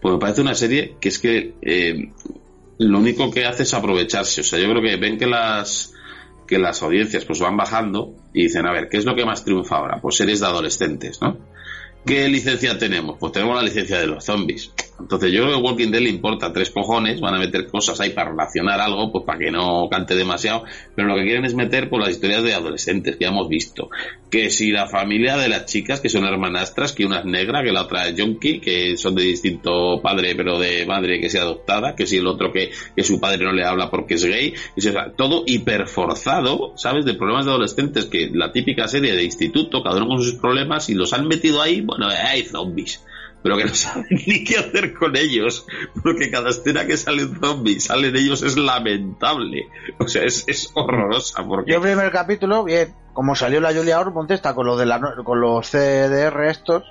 porque 0.01 0.15
me 0.15 0.19
parece 0.19 0.41
una 0.41 0.55
serie 0.55 0.95
que 0.99 1.09
es 1.09 1.19
que 1.19 1.53
eh, 1.61 2.11
lo 2.79 2.99
único 2.99 3.29
que 3.29 3.45
hace 3.45 3.63
es 3.63 3.73
aprovecharse. 3.73 4.41
O 4.41 4.43
sea, 4.43 4.59
yo 4.59 4.69
creo 4.69 4.81
que 4.81 4.95
ven 4.95 5.17
que 5.17 5.27
las 5.27 5.93
que 6.47 6.57
las 6.57 6.81
audiencias 6.81 7.25
pues 7.25 7.39
van 7.39 7.55
bajando 7.55 8.15
y 8.33 8.43
dicen, 8.43 8.65
a 8.65 8.71
ver, 8.71 8.89
¿qué 8.89 8.97
es 8.97 9.05
lo 9.05 9.15
que 9.15 9.23
más 9.23 9.45
triunfa 9.45 9.77
ahora? 9.77 10.01
Pues 10.01 10.15
series 10.15 10.39
de 10.39 10.47
adolescentes, 10.47 11.21
¿no? 11.21 11.37
¿Qué 12.03 12.27
licencia 12.27 12.75
tenemos? 12.79 13.17
Pues 13.19 13.33
tenemos 13.33 13.55
la 13.55 13.61
licencia 13.61 13.99
de 13.99 14.07
los 14.07 14.25
zombies. 14.25 14.71
Entonces 14.99 15.31
yo 15.31 15.43
creo 15.43 15.55
que 15.55 15.61
Walking 15.61 15.91
Dead 15.91 16.01
le 16.01 16.09
importa 16.09 16.51
tres 16.51 16.69
cojones, 16.69 17.21
van 17.21 17.35
a 17.35 17.39
meter 17.39 17.67
cosas 17.67 17.99
ahí 17.99 18.11
para 18.11 18.31
relacionar 18.31 18.79
algo, 18.79 19.11
pues 19.11 19.23
para 19.25 19.39
que 19.39 19.51
no 19.51 19.87
cante 19.89 20.15
demasiado, 20.15 20.63
pero 20.95 21.07
lo 21.07 21.15
que 21.15 21.23
quieren 21.23 21.45
es 21.45 21.55
meter 21.55 21.89
por 21.89 22.01
las 22.01 22.09
historias 22.09 22.43
de 22.43 22.53
adolescentes 22.53 23.15
que 23.15 23.23
ya 23.23 23.29
hemos 23.29 23.47
visto. 23.47 23.89
Que 24.29 24.49
si 24.49 24.71
la 24.71 24.87
familia 24.87 25.37
de 25.37 25.49
las 25.49 25.65
chicas, 25.65 26.01
que 26.01 26.09
son 26.09 26.25
hermanastras, 26.25 26.93
que 26.93 27.05
una 27.05 27.19
es 27.19 27.25
negra, 27.25 27.63
que 27.63 27.71
la 27.71 27.83
otra 27.83 28.07
es 28.07 28.15
yonki, 28.15 28.59
que 28.59 28.97
son 28.97 29.15
de 29.15 29.23
distinto 29.23 30.01
padre, 30.01 30.35
pero 30.35 30.59
de 30.59 30.85
madre 30.85 31.19
que 31.19 31.29
sea 31.29 31.43
adoptada, 31.43 31.95
que 31.95 32.05
si 32.05 32.17
el 32.17 32.27
otro 32.27 32.51
que, 32.51 32.71
que 32.95 33.03
su 33.03 33.19
padre 33.19 33.45
no 33.45 33.53
le 33.53 33.63
habla 33.63 33.89
porque 33.89 34.15
es 34.15 34.25
gay, 34.25 34.53
y 34.75 34.81
todo 35.15 35.43
hiperforzado, 35.45 36.73
¿sabes? 36.75 37.05
De 37.05 37.13
problemas 37.13 37.45
de 37.45 37.51
adolescentes, 37.51 38.05
que 38.05 38.29
la 38.31 38.51
típica 38.51 38.87
serie 38.87 39.15
de 39.15 39.23
instituto, 39.23 39.81
cada 39.81 39.97
uno 39.97 40.07
con 40.07 40.23
sus 40.23 40.35
problemas, 40.35 40.89
y 40.89 40.93
los 40.93 41.13
han 41.13 41.27
metido 41.27 41.61
ahí, 41.61 41.81
bueno, 41.81 42.07
hay 42.07 42.43
zombies 42.43 43.01
pero 43.41 43.57
que 43.57 43.65
no 43.65 43.73
saben 43.73 44.07
ni 44.09 44.43
qué 44.43 44.57
hacer 44.57 44.93
con 44.93 45.15
ellos, 45.15 45.65
porque 46.03 46.29
cada 46.29 46.49
escena 46.49 46.85
que 46.85 46.97
sale 46.97 47.25
un 47.25 47.39
zombie, 47.39 47.79
salen 47.79 48.15
ellos, 48.15 48.41
es 48.43 48.57
lamentable. 48.57 49.67
O 49.97 50.07
sea, 50.07 50.23
es, 50.23 50.45
es 50.47 50.71
horrorosa, 50.73 51.45
porque... 51.45 51.71
Yo 51.71 51.77
el 51.77 51.83
primer 51.83 52.11
capítulo, 52.11 52.63
bien, 52.63 52.93
como 53.13 53.35
salió 53.35 53.59
la 53.59 53.73
Julia 53.73 53.99
Ormond 53.99 54.31
esta 54.31 54.53
con 54.53 54.65
los 54.65 54.79
de 54.79 54.85
la, 54.85 55.15
con 55.23 55.41
los 55.41 55.69
CDR 55.69 56.45
estos, 56.45 56.83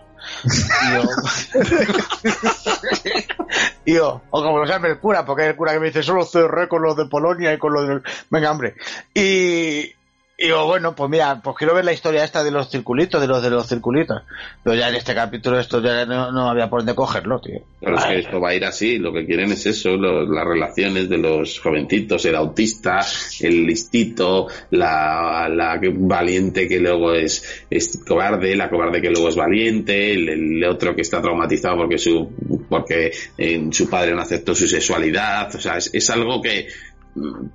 yo, 3.87 4.21
o 4.31 4.43
como 4.43 4.59
lo 4.59 4.65
llame 4.67 4.89
el 4.89 4.99
cura, 4.99 5.25
porque 5.25 5.43
hay 5.43 5.49
el 5.51 5.57
cura 5.57 5.73
que 5.73 5.81
me 5.81 5.87
dice 5.87 6.03
solo 6.03 6.25
CDR 6.27 6.69
con 6.69 6.83
los 6.83 6.97
de 6.97 7.07
Polonia 7.07 7.53
y 7.53 7.59
con 7.59 7.73
los 7.73 7.89
de, 7.89 8.01
venga 8.31 8.51
hombre, 8.51 8.75
y, 9.15 9.93
y 10.41 10.47
digo, 10.47 10.67
bueno, 10.67 10.95
pues 10.95 11.11
mira, 11.11 11.41
pues 11.43 11.57
quiero 11.57 11.75
ver 11.75 11.85
la 11.85 11.93
historia 11.93 12.23
esta 12.23 12.45
de 12.45 12.53
los 12.53 12.71
circulitos, 12.71 13.21
de 13.21 13.27
los 13.27 13.43
de 13.43 13.51
los 13.51 13.67
circulitos, 13.67 14.23
pero 14.63 14.77
ya 14.77 14.89
en 14.89 14.95
este 14.95 15.13
capítulo 15.13 15.59
esto 15.59 15.83
ya 15.83 16.07
no, 16.07 16.49
había 16.49 16.71
por 16.71 16.79
dónde 16.79 16.95
cogerlo, 16.95 17.41
tío. 17.41 17.61
Pero 17.81 17.97
es 17.99 18.05
que 18.05 18.19
esto 18.21 18.41
va 18.41 18.51
a 18.51 18.55
ir 18.55 18.65
así, 18.65 18.99
lo 18.99 19.13
que 19.13 19.27
quieren 19.27 19.51
es 19.51 19.67
eso, 19.67 19.97
lo- 19.97 20.25
las 20.33 20.45
relaciones 20.45 21.09
de 21.09 21.19
los 21.19 21.59
jovencitos, 21.59 22.25
el 22.25 22.37
autista, 22.37 23.01
el 23.41 23.67
listito, 23.67 24.47
la, 24.71 25.49
la 25.49 25.81
valiente 25.83 26.69
que 26.69 26.79
luego 26.79 27.15
es, 27.15 27.65
es 27.69 27.99
cobarde, 28.07 28.55
la 28.55 28.71
cobarde 28.71 29.03
que 29.03 29.11
luego 29.11 29.31
es 29.31 29.37
valiente, 29.37 30.13
el, 30.13 30.65
otro 30.65 30.95
que 30.95 31.03
está 31.03 31.21
traumatizado 31.21 31.79
porque 31.79 31.99
su, 31.99 32.31
porque 32.69 33.11
eh, 33.37 33.67
su 33.73 33.91
padre 33.91 34.15
no 34.15 34.23
aceptó 34.23 34.55
su 34.55 34.69
sexualidad, 34.69 35.53
o 35.53 35.61
sea, 35.61 35.79
es, 35.79 35.91
es 35.93 36.09
algo 36.11 36.41
que 36.41 36.69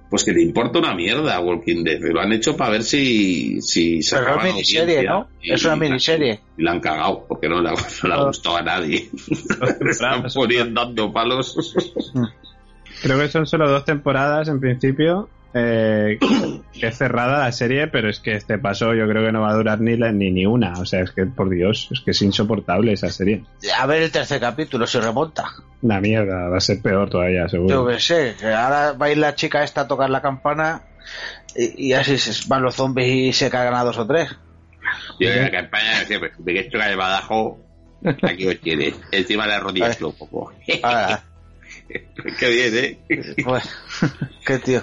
pues 0.09 0.23
que 0.23 0.31
le 0.33 0.41
importa 0.41 0.79
una 0.79 0.93
mierda 0.95 1.35
a 1.35 1.39
Walking 1.39 1.83
Dead, 1.83 1.99
lo 2.01 2.21
han 2.21 2.31
hecho 2.31 2.55
para 2.57 2.71
ver 2.71 2.83
si, 2.83 3.61
si 3.61 4.01
se 4.01 4.17
Pero 4.17 4.37
es 4.39 4.43
miniserie. 4.43 5.03
¿no? 5.03 5.27
Es 5.41 5.63
una 5.65 5.75
miniserie. 5.75 6.39
y 6.57 6.63
la 6.63 6.71
han 6.71 6.79
cagado 6.79 7.25
porque 7.27 7.47
no 7.49 7.61
le, 7.61 7.69
ha- 7.69 7.73
no 8.03 8.09
le 8.09 8.15
ha 8.15 8.23
gustado 8.23 8.57
a 8.57 8.61
nadie. 8.61 9.09
Están 9.89 10.25
poniendo 10.33 10.81
dando 10.81 11.11
palos. 11.11 11.55
Creo 13.01 13.19
que 13.19 13.27
son 13.29 13.45
solo 13.45 13.69
dos 13.69 13.83
temporadas 13.85 14.47
en 14.47 14.59
principio. 14.59 15.29
Eh, 15.53 16.17
que 16.79 16.87
es 16.87 16.97
cerrada 16.97 17.39
la 17.45 17.51
serie, 17.51 17.87
pero 17.87 18.09
es 18.09 18.19
que 18.19 18.35
este 18.35 18.57
paso 18.57 18.93
yo 18.93 19.07
creo 19.07 19.25
que 19.25 19.31
no 19.31 19.41
va 19.41 19.51
a 19.51 19.55
durar 19.55 19.79
ni, 19.81 19.95
la- 19.97 20.11
ni, 20.11 20.31
ni 20.31 20.45
una. 20.45 20.73
O 20.73 20.85
sea, 20.85 21.01
es 21.01 21.11
que 21.11 21.25
por 21.25 21.49
Dios, 21.49 21.89
es 21.91 22.01
que 22.01 22.11
es 22.11 22.21
insoportable 22.21 22.93
esa 22.93 23.09
serie. 23.09 23.43
A 23.79 23.85
ver 23.85 24.01
el 24.03 24.11
tercer 24.11 24.39
capítulo, 24.39 24.87
si 24.87 24.99
remonta. 24.99 25.45
Una 25.81 25.99
mierda, 26.01 26.49
va 26.49 26.57
a 26.57 26.61
ser 26.61 26.81
peor 26.81 27.09
todavía, 27.09 27.43
Yo 27.43 27.49
seguro. 27.49 27.87
que 27.87 27.99
sé, 27.99 28.35
que 28.39 28.47
ahora 28.47 28.93
va 28.93 29.05
a 29.07 29.11
ir 29.11 29.17
la 29.17 29.35
chica 29.35 29.63
esta 29.63 29.81
a 29.81 29.87
tocar 29.87 30.09
la 30.09 30.21
campana 30.21 30.81
y, 31.55 31.87
y 31.89 31.93
así 31.93 32.17
se 32.17 32.47
van 32.47 32.63
los 32.63 32.75
zombies 32.75 33.07
y 33.09 33.33
se 33.33 33.49
cagan 33.49 33.73
a 33.75 33.83
dos 33.83 33.97
o 33.97 34.07
tres. 34.07 34.29
Y 35.19 35.25
en 35.27 35.41
la 35.43 35.51
campaña 35.51 36.05
siempre, 36.05 36.31
de 36.37 36.53
que 36.53 36.59
esto 36.61 36.77
cae 36.79 36.95
badajo, 36.95 37.59
aquí 38.21 38.47
os 38.47 38.59
tiene. 38.61 38.93
Encima 39.11 39.43
de 39.43 39.49
las 39.49 39.63
rodillas 39.63 40.01
un 40.01 40.13
poco. 40.13 40.51
Ah, 40.83 41.21
Qué 42.39 42.49
bien, 42.49 42.99
¿eh? 43.09 43.33
pues, 43.43 43.69
qué 44.45 44.57
tío. 44.59 44.81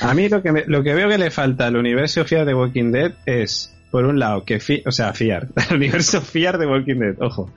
A 0.00 0.14
mí 0.14 0.28
lo 0.28 0.42
que, 0.42 0.52
me- 0.52 0.64
lo 0.66 0.82
que 0.82 0.94
veo 0.94 1.08
que 1.08 1.18
le 1.18 1.30
falta 1.30 1.66
al 1.66 1.76
universo 1.76 2.24
Fiar 2.24 2.44
de 2.46 2.54
Walking 2.54 2.90
Dead 2.92 3.12
es, 3.26 3.74
por 3.90 4.04
un 4.06 4.18
lado, 4.18 4.44
que 4.44 4.60
fi- 4.60 4.82
o 4.86 4.92
sea, 4.92 5.12
fiar, 5.12 5.48
al 5.70 5.76
universo 5.76 6.20
Fiar 6.20 6.58
de 6.58 6.66
Walking 6.66 6.96
Dead, 6.98 7.14
ojo, 7.20 7.50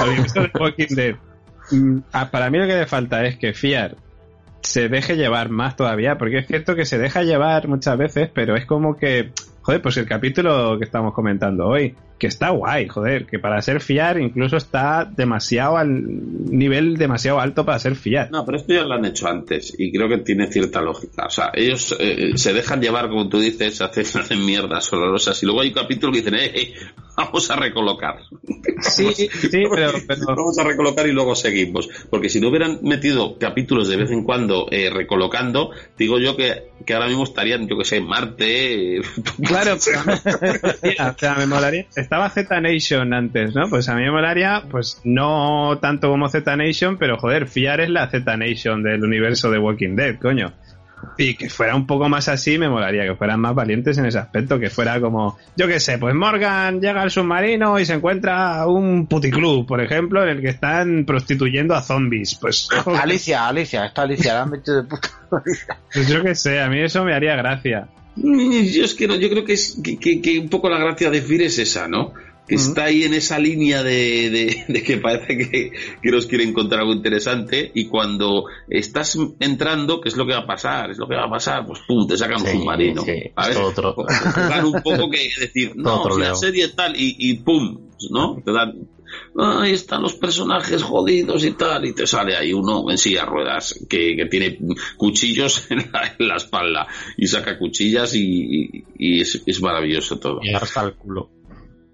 al 0.00 0.08
universo 0.10 0.42
de 0.42 0.50
Walking 0.58 0.94
Dead. 0.94 1.14
Mm, 1.70 1.98
para 2.30 2.50
mí 2.50 2.58
lo 2.58 2.66
que 2.66 2.76
le 2.76 2.86
falta 2.86 3.24
es 3.24 3.36
que 3.36 3.54
Fiar 3.54 3.96
se 4.62 4.88
deje 4.88 5.16
llevar 5.16 5.50
más 5.50 5.76
todavía, 5.76 6.16
porque 6.18 6.38
es 6.38 6.46
cierto 6.46 6.74
que 6.74 6.84
se 6.86 6.98
deja 6.98 7.22
llevar 7.22 7.68
muchas 7.68 7.96
veces, 7.98 8.30
pero 8.34 8.56
es 8.56 8.64
como 8.66 8.96
que 8.96 9.30
Joder, 9.62 9.80
pues 9.80 9.96
el 9.96 10.04
capítulo 10.06 10.78
que 10.78 10.84
estamos 10.84 11.14
comentando 11.14 11.66
hoy, 11.66 11.94
que 12.18 12.28
está 12.28 12.50
guay, 12.50 12.86
joder, 12.88 13.26
que 13.26 13.38
para 13.38 13.60
ser 13.60 13.80
fiar 13.80 14.20
incluso 14.20 14.56
está 14.56 15.04
demasiado 15.04 15.76
al 15.76 16.04
nivel 16.50 16.96
demasiado 16.96 17.40
alto 17.40 17.64
para 17.66 17.78
ser 17.78 17.96
fiar. 17.96 18.30
No, 18.30 18.44
pero 18.46 18.58
esto 18.58 18.72
ya 18.72 18.82
lo 18.84 18.94
han 18.94 19.04
hecho 19.04 19.28
antes 19.28 19.74
y 19.78 19.92
creo 19.92 20.08
que 20.08 20.18
tiene 20.18 20.50
cierta 20.50 20.80
lógica. 20.80 21.26
O 21.26 21.30
sea, 21.30 21.50
ellos 21.54 21.94
eh, 21.98 22.32
se 22.36 22.52
dejan 22.52 22.80
llevar, 22.80 23.08
como 23.08 23.28
tú 23.28 23.40
dices, 23.40 23.80
hacen, 23.80 24.04
hacen 24.20 24.46
mierdas 24.46 24.92
horrorosas 24.92 25.42
y 25.42 25.46
luego 25.46 25.60
hay 25.62 25.68
un 25.68 25.74
capítulo 25.74 26.12
que 26.12 26.18
dicen, 26.18 26.34
eh, 26.36 26.52
eh, 26.54 26.74
vamos 27.16 27.50
a 27.50 27.56
recolocar. 27.56 28.16
Sí, 28.80 29.06
sí, 29.14 29.28
pero, 29.50 29.92
pero- 30.06 30.26
Vamos 30.26 30.58
a 30.58 30.64
recolocar 30.64 31.06
y 31.06 31.12
luego 31.12 31.34
seguimos. 31.34 31.88
Porque 32.10 32.28
si 32.28 32.40
no 32.40 32.48
hubieran 32.48 32.80
metido 32.82 33.38
capítulos 33.38 33.88
de 33.88 33.96
vez 33.96 34.10
en 34.10 34.24
cuando 34.24 34.66
eh, 34.70 34.90
recolocando, 34.90 35.70
digo 35.96 36.18
yo 36.18 36.36
que, 36.36 36.70
que 36.84 36.92
ahora 36.94 37.06
mismo 37.08 37.24
estarían, 37.24 37.66
yo 37.68 37.78
que 37.78 37.84
sé, 37.84 37.96
en 37.96 38.06
Marte. 38.06 38.96
eh, 38.98 39.02
Claro, 39.46 39.76
pero- 39.84 41.10
o 41.10 41.18
sea, 41.18 41.34
me 41.36 41.46
molaría. 41.46 41.86
Estaba 42.04 42.28
Z 42.28 42.60
Nation 42.60 43.14
antes, 43.14 43.54
¿no? 43.54 43.70
Pues 43.70 43.88
a 43.88 43.94
mí 43.94 44.02
me 44.02 44.10
molaría, 44.10 44.64
pues 44.70 45.00
no 45.04 45.78
tanto 45.80 46.10
como 46.10 46.28
Z 46.28 46.54
Nation, 46.54 46.98
pero 46.98 47.16
joder, 47.16 47.46
fiar 47.48 47.80
es 47.80 47.88
la 47.88 48.10
Z 48.10 48.36
Nation 48.36 48.82
del 48.82 49.02
universo 49.02 49.50
de 49.50 49.58
Walking 49.58 49.96
Dead, 49.96 50.18
coño. 50.18 50.52
Y 51.16 51.34
que 51.34 51.48
fuera 51.48 51.74
un 51.74 51.86
poco 51.86 52.10
más 52.10 52.28
así, 52.28 52.58
me 52.58 52.68
molaría, 52.68 53.04
que 53.04 53.14
fueran 53.14 53.40
más 53.40 53.54
valientes 53.54 53.96
en 53.96 54.04
ese 54.04 54.18
aspecto, 54.18 54.58
que 54.58 54.68
fuera 54.68 55.00
como, 55.00 55.38
yo 55.56 55.66
qué 55.66 55.80
sé, 55.80 55.96
pues 55.96 56.14
Morgan 56.14 56.78
llega 56.78 57.00
al 57.00 57.10
submarino 57.10 57.78
y 57.78 57.86
se 57.86 57.94
encuentra 57.94 58.66
un 58.66 59.06
puticlub, 59.06 59.66
por 59.66 59.80
ejemplo, 59.80 60.22
en 60.22 60.28
el 60.28 60.40
que 60.42 60.50
están 60.50 61.06
prostituyendo 61.06 61.74
a 61.74 61.80
zombies. 61.80 62.34
Pues, 62.34 62.68
joder, 62.84 63.00
Alicia, 63.00 63.48
Alicia, 63.48 63.86
está 63.86 64.02
Alicia, 64.02 64.34
la 64.34 64.42
han 64.42 64.50
metido 64.50 64.82
de 64.82 64.88
puta. 64.88 65.08
pues 65.30 66.06
yo 66.06 66.22
qué 66.22 66.34
sé, 66.34 66.60
a 66.60 66.68
mí 66.68 66.80
eso 66.80 67.02
me 67.02 67.14
haría 67.14 67.34
gracia. 67.34 67.88
Yo 68.16 68.84
es 68.84 68.94
que 68.94 69.06
no, 69.08 69.16
yo 69.16 69.28
creo 69.28 69.44
que 69.44 69.54
es 69.54 69.78
que, 69.82 69.96
que- 69.98 70.20
que 70.20 70.38
un 70.38 70.48
poco 70.48 70.68
la 70.68 70.78
gracia 70.78 71.10
de 71.10 71.20
Fir 71.22 71.42
es 71.42 71.58
esa, 71.58 71.88
¿no? 71.88 72.12
Que 72.46 72.56
está 72.56 72.84
ahí 72.84 73.04
en 73.04 73.14
esa 73.14 73.38
línea 73.38 73.82
de, 73.82 74.28
de- 74.30 74.64
de 74.68 74.82
que 74.82 74.98
parece 74.98 75.38
que, 75.38 75.72
que 76.02 76.10
nos 76.10 76.26
quiere 76.26 76.44
encontrar 76.44 76.80
algo 76.82 76.92
interesante 76.92 77.72
y 77.74 77.86
cuando 77.86 78.44
estás 78.68 79.16
entrando, 79.40 80.00
¿qué 80.00 80.10
es 80.10 80.16
lo 80.16 80.26
que 80.26 80.34
va 80.34 80.40
a 80.40 80.46
pasar? 80.46 80.90
Es 80.90 80.98
lo 80.98 81.08
que 81.08 81.14
va 81.14 81.24
a 81.24 81.30
pasar, 81.30 81.66
pues 81.66 81.80
pum, 81.88 82.06
te 82.06 82.18
sacan 82.18 82.42
un 82.42 82.46
submarino. 82.60 83.02
sí, 83.02 83.12
todo 83.54 83.68
otro- 83.68 83.96
dan 84.36 84.64
un 84.66 84.82
poco 84.82 85.08
que 85.10 85.26
decir, 85.40 85.72
no, 85.76 86.02
si 86.16 86.20
la 86.20 86.26
serie 86.36 86.68
tal 86.68 86.94
y, 87.00 87.16
y 87.18 87.34
pum, 87.38 87.78
¿no? 88.10 88.36
Te 88.44 88.52
dan, 88.52 88.74
ahí 89.36 89.72
están 89.72 90.02
los 90.02 90.14
personajes 90.14 90.82
jodidos 90.82 91.44
y 91.44 91.52
tal, 91.52 91.84
y 91.84 91.92
te 91.92 92.06
sale 92.06 92.36
ahí 92.36 92.52
uno 92.52 92.88
en 92.90 92.98
silla 92.98 93.20
de 93.22 93.26
ruedas 93.26 93.74
que, 93.88 94.14
que 94.16 94.26
tiene 94.26 94.58
cuchillos 94.96 95.66
en 95.70 95.90
la, 95.92 96.14
en 96.18 96.28
la 96.28 96.36
espalda 96.36 96.86
y 97.16 97.26
saca 97.26 97.58
cuchillas 97.58 98.14
y, 98.14 98.20
y- 98.22 98.84
y 98.98 99.20
es, 99.20 99.42
es 99.44 99.60
maravilloso 99.60 100.18
todo. 100.18 100.40
Y 100.42 100.54
hasta 100.54 100.82
el 100.82 100.94
culo. 100.94 101.30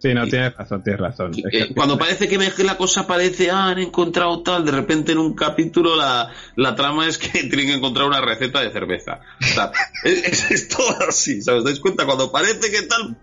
Sí, 0.02 0.14
no, 0.14 0.26
tienes 0.26 0.56
razón, 0.56 0.82
tienes 0.82 1.00
razón. 1.00 1.32
Es 1.34 1.44
que- 1.50 1.58
Eh, 1.58 1.74
cuando 1.74 1.98
parece 1.98 2.26
que 2.26 2.38
la 2.64 2.76
cosa 2.78 3.06
parece, 3.06 3.50
ah, 3.50 3.66
han 3.66 3.78
encontrado 3.80 4.42
tal, 4.42 4.64
de 4.64 4.72
repente 4.72 5.12
en 5.12 5.18
un 5.18 5.34
capítulo 5.34 5.94
la, 5.94 6.32
la 6.56 6.74
trama 6.74 7.06
es 7.06 7.18
que 7.18 7.28
tienen 7.48 7.66
que 7.66 7.74
encontrar 7.74 8.06
una 8.06 8.20
receta 8.22 8.62
de 8.62 8.70
cerveza. 8.70 9.20
O 9.42 9.44
sea, 9.44 9.72
es, 10.04 10.24
es- 10.24 10.50
es 10.50 10.68
todo 10.68 10.96
así, 11.06 11.42
¿sabes? 11.42 11.58
¿Os 11.60 11.64
dais 11.64 11.80
cuenta? 11.80 12.06
Cuando 12.06 12.32
parece 12.32 12.70
que 12.70 12.82
tal, 12.82 13.18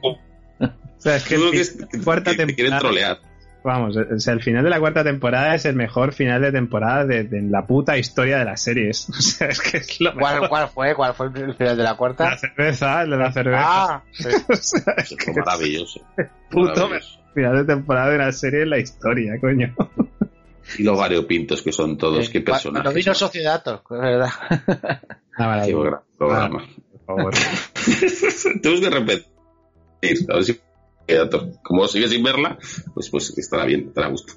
O 0.00 1.00
sea, 1.00 1.16
es 1.16 1.24
que 1.24 1.34
es- 1.60 1.76
cuarta 2.04 2.32
que 2.36 2.46
te 2.46 2.54
quieren 2.54 2.72
temporada- 2.78 2.80
trolear. 2.80 3.20
Vamos, 3.68 3.96
o 3.98 4.18
sea, 4.18 4.32
el 4.32 4.40
final 4.42 4.64
de 4.64 4.70
la 4.70 4.80
cuarta 4.80 5.04
temporada 5.04 5.54
es 5.54 5.66
el 5.66 5.76
mejor 5.76 6.14
final 6.14 6.40
de 6.40 6.50
temporada 6.52 7.04
de, 7.04 7.24
de 7.24 7.42
la 7.42 7.66
puta 7.66 7.98
historia 7.98 8.38
de 8.38 8.46
las 8.46 8.62
series. 8.62 9.06
O 9.18 9.20
sea, 9.20 9.48
es 9.48 9.60
que 9.60 9.76
es 9.76 10.00
lo 10.00 10.14
¿Cuál, 10.14 10.34
mejor. 10.36 10.48
¿Cuál 10.48 10.68
fue? 10.68 10.94
¿Cuál 10.94 11.12
fue 11.14 11.26
el 11.26 11.54
final 11.54 11.76
de 11.76 11.82
la 11.82 11.90
La 11.90 11.96
cuarta? 11.98 12.36
cerveza, 12.38 13.02
el 13.02 13.10
de 13.10 13.16
la 13.18 13.30
cerveza. 13.32 13.62
Ah, 13.62 14.02
sí. 14.12 14.28
O 14.48 14.56
sea, 14.56 14.94
es 14.96 15.12
Es 15.12 15.18
que 15.18 15.32
maravilloso. 15.32 16.00
puto 16.50 16.72
maravilloso. 16.88 17.20
final 17.34 17.56
de 17.58 17.64
temporada 17.74 18.08
de 18.10 18.14
una 18.16 18.32
serie 18.32 18.62
en 18.62 18.70
la 18.70 18.78
historia, 18.78 19.38
coño. 19.38 19.74
Y 20.78 20.82
los 20.82 20.96
variopintos 20.98 21.60
que 21.62 21.72
son 21.72 21.98
todos, 21.98 22.28
qué 22.30 22.40
personajes. 22.40 22.94
vino 22.94 23.14
Sociedato, 23.14 23.82
es 23.90 24.00
verdad. 24.00 24.30
Ah, 25.36 25.62
Qué 25.66 25.72
programa. 26.16 26.64
por 27.06 27.16
favor. 27.16 27.34
Tenemos 28.62 28.80
que 28.80 28.90
repetir. 28.90 29.26
A 30.30 30.34
ver 30.34 30.44
si 30.44 30.60
como 31.62 31.86
sigue 31.88 32.08
sin 32.08 32.22
verla, 32.22 32.58
pues 32.94 33.08
pues 33.10 33.36
estará 33.38 33.64
bien, 33.64 33.86
estará 33.88 34.08
a 34.08 34.10
gusto. 34.10 34.34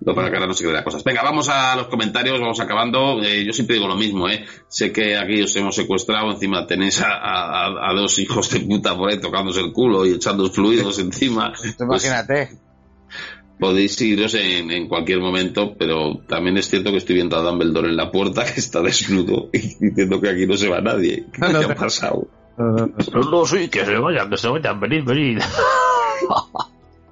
No 0.00 0.14
para 0.14 0.28
ahora 0.28 0.46
no 0.46 0.54
se 0.54 0.64
quede 0.64 0.72
las 0.74 0.82
cosas. 0.84 1.02
Venga, 1.04 1.22
vamos 1.22 1.48
a 1.48 1.74
los 1.76 1.88
comentarios, 1.88 2.40
vamos 2.40 2.60
acabando. 2.60 3.20
Eh, 3.22 3.44
yo 3.44 3.52
siempre 3.52 3.76
digo 3.76 3.88
lo 3.88 3.96
mismo, 3.96 4.28
¿eh? 4.28 4.44
Sé 4.68 4.92
que 4.92 5.16
aquí 5.16 5.42
os 5.42 5.54
hemos 5.56 5.74
secuestrado, 5.74 6.30
encima 6.30 6.66
tenéis 6.66 7.00
a, 7.00 7.08
a- 7.12 7.90
a 7.90 7.94
dos 7.94 8.18
hijos 8.18 8.48
de 8.50 8.60
puta 8.60 8.96
por 8.96 9.10
ahí 9.10 9.18
tocándose 9.20 9.60
el 9.60 9.72
culo 9.72 10.06
y 10.06 10.12
echando 10.14 10.48
fluidos 10.50 10.98
encima. 11.00 11.52
Pues, 11.52 11.76
Imagínate. 11.80 12.50
podéis 13.58 14.00
iros 14.02 14.34
en, 14.34 14.70
en 14.70 14.86
cualquier 14.88 15.18
momento, 15.20 15.74
pero 15.78 16.18
también 16.28 16.56
es 16.58 16.68
cierto 16.68 16.90
que 16.92 16.98
estoy 16.98 17.16
viendo 17.16 17.36
a 17.36 17.42
Dumbledore 17.42 17.88
en 17.88 17.96
la 17.96 18.10
puerta 18.12 18.44
que 18.44 18.60
está 18.60 18.80
desnudo 18.82 19.48
y 19.52 19.58
diciendo 19.84 20.20
que 20.20 20.28
aquí 20.28 20.46
no 20.46 20.56
se 20.56 20.68
va 20.68 20.80
nadie. 20.80 21.24
¿Qué 21.32 21.40
No, 21.40 21.48
no, 21.52 21.58
ha 21.58 21.62
no. 21.68 21.74
pasado? 21.74 22.28
No, 22.58 23.44
sí, 23.46 23.68
que 23.68 23.84
se 23.84 23.96
vayan, 23.98 24.30
que 24.30 24.36
se 24.38 24.48
vayan, 24.48 24.78
venid, 24.80 25.04
venid. 25.04 25.38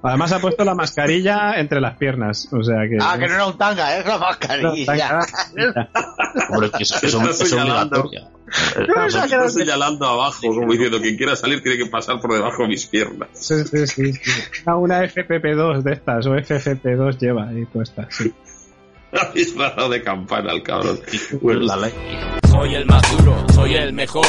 Además 0.03 0.31
ha 0.33 0.39
puesto 0.39 0.63
la 0.63 0.75
mascarilla 0.75 1.59
entre 1.59 1.81
las 1.81 1.97
piernas, 1.97 2.47
o 2.51 2.63
sea 2.63 2.87
que... 2.87 2.97
Ah, 3.01 3.17
que 3.17 3.27
no 3.27 3.33
era 3.33 3.47
un 3.47 3.57
tanga, 3.57 3.97
es 3.97 4.05
la 4.05 4.13
No, 4.13 4.19
mascarilla. 4.19 5.19
Hombre, 6.51 6.69
que 6.77 6.83
es, 6.83 6.91
que 6.91 7.07
es, 7.07 7.13
Está 7.15 7.29
es 7.31 7.37
señalando. 7.49 8.01
obligatoria. 8.01 8.29
Está 9.25 9.49
señalando 9.49 10.05
abajo, 10.05 10.41
como 10.43 10.71
diciendo, 10.71 11.01
quien 11.01 11.17
quiera 11.17 11.35
salir 11.35 11.63
tiene 11.63 11.79
que 11.83 11.89
pasar 11.89 12.19
por 12.21 12.33
debajo 12.33 12.61
de 12.61 12.67
mis 12.67 12.85
piernas. 12.85 13.29
Sí, 13.33 13.55
sí, 13.63 13.87
sí, 13.87 14.13
sí. 14.13 14.41
Ah, 14.67 14.75
Una 14.75 15.01
FPP2 15.03 15.81
de 15.81 15.93
estas, 15.93 16.27
o 16.27 16.35
FFP2 16.35 17.17
lleva 17.17 17.47
ahí 17.47 17.65
puesta, 17.65 18.07
sí. 18.11 18.31
Ha 19.11 19.31
disparado 19.33 19.87
de 19.89 20.03
campana 20.03 20.51
al 20.51 20.61
cabrón. 20.61 20.99
La. 21.41 21.89
Soy 22.49 22.75
el 22.75 22.85
más 22.85 23.01
duro, 23.17 23.45
soy 23.53 23.73
el 23.75 23.93
mejor. 23.93 24.25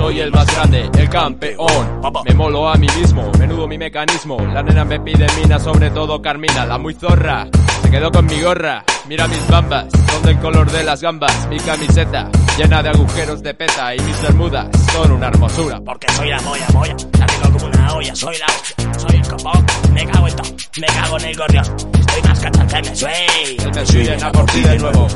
Soy 0.00 0.18
el 0.20 0.30
más 0.32 0.46
grande, 0.46 0.90
el 0.98 1.10
campeón. 1.10 2.00
Me 2.24 2.34
molo 2.34 2.66
a 2.66 2.74
mí 2.76 2.86
mismo, 2.98 3.30
menudo 3.38 3.68
mi 3.68 3.76
mecanismo. 3.76 4.38
La 4.40 4.62
nena 4.62 4.82
me 4.82 4.98
pide 4.98 5.26
mina, 5.38 5.58
sobre 5.58 5.90
todo 5.90 6.22
Carmina, 6.22 6.64
la 6.64 6.78
muy 6.78 6.94
zorra. 6.94 7.46
Se 7.82 7.90
quedó 7.90 8.10
con 8.10 8.24
mi 8.24 8.40
gorra, 8.40 8.82
mira 9.06 9.26
mis 9.28 9.46
bambas, 9.48 9.86
son 10.12 10.22
del 10.22 10.38
color 10.38 10.70
de 10.70 10.82
las 10.84 11.00
gambas. 11.00 11.46
Mi 11.48 11.58
camiseta, 11.58 12.28
llena 12.56 12.82
de 12.82 12.90
agujeros 12.90 13.42
de 13.42 13.54
peta. 13.54 13.94
Y 13.94 14.00
mis 14.00 14.22
bermudas, 14.22 14.66
son 14.92 15.12
una 15.12 15.28
hermosura. 15.28 15.80
Porque 15.84 16.06
soy 16.12 16.30
la 16.30 16.38
polla, 16.38 16.66
polla, 16.68 16.96
la 17.18 17.26
tengo 17.26 17.58
como 17.58 17.66
una 17.66 17.94
olla, 17.94 18.14
soy 18.14 18.36
la 18.38 18.46
hostia, 18.46 18.94
soy 18.98 19.16
el 19.16 19.28
copón, 19.28 19.66
me 19.92 20.06
cago 20.06 20.28
en 20.28 20.36
todo, 20.36 20.52
me 20.80 20.86
cago 20.86 21.18
en 21.18 21.24
el 21.24 21.36
gorrión, 21.36 21.64
estoy 21.98 22.22
más 22.22 22.40
cachón 22.40 22.66
que 22.66 22.82
me 22.82 22.96
suey. 22.96 23.56
El 23.58 23.70
me 23.72 23.84
llena 23.84 24.32
por 24.32 24.46
ti 24.46 24.60
de 24.60 24.78
nuevo. 24.78 25.08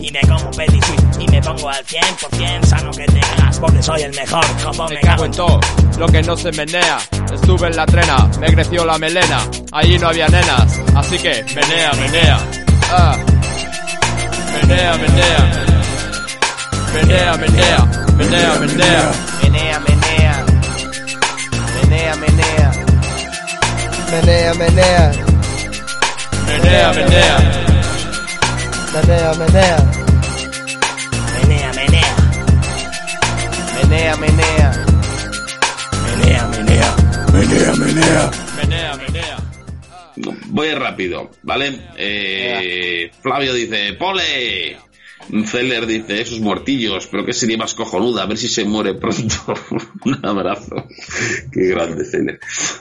Y 0.00 0.10
me 0.10 0.20
como 0.20 0.44
un 0.44 0.50
petit 0.50 0.84
y 1.18 1.26
me 1.28 1.42
pongo 1.42 1.68
al 1.68 1.84
100% 1.84 2.64
sano 2.64 2.90
que 2.90 3.06
te 3.06 3.20
cagas, 3.20 3.58
porque 3.58 3.82
soy 3.82 4.02
el 4.02 4.14
mejor, 4.14 4.44
como 4.62 4.88
Me 4.88 5.00
cago 5.00 5.24
en 5.24 5.32
todo, 5.32 5.60
lo 5.98 6.06
que 6.06 6.22
no 6.22 6.36
se 6.36 6.52
menea. 6.52 6.98
Estuve 7.32 7.68
en 7.68 7.76
la 7.76 7.86
trena, 7.86 8.28
me 8.38 8.46
creció 8.48 8.84
la 8.84 8.98
melena. 8.98 9.40
Allí 9.72 9.98
no 9.98 10.08
había 10.08 10.28
nenas, 10.28 10.80
así 10.94 11.18
que 11.18 11.44
menea, 11.54 11.92
menea. 11.94 12.63
Ah. 12.96 13.16
Menea, 14.52 14.92
menea. 15.02 15.42
Menea, 16.94 17.36
menea. 17.36 17.78
Menea, 18.18 18.50
menea. 18.60 19.04
Menea, 19.42 19.80
menea. 19.80 20.34
Menea, 21.74 22.14
menea. 22.22 22.70
Menea, 24.10 24.54
menea. 24.54 25.12
Menea, 26.46 26.92
menea. 26.94 27.36
Menea, 28.92 29.34
menea. 29.34 29.78
menea, 31.42 31.74
menea, 31.74 32.14
Menea, 33.82 34.16
menea. 34.22 34.68
menea, 36.06 36.46
menea. 36.46 36.88
Menea, 37.32 37.74
menea. 37.76 38.43
Voy 40.16 40.70
rápido, 40.72 41.30
¿vale? 41.42 41.78
Eh, 41.96 43.10
Flavio 43.22 43.52
dice, 43.54 43.94
¡Pole! 43.94 44.76
Zeller 45.46 45.86
dice, 45.86 46.20
esos 46.20 46.40
muertillos, 46.40 47.06
pero 47.06 47.24
qué 47.24 47.32
sería 47.32 47.56
más 47.56 47.72
cojonuda, 47.74 48.22
a 48.22 48.26
ver 48.26 48.36
si 48.36 48.46
se 48.48 48.64
muere 48.64 48.94
pronto. 48.94 49.34
Un 50.04 50.18
abrazo. 50.22 50.86
Qué 51.50 51.68
grande 51.68 52.04
Zeller. 52.04 52.38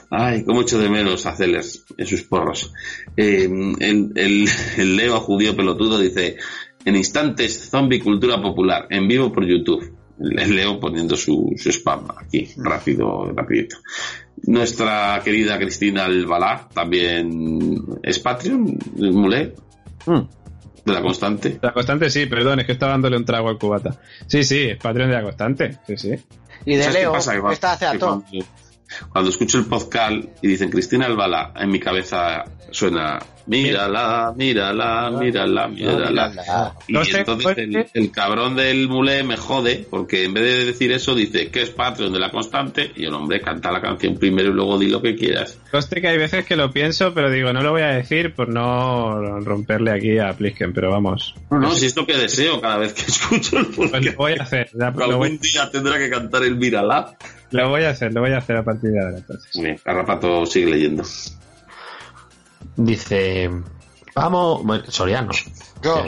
Ay, 0.09 0.43
cómo 0.43 0.61
echo 0.61 0.77
de 0.77 0.89
menos 0.89 1.25
a 1.25 1.35
Zeller 1.37 1.63
en 1.97 2.05
sus 2.05 2.23
porros. 2.23 2.73
Eh, 3.15 3.49
el, 3.79 4.11
el- 4.15 4.49
el 4.77 4.95
Leo 4.97 5.19
judío 5.21 5.55
pelotudo 5.55 5.97
dice, 5.99 6.35
en 6.83 6.95
instantes, 6.97 7.69
zombie 7.69 7.99
cultura 8.01 8.41
popular, 8.41 8.87
en 8.89 9.07
vivo 9.07 9.31
por 9.31 9.45
YouTube. 9.45 9.95
Leo 10.19 10.79
poniendo 10.79 11.15
su, 11.17 11.53
su 11.57 11.69
spam 11.71 12.07
aquí, 12.17 12.49
rápido, 12.57 13.31
rapidito. 13.33 13.77
Nuestra 14.45 15.21
querida 15.23 15.57
Cristina 15.57 16.05
Albalá 16.05 16.67
también 16.73 17.77
es 18.03 18.19
Patreon, 18.19 18.77
Mulé. 18.97 19.53
de 20.85 20.91
la 20.93 21.01
constante. 21.01 21.59
La 21.61 21.71
constante 21.73 22.09
sí, 22.09 22.25
perdón, 22.25 22.59
es 22.59 22.65
que 22.65 22.73
estaba 22.73 22.91
dándole 22.91 23.15
un 23.17 23.23
trago 23.25 23.49
al 23.49 23.57
cubata. 23.57 23.99
Sí, 24.27 24.43
sí, 24.43 24.63
es 24.71 24.77
Patreon 24.77 25.09
de 25.09 25.15
la 25.15 25.23
constante. 25.23 25.77
Sí, 25.87 25.97
sí. 25.97 26.09
Y 26.65 26.75
de 26.75 26.83
¿Sabes 26.83 26.95
qué 26.97 27.01
Leo, 27.03 27.11
pasa, 27.13 27.35
Iván? 27.35 27.53
está 27.53 27.71
hacia 27.73 27.97
todo. 27.97 28.21
cuando, 28.29 28.45
cuando 29.09 29.29
escucho 29.29 29.57
el 29.59 29.65
podcast 29.65 30.13
y 30.41 30.47
dicen 30.47 30.69
Cristina 30.69 31.05
Albala, 31.05 31.53
en 31.55 31.69
mi 31.69 31.79
cabeza 31.79 32.43
suena 32.69 33.19
mírala, 33.45 34.33
mírala, 34.35 35.11
mírala, 35.11 35.67
mírala. 35.67 36.73
Y 36.87 36.95
entonces 37.15 37.57
el, 37.57 37.85
el 37.93 38.11
cabrón 38.11 38.55
del 38.55 38.87
mulé 38.87 39.23
me 39.23 39.37
jode 39.37 39.85
porque 39.89 40.23
en 40.25 40.33
vez 40.33 40.43
de 40.43 40.65
decir 40.65 40.91
eso 40.91 41.15
dice 41.15 41.49
que 41.49 41.61
es 41.63 41.69
Patreon 41.69 42.13
de 42.13 42.19
la 42.19 42.29
constante 42.29 42.91
y 42.95 43.05
el 43.05 43.13
hombre 43.13 43.41
canta 43.41 43.71
la 43.71 43.81
canción 43.81 44.17
primero 44.17 44.49
y 44.49 44.53
luego 44.53 44.77
di 44.79 44.87
lo 44.87 45.01
que 45.01 45.15
quieras. 45.15 45.59
Coste 45.71 46.01
que 46.01 46.07
hay 46.07 46.17
veces 46.17 46.45
que 46.45 46.55
lo 46.55 46.71
pienso, 46.71 47.13
pero 47.13 47.29
digo, 47.31 47.51
no 47.53 47.61
lo 47.61 47.71
voy 47.71 47.81
a 47.81 47.87
decir 47.87 48.33
por 48.33 48.49
no 48.49 49.39
romperle 49.41 49.91
aquí 49.91 50.17
a 50.19 50.33
Plisken, 50.33 50.73
pero 50.73 50.91
vamos. 50.91 51.35
No, 51.51 51.59
no, 51.59 51.71
si 51.71 51.87
es 51.87 51.95
lo 51.95 52.05
que 52.05 52.17
deseo 52.17 52.61
cada 52.61 52.77
vez 52.77 52.93
que 52.93 53.01
escucho 53.07 53.57
el 53.57 53.65
podcast. 53.67 53.91
Pues 53.91 54.05
lo 54.05 54.13
voy 54.15 54.33
a 54.39 54.43
hacer. 54.43 54.69
ya, 54.73 54.87
Algún 54.87 55.15
voy, 55.17 55.37
día 55.37 55.69
tendrá 55.71 55.97
que 55.97 56.09
cantar 56.09 56.43
el 56.43 56.55
mírala. 56.57 57.15
lo 57.51 57.69
voy 57.69 57.83
a 57.83 57.89
hacer, 57.89 58.13
lo 58.13 58.21
voy 58.21 58.31
a 58.31 58.37
hacer 58.37 58.57
a 58.57 58.63
partir 58.63 58.91
de 58.91 58.99
ahora. 59.01 59.17
Entonces. 59.17 59.49
Bien, 59.61 59.77
Carrapato 59.83 60.45
sigue 60.45 60.67
leyendo. 60.71 61.03
Dice, 62.75 63.49
vamos, 64.15 64.63
bueno, 64.63 64.83
Soriano. 64.87 65.31
Yo. 65.83 66.03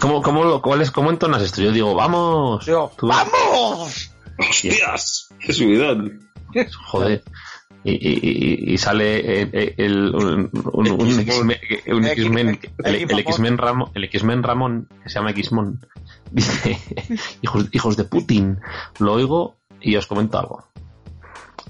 ¿Cómo, 0.00 0.22
cómo, 0.22 0.44
lo- 0.44 0.62
cuál 0.62 0.80
es, 0.82 0.90
¿Cómo 0.90 1.10
entonas 1.10 1.42
esto? 1.42 1.60
Yo 1.62 1.72
digo, 1.72 1.94
vamos. 1.94 2.64
Yo, 2.66 2.90
Tú- 2.96 3.08
¡Vamos! 3.08 4.10
¡Hostias! 4.38 5.28
¡Qué 5.40 5.52
subidón! 5.52 6.30
Joder. 6.86 7.22
Y, 7.84 7.92
y- 7.92 8.20
y- 8.70 8.74
y 8.74 8.78
sale 8.78 9.42
el, 9.42 9.50
el- 9.54 9.74
el- 9.76 10.14
un, 10.14 10.50
un- 10.72 10.86
un 11.92 12.04
X-Men, 12.06 12.60
el 12.84 13.18
X-Men 13.20 13.58
Ramón, 13.58 13.90
el 13.94 14.04
X-Men 14.04 14.42
Ramón, 14.42 14.88
que 15.02 15.08
se 15.08 15.14
llama 15.16 15.30
X-Mon, 15.30 15.80
dice, 16.32 16.78
hijos, 17.42 17.66
hijos 17.72 17.96
de 17.96 18.04
Putin, 18.04 18.58
lo 18.98 19.12
oigo 19.14 19.56
y 19.80 19.96
os 19.96 20.06
comento 20.06 20.38
algo. 20.38 20.64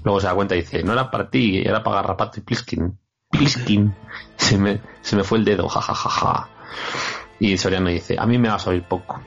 Luego 0.03 0.19
se 0.19 0.27
da 0.27 0.35
cuenta 0.35 0.55
y 0.55 0.61
dice, 0.61 0.83
no 0.83 0.93
era 0.93 1.09
para 1.11 1.29
ti, 1.29 1.61
era 1.65 1.83
para 1.83 1.97
Garrapato 1.97 2.39
y 2.39 2.43
Pliskin. 2.43 2.97
Pliskin. 3.29 3.93
Se 4.37 4.57
me, 4.57 4.79
se 5.01 5.15
me 5.17 5.23
fue 5.23 5.37
el 5.37 5.45
dedo, 5.45 5.67
jajajaja. 5.67 6.47
Y 7.39 7.57
Soriano 7.57 7.89
dice, 7.89 8.15
a 8.17 8.25
mí 8.25 8.37
me 8.37 8.49
vas 8.49 8.65
a 8.65 8.69
oír 8.69 8.83
poco. 8.83 9.21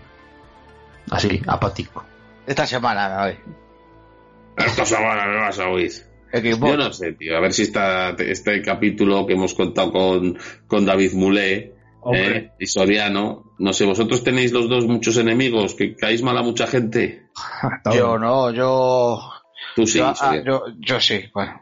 Así, 1.10 1.40
apático. 1.46 2.02
Esta 2.46 2.66
semana, 2.66 3.08
no, 3.08 3.24
hoy. 3.24 3.38
Esta 4.56 4.84
semana 4.86 5.26
no 5.26 5.40
vas 5.40 5.58
a 5.58 5.68
oír. 5.68 5.92
Yo 6.42 6.76
no 6.76 6.92
sé, 6.92 7.12
tío. 7.12 7.36
A 7.36 7.40
ver 7.40 7.52
si 7.52 7.62
esta, 7.62 8.10
este 8.10 8.62
capítulo 8.62 9.26
que 9.26 9.34
hemos 9.34 9.54
contado 9.54 9.92
con, 9.92 10.38
con 10.66 10.86
David 10.86 11.12
Mulé 11.12 11.74
eh, 12.12 12.50
y 12.58 12.66
Soriano, 12.66 13.52
no 13.58 13.72
sé, 13.72 13.84
vosotros 13.84 14.24
tenéis 14.24 14.50
los 14.52 14.68
dos 14.68 14.86
muchos 14.86 15.16
enemigos, 15.18 15.74
que 15.74 15.94
caéis 15.94 16.22
mal 16.22 16.36
a 16.38 16.42
mucha 16.42 16.66
gente. 16.66 17.28
Yo 17.94 18.18
no, 18.18 18.50
yo. 18.50 19.20
Tú 19.74 19.86
sí, 19.86 19.98
yo, 19.98 20.12
ah, 20.20 20.42
yo, 20.44 20.64
yo 20.78 21.00
sí, 21.00 21.24
bueno. 21.34 21.60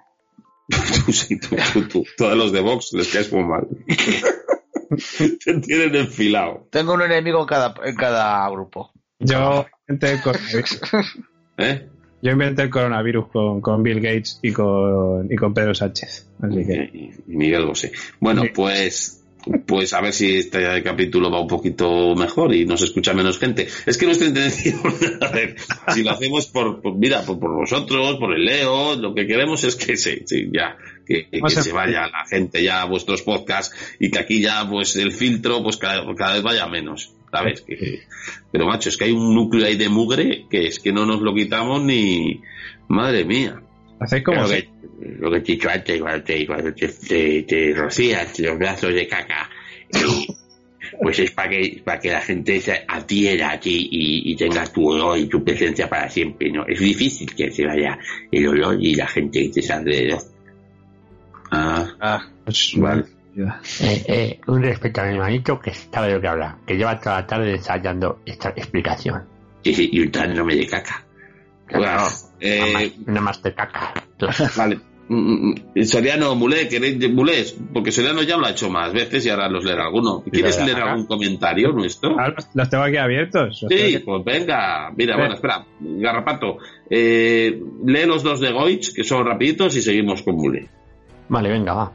Tú 1.05 1.13
sí, 1.13 1.39
tú, 1.41 1.57
tú, 1.73 1.89
tú. 1.89 2.05
Todos 2.17 2.37
los 2.37 2.53
de 2.53 2.61
Vox 2.61 2.93
les 2.93 3.09
caes 3.09 3.33
muy 3.33 3.43
mal. 3.43 3.67
Te 5.45 5.55
tienen 5.61 5.95
enfilado. 5.95 6.69
Tengo 6.71 6.95
un 6.95 7.03
enemigo 7.03 7.41
en 7.41 7.47
cada, 7.47 7.75
en 7.85 7.95
cada 7.97 8.49
grupo. 8.51 8.93
Yo 9.19 9.67
inventé 9.89 10.13
el 10.13 10.23
coronavirus. 10.23 10.81
¿Eh? 11.59 11.89
Yo 12.23 12.33
inventé 12.33 12.63
el 12.63 12.71
coronavirus 12.71 13.29
con, 13.29 13.61
con 13.61 13.83
Bill 13.83 14.01
Gates 14.01 14.41
y 14.43 14.53
con, 14.53 15.31
y 15.31 15.37
con 15.37 15.55
Pedro 15.55 15.75
Sánchez. 15.75 16.29
Así 16.43 16.67
que. 16.67 16.91
Y 16.93 17.33
y 17.33 17.37
Miguel 17.37 17.67
Bosé. 17.67 17.93
Bueno, 18.19 18.43
pues 18.55 19.20
pues 19.67 19.93
a 19.95 20.01
ver 20.01 20.13
si 20.13 20.37
este 20.39 20.83
capítulo 20.83 21.31
va 21.31 21.41
un 21.41 21.47
poquito 21.49 22.15
mejor 22.15 22.55
y 22.55 22.65
nos 22.67 22.83
escucha 22.83 23.15
menos 23.15 23.39
gente. 23.39 23.69
Es 23.87 23.97
que 23.99 24.07
nuestra 24.07 24.27
intención, 24.29 24.81
a 25.21 25.29
ver, 25.29 25.57
si 25.95 26.03
lo 26.03 26.11
hacemos 26.11 26.47
por, 26.47 26.81
por- 26.81 26.97
mira, 26.97 27.23
por, 27.23 27.39
por 27.39 27.55
vosotros, 27.55 28.17
por 28.19 28.35
el 28.35 28.45
Leo, 28.45 28.97
lo 28.97 29.15
que 29.15 29.27
queremos 29.27 29.65
es 29.65 29.77
que 29.77 29.97
se, 29.97 30.23
sí, 30.27 30.49
ya, 30.53 30.77
que, 31.07 31.29
que 31.31 31.41
se 31.63 31.73
vaya 31.73 32.07
la 32.09 32.25
gente 32.29 32.63
ya 32.63 32.83
a 32.83 32.87
vuestros 32.87 33.23
podcasts 33.23 33.75
y 33.99 34.11
que 34.11 34.19
aquí 34.19 34.41
ya, 34.41 34.69
pues, 34.69 34.97
el 34.97 35.13
filtro, 35.13 35.63
pues, 35.63 35.77
cada, 35.77 36.05
cada 36.15 36.35
vez 36.35 36.43
vaya 36.43 36.67
menos. 36.67 37.13
¿Sabes? 37.33 37.61
Que- 37.61 38.01
pero 38.51 38.67
macho, 38.67 38.89
es 38.89 38.97
que 38.97 39.05
hay 39.05 39.13
un 39.13 39.35
núcleo 39.37 39.65
ahí 39.65 39.77
de 39.77 39.89
mugre 39.89 40.47
que 40.51 40.67
es 40.67 40.81
que 40.81 40.93
no 40.93 41.07
nos 41.07 41.21
lo 41.21 41.33
quitamos 41.33 41.81
ni, 41.83 42.41
madre 42.89 43.25
mía. 43.25 43.63
Hacéis 44.01 44.25
como 44.25 44.43
Lo 44.43 44.49
que, 44.49 44.69
lo 45.19 45.31
que 45.31 45.37
he 45.37 45.41
dicho 45.41 45.69
antes, 45.71 46.01
cuando 46.01 46.23
te, 46.25 46.47
cuando 46.47 46.73
te, 46.75 46.89
te- 46.89 47.43
te 47.43 47.75
rocías 47.75 48.39
los 48.41 48.59
brazos 48.59 48.95
de 48.95 49.07
caca, 49.07 49.49
eh, 49.93 50.27
pues 51.03 51.19
es 51.21 51.31
para 51.33 51.51
que, 51.51 51.83
para 51.85 52.01
que 52.01 52.11
la 52.11 52.21
gente 52.21 52.61
se 52.61 52.83
adhiera 52.89 53.53
a 53.53 53.61
ti 53.61 53.89
y, 53.91 54.33
y 54.33 54.37
tenga 54.37 54.65
tu 54.67 54.89
olor 54.91 55.19
y 55.19 55.27
tu 55.27 55.45
presencia 55.45 55.89
para 55.89 56.09
siempre, 56.09 56.51
¿no? 56.51 56.67
Es 56.67 56.81
difícil 56.81 57.35
que 57.35 57.51
se 57.51 57.67
vaya 57.67 57.99
el 58.33 58.49
olor 58.49 58.77
y 58.83 58.95
la 58.95 59.07
gente 59.07 59.51
que 59.51 59.61
te 59.61 59.73
alrededor. 59.73 60.21
Ah, 61.51 62.23
Pues, 62.45 62.73
vale. 62.77 63.05
Eh, 63.81 64.05
eh, 64.09 64.41
un 64.49 64.63
respeto 64.63 65.01
a 65.01 65.05
mi 65.05 65.15
hermanito 65.15 65.61
que 65.61 65.73
sabe 65.73 66.09
de 66.09 66.15
lo 66.15 66.21
que 66.21 66.29
habla, 66.29 66.59
que 66.67 66.75
lleva 66.77 66.99
toda 67.01 67.21
la 67.21 67.27
tarde 67.27 67.53
ensayando 67.55 68.21
esta 68.27 68.51
explicación. 68.51 69.23
Sí, 69.63 69.75
sí, 69.75 69.89
y 69.93 70.01
untándome 70.01 70.57
de 70.57 70.67
caca. 70.67 71.05
Bueno, 71.71 72.09
eh, 72.41 72.93
Nada 73.07 73.21
más 73.21 73.43
de 73.43 73.55
caca. 73.55 73.93
Vale. 74.57 74.81
Mm, 75.09 75.51
mm, 75.75 75.85
Soriano, 75.87 76.37
Mulé, 76.37 76.69
¿queréis 76.69 76.97
de 77.01 77.09
Mulés? 77.09 77.57
Porque 77.73 77.91
Soriano 77.91 78.23
ya 78.23 78.37
lo 78.37 78.47
ha 78.47 78.51
hecho 78.51 78.71
más 78.71 78.93
veces 78.93 79.27
y 79.27 79.29
ahora 79.29 79.49
los 79.49 79.65
leerá 79.65 79.87
alguno. 79.87 80.23
¿Quieres 80.31 80.57
leer 80.65 80.77
algún 80.79 81.07
comentario 81.07 81.73
nuestro? 81.73 82.17
Ah, 82.17 82.29
los- 82.55 82.71
tengo 82.71 82.85
aquí 82.85 82.97
abiertos. 82.97 83.59
Sí, 83.69 83.75
aquí- 83.75 83.99
pues 84.05 84.25
venga. 84.25 84.91
Mira, 84.97 85.17
Ven. 85.17 85.21
bueno, 85.27 85.35
espera. 85.35 85.67
Garrapato, 85.81 86.59
eh, 86.89 87.61
lee 87.85 88.07
los 88.07 88.23
dos 88.23 88.39
de 88.39 88.53
Goich, 88.53 88.95
que 88.95 89.03
son 89.03 89.27
rapiditos, 89.27 89.75
y 89.77 89.83
seguimos 89.83 90.23
con 90.23 90.37
Mulé. 90.37 90.69
Vale, 91.29 91.49
venga, 91.49 91.73
va. 91.75 91.93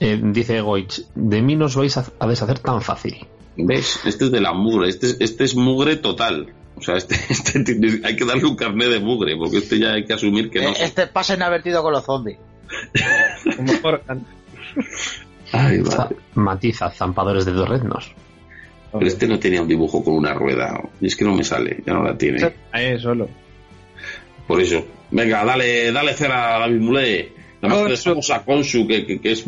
Eh, 0.00 0.20
dice 0.20 0.60
Goich, 0.60 1.02
de 1.14 1.40
mí 1.40 1.54
no 1.54 1.66
os 1.66 1.76
vais 1.76 1.96
a, 1.98 2.04
a 2.18 2.26
deshacer 2.26 2.58
tan 2.58 2.82
fácil. 2.82 3.14
¿Ves? 3.56 4.00
Este 4.06 4.24
es 4.24 4.32
de 4.32 4.40
la 4.40 4.52
mugre. 4.52 4.88
Este, 4.88 5.06
es- 5.06 5.20
este 5.20 5.44
es 5.44 5.54
mugre 5.54 5.94
total. 5.96 6.52
O 6.76 6.80
sea, 6.82 6.96
este, 6.96 7.14
este 7.30 7.60
tiene- 7.64 8.00
hay 8.04 8.16
que 8.16 8.24
darle 8.24 8.44
un 8.44 8.56
carnet 8.56 8.88
de 8.90 9.00
mugre, 9.00 9.36
porque 9.36 9.58
este 9.58 9.78
ya 9.78 9.92
hay 9.92 10.04
que 10.04 10.14
asumir 10.14 10.50
que 10.50 10.60
no. 10.62 10.70
Eh, 10.70 10.74
este 10.80 11.06
pasa 11.06 11.34
inadvertido 11.34 11.82
con 11.82 11.92
los 11.92 12.04
zombies. 12.04 12.38
Como 13.56 13.72
por- 13.80 14.02
Ay, 15.52 15.80
vale. 15.80 16.16
Matiza, 16.34 16.90
zampadores 16.90 17.44
de 17.44 17.52
dos 17.52 17.68
rednos. 17.68 18.12
Pero 18.92 19.06
este 19.06 19.26
no 19.28 19.38
tenía 19.38 19.62
un 19.62 19.68
dibujo 19.68 20.02
con 20.04 20.14
una 20.14 20.34
rueda. 20.34 20.80
Y 21.00 21.06
es 21.06 21.16
que 21.16 21.24
no 21.24 21.34
me 21.34 21.44
sale, 21.44 21.82
ya 21.86 21.92
no 21.94 22.02
la 22.04 22.16
tiene. 22.16 22.52
Ahí 22.72 22.98
solo. 22.98 23.28
Por 24.46 24.60
eso. 24.60 24.84
Venga, 25.10 25.44
dale, 25.44 25.90
dale 25.92 26.14
cera 26.14 26.56
a 26.56 26.58
David 26.60 26.80
Mulé. 26.80 27.32
Además 27.60 27.78
Consu. 27.78 27.90
dejamos 28.08 28.30
a 28.30 28.44
Consu, 28.44 28.86
que, 28.86 29.06
que, 29.06 29.20
que 29.20 29.32
es 29.32 29.44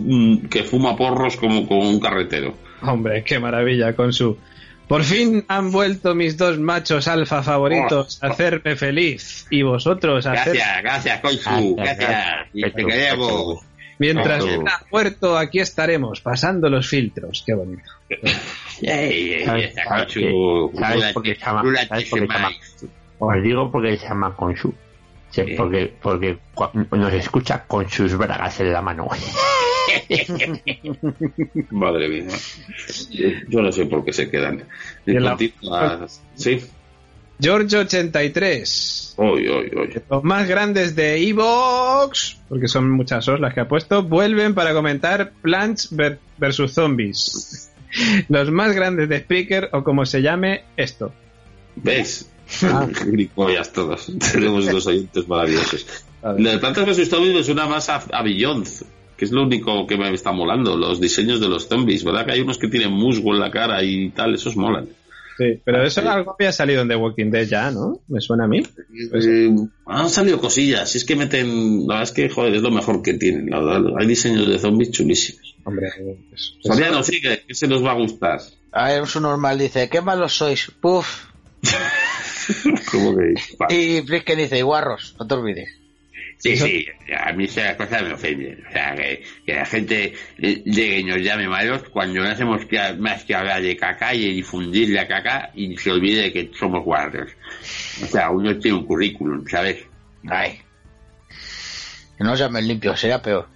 que 0.50 0.62
fuma 0.64 0.96
porros 0.96 1.36
como, 1.36 1.66
como 1.66 1.88
un 1.88 2.00
carretero. 2.00 2.54
Hombre, 2.82 3.22
qué 3.24 3.38
maravilla 3.38 3.94
con 3.94 4.12
su. 4.12 4.36
Por 4.88 5.02
fin 5.02 5.44
han 5.48 5.72
vuelto 5.72 6.14
mis 6.14 6.36
dos 6.36 6.58
machos 6.58 7.08
alfa 7.08 7.42
favoritos 7.42 8.22
a 8.22 8.28
hacerme 8.28 8.76
feliz. 8.76 9.46
Y 9.50 9.62
vosotros 9.62 10.26
a 10.26 10.32
hacer. 10.32 10.54
Gracias, 10.54 10.82
gracias, 10.82 11.20
Consu, 11.20 11.76
gracias. 11.76 12.46
Y 12.52 12.62
te 12.62 12.84
queremos. 12.84 13.60
Mientras 13.98 14.44
ha 14.44 14.84
muerto, 14.90 15.38
aquí 15.38 15.58
estaremos, 15.58 16.20
pasando 16.20 16.68
los 16.68 16.86
filtros. 16.86 17.42
Qué 17.46 17.54
bonito. 17.54 17.90
¿Sabes- 18.80 19.74
por 21.14 21.22
qué 21.22 21.34
se 21.34 21.40
llama-. 21.40 22.50
Os 23.18 23.42
digo 23.42 23.70
porque 23.70 23.96
se 23.96 24.06
llama. 24.06 24.34
Sí, 25.30 25.30
Sí. 25.30 25.54
porque, 25.56 25.92
porque 26.02 26.38
nos 26.92 27.12
escucha 27.12 27.64
con 27.64 27.88
sus 27.90 28.16
bragas 28.16 28.60
en 28.60 28.72
la 28.72 28.80
mano. 28.80 29.08
Madre 31.70 32.08
mía. 32.08 32.26
Yo 33.48 33.62
no 33.62 33.72
sé 33.72 33.86
por 33.86 34.04
qué 34.04 34.12
se 34.12 34.30
quedan. 34.30 34.64
La-. 35.04 35.36
Sí. 36.34 36.60
George83. 37.40 39.14
Hoy, 39.18 39.48
hoy, 39.48 39.70
hoy. 39.76 40.02
Los 40.10 40.24
más 40.24 40.48
grandes 40.48 40.94
de 40.96 41.16
Evox, 41.28 42.38
porque 42.48 42.68
son 42.68 42.90
muchas 42.90 43.26
os 43.28 43.40
las 43.40 43.52
que 43.54 43.60
ha 43.60 43.68
puesto, 43.68 44.02
vuelven 44.02 44.54
para 44.54 44.72
comentar 44.72 45.32
Plants 45.42 45.94
ver- 45.94 46.18
versus 46.38 46.72
Zombies. 46.72 47.70
Los 48.28 48.50
más 48.50 48.74
grandes 48.74 49.08
de 49.08 49.20
Spreaker, 49.20 49.70
o 49.72 49.82
como 49.84 50.04
se 50.06 50.20
llame 50.22 50.64
esto. 50.76 51.12
¿Ves? 51.76 52.30
Gilipollas 53.04 53.72
todos. 53.72 54.10
Tenemos 54.32 54.70
dos 54.70 54.86
oyentes 54.86 55.26
maravillosos. 55.28 56.04
Lo 56.22 56.50
de 56.50 56.58
Plantas 56.58 56.86
vs 56.86 57.08
Zombies 57.08 57.34
me 57.34 57.42
suena 57.44 57.66
más 57.66 57.88
a, 57.88 57.96
a 58.12 58.22
Beyond, 58.22 58.66
que 59.16 59.24
es 59.24 59.32
lo 59.32 59.42
único 59.42 59.86
que 59.86 59.96
me 59.96 60.12
está 60.12 60.32
molando. 60.32 60.76
Los 60.76 61.00
diseños 61.00 61.40
de 61.40 61.48
los 61.48 61.68
zombies, 61.68 62.04
¿verdad? 62.04 62.26
Que 62.26 62.32
hay 62.32 62.40
unos 62.40 62.58
que 62.58 62.68
tienen 62.68 62.92
musgo 62.92 63.34
en 63.34 63.40
la 63.40 63.50
cara 63.50 63.82
y 63.82 64.10
tal, 64.10 64.34
esos 64.34 64.56
molan. 64.56 64.88
Sí, 65.38 65.60
pero 65.62 65.84
eso 65.84 66.00
algo 66.08 66.34
había 66.38 66.50
salido 66.50 66.80
en 66.80 66.88
The 66.88 66.96
Walking 66.96 67.30
Dead 67.30 67.46
ya, 67.46 67.70
¿no? 67.70 68.00
Me 68.08 68.20
suena 68.22 68.44
a 68.44 68.48
mí. 68.48 68.62
Pues 69.10 69.26
Eh, 69.26 69.54
han 69.84 70.08
salido 70.08 70.40
cosillas. 70.40 70.88
Si 70.88 70.98
es 70.98 71.04
que 71.04 71.14
meten. 71.14 71.86
La 71.86 71.96
verdad 71.96 72.02
es 72.04 72.12
que, 72.12 72.30
joder, 72.30 72.54
es 72.54 72.62
lo 72.62 72.70
mejor 72.70 73.02
que 73.02 73.14
tienen. 73.14 73.50
La 73.50 73.60
verdad. 73.60 73.92
Hay 73.98 74.06
diseños 74.06 74.48
de 74.48 74.58
zombies 74.58 74.92
chulísimos. 74.92 75.56
Hombre, 75.64 75.88
pues, 76.30 76.54
Soriano, 76.62 77.02
sigue, 77.02 77.44
que 77.46 77.54
se 77.54 77.68
nos 77.68 77.84
va 77.84 77.90
a 77.90 77.96
gustar. 77.96 78.40
A 78.72 78.88
ver, 78.88 79.02
un 79.02 79.22
normal 79.22 79.58
dice, 79.58 79.88
qué 79.90 80.00
malos 80.00 80.32
sois, 80.32 80.70
puf. 80.80 81.26
¿Cómo 82.90 83.16
que? 83.16 83.34
Va. 83.60 83.72
Y 83.74 84.00
Frisken 84.06 84.38
dice, 84.38 84.58
y 84.58 84.62
guarros, 84.62 85.16
no 85.18 85.26
te 85.26 85.34
olvides. 85.34 85.68
Sí, 86.38 86.54
sí, 86.56 86.86
a 87.18 87.32
mí 87.32 87.44
esas 87.44 87.76
cosas 87.76 88.02
me 88.02 88.12
ofenden. 88.12 88.62
O 88.68 88.72
sea, 88.72 88.94
que, 88.94 89.24
que 89.44 89.54
la 89.54 89.64
gente 89.66 90.12
llegue 90.38 90.98
y 91.00 91.04
nos 91.04 91.16
llame 91.22 91.48
malos 91.48 91.82
cuando 91.90 92.20
no 92.22 92.28
hacemos 92.28 92.64
que- 92.66 92.92
más 92.98 93.24
que 93.24 93.34
hablar 93.34 93.62
de 93.62 93.76
caca 93.76 94.14
y 94.14 94.26
de 94.26 94.32
difundir 94.34 94.90
la 94.90 95.08
caca 95.08 95.50
y 95.54 95.76
se 95.76 95.90
olvide 95.90 96.22
de 96.22 96.32
que 96.32 96.50
somos 96.58 96.84
guardias. 96.84 97.28
O 98.02 98.06
sea, 98.06 98.30
uno 98.30 98.56
tiene 98.58 98.76
un 98.78 98.86
currículum, 98.86 99.46
¿sabes? 99.48 99.84
Ay. 100.28 100.60
Que 102.18 102.24
no 102.24 102.34
llamen 102.34 102.68
limpios, 102.68 103.00
sería 103.00 103.20
peor. 103.20 103.48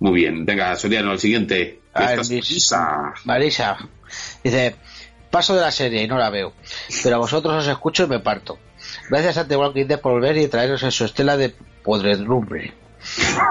Muy 0.00 0.12
bien, 0.20 0.44
venga, 0.44 0.76
Soriano, 0.76 1.12
el 1.12 1.18
siguiente. 1.18 1.80
A 1.94 2.06
ver, 2.06 2.18
Marisa. 2.18 3.14
Marisa 3.24 3.76
dice, 4.44 4.76
paso 5.30 5.56
de 5.56 5.62
la 5.62 5.70
serie 5.72 6.02
y 6.02 6.06
no 6.06 6.18
la 6.18 6.30
veo, 6.30 6.54
pero 7.02 7.16
a 7.16 7.18
vosotros 7.18 7.54
os 7.54 7.66
escucho 7.68 8.04
y 8.04 8.08
me 8.08 8.20
parto. 8.20 8.58
Gracias 9.10 9.36
a 9.38 9.46
The 9.48 9.56
Walking 9.56 9.86
Dead 9.86 10.00
por 10.00 10.12
volver 10.12 10.36
y 10.36 10.48
traeros 10.48 10.82
en 10.82 10.90
su 10.92 11.04
estela 11.04 11.36
de 11.36 11.54
podredumbre. 11.84 12.74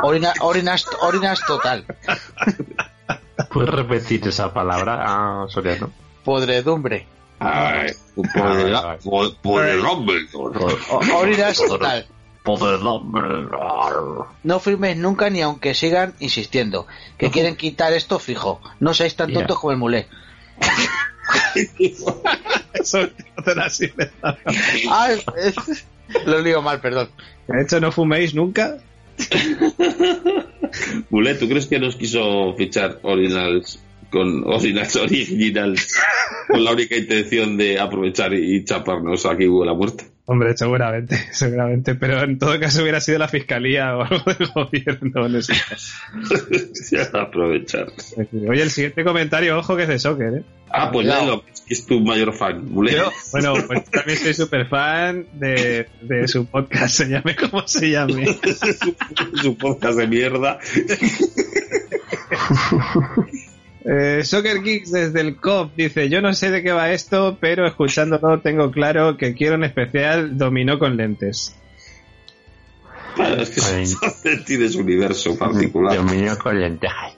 Orina- 0.03 0.33
orinas, 0.41 0.85
orinas 1.01 1.39
total. 1.47 1.85
¿Puedes 3.51 3.69
repetir 3.69 4.27
esa 4.27 4.53
palabra, 4.53 5.03
ah, 5.05 5.45
Soriano? 5.49 5.91
Podredumbre. 6.23 7.07
Ay, 7.39 7.91
hombre. 8.35 8.71
O- 10.89 11.17
orinas 11.19 11.57
total. 11.57 12.05
No 14.43 14.59
firméis 14.59 14.95
nunca 14.97 15.29
ni 15.29 15.41
aunque 15.41 15.73
sigan 15.75 16.13
insistiendo. 16.19 16.87
Que 17.17 17.29
quieren 17.29 17.55
quitar 17.57 17.93
esto 17.93 18.19
fijo. 18.19 18.61
No 18.79 18.93
seáis 18.93 19.15
tan 19.15 19.29
tontos 19.39 19.59
como 19.59 19.71
el 19.71 19.77
mulé. 19.77 20.07
Eso. 22.73 23.09
Ah, 24.89 25.09
es- 25.37 25.85
lo 26.25 26.39
lío 26.41 26.61
mal, 26.61 26.79
perdón. 26.81 27.09
De 27.47 27.61
hecho, 27.61 27.79
no 27.79 27.91
fuméis 27.91 28.33
nunca. 28.33 28.77
Mule, 31.09 31.35
¿tú 31.35 31.47
crees 31.47 31.65
que 31.65 31.79
nos 31.79 31.95
quiso 31.95 32.53
fichar 32.55 32.99
Originals 33.03 33.79
con 34.11 34.43
Originals 34.45 34.95
Originals 34.95 35.95
con 36.47 36.63
la 36.63 36.71
única 36.71 36.95
intención 36.95 37.57
de 37.57 37.79
aprovechar 37.79 38.33
y 38.33 38.63
chaparnos 38.63 39.25
aquí 39.25 39.47
hubo 39.47 39.65
la 39.65 39.73
muerte? 39.73 40.05
Hombre, 40.29 40.57
seguramente, 40.57 41.17
seguramente. 41.31 41.95
Pero 41.95 42.21
en 42.21 42.37
todo 42.37 42.59
caso 42.59 42.81
hubiera 42.81 42.99
sido 42.99 43.17
la 43.17 43.29
fiscalía 43.29 43.95
o 43.95 44.01
algo 44.03 44.23
del 44.25 44.47
gobierno. 44.53 45.29
No 45.29 45.41
sé. 45.41 45.53
aprovechar. 47.13 47.87
Oye, 48.47 48.61
el 48.61 48.69
siguiente 48.69 49.05
comentario, 49.05 49.57
ojo 49.57 49.77
que 49.77 49.83
es 49.83 49.89
de 49.89 49.99
soccer, 49.99 50.33
¿eh? 50.35 50.43
Ah, 50.69 50.91
pues 50.91 51.07
léelo, 51.07 51.45
que 51.65 51.73
es 51.73 51.85
tu 51.85 52.01
mayor 52.01 52.33
fan. 52.33 52.67
Yo, 52.67 53.09
bueno, 53.31 53.53
pues 53.65 53.85
también 53.85 54.17
soy 54.17 54.33
súper 54.33 54.67
fan 54.67 55.25
de, 55.31 55.87
de 56.01 56.27
su 56.27 56.45
podcast, 56.45 56.93
se 56.93 57.05
llame 57.07 57.33
como 57.37 57.65
se 57.65 57.89
llame. 57.91 58.37
su 59.41 59.57
podcast 59.57 59.97
de 59.97 60.07
mierda. 60.07 60.59
Eh, 63.89 64.23
Soccer 64.25 64.61
Geeks 64.61 64.91
desde 64.91 65.21
el 65.21 65.37
COP 65.37 65.73
dice, 65.77 66.09
yo 66.09 66.21
no 66.21 66.33
sé 66.33 66.51
de 66.51 66.61
qué 66.61 66.73
va 66.73 66.91
esto, 66.91 67.37
pero 67.39 67.65
escuchándolo 67.65 68.41
tengo 68.41 68.69
claro 68.69 69.15
que 69.15 69.33
quiero 69.33 69.55
en 69.55 69.63
especial 69.63 70.37
dominó 70.37 70.77
con 70.77 70.97
lentes. 70.97 71.55
Claro, 73.15 73.41
es 73.41 73.49
que 73.49 74.37
tienes 74.45 74.75
un 74.75 74.83
universo 74.83 75.37
particular. 75.37 75.95
Dominio 75.95 76.37
con 76.37 76.59
lentejas. 76.59 77.15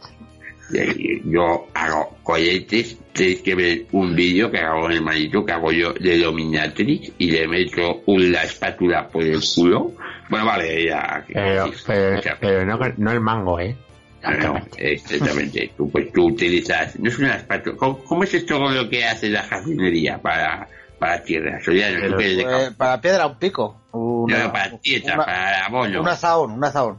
Yo 1.26 1.68
hago 1.74 2.18
cohetes, 2.22 2.98
tenéis 3.14 3.42
que 3.42 3.56
ver 3.56 3.86
un 3.92 4.16
vídeo 4.16 4.52
que 4.52 4.60
hago 4.60 4.86
en 4.86 4.98
el 4.98 5.02
manito 5.02 5.44
que 5.44 5.52
hago 5.52 5.72
yo 5.72 5.94
de 5.94 6.20
Dominatrix 6.20 7.14
y 7.18 7.32
le 7.32 7.48
meto 7.48 8.04
una 8.06 8.44
espátula 8.44 9.08
por 9.08 9.24
el 9.24 9.42
culo. 9.56 9.94
Bueno, 10.30 10.46
vale, 10.46 10.86
ya. 10.86 11.26
Pero, 11.34 11.72
pero, 11.88 12.22
pero 12.40 12.66
no, 12.66 12.80
no 12.98 13.12
el 13.12 13.20
mango, 13.20 13.60
¿eh? 13.60 13.76
No, 14.22 14.32
no, 14.54 14.62
exactamente. 14.78 15.72
Tú, 15.78 15.90
pues 15.90 16.12
tú 16.12 16.28
utilizas, 16.28 16.98
no 17.00 17.10
es 17.10 17.18
una 17.20 17.36
espátula. 17.36 17.78
¿Cómo, 17.78 18.00
cómo 18.04 18.24
es 18.24 18.34
esto 18.34 18.60
con 18.60 18.76
lo 18.76 18.90
que 18.90 19.06
hace 19.06 19.30
la 19.30 19.44
jardinería 19.44 20.18
para, 20.18 20.68
para 21.00 21.24
tierra? 21.24 21.60
Eh, 21.68 22.72
para 22.78 23.00
piedra, 23.00 23.28
un 23.28 23.38
pico. 23.40 23.80
Una, 23.92 24.44
No, 24.46 24.52
para 24.52 24.78
tierra, 24.80 25.14
una- 25.16 25.26
para 25.26 25.66
abono. 25.66 26.02
un 26.02 26.08
azahón, 26.08 26.52
un 26.52 26.64
azahón. 26.66 26.98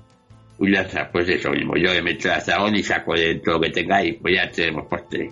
Un 0.59 0.73
lanza, 0.73 1.09
pues 1.11 1.29
eso 1.29 1.51
mismo. 1.51 1.75
Yo 1.77 1.93
le 1.93 2.03
meto 2.03 2.29
el 2.29 2.35
azahón 2.35 2.75
y 2.75 2.83
saco 2.83 3.15
de 3.15 3.37
todo 3.37 3.55
lo 3.55 3.61
que 3.63 3.71
tenga 3.71 4.03
y 4.05 4.13
pues 4.13 4.35
ya 4.37 4.51
tenemos 4.51 4.87
postre. 4.89 5.31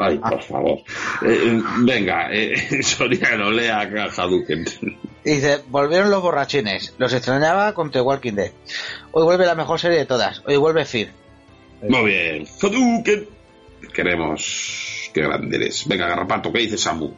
Ay, 0.00 0.16
por 0.18 0.40
favor. 0.42 0.78
Eh, 1.26 1.60
venga, 1.80 2.28
eh, 2.32 2.82
Soriano, 2.82 3.50
lea 3.50 3.80
a 3.80 4.04
Hadouken. 4.04 4.64
Dice, 5.24 5.62
volvieron 5.68 6.10
los 6.10 6.22
borrachines. 6.22 6.94
Los 6.98 7.12
extrañaba 7.12 7.74
con 7.74 7.90
The 7.90 8.00
Walking 8.00 8.34
Dead. 8.34 8.52
Hoy 9.10 9.24
vuelve 9.24 9.46
la 9.46 9.56
mejor 9.56 9.80
serie 9.80 9.98
de 9.98 10.06
todas. 10.06 10.42
Hoy 10.46 10.56
vuelve 10.56 10.84
Fear. 10.84 11.08
Muy 11.82 12.04
bien. 12.04 12.46
Hadouken. 12.62 13.28
Queremos. 13.92 15.10
Qué 15.12 15.22
grande 15.22 15.56
eres. 15.56 15.86
Venga, 15.86 16.08
Garrapato, 16.08 16.52
¿qué 16.52 16.60
dice 16.60 16.78
Samu? 16.78 17.12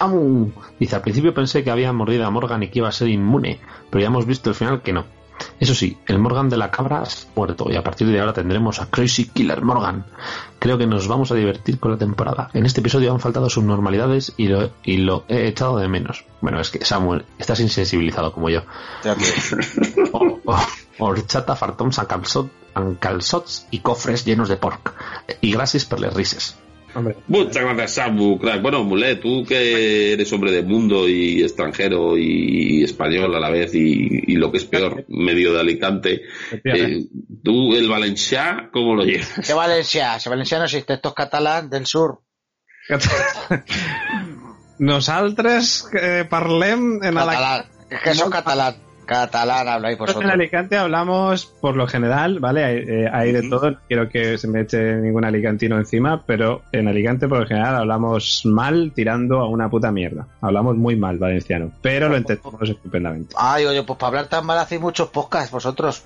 ¡Amu! 0.00 0.50
Dice, 0.78 0.94
al 0.96 1.02
principio 1.02 1.34
pensé 1.34 1.64
que 1.64 1.70
había 1.70 1.92
mordido 1.92 2.24
a 2.26 2.30
Morgan 2.30 2.62
y 2.62 2.68
que 2.68 2.78
iba 2.78 2.88
a 2.88 2.92
ser 2.92 3.08
inmune, 3.08 3.58
pero 3.90 4.00
ya 4.00 4.06
hemos 4.06 4.26
visto 4.26 4.50
al 4.50 4.54
final 4.56 4.82
que 4.82 4.92
no. 4.92 5.04
Eso 5.60 5.74
sí, 5.74 5.96
el 6.06 6.18
Morgan 6.18 6.48
de 6.48 6.56
la 6.56 6.70
cabra 6.70 7.02
ha 7.02 7.08
muerto 7.36 7.66
y 7.70 7.76
a 7.76 7.82
partir 7.84 8.08
de 8.08 8.18
ahora 8.18 8.32
tendremos 8.32 8.80
a 8.80 8.90
Crazy 8.90 9.26
Killer 9.26 9.62
Morgan. 9.62 10.04
Creo 10.58 10.78
que 10.78 10.86
nos 10.86 11.06
vamos 11.06 11.30
a 11.30 11.36
divertir 11.36 11.78
con 11.78 11.92
la 11.92 11.96
temporada. 11.98 12.50
En 12.54 12.66
este 12.66 12.80
episodio 12.80 13.12
han 13.12 13.20
faltado 13.20 13.48
sus 13.48 13.62
normalidades 13.62 14.32
y 14.36 14.48
lo, 14.48 14.70
y 14.82 14.96
lo 14.98 15.24
he 15.28 15.46
echado 15.46 15.78
de 15.78 15.88
menos. 15.88 16.24
Bueno, 16.40 16.60
es 16.60 16.70
que 16.70 16.84
Samuel, 16.84 17.24
estás 17.38 17.60
insensibilizado 17.60 18.32
como 18.32 18.50
yo. 18.50 18.62
O- 20.12 20.40
o- 20.44 20.66
horchata, 20.98 21.54
ancalsot- 22.78 22.88
ancalsots 22.96 23.66
y 23.70 23.78
cofres 23.80 24.24
llenos 24.24 24.48
de 24.48 24.56
pork. 24.56 24.94
Y 25.40 25.52
gracias 25.52 25.84
per 25.84 26.00
les 26.00 26.14
rises. 26.14 26.56
Muchas 27.28 27.62
gracias, 27.62 27.92
Samu, 27.92 28.38
crack. 28.38 28.62
Bueno, 28.62 28.82
Mule, 28.82 29.16
tú 29.16 29.44
que 29.46 30.14
eres 30.14 30.32
hombre 30.32 30.50
de 30.50 30.62
mundo 30.62 31.06
y 31.06 31.42
extranjero 31.42 32.16
y 32.16 32.82
español 32.82 33.34
a 33.36 33.38
la 33.38 33.50
vez 33.50 33.74
y, 33.74 34.08
y 34.26 34.34
lo 34.36 34.50
que 34.50 34.56
es 34.56 34.64
peor, 34.64 35.04
medio 35.08 35.52
de 35.52 35.60
Alicante, 35.60 36.22
eh, 36.64 37.04
tú 37.44 37.74
el 37.76 37.88
Valencià, 37.88 38.70
¿cómo 38.72 38.96
lo 38.96 39.04
llevas? 39.04 39.40
¿Qué 39.46 39.52
Valencia? 39.52 40.18
Si 40.18 40.28
Valencia 40.28 40.58
no 40.58 40.64
existe, 40.64 40.94
esto 40.94 41.10
es 41.10 41.14
catalán 41.14 41.68
del 41.70 41.86
sur. 41.86 42.22
Nosaltres 44.78 45.88
eh, 46.00 46.24
parlem 46.28 47.02
en 47.04 47.14
Catalán. 47.14 47.44
Alicante. 47.44 47.94
Es 47.94 48.00
que 48.02 48.14
son 48.14 48.30
catalán. 48.30 48.76
Catalán 49.08 49.66
habláis 49.66 49.94
En 49.94 49.98
vosotros. 50.00 50.30
Alicante 50.30 50.76
hablamos 50.76 51.46
por 51.46 51.74
lo 51.76 51.86
general, 51.86 52.40
¿vale? 52.40 52.62
Hay, 52.64 52.76
eh, 52.76 53.08
hay 53.10 53.32
de 53.32 53.48
todo, 53.48 53.70
no 53.70 53.78
quiero 53.88 54.08
que 54.10 54.36
se 54.36 54.46
me 54.48 54.60
eche 54.60 54.96
ningún 54.96 55.24
alicantino 55.24 55.78
encima, 55.78 56.22
pero 56.26 56.60
en 56.72 56.88
Alicante 56.88 57.26
por 57.26 57.38
lo 57.40 57.46
general 57.46 57.74
hablamos 57.76 58.42
mal 58.44 58.92
tirando 58.94 59.40
a 59.40 59.48
una 59.48 59.70
puta 59.70 59.90
mierda. 59.90 60.26
Hablamos 60.42 60.76
muy 60.76 60.94
mal 60.94 61.16
valenciano, 61.18 61.72
pero 61.80 62.08
lo 62.10 62.16
entendemos 62.16 62.68
estupendamente. 62.68 63.34
Ay, 63.38 63.64
oye, 63.64 63.82
pues 63.82 63.98
para 63.98 64.08
hablar 64.08 64.26
tan 64.26 64.44
mal 64.44 64.58
hacéis 64.58 64.80
muchos 64.80 65.08
podcasts 65.08 65.50
vosotros. 65.50 66.04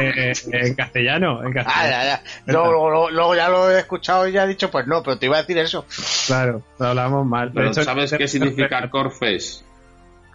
Eh, 0.00 0.32
eh, 0.32 0.32
en 0.52 0.74
castellano, 0.74 1.40
en 1.42 1.56
Ah, 1.56 1.62
castellano. 1.64 1.90
ya, 1.90 2.04
ya. 2.04 2.22
Luego, 2.52 2.90
luego- 2.90 3.10
luego 3.10 3.34
ya 3.36 3.48
lo 3.48 3.70
he 3.70 3.78
escuchado 3.78 4.26
y 4.28 4.32
ya 4.32 4.42
he 4.44 4.48
dicho, 4.48 4.70
pues 4.70 4.86
no, 4.86 5.02
pero 5.04 5.18
te 5.18 5.26
iba 5.26 5.36
a 5.36 5.40
decir 5.42 5.56
eso. 5.58 5.86
Claro, 6.26 6.62
hablamos 6.80 7.24
mal. 7.26 7.48
De 7.50 7.54
Pero 7.54 7.70
hecho, 7.70 7.84
¿sabes 7.84 8.12
qué 8.12 8.26
significa 8.28 8.90
Corfes? 8.90 9.64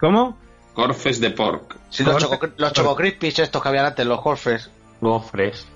¿Cómo? 0.00 0.36
Corfes 0.74 1.20
de 1.20 1.30
pork. 1.30 1.76
Sí, 1.90 2.02
los, 2.04 2.16
choco, 2.18 2.48
los 2.56 2.72
choco 2.72 2.96
crispies 2.96 3.38
estos 3.40 3.62
que 3.62 3.68
habían 3.68 3.86
antes, 3.86 4.06
los 4.06 4.20
corfles. 4.20 4.70
Gofres. 5.00 5.66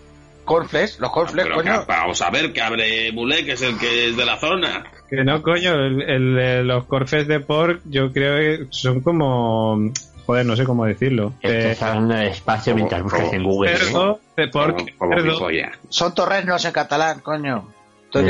Corfles, 0.44 0.98
los 1.00 1.10
corfles, 1.10 1.44
Pero 1.44 1.56
coño. 1.56 1.80
que- 1.80 1.86
vamos 1.92 2.22
a 2.22 2.30
ver 2.30 2.52
que 2.52 2.62
abre 2.62 3.10
Mule, 3.12 3.44
que 3.44 3.52
es 3.52 3.62
el 3.62 3.76
que 3.78 4.08
es 4.10 4.16
de 4.16 4.24
la 4.24 4.38
zona. 4.38 4.84
Que 5.10 5.24
no, 5.24 5.42
coño, 5.42 5.74
el, 5.74 6.02
el- 6.02 6.38
eh, 6.38 6.62
los 6.62 6.84
corfes 6.84 7.26
de 7.26 7.40
pork 7.40 7.80
yo 7.84 8.12
creo 8.12 8.36
que 8.38 8.66
son 8.70 9.00
como... 9.00 9.90
Joder, 10.24 10.44
no 10.46 10.56
sé 10.56 10.64
cómo 10.64 10.84
decirlo. 10.86 11.34
Eh, 11.42 11.70
Estás 11.72 11.90
hablando 11.90 12.14
de 12.14 12.28
espacio 12.28 12.74
mientras 12.74 13.02
buscas 13.02 13.32
en 13.32 13.44
Google. 13.44 13.72
¿eh? 13.72 13.76
cerdo, 13.76 14.20
de 14.36 14.48
pork, 14.48 14.84
cerdo. 14.98 15.48
Son 15.88 16.14
torresnos 16.14 16.64
en 16.64 16.72
catalán, 16.72 17.20
coño. 17.20 17.54
No. 17.56 17.72
Pero 18.12 18.28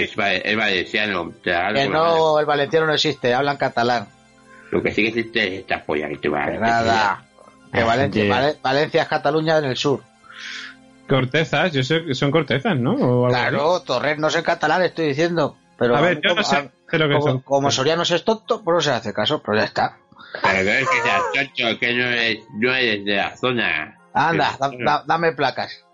es, 0.00 0.18
va- 0.18 0.32
es 0.32 0.56
valenciano. 0.56 1.32
Que 1.42 1.88
no, 1.88 2.38
el 2.40 2.46
valenciano 2.46 2.86
no 2.86 2.94
existe, 2.94 3.34
hablan 3.34 3.56
catalán. 3.56 4.08
Lo 4.70 4.82
que 4.82 4.90
sí 4.92 5.02
que 5.02 5.08
existe 5.08 5.46
es 5.54 5.60
esta 5.60 5.84
polla 5.84 6.08
que 6.08 6.16
te 6.18 6.28
va 6.28 6.44
a 6.44 6.50
Que 6.52 6.58
nada. 6.58 7.24
Que 7.72 7.82
Valencia, 7.82 8.22
gente- 8.22 8.34
Vale- 8.34 8.56
Valencia 8.62 9.02
es 9.02 9.08
Cataluña 9.08 9.58
en 9.58 9.64
el 9.66 9.76
sur. 9.76 10.02
Cortezas, 11.08 11.72
yo 11.72 11.82
sé 11.84 12.04
que 12.04 12.14
son 12.14 12.30
cortezas, 12.32 12.76
¿no? 12.76 12.92
O 12.94 13.26
algo 13.26 13.28
Claro, 13.28 13.80
torreznos 13.82 14.34
en 14.34 14.42
catalán 14.42 14.82
estoy 14.82 15.08
diciendo. 15.08 15.56
Pero 15.78 15.96
A 15.96 16.00
ver, 16.00 16.16
yo 16.22 16.30
como, 16.30 16.40
no 16.40 16.46
sé 16.46 16.70
lo 16.98 17.08
que 17.08 17.14
como, 17.14 17.26
son. 17.26 17.40
como 17.40 17.70
Soriano 17.70 18.02
es 18.02 18.24
tonto, 18.24 18.62
pues 18.64 18.74
no 18.74 18.80
se 18.80 18.90
hace 18.90 19.12
caso, 19.12 19.40
pero 19.44 19.58
ya 19.58 19.64
está. 19.64 19.98
Pero 20.42 20.64
no 20.64 20.70
es 20.70 20.88
que 20.88 21.02
seas 21.02 21.22
tonto, 21.32 21.78
que 21.78 21.94
no 21.94 22.04
eres, 22.06 22.38
no 22.54 22.74
eres 22.74 23.04
de 23.04 23.16
la 23.16 23.36
zona. 23.36 23.98
Anda, 24.14 24.56
da- 24.58 24.70
da- 24.84 25.04
dame 25.06 25.32
placas. 25.32 25.84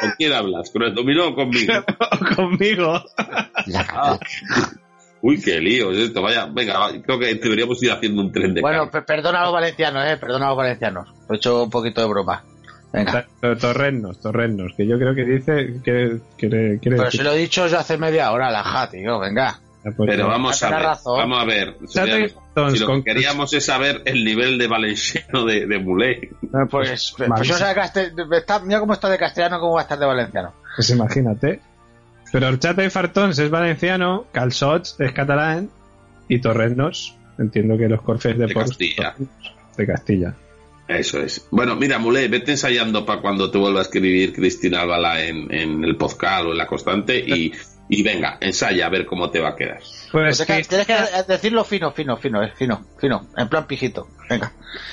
¿Con 0.00 0.10
quién 0.18 0.32
hablas? 0.32 0.68
¿Con 0.70 0.82
el 0.82 0.94
dominó 0.94 1.28
o 1.28 1.34
conmigo? 1.34 1.72
Conmigo. 2.36 3.02
Uy, 5.26 5.40
qué 5.42 5.60
lío 5.60 5.90
es 5.90 5.98
esto. 5.98 6.22
Vaya, 6.22 6.46
venga, 6.46 6.88
creo 7.04 7.18
que 7.18 7.34
deberíamos 7.34 7.82
ir 7.82 7.90
haciendo 7.90 8.22
un 8.22 8.30
tren 8.30 8.54
de 8.54 8.60
Bueno, 8.60 8.88
pe- 8.90 9.02
perdona 9.02 9.40
a 9.40 9.44
los 9.44 9.52
valencianos, 9.52 10.04
eh, 10.06 10.16
perdona 10.18 10.46
a 10.46 10.48
los 10.50 10.58
valencianos. 10.58 11.08
He 11.28 11.36
hecho 11.36 11.64
un 11.64 11.70
poquito 11.70 12.00
de 12.00 12.06
broma. 12.08 12.44
Venga. 12.92 13.26
To- 13.40 13.56
Torrennos, 13.56 14.20
torrennos, 14.20 14.72
que 14.76 14.86
yo 14.86 14.96
creo 14.98 15.14
que 15.14 15.24
dice, 15.24 15.80
quiere, 15.82 16.20
quiere 16.38 16.78
Pero 16.80 17.10
si 17.10 17.18
lo 17.22 17.32
he 17.32 17.38
dicho 17.38 17.66
yo 17.66 17.78
hace 17.78 17.98
media 17.98 18.30
hora, 18.30 18.50
la 18.50 18.62
ja, 18.62 18.88
tío, 18.88 19.18
venga. 19.18 19.58
pues, 19.82 19.94
Pero 20.10 20.28
vamos 20.28 20.62
a 20.62 20.70
ver, 20.70 20.82
razón. 20.82 21.18
vamos 21.18 21.42
a 21.42 21.44
ver. 21.44 21.76
Si 21.86 22.78
lo 22.78 22.86
que 22.86 23.02
queríamos 23.04 23.52
es 23.52 23.64
saber 23.66 24.02
el 24.04 24.24
nivel 24.24 24.58
de 24.58 24.66
valenciano 24.68 25.44
de, 25.44 25.66
de 25.66 25.78
Mulé. 25.80 26.30
Pues, 26.70 27.14
pues, 27.16 27.28
Vale. 27.28 27.44
yo 27.44 27.54
sé 27.54 27.64
está- 28.32 28.60
mira 28.60 28.78
cómo 28.80 28.92
está 28.92 29.08
de 29.10 29.18
castellano, 29.18 29.58
cómo 29.58 29.74
va 29.74 29.80
a 29.80 29.82
estar 29.82 29.98
de 29.98 30.06
valenciano. 30.06 30.54
Pues 30.76 30.88
imagínate. 30.90 31.60
Pero 32.32 32.48
Horchata 32.48 32.84
y 32.84 32.90
Fartons 32.90 33.38
es 33.38 33.50
valenciano, 33.50 34.26
Calsots 34.32 34.96
es 34.98 35.12
catalán 35.12 35.70
y 36.28 36.40
Torrennos, 36.40 37.16
entiendo 37.38 37.78
que 37.78 37.88
los 37.88 38.02
corfes 38.02 38.36
de, 38.36 38.46
De 38.46 38.54
Castilla. 38.54 39.14
de 39.76 39.86
Castilla. 39.86 40.34
Eso 40.88 41.20
es. 41.20 41.46
Bueno, 41.50 41.74
mira, 41.76 41.98
Mulé, 41.98 42.28
vete 42.28 42.52
ensayando 42.52 43.04
para 43.04 43.20
cuando 43.20 43.50
te 43.50 43.58
vuelva 43.58 43.80
a 43.80 43.82
escribir 43.82 44.32
Cristina 44.32 44.82
Álvala 44.82 45.24
en, 45.24 45.52
en 45.52 45.82
el 45.82 45.96
podcast 45.96 46.44
o 46.46 46.52
en 46.52 46.58
la 46.58 46.66
constante 46.66 47.18
y, 47.18 47.52
y 47.88 48.02
venga, 48.02 48.38
ensaya 48.40 48.86
a 48.86 48.88
ver 48.88 49.04
cómo 49.04 49.30
te 49.30 49.40
va 49.40 49.50
a 49.50 49.56
quedar. 49.56 49.80
Pues 49.80 50.10
Pues 50.12 50.40
es 50.40 50.46
que 50.46 50.62
tienes 50.62 50.86
que 50.86 50.96
decirlo 51.26 51.64
fino, 51.64 51.90
fino, 51.92 52.16
fino, 52.16 52.42
eh, 52.42 52.52
fino, 52.56 52.86
fino, 53.00 53.28
en 53.36 53.48
plan 53.48 53.66
pijito. 53.66 54.08
Venga. 54.30 54.52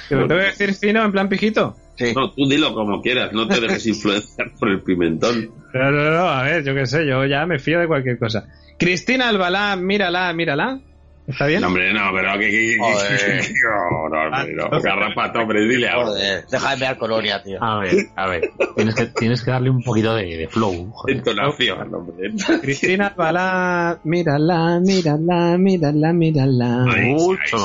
¿Te 0.10 0.16
lo 0.16 0.28
tengo 0.28 0.42
que 0.42 0.48
decir 0.48 0.74
fino 0.74 1.04
en 1.04 1.12
plan 1.12 1.30
pijito? 1.30 1.78
Sí. 1.96 2.14
No, 2.16 2.32
tú 2.32 2.48
dilo 2.48 2.74
como 2.74 3.02
quieras, 3.02 3.34
no 3.34 3.48
te 3.48 3.62
dejes 3.62 3.86
influenciar 3.88 4.52
por 4.60 4.70
el 4.70 4.82
pimentón. 4.82 5.52
No, 5.74 5.92
no, 5.92 6.12
no, 6.12 6.28
a 6.28 6.44
ver, 6.44 6.64
yo 6.64 6.74
qué 6.74 6.86
sé, 6.86 7.06
yo 7.08 7.26
ya 7.26 7.46
me 7.46 7.60
fío 7.60 7.80
de 7.80 7.88
cualquier 7.88 8.18
cosa. 8.18 8.48
Cristina 8.78 9.30
Albalá, 9.30 9.76
mírala, 9.76 10.34
mírala. 10.34 10.80
¿Está 11.26 11.46
bien? 11.46 11.62
No, 11.62 11.68
hombre, 11.68 11.94
no, 11.94 12.12
pero 12.14 12.38
que... 12.38 12.76
no, 12.78 14.10
no, 14.10 14.38
hombre, 14.38 14.54
no. 14.56 14.70
Garrapato, 14.82 15.40
hombre, 15.40 15.62
dile 15.68 15.88
algo. 15.88 16.08
Joder, 16.08 16.46
deja 16.48 16.76
de 16.76 16.98
colonia, 16.98 17.42
tío. 17.42 17.64
A 17.64 17.80
ver, 17.80 17.96
a 18.16 18.28
ver. 18.28 18.52
Tienes 18.76 18.96
que, 18.96 19.06
tienes 19.06 19.42
que 19.42 19.52
darle 19.52 19.70
un 19.70 19.82
poquito 19.82 20.16
de, 20.16 20.26
de 20.36 20.48
flow. 20.50 20.92
Joder. 20.92 21.16
Entonación, 21.16 21.94
hombre. 21.96 22.32
Cristina 22.62 23.08
Albalá, 23.08 24.00
mírala, 24.04 24.80
mírala, 24.82 25.58
mírala, 25.58 26.12
mírala. 26.14 26.86
Mucho, 27.06 27.58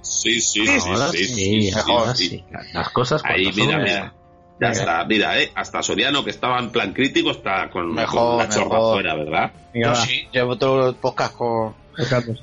sí, 0.00 0.40
sí, 0.40 0.66
sí, 0.66 0.80
sí, 1.12 1.24
sí, 1.26 1.70
sí. 2.16 2.44
Las 2.72 2.90
cosas 2.90 3.22
Ahí, 3.24 3.50
mira, 3.54 3.72
son- 3.72 3.82
mira. 3.82 4.12
Ya 4.60 4.68
está, 4.70 5.04
mira, 5.06 5.40
eh. 5.40 5.50
Hasta 5.56 5.82
Soriano, 5.82 6.22
que 6.24 6.30
estaba 6.30 6.58
en 6.60 6.70
plan 6.70 6.92
crítico, 6.92 7.32
está 7.32 7.68
con, 7.70 7.92
Mejor, 7.94 8.18
con 8.18 8.38
la 8.38 8.48
chorra 8.48 8.78
fuera, 8.92 9.14
¿verdad? 9.16 9.50
Venga, 9.74 9.86
Yo 9.86 9.90
va, 9.90 9.96
sí, 10.06 10.28
llevo 10.32 10.56
todo 10.56 10.90
el 10.90 10.94
podcast 10.96 11.34
con... 11.36 11.74
tocándose. 11.96 12.40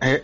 Eh, 0.00 0.22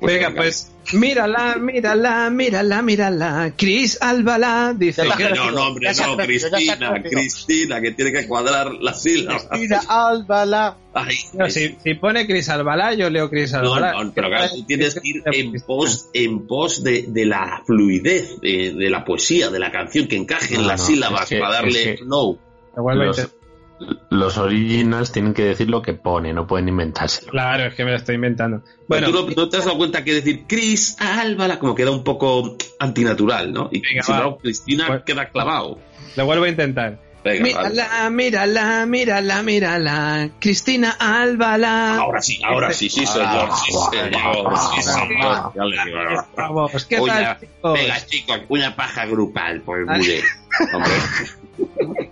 Venga, 0.00 0.30
pues 0.30 0.70
mírala, 0.92 1.56
mírala, 1.56 2.30
mírala, 2.30 2.82
mírala. 2.82 3.52
Cris 3.56 4.00
Albalá 4.00 4.72
dice 4.76 5.02
que. 5.16 5.30
No, 5.30 5.50
no, 5.50 5.66
hombre, 5.66 5.90
no, 5.92 6.16
Cristina. 6.18 7.02
Cristina, 7.02 7.80
que 7.80 7.90
tiene 7.90 8.12
que 8.12 8.28
cuadrar 8.28 8.70
las 8.74 9.02
sílabas. 9.02 9.48
Álvala. 9.88 10.76
Ay, 10.94 11.16
No, 11.32 11.50
si, 11.50 11.76
si 11.82 11.94
pone 11.94 12.26
Cris 12.28 12.48
Albalá, 12.48 12.94
yo 12.94 13.10
leo 13.10 13.28
Cris 13.28 13.50
No, 13.52 13.58
Albalá. 13.74 14.04
no, 14.04 14.12
pero 14.14 14.28
claro, 14.28 14.48
tú 14.54 14.62
tienes 14.66 14.94
que 14.94 15.00
ir 15.08 15.22
en 15.26 15.52
pos, 15.66 16.08
en 16.12 16.46
pos 16.46 16.84
de, 16.84 17.06
de 17.08 17.26
la 17.26 17.62
fluidez 17.66 18.40
de, 18.40 18.74
de 18.74 18.90
la 18.90 19.04
poesía, 19.04 19.50
de 19.50 19.58
la 19.58 19.72
canción, 19.72 20.06
que 20.06 20.14
encaje 20.14 20.54
en 20.54 20.62
No, 20.62 20.68
las 20.68 20.80
no, 20.80 20.86
sílabas 20.86 21.22
es 21.24 21.28
que- 21.30 21.38
para 21.40 21.54
darle 21.54 21.92
es 21.94 21.98
que- 22.00 22.04
no. 22.06 22.38
Los. 22.76 23.28
Los 24.10 24.38
originals 24.38 25.12
tienen 25.12 25.34
que 25.34 25.44
decir 25.44 25.68
lo 25.68 25.82
que 25.82 25.94
pone, 25.94 26.32
no 26.32 26.46
pueden 26.46 26.68
inventárselo. 26.68 27.30
Claro, 27.30 27.64
es 27.66 27.74
que 27.74 27.84
me 27.84 27.90
lo 27.92 27.96
estoy 27.96 28.16
inventando. 28.16 28.62
Bueno, 28.88 29.08
tú 29.10 29.26
no, 29.28 29.34
no 29.36 29.48
te 29.48 29.56
has 29.58 29.64
dado 29.64 29.76
cuenta 29.78 30.02
que 30.04 30.14
decir 30.14 30.44
Cris 30.48 30.96
Álvala 31.00 31.58
como 31.58 31.74
queda 31.74 31.90
un 31.90 32.02
poco 32.04 32.56
antinatural, 32.80 33.52
¿no? 33.52 33.68
Y 33.72 33.80
Venga, 33.80 34.02
si 34.02 34.12
va. 34.12 34.20
no, 34.20 34.38
Cristina 34.38 34.86
Pues- 34.86 35.02
queda 35.04 35.28
clavado. 35.28 35.78
lo 36.16 36.24
vuelvo 36.26 36.44
a 36.44 36.48
intentar. 36.48 36.98
Venga, 37.24 37.56
vale. 37.56 37.70
Mírala, 37.70 38.10
mírala, 38.10 38.86
mírala, 38.86 39.42
mírala. 39.42 40.30
Cristina 40.38 40.92
Albalá. 40.98 41.96
Ahora 41.98 42.22
sí, 42.22 42.40
ahora 42.44 42.72
sí, 42.72 42.88
sí, 42.88 43.04
señor, 43.06 43.50
sí, 43.66 43.72
señor, 43.90 44.54
sí, 44.74 44.82
señor. 44.82 45.52
Ya 45.54 45.64
le 45.64 45.84
digo. 45.84 45.98
Vamos, 46.36 46.84
¿qué 46.86 46.96
tal, 47.00 47.38
chicos? 47.40 47.74
Venga, 47.74 48.06
chicos, 48.06 48.40
una 48.48 48.74
paja 48.76 49.04
grupal, 49.06 49.60
por 49.62 49.84
Ay. 49.88 49.98
mure. 50.00 50.22
Hombre, 50.72 50.92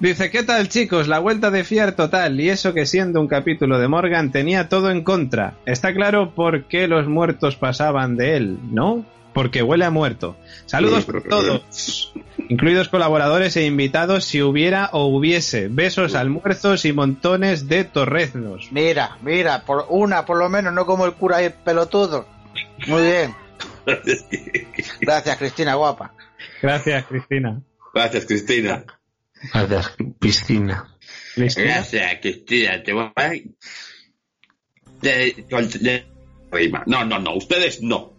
Dice, 0.00 0.30
¿qué 0.30 0.42
tal 0.42 0.68
chicos? 0.68 1.08
La 1.08 1.18
vuelta 1.18 1.50
de 1.50 1.64
fiar 1.64 1.92
total 1.92 2.40
y 2.40 2.50
eso 2.50 2.74
que 2.74 2.86
siendo 2.86 3.20
un 3.20 3.28
capítulo 3.28 3.78
de 3.78 3.88
Morgan 3.88 4.32
tenía 4.32 4.68
todo 4.68 4.90
en 4.90 5.02
contra. 5.02 5.54
Está 5.66 5.92
claro 5.92 6.34
por 6.34 6.64
qué 6.64 6.86
los 6.88 7.06
muertos 7.08 7.56
pasaban 7.56 8.16
de 8.16 8.36
él, 8.36 8.58
¿no? 8.72 9.04
Porque 9.32 9.62
huele 9.62 9.84
a 9.84 9.90
muerto. 9.90 10.36
Saludos 10.66 11.06
a 11.08 11.28
todos, 11.28 12.12
incluidos 12.48 12.88
colaboradores 12.88 13.56
e 13.56 13.64
invitados 13.64 14.24
si 14.24 14.42
hubiera 14.42 14.90
o 14.92 15.06
hubiese. 15.06 15.68
Besos, 15.68 16.14
almuerzos 16.14 16.84
y 16.84 16.92
montones 16.92 17.68
de 17.68 17.84
torreznos. 17.84 18.68
Mira, 18.72 19.18
mira, 19.22 19.64
por 19.64 19.86
una 19.88 20.24
por 20.26 20.38
lo 20.38 20.48
menos, 20.48 20.72
no 20.72 20.86
como 20.86 21.06
el 21.06 21.12
cura 21.12 21.42
y 21.42 21.46
el 21.46 21.52
pelotudo. 21.52 22.26
Muy 22.86 23.02
bien. 23.02 23.34
Gracias, 25.00 25.36
Cristina, 25.36 25.74
guapa. 25.74 26.12
Gracias, 26.62 27.04
Cristina. 27.06 27.60
Gracias, 27.94 28.26
Cristina. 28.26 28.84
Gracias, 29.52 29.92
piscina. 30.18 30.96
Cristina. 31.34 31.74
Gracias, 31.76 32.14
Cristina, 32.20 32.82
te 32.82 32.92
voy 32.92 33.10
a... 33.16 33.30
De- 35.00 35.46
de- 35.80 36.06
Rima. 36.52 36.82
No, 36.86 37.04
no, 37.04 37.18
no, 37.18 37.36
ustedes 37.36 37.80
no. 37.80 38.12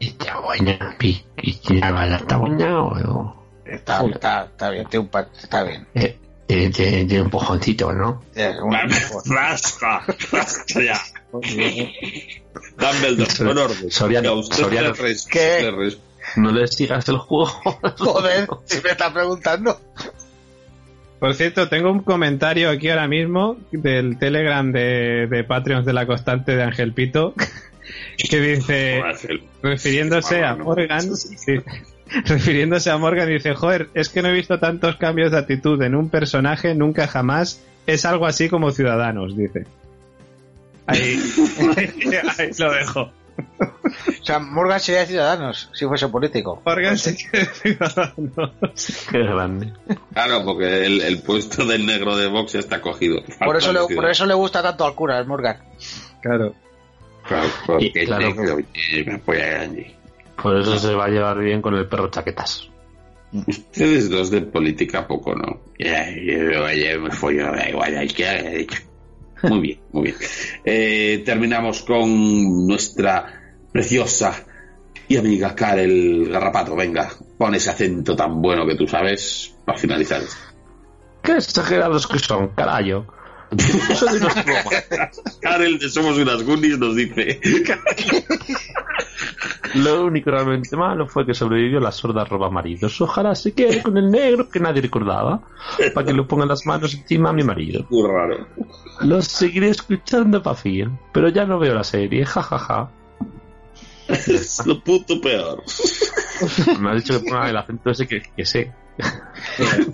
Está 0.00 0.40
buena, 0.40 0.96
pi- 0.98 1.24
Cristina 1.36 1.88
Albalá, 1.88 2.16
¿está 2.16 2.36
buena 2.36 2.82
o 2.82 3.46
Está, 3.64 4.04
está, 4.06 4.44
está 4.44 4.70
bien, 4.70 4.86
tiene 4.88 5.04
un 5.04 5.10
par- 5.10 5.28
está 5.36 5.64
bien. 5.64 5.86
eh, 5.94 6.18
eh, 6.48 6.70
tiene, 6.70 7.04
tiene 7.06 7.22
un 7.22 7.30
pojoncito, 7.30 7.92
¿no? 7.92 8.22
Es 8.34 8.56
un- 8.60 8.70
Basta, 9.34 10.04
basta 10.32 10.82
ya. 10.82 11.00
Dumbledore, 11.32 13.26
con 13.38 13.58
orden. 13.58 13.90
Soriano, 13.90 14.38
a 14.38 14.42
Soriano. 14.42 14.94
¿Qué? 15.30 15.96
No 16.36 16.52
le 16.52 16.66
sigas 16.66 17.08
el 17.08 17.18
juego. 17.18 17.46
Joder, 17.98 18.48
si 18.64 18.80
me 18.82 18.90
está 18.90 19.12
preguntando. 19.12 19.80
Por 21.18 21.34
cierto, 21.34 21.68
tengo 21.68 21.90
un 21.90 22.00
comentario 22.00 22.68
aquí 22.70 22.90
ahora 22.90 23.08
mismo 23.08 23.56
del 23.72 24.18
Telegram 24.18 24.70
de, 24.70 25.26
de 25.30 25.44
Patreons 25.44 25.86
de 25.86 25.92
la 25.94 26.06
Constante 26.06 26.54
de 26.54 26.62
Ángel 26.62 26.92
Pito 26.92 27.34
que 28.30 28.40
dice, 28.40 29.02
refiriéndose 29.62 30.44
a 30.44 30.56
Morgan, 30.56 31.16
sí, 31.16 31.60
refiriéndose 32.24 32.90
a 32.90 32.98
Morgan, 32.98 33.28
dice, 33.28 33.54
joder, 33.54 33.88
es 33.94 34.08
que 34.08 34.22
no 34.22 34.28
he 34.28 34.32
visto 34.32 34.58
tantos 34.58 34.96
cambios 34.96 35.32
de 35.32 35.38
actitud 35.38 35.80
en 35.82 35.94
un 35.94 36.10
personaje 36.10 36.74
nunca 36.74 37.06
jamás. 37.06 37.62
Es 37.86 38.04
algo 38.04 38.26
así 38.26 38.48
como 38.48 38.72
Ciudadanos, 38.72 39.36
dice. 39.36 39.64
Ahí, 40.86 41.20
ahí 42.38 42.50
lo 42.58 42.72
dejo. 42.72 43.12
O 43.36 44.24
sea, 44.24 44.38
Morgan 44.38 44.80
sería 44.80 45.02
de 45.02 45.06
Ciudadanos, 45.06 45.70
si 45.72 45.86
fuese 45.86 46.08
político. 46.08 46.60
Morgan 46.64 46.98
se 46.98 47.16
quiere 47.16 47.46
Ciudadanos. 47.46 48.50
Qué 49.10 49.18
grande. 49.18 49.72
Claro, 50.12 50.44
porque 50.44 50.86
el, 50.86 51.00
el 51.00 51.22
puesto 51.22 51.64
del 51.64 51.86
negro 51.86 52.16
de 52.16 52.26
Vox 52.26 52.54
está 52.56 52.80
cogido. 52.80 53.22
Por 53.38 53.56
eso, 53.56 53.72
le, 53.72 53.80
Falta 53.80 53.94
por 53.94 54.10
eso 54.10 54.26
le 54.26 54.34
gusta 54.34 54.62
tanto 54.62 54.84
al 54.84 54.94
cura, 54.94 55.18
el 55.18 55.26
Morgan. 55.26 55.58
Claro. 56.20 56.54
Claro, 57.26 57.46
Y 57.46 57.66
porque 57.66 58.04
claro, 58.04 58.28
negro 58.28 58.58
y 58.60 59.04
me 59.04 59.14
apoya 59.14 59.46
grande. 59.46 59.94
Por 60.40 60.56
eso 60.56 60.78
se 60.78 60.94
va 60.94 61.06
a 61.06 61.08
llevar 61.08 61.38
bien 61.38 61.62
con 61.62 61.74
el 61.74 61.86
perro 61.86 62.10
chaquetas. 62.10 62.68
Ustedes 63.32 64.08
dos 64.08 64.30
de 64.30 64.42
política 64.42 65.06
poco, 65.06 65.34
¿no? 65.34 65.60
Ya, 65.78 66.08
yo, 66.10 67.00
me 67.00 67.10
fui, 67.10 67.36
da 67.36 67.68
igual, 67.68 67.96
hay 67.96 68.08
que 68.08 68.28
haber 68.28 68.58
dicho. 68.58 68.82
Muy 69.48 69.60
bien, 69.60 69.80
muy 69.92 70.02
bien. 70.04 70.16
Eh, 70.64 71.22
terminamos 71.24 71.82
con 71.82 72.66
nuestra 72.66 73.26
preciosa 73.72 74.44
y 75.08 75.16
amiga 75.16 75.54
Karel 75.54 76.28
Garrapato. 76.30 76.74
Venga, 76.74 77.10
pon 77.38 77.54
ese 77.54 77.70
acento 77.70 78.16
tan 78.16 78.40
bueno 78.42 78.66
que 78.66 78.74
tú 78.74 78.86
sabes 78.86 79.54
para 79.64 79.78
finalizar. 79.78 80.22
Qué 81.22 81.32
exagerados 81.32 82.06
que 82.06 82.18
son, 82.18 82.48
carajo. 82.48 83.06
Eso 83.50 84.06
de 84.06 84.18
bromas. 84.18 84.84
Karel 85.40 85.78
de 85.78 85.88
Somos 85.88 86.18
unas 86.18 86.42
Goonies 86.42 86.78
nos 86.78 86.96
dice 86.96 87.40
Lo 89.74 90.06
único 90.06 90.30
realmente 90.30 90.76
malo 90.76 91.06
fue 91.06 91.26
que 91.26 91.34
sobrevivió 91.34 91.80
la 91.80 91.92
sorda 91.92 92.24
roba 92.24 92.50
maridos. 92.50 93.00
Ojalá 93.00 93.34
se 93.34 93.52
quede 93.52 93.82
con 93.82 93.96
el 93.96 94.10
negro 94.10 94.48
que 94.48 94.60
nadie 94.60 94.82
recordaba, 94.82 95.42
para 95.94 96.06
que 96.06 96.12
le 96.12 96.22
pongan 96.22 96.48
las 96.48 96.66
manos 96.66 96.94
encima 96.94 97.30
a 97.30 97.32
mi 97.32 97.44
marido. 97.44 97.86
Muy 97.90 98.08
raro. 98.08 98.46
Lo 99.00 99.22
seguiré 99.22 99.68
escuchando 99.68 100.42
pa' 100.42 100.54
fin, 100.54 100.98
pero 101.12 101.28
ya 101.28 101.44
no 101.44 101.58
veo 101.58 101.74
la 101.74 101.84
serie, 101.84 102.24
jajaja. 102.24 102.90
Es 104.08 104.64
lo 104.64 104.82
puto 104.82 105.20
peor. 105.20 105.62
Me 106.80 106.90
ha 106.90 106.94
dicho 106.94 107.18
que 107.18 107.28
ponga 107.28 107.50
el 107.50 107.56
acento 107.56 107.90
ese 107.90 108.06
que, 108.06 108.22
que 108.36 108.44
sé. 108.44 108.72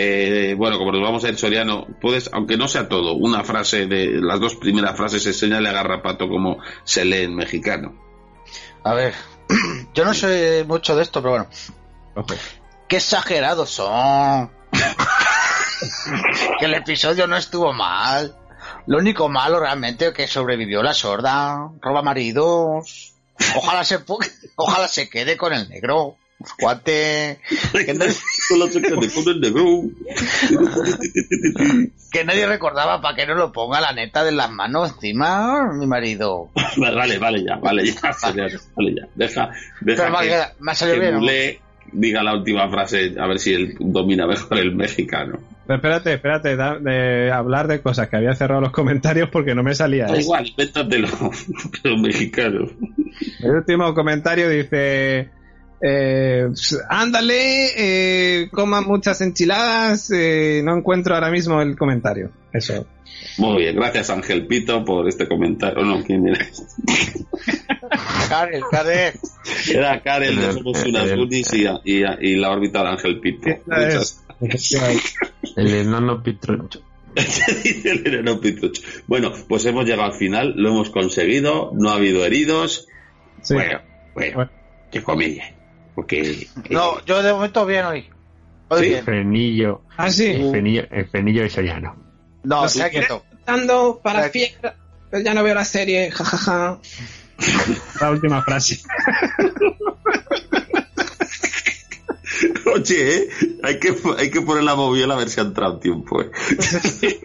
Eh, 0.00 0.54
bueno, 0.54 0.78
como 0.78 0.92
nos 0.92 1.02
vamos 1.02 1.24
a 1.24 1.28
ir 1.28 1.36
Soriano, 1.36 1.84
puedes, 2.00 2.30
aunque 2.32 2.56
no 2.56 2.68
sea 2.68 2.88
todo, 2.88 3.14
una 3.14 3.42
frase 3.42 3.86
de 3.86 4.20
las 4.20 4.38
dos 4.38 4.54
primeras 4.54 4.96
frases, 4.96 5.26
enséñale 5.26 5.68
a 5.68 5.72
Garrapato 5.72 6.28
cómo 6.28 6.58
se 6.84 7.04
lee 7.04 7.24
en 7.24 7.34
mexicano. 7.34 8.00
A 8.84 8.94
ver, 8.94 9.12
yo 9.94 10.04
no 10.04 10.14
sé 10.14 10.64
mucho 10.68 10.94
de 10.94 11.02
esto, 11.02 11.20
pero 11.20 11.32
bueno. 11.32 11.48
Qué 12.86 12.98
exagerados 12.98 13.70
son. 13.70 14.52
que 16.60 16.64
el 16.64 16.74
episodio 16.74 17.26
no 17.26 17.36
estuvo 17.36 17.72
mal. 17.72 18.36
Lo 18.86 18.98
único 18.98 19.28
malo 19.28 19.58
realmente 19.58 20.06
es 20.06 20.14
que 20.14 20.28
sobrevivió 20.28 20.80
la 20.80 20.94
sorda, 20.94 21.72
roba 21.80 22.02
maridos. 22.02 23.14
Ojalá 23.56 23.82
se 23.82 23.98
ojalá 24.54 24.86
se 24.86 25.10
quede 25.10 25.36
con 25.36 25.52
el 25.52 25.68
negro. 25.68 26.18
Guante. 26.60 27.40
Que 27.84 27.94
nadie, 27.94 28.14
el 29.26 29.40
negro. 29.40 29.82
que 32.12 32.24
nadie 32.24 32.46
recordaba 32.46 33.00
para 33.00 33.16
que 33.16 33.26
no 33.26 33.34
lo 33.34 33.52
ponga 33.52 33.80
la 33.80 33.92
neta 33.92 34.24
de 34.24 34.32
las 34.32 34.50
manos 34.50 34.92
encima, 34.94 35.72
mi 35.72 35.86
marido. 35.86 36.48
Vale, 36.76 36.96
vale, 36.96 37.18
vale 37.18 37.44
ya, 37.44 37.56
vale 37.56 37.86
ya, 37.86 38.00
vale 38.76 38.94
ya. 38.94 39.08
Deja, 39.14 39.50
deja 39.80 40.02
Pero 40.04 40.10
me 40.10 40.18
ha 40.18 40.20
que, 40.22 40.42
me 40.60 40.72
ha 40.72 40.74
salido 40.74 40.94
que 40.96 41.00
bien, 41.00 41.14
¿no? 41.14 41.20
Mulé 41.20 41.60
diga 41.90 42.22
la 42.22 42.34
última 42.34 42.68
frase, 42.70 43.14
a 43.18 43.26
ver 43.26 43.38
si 43.38 43.54
él 43.54 43.74
domina 43.80 44.26
mejor 44.26 44.58
el 44.58 44.74
mexicano. 44.74 45.38
Pero 45.66 45.76
espérate, 45.76 46.14
espérate, 46.14 46.54
da- 46.56 46.78
de 46.78 47.30
hablar 47.32 47.66
de 47.66 47.80
cosas 47.80 48.08
que 48.08 48.16
había 48.16 48.34
cerrado 48.34 48.60
los 48.60 48.72
comentarios 48.72 49.28
porque 49.30 49.54
no 49.54 49.62
me 49.62 49.74
salía. 49.74 50.04
Da 50.06 50.12
eso. 50.12 50.20
igual, 50.20 50.46
invéntatelo, 50.46 51.08
pero 51.82 51.96
mexicano. 51.96 52.68
El 53.40 53.50
último 53.50 53.92
comentario 53.94 54.48
dice: 54.50 55.30
eh, 55.80 56.46
Ándale, 56.88 57.72
eh, 58.42 58.48
coman 58.50 58.84
muchas 58.84 59.20
enchiladas. 59.20 60.10
eh, 60.12 60.60
no 60.64 60.76
encuentro 60.76 61.14
ahora 61.14 61.30
mismo 61.30 61.60
el 61.62 61.76
comentario. 61.76 62.30
Eso. 62.52 62.86
Muy 63.38 63.62
bien, 63.62 63.76
gracias 63.76 64.10
Ángel 64.10 64.46
Pito 64.46 64.84
por 64.84 65.08
este 65.08 65.26
comentario. 65.28 65.80
Oh, 65.82 65.84
no, 65.84 66.02
¿quién 66.04 66.28
era? 66.28 66.46
Karel, 68.28 68.62
Karel. 68.70 69.14
Era 69.72 70.02
Karen 70.02 70.36
de 70.36 70.46
El- 70.46 70.52
Somos 70.54 70.84
unas 70.84 71.14
Goonies 71.14 71.52
y, 71.54 71.64
y, 71.84 72.02
y 72.20 72.36
la 72.36 72.50
órbita 72.50 72.82
de 72.82 72.88
Ángel 72.90 73.20
Pito. 73.20 73.48
Muchas 73.66 74.24
El 75.56 75.74
enano 75.74 76.22
pitroncho. 76.22 76.82
Dice 77.14 77.90
el 77.90 78.06
enano 78.06 78.40
Pitucho. 78.40 78.82
Bueno, 79.06 79.32
pues 79.48 79.64
hemos 79.66 79.84
llegado 79.86 80.04
al 80.04 80.14
final, 80.14 80.54
lo 80.56 80.68
hemos 80.70 80.90
conseguido, 80.90 81.72
no 81.74 81.90
ha 81.90 81.94
habido 81.94 82.24
heridos. 82.24 82.86
Sí. 83.42 83.54
Bueno, 83.54 83.80
bueno, 84.14 84.50
que 84.90 85.02
comedia. 85.02 85.54
Porque 85.98 86.46
No, 86.70 87.04
yo 87.06 87.20
de 87.24 87.32
momento 87.32 87.66
bien 87.66 87.84
hoy. 87.84 88.08
Hoy 88.68 88.82
El 88.84 88.88
bien. 88.88 89.04
frenillo. 89.04 89.82
Ah, 89.96 90.08
sí. 90.12 90.26
El 90.26 90.50
frenillo, 90.50 90.84
el 90.92 91.08
frenillo 91.08 91.42
de 91.42 91.50
Soriano. 91.50 91.96
No, 92.44 92.62
Lo 92.62 92.68
se 92.68 92.82
ha 92.82 92.84
seguiré 92.84 93.06
quieto. 93.08 93.24
Dando 93.44 93.98
para 94.00 94.20
Para- 94.20 94.30
fiesta, 94.30 94.76
pero 95.10 95.24
ya 95.24 95.34
no 95.34 95.42
veo 95.42 95.56
la 95.56 95.64
serie, 95.64 96.12
jajaja. 96.12 96.78
La 98.00 98.10
última 98.12 98.44
frase. 98.44 98.80
Oye, 102.76 103.16
¿eh? 103.16 103.28
hay, 103.64 103.80
que, 103.80 103.96
hay 104.18 104.30
que 104.30 104.40
poner 104.42 104.62
la 104.62 104.76
moviola 104.76 105.14
a 105.14 105.18
ver 105.18 105.28
si 105.30 105.40
ha 105.40 105.42
entrado 105.42 105.80
tiempo. 105.80 106.22
¿eh? 106.22 106.30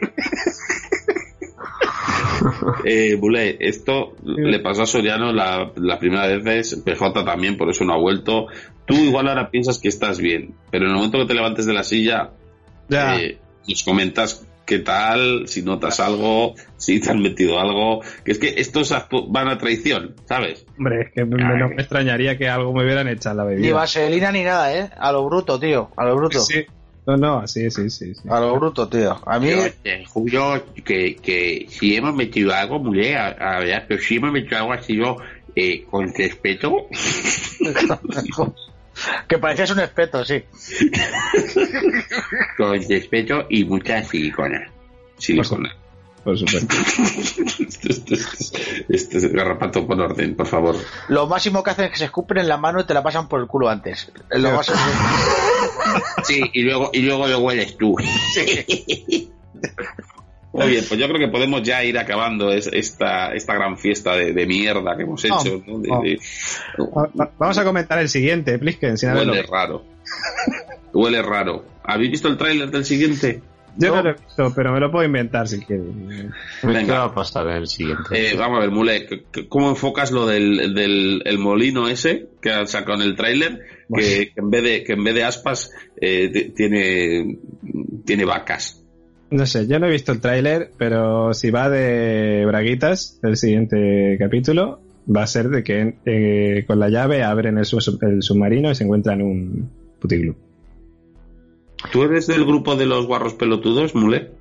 eh, 2.86 3.16
Bulé, 3.16 3.58
esto 3.60 4.16
le 4.24 4.60
pasó 4.60 4.84
a 4.84 4.86
Soriano 4.86 5.32
la, 5.32 5.72
la 5.76 6.00
primera 6.00 6.28
vez, 6.38 6.76
PJ 6.84 7.24
también, 7.26 7.58
por 7.58 7.70
eso 7.70 7.84
no 7.86 7.94
ha 7.94 7.98
vuelto. 7.98 8.48
Tú 8.86 8.96
igual 8.96 9.28
ahora 9.30 9.50
piensas 9.50 9.80
que 9.80 9.88
estás 9.90 10.20
bien, 10.20 10.56
pero 10.72 10.86
en 10.86 10.92
el 10.92 10.96
momento 10.98 11.20
que 11.20 11.26
te 11.26 11.34
levantes 11.34 11.66
de 11.66 11.74
la 11.74 11.84
silla, 11.84 12.32
Ya. 12.90 13.16
eh, 13.18 13.40
nos 13.68 13.84
comentas 13.84 14.46
qué 14.66 14.80
tal, 14.80 15.48
si 15.48 15.62
notas 15.62 16.00
algo, 16.00 16.54
si 16.78 17.00
te 17.02 17.12
han 17.12 17.22
metido 17.22 17.60
algo. 17.60 18.02
Que 18.24 18.32
es 18.32 18.40
que 18.40 18.54
estos 18.58 18.94
van 19.30 19.50
a 19.50 19.58
traición, 19.58 20.16
¿sabes? 20.26 20.66
Hombre, 20.78 21.02
es 21.02 21.12
que 21.14 21.26
me- 21.26 21.44
no 21.58 21.68
me 21.70 21.76
extrañaría 21.76 22.38
que 22.38 22.48
algo 22.48 22.74
me 22.74 22.84
hubieran 22.84 23.08
echado 23.10 23.34
en 23.42 23.46
la 23.46 23.52
Ni 23.52 23.56
bebida. 23.62 23.76
vaselina 23.76 24.32
ni 24.32 24.44
nada, 24.44 24.74
¿eh? 24.78 24.90
A 24.98 25.12
lo 25.12 25.26
bruto, 25.26 25.60
tío. 25.60 25.90
A 25.98 26.06
lo 26.06 26.16
bruto. 26.16 26.40
Sí. 26.40 26.64
No, 27.06 27.18
no, 27.18 27.48
sí, 27.48 27.70
sí, 27.70 27.90
sí. 27.90 28.16
sí. 28.16 28.22
A 28.30 28.40
lo 28.40 28.56
bruto, 28.56 28.88
tío. 28.88 29.20
A 29.26 29.40
mí. 29.40 29.50
Yo 29.50 29.72
te 29.82 30.06
juro 30.06 30.64
que, 30.86 31.16
que 31.16 31.66
si 31.70 31.96
hemos 31.96 32.16
metido 32.16 32.54
algo, 32.54 32.80
mulé, 32.80 33.16
a, 33.18 33.28
a 33.28 33.60
ver, 33.60 33.86
pero 33.88 34.02
si 34.02 34.16
hemos 34.16 34.32
metido 34.32 34.58
algo 34.58 34.74
ha 34.74 34.82
sido 34.82 35.18
eh, 35.56 35.84
con 35.90 36.14
respeto. 36.14 36.88
que 39.28 39.38
parecías 39.38 39.72
un 39.72 39.80
espeto, 39.80 40.24
sí. 40.24 40.44
con 42.58 42.82
respeto 42.88 43.46
y 43.50 43.66
mucha 43.66 44.04
silicona. 44.04 44.72
Silicona. 45.18 45.76
Por 46.24 46.38
supuesto. 46.38 46.76
Este, 47.84 48.16
este 48.90 49.18
es 49.18 49.32
garrapato 49.34 49.86
por 49.86 50.00
orden, 50.00 50.36
por 50.36 50.48
favor. 50.48 50.76
Lo 51.10 51.28
máximo 51.28 51.62
que 51.64 51.72
hacen 51.72 51.86
es 51.86 51.92
que 51.92 51.98
se 51.98 52.06
escupen 52.06 52.38
en 52.38 52.48
la 52.48 52.56
mano 52.58 52.80
y 52.80 52.86
te 52.86 52.94
la 52.94 53.04
pasan 53.04 53.28
por 53.28 53.42
el 53.42 53.48
culo 53.48 53.68
antes. 53.70 54.10
Lo 54.32 54.52
más... 54.52 54.72
Sí, 56.24 56.42
y 56.54 56.62
luego, 56.62 56.90
y 56.94 57.02
luego 57.02 57.28
lo 57.28 57.40
hueles 57.40 57.78
tú. 57.78 57.96
Muy 60.54 60.68
bien, 60.68 60.86
pues 60.88 61.00
yo 61.00 61.08
creo 61.08 61.20
que 61.20 61.28
podemos 61.30 61.64
ya 61.64 61.84
ir 61.84 61.98
acabando 61.98 62.52
es- 62.52 62.70
esta, 62.72 63.34
esta 63.34 63.54
gran 63.56 63.78
fiesta 63.78 64.16
de, 64.16 64.34
de 64.34 64.46
mierda 64.46 64.96
que 64.96 65.04
hemos 65.04 65.24
hecho. 65.26 65.62
¿no? 65.68 65.80
De- 65.80 65.88
no. 65.90 66.02
de- 66.02 66.20
Va- 66.96 67.10
va- 67.20 67.32
Vamos 67.38 67.58
a 67.58 67.64
comentar 67.64 67.98
el 68.00 68.08
siguiente, 68.10 68.58
Plisken, 68.60 68.98
sin 68.98 69.12
huele 69.14 69.42
raro. 69.44 69.84
Huele 70.94 71.22
raro. 71.22 71.66
¿Habéis 71.84 72.12
visto 72.12 72.28
el 72.28 72.38
tráiler 72.38 72.70
del 72.72 72.86
siguiente? 72.86 73.42
Yo 73.78 73.96
no 73.96 74.04
lo 74.04 74.10
he 74.12 74.14
visto, 74.14 74.54
pero 74.56 74.72
me 74.72 74.80
lo 74.80 74.92
puedo 74.92 75.06
inventar 75.06 75.48
si 75.48 75.60
quieres. 75.60 75.86
Venga. 76.62 76.80
¿Qué 76.86 76.92
va 76.92 77.04
a 77.06 77.14
pasar 77.16 77.48
en 77.48 77.58
el 77.58 77.68
siguiente? 77.68 78.04
Eh, 78.12 78.36
vamos 78.38 78.58
a 78.58 78.62
ver, 78.62 78.72
Mule, 78.72 79.08
¿cómo 79.50 79.70
enfocas 79.70 80.12
lo 80.12 80.28
del, 80.28 80.74
del 80.76 81.22
el 81.26 81.38
molino 81.40 81.88
ese 81.88 82.28
que 82.42 82.52
han 82.52 82.68
sacado 82.68 83.02
en 83.02 83.08
el 83.10 83.16
tráiler? 83.16 83.62
Que, 83.94 84.32
que 84.34 84.40
en 84.40 84.50
vez 84.50 84.64
de 84.64 84.84
que 84.84 84.94
en 84.94 85.04
vez 85.04 85.16
de 85.16 85.24
aspas 85.24 85.72
eh, 86.00 86.52
tiene 86.56 87.38
tiene 88.06 88.26
vacas. 88.26 88.80
No 89.32 89.46
sé, 89.48 89.66
yo 89.68 89.80
no 89.80 89.88
he 89.88 89.92
visto 89.92 90.12
el 90.12 90.22
tráiler, 90.22 90.72
pero 90.78 91.34
si 91.34 91.50
va 91.50 91.70
de 91.70 92.44
braguitas, 92.46 93.20
el 93.24 93.36
siguiente 93.38 94.16
capítulo 94.20 94.80
va 95.14 95.24
a 95.24 95.28
ser 95.28 95.50
de 95.50 95.64
que 95.64 95.96
eh, 96.06 96.64
con 96.68 96.80
la 96.80 96.90
llave 96.90 97.24
abren 97.24 97.58
el, 97.58 97.66
su- 97.66 97.98
el 98.02 98.22
submarino 98.22 98.70
y 98.70 98.76
se 98.76 98.84
encuentran 98.84 99.22
un 99.24 99.70
puticlub. 100.00 100.36
¿Tú 101.92 102.04
eres 102.04 102.28
del 102.28 102.46
grupo 102.46 102.76
de 102.76 102.86
los 102.86 103.06
guarros 103.06 103.34
pelotudos, 103.34 103.94
Mule? 103.96 104.32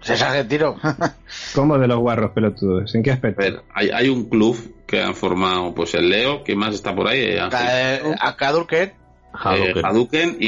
Se 0.00 0.16
sale 0.16 0.40
el 0.40 0.48
tiro. 0.48 0.76
¿Cómo 1.54 1.78
de 1.78 1.86
los 1.86 1.98
guarros 1.98 2.32
pelotudos? 2.32 2.94
¿En 2.94 3.02
qué 3.02 3.12
aspecto? 3.12 3.40
A 3.40 3.44
ver, 3.44 3.62
hay, 3.74 3.90
hay 3.90 4.08
un 4.08 4.28
club 4.28 4.56
que 4.86 5.00
han 5.00 5.14
formado 5.14 5.72
pues 5.74 5.94
el 5.94 6.08
Leo, 6.08 6.42
¿quién 6.44 6.58
más 6.58 6.74
está 6.74 6.94
por 6.94 7.06
ahí? 7.08 7.20
Eh, 7.20 7.40
Ángel. 7.40 7.60
Eh, 7.70 8.14
A 8.20 8.36
Kadurket. 8.36 8.94
Eh, 9.56 9.72
Hadouken 9.82 10.36
y, 10.40 10.46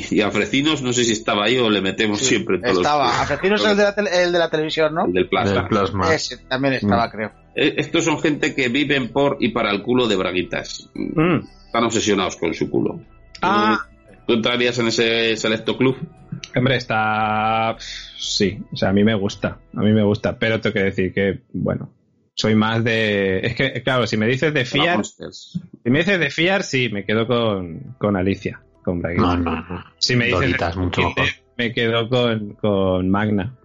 y, 0.00 0.04
y 0.10 0.20
a 0.20 0.28
Frecinos, 0.32 0.82
no 0.82 0.92
sé 0.92 1.04
si 1.04 1.12
estaba 1.12 1.44
ahí 1.44 1.58
o 1.58 1.70
le 1.70 1.80
metemos 1.80 2.18
siempre 2.18 2.56
en 2.56 2.62
todos 2.62 2.78
Estaba. 2.78 3.04
los 3.06 3.20
Afectino 3.20 3.54
es 3.54 3.64
el 3.64 3.76
de, 3.76 3.82
la 3.84 3.94
tele- 3.94 4.22
el 4.24 4.32
de 4.32 4.38
la 4.40 4.50
televisión, 4.50 4.92
¿no? 4.94 5.04
el 5.06 5.12
del 5.12 5.28
plasma. 5.28 6.12
Ese 6.12 6.38
también 6.38 6.74
estaba, 6.74 7.08
creo. 7.08 7.30
Eh, 7.54 7.74
Estos 7.76 8.04
son 8.04 8.18
gente 8.18 8.52
que 8.56 8.68
viven 8.68 9.12
por 9.12 9.36
y 9.38 9.50
para 9.50 9.70
el 9.70 9.82
culo 9.82 10.08
de 10.08 10.16
braguitas. 10.16 10.90
Mm. 10.94 11.38
Están 11.66 11.84
obsesionados 11.84 12.34
con 12.34 12.52
su 12.52 12.68
culo. 12.68 12.98
Ah. 13.42 13.86
¿Tú 14.26 14.34
entrarías 14.34 14.78
en 14.78 14.88
ese 14.88 15.36
selecto 15.36 15.76
club? 15.76 15.96
Hombre, 16.56 16.76
está. 16.76 17.76
Sí, 17.78 18.58
o 18.72 18.76
sea, 18.76 18.90
a 18.90 18.92
mí 18.92 19.04
me 19.04 19.14
gusta. 19.14 19.58
A 19.74 19.80
mí 19.80 19.92
me 19.92 20.02
gusta. 20.02 20.38
Pero 20.38 20.60
tengo 20.60 20.74
que 20.74 20.82
decir 20.84 21.12
que, 21.12 21.42
bueno, 21.52 21.92
soy 22.34 22.54
más 22.54 22.82
de. 22.84 23.40
Es 23.40 23.54
que, 23.54 23.82
claro, 23.82 24.06
si 24.06 24.16
me 24.16 24.26
dices 24.26 24.54
de 24.54 24.64
fiar. 24.64 25.04
Si 25.04 25.60
me 25.84 25.98
dices 25.98 26.18
de 26.18 26.30
fiar, 26.30 26.62
sí, 26.62 26.88
me 26.88 27.04
quedo 27.04 27.26
con, 27.26 27.96
con 27.98 28.16
Alicia, 28.16 28.62
con 28.82 29.00
Braguita. 29.00 29.22
No, 29.22 29.36
no, 29.36 29.60
no. 29.68 29.84
Si 29.98 30.16
me 30.16 30.26
dices 30.26 30.40
de 30.40 30.46
Doritas, 30.46 30.76
mucho 30.76 31.02
mejor. 31.02 31.26
me 31.56 31.72
quedo 31.72 32.08
con, 32.08 32.54
con 32.54 33.08
Magna, 33.10 33.56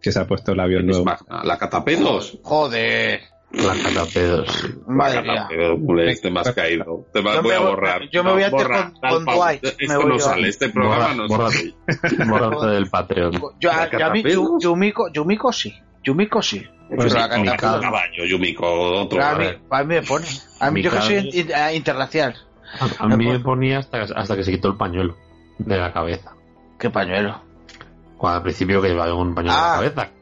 que 0.00 0.10
se 0.10 0.20
ha 0.20 0.26
puesto 0.26 0.54
labios 0.54 0.84
nuevos. 0.84 1.24
La 1.44 1.58
catapedos. 1.58 2.38
Joder. 2.42 3.20
La 3.50 3.74
catapedos. 3.82 4.68
Madre 4.86 5.22
mía. 5.22 5.48
Mule, 5.78 6.10
este 6.10 6.30
me 6.30 6.40
has 6.40 6.52
caído. 6.52 7.06
Te 7.14 7.22
vas- 7.22 7.36
Yo 7.36 7.42
voy 7.42 7.50
me 7.52 7.56
a 7.56 7.60
borrar. 7.60 8.02
yo 8.10 8.22
me 8.24 8.32
voy 8.32 8.42
a 8.42 8.46
hacer 8.48 8.58
Borra, 8.58 8.92
con- 9.00 9.24
con. 9.24 9.36
Dwight. 9.36 9.62
Me 9.62 9.68
Esto 9.70 9.96
voy 10.00 10.06
no 10.08 10.18
yo. 10.18 10.24
sale, 10.24 10.48
este 10.48 10.68
programa 10.68 11.14
no 11.14 11.26
Borra- 11.28 11.50
sale. 11.50 11.74
Bórrate 12.28 12.66
del 12.66 12.90
Patreon. 12.90 13.32
Yo, 13.58 13.68
¿La 13.70 13.82
a, 13.84 13.90
yo 13.90 14.06
a 14.06 14.10
mí, 14.10 14.22
Yumiko, 14.60 15.10
Yumiko 15.12 15.52
sí. 15.52 15.74
Yumiko 16.04 16.42
sí. 16.42 16.62
Pues 16.94 17.12
Pero 17.12 17.20
la 17.20 17.56
caballo, 17.56 18.24
Yumiko, 18.26 18.66
otro. 19.02 19.22
A, 19.24 19.34
mí, 19.34 19.46
a 19.70 19.78
mí 19.82 19.86
me 19.94 20.02
pone. 20.02 20.26
A 20.60 20.70
mí 20.70 20.82
yo 20.82 20.90
que 20.90 21.00
soy 21.02 21.14
eh, 21.16 21.74
internacional. 21.74 22.34
A, 22.80 23.04
a 23.04 23.08
mí 23.08 23.26
me 23.26 23.40
ponía 23.40 23.78
hasta, 23.78 24.02
hasta 24.02 24.36
que 24.36 24.44
se 24.44 24.50
quitó 24.52 24.68
el 24.68 24.76
pañuelo 24.76 25.16
de 25.58 25.76
la 25.78 25.90
cabeza. 25.92 26.32
¿Qué 26.78 26.90
pañuelo? 26.90 27.40
Cuando 28.18 28.36
al 28.38 28.42
principio 28.42 28.80
que 28.82 28.88
llevaba 28.88 29.14
un 29.14 29.34
pañuelo 29.34 29.56
Ah. 29.58 29.78
en 29.78 29.84
la 29.84 29.92
cabeza. 29.94 30.12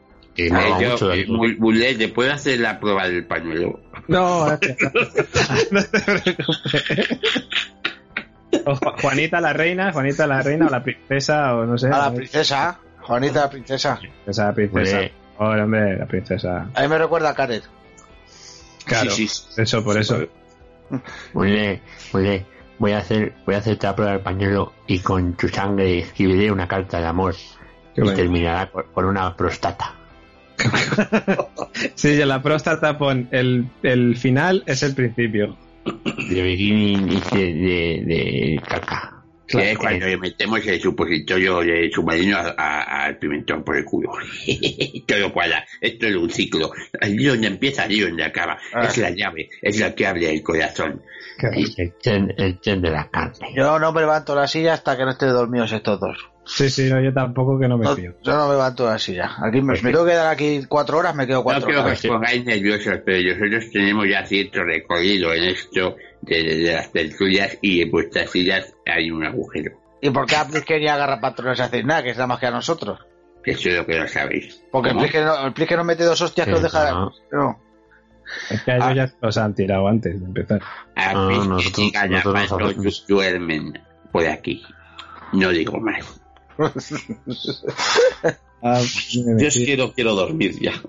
Molaba 0.49 0.81
yo, 0.81 0.91
mucho. 0.91 1.11
eh, 1.13 1.95
¿te 1.97 2.07
puedo 2.09 2.31
hacer 2.31 2.59
la 2.59 2.79
prueba 2.79 3.07
del 3.07 3.25
pañuelo? 3.25 3.79
No, 4.07 4.45
gracias. 4.45 4.77
no 5.71 5.83
te 5.83 5.99
preocupes. 5.99 7.19
O 8.65 8.75
Juanita 8.75 9.41
la 9.41 9.51
reina, 9.53 9.91
Juanita 9.91 10.25
la 10.25 10.41
reina 10.41 10.67
o 10.67 10.69
la 10.69 10.81
princesa 10.81 11.53
o 11.55 11.65
no 11.65 11.77
sé. 11.77 11.87
A 11.87 11.97
la 11.99 12.13
princesa. 12.13 12.79
Juanita 13.01 13.41
la 13.41 13.49
princesa. 13.49 13.99
Esa 14.25 14.53
princesa. 14.53 14.97
Hombre. 14.97 15.13
Hombre, 15.37 15.61
hombre, 15.63 15.97
la 15.97 16.05
princesa. 16.05 16.69
A 16.73 16.81
mí 16.81 16.87
me 16.87 16.97
recuerda 16.97 17.29
a 17.29 17.35
Karen. 17.35 17.61
Claro, 18.85 19.11
Sí, 19.11 19.27
sí. 19.27 19.61
eso, 19.61 19.83
por 19.83 19.97
eso. 19.97 20.17
Muy 21.33 21.51
bien, 21.51 21.81
muy 22.13 22.23
bien. 22.23 22.45
Voy 22.79 22.91
a 22.93 22.99
hacer, 22.99 23.33
voy 23.45 23.55
a 23.55 23.57
hacer 23.57 23.77
la 23.81 23.93
prueba 23.95 24.13
del 24.13 24.21
pañuelo 24.21 24.73
y 24.87 24.99
con 24.99 25.33
tu 25.33 25.49
sangre 25.49 25.99
escribiré 25.99 26.49
una 26.51 26.67
carta 26.67 26.99
de 27.01 27.05
amor 27.07 27.35
Qué 27.93 28.01
y 28.01 28.03
bueno. 28.03 28.15
terminará 28.15 28.69
con 28.71 29.05
una 29.05 29.35
prostata. 29.35 29.93
Sí, 31.95 32.15
la 32.17 32.41
próstata 32.41 32.97
pon 32.97 33.27
el, 33.31 33.67
el 33.83 34.15
final 34.17 34.63
es 34.65 34.83
el 34.83 34.95
principio. 34.95 35.57
De 35.85 36.41
bikini 36.41 36.93
y 36.93 37.35
de, 37.35 37.53
de, 37.53 38.03
de 38.05 38.61
caca. 38.67 39.17
Que 39.47 39.71
es 39.71 39.77
cuando 39.77 40.05
le 40.05 40.17
metemos 40.17 40.65
el 40.67 40.81
supositorio 40.81 41.61
de 41.61 41.89
submarino 41.93 42.37
al 42.57 43.17
pimentón 43.17 43.63
por 43.63 43.77
el 43.77 43.85
culo. 43.85 44.11
Todo 45.07 45.31
cuadra. 45.31 45.65
Esto 45.79 46.07
es 46.07 46.15
un 46.15 46.29
ciclo. 46.29 46.71
Allí 46.99 47.23
donde 47.23 47.47
empieza, 47.47 47.83
allí 47.83 48.01
donde 48.01 48.25
acaba. 48.25 48.57
Ah. 48.73 48.83
Es 48.83 48.97
la 48.97 49.11
llave, 49.11 49.49
es 49.61 49.79
la 49.79 49.95
que 49.95 50.05
abre 50.05 50.33
el 50.33 50.43
corazón. 50.43 51.01
El 51.39 51.93
tren, 52.01 52.33
el 52.37 52.59
tren 52.59 52.81
de 52.81 52.89
la 52.89 53.09
carne. 53.09 53.53
Yo 53.55 53.79
no 53.79 53.93
me 53.93 54.01
levanto 54.01 54.35
la 54.35 54.47
silla 54.47 54.73
hasta 54.73 54.97
que 54.97 55.03
no 55.03 55.11
estén 55.11 55.29
dormidos 55.29 55.71
estos 55.71 55.99
dos. 55.99 56.17
Sí, 56.47 56.69
sí, 56.69 56.89
no, 56.89 57.01
yo 57.01 57.13
tampoco 57.13 57.59
que 57.59 57.67
no 57.67 57.77
me 57.77 57.85
No, 57.85 57.95
fío. 57.95 58.13
yo 58.23 58.33
no 58.35 58.45
me 58.47 58.53
levanto 58.53 58.85
de 58.85 58.91
la 58.91 58.99
silla. 58.99 59.31
Aquí 59.43 59.61
me, 59.61 59.73
me 59.81 59.91
tengo 59.91 60.05
que 60.05 60.11
quedar 60.11 60.27
aquí 60.27 60.63
cuatro 60.67 60.97
horas, 60.99 61.13
me 61.13 61.27
quedo 61.27 61.39
No 61.39 61.43
cuatro 61.43 61.65
quiero 61.65 61.81
que 61.81 61.87
horas. 61.87 62.05
os 62.05 62.09
pongáis 62.11 62.45
nerviosos, 62.45 62.99
pero 63.05 63.35
nosotros 63.37 63.71
tenemos 63.71 64.07
ya 64.09 64.25
cierto 64.25 64.63
recorrido 64.63 65.33
en 65.33 65.43
esto 65.43 65.95
de, 66.21 66.43
de- 66.43 66.57
de 66.63 66.73
las 66.73 66.91
tertulias 66.91 67.57
y 67.61 67.81
en 67.81 67.91
vuestras 67.91 68.29
sillas 68.31 68.73
hay 68.85 69.11
un 69.11 69.25
agujero. 69.25 69.73
¿Y 70.01 70.09
por 70.09 70.25
qué 70.25 70.35
a 70.37 70.47
Plisken 70.47 70.81
y 70.83 70.87
a 70.87 70.95
Garrapato 70.97 71.43
no 71.43 71.49
les 71.49 71.59
hacéis 71.59 71.83
nada? 71.85 72.03
Que 72.03 72.11
es 72.11 72.17
nada 72.17 72.27
más 72.27 72.39
que 72.39 72.45
a 72.47 72.51
nosotros. 72.51 72.99
Eso 73.43 73.69
es 73.69 73.75
lo 73.77 73.85
que 73.85 73.99
no 73.99 74.07
sabéis. 74.07 74.61
Porque. 74.71 74.91
Plisken, 74.93 75.25
no, 75.25 75.53
Plisken 75.53 75.77
nos 75.77 75.85
mete 75.85 76.03
dos 76.03 76.21
hostias 76.21 76.47
que 76.47 76.53
os 76.53 76.61
deja... 76.61 76.91
no. 76.91 77.11
No. 77.31 77.59
Es 78.49 78.61
que 78.63 78.71
a 78.71 78.75
ellos 78.77 78.95
ya 78.95 79.13
los 79.21 79.37
han 79.37 79.55
tirado 79.55 79.87
antes 79.87 80.19
de 80.19 80.25
empezar. 80.25 80.61
A 80.95 81.13
No, 81.13 81.27
Plisken 81.27 81.49
nosotros- 81.49 81.91
y 82.05 82.09
nosotros 82.09 83.05
duermen 83.07 83.81
por 84.11 84.25
aquí. 84.27 84.63
No 85.33 85.49
digo 85.49 85.79
más. 85.79 86.21
Ah, 88.63 88.81
Yo 89.09 89.77
no 89.77 89.93
quiero 89.93 90.15
dormir 90.15 90.59
ya. 90.59 90.73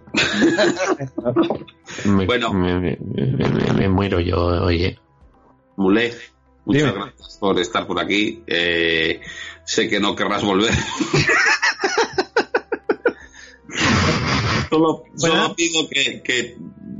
Me, 2.04 2.26
Bueno. 2.26 2.52
me, 2.52 3.88
muero 3.88 4.20
yo, 4.20 4.36
oye. 4.38 4.98
Mulé, 5.76 6.12
muchas 6.64 6.82
Dime. 6.82 6.92
gracias 6.92 7.38
por 7.40 7.58
estar 7.58 7.86
por 7.86 7.98
aquí. 7.98 8.42
Eh, 8.46 9.20
sé 9.64 9.88
que 9.88 9.98
no 9.98 10.14
querrás 10.14 10.44
volver. 10.44 10.72
solo, 14.70 15.04
solo 15.16 15.54
pido 15.56 15.88
que, 15.88 16.22
que, 16.22 16.56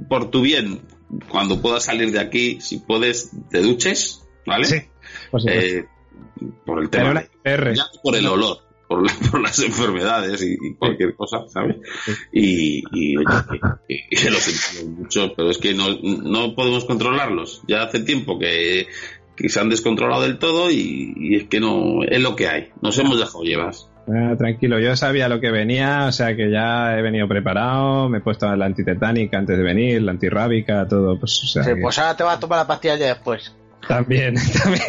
por 0.09 0.31
tu 0.31 0.41
bien, 0.43 0.81
cuando 1.29 1.61
puedas 1.61 1.85
salir 1.85 2.13
de 2.13 2.21
aquí, 2.21 2.61
si 2.61 2.79
puedes, 2.79 3.31
te 3.51 3.61
duches, 3.61 4.27
¿vale? 4.47 4.67
Sí. 4.67 4.77
Eh, 5.49 5.85
por 6.65 6.81
el 6.83 6.91
tema. 6.91 7.23
Ya 7.79 7.85
por 8.03 8.15
el 8.17 8.27
olor, 8.27 8.59
por, 8.89 9.05
la- 9.05 9.31
por 9.31 9.41
las 9.41 9.59
enfermedades 9.61 10.43
y, 10.43 10.53
y 10.55 10.75
cualquier 10.75 11.15
cosa, 11.17 11.39
¿sabes? 11.49 11.77
Y, 12.33 12.83
y, 12.93 13.17
oye, 13.17 13.27
que- 13.89 14.07
que- 14.11 14.17
que 14.17 14.31
lo 14.31 14.39
sentimos 14.39 14.99
mucho, 14.99 15.33
pero 15.37 15.51
es 15.51 15.59
que 15.59 15.75
no, 15.75 15.87
no 16.03 16.55
podemos 16.55 16.85
controlarlos. 16.85 17.63
Ya 17.69 17.83
hace 17.83 18.01
tiempo 18.01 18.39
que, 18.39 18.87
que 19.37 19.49
se 19.49 19.61
han 19.61 19.69
descontrolado 19.69 20.23
del 20.23 20.39
todo 20.39 20.71
y, 20.71 21.13
y 21.17 21.37
es 21.37 21.45
que 21.49 21.61
no, 21.61 22.03
es 22.05 22.21
lo 22.21 22.35
que 22.37 22.49
hay. 22.49 22.69
Nos 22.83 22.99
hemos 22.99 23.19
dejado 23.19 23.43
llevar. 23.45 23.73
Ah, 24.11 24.35
tranquilo, 24.39 24.79
yo 24.81 24.97
sabía 24.97 25.29
lo 25.29 25.39
que 25.39 25.51
venía, 25.51 26.07
o 26.07 26.13
sea 26.13 26.35
que 26.35 26.51
ya 26.51 26.99
he 26.99 27.03
venido 27.03 27.29
preparado, 27.29 28.09
me 28.09 28.19
he 28.19 28.21
puesto 28.23 28.47
la 28.57 28.65
antitetánica 28.65 29.37
antes 29.37 29.59
de 29.59 29.63
venir, 29.63 30.01
la 30.01 30.13
antirrábica, 30.13 30.89
todo, 30.89 31.19
pues, 31.21 31.43
o 31.45 31.47
sea, 31.47 31.63
Sí, 31.63 31.75
que 31.75 31.83
pues 31.83 31.99
ahora 31.99 32.17
te 32.17 32.23
vas 32.23 32.39
a 32.39 32.41
tomar 32.41 32.59
la 32.61 32.67
pastilla 32.67 32.97
ya 32.97 33.07
después. 33.09 33.55
También, 33.89 34.35
también 34.63 34.85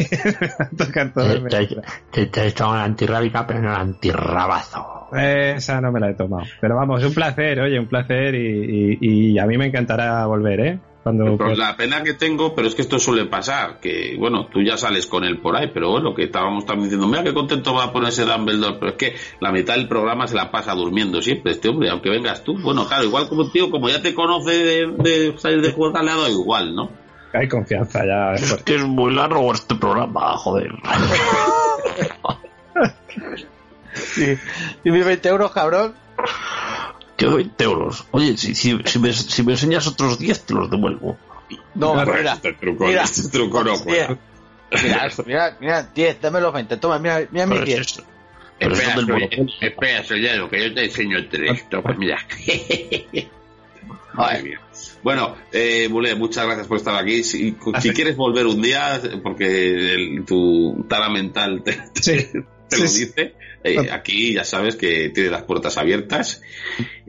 tocar 0.76 1.12
todo. 1.12 1.44
Te, 1.48 1.66
te, 1.66 1.76
te, 2.12 2.26
te 2.26 2.40
he 2.42 2.46
hecho 2.48 2.68
una 2.70 2.84
antirrábica, 2.84 3.46
pero 3.46 3.60
no 3.60 3.70
la 3.70 3.80
antirrabazo. 3.80 5.08
Esa 5.16 5.80
no 5.80 5.90
me 5.90 5.98
la 6.00 6.10
he 6.10 6.14
tomado. 6.14 6.44
Pero 6.60 6.76
vamos, 6.76 7.02
un 7.02 7.12
placer, 7.14 7.58
oye, 7.60 7.78
un 7.78 7.88
placer 7.88 8.34
y, 8.34 8.98
y- 9.00 9.30
y 9.32 9.38
a 9.38 9.46
mí 9.46 9.58
me 9.58 9.66
encantará 9.66 10.24
volver, 10.26 10.60
¿eh? 10.60 10.78
Cuando 11.02 11.34
Pues 11.38 11.56
la 11.56 11.76
pena 11.78 12.02
que 12.02 12.12
tengo, 12.12 12.54
pero 12.54 12.68
es 12.68 12.74
que 12.74 12.82
esto 12.82 12.98
suele 12.98 13.24
pasar, 13.24 13.80
que 13.80 14.16
bueno, 14.18 14.48
tú 14.52 14.60
ya 14.62 14.76
sales 14.76 15.06
con 15.06 15.24
él 15.24 15.38
por 15.38 15.56
ahí, 15.56 15.70
pero 15.72 15.90
bueno, 15.90 16.14
que 16.14 16.24
estábamos 16.24 16.66
también 16.66 16.90
diciendo, 16.90 17.08
mira 17.08 17.24
qué 17.24 17.32
contento 17.32 17.72
va 17.72 17.84
a 17.84 17.92
ponerse 17.92 18.26
Dumbledore, 18.26 18.76
pero 18.78 18.90
es 18.92 18.96
que 18.98 19.14
la 19.40 19.50
mitad 19.50 19.76
del 19.76 19.88
programa 19.88 20.26
se 20.26 20.36
la 20.36 20.50
pasa 20.50 20.74
durmiendo 20.74 21.22
siempre 21.22 21.52
este 21.52 21.70
hombre, 21.70 21.88
aunque 21.88 22.10
vengas 22.10 22.44
tú. 22.44 22.58
Bueno, 22.60 22.86
claro, 22.86 23.04
igual 23.04 23.28
como 23.30 23.50
tío, 23.50 23.70
como 23.70 23.88
ya 23.88 24.02
te 24.02 24.14
conoce 24.14 24.50
de, 24.52 24.86
de 24.98 25.38
salir 25.38 25.62
de 25.62 25.72
juego, 25.72 25.98
le 25.98 26.10
ha 26.10 26.14
dado 26.16 26.28
igual, 26.28 26.74
¿no? 26.74 26.90
Hay 27.32 27.48
confianza 27.48 28.04
ya. 28.04 28.34
Es 28.34 28.52
que 28.64 28.76
es 28.76 28.82
muy 28.82 29.14
largo 29.14 29.52
este 29.52 29.74
programa, 29.74 30.36
joder. 30.36 30.72
¿Y 34.84 34.90
mis 34.90 35.04
20 35.04 35.28
euros, 35.28 35.50
cabrón? 35.52 35.94
Que 37.16 37.26
20 37.26 37.64
euros. 37.64 38.06
Oye, 38.12 38.36
si, 38.36 38.54
si, 38.54 38.78
si, 38.84 38.98
me, 38.98 39.12
si 39.12 39.42
me 39.42 39.52
enseñas 39.52 39.86
otros 39.86 40.18
10, 40.18 40.46
te 40.46 40.54
los 40.54 40.70
devuelvo. 40.70 41.16
No, 41.74 41.94
Bueno, 41.94 42.12
mira. 42.14 42.32
este 42.34 42.52
truco, 42.54 42.84
mira. 42.86 43.02
este 43.02 43.28
truco 43.28 43.62
no 43.64 43.70
Diez. 43.72 43.82
cuela. 43.82 44.18
Mira, 44.82 45.08
mira, 45.26 45.56
mira, 45.60 45.82
10, 45.82 46.20
dame 46.20 46.40
los 46.40 46.52
20. 46.52 46.76
Toma, 46.76 46.98
mira, 46.98 47.20
mira 47.30 47.46
mis 47.46 47.58
Pero 47.58 47.70
es 47.70 47.76
10. 47.76 47.80
esto. 47.80 48.04
Pero 48.58 48.74
Espera, 48.74 48.94
del 48.96 49.06
soy- 49.06 49.54
espera, 49.60 50.04
Sollero, 50.04 50.50
que 50.50 50.68
yo 50.68 50.74
te 50.74 50.84
enseño 50.84 51.18
tres. 51.30 51.68
Toma, 51.70 51.94
mira. 51.94 52.18
Madre 54.12 54.42
mía. 54.42 54.60
Bueno, 55.02 55.34
eh, 55.52 55.88
Mulé, 55.88 56.14
muchas 56.14 56.44
gracias 56.46 56.66
por 56.66 56.76
estar 56.76 56.94
aquí. 57.02 57.22
Si, 57.24 57.56
si 57.80 57.90
quieres 57.90 58.16
volver 58.16 58.46
un 58.46 58.60
día, 58.60 59.00
porque 59.22 59.94
el- 59.94 60.24
tu 60.26 60.84
tara 60.88 61.08
mental 61.08 61.62
te, 61.64 61.72
te- 61.72 62.02
Sí, 62.02 62.26
te 62.68 62.76
sí, 62.76 62.82
lo 62.82 62.88
sí. 62.88 63.04
dice, 63.06 63.34
eh, 63.64 63.90
aquí 63.90 64.34
ya 64.34 64.44
sabes 64.44 64.76
que 64.76 65.08
tiene 65.10 65.30
las 65.30 65.44
puertas 65.44 65.78
abiertas. 65.78 66.42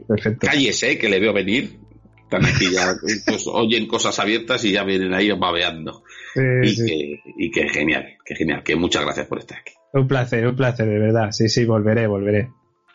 Perfecto. 0.08 0.46
Cállese, 0.46 0.98
que 0.98 1.08
le 1.08 1.20
veo 1.20 1.32
venir. 1.32 1.78
Están 2.22 2.46
aquí 2.46 2.70
ya, 2.72 2.94
pues, 3.26 3.46
oyen 3.46 3.86
cosas 3.86 4.18
abiertas 4.18 4.64
y 4.64 4.72
ya 4.72 4.84
vienen 4.84 5.12
ahí 5.12 5.30
babeando. 5.32 6.02
Sí, 6.34 6.40
Y 6.62 6.68
sí. 6.68 6.86
que, 6.86 7.20
y 7.36 7.50
que 7.50 7.68
genial, 7.68 8.16
que 8.24 8.34
genial, 8.34 8.62
que 8.62 8.74
muchas 8.74 9.04
gracias 9.04 9.26
por 9.26 9.38
estar 9.38 9.58
aquí. 9.58 9.72
Un 9.92 10.08
placer, 10.08 10.46
un 10.46 10.56
placer, 10.56 10.88
de 10.88 10.98
verdad. 10.98 11.30
Sí, 11.30 11.48
sí, 11.50 11.66
volveré, 11.66 12.06
volveré. 12.06 12.48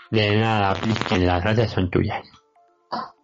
De 0.09 0.35
nada, 0.37 0.75
las 1.19 1.43
gracias 1.43 1.71
son 1.71 1.91
tuyas. 1.91 2.23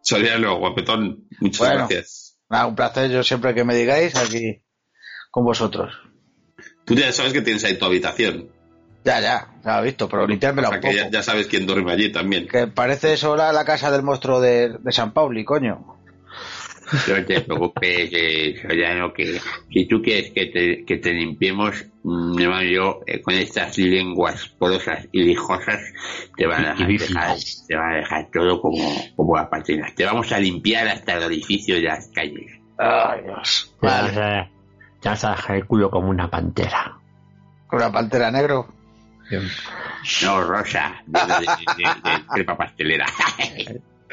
Soliano, 0.04 0.58
guapetón, 0.60 1.28
muchas 1.40 1.60
Bueno. 1.60 1.76
gracias. 1.88 2.38
Nada, 2.50 2.68
un 2.68 2.76
placer 2.76 3.10
yo 3.10 3.24
siempre 3.24 3.54
que 3.56 3.64
me 3.64 3.74
digáis 3.74 4.16
aquí 4.16 4.62
con 5.32 5.46
vosotros. 5.46 5.92
Tú 6.86 6.94
ya 6.94 7.12
sabes 7.12 7.34
que 7.34 7.42
tienes 7.42 7.64
ahí 7.64 7.80
tu 7.80 7.86
habitación. 7.86 8.50
Ya, 9.06 9.20
ya, 9.22 9.48
ya 9.64 9.78
lo 9.78 9.82
he 9.82 9.86
visto, 9.86 10.08
pero 10.10 10.28
limpiármela 10.28 10.70
un 10.70 10.76
que 10.76 10.82
poco. 10.82 10.94
ya, 10.94 11.10
ya 11.10 11.24
sabes 11.24 11.48
quién 11.48 11.66
duerme 11.66 11.92
allí 11.94 12.12
también. 12.12 12.48
Que 12.48 12.68
parece 12.68 13.14
eso 13.14 13.36
la, 13.36 13.52
la 13.54 13.66
casa 13.66 13.90
del 13.92 14.04
monstruo 14.04 14.40
de, 14.40 14.78
de 14.78 14.92
San 14.92 15.14
Pauli, 15.14 15.44
coño. 15.46 16.03
No 17.08 17.26
te 17.26 17.42
preocupes, 17.42 18.10
eh, 18.12 18.56
que 19.16 19.40
si 19.72 19.86
tú 19.88 20.02
quieres 20.02 20.32
que 20.32 20.46
te, 20.48 20.86
que 20.86 20.98
te 20.98 21.14
limpiemos, 21.14 21.86
mm, 22.04 22.40
hermano, 22.40 22.64
yo 22.64 23.00
eh, 23.08 23.22
con 23.22 23.34
estas 23.36 23.78
lenguas 23.78 24.48
porosas 24.60 25.08
y 25.12 25.24
lijosas 25.24 25.80
te 26.36 26.46
van 26.46 26.66
a 26.66 26.70
dejar, 26.74 26.88
dejar- 26.88 27.38
te 27.68 27.76
van 27.76 27.94
a 27.94 27.96
dejar 27.98 28.30
todo 28.32 28.62
como, 28.62 28.84
como 29.16 29.38
a 29.38 29.50
patinas. 29.50 29.96
Te 29.96 30.06
vamos 30.06 30.32
a 30.32 30.40
limpiar 30.40 30.88
hasta 30.88 31.14
el 31.18 31.24
orificio 31.24 31.76
de 31.76 31.84
las 31.84 32.08
calles. 32.14 32.52
Ay, 32.78 33.22
Dios. 33.24 33.76
Vale, 33.82 34.22
a, 34.22 34.50
te 35.02 35.10
vas 35.10 35.24
a 35.24 35.32
dejar 35.32 35.56
el 35.56 35.66
culo 35.66 35.90
como 35.90 36.10
una 36.10 36.30
pantera. 36.30 36.98
la 37.72 37.92
pantera 37.92 38.30
negro. 38.30 38.68
No, 40.24 40.44
Rosa, 40.44 41.02
de, 41.08 41.20
de, 41.20 41.26
de, 41.28 41.84
de- 42.04 42.12
de 42.20 42.26
crepa 42.34 42.58
pastelera. 42.58 43.06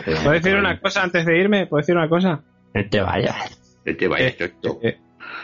¿Puedo 0.04 0.30
decir 0.30 0.54
una 0.56 0.78
cosa 0.80 1.02
antes 1.02 1.26
de 1.26 1.36
irme? 1.38 1.66
¿Puedo 1.66 1.80
decir 1.80 1.96
una 1.96 2.08
cosa? 2.08 2.40
No 2.74 2.88
te 2.88 3.00
vayas. 3.00 3.58
No 3.84 3.96
te 3.96 4.08
vayas, 4.08 4.36
tonto. 4.36 4.78
Eh, 4.82 4.98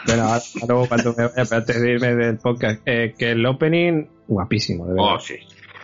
bueno, 0.05 0.23
ahora, 0.23 0.41
luego 0.67 0.87
cuando 0.87 1.13
me 1.17 1.23
vaya, 1.27 1.33
pero 1.43 1.55
antes 1.57 1.81
de 1.81 1.91
irme 1.91 2.15
del 2.15 2.37
podcast, 2.37 2.81
eh, 2.85 3.13
que 3.17 3.31
el 3.31 3.45
opening, 3.45 4.05
guapísimo, 4.27 4.85
de 4.85 4.93
verdad. 4.93 5.15
Oh, 5.15 5.19
sí. 5.19 5.35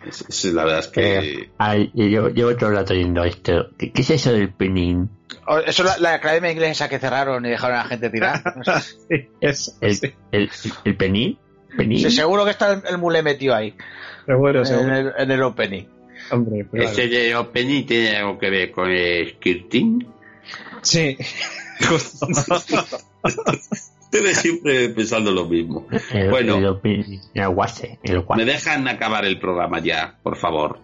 Es- 0.07 0.25
es- 0.27 0.53
la 0.53 0.63
verdad 0.65 0.80
es 0.80 0.88
que... 0.89 1.49
Ay, 1.57 1.89
y 1.93 2.09
yo 2.11 2.27
llevo 2.30 2.55
todo 2.57 2.69
el 2.72 2.75
rato 2.75 2.93
yendo 2.93 3.23
esto. 3.23 3.69
¿Qué, 3.77 3.91
qué 3.91 4.01
es 4.01 4.09
eso 4.09 4.31
del 4.33 4.49
penín? 4.53 5.09
O- 5.47 5.59
Eso 5.59 5.83
es 5.83 5.89
la, 5.89 5.97
la 5.97 6.13
academia 6.15 6.51
inglesa 6.51 6.89
que 6.89 6.99
cerraron 6.99 7.45
y 7.45 7.49
dejaron 7.49 7.77
a 7.77 7.83
la 7.83 7.89
gente 7.89 8.09
tirar. 8.09 8.41
Sí, 9.09 9.30
eso, 9.41 9.72
¿El, 9.81 9.95
sí. 9.95 10.13
el, 10.31 10.49
el 10.85 10.95
penín? 10.97 11.38
¿Penín? 11.77 11.99
Sí, 11.99 12.11
seguro 12.11 12.43
que 12.45 12.51
está 12.51 12.73
el, 12.73 12.81
el 12.88 12.97
mulé 12.97 13.23
metido 13.23 13.55
ahí. 13.55 13.73
Seguro, 14.25 14.59
En 14.59 14.65
seguro. 14.65 14.95
el, 14.95 15.11
en 15.17 15.31
el 15.31 15.41
opening. 15.41 15.85
Hombre, 16.31 16.65
claro. 16.72 16.88
¿Ese 16.89 17.07
de 17.07 17.35
Opening 17.35 17.85
tiene 17.85 18.15
algo 18.15 18.38
que 18.39 18.49
ver 18.49 18.72
con 18.72 18.89
el 18.89 19.31
skirting? 19.31 20.05
Sí. 20.84 21.18
Ustedes 24.03 24.38
siempre 24.38 24.90
pensando 24.90 25.32
lo 25.32 25.45
mismo. 25.45 25.88
El, 26.12 26.30
Bueno. 26.30 26.58
el, 26.84 27.20
el 27.34 27.50
guase, 27.50 28.00
el 28.03 28.20
guase. 28.22 28.45
¿Me 28.45 28.52
dejan 28.52 28.88
acabar 28.88 29.26
el 29.26 29.40
programa 29.40 29.80
ya, 29.80 30.16
por 30.22 30.38
favor? 30.38 30.80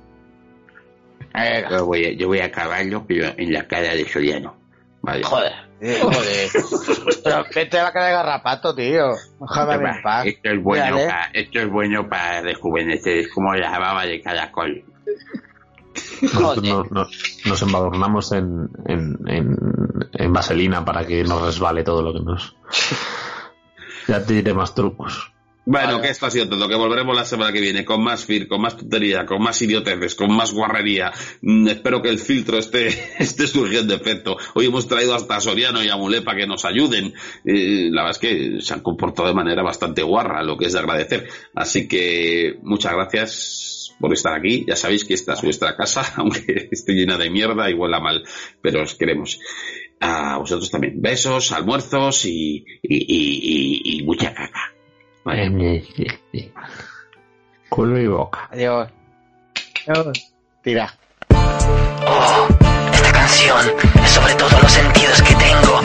Yo 1.69 1.86
voy, 1.86 2.06
a, 2.06 2.11
yo 2.14 2.28
voy 2.28 2.40
a 2.40 2.45
acabarlo, 2.45 3.06
pero 3.08 3.28
en 3.38 3.53
la 3.53 3.68
cara 3.68 3.94
de 3.94 4.03
Soriano. 4.10 4.58
Vale. 5.02 5.24
Joder, 5.24 5.53
tío, 5.80 6.11
joder. 6.11 6.50
Pero 7.24 7.45
vete 7.56 7.80
a 7.80 7.84
la 7.84 7.94
cara 7.94 8.06
de 8.08 8.14
garrapato, 8.14 8.76
tío. 8.76 9.11
Déjame 9.40 9.74
Esto, 9.76 9.86
en 9.98 10.02
paz. 10.03 10.26
esto 10.26 10.50
es 10.50 10.64
bueno 10.64 10.95
para, 10.95 11.24
esto 11.34 11.60
es 11.60 11.69
bueno 11.69 12.10
para 12.10 12.42
rejuvenecer, 12.42 13.18
es 13.19 13.28
como 13.32 13.53
la 13.53 13.78
baba 13.78 14.06
de 14.06 14.22
caracol. 14.22 14.84
Nos, 16.22 16.91
nos- 16.91 17.09
nos 17.45 17.61
embadurnamos 17.61 18.31
en, 18.31 18.69
en, 18.85 19.17
en, 19.27 19.57
en 20.14 20.33
vaselina 20.33 20.83
para 20.85 21.06
que 21.06 21.23
nos 21.23 21.41
resbale 21.41 21.83
todo 21.83 22.01
lo 22.01 22.14
que 22.14 22.19
nos. 22.19 22.56
Ya 24.07 24.25
te 24.25 24.33
diré 24.33 24.53
más 24.53 24.73
trucos. 24.73 25.31
Bueno, 25.65 26.01
que 26.01 26.09
esto 26.09 26.25
ha 26.25 26.31
sido 26.31 26.49
todo, 26.49 26.67
que 26.67 26.73
volveremos 26.73 27.15
la 27.15 27.25
semana 27.25 27.51
que 27.51 27.61
viene 27.61 27.85
con 27.85 28.03
más 28.03 28.25
FIR, 28.25 28.48
con 28.48 28.59
más 28.59 28.75
tontería, 28.75 29.27
con 29.27 29.39
más 29.39 29.61
idioteces, 29.61 30.15
con 30.15 30.35
más 30.35 30.51
guarrería. 30.51 31.11
Mm, 31.43 31.67
espero 31.67 32.01
que 32.01 32.09
el 32.09 32.17
filtro 32.17 32.57
esté, 32.57 32.88
esté 33.19 33.45
surgiendo 33.45 33.93
efecto. 33.93 34.35
Hoy 34.56 34.65
hemos 34.65 34.88
traído 34.88 35.14
hasta 35.14 35.35
a 35.35 35.41
Soriano 35.41 35.83
y 35.83 35.89
a 35.89 35.95
para 36.25 36.39
que 36.39 36.48
nos 36.48 36.65
ayuden. 36.65 37.14
Eh, 37.45 37.89
la 37.91 38.01
verdad 38.03 38.11
es 38.11 38.17
que 38.17 38.61
se 38.61 38.73
han 38.73 38.80
comportado 38.80 39.27
de 39.27 39.35
manera 39.35 39.61
bastante 39.61 40.01
guarra, 40.01 40.41
lo 40.41 40.57
que 40.57 40.65
es 40.65 40.73
de 40.73 40.80
agradecer. 40.80 41.27
Así 41.53 41.88
que 41.88 42.57
muchas 42.64 42.93
gracias 42.93 43.68
por 44.00 44.14
estar 44.14 44.34
aquí. 44.34 44.66
Ya 44.68 44.76
sabéis 44.76 45.03
que 45.06 45.14
esta 45.14 45.34
es 45.34 45.42
vuestra 45.42 45.76
casa, 45.76 46.14
aunque 46.18 46.69
esté 46.72 46.94
llena 46.94 47.18
de 47.18 47.30
mierda 47.30 47.69
y 47.69 47.74
huela 47.74 48.00
mal, 48.00 48.24
pero 48.61 48.84
os 48.84 48.95
queremos. 48.95 49.40
A 50.02 50.38
vosotros 50.38 50.72
también. 50.72 51.02
Besos, 51.02 51.52
almuerzos 51.52 52.26
y, 52.26 52.66
y, 52.82 52.95
y- 52.95 53.82
y- 53.84 54.00
y 54.00 54.03
mucha 54.03 54.34
caca. 54.34 54.74
Sí, 55.95 56.06
sí. 56.32 56.52
Culo 57.69 58.00
y 58.00 58.08
boca. 58.08 58.48
Adiós. 58.52 58.90
Tira. 60.64 60.94
Esta 62.94 63.11
canción 63.11 63.66
es 64.03 64.10
sobre 64.11 64.34
todos 64.36 64.61
los 64.64 64.72
sentidos 64.72 65.22
que 65.22 65.36
tengo, 65.36 65.82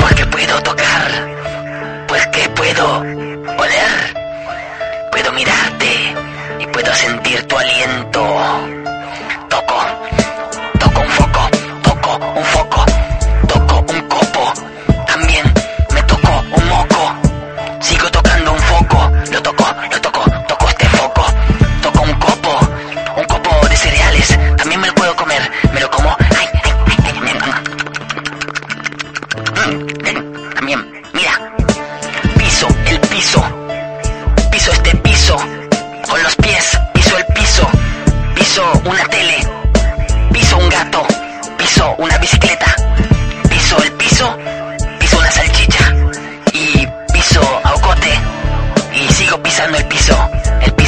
porque 0.00 0.26
puedo 0.26 0.60
tocar, 0.62 2.06
porque 2.08 2.48
puedo 2.54 2.98
oler, 2.98 4.14
puedo 5.12 5.32
mirarte 5.32 5.75
y 5.75 5.75
puedo 6.86 6.98
sentir 6.98 7.42
tu 7.48 7.58
aliento. 7.58 8.22
Toco, 9.48 9.95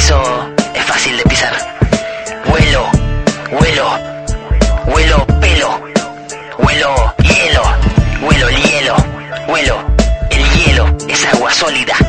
piso 0.09 0.49
es 0.73 0.83
fácil 0.85 1.17
de 1.17 1.23
pisar. 1.23 1.53
Huelo, 2.45 2.89
huelo, 3.51 3.99
huelo 4.87 5.27
pelo, 5.39 5.81
huelo 6.57 7.13
hielo, 7.19 7.63
huelo 8.21 8.49
el 8.49 8.55
hielo, 8.55 8.95
huelo 9.47 9.85
el 10.31 10.49
hielo 10.51 10.97
es 11.07 11.25
agua 11.25 11.51
sólida. 11.51 12.08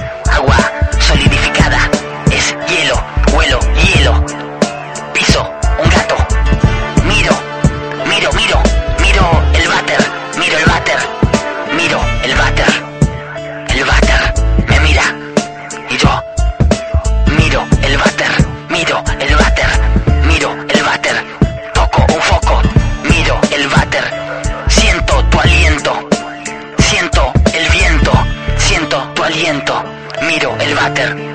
water. 30.80 31.29